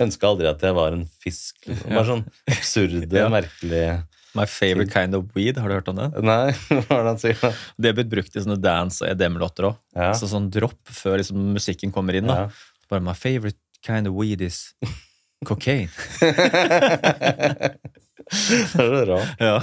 ønska 0.05 0.29
aldri 0.29 0.51
at 0.51 0.61
jeg 0.61 0.77
var 0.77 0.93
en 0.93 1.07
fisk. 1.23 1.57
Liksom. 1.65 1.95
Bare 1.97 2.05
sånn 2.11 2.23
absurde, 2.45 3.09
Ja. 3.23 3.25
merkelige 3.33 3.95
My 4.37 4.45
favorite 4.47 4.91
kind 4.93 5.15
of 5.17 5.25
weed. 5.35 5.57
Har 5.59 5.67
du 5.67 5.75
hørt 5.75 5.89
om 5.91 5.97
det? 5.99 6.09
Nei, 6.23 6.51
hva 6.69 6.99
er 6.99 7.03
det 7.03 7.09
han 7.11 7.19
sier? 7.19 7.37
da? 7.41 7.49
Det 7.81 7.89
er 7.91 7.97
blitt 7.99 8.11
brukt 8.13 8.35
i 8.37 8.43
sånne 8.45 8.59
dance- 8.63 9.03
og 9.03 9.09
EDM-låter 9.11 9.67
òg. 9.71 9.79
Ja. 9.97 10.13
Så 10.15 10.29
sånn 10.31 10.47
dropp 10.53 10.79
før 10.87 11.17
liksom 11.19 11.49
musikken 11.57 11.91
kommer 11.95 12.15
inn. 12.15 12.27
da. 12.31 12.45
Ja. 12.45 12.85
Bare 12.91 13.03
my 13.03 13.13
favorite 13.17 13.59
kind 13.83 14.07
of 14.07 14.15
weed 14.15 14.41
is 14.45 14.73
cocaine. 15.49 15.89
det 16.21 17.73
er 18.31 18.95
så 18.95 19.05
rart. 19.09 19.41
Ja. 19.41 19.57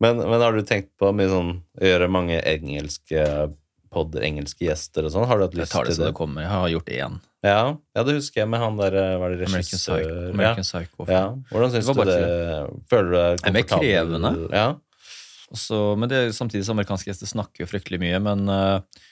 Men, 0.00 0.16
men 0.22 0.40
har 0.40 0.52
du 0.56 0.62
tenkt 0.66 0.92
på 1.00 1.10
mye 1.16 1.28
sånn, 1.30 1.52
å 1.80 1.84
gjøre 1.92 2.08
mange 2.12 2.38
engelske 2.48 3.26
podder, 3.92 4.24
engelske 4.24 4.64
gjester 4.70 5.04
og 5.08 5.12
sånn? 5.14 5.28
Har 5.28 5.38
du 5.40 5.44
hatt 5.48 5.58
lyst 5.58 5.74
tar 5.74 5.84
det 5.84 5.92
Jeg 5.92 5.98
tar 6.00 6.06
det? 6.06 6.12
det 6.14 6.18
kommer. 6.18 6.46
Jeg 6.46 6.54
har 6.56 6.68
gjort 6.72 6.88
det 6.88 6.96
igjen. 6.96 7.20
Ja, 7.42 7.74
ja, 7.74 8.02
det 8.06 8.14
husker 8.20 8.44
jeg 8.44 8.48
med 8.52 8.60
han 8.62 8.76
der 8.78 8.94
eh, 8.94 9.16
Var 9.18 9.32
det 9.34 9.48
American? 9.48 9.80
Psycho. 9.80 9.96
American 10.30 10.66
Psycho. 10.66 11.06
Ja. 11.10 11.24
Hvordan 11.50 11.72
syns 11.74 11.88
du 11.90 12.02
det? 12.06 12.18
Føler 12.92 13.08
du 13.08 13.16
deg 13.16 13.42
komfortabel? 13.42 13.42
Det 13.42 13.50
er 13.50 13.56
mer 13.56 13.70
krevende. 13.72 14.32
Ja. 14.54 14.66
Også, 15.52 15.80
men 16.00 16.08
det 16.08 16.20
samtidig 16.36 16.64
som 16.64 16.78
amerikanske 16.78 17.10
gjester 17.10 17.28
snakker 17.28 17.64
jo 17.64 17.68
fryktelig 17.68 17.98
mye, 18.02 18.20
men 18.22 18.46
eh, 18.48 19.02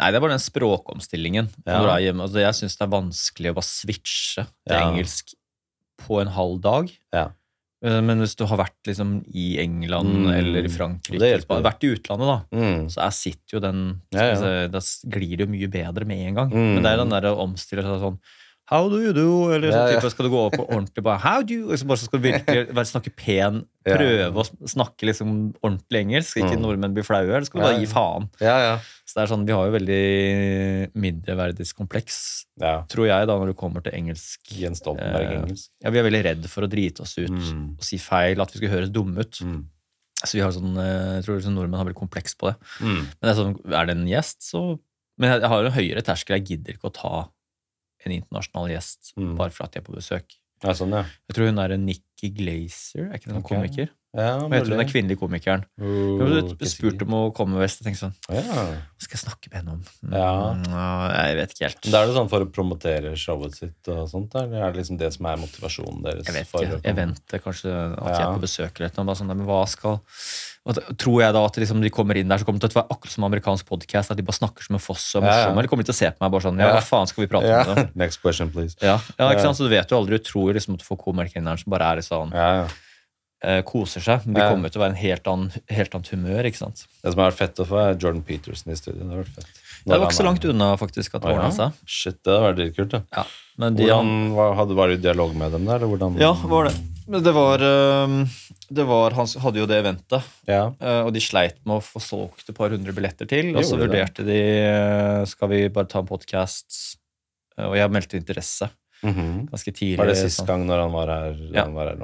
Nei, 0.00 0.08
det 0.08 0.16
er 0.16 0.22
bare 0.24 0.32
den 0.32 0.40
språkomstillingen. 0.40 1.50
Ja. 1.66 1.82
Altså, 1.84 2.38
jeg 2.40 2.56
syns 2.56 2.78
det 2.78 2.84
er 2.86 2.92
vanskelig 2.94 3.50
å 3.52 3.56
bare 3.58 3.68
switche 3.68 4.46
til 4.64 4.72
engelsk 4.78 5.34
på 6.00 6.16
en 6.22 6.30
halv 6.32 6.62
dag. 6.64 6.88
Ja. 7.12 7.26
Eh, 7.82 8.00
Men 8.00 8.20
hvis 8.22 8.36
du 8.38 8.44
har 8.46 8.58
vært 8.58 8.78
liksom 8.86 9.24
i 9.34 9.58
England 9.58 10.08
Mm. 10.08 10.28
eller 10.38 10.64
i 10.64 10.68
Frankrike, 10.68 11.18
vært 11.48 11.82
i 11.82 11.94
utlandet, 11.96 12.28
da, 12.30 12.38
Mm. 12.56 12.86
så 12.88 13.02
jeg 13.02 13.12
sitter 13.12 13.56
jo 13.56 13.60
den 13.60 14.00
Ja, 14.12 14.22
ja. 14.22 14.34
si, 14.36 14.68
Da 14.68 14.78
glir 15.18 15.36
det 15.36 15.40
jo 15.40 15.52
mye 15.52 15.68
bedre 15.68 16.04
med 16.06 16.28
en 16.28 16.34
gang. 16.34 16.50
Mm. 16.50 16.74
Men 16.74 16.82
det 16.82 16.92
er 16.92 16.96
den 16.98 17.08
der 17.10 17.22
å 17.34 17.38
omstille 17.42 17.82
seg 17.82 18.00
sånn 18.00 18.18
How 18.70 18.88
do 18.88 19.00
you 19.02 19.12
do? 19.12 19.50
Eller 19.52 19.72
sånn 19.74 19.90
type, 20.00 20.10
skal 20.12 20.24
du 20.28 20.30
gå 20.32 20.38
opp 20.46 20.54
på 20.54 20.64
ordentlig 20.70 21.02
bare 21.04 21.18
How 21.20 21.42
do 21.42 21.52
you? 21.52 21.66
Liksom 21.72 21.88
bare 21.90 21.98
så 21.98 22.06
skal 22.08 22.20
du 22.22 22.28
virkelig 22.30 22.60
være, 22.78 22.86
snakke 22.88 23.10
pen, 23.18 23.64
prøve 23.84 24.32
å 24.32 24.68
snakke 24.70 25.08
liksom 25.10 25.32
ordentlig 25.62 26.04
engelsk, 26.06 26.36
ikke 26.40 26.54
Mm. 26.56 26.62
nordmenn 26.62 26.94
blir 26.94 27.04
flaue, 27.04 27.26
eller 27.34 27.44
skal 27.44 27.60
du 27.60 27.66
bare 27.66 27.80
gi 27.82 27.90
faen? 27.90 28.28
ja, 28.40 28.56
ja. 28.68 28.74
Så 29.04 29.18
det 29.18 29.22
er 29.24 29.32
sånn, 29.34 29.44
Vi 29.44 29.52
har 29.52 29.66
jo 29.66 29.74
veldig 29.74 30.02
mindreverdighetskompleks, 31.26 32.16
ja. 32.62 32.74
tror 32.88 33.06
jeg, 33.10 33.26
da 33.28 33.36
når 33.38 33.52
det 33.52 33.56
kommer 33.60 33.82
til 33.84 33.92
engelsk. 33.98 34.40
Jens 34.56 34.80
Stoltenberg 34.82 35.50
Eh. 35.50 35.54
Ja, 35.84 35.90
Vi 35.90 35.98
er 35.98 36.06
veldig 36.08 36.22
redd 36.24 36.46
for 36.48 36.62
å 36.64 36.70
drite 36.70 37.02
oss 37.02 37.16
ut 37.18 37.28
Mm. 37.30 37.76
og 37.78 37.82
si 37.84 37.98
feil, 37.98 38.40
at 38.40 38.50
vi 38.52 38.58
skal 38.58 38.68
høres 38.76 38.90
dumme 38.92 39.18
ut. 39.20 39.38
Mm. 39.42 39.64
Så 40.24 40.32
vi 40.34 40.40
har 40.40 40.50
sånn, 40.52 40.76
eh, 40.78 41.14
jeg 41.20 41.24
tror 41.24 41.40
sånn 41.42 41.54
nordmenn 41.54 41.76
har 41.78 41.84
veldig 41.84 41.98
kompleks 42.08 42.34
på 42.38 42.48
det. 42.50 42.56
Mm. 42.80 42.96
Men 43.02 43.22
det 43.22 43.30
er, 43.30 43.42
sånn, 43.42 43.72
er 43.72 43.86
det 43.86 43.96
en 43.96 44.06
gjest, 44.06 44.40
så 44.42 44.78
Men 45.18 45.30
jeg, 45.30 45.40
jeg 45.42 45.48
har 45.50 45.60
jo 45.62 45.66
en 45.66 45.72
høyere 45.72 46.02
terskel. 46.02 46.36
Jeg 46.40 46.44
gidder 46.46 46.72
ikke 46.72 46.88
å 46.90 46.94
ta 46.94 47.28
en 48.08 48.16
internasjonal 48.18 48.70
gjest 48.74 49.12
Mm. 49.16 49.36
bare 49.38 49.50
for 49.50 49.64
at 49.66 49.72
de 49.72 49.80
er 49.82 49.86
på 49.86 49.94
besøk. 49.96 50.38
Ja, 50.62 50.74
sånn, 50.78 50.94
ja. 50.94 51.02
Jeg 51.28 51.36
tror 51.36 51.50
hun 51.50 51.58
er 51.58 51.72
en 51.74 51.86
Nikki 51.86 52.30
Glazer, 52.30 53.08
er 53.08 53.18
ikke 53.18 53.30
det 53.30 53.34
noen 53.34 53.44
okay. 53.44 53.56
komiker? 53.56 53.92
Ja 54.12 54.32
Hva 54.42 54.50
heter 54.52 54.74
hun, 54.74 54.80
den 54.82 54.88
kvinnelige 54.90 55.20
komikeren? 55.22 55.62
Uh, 55.80 56.20
Hun 56.20 56.28
ble 56.28 56.92
om 57.06 57.14
å 57.16 57.20
komme 57.32 57.62
vest, 57.62 57.80
Jeg 57.80 57.88
tenkte 57.88 58.04
sånn 58.10 58.16
Ja. 58.28 58.42
Hva 58.44 59.06
skal 59.06 59.16
jeg 59.16 59.22
snakke 59.24 59.48
med 59.50 59.56
henne 59.60 59.76
om? 59.78 59.82
Mm, 60.04 60.14
Ja. 60.68 60.84
Jeg 61.26 61.38
vet 61.40 61.54
ikke 61.54 61.64
helt. 61.66 61.90
Da 61.94 62.02
er 62.02 62.10
det 62.10 62.16
sånn 62.18 62.30
for 62.30 62.44
å 62.44 62.50
promotere 62.52 63.14
showet 63.16 63.56
sitt 63.56 63.88
og 63.92 64.04
sånt, 64.12 64.36
eller 64.36 64.66
er 64.68 64.72
det 64.74 64.82
liksom 64.82 65.00
det 65.00 65.12
som 65.16 65.26
er 65.32 65.40
motivasjonen 65.40 66.02
deres? 66.04 66.28
Jeg 66.28 66.36
vet 66.36 66.52
ikke. 66.60 66.80
Jeg 66.84 66.98
venter 67.00 67.44
kanskje 67.46 67.72
at 67.72 68.12
jeg 68.12 68.26
er 68.26 68.34
på 68.36 68.44
besøk 68.44 68.80
eller 68.82 69.04
noe. 69.04 69.16
Sånn, 69.22 69.32
men 69.32 69.46
hva 69.48 69.62
skal 69.68 70.00
Tror 70.62 71.16
jeg 71.18 71.34
da 71.34 71.40
at 71.42 71.56
liksom 71.58 71.80
de 71.82 71.90
kommer 71.90 72.14
inn 72.20 72.28
der, 72.30 72.38
så 72.38 72.46
kommer 72.46 72.62
det 72.62 72.68
til 72.70 72.78
å 72.78 72.84
være 72.84 72.94
akkurat 72.94 73.10
som 73.16 73.24
amerikansk 73.26 73.66
podkast, 73.66 74.12
at 74.14 74.18
de 74.20 74.22
bare 74.22 74.38
snakker 74.38 74.62
som 74.62 74.76
en 74.78 74.82
foss 74.84 75.08
og 75.16 75.24
er 75.24 75.26
morsomme? 75.26 75.58
Eller 75.58 75.70
kommer 75.72 75.82
de 75.82 75.90
til 75.90 75.96
å 75.96 75.98
se 75.98 76.10
på 76.14 76.22
meg 76.22 76.30
bare 76.36 76.44
sånn 76.46 76.60
Ja, 76.62 76.68
hva 76.76 76.84
faen 76.86 77.10
skal 77.10 77.24
vi 77.24 77.30
prate 77.32 77.50
om? 77.50 77.72
Da? 77.74 77.86
Next 78.04 78.22
question, 78.22 78.52
please. 78.54 78.76
Ja, 78.78 78.94
ja, 79.18 79.32
ikke 79.32 79.42
sant? 79.42 79.58
Så 79.58 79.66
du 79.66 79.72
vet 79.74 79.90
jo 79.90 79.98
aldri. 79.98 80.20
Du 80.22 80.28
tror 80.30 80.54
liksom 80.54 80.78
at 80.78 80.84
du 80.84 80.86
får 80.86 81.00
komikeren 81.02 81.50
som 81.58 81.74
bare 81.74 81.90
er 81.90 81.98
litt 81.98 82.06
sånn 82.06 82.30
Ja, 82.30 82.48
ja. 82.62 82.70
Eh, 83.42 83.62
koser 83.66 84.00
seg. 84.04 84.26
Men 84.26 84.34
de 84.38 84.46
kommer 84.48 84.70
til 84.72 84.80
å 84.80 84.84
være 84.86 84.94
en 84.94 85.02
helt 85.02 85.26
annen, 85.26 85.50
helt 85.70 85.94
annet 85.98 86.08
humør, 86.14 86.48
ikke 86.48 86.62
sant. 86.64 86.86
Det 87.02 87.12
som 87.12 87.22
har 87.24 87.30
vært 87.32 87.40
fett 87.42 87.62
å 87.64 87.66
få, 87.68 87.80
er 87.82 87.98
Jordan 87.98 88.22
Peterson 88.26 88.72
i 88.72 88.76
studio. 88.78 89.02
Det 89.02 89.10
har 89.16 89.22
vært 89.24 89.36
fett. 89.40 89.58
Det 89.82 89.98
var 89.98 90.06
ikke 90.06 90.14
så 90.20 90.24
langt 90.28 90.44
unna 90.46 90.76
faktisk 90.78 91.16
at 91.18 91.24
det 91.24 91.30
ordna 91.34 91.50
seg. 91.50 91.72
Shit, 91.90 92.20
det 92.22 92.30
hadde 92.36 92.46
vært 92.46 92.58
dritkult. 92.60 92.92
Ja, 93.16 93.24
men 93.58 93.74
de, 93.74 93.88
Hvordan, 93.88 94.12
hadde, 94.60 94.76
var 94.78 94.88
du 94.92 94.94
i 94.94 95.02
dialog 95.02 95.32
med 95.34 95.50
dem 95.56 95.64
der, 95.66 95.80
eller 95.80 95.90
hvordan? 95.90 96.18
Ja, 96.22 96.32
var 96.52 96.68
det. 96.70 96.74
Men 97.10 97.24
det 97.26 97.32
var, 97.34 97.58
eh, 97.66 98.12
det 98.70 98.84
var 98.86 99.10
Han 99.18 99.26
hadde 99.42 99.58
jo 99.58 99.66
det 99.66 99.80
eventet, 99.82 100.22
Ja. 100.46 100.72
eh, 100.80 101.00
og 101.02 101.10
de 101.12 101.18
sleit 101.20 101.58
med 101.66 101.80
å 101.80 101.82
få 101.82 101.98
solgt 102.00 102.48
et 102.48 102.54
par 102.54 102.70
hundre 102.70 102.92
billetter 102.94 103.26
til. 103.26 103.56
Og 103.56 103.64
så 103.66 103.74
vurderte 103.76 104.22
det. 104.22 104.26
de 104.26 104.38
eh, 104.70 105.24
skal 105.26 105.48
vi 105.50 105.64
bare 105.68 105.90
ta 105.90 105.98
en 105.98 106.06
podkast, 106.06 106.96
og 107.58 107.74
jeg 107.76 107.90
meldte 107.90 108.16
interesse 108.22 108.70
Mhm. 109.02 109.50
ganske 109.50 109.72
tidlig. 109.74 109.98
Var 109.98 110.06
det 110.06 110.16
sist 110.16 110.38
sånn. 110.38 110.46
gang 110.46 110.66
når 110.68 110.78
han 110.84 110.92
var 110.92 111.06
her? 111.10 111.34
Ja. 111.52 111.64
Han 111.64 111.74
var 111.74 111.88
her 111.90 111.96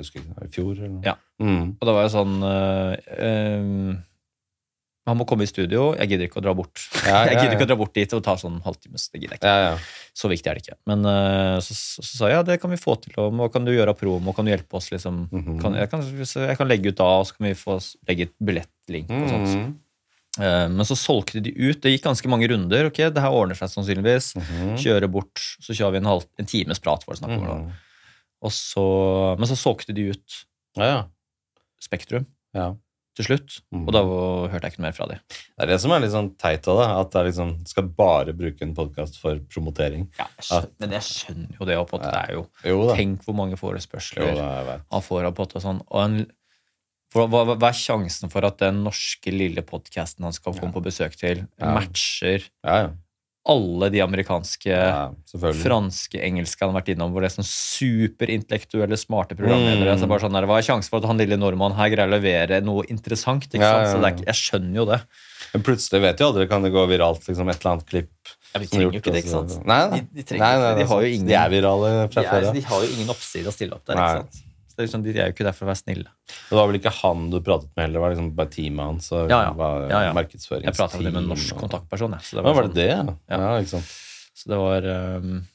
jeg 0.00 0.06
husker 0.08 0.22
ikke, 0.24 0.46
I 0.46 0.52
fjor? 0.54 0.70
Eller 0.76 0.92
noe? 0.96 1.02
Ja. 1.06 1.16
Mm. 1.40 1.66
Og 1.78 1.88
da 1.88 1.92
var 1.96 2.06
jeg 2.06 2.12
sånn 2.14 2.34
øh, 2.44 2.92
øh, 3.24 3.98
Han 5.08 5.16
må 5.18 5.24
komme 5.26 5.46
i 5.46 5.50
studio. 5.50 5.90
Jeg 5.96 6.10
gidder 6.12 6.28
ikke 6.28 6.38
å 6.42 6.44
dra 6.44 6.52
bort. 6.54 6.82
Ja, 7.06 7.22
Jeg 7.28 7.34
ja, 7.34 7.40
gidder 7.40 7.56
ikke 7.56 7.66
å 7.66 7.70
dra 7.72 7.78
bort 7.80 7.94
dit 7.96 8.12
og 8.14 8.22
ta 8.26 8.34
sånn 8.38 8.60
halvtimes. 8.66 9.08
Det 9.10 9.22
gidder 9.22 9.36
jeg 9.38 9.42
ikke. 9.42 9.52
ja, 9.54 9.70
ja. 9.72 10.08
Så 10.20 10.28
viktig 10.30 10.50
er 10.50 10.58
det 10.58 10.64
ikke. 10.66 10.76
Men 10.90 11.06
øh, 11.08 11.56
så, 11.64 11.74
så, 11.78 12.04
så 12.04 12.10
sa 12.20 12.28
jeg 12.30 12.36
ja, 12.40 12.44
det 12.46 12.58
kan 12.62 12.70
vi 12.74 12.78
få 12.80 12.96
til. 13.00 13.14
Og 13.22 13.32
hva 13.38 13.48
kan 13.52 13.64
du 13.66 13.72
gjøre 13.72 13.94
av 13.94 13.98
promo? 14.00 14.34
Kan 14.36 14.46
du 14.48 14.52
hjelpe 14.52 14.76
oss? 14.80 14.90
liksom? 14.92 15.24
Mhm. 15.32 15.60
kan, 15.62 15.76
jeg, 15.80 15.90
kan, 15.92 16.04
jeg 16.04 16.58
kan 16.60 16.68
legge 16.70 16.92
ut 16.92 16.98
da, 17.00 17.08
og 17.22 17.28
så 17.30 17.38
kan 17.38 17.48
vi 17.48 17.54
få 17.58 17.78
legge 18.10 18.28
et 18.28 18.34
billettlink 18.50 19.10
og 19.16 19.30
sånt. 19.32 19.54
Mhm. 19.56 19.70
Eh, 20.38 20.66
men 20.70 20.86
så 20.86 20.94
solgte 20.94 21.40
de 21.42 21.50
ut. 21.58 21.80
Det 21.82 21.90
gikk 21.96 22.04
ganske 22.06 22.28
mange 22.30 22.46
runder. 22.52 22.86
ok, 22.86 23.00
Det 23.10 23.22
her 23.24 23.34
ordner 23.34 23.58
seg 23.58 23.72
sannsynligvis. 23.72 24.34
Mhm. 24.38 24.74
Kjøre 24.78 25.08
bort, 25.10 25.42
så 25.64 25.74
kjører 25.74 25.96
vi 25.96 26.02
en, 26.04 26.10
halv, 26.12 26.28
en 26.38 26.46
times 26.46 26.78
prat. 26.78 27.02
for 27.02 27.16
å 27.16 27.18
snakke 27.18 27.40
om 27.40 27.46
det. 27.48 27.56
Mhm. 27.64 27.78
Så, 28.48 28.84
men 29.36 29.48
så 29.50 29.56
solgte 29.58 29.92
de 29.92 30.10
ut 30.14 30.38
Ja, 30.78 30.86
ja. 30.86 31.00
Spektrum 31.80 32.24
ja. 32.56 32.70
til 33.16 33.26
slutt. 33.26 33.58
mm. 33.72 33.84
Og 33.84 33.92
da 33.92 34.00
hørte 34.52 34.66
jeg 34.68 34.74
ikke 34.74 34.84
mer 34.86 34.96
fra 34.96 35.06
dem. 35.10 35.20
Det 35.28 35.64
er 35.64 35.70
det 35.72 35.78
som 35.82 35.92
er 35.92 36.00
litt 36.04 36.14
sånn 36.14 36.32
teit 36.40 36.68
av 36.72 36.80
det. 36.80 36.88
At 37.02 37.16
er 37.20 37.28
liksom, 37.28 37.52
skal 37.68 37.88
bare 38.00 38.34
bruke 38.36 38.64
en 38.64 38.74
podkast 38.76 39.20
for 39.20 39.40
promotering. 39.52 40.08
Ja, 40.18 40.26
jeg 40.38 40.48
skjønner, 40.48 40.74
men 40.84 40.96
jeg 40.96 41.06
skjønner 41.08 41.60
jo 41.60 41.68
det. 41.68 41.78
At 41.80 41.94
det 42.04 42.12
er 42.20 42.34
jo, 42.38 42.44
Jo. 42.68 42.78
Tenk 42.96 43.24
hvor 43.26 43.36
mange 43.36 43.60
forespørsler 43.60 44.40
han 44.40 45.04
får. 45.04 45.28
av 45.28 45.36
på 45.36 45.48
og 45.48 45.64
sånn, 45.64 45.82
og 45.88 46.00
en, 46.04 46.18
hva, 47.10 47.26
hva, 47.26 47.44
hva 47.56 47.68
er 47.72 47.76
sjansen 47.76 48.30
for 48.30 48.46
at 48.46 48.60
den 48.62 48.84
norske 48.86 49.32
lille 49.34 49.64
podkasten 49.66 50.24
han 50.28 50.36
skal 50.36 50.54
komme 50.54 50.72
på 50.76 50.84
besøk 50.84 51.16
til, 51.18 51.46
matcher 51.58 52.44
Ja, 52.64 52.76
ja. 52.86 52.90
Alle 53.48 53.88
de 53.88 54.02
amerikanske, 54.04 54.68
ja 54.68 55.08
franske, 55.62 56.18
engelske 56.20 56.60
han 56.60 56.72
har 56.74 56.80
vært 56.82 56.90
innom, 56.92 57.12
hvor 57.14 57.24
det 57.24 57.30
er 57.30 57.36
sånn 57.38 57.46
superintellektuelle, 57.48 58.98
smarte 59.00 59.36
programledere. 59.38 59.94
Mm. 59.94 60.02
Så 60.02 60.08
bare 60.10 60.24
sånn 60.24 60.36
der, 60.36 60.46
Hva 60.50 60.58
er 60.60 60.66
sjansen 60.66 60.92
for 60.92 61.00
at 61.00 61.08
han 61.08 61.20
lille 61.20 61.38
nordmannen 61.40 61.78
her 61.78 61.92
greier 61.92 62.10
å 62.10 62.14
levere 62.14 62.60
noe 62.64 62.84
interessant? 62.92 63.46
ikke 63.48 63.62
Ja, 63.62 63.72
sant? 63.78 63.94
Så 63.94 64.02
det 64.02 64.10
er, 64.10 64.26
jeg 64.28 64.40
skjønner 64.42 64.82
jo 64.82 64.86
det. 64.90 65.00
Men 65.54 65.64
plutselig 65.66 66.02
vet 66.04 66.20
jo 66.20 66.28
aldri, 66.30 66.46
kan 66.50 66.66
det 66.66 66.72
gå 66.74 66.84
viralt 66.90 67.26
liksom 67.30 67.48
et 67.48 67.62
eller 67.62 67.72
annet 67.72 67.88
klipp. 67.88 68.12
Ja, 68.50 68.60
er 68.60 68.66
trenger 68.66 68.86
jo 68.86 68.92
ikke 68.98 69.14
det, 69.14 69.24
ikke 69.24 69.32
sant? 69.32 69.56
Nei, 69.64 69.80
nei. 69.94 70.04
De, 70.04 70.22
de, 70.22 70.38
nei, 70.42 70.52
nei, 70.60 70.70
de 70.76 70.86
har 70.92 71.02
jo 71.02 71.16
ingen 71.16 71.30
De 71.30 71.40
er 71.40 71.50
virale 71.54 71.90
de 71.96 72.06
fra 72.12 72.26
før 72.26 72.48
av. 72.50 72.54
de 72.58 72.64
har 72.68 72.86
jo 72.86 72.94
ingen 72.96 73.12
oppside 73.14 73.50
å 73.50 73.54
stille 73.54 73.78
opp 73.78 73.86
der. 73.86 74.00
Ikke 74.00 74.22
sant? 74.24 74.46
Så 74.80 74.86
det 74.86 74.86
liksom, 74.88 75.02
de 75.04 75.12
er 75.20 75.28
jo 75.28 75.34
ikke 75.34 75.44
der 75.44 75.52
for 75.52 75.66
å 75.66 75.70
være 75.70 75.80
snille. 75.82 76.08
Det 76.48 76.56
var 76.56 76.66
vel 76.70 76.78
ikke 76.80 76.92
han 77.02 77.26
du 77.30 77.40
pratet 77.44 77.68
med 77.76 77.84
heller, 77.84 77.98
det 77.98 78.00
var 78.00 78.14
liksom 78.14 78.30
bare 78.38 78.50
teamet 78.54 78.84
hans. 78.86 79.12
Og 79.12 79.28
Ja, 79.28 79.42
ja. 79.44 79.52
Var 79.52 79.80
Ja, 79.90 80.00
ja. 80.08 80.12
Jeg 80.14 80.74
prata 80.76 80.98
med 81.00 81.16
en 81.16 81.28
norsk 81.28 81.54
kontaktperson. 81.60 82.12
jeg, 82.16 82.20
Så 82.24 82.36
det 82.36 82.44
var, 82.44 82.54
var 82.54 82.62
det 82.62 82.70
sånn, 82.70 82.74
det? 82.80 82.88
Ja, 82.88 83.36
Ja. 83.36 83.38
ja 83.44 83.60
ikke 83.60 83.74
sant. 83.76 83.90
Så 84.40 84.48
det 84.48 84.56
var 84.56 84.86
um, 85.20 85.46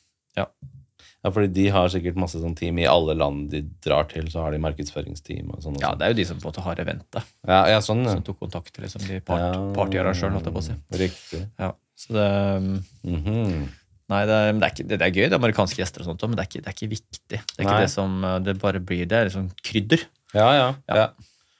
Ja, 1.25 1.31
fordi 1.33 1.47
de 1.53 1.63
har 1.73 1.87
sikkert 1.89 2.15
masse 2.21 2.37
sånn 2.37 2.53
team 2.55 2.77
i 2.77 2.85
alle 2.85 3.15
land 3.17 3.49
de 3.49 3.63
drar 3.81 4.03
til, 4.11 4.27
så 4.29 4.43
har 4.43 4.51
de 4.53 4.59
markedsføringsteam 4.61 5.49
og 5.55 5.63
sånn. 5.63 5.79
Ja, 5.81 5.95
det 5.97 6.05
er 6.05 6.11
jo 6.13 6.17
de 6.19 6.25
som 6.29 6.37
på 6.37 6.45
en 6.45 6.51
måte 6.53 6.61
har 6.61 6.75
eventet. 6.75 7.23
ja, 7.47 7.65
ja, 7.71 7.79
sånn, 7.81 8.03
ja. 8.05 8.11
Som 8.13 8.21
tok 8.21 8.37
kontakt 8.43 8.77
liksom, 8.77 9.01
de 9.07 9.19
part, 9.21 9.41
Ja. 9.41 9.73
partyarrangøren, 9.73 10.33
holdt 10.37 10.45
jeg 10.45 10.53
på 10.53 10.61
å 10.61 10.67
si. 10.67 10.75
Riktig. 11.01 11.49
Ja, 11.57 11.71
så 11.97 12.13
det 12.13 12.57
um, 12.61 12.85
Mhm. 13.03 13.69
Nei, 14.11 14.21
det 14.29 14.35
er, 14.37 14.51
det, 14.53 14.61
er 14.61 14.73
ikke, 14.73 14.83
det, 14.85 14.97
det 15.01 15.05
er 15.07 15.13
gøy, 15.15 15.23
det 15.23 15.33
er 15.33 15.39
amerikanske 15.39 15.79
gjester 15.81 16.03
og 16.03 16.11
sånt, 16.11 16.25
men 16.29 16.37
det 16.37 16.43
er 16.43 16.49
ikke, 16.51 16.61
det 16.61 16.69
er 16.69 16.75
ikke 16.77 16.91
viktig. 16.91 17.21
Det 17.29 17.39
er 17.39 17.63
ikke 17.63 17.71
Nei. 17.71 17.85
det 17.85 17.93
som 17.93 18.19
uh, 18.21 18.35
det 18.43 18.53
bare 18.61 18.81
blir. 18.83 19.07
Det 19.09 19.17
er 19.17 19.31
liksom 19.31 19.47
krydder. 19.65 20.05
Ja, 20.35 20.49
ja, 20.53 20.67
Ja. 20.91 21.07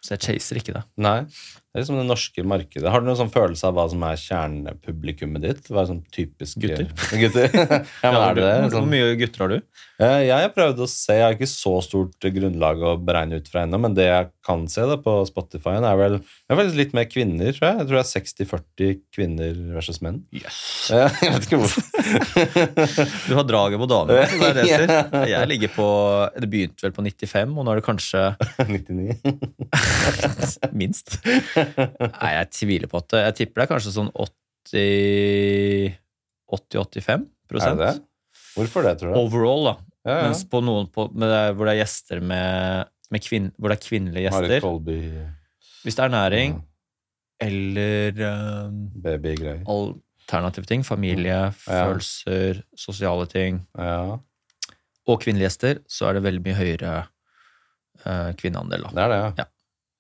Så 0.06 0.14
jeg 0.14 0.22
chaser 0.22 0.60
ikke 0.60 0.74
det. 0.76 0.84
Nei. 1.02 1.24
Det 1.26 1.80
er 1.80 1.82
liksom 1.82 1.98
det 1.98 2.06
norske 2.06 2.44
markedet. 2.46 2.86
Har 2.94 3.02
du 3.02 3.08
noen 3.08 3.18
sånn 3.18 3.32
følelse 3.34 3.66
av 3.66 3.74
hva 3.74 3.88
som 3.90 4.04
er 4.06 4.20
kjernepublikummet 4.22 5.42
ditt? 5.42 5.70
Hva 5.72 5.82
er 5.82 5.90
sånn 5.90 6.04
typisk 6.14 6.62
Gutter. 6.62 6.92
Gutter? 7.10 7.48
ja, 8.04 8.12
men 8.14 8.20
er 8.20 8.38
det 8.38 8.44
det? 8.46 8.52
Sånn, 8.70 8.76
hvor 8.78 8.92
mye 8.92 9.16
gutter 9.18 9.44
har 9.44 9.54
du? 9.56 9.58
Eh, 9.98 10.20
jeg 10.28 10.46
har 10.46 10.54
prøvd 10.54 10.84
å 10.86 10.88
se, 10.92 11.18
jeg 11.18 11.26
har 11.26 11.34
ikke 11.34 11.50
så 11.50 11.74
stort 11.82 12.30
grunnlag 12.38 12.86
å 12.86 12.94
beregne 13.02 13.42
ut 13.42 13.50
fra 13.50 13.66
ennå, 13.66 13.82
men 13.82 13.98
det 13.98 14.06
jeg 14.12 14.30
kan 14.46 14.68
se 14.70 14.84
da 14.86 14.96
på 15.02 15.14
Spotify, 15.28 15.76
er 15.80 15.98
vel 16.00 16.18
det 16.22 16.54
er 16.54 16.60
faktisk 16.60 16.78
litt 16.78 16.94
mer 16.98 17.08
kvinner, 17.10 17.50
tror 17.56 17.66
jeg. 17.68 17.78
Jeg 17.80 17.88
tror 17.90 17.98
det 17.98 18.04
er 18.04 18.12
60-40 18.12 19.00
kvinner 19.18 19.60
versus 19.74 20.02
menn. 20.06 20.22
Yes. 20.36 20.60
Jeg 21.26 21.34
vet 21.34 21.48
ikke 21.48 21.62
hvorfor. 21.64 21.82
Du 23.26 23.34
har 23.34 23.46
draget 23.48 23.82
på 23.82 23.88
damene. 23.90 24.26
så 24.30 24.38
det 24.54 24.66
er 24.70 24.84
det 24.86 24.98
jeg, 25.34 25.48
ligger 25.50 25.72
på 25.74 25.88
Det 26.38 26.50
begynte 26.52 26.86
vel 26.86 26.94
på 26.94 27.04
95, 27.06 27.56
og 27.58 27.66
nå 27.66 27.74
er 27.74 27.80
det 27.80 27.86
kanskje 27.86 28.22
99. 28.70 29.18
minst. 30.78 31.18
Nei, 31.26 32.32
jeg 32.38 32.52
tviler 32.54 32.92
på 32.92 33.02
at 33.02 33.18
Jeg 33.26 33.38
tipper 33.42 33.64
det 33.64 33.66
er 33.66 33.72
kanskje 33.74 33.96
sånn 33.96 34.12
80 34.14 35.96
80-85 36.56 37.26
Er 37.56 37.66
det 37.66 37.76
det? 37.82 37.94
Hvorfor 38.56 38.86
det, 38.86 38.96
tror 39.02 39.12
du? 39.12 39.20
overall, 39.20 39.66
da. 39.68 39.76
Ja, 40.06 40.14
ja. 40.20 40.26
Mens 40.30 40.44
på 40.48 40.62
noen 40.64 40.88
på, 40.94 41.08
med 41.18 41.32
det, 41.32 41.42
hvor 41.58 41.68
det 41.68 41.76
er 41.76 41.82
gjester 41.82 42.22
med, 42.24 42.92
med 43.12 43.24
kvinn, 43.26 43.52
hvor 43.58 43.72
det 43.72 43.78
er 43.80 43.88
kvinnelige 43.88 44.32
Marit 44.34 44.50
gjester 44.50 44.66
Kolby, 44.66 45.00
Hvis 45.84 45.98
det 45.98 46.04
er 46.06 46.14
næring 46.14 46.56
eller 47.42 48.22
um, 48.68 48.78
babygreier. 49.04 49.64
alternative 49.68 50.66
ting, 50.66 50.86
familie, 50.86 51.52
følelser, 51.60 52.62
sosiale 52.80 53.26
ting, 53.28 53.68
Ja, 53.78 54.18
og 55.06 55.20
kvinnelige 55.22 55.50
gjester, 55.50 55.82
så 55.88 56.08
er 56.10 56.18
det 56.18 56.24
veldig 56.26 56.42
mye 56.46 56.56
høyere 56.58 56.94
uh, 58.06 58.32
kvinneandel. 58.40 58.88
Da. 58.88 58.94
det 58.96 59.04
er 59.04 59.12
det, 59.14 59.20
ja. 59.44 59.46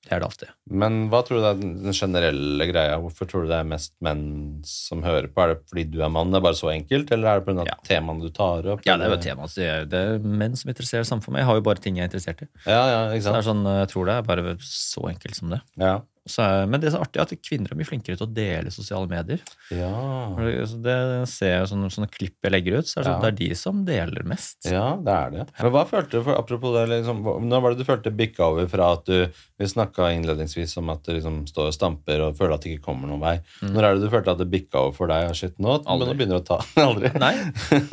Det 0.06 0.14
er 0.14 0.22
det 0.22 0.27
alltid. 0.27 0.49
Men 0.69 0.98
hva 1.10 1.23
tror 1.26 1.40
du 1.41 1.45
er 1.49 1.57
den 1.57 1.95
generelle 1.98 2.68
greia? 2.69 2.98
Hvorfor 3.02 3.26
tror 3.30 3.45
du 3.45 3.49
det 3.49 3.57
er 3.57 3.65
mest 3.65 3.94
menn 4.06 4.22
som 4.69 5.02
hører 5.06 5.27
på? 5.34 5.41
Er 5.41 5.56
det 5.56 5.57
fordi 5.72 5.86
du 5.95 5.99
er 6.06 6.11
mann, 6.14 6.30
det 6.30 6.38
er 6.40 6.45
bare 6.45 6.60
så 6.60 6.69
enkelt, 6.73 7.10
eller 7.15 7.32
er 7.32 7.41
det 7.41 7.48
pga. 7.49 7.65
Ja. 7.72 7.77
temaene 7.90 8.22
du 8.22 8.30
tar 8.30 8.69
opp? 8.76 8.86
Ja, 8.86 8.99
det 9.02 9.07
er 9.07 9.15
jo 9.15 9.22
tema. 9.26 9.49
Det 9.49 9.65
er, 9.65 9.88
er 10.02 10.19
menn 10.22 10.57
som 10.60 10.69
interesserer 10.69 11.07
samme 11.10 11.26
for 11.26 11.34
meg. 11.34 11.41
Jeg 11.41 11.49
har 11.49 11.57
jo 11.61 11.65
bare 11.65 11.82
ting 11.82 11.98
jeg 11.98 12.06
er 12.06 12.11
interessert 12.11 12.45
i. 12.45 12.49
Ja, 12.68 12.84
ja, 12.91 12.99
ikke 13.15 13.26
Så 13.26 13.34
det 13.34 13.41
er 13.41 13.48
sant? 13.49 13.49
sånn, 13.65 13.72
jeg 13.82 13.90
tror 13.95 14.11
det 14.11 14.19
er 14.19 14.27
bare 14.30 14.57
så 14.69 15.07
enkelt 15.10 15.41
som 15.41 15.56
det. 15.57 15.61
Ja. 15.82 15.95
Er, 16.26 16.65
men 16.65 16.81
det 16.81 16.88
er 16.89 16.95
så 16.97 17.02
artig 17.06 17.22
at 17.22 17.31
kvinner 17.45 17.69
er 17.69 17.77
mye 17.77 17.85
flinkere 17.85 18.18
til 18.18 18.26
å 18.26 18.34
dele 18.34 18.72
sosiale 18.73 19.06
medier. 19.07 19.43
Ja. 19.69 20.34
Det- 20.81 21.27
ser 21.30 21.52
jeg 21.60 21.68
sånne, 21.69 21.91
sånne 21.93 22.10
klipp 22.10 22.34
jeg 22.41 22.52
legger 22.52 22.80
ut, 22.80 22.85
så 22.89 22.97
er 22.97 23.03
det, 23.03 23.11
sånn, 23.11 23.22
Ja. 23.22 23.22
det 23.22 23.30
er 23.30 23.38
de 23.49 23.56
som 23.56 23.85
deler 23.85 24.23
mest. 24.26 24.57
ja, 24.65 24.95
det 24.97 25.14
er 25.14 25.30
det. 25.35 25.45
Men 25.61 25.72
hva 25.72 25.84
følte 25.88 26.10
du, 26.18 26.23
for, 26.23 26.34
apropos 26.35 26.73
det, 26.73 26.89
liksom, 26.89 27.22
når 27.45 27.61
var 27.61 27.76
det 27.76 27.77
du 27.77 27.85
følte 27.91 28.15
bikka 28.15 28.39
over 28.49 28.68
fra 28.68 28.93
at 28.93 29.06
du 29.06 29.27
Vi 29.57 29.65
snakka 29.65 30.10
innledningsvis 30.11 30.76
om 30.77 30.89
at 30.89 31.03
du 31.03 31.14
liksom 31.14 31.45
står 31.47 31.68
og 31.68 31.73
stamper 31.73 32.19
og 32.27 32.35
føler 32.35 32.56
at 32.56 32.61
det 32.61 32.73
ikke 32.76 32.84
kommer 32.89 33.07
noen 33.07 33.22
vei. 33.22 33.39
Når 33.61 33.84
er 33.84 33.93
det 33.95 34.02
du 34.03 34.10
følte 34.10 34.31
at 34.31 34.38
det 34.39 34.49
bikka 34.52 34.76
over 34.81 34.91
for 34.91 35.07
deg? 35.07 35.34
Shit, 35.34 35.57
nå, 35.60 35.77
Mm. 35.80 35.85
Aldri. 35.88 36.07
nå 36.07 36.18
begynner 36.18 36.41
det 36.41 36.43
å 36.43 36.49
ta 36.49 36.57
Aldri. 36.89 37.14
Nei, 37.19 37.35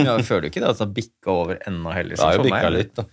jeg 0.02 0.24
føler 0.26 0.42
jo 0.42 0.50
ikke 0.50 0.62
det 0.64 0.70
at 0.72 0.78
det 0.78 0.86
har 0.88 0.94
bikka 0.96 1.28
over 1.30 1.58
ennå 1.68 1.92
heller. 1.94 2.16
Det 2.16 2.18
har 2.24 2.32
jo 2.32 2.42
for 2.42 2.50
bikka 2.50 2.72
litt, 2.72 2.94
da. 2.94 3.04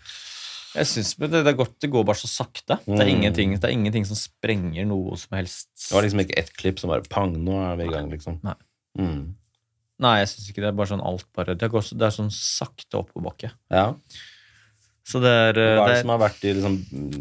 Jeg 0.76 0.86
synes, 0.86 1.18
men 1.20 1.32
det, 1.32 1.44
det, 1.46 1.56
godt, 1.58 1.80
det 1.82 1.90
går 1.92 2.04
bare 2.06 2.16
så 2.20 2.28
sakte. 2.30 2.78
Det, 2.86 3.00
er 3.00 3.06
Mm. 3.10 3.16
ingenting, 3.16 3.54
det 3.60 3.64
er 3.66 3.74
ingenting 3.74 4.06
som 4.06 4.16
sprenger 4.16 4.86
noe 4.86 5.18
som 5.18 5.38
helst. 5.38 5.68
Det 5.90 5.96
var 5.96 6.04
liksom 6.06 6.20
ikke 6.22 6.38
ett 6.38 6.52
klipp 6.58 6.80
som 6.80 6.90
bare 6.92 7.02
pang, 7.10 7.34
nå 7.34 7.56
er 7.72 7.76
vi 7.80 7.88
i 7.88 7.94
gang, 7.94 8.10
liksom. 8.12 8.40
Nei. 8.44 8.54
Mm. 9.00 9.36
Nei, 10.00 10.20
jeg 10.20 10.28
syns 10.32 10.50
ikke 10.52 10.62
det. 10.62 10.68
er 10.70 10.78
bare 10.78 10.88
sånn 10.88 11.04
alt 11.06 11.26
bare 11.36 11.56
Det, 11.56 11.70
går, 11.70 11.82
så- 11.82 11.98
det 11.98 12.06
er 12.08 12.16
sånn 12.16 12.32
sakte 12.32 13.02
oppoverbakke. 13.02 13.52
Ja. 13.72 13.94
Så 15.10 15.22
det 15.24 15.30
er, 15.32 15.58
Hva 15.58 15.86
er 15.88 15.90
det 15.90 15.94
det 15.96 16.02
som 16.04 16.12
har 16.14 16.20
vært 16.22 16.42
de 16.44 16.56
liksom, 16.58 16.76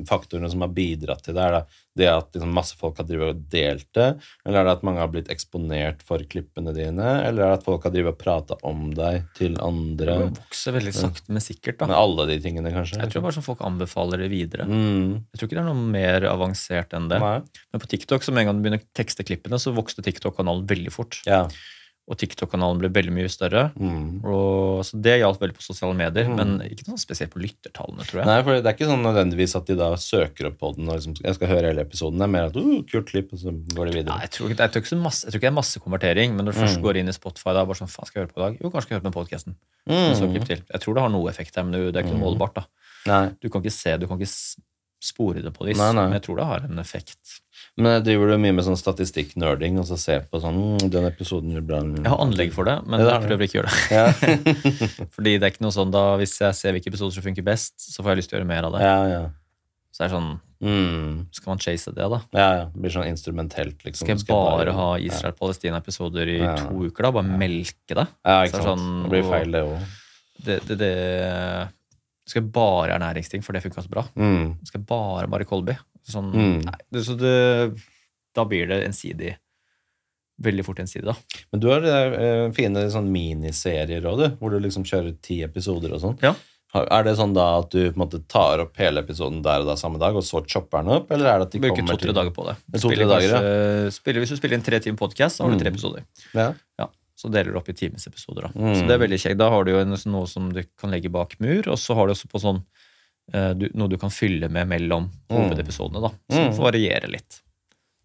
faktorene 0.09 0.51
som 0.53 0.65
har 0.65 0.73
bidratt 0.77 1.23
til 1.25 1.37
det? 1.37 1.45
Er 1.45 1.55
det 1.57 1.85
det 1.99 2.09
at 2.13 2.35
liksom, 2.37 2.51
masse 2.55 2.77
folk 2.79 2.99
har 3.01 3.07
drivet 3.09 3.33
og 3.33 3.41
delt 3.51 3.89
det? 3.97 4.09
Eller 4.45 4.61
er 4.61 4.69
det 4.69 4.75
at 4.77 4.85
mange 4.87 5.01
har 5.03 5.11
blitt 5.13 5.31
eksponert 5.33 6.05
for 6.07 6.23
klippene 6.31 6.75
dine? 6.77 7.07
Eller 7.25 7.43
er 7.43 7.55
det 7.55 7.59
at 7.61 7.67
folk 7.67 7.87
har 7.89 7.95
drivet 7.95 8.15
og 8.15 8.21
prata 8.21 8.59
om 8.69 8.91
deg 8.97 9.25
til 9.39 9.57
andre? 9.65 10.19
det 10.21 10.43
vokser 10.43 10.77
veldig 10.77 10.95
sakte, 10.95 11.33
men 11.33 11.45
sikkert. 11.45 11.87
Med 11.89 11.97
alle 11.97 12.29
de 12.31 12.39
tingene, 12.45 12.75
kanskje? 12.75 13.01
Jeg 13.01 13.15
tror 13.15 13.27
bare 13.27 13.39
sånn 13.39 13.49
folk 13.49 13.65
anbefaler 13.67 14.25
det 14.25 14.31
videre. 14.35 14.69
mm. 14.69 15.17
Jeg 15.33 15.41
tror 15.41 15.49
ikke 15.49 15.59
det 15.59 15.65
er 15.65 15.71
noe 15.71 15.89
mer 15.97 16.29
avansert 16.31 16.95
enn 16.99 17.09
det. 17.11 17.23
Nei. 17.25 17.65
Men 17.73 17.83
på 17.83 17.91
TikTok, 17.91 18.25
så 18.25 18.35
med 18.35 18.45
en 18.45 18.53
gang 18.53 18.61
du 18.61 18.69
begynner 18.69 18.85
å 18.85 18.89
tekste 18.99 19.27
klippene, 19.27 19.59
så 19.63 19.75
vokste 19.77 20.05
TikTok-kanalen 20.07 20.69
veldig 20.71 20.95
fort. 20.95 21.23
Ja. 21.29 21.47
Og 22.09 22.17
TikTok-kanalen 22.17 22.79
ble 22.81 22.89
veldig 22.89 23.13
mye 23.13 23.29
større. 23.29 23.67
Mm. 23.77 24.25
Og, 24.25 24.81
så 24.89 24.97
det 25.05 25.19
gjaldt 25.21 25.41
veldig 25.43 25.57
på 25.59 25.65
sosiale 25.67 25.93
medier, 25.95 26.25
Mm. 26.25 26.37
men 26.39 26.63
ikke 26.65 26.87
noe 26.89 26.97
spesielt 26.97 27.31
på 27.35 27.43
lyttertallene, 27.43 28.01
tror 28.09 28.23
jeg. 28.23 28.27
Nei, 28.31 28.43
for 28.43 28.57
det 28.57 28.65
er 28.65 28.77
ikke 28.79 28.89
sånn 28.89 29.05
nødvendigvis 29.05 29.55
at 29.61 29.67
de 29.69 29.77
da 29.77 29.91
søker 30.01 30.47
opp 30.49 30.57
på 30.59 30.71
den 30.77 30.89
og 30.89 30.97
liksom, 30.97 31.19
jeg 31.23 31.35
skal 31.37 31.49
høre 31.53 31.69
hele 31.69 31.85
episoden. 31.85 32.17
Det 32.19 32.25
er 32.25 32.33
mer 32.33 32.49
at 32.49 32.57
uh, 32.57 32.83
kult 32.89 33.07
klipp, 33.13 33.33
og 33.37 33.39
så 33.39 33.53
går 33.53 33.85
de 33.85 33.93
Nei, 33.93 33.99
videre. 34.01 34.21
jeg, 34.25 34.31
tror, 34.31 34.49
ikke- 34.49 34.59
jeg, 34.65 34.71
tror 34.73 34.81
ikke 34.83 34.95
så 34.97 35.03
masse, 35.03 35.25
jeg 35.27 35.33
tror 35.33 35.39
ikke 35.39 35.49
det 35.49 35.53
er 35.53 35.61
masse 35.61 35.79
konvertering, 35.85 36.35
men 36.35 36.45
når 36.49 36.53
du 36.55 36.61
først 36.65 36.79
Mm. 36.79 36.83
går 36.89 36.97
inn 36.97 37.09
i 37.09 37.13
Spotify, 37.13 37.53
da 37.53 37.61
er 37.61 37.67
bare 37.67 37.77
sånn, 37.83 37.93
faen 37.93 38.07
skal 38.07 38.21
jeg 38.23 38.25
høre 38.29 38.33
på 38.35 38.41
i 38.41 38.45
dag? 38.49 38.59
Jo, 38.65 38.71
kanskje 38.71 38.83
skal 38.89 38.97
jeg 38.97 39.03
høre 39.05 39.13
på. 39.13 39.55
Mm. 39.89 40.15
Så 40.17 40.33
klipp 40.33 40.45
til. 40.49 40.61
Jeg 40.73 40.81
tror 40.81 40.95
det 40.95 41.03
har 41.03 41.09
noe 41.13 41.29
effekt 41.31 41.55
her, 41.57 41.63
men 41.65 41.73
det 41.93 41.97
er 41.97 42.03
ikke 42.05 42.17
noe 42.17 42.25
Mm. 42.25 42.39
målbart. 42.39 42.55
da. 42.55 42.65
Nei. 43.07 43.31
Du 43.41 43.49
kan 43.49 43.63
ikke 43.63 43.73
se, 43.73 43.97
du 43.97 44.07
kan 44.07 44.19
ikke 44.19 44.57
spore 45.01 45.43
det 45.45 45.53
på 45.55 45.65
nei. 45.69 45.75
men 45.95 46.13
jeg 46.17 46.23
tror 46.27 46.37
det 46.41 46.47
har 46.49 46.65
en 46.67 46.79
effekt. 46.83 47.39
Men 47.79 48.03
driver 48.03 48.33
du 48.33 48.39
mye 48.43 48.55
med 48.57 48.65
sånn 48.67 48.79
statistikknerding 48.79 49.79
og 49.79 49.87
så 49.87 49.99
ser 49.99 50.25
på 50.31 50.41
sånn 50.43 50.57
mm, 50.59 50.89
Den 50.91 51.07
episoden 51.07 51.53
gjør 51.55 51.67
bra. 51.69 51.79
Jeg 51.87 52.11
har 52.11 52.23
anlegg 52.25 52.53
for 52.55 52.67
det, 52.67 52.75
men 52.87 53.01
Ja, 53.01 53.07
det 53.07 53.15
jeg 53.15 53.29
prøver 53.29 53.47
ikke 53.47 53.59
å 53.59 53.61
gjøre 53.61 53.75
det. 53.75 53.83
Ja. 53.95 55.07
Fordi 55.15 55.37
det 55.39 55.47
er 55.47 55.53
ikke 55.55 55.67
noe 55.67 55.75
sånn 55.75 55.95
da, 55.95 56.03
Hvis 56.19 56.35
jeg 56.43 56.59
ser 56.59 56.75
hvilke 56.75 56.91
episoder 56.91 57.15
som 57.15 57.27
funker 57.27 57.47
best, 57.47 57.77
så 57.79 58.03
får 58.03 58.15
jeg 58.15 58.23
lyst 58.23 58.33
til 58.33 58.39
å 58.39 58.41
gjøre 58.43 58.51
mer 58.51 58.69
av 58.71 58.75
det. 58.79 58.83
ja, 58.87 58.99
ja. 59.15 59.23
Så 59.95 60.05
det 60.05 60.11
er 60.11 60.15
sånn, 60.19 60.35
Mm. 60.59 61.27
Skal 61.31 61.53
man 61.53 61.61
chase 61.63 61.93
det, 61.95 62.07
da? 62.11 62.19
Ja, 62.35 62.47
ja. 62.59 62.65
Det 62.75 62.81
blir 62.83 62.91
sånn 62.91 63.07
instrumentelt, 63.07 63.79
liksom. 63.87 64.09
Skal 64.09 64.17
jeg 64.19 64.27
bare 64.27 64.73
ha 64.75 64.89
Israel-Palestina-episoder 64.99 66.33
i 66.35 66.39
to 66.59 66.83
uker, 66.89 67.07
da? 67.07 67.13
Bare 67.15 67.39
melke 67.39 67.95
det? 67.95 68.07
Ja, 68.27 68.41
ikke 68.43 68.59
sant. 68.59 68.67
sånn- 68.67 69.03
det 69.05 69.11
blir 69.13 69.29
feil, 69.31 69.53
det 69.55 69.63
òg. 69.63 69.85
Det, 70.45 70.57
det, 70.67 70.79
det 70.83 70.93
skal 72.29 72.43
bare 72.53 72.95
ernæringsting, 72.99 73.43
for 73.45 73.53
det 73.57 73.63
funka 73.65 73.83
så 73.85 73.91
bra. 73.93 74.05
Mm. 74.17 74.57
Skal 74.69 74.83
bare 74.89 75.29
bare 75.33 75.45
Kolby. 75.49 75.77
Sånn, 76.09 76.31
Mm. 76.33 76.65
nei, 76.65 77.03
så 77.05 77.17
det, 77.19 77.81
da 78.35 78.45
blir 78.49 78.69
det 78.69 78.83
ensidig. 78.87 79.35
Veldig 80.41 80.65
fort 80.65 80.79
ensidig, 80.79 81.05
da. 81.09 81.17
Men 81.53 81.61
du 81.61 81.67
har 81.73 81.83
eh, 81.83 82.51
fine 82.55 82.85
sånn 82.93 83.09
miniserier 83.11 84.05
òg, 84.07 84.21
du. 84.23 84.29
Hvor 84.39 84.51
du 84.55 84.61
liksom 84.63 84.85
kjører 84.87 85.17
ti 85.21 85.41
episoder 85.43 85.93
og 85.97 86.01
sånn. 86.05 86.19
Ja. 86.23 86.35
Er 86.79 87.03
det 87.03 87.17
sånn 87.17 87.33
da 87.35 87.59
at 87.63 87.71
du 87.73 87.81
på 87.91 87.97
en 87.97 88.03
måte 88.05 88.21
tar 88.29 88.61
opp 88.61 88.77
hele 88.77 89.01
episoden 89.03 89.41
der 89.43 89.65
og 89.65 89.67
da 89.71 89.75
samme 89.81 89.99
dag, 89.99 90.15
og 90.15 90.23
så 90.23 90.43
chopper 90.47 90.85
den 90.85 90.93
opp? 90.95 91.11
Eller 91.11 91.27
er 91.33 91.39
det 91.41 91.47
at 91.49 91.53
de 91.57 91.61
bruker 91.65 91.87
to-tre 91.89 92.13
dager 92.13 92.31
på 92.37 92.45
det. 92.47 92.55
Spiller 92.79 93.09
dager, 93.09 93.33
kanskje- 93.35 93.93
spiller, 93.97 94.21
hvis 94.21 94.29
du 94.29 94.37
spiller 94.37 94.55
en 94.61 94.67
tre 94.69 94.79
timer 94.85 94.99
podkast, 95.01 95.41
så 95.41 95.45
har 95.49 95.57
du 95.57 95.59
tre 95.65 95.73
episoder. 95.73 96.05
episoder. 96.05 96.55
Ja. 96.79 96.87
Så 97.19 97.27
deler 97.35 97.51
du 97.51 97.59
opp 97.59 97.69
i 97.73 97.75
timesepisoder. 97.75 98.47
Da. 98.47 98.51
Mm. 98.55 98.75
Så 98.79 98.85
det 98.87 98.95
er 98.95 99.01
veldig 99.03 99.19
kjekt. 99.19 99.39
Da 99.41 99.49
har 99.51 99.65
du 99.67 99.73
jo 99.73 99.81
en, 99.83 99.97
noe 100.13 100.29
som 100.31 100.53
du 100.55 100.61
kan 100.79 100.93
legge 100.95 101.11
bak 101.11 101.35
mur, 101.43 101.67
og 101.73 101.79
så 101.83 101.97
har 101.99 102.07
du 102.07 102.13
også 102.15 102.29
på 102.31 102.39
sånn 102.45 102.61
eh, 103.35 103.51
du, 103.59 103.67
noe 103.75 103.91
du 103.91 103.97
kan 103.99 104.13
fylle 104.15 104.47
med 104.49 104.71
mellom 104.71 105.11
Mm. 105.29 105.35
hovedepisodene, 105.51 106.01
da. 106.01 106.13
Så 106.31 106.39
Mm. 106.47 106.53
får 106.57 106.65
variere 106.71 107.11
litt. 107.11 107.41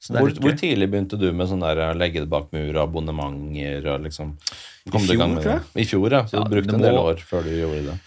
Hvor, 0.09 0.27
litt 0.27 0.39
hvor 0.43 0.57
tidlig 0.59 0.89
begynte 0.91 1.15
du 1.17 1.29
med 1.31 1.47
sånn 1.47 1.61
der 1.63 1.77
å 1.79 1.93
legge 1.95 2.19
det 2.25 2.27
bak 2.29 2.49
mur 2.51 2.75
abonnementer 2.81 3.85
og 3.93 4.01
liksom 4.03 4.33
Kom 4.91 4.99
i 5.05 5.07
fjor, 5.13 5.37
tror? 5.45 5.61
I 5.79 5.85
fjor, 5.87 6.09
ja. 6.11 6.23
Så 6.27 6.33
Ja, 6.33 6.43
du 6.43 6.51
brukte 6.57 6.73
må, 6.73 6.81
en 6.81 6.81
del 6.89 6.97
år 6.99 7.21
før 7.23 7.43
du 7.45 7.51
gjorde 7.55 7.85
det. 7.85 7.99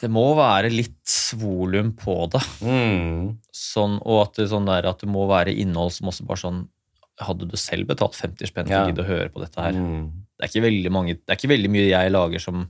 Det 0.00 0.08
må 0.08 0.22
være 0.38 0.70
litt 0.72 1.12
volum 1.36 1.92
på 1.92 2.30
det. 2.32 2.40
Mm. 2.64 3.36
Sånn, 3.52 3.98
og 4.06 4.22
at 4.22 4.34
det, 4.40 4.48
sånn 4.48 4.64
der, 4.64 4.86
at 4.88 5.00
det 5.04 5.10
må 5.12 5.26
være 5.28 5.52
innhold 5.52 5.92
som 5.92 6.08
også 6.08 6.24
bare 6.24 6.40
sånn 6.40 6.62
Hadde 7.24 7.48
du 7.48 7.56
selv 7.56 7.88
betalt 7.88 8.16
50 8.18 8.50
spenn 8.50 8.68
for 8.68 8.82
å 8.82 8.88
gidde 8.90 9.04
å 9.04 9.08
høre 9.08 9.30
på 9.32 9.40
dette 9.40 9.62
her? 9.62 9.76
Mm. 9.76 10.08
Det 10.36 10.50
er 10.60 10.90
mange, 10.92 11.16
det 11.16 11.32
er 11.32 11.38
ikke 11.38 11.54
veldig 11.54 11.70
mye 11.72 11.86
jeg 11.88 12.12
lager 12.12 12.42
som 12.42 12.66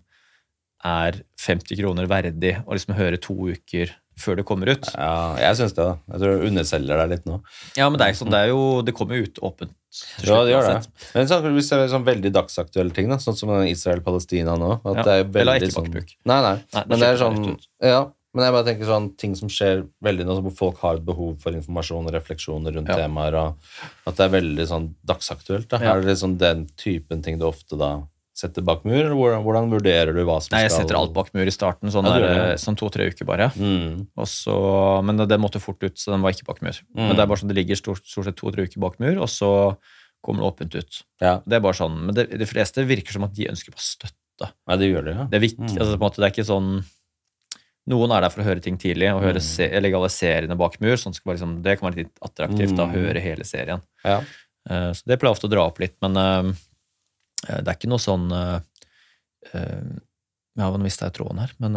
er 0.87 1.23
50 1.43 1.81
kroner 1.81 2.07
verdig 2.11 2.53
å 2.63 2.77
liksom 2.77 2.95
høre 2.99 3.19
to 3.23 3.35
uker 3.51 3.95
før 4.17 4.39
det 4.39 4.45
kommer 4.49 4.71
ut. 4.73 4.87
Ja, 4.97 5.37
jeg 5.41 5.59
syns 5.59 5.75
det, 5.77 5.85
da. 5.85 5.97
Jeg 6.15 6.23
tror 6.23 6.39
du 6.39 6.47
underselger 6.49 7.01
deg 7.03 7.11
litt 7.13 7.27
nå. 7.29 7.41
Ja, 7.77 7.89
men 7.91 8.01
det 8.01 8.07
er, 8.09 8.17
sånn, 8.17 8.31
det 8.33 8.39
er 8.47 8.53
jo 8.53 8.63
Det 8.87 8.95
kommer 8.97 9.19
jo 9.19 9.27
ut 9.27 9.41
åpent. 9.45 9.75
Ja, 10.25 10.39
det 10.45 10.55
gjør 10.55 10.69
det. 10.71 11.09
Men 11.17 11.29
så, 11.29 11.41
hvis 11.45 11.69
det 11.73 11.81
er 11.83 11.93
sånn 11.93 12.07
veldig 12.07 12.33
dagsaktuelle 12.33 12.97
ting, 12.97 13.11
da, 13.13 13.19
sånn 13.21 13.37
som 13.37 13.53
Israel-Palestina 13.69 14.57
nå 14.61 14.71
at 14.79 15.01
Ja, 15.03 15.05
det 15.09 15.17
er 15.19 15.27
veldig 15.27 15.43
eller 15.43 15.69
ikke 15.69 15.77
sånn. 15.77 15.93
Nei, 16.33 16.39
nei. 16.49 16.55
Nei, 16.77 16.85
Men 16.87 17.03
det 17.03 17.11
er 17.11 17.21
sånn. 17.21 17.43
Ja, 17.85 18.01
men 18.37 18.45
jeg 18.45 18.53
bare 18.55 18.67
tenker 18.69 18.87
sånn 18.91 19.07
ting 19.19 19.35
som 19.39 19.49
skjer 19.49 19.87
veldig 20.05 20.27
nå, 20.29 20.35
hvor 20.45 20.53
folk 20.59 20.83
har 20.85 20.99
et 21.01 21.07
behov 21.07 21.39
for 21.43 21.57
informasjon 21.57 22.07
og 22.11 22.13
refleksjoner 22.15 22.77
rundt 22.77 22.89
Ja. 22.93 22.97
temaer, 23.07 23.35
og 23.35 23.57
at 24.07 24.17
det 24.21 24.27
er 24.29 24.35
veldig 24.41 24.67
sånn 24.69 24.91
dagsaktuelt. 25.05 25.69
Da. 25.73 25.81
Ja. 25.81 25.95
Er 25.97 26.03
det 26.05 26.13
liksom 26.13 26.37
den 26.39 26.67
typen 26.77 27.23
ting 27.25 27.39
du 27.41 27.47
ofte 27.49 27.79
da 27.81 28.03
setter 28.37 28.61
bak 28.61 28.83
mur, 28.85 28.99
eller 29.01 29.17
hvordan, 29.17 29.43
hvordan 29.47 29.71
vurderer 29.73 30.13
du 30.13 30.21
hva 30.29 30.35
som 30.45 30.53
Nei, 30.53 30.67
jeg 30.67 30.71
skal 30.75 30.83
setter 30.85 30.99
alt 30.99 31.15
bak 31.17 31.31
mur 31.33 31.49
i 31.49 31.55
starten, 31.55 31.89
sånn, 31.89 32.05
Ja, 32.05 32.19
der, 32.21 32.57
sånn 32.61 32.77
to-tre 32.77 33.07
uker 33.09 33.25
bare. 33.25 33.47
Mm. 33.57 34.07
Så, 34.29 34.57
men 35.09 35.17
det, 35.17 35.29
det 35.33 35.39
måtte 35.41 35.59
fort 35.59 35.81
ut, 35.83 35.97
så 35.97 36.13
den 36.13 36.21
var 36.21 36.37
ikke 36.37 36.45
bak 36.45 36.61
mur. 36.61 36.77
Mm. 36.93 37.01
Men 37.09 37.17
det 37.17 37.23
er 37.25 37.31
bare 37.33 37.41
sånn, 37.41 37.49
det 37.49 37.57
ligger 37.57 37.81
stort, 37.81 38.05
stort 38.05 38.29
sett 38.29 38.37
to-tre 38.37 38.67
uker 38.69 38.79
bak 38.85 39.01
mur, 39.01 39.17
og 39.25 39.31
så 39.33 39.51
kommer 40.21 40.43
det 40.45 40.51
åpent 40.53 40.77
ut. 40.77 41.01
Ja. 41.25 41.39
Det 41.49 41.57
er 41.57 41.65
bare 41.65 41.79
sånn, 41.81 41.97
Men 42.11 42.15
det, 42.15 42.29
de 42.37 42.45
fleste 42.51 42.85
virker 42.85 43.17
som 43.17 43.25
at 43.25 43.33
de 43.33 43.49
ønsker 43.49 43.73
bare 43.73 43.87
støtte. 43.89 44.51
Nei, 44.69 44.77
det 44.77 44.91
gjør 44.93 45.05
det, 45.09 45.15
ja. 45.17 45.25
Det 45.33 45.37
er, 45.39 45.45
viktig, 45.47 45.71
Mm. 45.73 45.79
altså, 45.81 45.97
måte, 46.05 46.21
det 46.21 46.27
er 46.29 46.35
ikke 46.37 46.45
sånn 46.53 46.85
Noen 47.87 48.11
er 48.11 48.21
der 48.25 48.31
for 48.35 48.43
å 48.43 48.47
høre 48.49 48.61
ting 48.65 48.77
tidlig 48.83 49.13
og 49.15 49.23
høre 49.23 49.39
Mm. 49.39 49.47
se, 49.47 49.69
seriene 50.11 50.57
bak 50.59 50.81
mur. 50.81 50.97
Sånn 50.97 51.15
skal 51.15 51.35
liksom, 51.37 51.63
det 51.63 51.79
kan 51.79 51.89
være 51.93 52.03
litt 52.05 52.19
attraktivt 52.21 52.75
da, 52.77 52.85
å 52.85 52.91
Mm. 52.91 52.97
høre 52.99 53.21
hele 53.23 53.45
serien. 53.45 53.83
Ja. 54.05 54.19
Uh, 54.69 54.91
Så 54.93 55.05
det 55.07 55.21
pleier 55.21 55.31
ofte 55.37 55.47
å 55.47 55.51
dra 55.51 55.63
opp 55.67 55.79
litt, 55.79 55.95
men 56.03 56.17
eh, 56.17 56.53
det 57.63 57.69
er 57.69 57.77
ikke 57.77 57.89
noe 57.89 58.03
sånn 58.03 58.27
uh, 58.33 58.61
Ja, 59.55 60.71
nå 60.73 60.79
mista 60.83 61.07
jeg 61.07 61.15
tråden 61.15 61.39
her, 61.39 61.53
men 61.61 61.77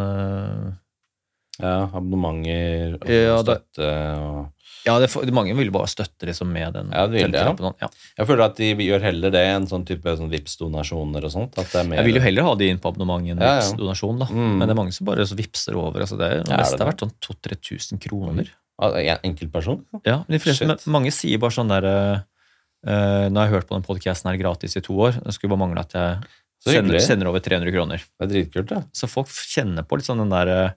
ja 1.60 1.90
abonnementer 1.92 2.96
og 3.02 3.10
Ja, 3.10 3.42
det- 3.44 3.60
støtte 3.60 3.92
og 4.20 4.48
Ja, 4.86 4.94
det, 4.98 5.10
mange 5.36 5.54
vil 5.58 5.70
bare 5.76 5.88
støtte 5.92 6.26
liksom 6.26 6.48
med 6.56 6.72
den. 6.74 6.90
Ja, 6.96 7.06
det 7.06 7.20
vil 7.20 7.32
det, 7.34 7.42
ja. 7.44 7.72
Ja. 7.82 7.88
Jeg 8.18 8.28
føler 8.30 8.46
at 8.46 8.56
de 8.56 8.70
gjør 8.76 9.02
heller 9.04 9.30
det 9.36 9.42
enn 9.52 9.68
sånn 9.68 9.84
type 9.86 10.08
sånn 10.16 10.32
Vipps-donasjoner 10.32 11.26
og 11.28 11.32
sånt. 11.34 11.52
Det 11.60 11.68
Jeg 11.84 12.06
vil 12.08 12.16
jo 12.16 12.22
heller 12.24 12.44
ha 12.48 12.54
de 12.56 12.70
inn 12.72 12.80
på 12.80 12.88
abonnementet 12.94 13.36
enn 13.36 13.42
Ja, 13.44 13.58
ja. 13.60 13.66
Vipps-donasjon, 13.68 14.20
da. 14.24 14.26
Mm. 14.32 14.58
Men 14.58 14.68
det 14.68 14.72
er 14.72 14.80
mange 14.80 14.94
som 14.96 15.06
bare 15.06 15.28
så 15.28 15.36
vipser 15.36 15.76
over. 15.76 16.00
Altså 16.00 16.18
det, 16.18 16.30
det 16.46 16.48
Ja, 16.48 16.56
er 16.56 16.64
meste 16.64 16.80
har 16.80 16.92
vært 16.94 17.04
sånn 17.04 17.14
2000-3000 17.28 18.00
kroner. 18.08 18.48
En 18.82 19.20
Enkeltperson? 19.28 19.84
Ja, 20.06 20.24
men 20.24 20.38
de 20.38 20.40
fleste, 20.40 20.66
men 20.66 20.78
mange 20.88 21.12
sier 21.12 21.38
bare 21.44 21.52
sånn 21.52 21.68
der 21.68 21.84
eh, 21.84 22.20
eh, 22.88 23.28
Nå 23.30 23.36
har 23.36 23.50
jeg 23.50 23.56
hørt 23.60 23.68
på 23.68 23.76
den 23.76 23.84
podcasten 23.84 24.32
her 24.32 24.38
gratis 24.40 24.78
i 24.80 24.82
to 24.82 24.94
år. 24.96 25.20
Det 25.20 25.34
skulle 25.36 25.52
bare 25.52 25.66
mangle 25.68 25.84
at 25.84 25.92
jeg 25.92 26.24
sender, 26.64 27.00
sender 27.04 27.28
over 27.28 27.44
300 27.44 27.74
kroner. 27.76 27.98
Det 28.00 28.24
er 28.24 28.32
dritkult, 28.32 28.72
da. 28.72 28.84
Så 28.96 29.10
folk 29.12 29.28
kjenner 29.28 29.84
på 29.84 30.00
litt 30.00 30.08
sånn 30.08 30.24
den 30.24 30.32
der 30.32 30.48
eh, 30.48 30.72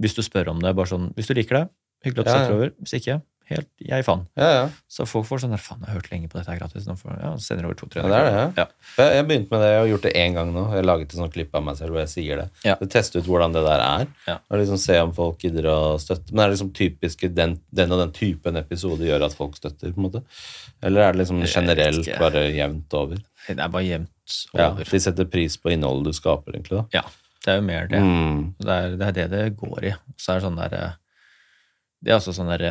Hvis 0.00 0.16
du 0.16 0.22
spør 0.26 0.52
om 0.54 0.62
det, 0.64 0.72
bare 0.76 0.88
sånn 0.90 1.10
Hvis 1.16 1.28
du 1.28 1.34
liker 1.36 1.60
det, 1.60 1.66
hyggelig 2.06 2.24
at 2.24 2.30
du 2.30 2.32
setter 2.32 2.56
over. 2.56 2.72
Hvis 2.80 2.94
ikke, 2.96 3.20
helt 3.50 3.66
jeg 3.82 4.04
faen. 4.06 4.20
Ja, 4.38 4.48
ja. 4.54 4.66
Så 4.88 5.04
folk 5.10 5.26
får 5.26 5.40
sånn 5.42 5.50
der 5.52 5.60
Faen, 5.60 5.80
jeg 5.82 5.90
har 5.90 5.96
hørt 5.98 6.10
lenge 6.12 6.28
på 6.30 6.38
dette 6.38 6.52
er 6.54 6.60
gratis. 6.60 6.84
Nå 6.86 6.94
får, 6.98 7.16
ja, 7.18 7.32
sender 7.42 7.66
over 7.66 7.76
to-tre. 7.80 8.04
Ja, 8.04 8.08
det 8.08 8.18
er 8.20 8.28
det. 8.30 8.44
Ja. 8.62 9.08
Jeg 9.16 9.26
begynte 9.26 9.50
med 9.50 9.64
det, 9.64 9.70
jeg 9.72 9.80
har 9.80 9.88
gjort 9.90 10.06
det 10.06 10.12
én 10.20 10.36
gang 10.36 10.52
nå. 10.54 10.62
Jeg 10.70 10.78
har 10.78 10.86
laget 10.86 11.10
et 11.10 11.16
sånt 11.18 11.34
klipp 11.34 11.58
av 11.58 11.64
meg 11.66 11.78
selv 11.80 11.96
hvor 11.96 12.02
jeg 12.04 12.12
sier 12.12 12.42
det. 12.44 12.46
Ja. 12.68 12.76
Jeg 12.80 12.92
tester 12.94 13.20
ut 13.24 13.30
hvordan 13.30 13.56
det 13.56 13.64
der 13.66 13.84
er, 13.86 14.06
og 14.38 14.60
liksom 14.62 14.78
se 14.80 15.00
om 15.02 15.14
folk 15.16 15.42
gidder 15.42 15.66
å 15.72 15.78
støtte. 16.02 16.30
Men 16.30 16.44
er 16.44 16.52
det 16.52 16.56
liksom 16.56 16.72
typiske 16.78 17.32
den, 17.34 17.56
den 17.74 17.96
og 17.96 18.04
den 18.04 18.14
typen 18.16 18.60
episode 18.60 19.08
gjør 19.08 19.26
at 19.26 19.34
folk 19.36 19.58
støtter? 19.58 19.90
på 19.90 19.98
en 19.98 20.06
måte? 20.06 20.22
Eller 20.86 21.08
er 21.08 21.16
det 21.16 21.24
liksom 21.24 21.42
generelt 21.42 22.12
bare 22.22 22.46
jevnt 22.54 22.94
over? 22.96 23.18
Det 23.48 23.58
er 23.58 23.74
bare 23.74 23.88
jevnt 23.88 24.38
over. 24.54 24.62
Ja. 24.62 24.92
De 24.94 25.02
setter 25.02 25.26
pris 25.26 25.58
på 25.58 25.74
innholdet 25.74 26.14
du 26.14 26.16
skaper, 26.16 26.54
egentlig. 26.54 26.84
da. 26.84 27.02
Ja, 27.02 27.04
det 27.44 27.52
er 27.52 27.60
jo 27.60 27.66
mer 27.66 27.88
det. 27.88 28.00
Mm. 28.04 28.40
Det, 28.60 28.74
er, 28.74 28.94
det 29.00 29.06
er 29.08 29.16
det 29.16 29.26
det 29.32 29.44
går 29.60 29.88
i. 29.88 29.94
Så 30.20 30.32
er 30.32 30.40
det 30.40 30.46
sånn 30.46 30.60
der 30.60 30.76
eh, 30.76 30.96
Det 32.00 32.12
er 32.12 32.18
altså 32.18 32.34
sånn 32.36 32.52
der 32.52 32.66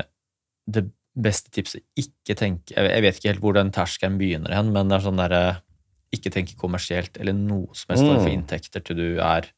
Det 0.69 0.85
beste 1.19 1.51
tipset 1.53 1.83
ikke 1.97 2.35
tenke 2.37 2.75
Jeg 2.77 3.03
vet 3.03 3.17
ikke 3.17 3.31
helt 3.31 3.43
hvor 3.43 3.57
den 3.57 3.73
terskelen 3.75 4.19
begynner 4.21 4.53
hen, 4.55 4.69
men 4.75 4.91
det 4.91 4.99
er 4.99 5.07
sånn 5.07 5.21
der 5.21 5.35
eh, 5.37 5.61
Ikke 6.15 6.33
tenke 6.33 6.57
kommersielt 6.59 7.17
eller 7.17 7.37
noe 7.37 7.73
som 7.73 7.95
helst 7.95 8.05
mm. 8.05 8.19
for 8.21 8.33
inntekter 8.33 8.85
til 8.85 8.99
du 9.01 9.07
er 9.25 9.49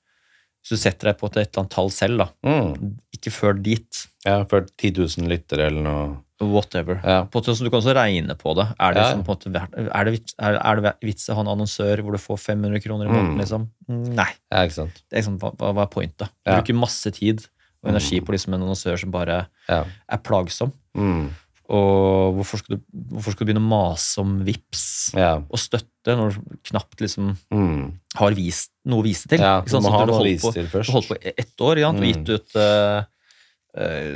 Hvis 0.62 0.74
du 0.74 0.80
setter 0.80 1.12
deg 1.12 1.20
på 1.20 1.28
et 1.28 1.42
eller 1.42 1.64
annet 1.64 1.76
tall 1.76 1.92
selv, 1.94 2.24
da. 2.24 2.30
Mm. 2.48 2.98
Ikke 3.18 3.34
før 3.34 3.60
dit. 3.60 4.04
Ja, 4.24 4.44
før 4.48 4.68
10 4.70 4.96
000 5.02 5.32
lyttere 5.32 5.68
eller 5.72 5.86
noe. 5.86 6.10
Whatever. 6.42 7.00
Ja. 7.06 7.24
På, 7.30 7.42
så 7.46 7.54
du 7.64 7.70
kan 7.70 7.80
også 7.82 7.94
regne 7.96 8.36
på 8.36 8.56
det. 8.58 8.68
Er 8.80 8.94
det, 8.94 9.02
Ja. 9.02 9.14
liksom, 9.14 9.24
på 9.28 9.36
måte, 9.36 9.92
er 9.94 10.04
det, 10.06 10.14
vits- 10.16 10.36
er, 10.40 10.58
er 10.58 10.82
det 10.82 10.94
vits 11.02 11.30
å 11.30 11.36
ha 11.36 11.42
en 11.42 11.52
annonsør 11.54 12.02
hvor 12.02 12.12
du 12.12 12.18
får 12.18 12.40
500 12.40 12.82
kroner 12.82 13.06
i 13.06 13.10
måneden? 13.14 13.36
Mm. 13.36 13.40
Liksom? 13.44 13.70
Nei. 14.16 14.30
Ja, 14.52 14.64
ikke 14.66 14.74
sant? 14.80 15.04
Det 15.10 15.18
er 15.18 15.22
liksom, 15.22 15.38
hva, 15.40 15.54
hva 15.74 15.84
er 15.86 15.92
pointet? 15.94 16.30
Du 16.44 16.50
Ja. 16.52 16.58
bruker 16.60 16.74
masse 16.80 17.12
tid 17.14 17.46
og 17.84 17.90
energi 17.94 18.20
på 18.22 18.32
liksom 18.34 18.54
en 18.54 18.62
annonsør 18.64 18.98
som 19.00 19.12
bare 19.12 19.48
Ja. 19.70 19.86
er 20.10 20.18
plagsom. 20.18 20.72
Mm. 20.98 21.30
Og 21.72 22.36
hvorfor 22.36 22.58
skal, 22.60 22.76
du, 22.78 22.82
hvorfor 23.14 23.32
skal 23.32 23.46
du 23.46 23.54
begynne 23.54 23.64
å 23.64 23.70
mase 23.72 24.18
om 24.20 24.44
VIPS 24.44 25.14
Ja. 25.16 25.36
og 25.38 25.58
støtte 25.62 26.18
når 26.18 26.34
du 26.36 26.58
knapt 26.68 27.00
liksom 27.00 27.38
Mm. 27.54 27.94
har 28.16 28.32
vist, 28.36 28.72
noe 28.86 29.00
å 29.02 29.04
vise 29.06 29.28
til? 29.30 29.40
ja. 29.40 29.62
Du 29.62 29.78
må 29.80 29.90
ha 29.92 30.06
noe 30.06 30.20
å 30.20 30.24
vise 30.24 30.42
på- 30.52 30.68
først. 30.68 30.88
Du 30.88 30.92
holdt 30.92 31.08
på 31.08 31.18
ett 31.38 31.56
år 31.62 31.88
og 31.88 31.96
Mm. 31.96 32.04
gitt 32.04 32.30
ut 32.30 32.56
eh, 32.56 33.04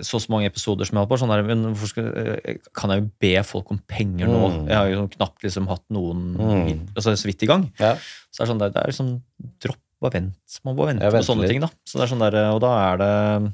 så 0.04 0.20
så 0.20 0.30
mange 0.30 0.50
episoder 0.50 0.84
som 0.86 0.98
jeg 0.98 1.00
har 1.00 1.06
hatt 1.06 1.12
på. 1.14 1.20
Sånn 1.22 1.32
der, 1.32 1.44
men 1.48 1.76
skal, 1.88 2.08
eh, 2.12 2.58
kan 2.76 2.92
jeg 2.92 3.04
jo 3.04 3.10
be 3.24 3.32
folk 3.48 3.72
om 3.72 3.80
penger 3.88 4.28
nå? 4.28 4.42
Mm. 4.52 4.68
Jeg 4.68 4.76
har 4.76 4.90
jo 4.92 5.08
knapt 5.16 5.44
liksom 5.48 5.68
hatt 5.72 5.84
noen 5.96 6.36
Mm. 6.36 6.88
altså, 6.96 7.14
så 7.16 7.26
vidt 7.30 7.44
i 7.44 7.48
gang. 7.48 7.72
Ja. 7.80 7.94
Så 8.32 8.42
det 8.44 8.46
er 8.50 8.52
sånn 8.54 8.60
der, 8.60 8.70
det 8.76 8.82
er 8.84 8.92
liksom 8.92 9.22
dropp 9.64 9.80
og 10.02 10.12
vent. 10.14 10.60
Man 10.66 10.76
må 10.76 10.86
vente 10.90 11.08
på 11.08 11.24
sånne 11.24 11.42
litt. 11.48 11.52
ting, 11.56 11.62
da. 11.62 11.70
Så 11.88 11.98
det 11.98 12.04
er 12.04 12.12
sånn 12.16 12.20
der, 12.26 12.36
og 12.52 12.60
da 12.62 12.94
er 12.94 12.98
det 12.98 13.54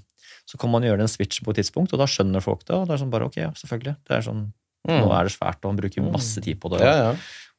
Så 0.50 0.58
kan 0.58 0.72
man 0.72 0.82
gjøre 0.84 1.00
en 1.00 1.08
switch 1.08 1.40
på 1.46 1.52
et 1.54 1.62
tidspunkt, 1.62 1.94
og 1.94 2.00
da 2.02 2.06
skjønner 2.10 2.42
folk 2.44 2.66
det. 2.66 2.76
Og 2.76 2.88
det 2.88 2.96
er 2.96 3.06
sånn 3.06 3.12
bare 3.14 3.24
ok, 3.30 3.38
ja, 3.38 3.52
selvfølgelig. 3.56 3.96
Det 4.08 4.18
er 4.18 4.22
sånn, 4.26 4.52
Mm. 4.90 5.06
Nå 5.06 5.12
er 5.14 5.24
det 5.30 5.32
svært, 5.38 5.62
og 5.64 5.70
man 5.70 5.78
bruker 5.78 6.02
masse 6.12 6.42
tid 6.42 6.60
på 6.60 6.68
det. 6.72 6.80
Ja, 6.82 6.94
ja. 6.96 7.12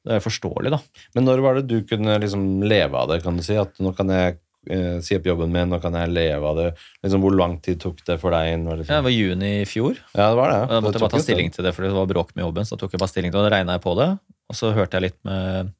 Det 0.04 0.16
er 0.16 0.18
forståelig, 0.18 0.70
da. 0.74 0.80
Men 1.14 1.24
når 1.24 1.40
var 1.40 1.54
det 1.54 1.68
du 1.68 1.80
kunne 1.86 2.18
liksom 2.18 2.60
leve 2.66 2.92
av 2.98 3.06
det, 3.08 3.22
kan 3.22 3.36
du 3.36 3.42
si? 3.44 3.54
At 3.54 3.78
nå 3.78 3.94
kan 3.96 4.08
jeg 4.08 4.38
eh, 4.70 5.00
si 5.02 5.16
opp 5.16 5.26
jobben 5.26 5.50
min, 5.52 5.68
nå 5.72 5.80
kan 5.82 5.94
jeg 5.98 6.12
leve 6.12 6.46
av 6.48 6.56
det. 6.60 6.68
Liksom, 7.02 7.20
hvor 7.24 7.34
lang 7.38 7.56
tid 7.64 7.80
tok 7.82 8.02
det 8.06 8.18
for 8.22 8.30
deg? 8.34 8.54
Når 8.62 8.82
liksom... 8.82 8.92
Det 8.94 9.02
var 9.08 9.14
juni 9.16 9.50
i 9.62 9.66
fjor. 9.66 9.98
Ja, 10.14 10.28
det 10.30 10.38
var 10.38 10.52
det. 10.52 10.60
og 10.62 10.68
Da 10.76 10.80
måtte 10.84 10.98
jeg 11.00 11.04
bare 11.06 11.16
ta 11.16 11.22
stilling 11.24 11.50
til 11.54 11.64
det, 11.66 11.74
for 11.76 11.82
det 11.86 11.92
var 11.96 12.06
bråk 12.10 12.34
med 12.36 12.44
jobben. 12.46 12.64
Så 12.68 12.76
da 12.76 12.84
tok 12.84 12.92
jeg 12.96 13.02
bare 13.02 13.12
stilling 13.14 13.32
til 13.32 13.38
det, 13.38 13.44
og 13.44 13.50
da 13.50 13.56
regna 13.56 13.76
jeg 13.78 13.84
på 13.88 13.94
det. 13.98 14.08
Og 14.52 14.58
så 14.58 14.72
hørte 14.76 14.98
jeg 15.00 15.06
litt 15.08 15.18
med 15.26 15.72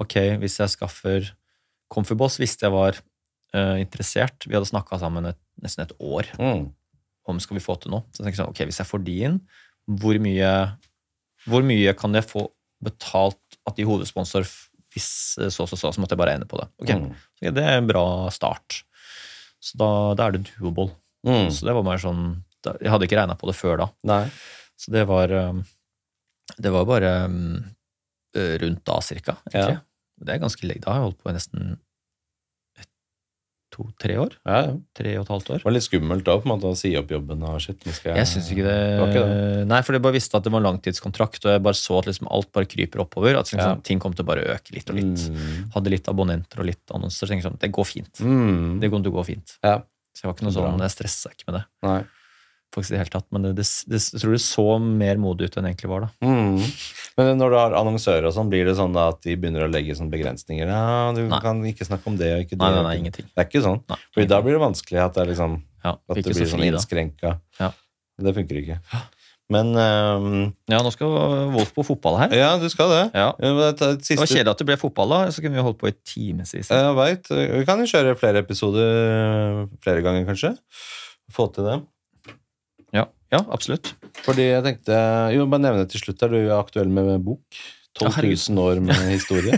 Ok, 0.00 0.14
hvis 0.40 0.54
jeg 0.62 0.72
skaffer 0.72 1.26
Comfyboss, 1.92 2.38
visste 2.40 2.64
jeg 2.64 2.72
var 2.72 2.96
uh, 3.52 3.76
interessert. 3.76 4.46
Vi 4.48 4.54
hadde 4.56 4.70
snakka 4.70 4.96
sammen 5.02 5.26
et, 5.28 5.38
nesten 5.60 5.84
et 5.84 5.92
år 6.00 6.30
Mm. 6.40 6.70
om 7.28 7.38
skal 7.44 7.58
vi 7.58 7.62
få 7.62 7.76
til 7.82 7.92
noe. 7.92 8.06
Så 8.10 8.22
jeg 8.22 8.30
tenkte 8.30 8.40
sånn, 8.40 8.54
ok, 8.54 8.62
hvis 8.70 8.80
jeg 8.80 8.88
får 8.88 9.02
de 9.04 9.16
inn, 9.28 9.36
hvor 10.00 10.16
mye, 10.24 10.52
hvor 11.44 11.62
mye 11.66 11.92
kan 11.98 12.16
jeg 12.16 12.24
få 12.24 12.46
betalt 12.82 13.58
at 13.68 13.76
de 13.76 13.84
hovedsponsor 13.86 14.42
f- 14.48 14.71
hvis 14.92 15.08
eh, 15.40 15.48
så 15.52 15.66
så 15.68 15.76
så, 15.78 15.90
så 15.92 16.00
måtte 16.02 16.14
jeg 16.16 16.22
bare 16.22 16.34
ende 16.38 16.48
på 16.50 16.58
det. 16.60 16.68
Ok, 16.82 16.90
Mm. 16.94 17.12
så 17.40 17.52
Det 17.58 17.64
er 17.64 17.78
en 17.80 17.86
bra 17.90 18.04
start. 18.30 18.82
Så 19.62 19.78
da, 19.78 19.88
da 20.18 20.26
er 20.28 20.32
det 20.38 20.46
doable. 20.58 20.90
Mm. 21.26 21.50
Så 21.54 21.64
det 21.68 21.74
var 21.76 21.84
mer 21.86 22.00
sånn, 22.02 22.42
Jeg 22.80 22.90
hadde 22.90 23.06
ikke 23.06 23.18
regna 23.20 23.34
på 23.38 23.46
det 23.50 23.54
før 23.58 23.76
da. 23.78 23.86
Nei. 24.06 24.24
Så 24.78 24.90
det 24.94 25.04
var 25.06 25.30
um, 25.30 25.62
Det 26.58 26.70
var 26.74 26.84
bare 26.86 27.12
um, 27.26 27.64
eh, 28.36 28.56
rundt 28.62 28.84
da, 28.84 29.00
cirka. 29.00 29.36
Ja. 29.54 29.80
Det 30.22 30.34
er 30.34 30.42
ganske 30.42 30.66
lenge. 30.66 30.82
Da 30.84 30.90
har 30.92 31.00
jeg 31.00 31.06
holdt 31.10 31.22
på 31.22 31.30
i 31.30 31.34
nesten 31.36 31.78
to-tre 33.72 34.16
år. 34.20 34.34
Ja, 34.46 34.58
ja. 34.66 34.72
Tre 34.98 35.14
og 35.18 35.24
et 35.24 35.30
halvt 35.32 35.50
år. 35.54 35.60
Det 35.62 35.66
var 35.68 35.74
litt 35.76 35.86
skummelt 35.86 36.24
da, 36.26 36.36
på 36.38 36.46
en 36.46 36.52
måte, 36.52 36.70
å 36.70 36.76
si 36.78 36.92
opp 37.00 37.10
jobben 37.14 37.42
og 37.48 37.58
shit. 37.64 37.80
Jeg 37.88 38.14
Jeg 38.14 38.28
syns 38.30 38.50
ikke 38.52 38.66
det, 38.66 38.76
ikke 39.06 39.22
det. 39.24 39.66
Nei, 39.72 39.80
for 39.82 39.96
jeg 39.96 40.04
bare 40.04 40.16
visste 40.18 40.36
at 40.36 40.44
det 40.46 40.52
var 40.52 40.60
en 40.62 40.68
langtidskontrakt, 40.70 41.40
og 41.46 41.54
jeg 41.56 41.62
bare 41.66 41.80
så 41.80 41.98
at 41.98 42.06
liksom 42.12 42.28
alt 42.30 42.52
bare 42.52 42.68
kryper 42.68 43.02
oppover. 43.06 43.38
At 43.40 43.50
liksom, 43.50 43.78
Ja. 43.78 43.80
ting 43.82 43.98
kom 43.98 44.12
til 44.14 44.24
å 44.24 44.28
bare 44.28 44.44
øke 44.54 44.76
litt 44.76 44.88
og 44.92 44.96
litt. 44.96 45.26
Mm. 45.32 45.70
Hadde 45.74 45.90
litt 45.90 46.06
abonnenter 46.08 46.60
og 46.60 46.66
litt 46.66 46.86
annonser. 46.94 47.26
Så 47.26 47.32
tenkte 47.32 47.42
jeg 47.48 47.52
sånn, 47.52 47.60
det 47.60 47.72
går 47.72 47.86
fint. 47.88 48.12
Mm. 48.20 48.80
Det 48.80 48.90
kommer 48.90 49.02
til 49.04 49.12
å 49.12 49.18
gå 49.20 49.26
fint. 49.26 49.56
Ja. 49.64 49.78
Så 50.12 50.22
jeg 50.24 50.28
var 50.28 50.34
ikke 50.36 50.44
noe 50.50 50.56
sånn, 50.58 50.80
jeg 50.84 50.90
stressa 50.92 51.30
ikke 51.32 51.48
med 51.50 51.60
det. 51.60 51.64
Nei. 51.82 52.02
Faktisk 52.74 52.92
i 52.92 52.96
det 52.96 53.00
hele 53.02 53.12
tatt, 53.12 53.26
Men 53.34 53.46
det, 53.46 53.52
det, 53.60 53.66
det, 53.90 54.00
jeg 54.00 54.22
tror 54.22 54.34
det 54.34 54.40
så 54.44 54.66
mer 54.82 55.20
modig 55.22 55.48
ut 55.48 55.56
enn 55.56 55.66
det 55.66 55.72
egentlig 55.74 55.90
var. 55.92 56.06
da. 56.06 56.28
Mm. 56.28 56.58
Men 57.18 57.32
når 57.40 57.54
du 57.54 57.58
har 57.60 57.76
annonsører 57.82 58.28
og 58.30 58.34
sånn, 58.36 58.50
blir 58.52 58.68
det 58.68 58.76
sånn 58.78 58.96
at 59.00 59.20
de 59.26 59.36
begynner 59.36 59.66
å 59.66 59.70
legge 59.72 59.96
sånne 59.98 60.12
begrensninger? 60.14 60.68
Ja, 60.72 61.12
du 61.16 61.22
Nei. 61.28 61.40
kan 61.44 61.62
ikke 61.68 61.88
snakke 61.88 62.08
om 62.10 62.18
det 62.20 62.32
og 62.36 62.44
ikke 62.46 62.56
det. 62.56 62.62
Nei, 62.64 62.74
nei, 62.76 62.84
nei, 62.88 62.94
ingenting. 63.04 63.28
Det 63.28 63.44
er 63.44 63.50
ikke 63.50 63.64
sånn. 63.64 63.82
Nei, 63.92 64.00
Fordi 64.16 64.30
da 64.32 64.42
blir 64.44 64.56
det 64.58 64.64
vanskelig 64.64 65.02
at 65.04 65.18
det, 65.18 65.28
liksom, 65.32 65.58
ja, 65.84 65.96
at 65.96 66.20
det 66.20 66.28
blir 66.28 66.38
så 66.40 66.52
sånn 66.54 66.68
innskrenka. 66.68 67.36
Ja. 67.60 67.72
Det 68.22 68.36
funker 68.36 68.60
ikke. 68.60 68.78
Men 69.52 69.72
um, 69.76 70.34
Ja, 70.70 70.80
nå 70.84 70.90
skal 70.94 71.12
Wolf 71.52 71.72
på 71.76 71.84
fotball 71.84 72.18
her. 72.22 72.34
Ja, 72.36 72.52
du 72.60 72.68
skal 72.72 72.92
det. 72.92 73.02
Ja. 73.12 73.28
Ja, 73.36 73.70
det 73.72 73.88
siste... 74.00 74.14
Det 74.14 74.22
var 74.22 74.30
kjedelig 74.30 74.54
at 74.54 74.62
det 74.62 74.68
ble 74.70 74.78
fotball, 74.80 75.12
da. 75.12 75.20
Så 75.34 75.44
kunne 75.44 75.58
vi 75.58 75.64
holdt 75.66 75.80
på 75.82 75.90
i 75.90 75.96
timevis. 76.08 76.70
Jeg 76.70 76.96
veit. 76.96 77.28
Vi 77.28 77.64
kan 77.68 77.82
jo 77.82 77.88
kjøre 77.90 78.16
flere 78.20 78.44
episoder 78.44 79.66
flere 79.84 80.04
ganger, 80.04 80.24
kanskje. 80.30 80.54
Få 81.32 81.48
til 81.52 81.68
det. 81.68 81.80
Ja, 83.32 83.38
ja, 83.40 83.44
absolutt. 83.54 83.94
Fordi 84.26 84.44
jeg 84.50 84.62
tenkte 84.66 84.96
Jo, 85.34 85.46
bare 85.48 85.64
nevne 85.64 85.86
til 85.88 86.02
slutt. 86.02 86.20
Er 86.26 86.28
du 86.34 86.40
aktuell 86.54 86.90
med 86.92 87.14
bok? 87.24 87.40
12 87.98 88.22
000 88.24 88.60
år 88.60 88.78
med 88.84 89.00
historie. 89.16 89.56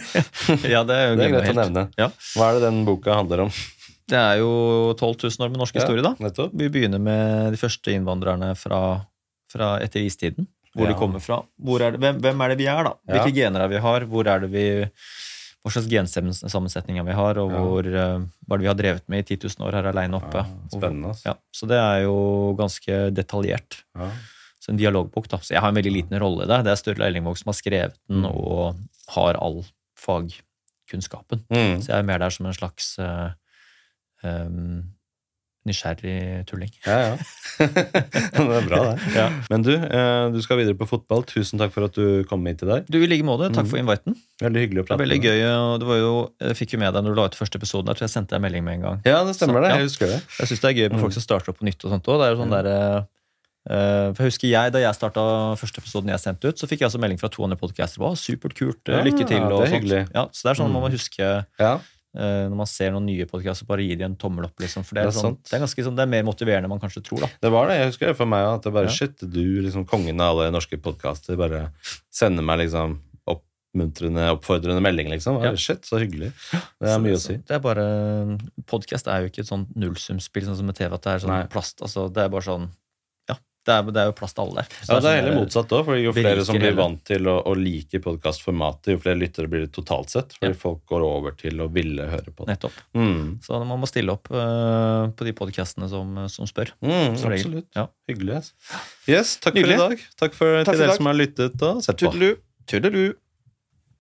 ja, 0.67 0.81
det 0.87 0.95
er 0.95 1.09
jo 1.11 1.17
Det 1.19 1.27
er 1.29 1.33
greit 1.37 1.51
å 1.53 1.59
nevne. 1.61 1.85
Ja. 1.99 2.09
Hva 2.35 2.49
er 2.51 2.59
det 2.59 2.65
den 2.69 2.81
boka 2.87 3.15
handler 3.21 3.45
om? 3.47 3.53
Det 4.11 4.19
er 4.21 4.41
jo 4.43 4.51
12 4.99 5.27
000 5.27 5.47
år 5.47 5.53
med 5.55 5.61
norsk 5.63 5.79
historie, 5.79 6.03
da. 6.05 6.15
Nettopp. 6.21 6.53
Vi 6.61 6.67
begynner 6.75 7.01
med 7.03 7.55
de 7.55 7.61
første 7.61 7.95
innvandrerne 7.95 8.51
fra, 8.59 8.81
fra 9.53 9.71
etter 9.85 10.03
istiden. 10.05 10.49
Hvor 10.75 10.89
Ja. 10.89 10.93
de 10.93 10.99
kommer 10.99 11.23
fra. 11.23 11.39
Hvor 11.63 11.81
er 11.87 11.95
det, 11.95 12.01
hvem, 12.03 12.19
hvem 12.21 12.41
er 12.43 12.51
det 12.53 12.59
vi 12.59 12.67
er, 12.67 12.83
da? 12.89 12.97
Ja. 13.07 13.15
Hvilke 13.23 13.37
gener 13.39 13.63
er 13.65 13.71
vi 13.71 13.79
har? 13.87 14.07
Hvor 14.11 14.27
er 14.27 14.43
det 14.43 14.51
vi 14.51 14.65
hva 15.65 15.73
slags 15.73 15.89
gensammensetninger 15.89 17.05
vi 17.07 17.13
har, 17.17 17.39
og 17.41 17.51
Ja. 17.51 17.59
hvor, 17.65 17.87
eh, 17.87 18.19
hva 18.49 18.59
vi 18.61 18.67
har 18.67 18.75
drevet 18.75 19.09
med 19.09 19.19
i 19.25 19.37
10 19.37 19.49
000 19.57 19.67
år 19.69 19.73
her 19.79 19.87
aleine 19.91 20.15
oppe. 20.21 20.35
Ja, 20.45 20.69
spennende. 20.79 21.15
Ja, 21.25 21.35
så 21.53 21.67
det 21.67 21.79
er 21.81 22.03
jo 22.05 22.55
ganske 22.59 23.11
detaljert. 23.15 23.83
Ja. 23.97 24.11
Så 24.61 24.71
en 24.71 24.77
dialogbok, 24.79 25.27
da. 25.29 25.39
Så 25.39 25.51
jeg 25.55 25.61
har 25.61 25.69
en 25.69 25.75
veldig 25.77 25.93
liten 25.93 26.21
rolle 26.21 26.45
i 26.45 26.47
det. 26.47 26.65
Det 26.65 26.73
er 26.73 26.77
Sturle 26.81 27.07
Ellingvåg 27.09 27.37
som 27.39 27.49
har 27.53 27.55
skrevet 27.59 27.95
den, 28.09 28.23
Mm. 28.23 28.31
og 28.35 28.77
har 29.09 29.35
all 29.41 29.65
fagkunnskapen. 29.97 31.45
Mm. 31.51 31.81
Så 31.81 31.87
jeg 31.89 31.99
er 31.99 32.03
mer 32.03 32.19
der 32.19 32.31
som 32.31 32.47
en 32.47 32.53
slags 32.53 32.99
em, 34.23 34.85
nysgjerrig 35.67 36.45
tulling. 36.47 36.71
Ja, 36.87 36.97
ja. 36.99 37.17
det 37.59 38.57
er 38.59 38.67
bra, 38.69 38.81
det. 38.91 39.15
Ja. 39.17 39.27
Men 39.51 39.63
du, 39.65 39.73
eh, 39.75 40.27
du 40.35 40.41
skal 40.45 40.59
videre 40.61 40.77
på 40.77 40.87
fotball. 40.91 41.25
Tusen 41.29 41.59
takk 41.61 41.73
for 41.73 41.87
at 41.89 41.95
du 41.97 42.25
kom 42.29 42.45
hit 42.47 42.63
i 42.63 42.69
dag. 42.69 42.85
Du, 42.91 42.99
i 43.03 43.09
like 43.09 43.25
måte. 43.27 43.49
Takk 43.55 43.69
for 43.71 43.81
inviten. 43.81 44.17
Veldig 44.43 44.65
hyggelig 44.67 44.83
å 44.83 44.85
Det 44.85 44.91
prate 44.93 45.03
veldig 45.05 45.19
med 45.21 45.25
deg. 45.25 45.41
gøy. 45.41 45.55
og 45.55 45.81
det 45.81 45.89
var 45.89 45.97
jo, 46.03 46.13
Jeg 46.45 46.57
fikk 46.61 46.77
jo 46.77 46.79
med 46.85 46.93
deg 46.95 47.05
når 47.07 47.15
du 47.15 47.21
la 47.21 47.27
ut 47.31 47.39
første 47.41 47.57
episoden. 47.61 47.87
der, 47.87 47.95
tror 47.95 48.07
jeg 48.09 48.15
sendte 48.17 48.35
deg 48.35 48.41
en 48.43 48.47
melding 48.49 48.65
med 48.65 48.75
en 48.79 48.87
gang. 48.89 49.03
Ja, 49.09 49.25
det 49.25 49.35
stemmer 49.39 49.61
Så, 49.61 49.65
det. 49.65 49.71
ja. 49.71 49.77
Jeg 49.81 49.89
husker 49.91 50.07
det. 50.15 50.21
Jeg 50.41 50.47
syns 50.53 50.61
det 50.61 50.71
er 50.71 50.79
gøy 50.81 50.89
med 50.91 50.99
Mm. 50.99 51.03
folk 51.07 51.13
som 51.17 51.23
starter 51.23 51.49
opp 51.55 51.59
på 51.59 51.65
nytt. 51.71 51.85
og 51.85 51.91
sånt 51.97 52.05
òg. 52.13 52.19
Det 52.21 52.27
er 52.29 52.35
jo 52.35 52.41
sånn 52.45 52.55
der, 52.55 52.69
eh, 52.69 54.13
for 54.15 54.21
jeg 54.25 54.31
husker 54.33 54.49
jeg, 54.51 54.73
Da 54.73 54.79
jeg 54.85 54.95
starta 54.95 55.23
første 55.57 55.79
episoden 55.81 56.09
jeg 56.13 56.21
sendte 56.21 56.49
ut, 56.53 56.57
så 56.61 56.67
fikk 56.69 56.81
jeg 56.85 56.89
altså 56.91 57.01
melding 57.01 57.19
fra 57.21 57.29
to 57.33 57.43
andre 57.45 57.57
podcaster. 57.57 57.99
Wow, 58.05 58.15
supert 58.15 58.55
kult, 58.55 58.83
eh, 58.89 59.01
lykke 59.03 59.25
til. 59.27 59.41
det 59.41 59.53
og 59.53 59.63
er 59.63 59.67
sånt. 59.67 59.81
hyggelig. 59.81 60.03
Ja, 60.15 60.27
så 60.29 60.43
det 60.45 60.51
er 60.53 60.63
sånn 60.63 60.73
man 60.73 60.83
må 60.83 60.91
Mm. 60.91 60.99
huske 60.99 61.47
Ja, 61.59 61.79
når 62.15 62.55
man 62.57 62.67
ser 62.71 62.93
noen 62.95 63.07
nye 63.07 63.27
podcaster, 63.27 63.67
bare 63.67 63.83
gi 63.83 63.97
dem 63.99 64.13
en 64.13 64.17
tommel 64.17 64.45
opp. 64.47 64.55
liksom, 64.63 64.85
for 64.87 64.95
Det 64.95 65.03
er, 65.03 65.11
Det 65.11 65.17
er 65.17 65.21
sånn, 65.21 65.39
det 65.43 65.53
er 65.59 65.63
ganske 65.65 65.85
sånn, 65.85 65.97
det 65.99 66.03
er 66.07 66.13
mer 66.13 66.23
motiverende 66.29 66.65
enn 66.69 66.75
man 66.77 66.81
kanskje 66.81 67.03
tror. 67.03 67.21
da. 67.27 67.29
det 67.43 67.51
var 67.51 67.67
det. 67.69 67.79
Jeg 67.81 67.91
husker 67.93 68.07
det 68.13 68.17
for 68.17 68.27
meg 68.31 68.45
at 68.47 68.63
det 68.63 68.73
bare 68.73 68.87
Ja. 68.87 68.95
Shit, 68.95 69.19
du, 69.19 69.43
liksom 69.63 69.85
kongen 69.87 70.21
av 70.21 70.39
alle 70.39 70.51
norske 70.55 70.79
podkaster, 70.81 71.37
bare 71.37 71.73
sender 72.15 72.43
meg 72.47 72.61
liksom 72.63 73.01
oppmuntrende, 73.27 74.29
oppfordrende 74.37 74.81
melding, 74.85 75.09
liksom. 75.11 75.43
Ja. 75.43 75.51
Shit, 75.59 75.83
så 75.89 75.99
hyggelig. 75.99 76.31
Det 76.79 76.87
er 76.89 76.95
Så 76.95 77.01
mye 77.03 77.17
å 77.19 77.21
si. 77.21 77.37
Det 77.43 77.51
er 77.57 77.59
bare, 77.65 78.39
Podkast 78.71 79.09
er 79.11 79.25
jo 79.25 79.31
ikke 79.33 79.43
et 79.43 79.51
sånn 79.51 79.67
nullsumspill 79.75 80.47
sånn 80.47 80.57
som 80.61 80.67
med 80.67 80.77
TV. 80.79 80.95
at 80.95 81.03
Det 81.03 81.13
er 81.17 81.19
sånn 81.27 81.35
Nei. 81.35 81.47
plast, 81.51 81.83
altså 81.83 82.07
det 82.13 82.23
er 82.23 82.29
bare 82.29 82.47
sånn 82.47 82.69
det 83.65 83.75
er, 83.75 83.87
det 83.97 84.01
er 84.03 84.09
jo 84.11 84.15
plass 84.19 84.35
til 84.37 84.43
alle 84.45 84.63
der. 84.63 84.75
Så 84.85 84.93
Ja, 84.93 84.95
det 84.95 84.95
er 84.95 85.05
sånn 85.05 85.17
heller 85.19 85.37
motsatt 85.41 85.75
òg, 85.79 85.91
jo 86.03 86.13
flere 86.17 86.45
som 86.45 86.59
blir 86.61 86.77
vant 86.77 87.01
til 87.09 87.29
å, 87.31 87.37
å 87.49 87.55
like 87.57 88.01
podkastformatet, 88.05 88.93
jo 88.95 89.03
flere 89.03 89.19
lyttere 89.21 89.49
blir 89.51 89.65
det 89.67 89.73
totalt 89.73 90.13
sett. 90.13 90.37
Fordi 90.39 90.53
Ja. 90.53 90.61
folk 90.61 90.85
går 90.91 91.07
over 91.09 91.37
til 91.39 91.61
å 91.65 91.69
ville 91.73 92.07
høre 92.11 92.31
på 92.35 92.45
det. 92.45 92.55
Nettopp. 92.59 92.77
Mm. 92.95 93.41
Så 93.45 93.61
man 93.65 93.81
må 93.81 93.89
stille 93.91 94.13
opp 94.13 94.29
uh, 94.31 95.09
på 95.17 95.25
de 95.25 95.33
podkastene 95.33 95.89
som, 95.89 96.15
som 96.29 96.47
spør. 96.47 96.75
Mm, 96.85 97.17
Som 97.19 97.33
absolutt. 97.33 97.69
Ja. 97.75 97.89
Hyggelig. 98.09 98.43
Yes, 99.09 99.37
takk 99.41 99.55
Nydelig. 99.55 99.77
for 99.79 99.85
i 99.85 99.89
dag. 99.97 100.07
Takk 100.21 100.35
for 100.39 100.59
Takk 100.63 100.75
til 100.75 100.81
for 100.81 100.87
dere 100.87 100.97
som 101.01 101.07
har 101.07 101.15
lyttet 101.19 101.63
og 101.63 101.83
sett 101.85 102.01
på. 102.01 102.13
Tudelu. 102.13 102.35
Tudelu. 102.69 103.05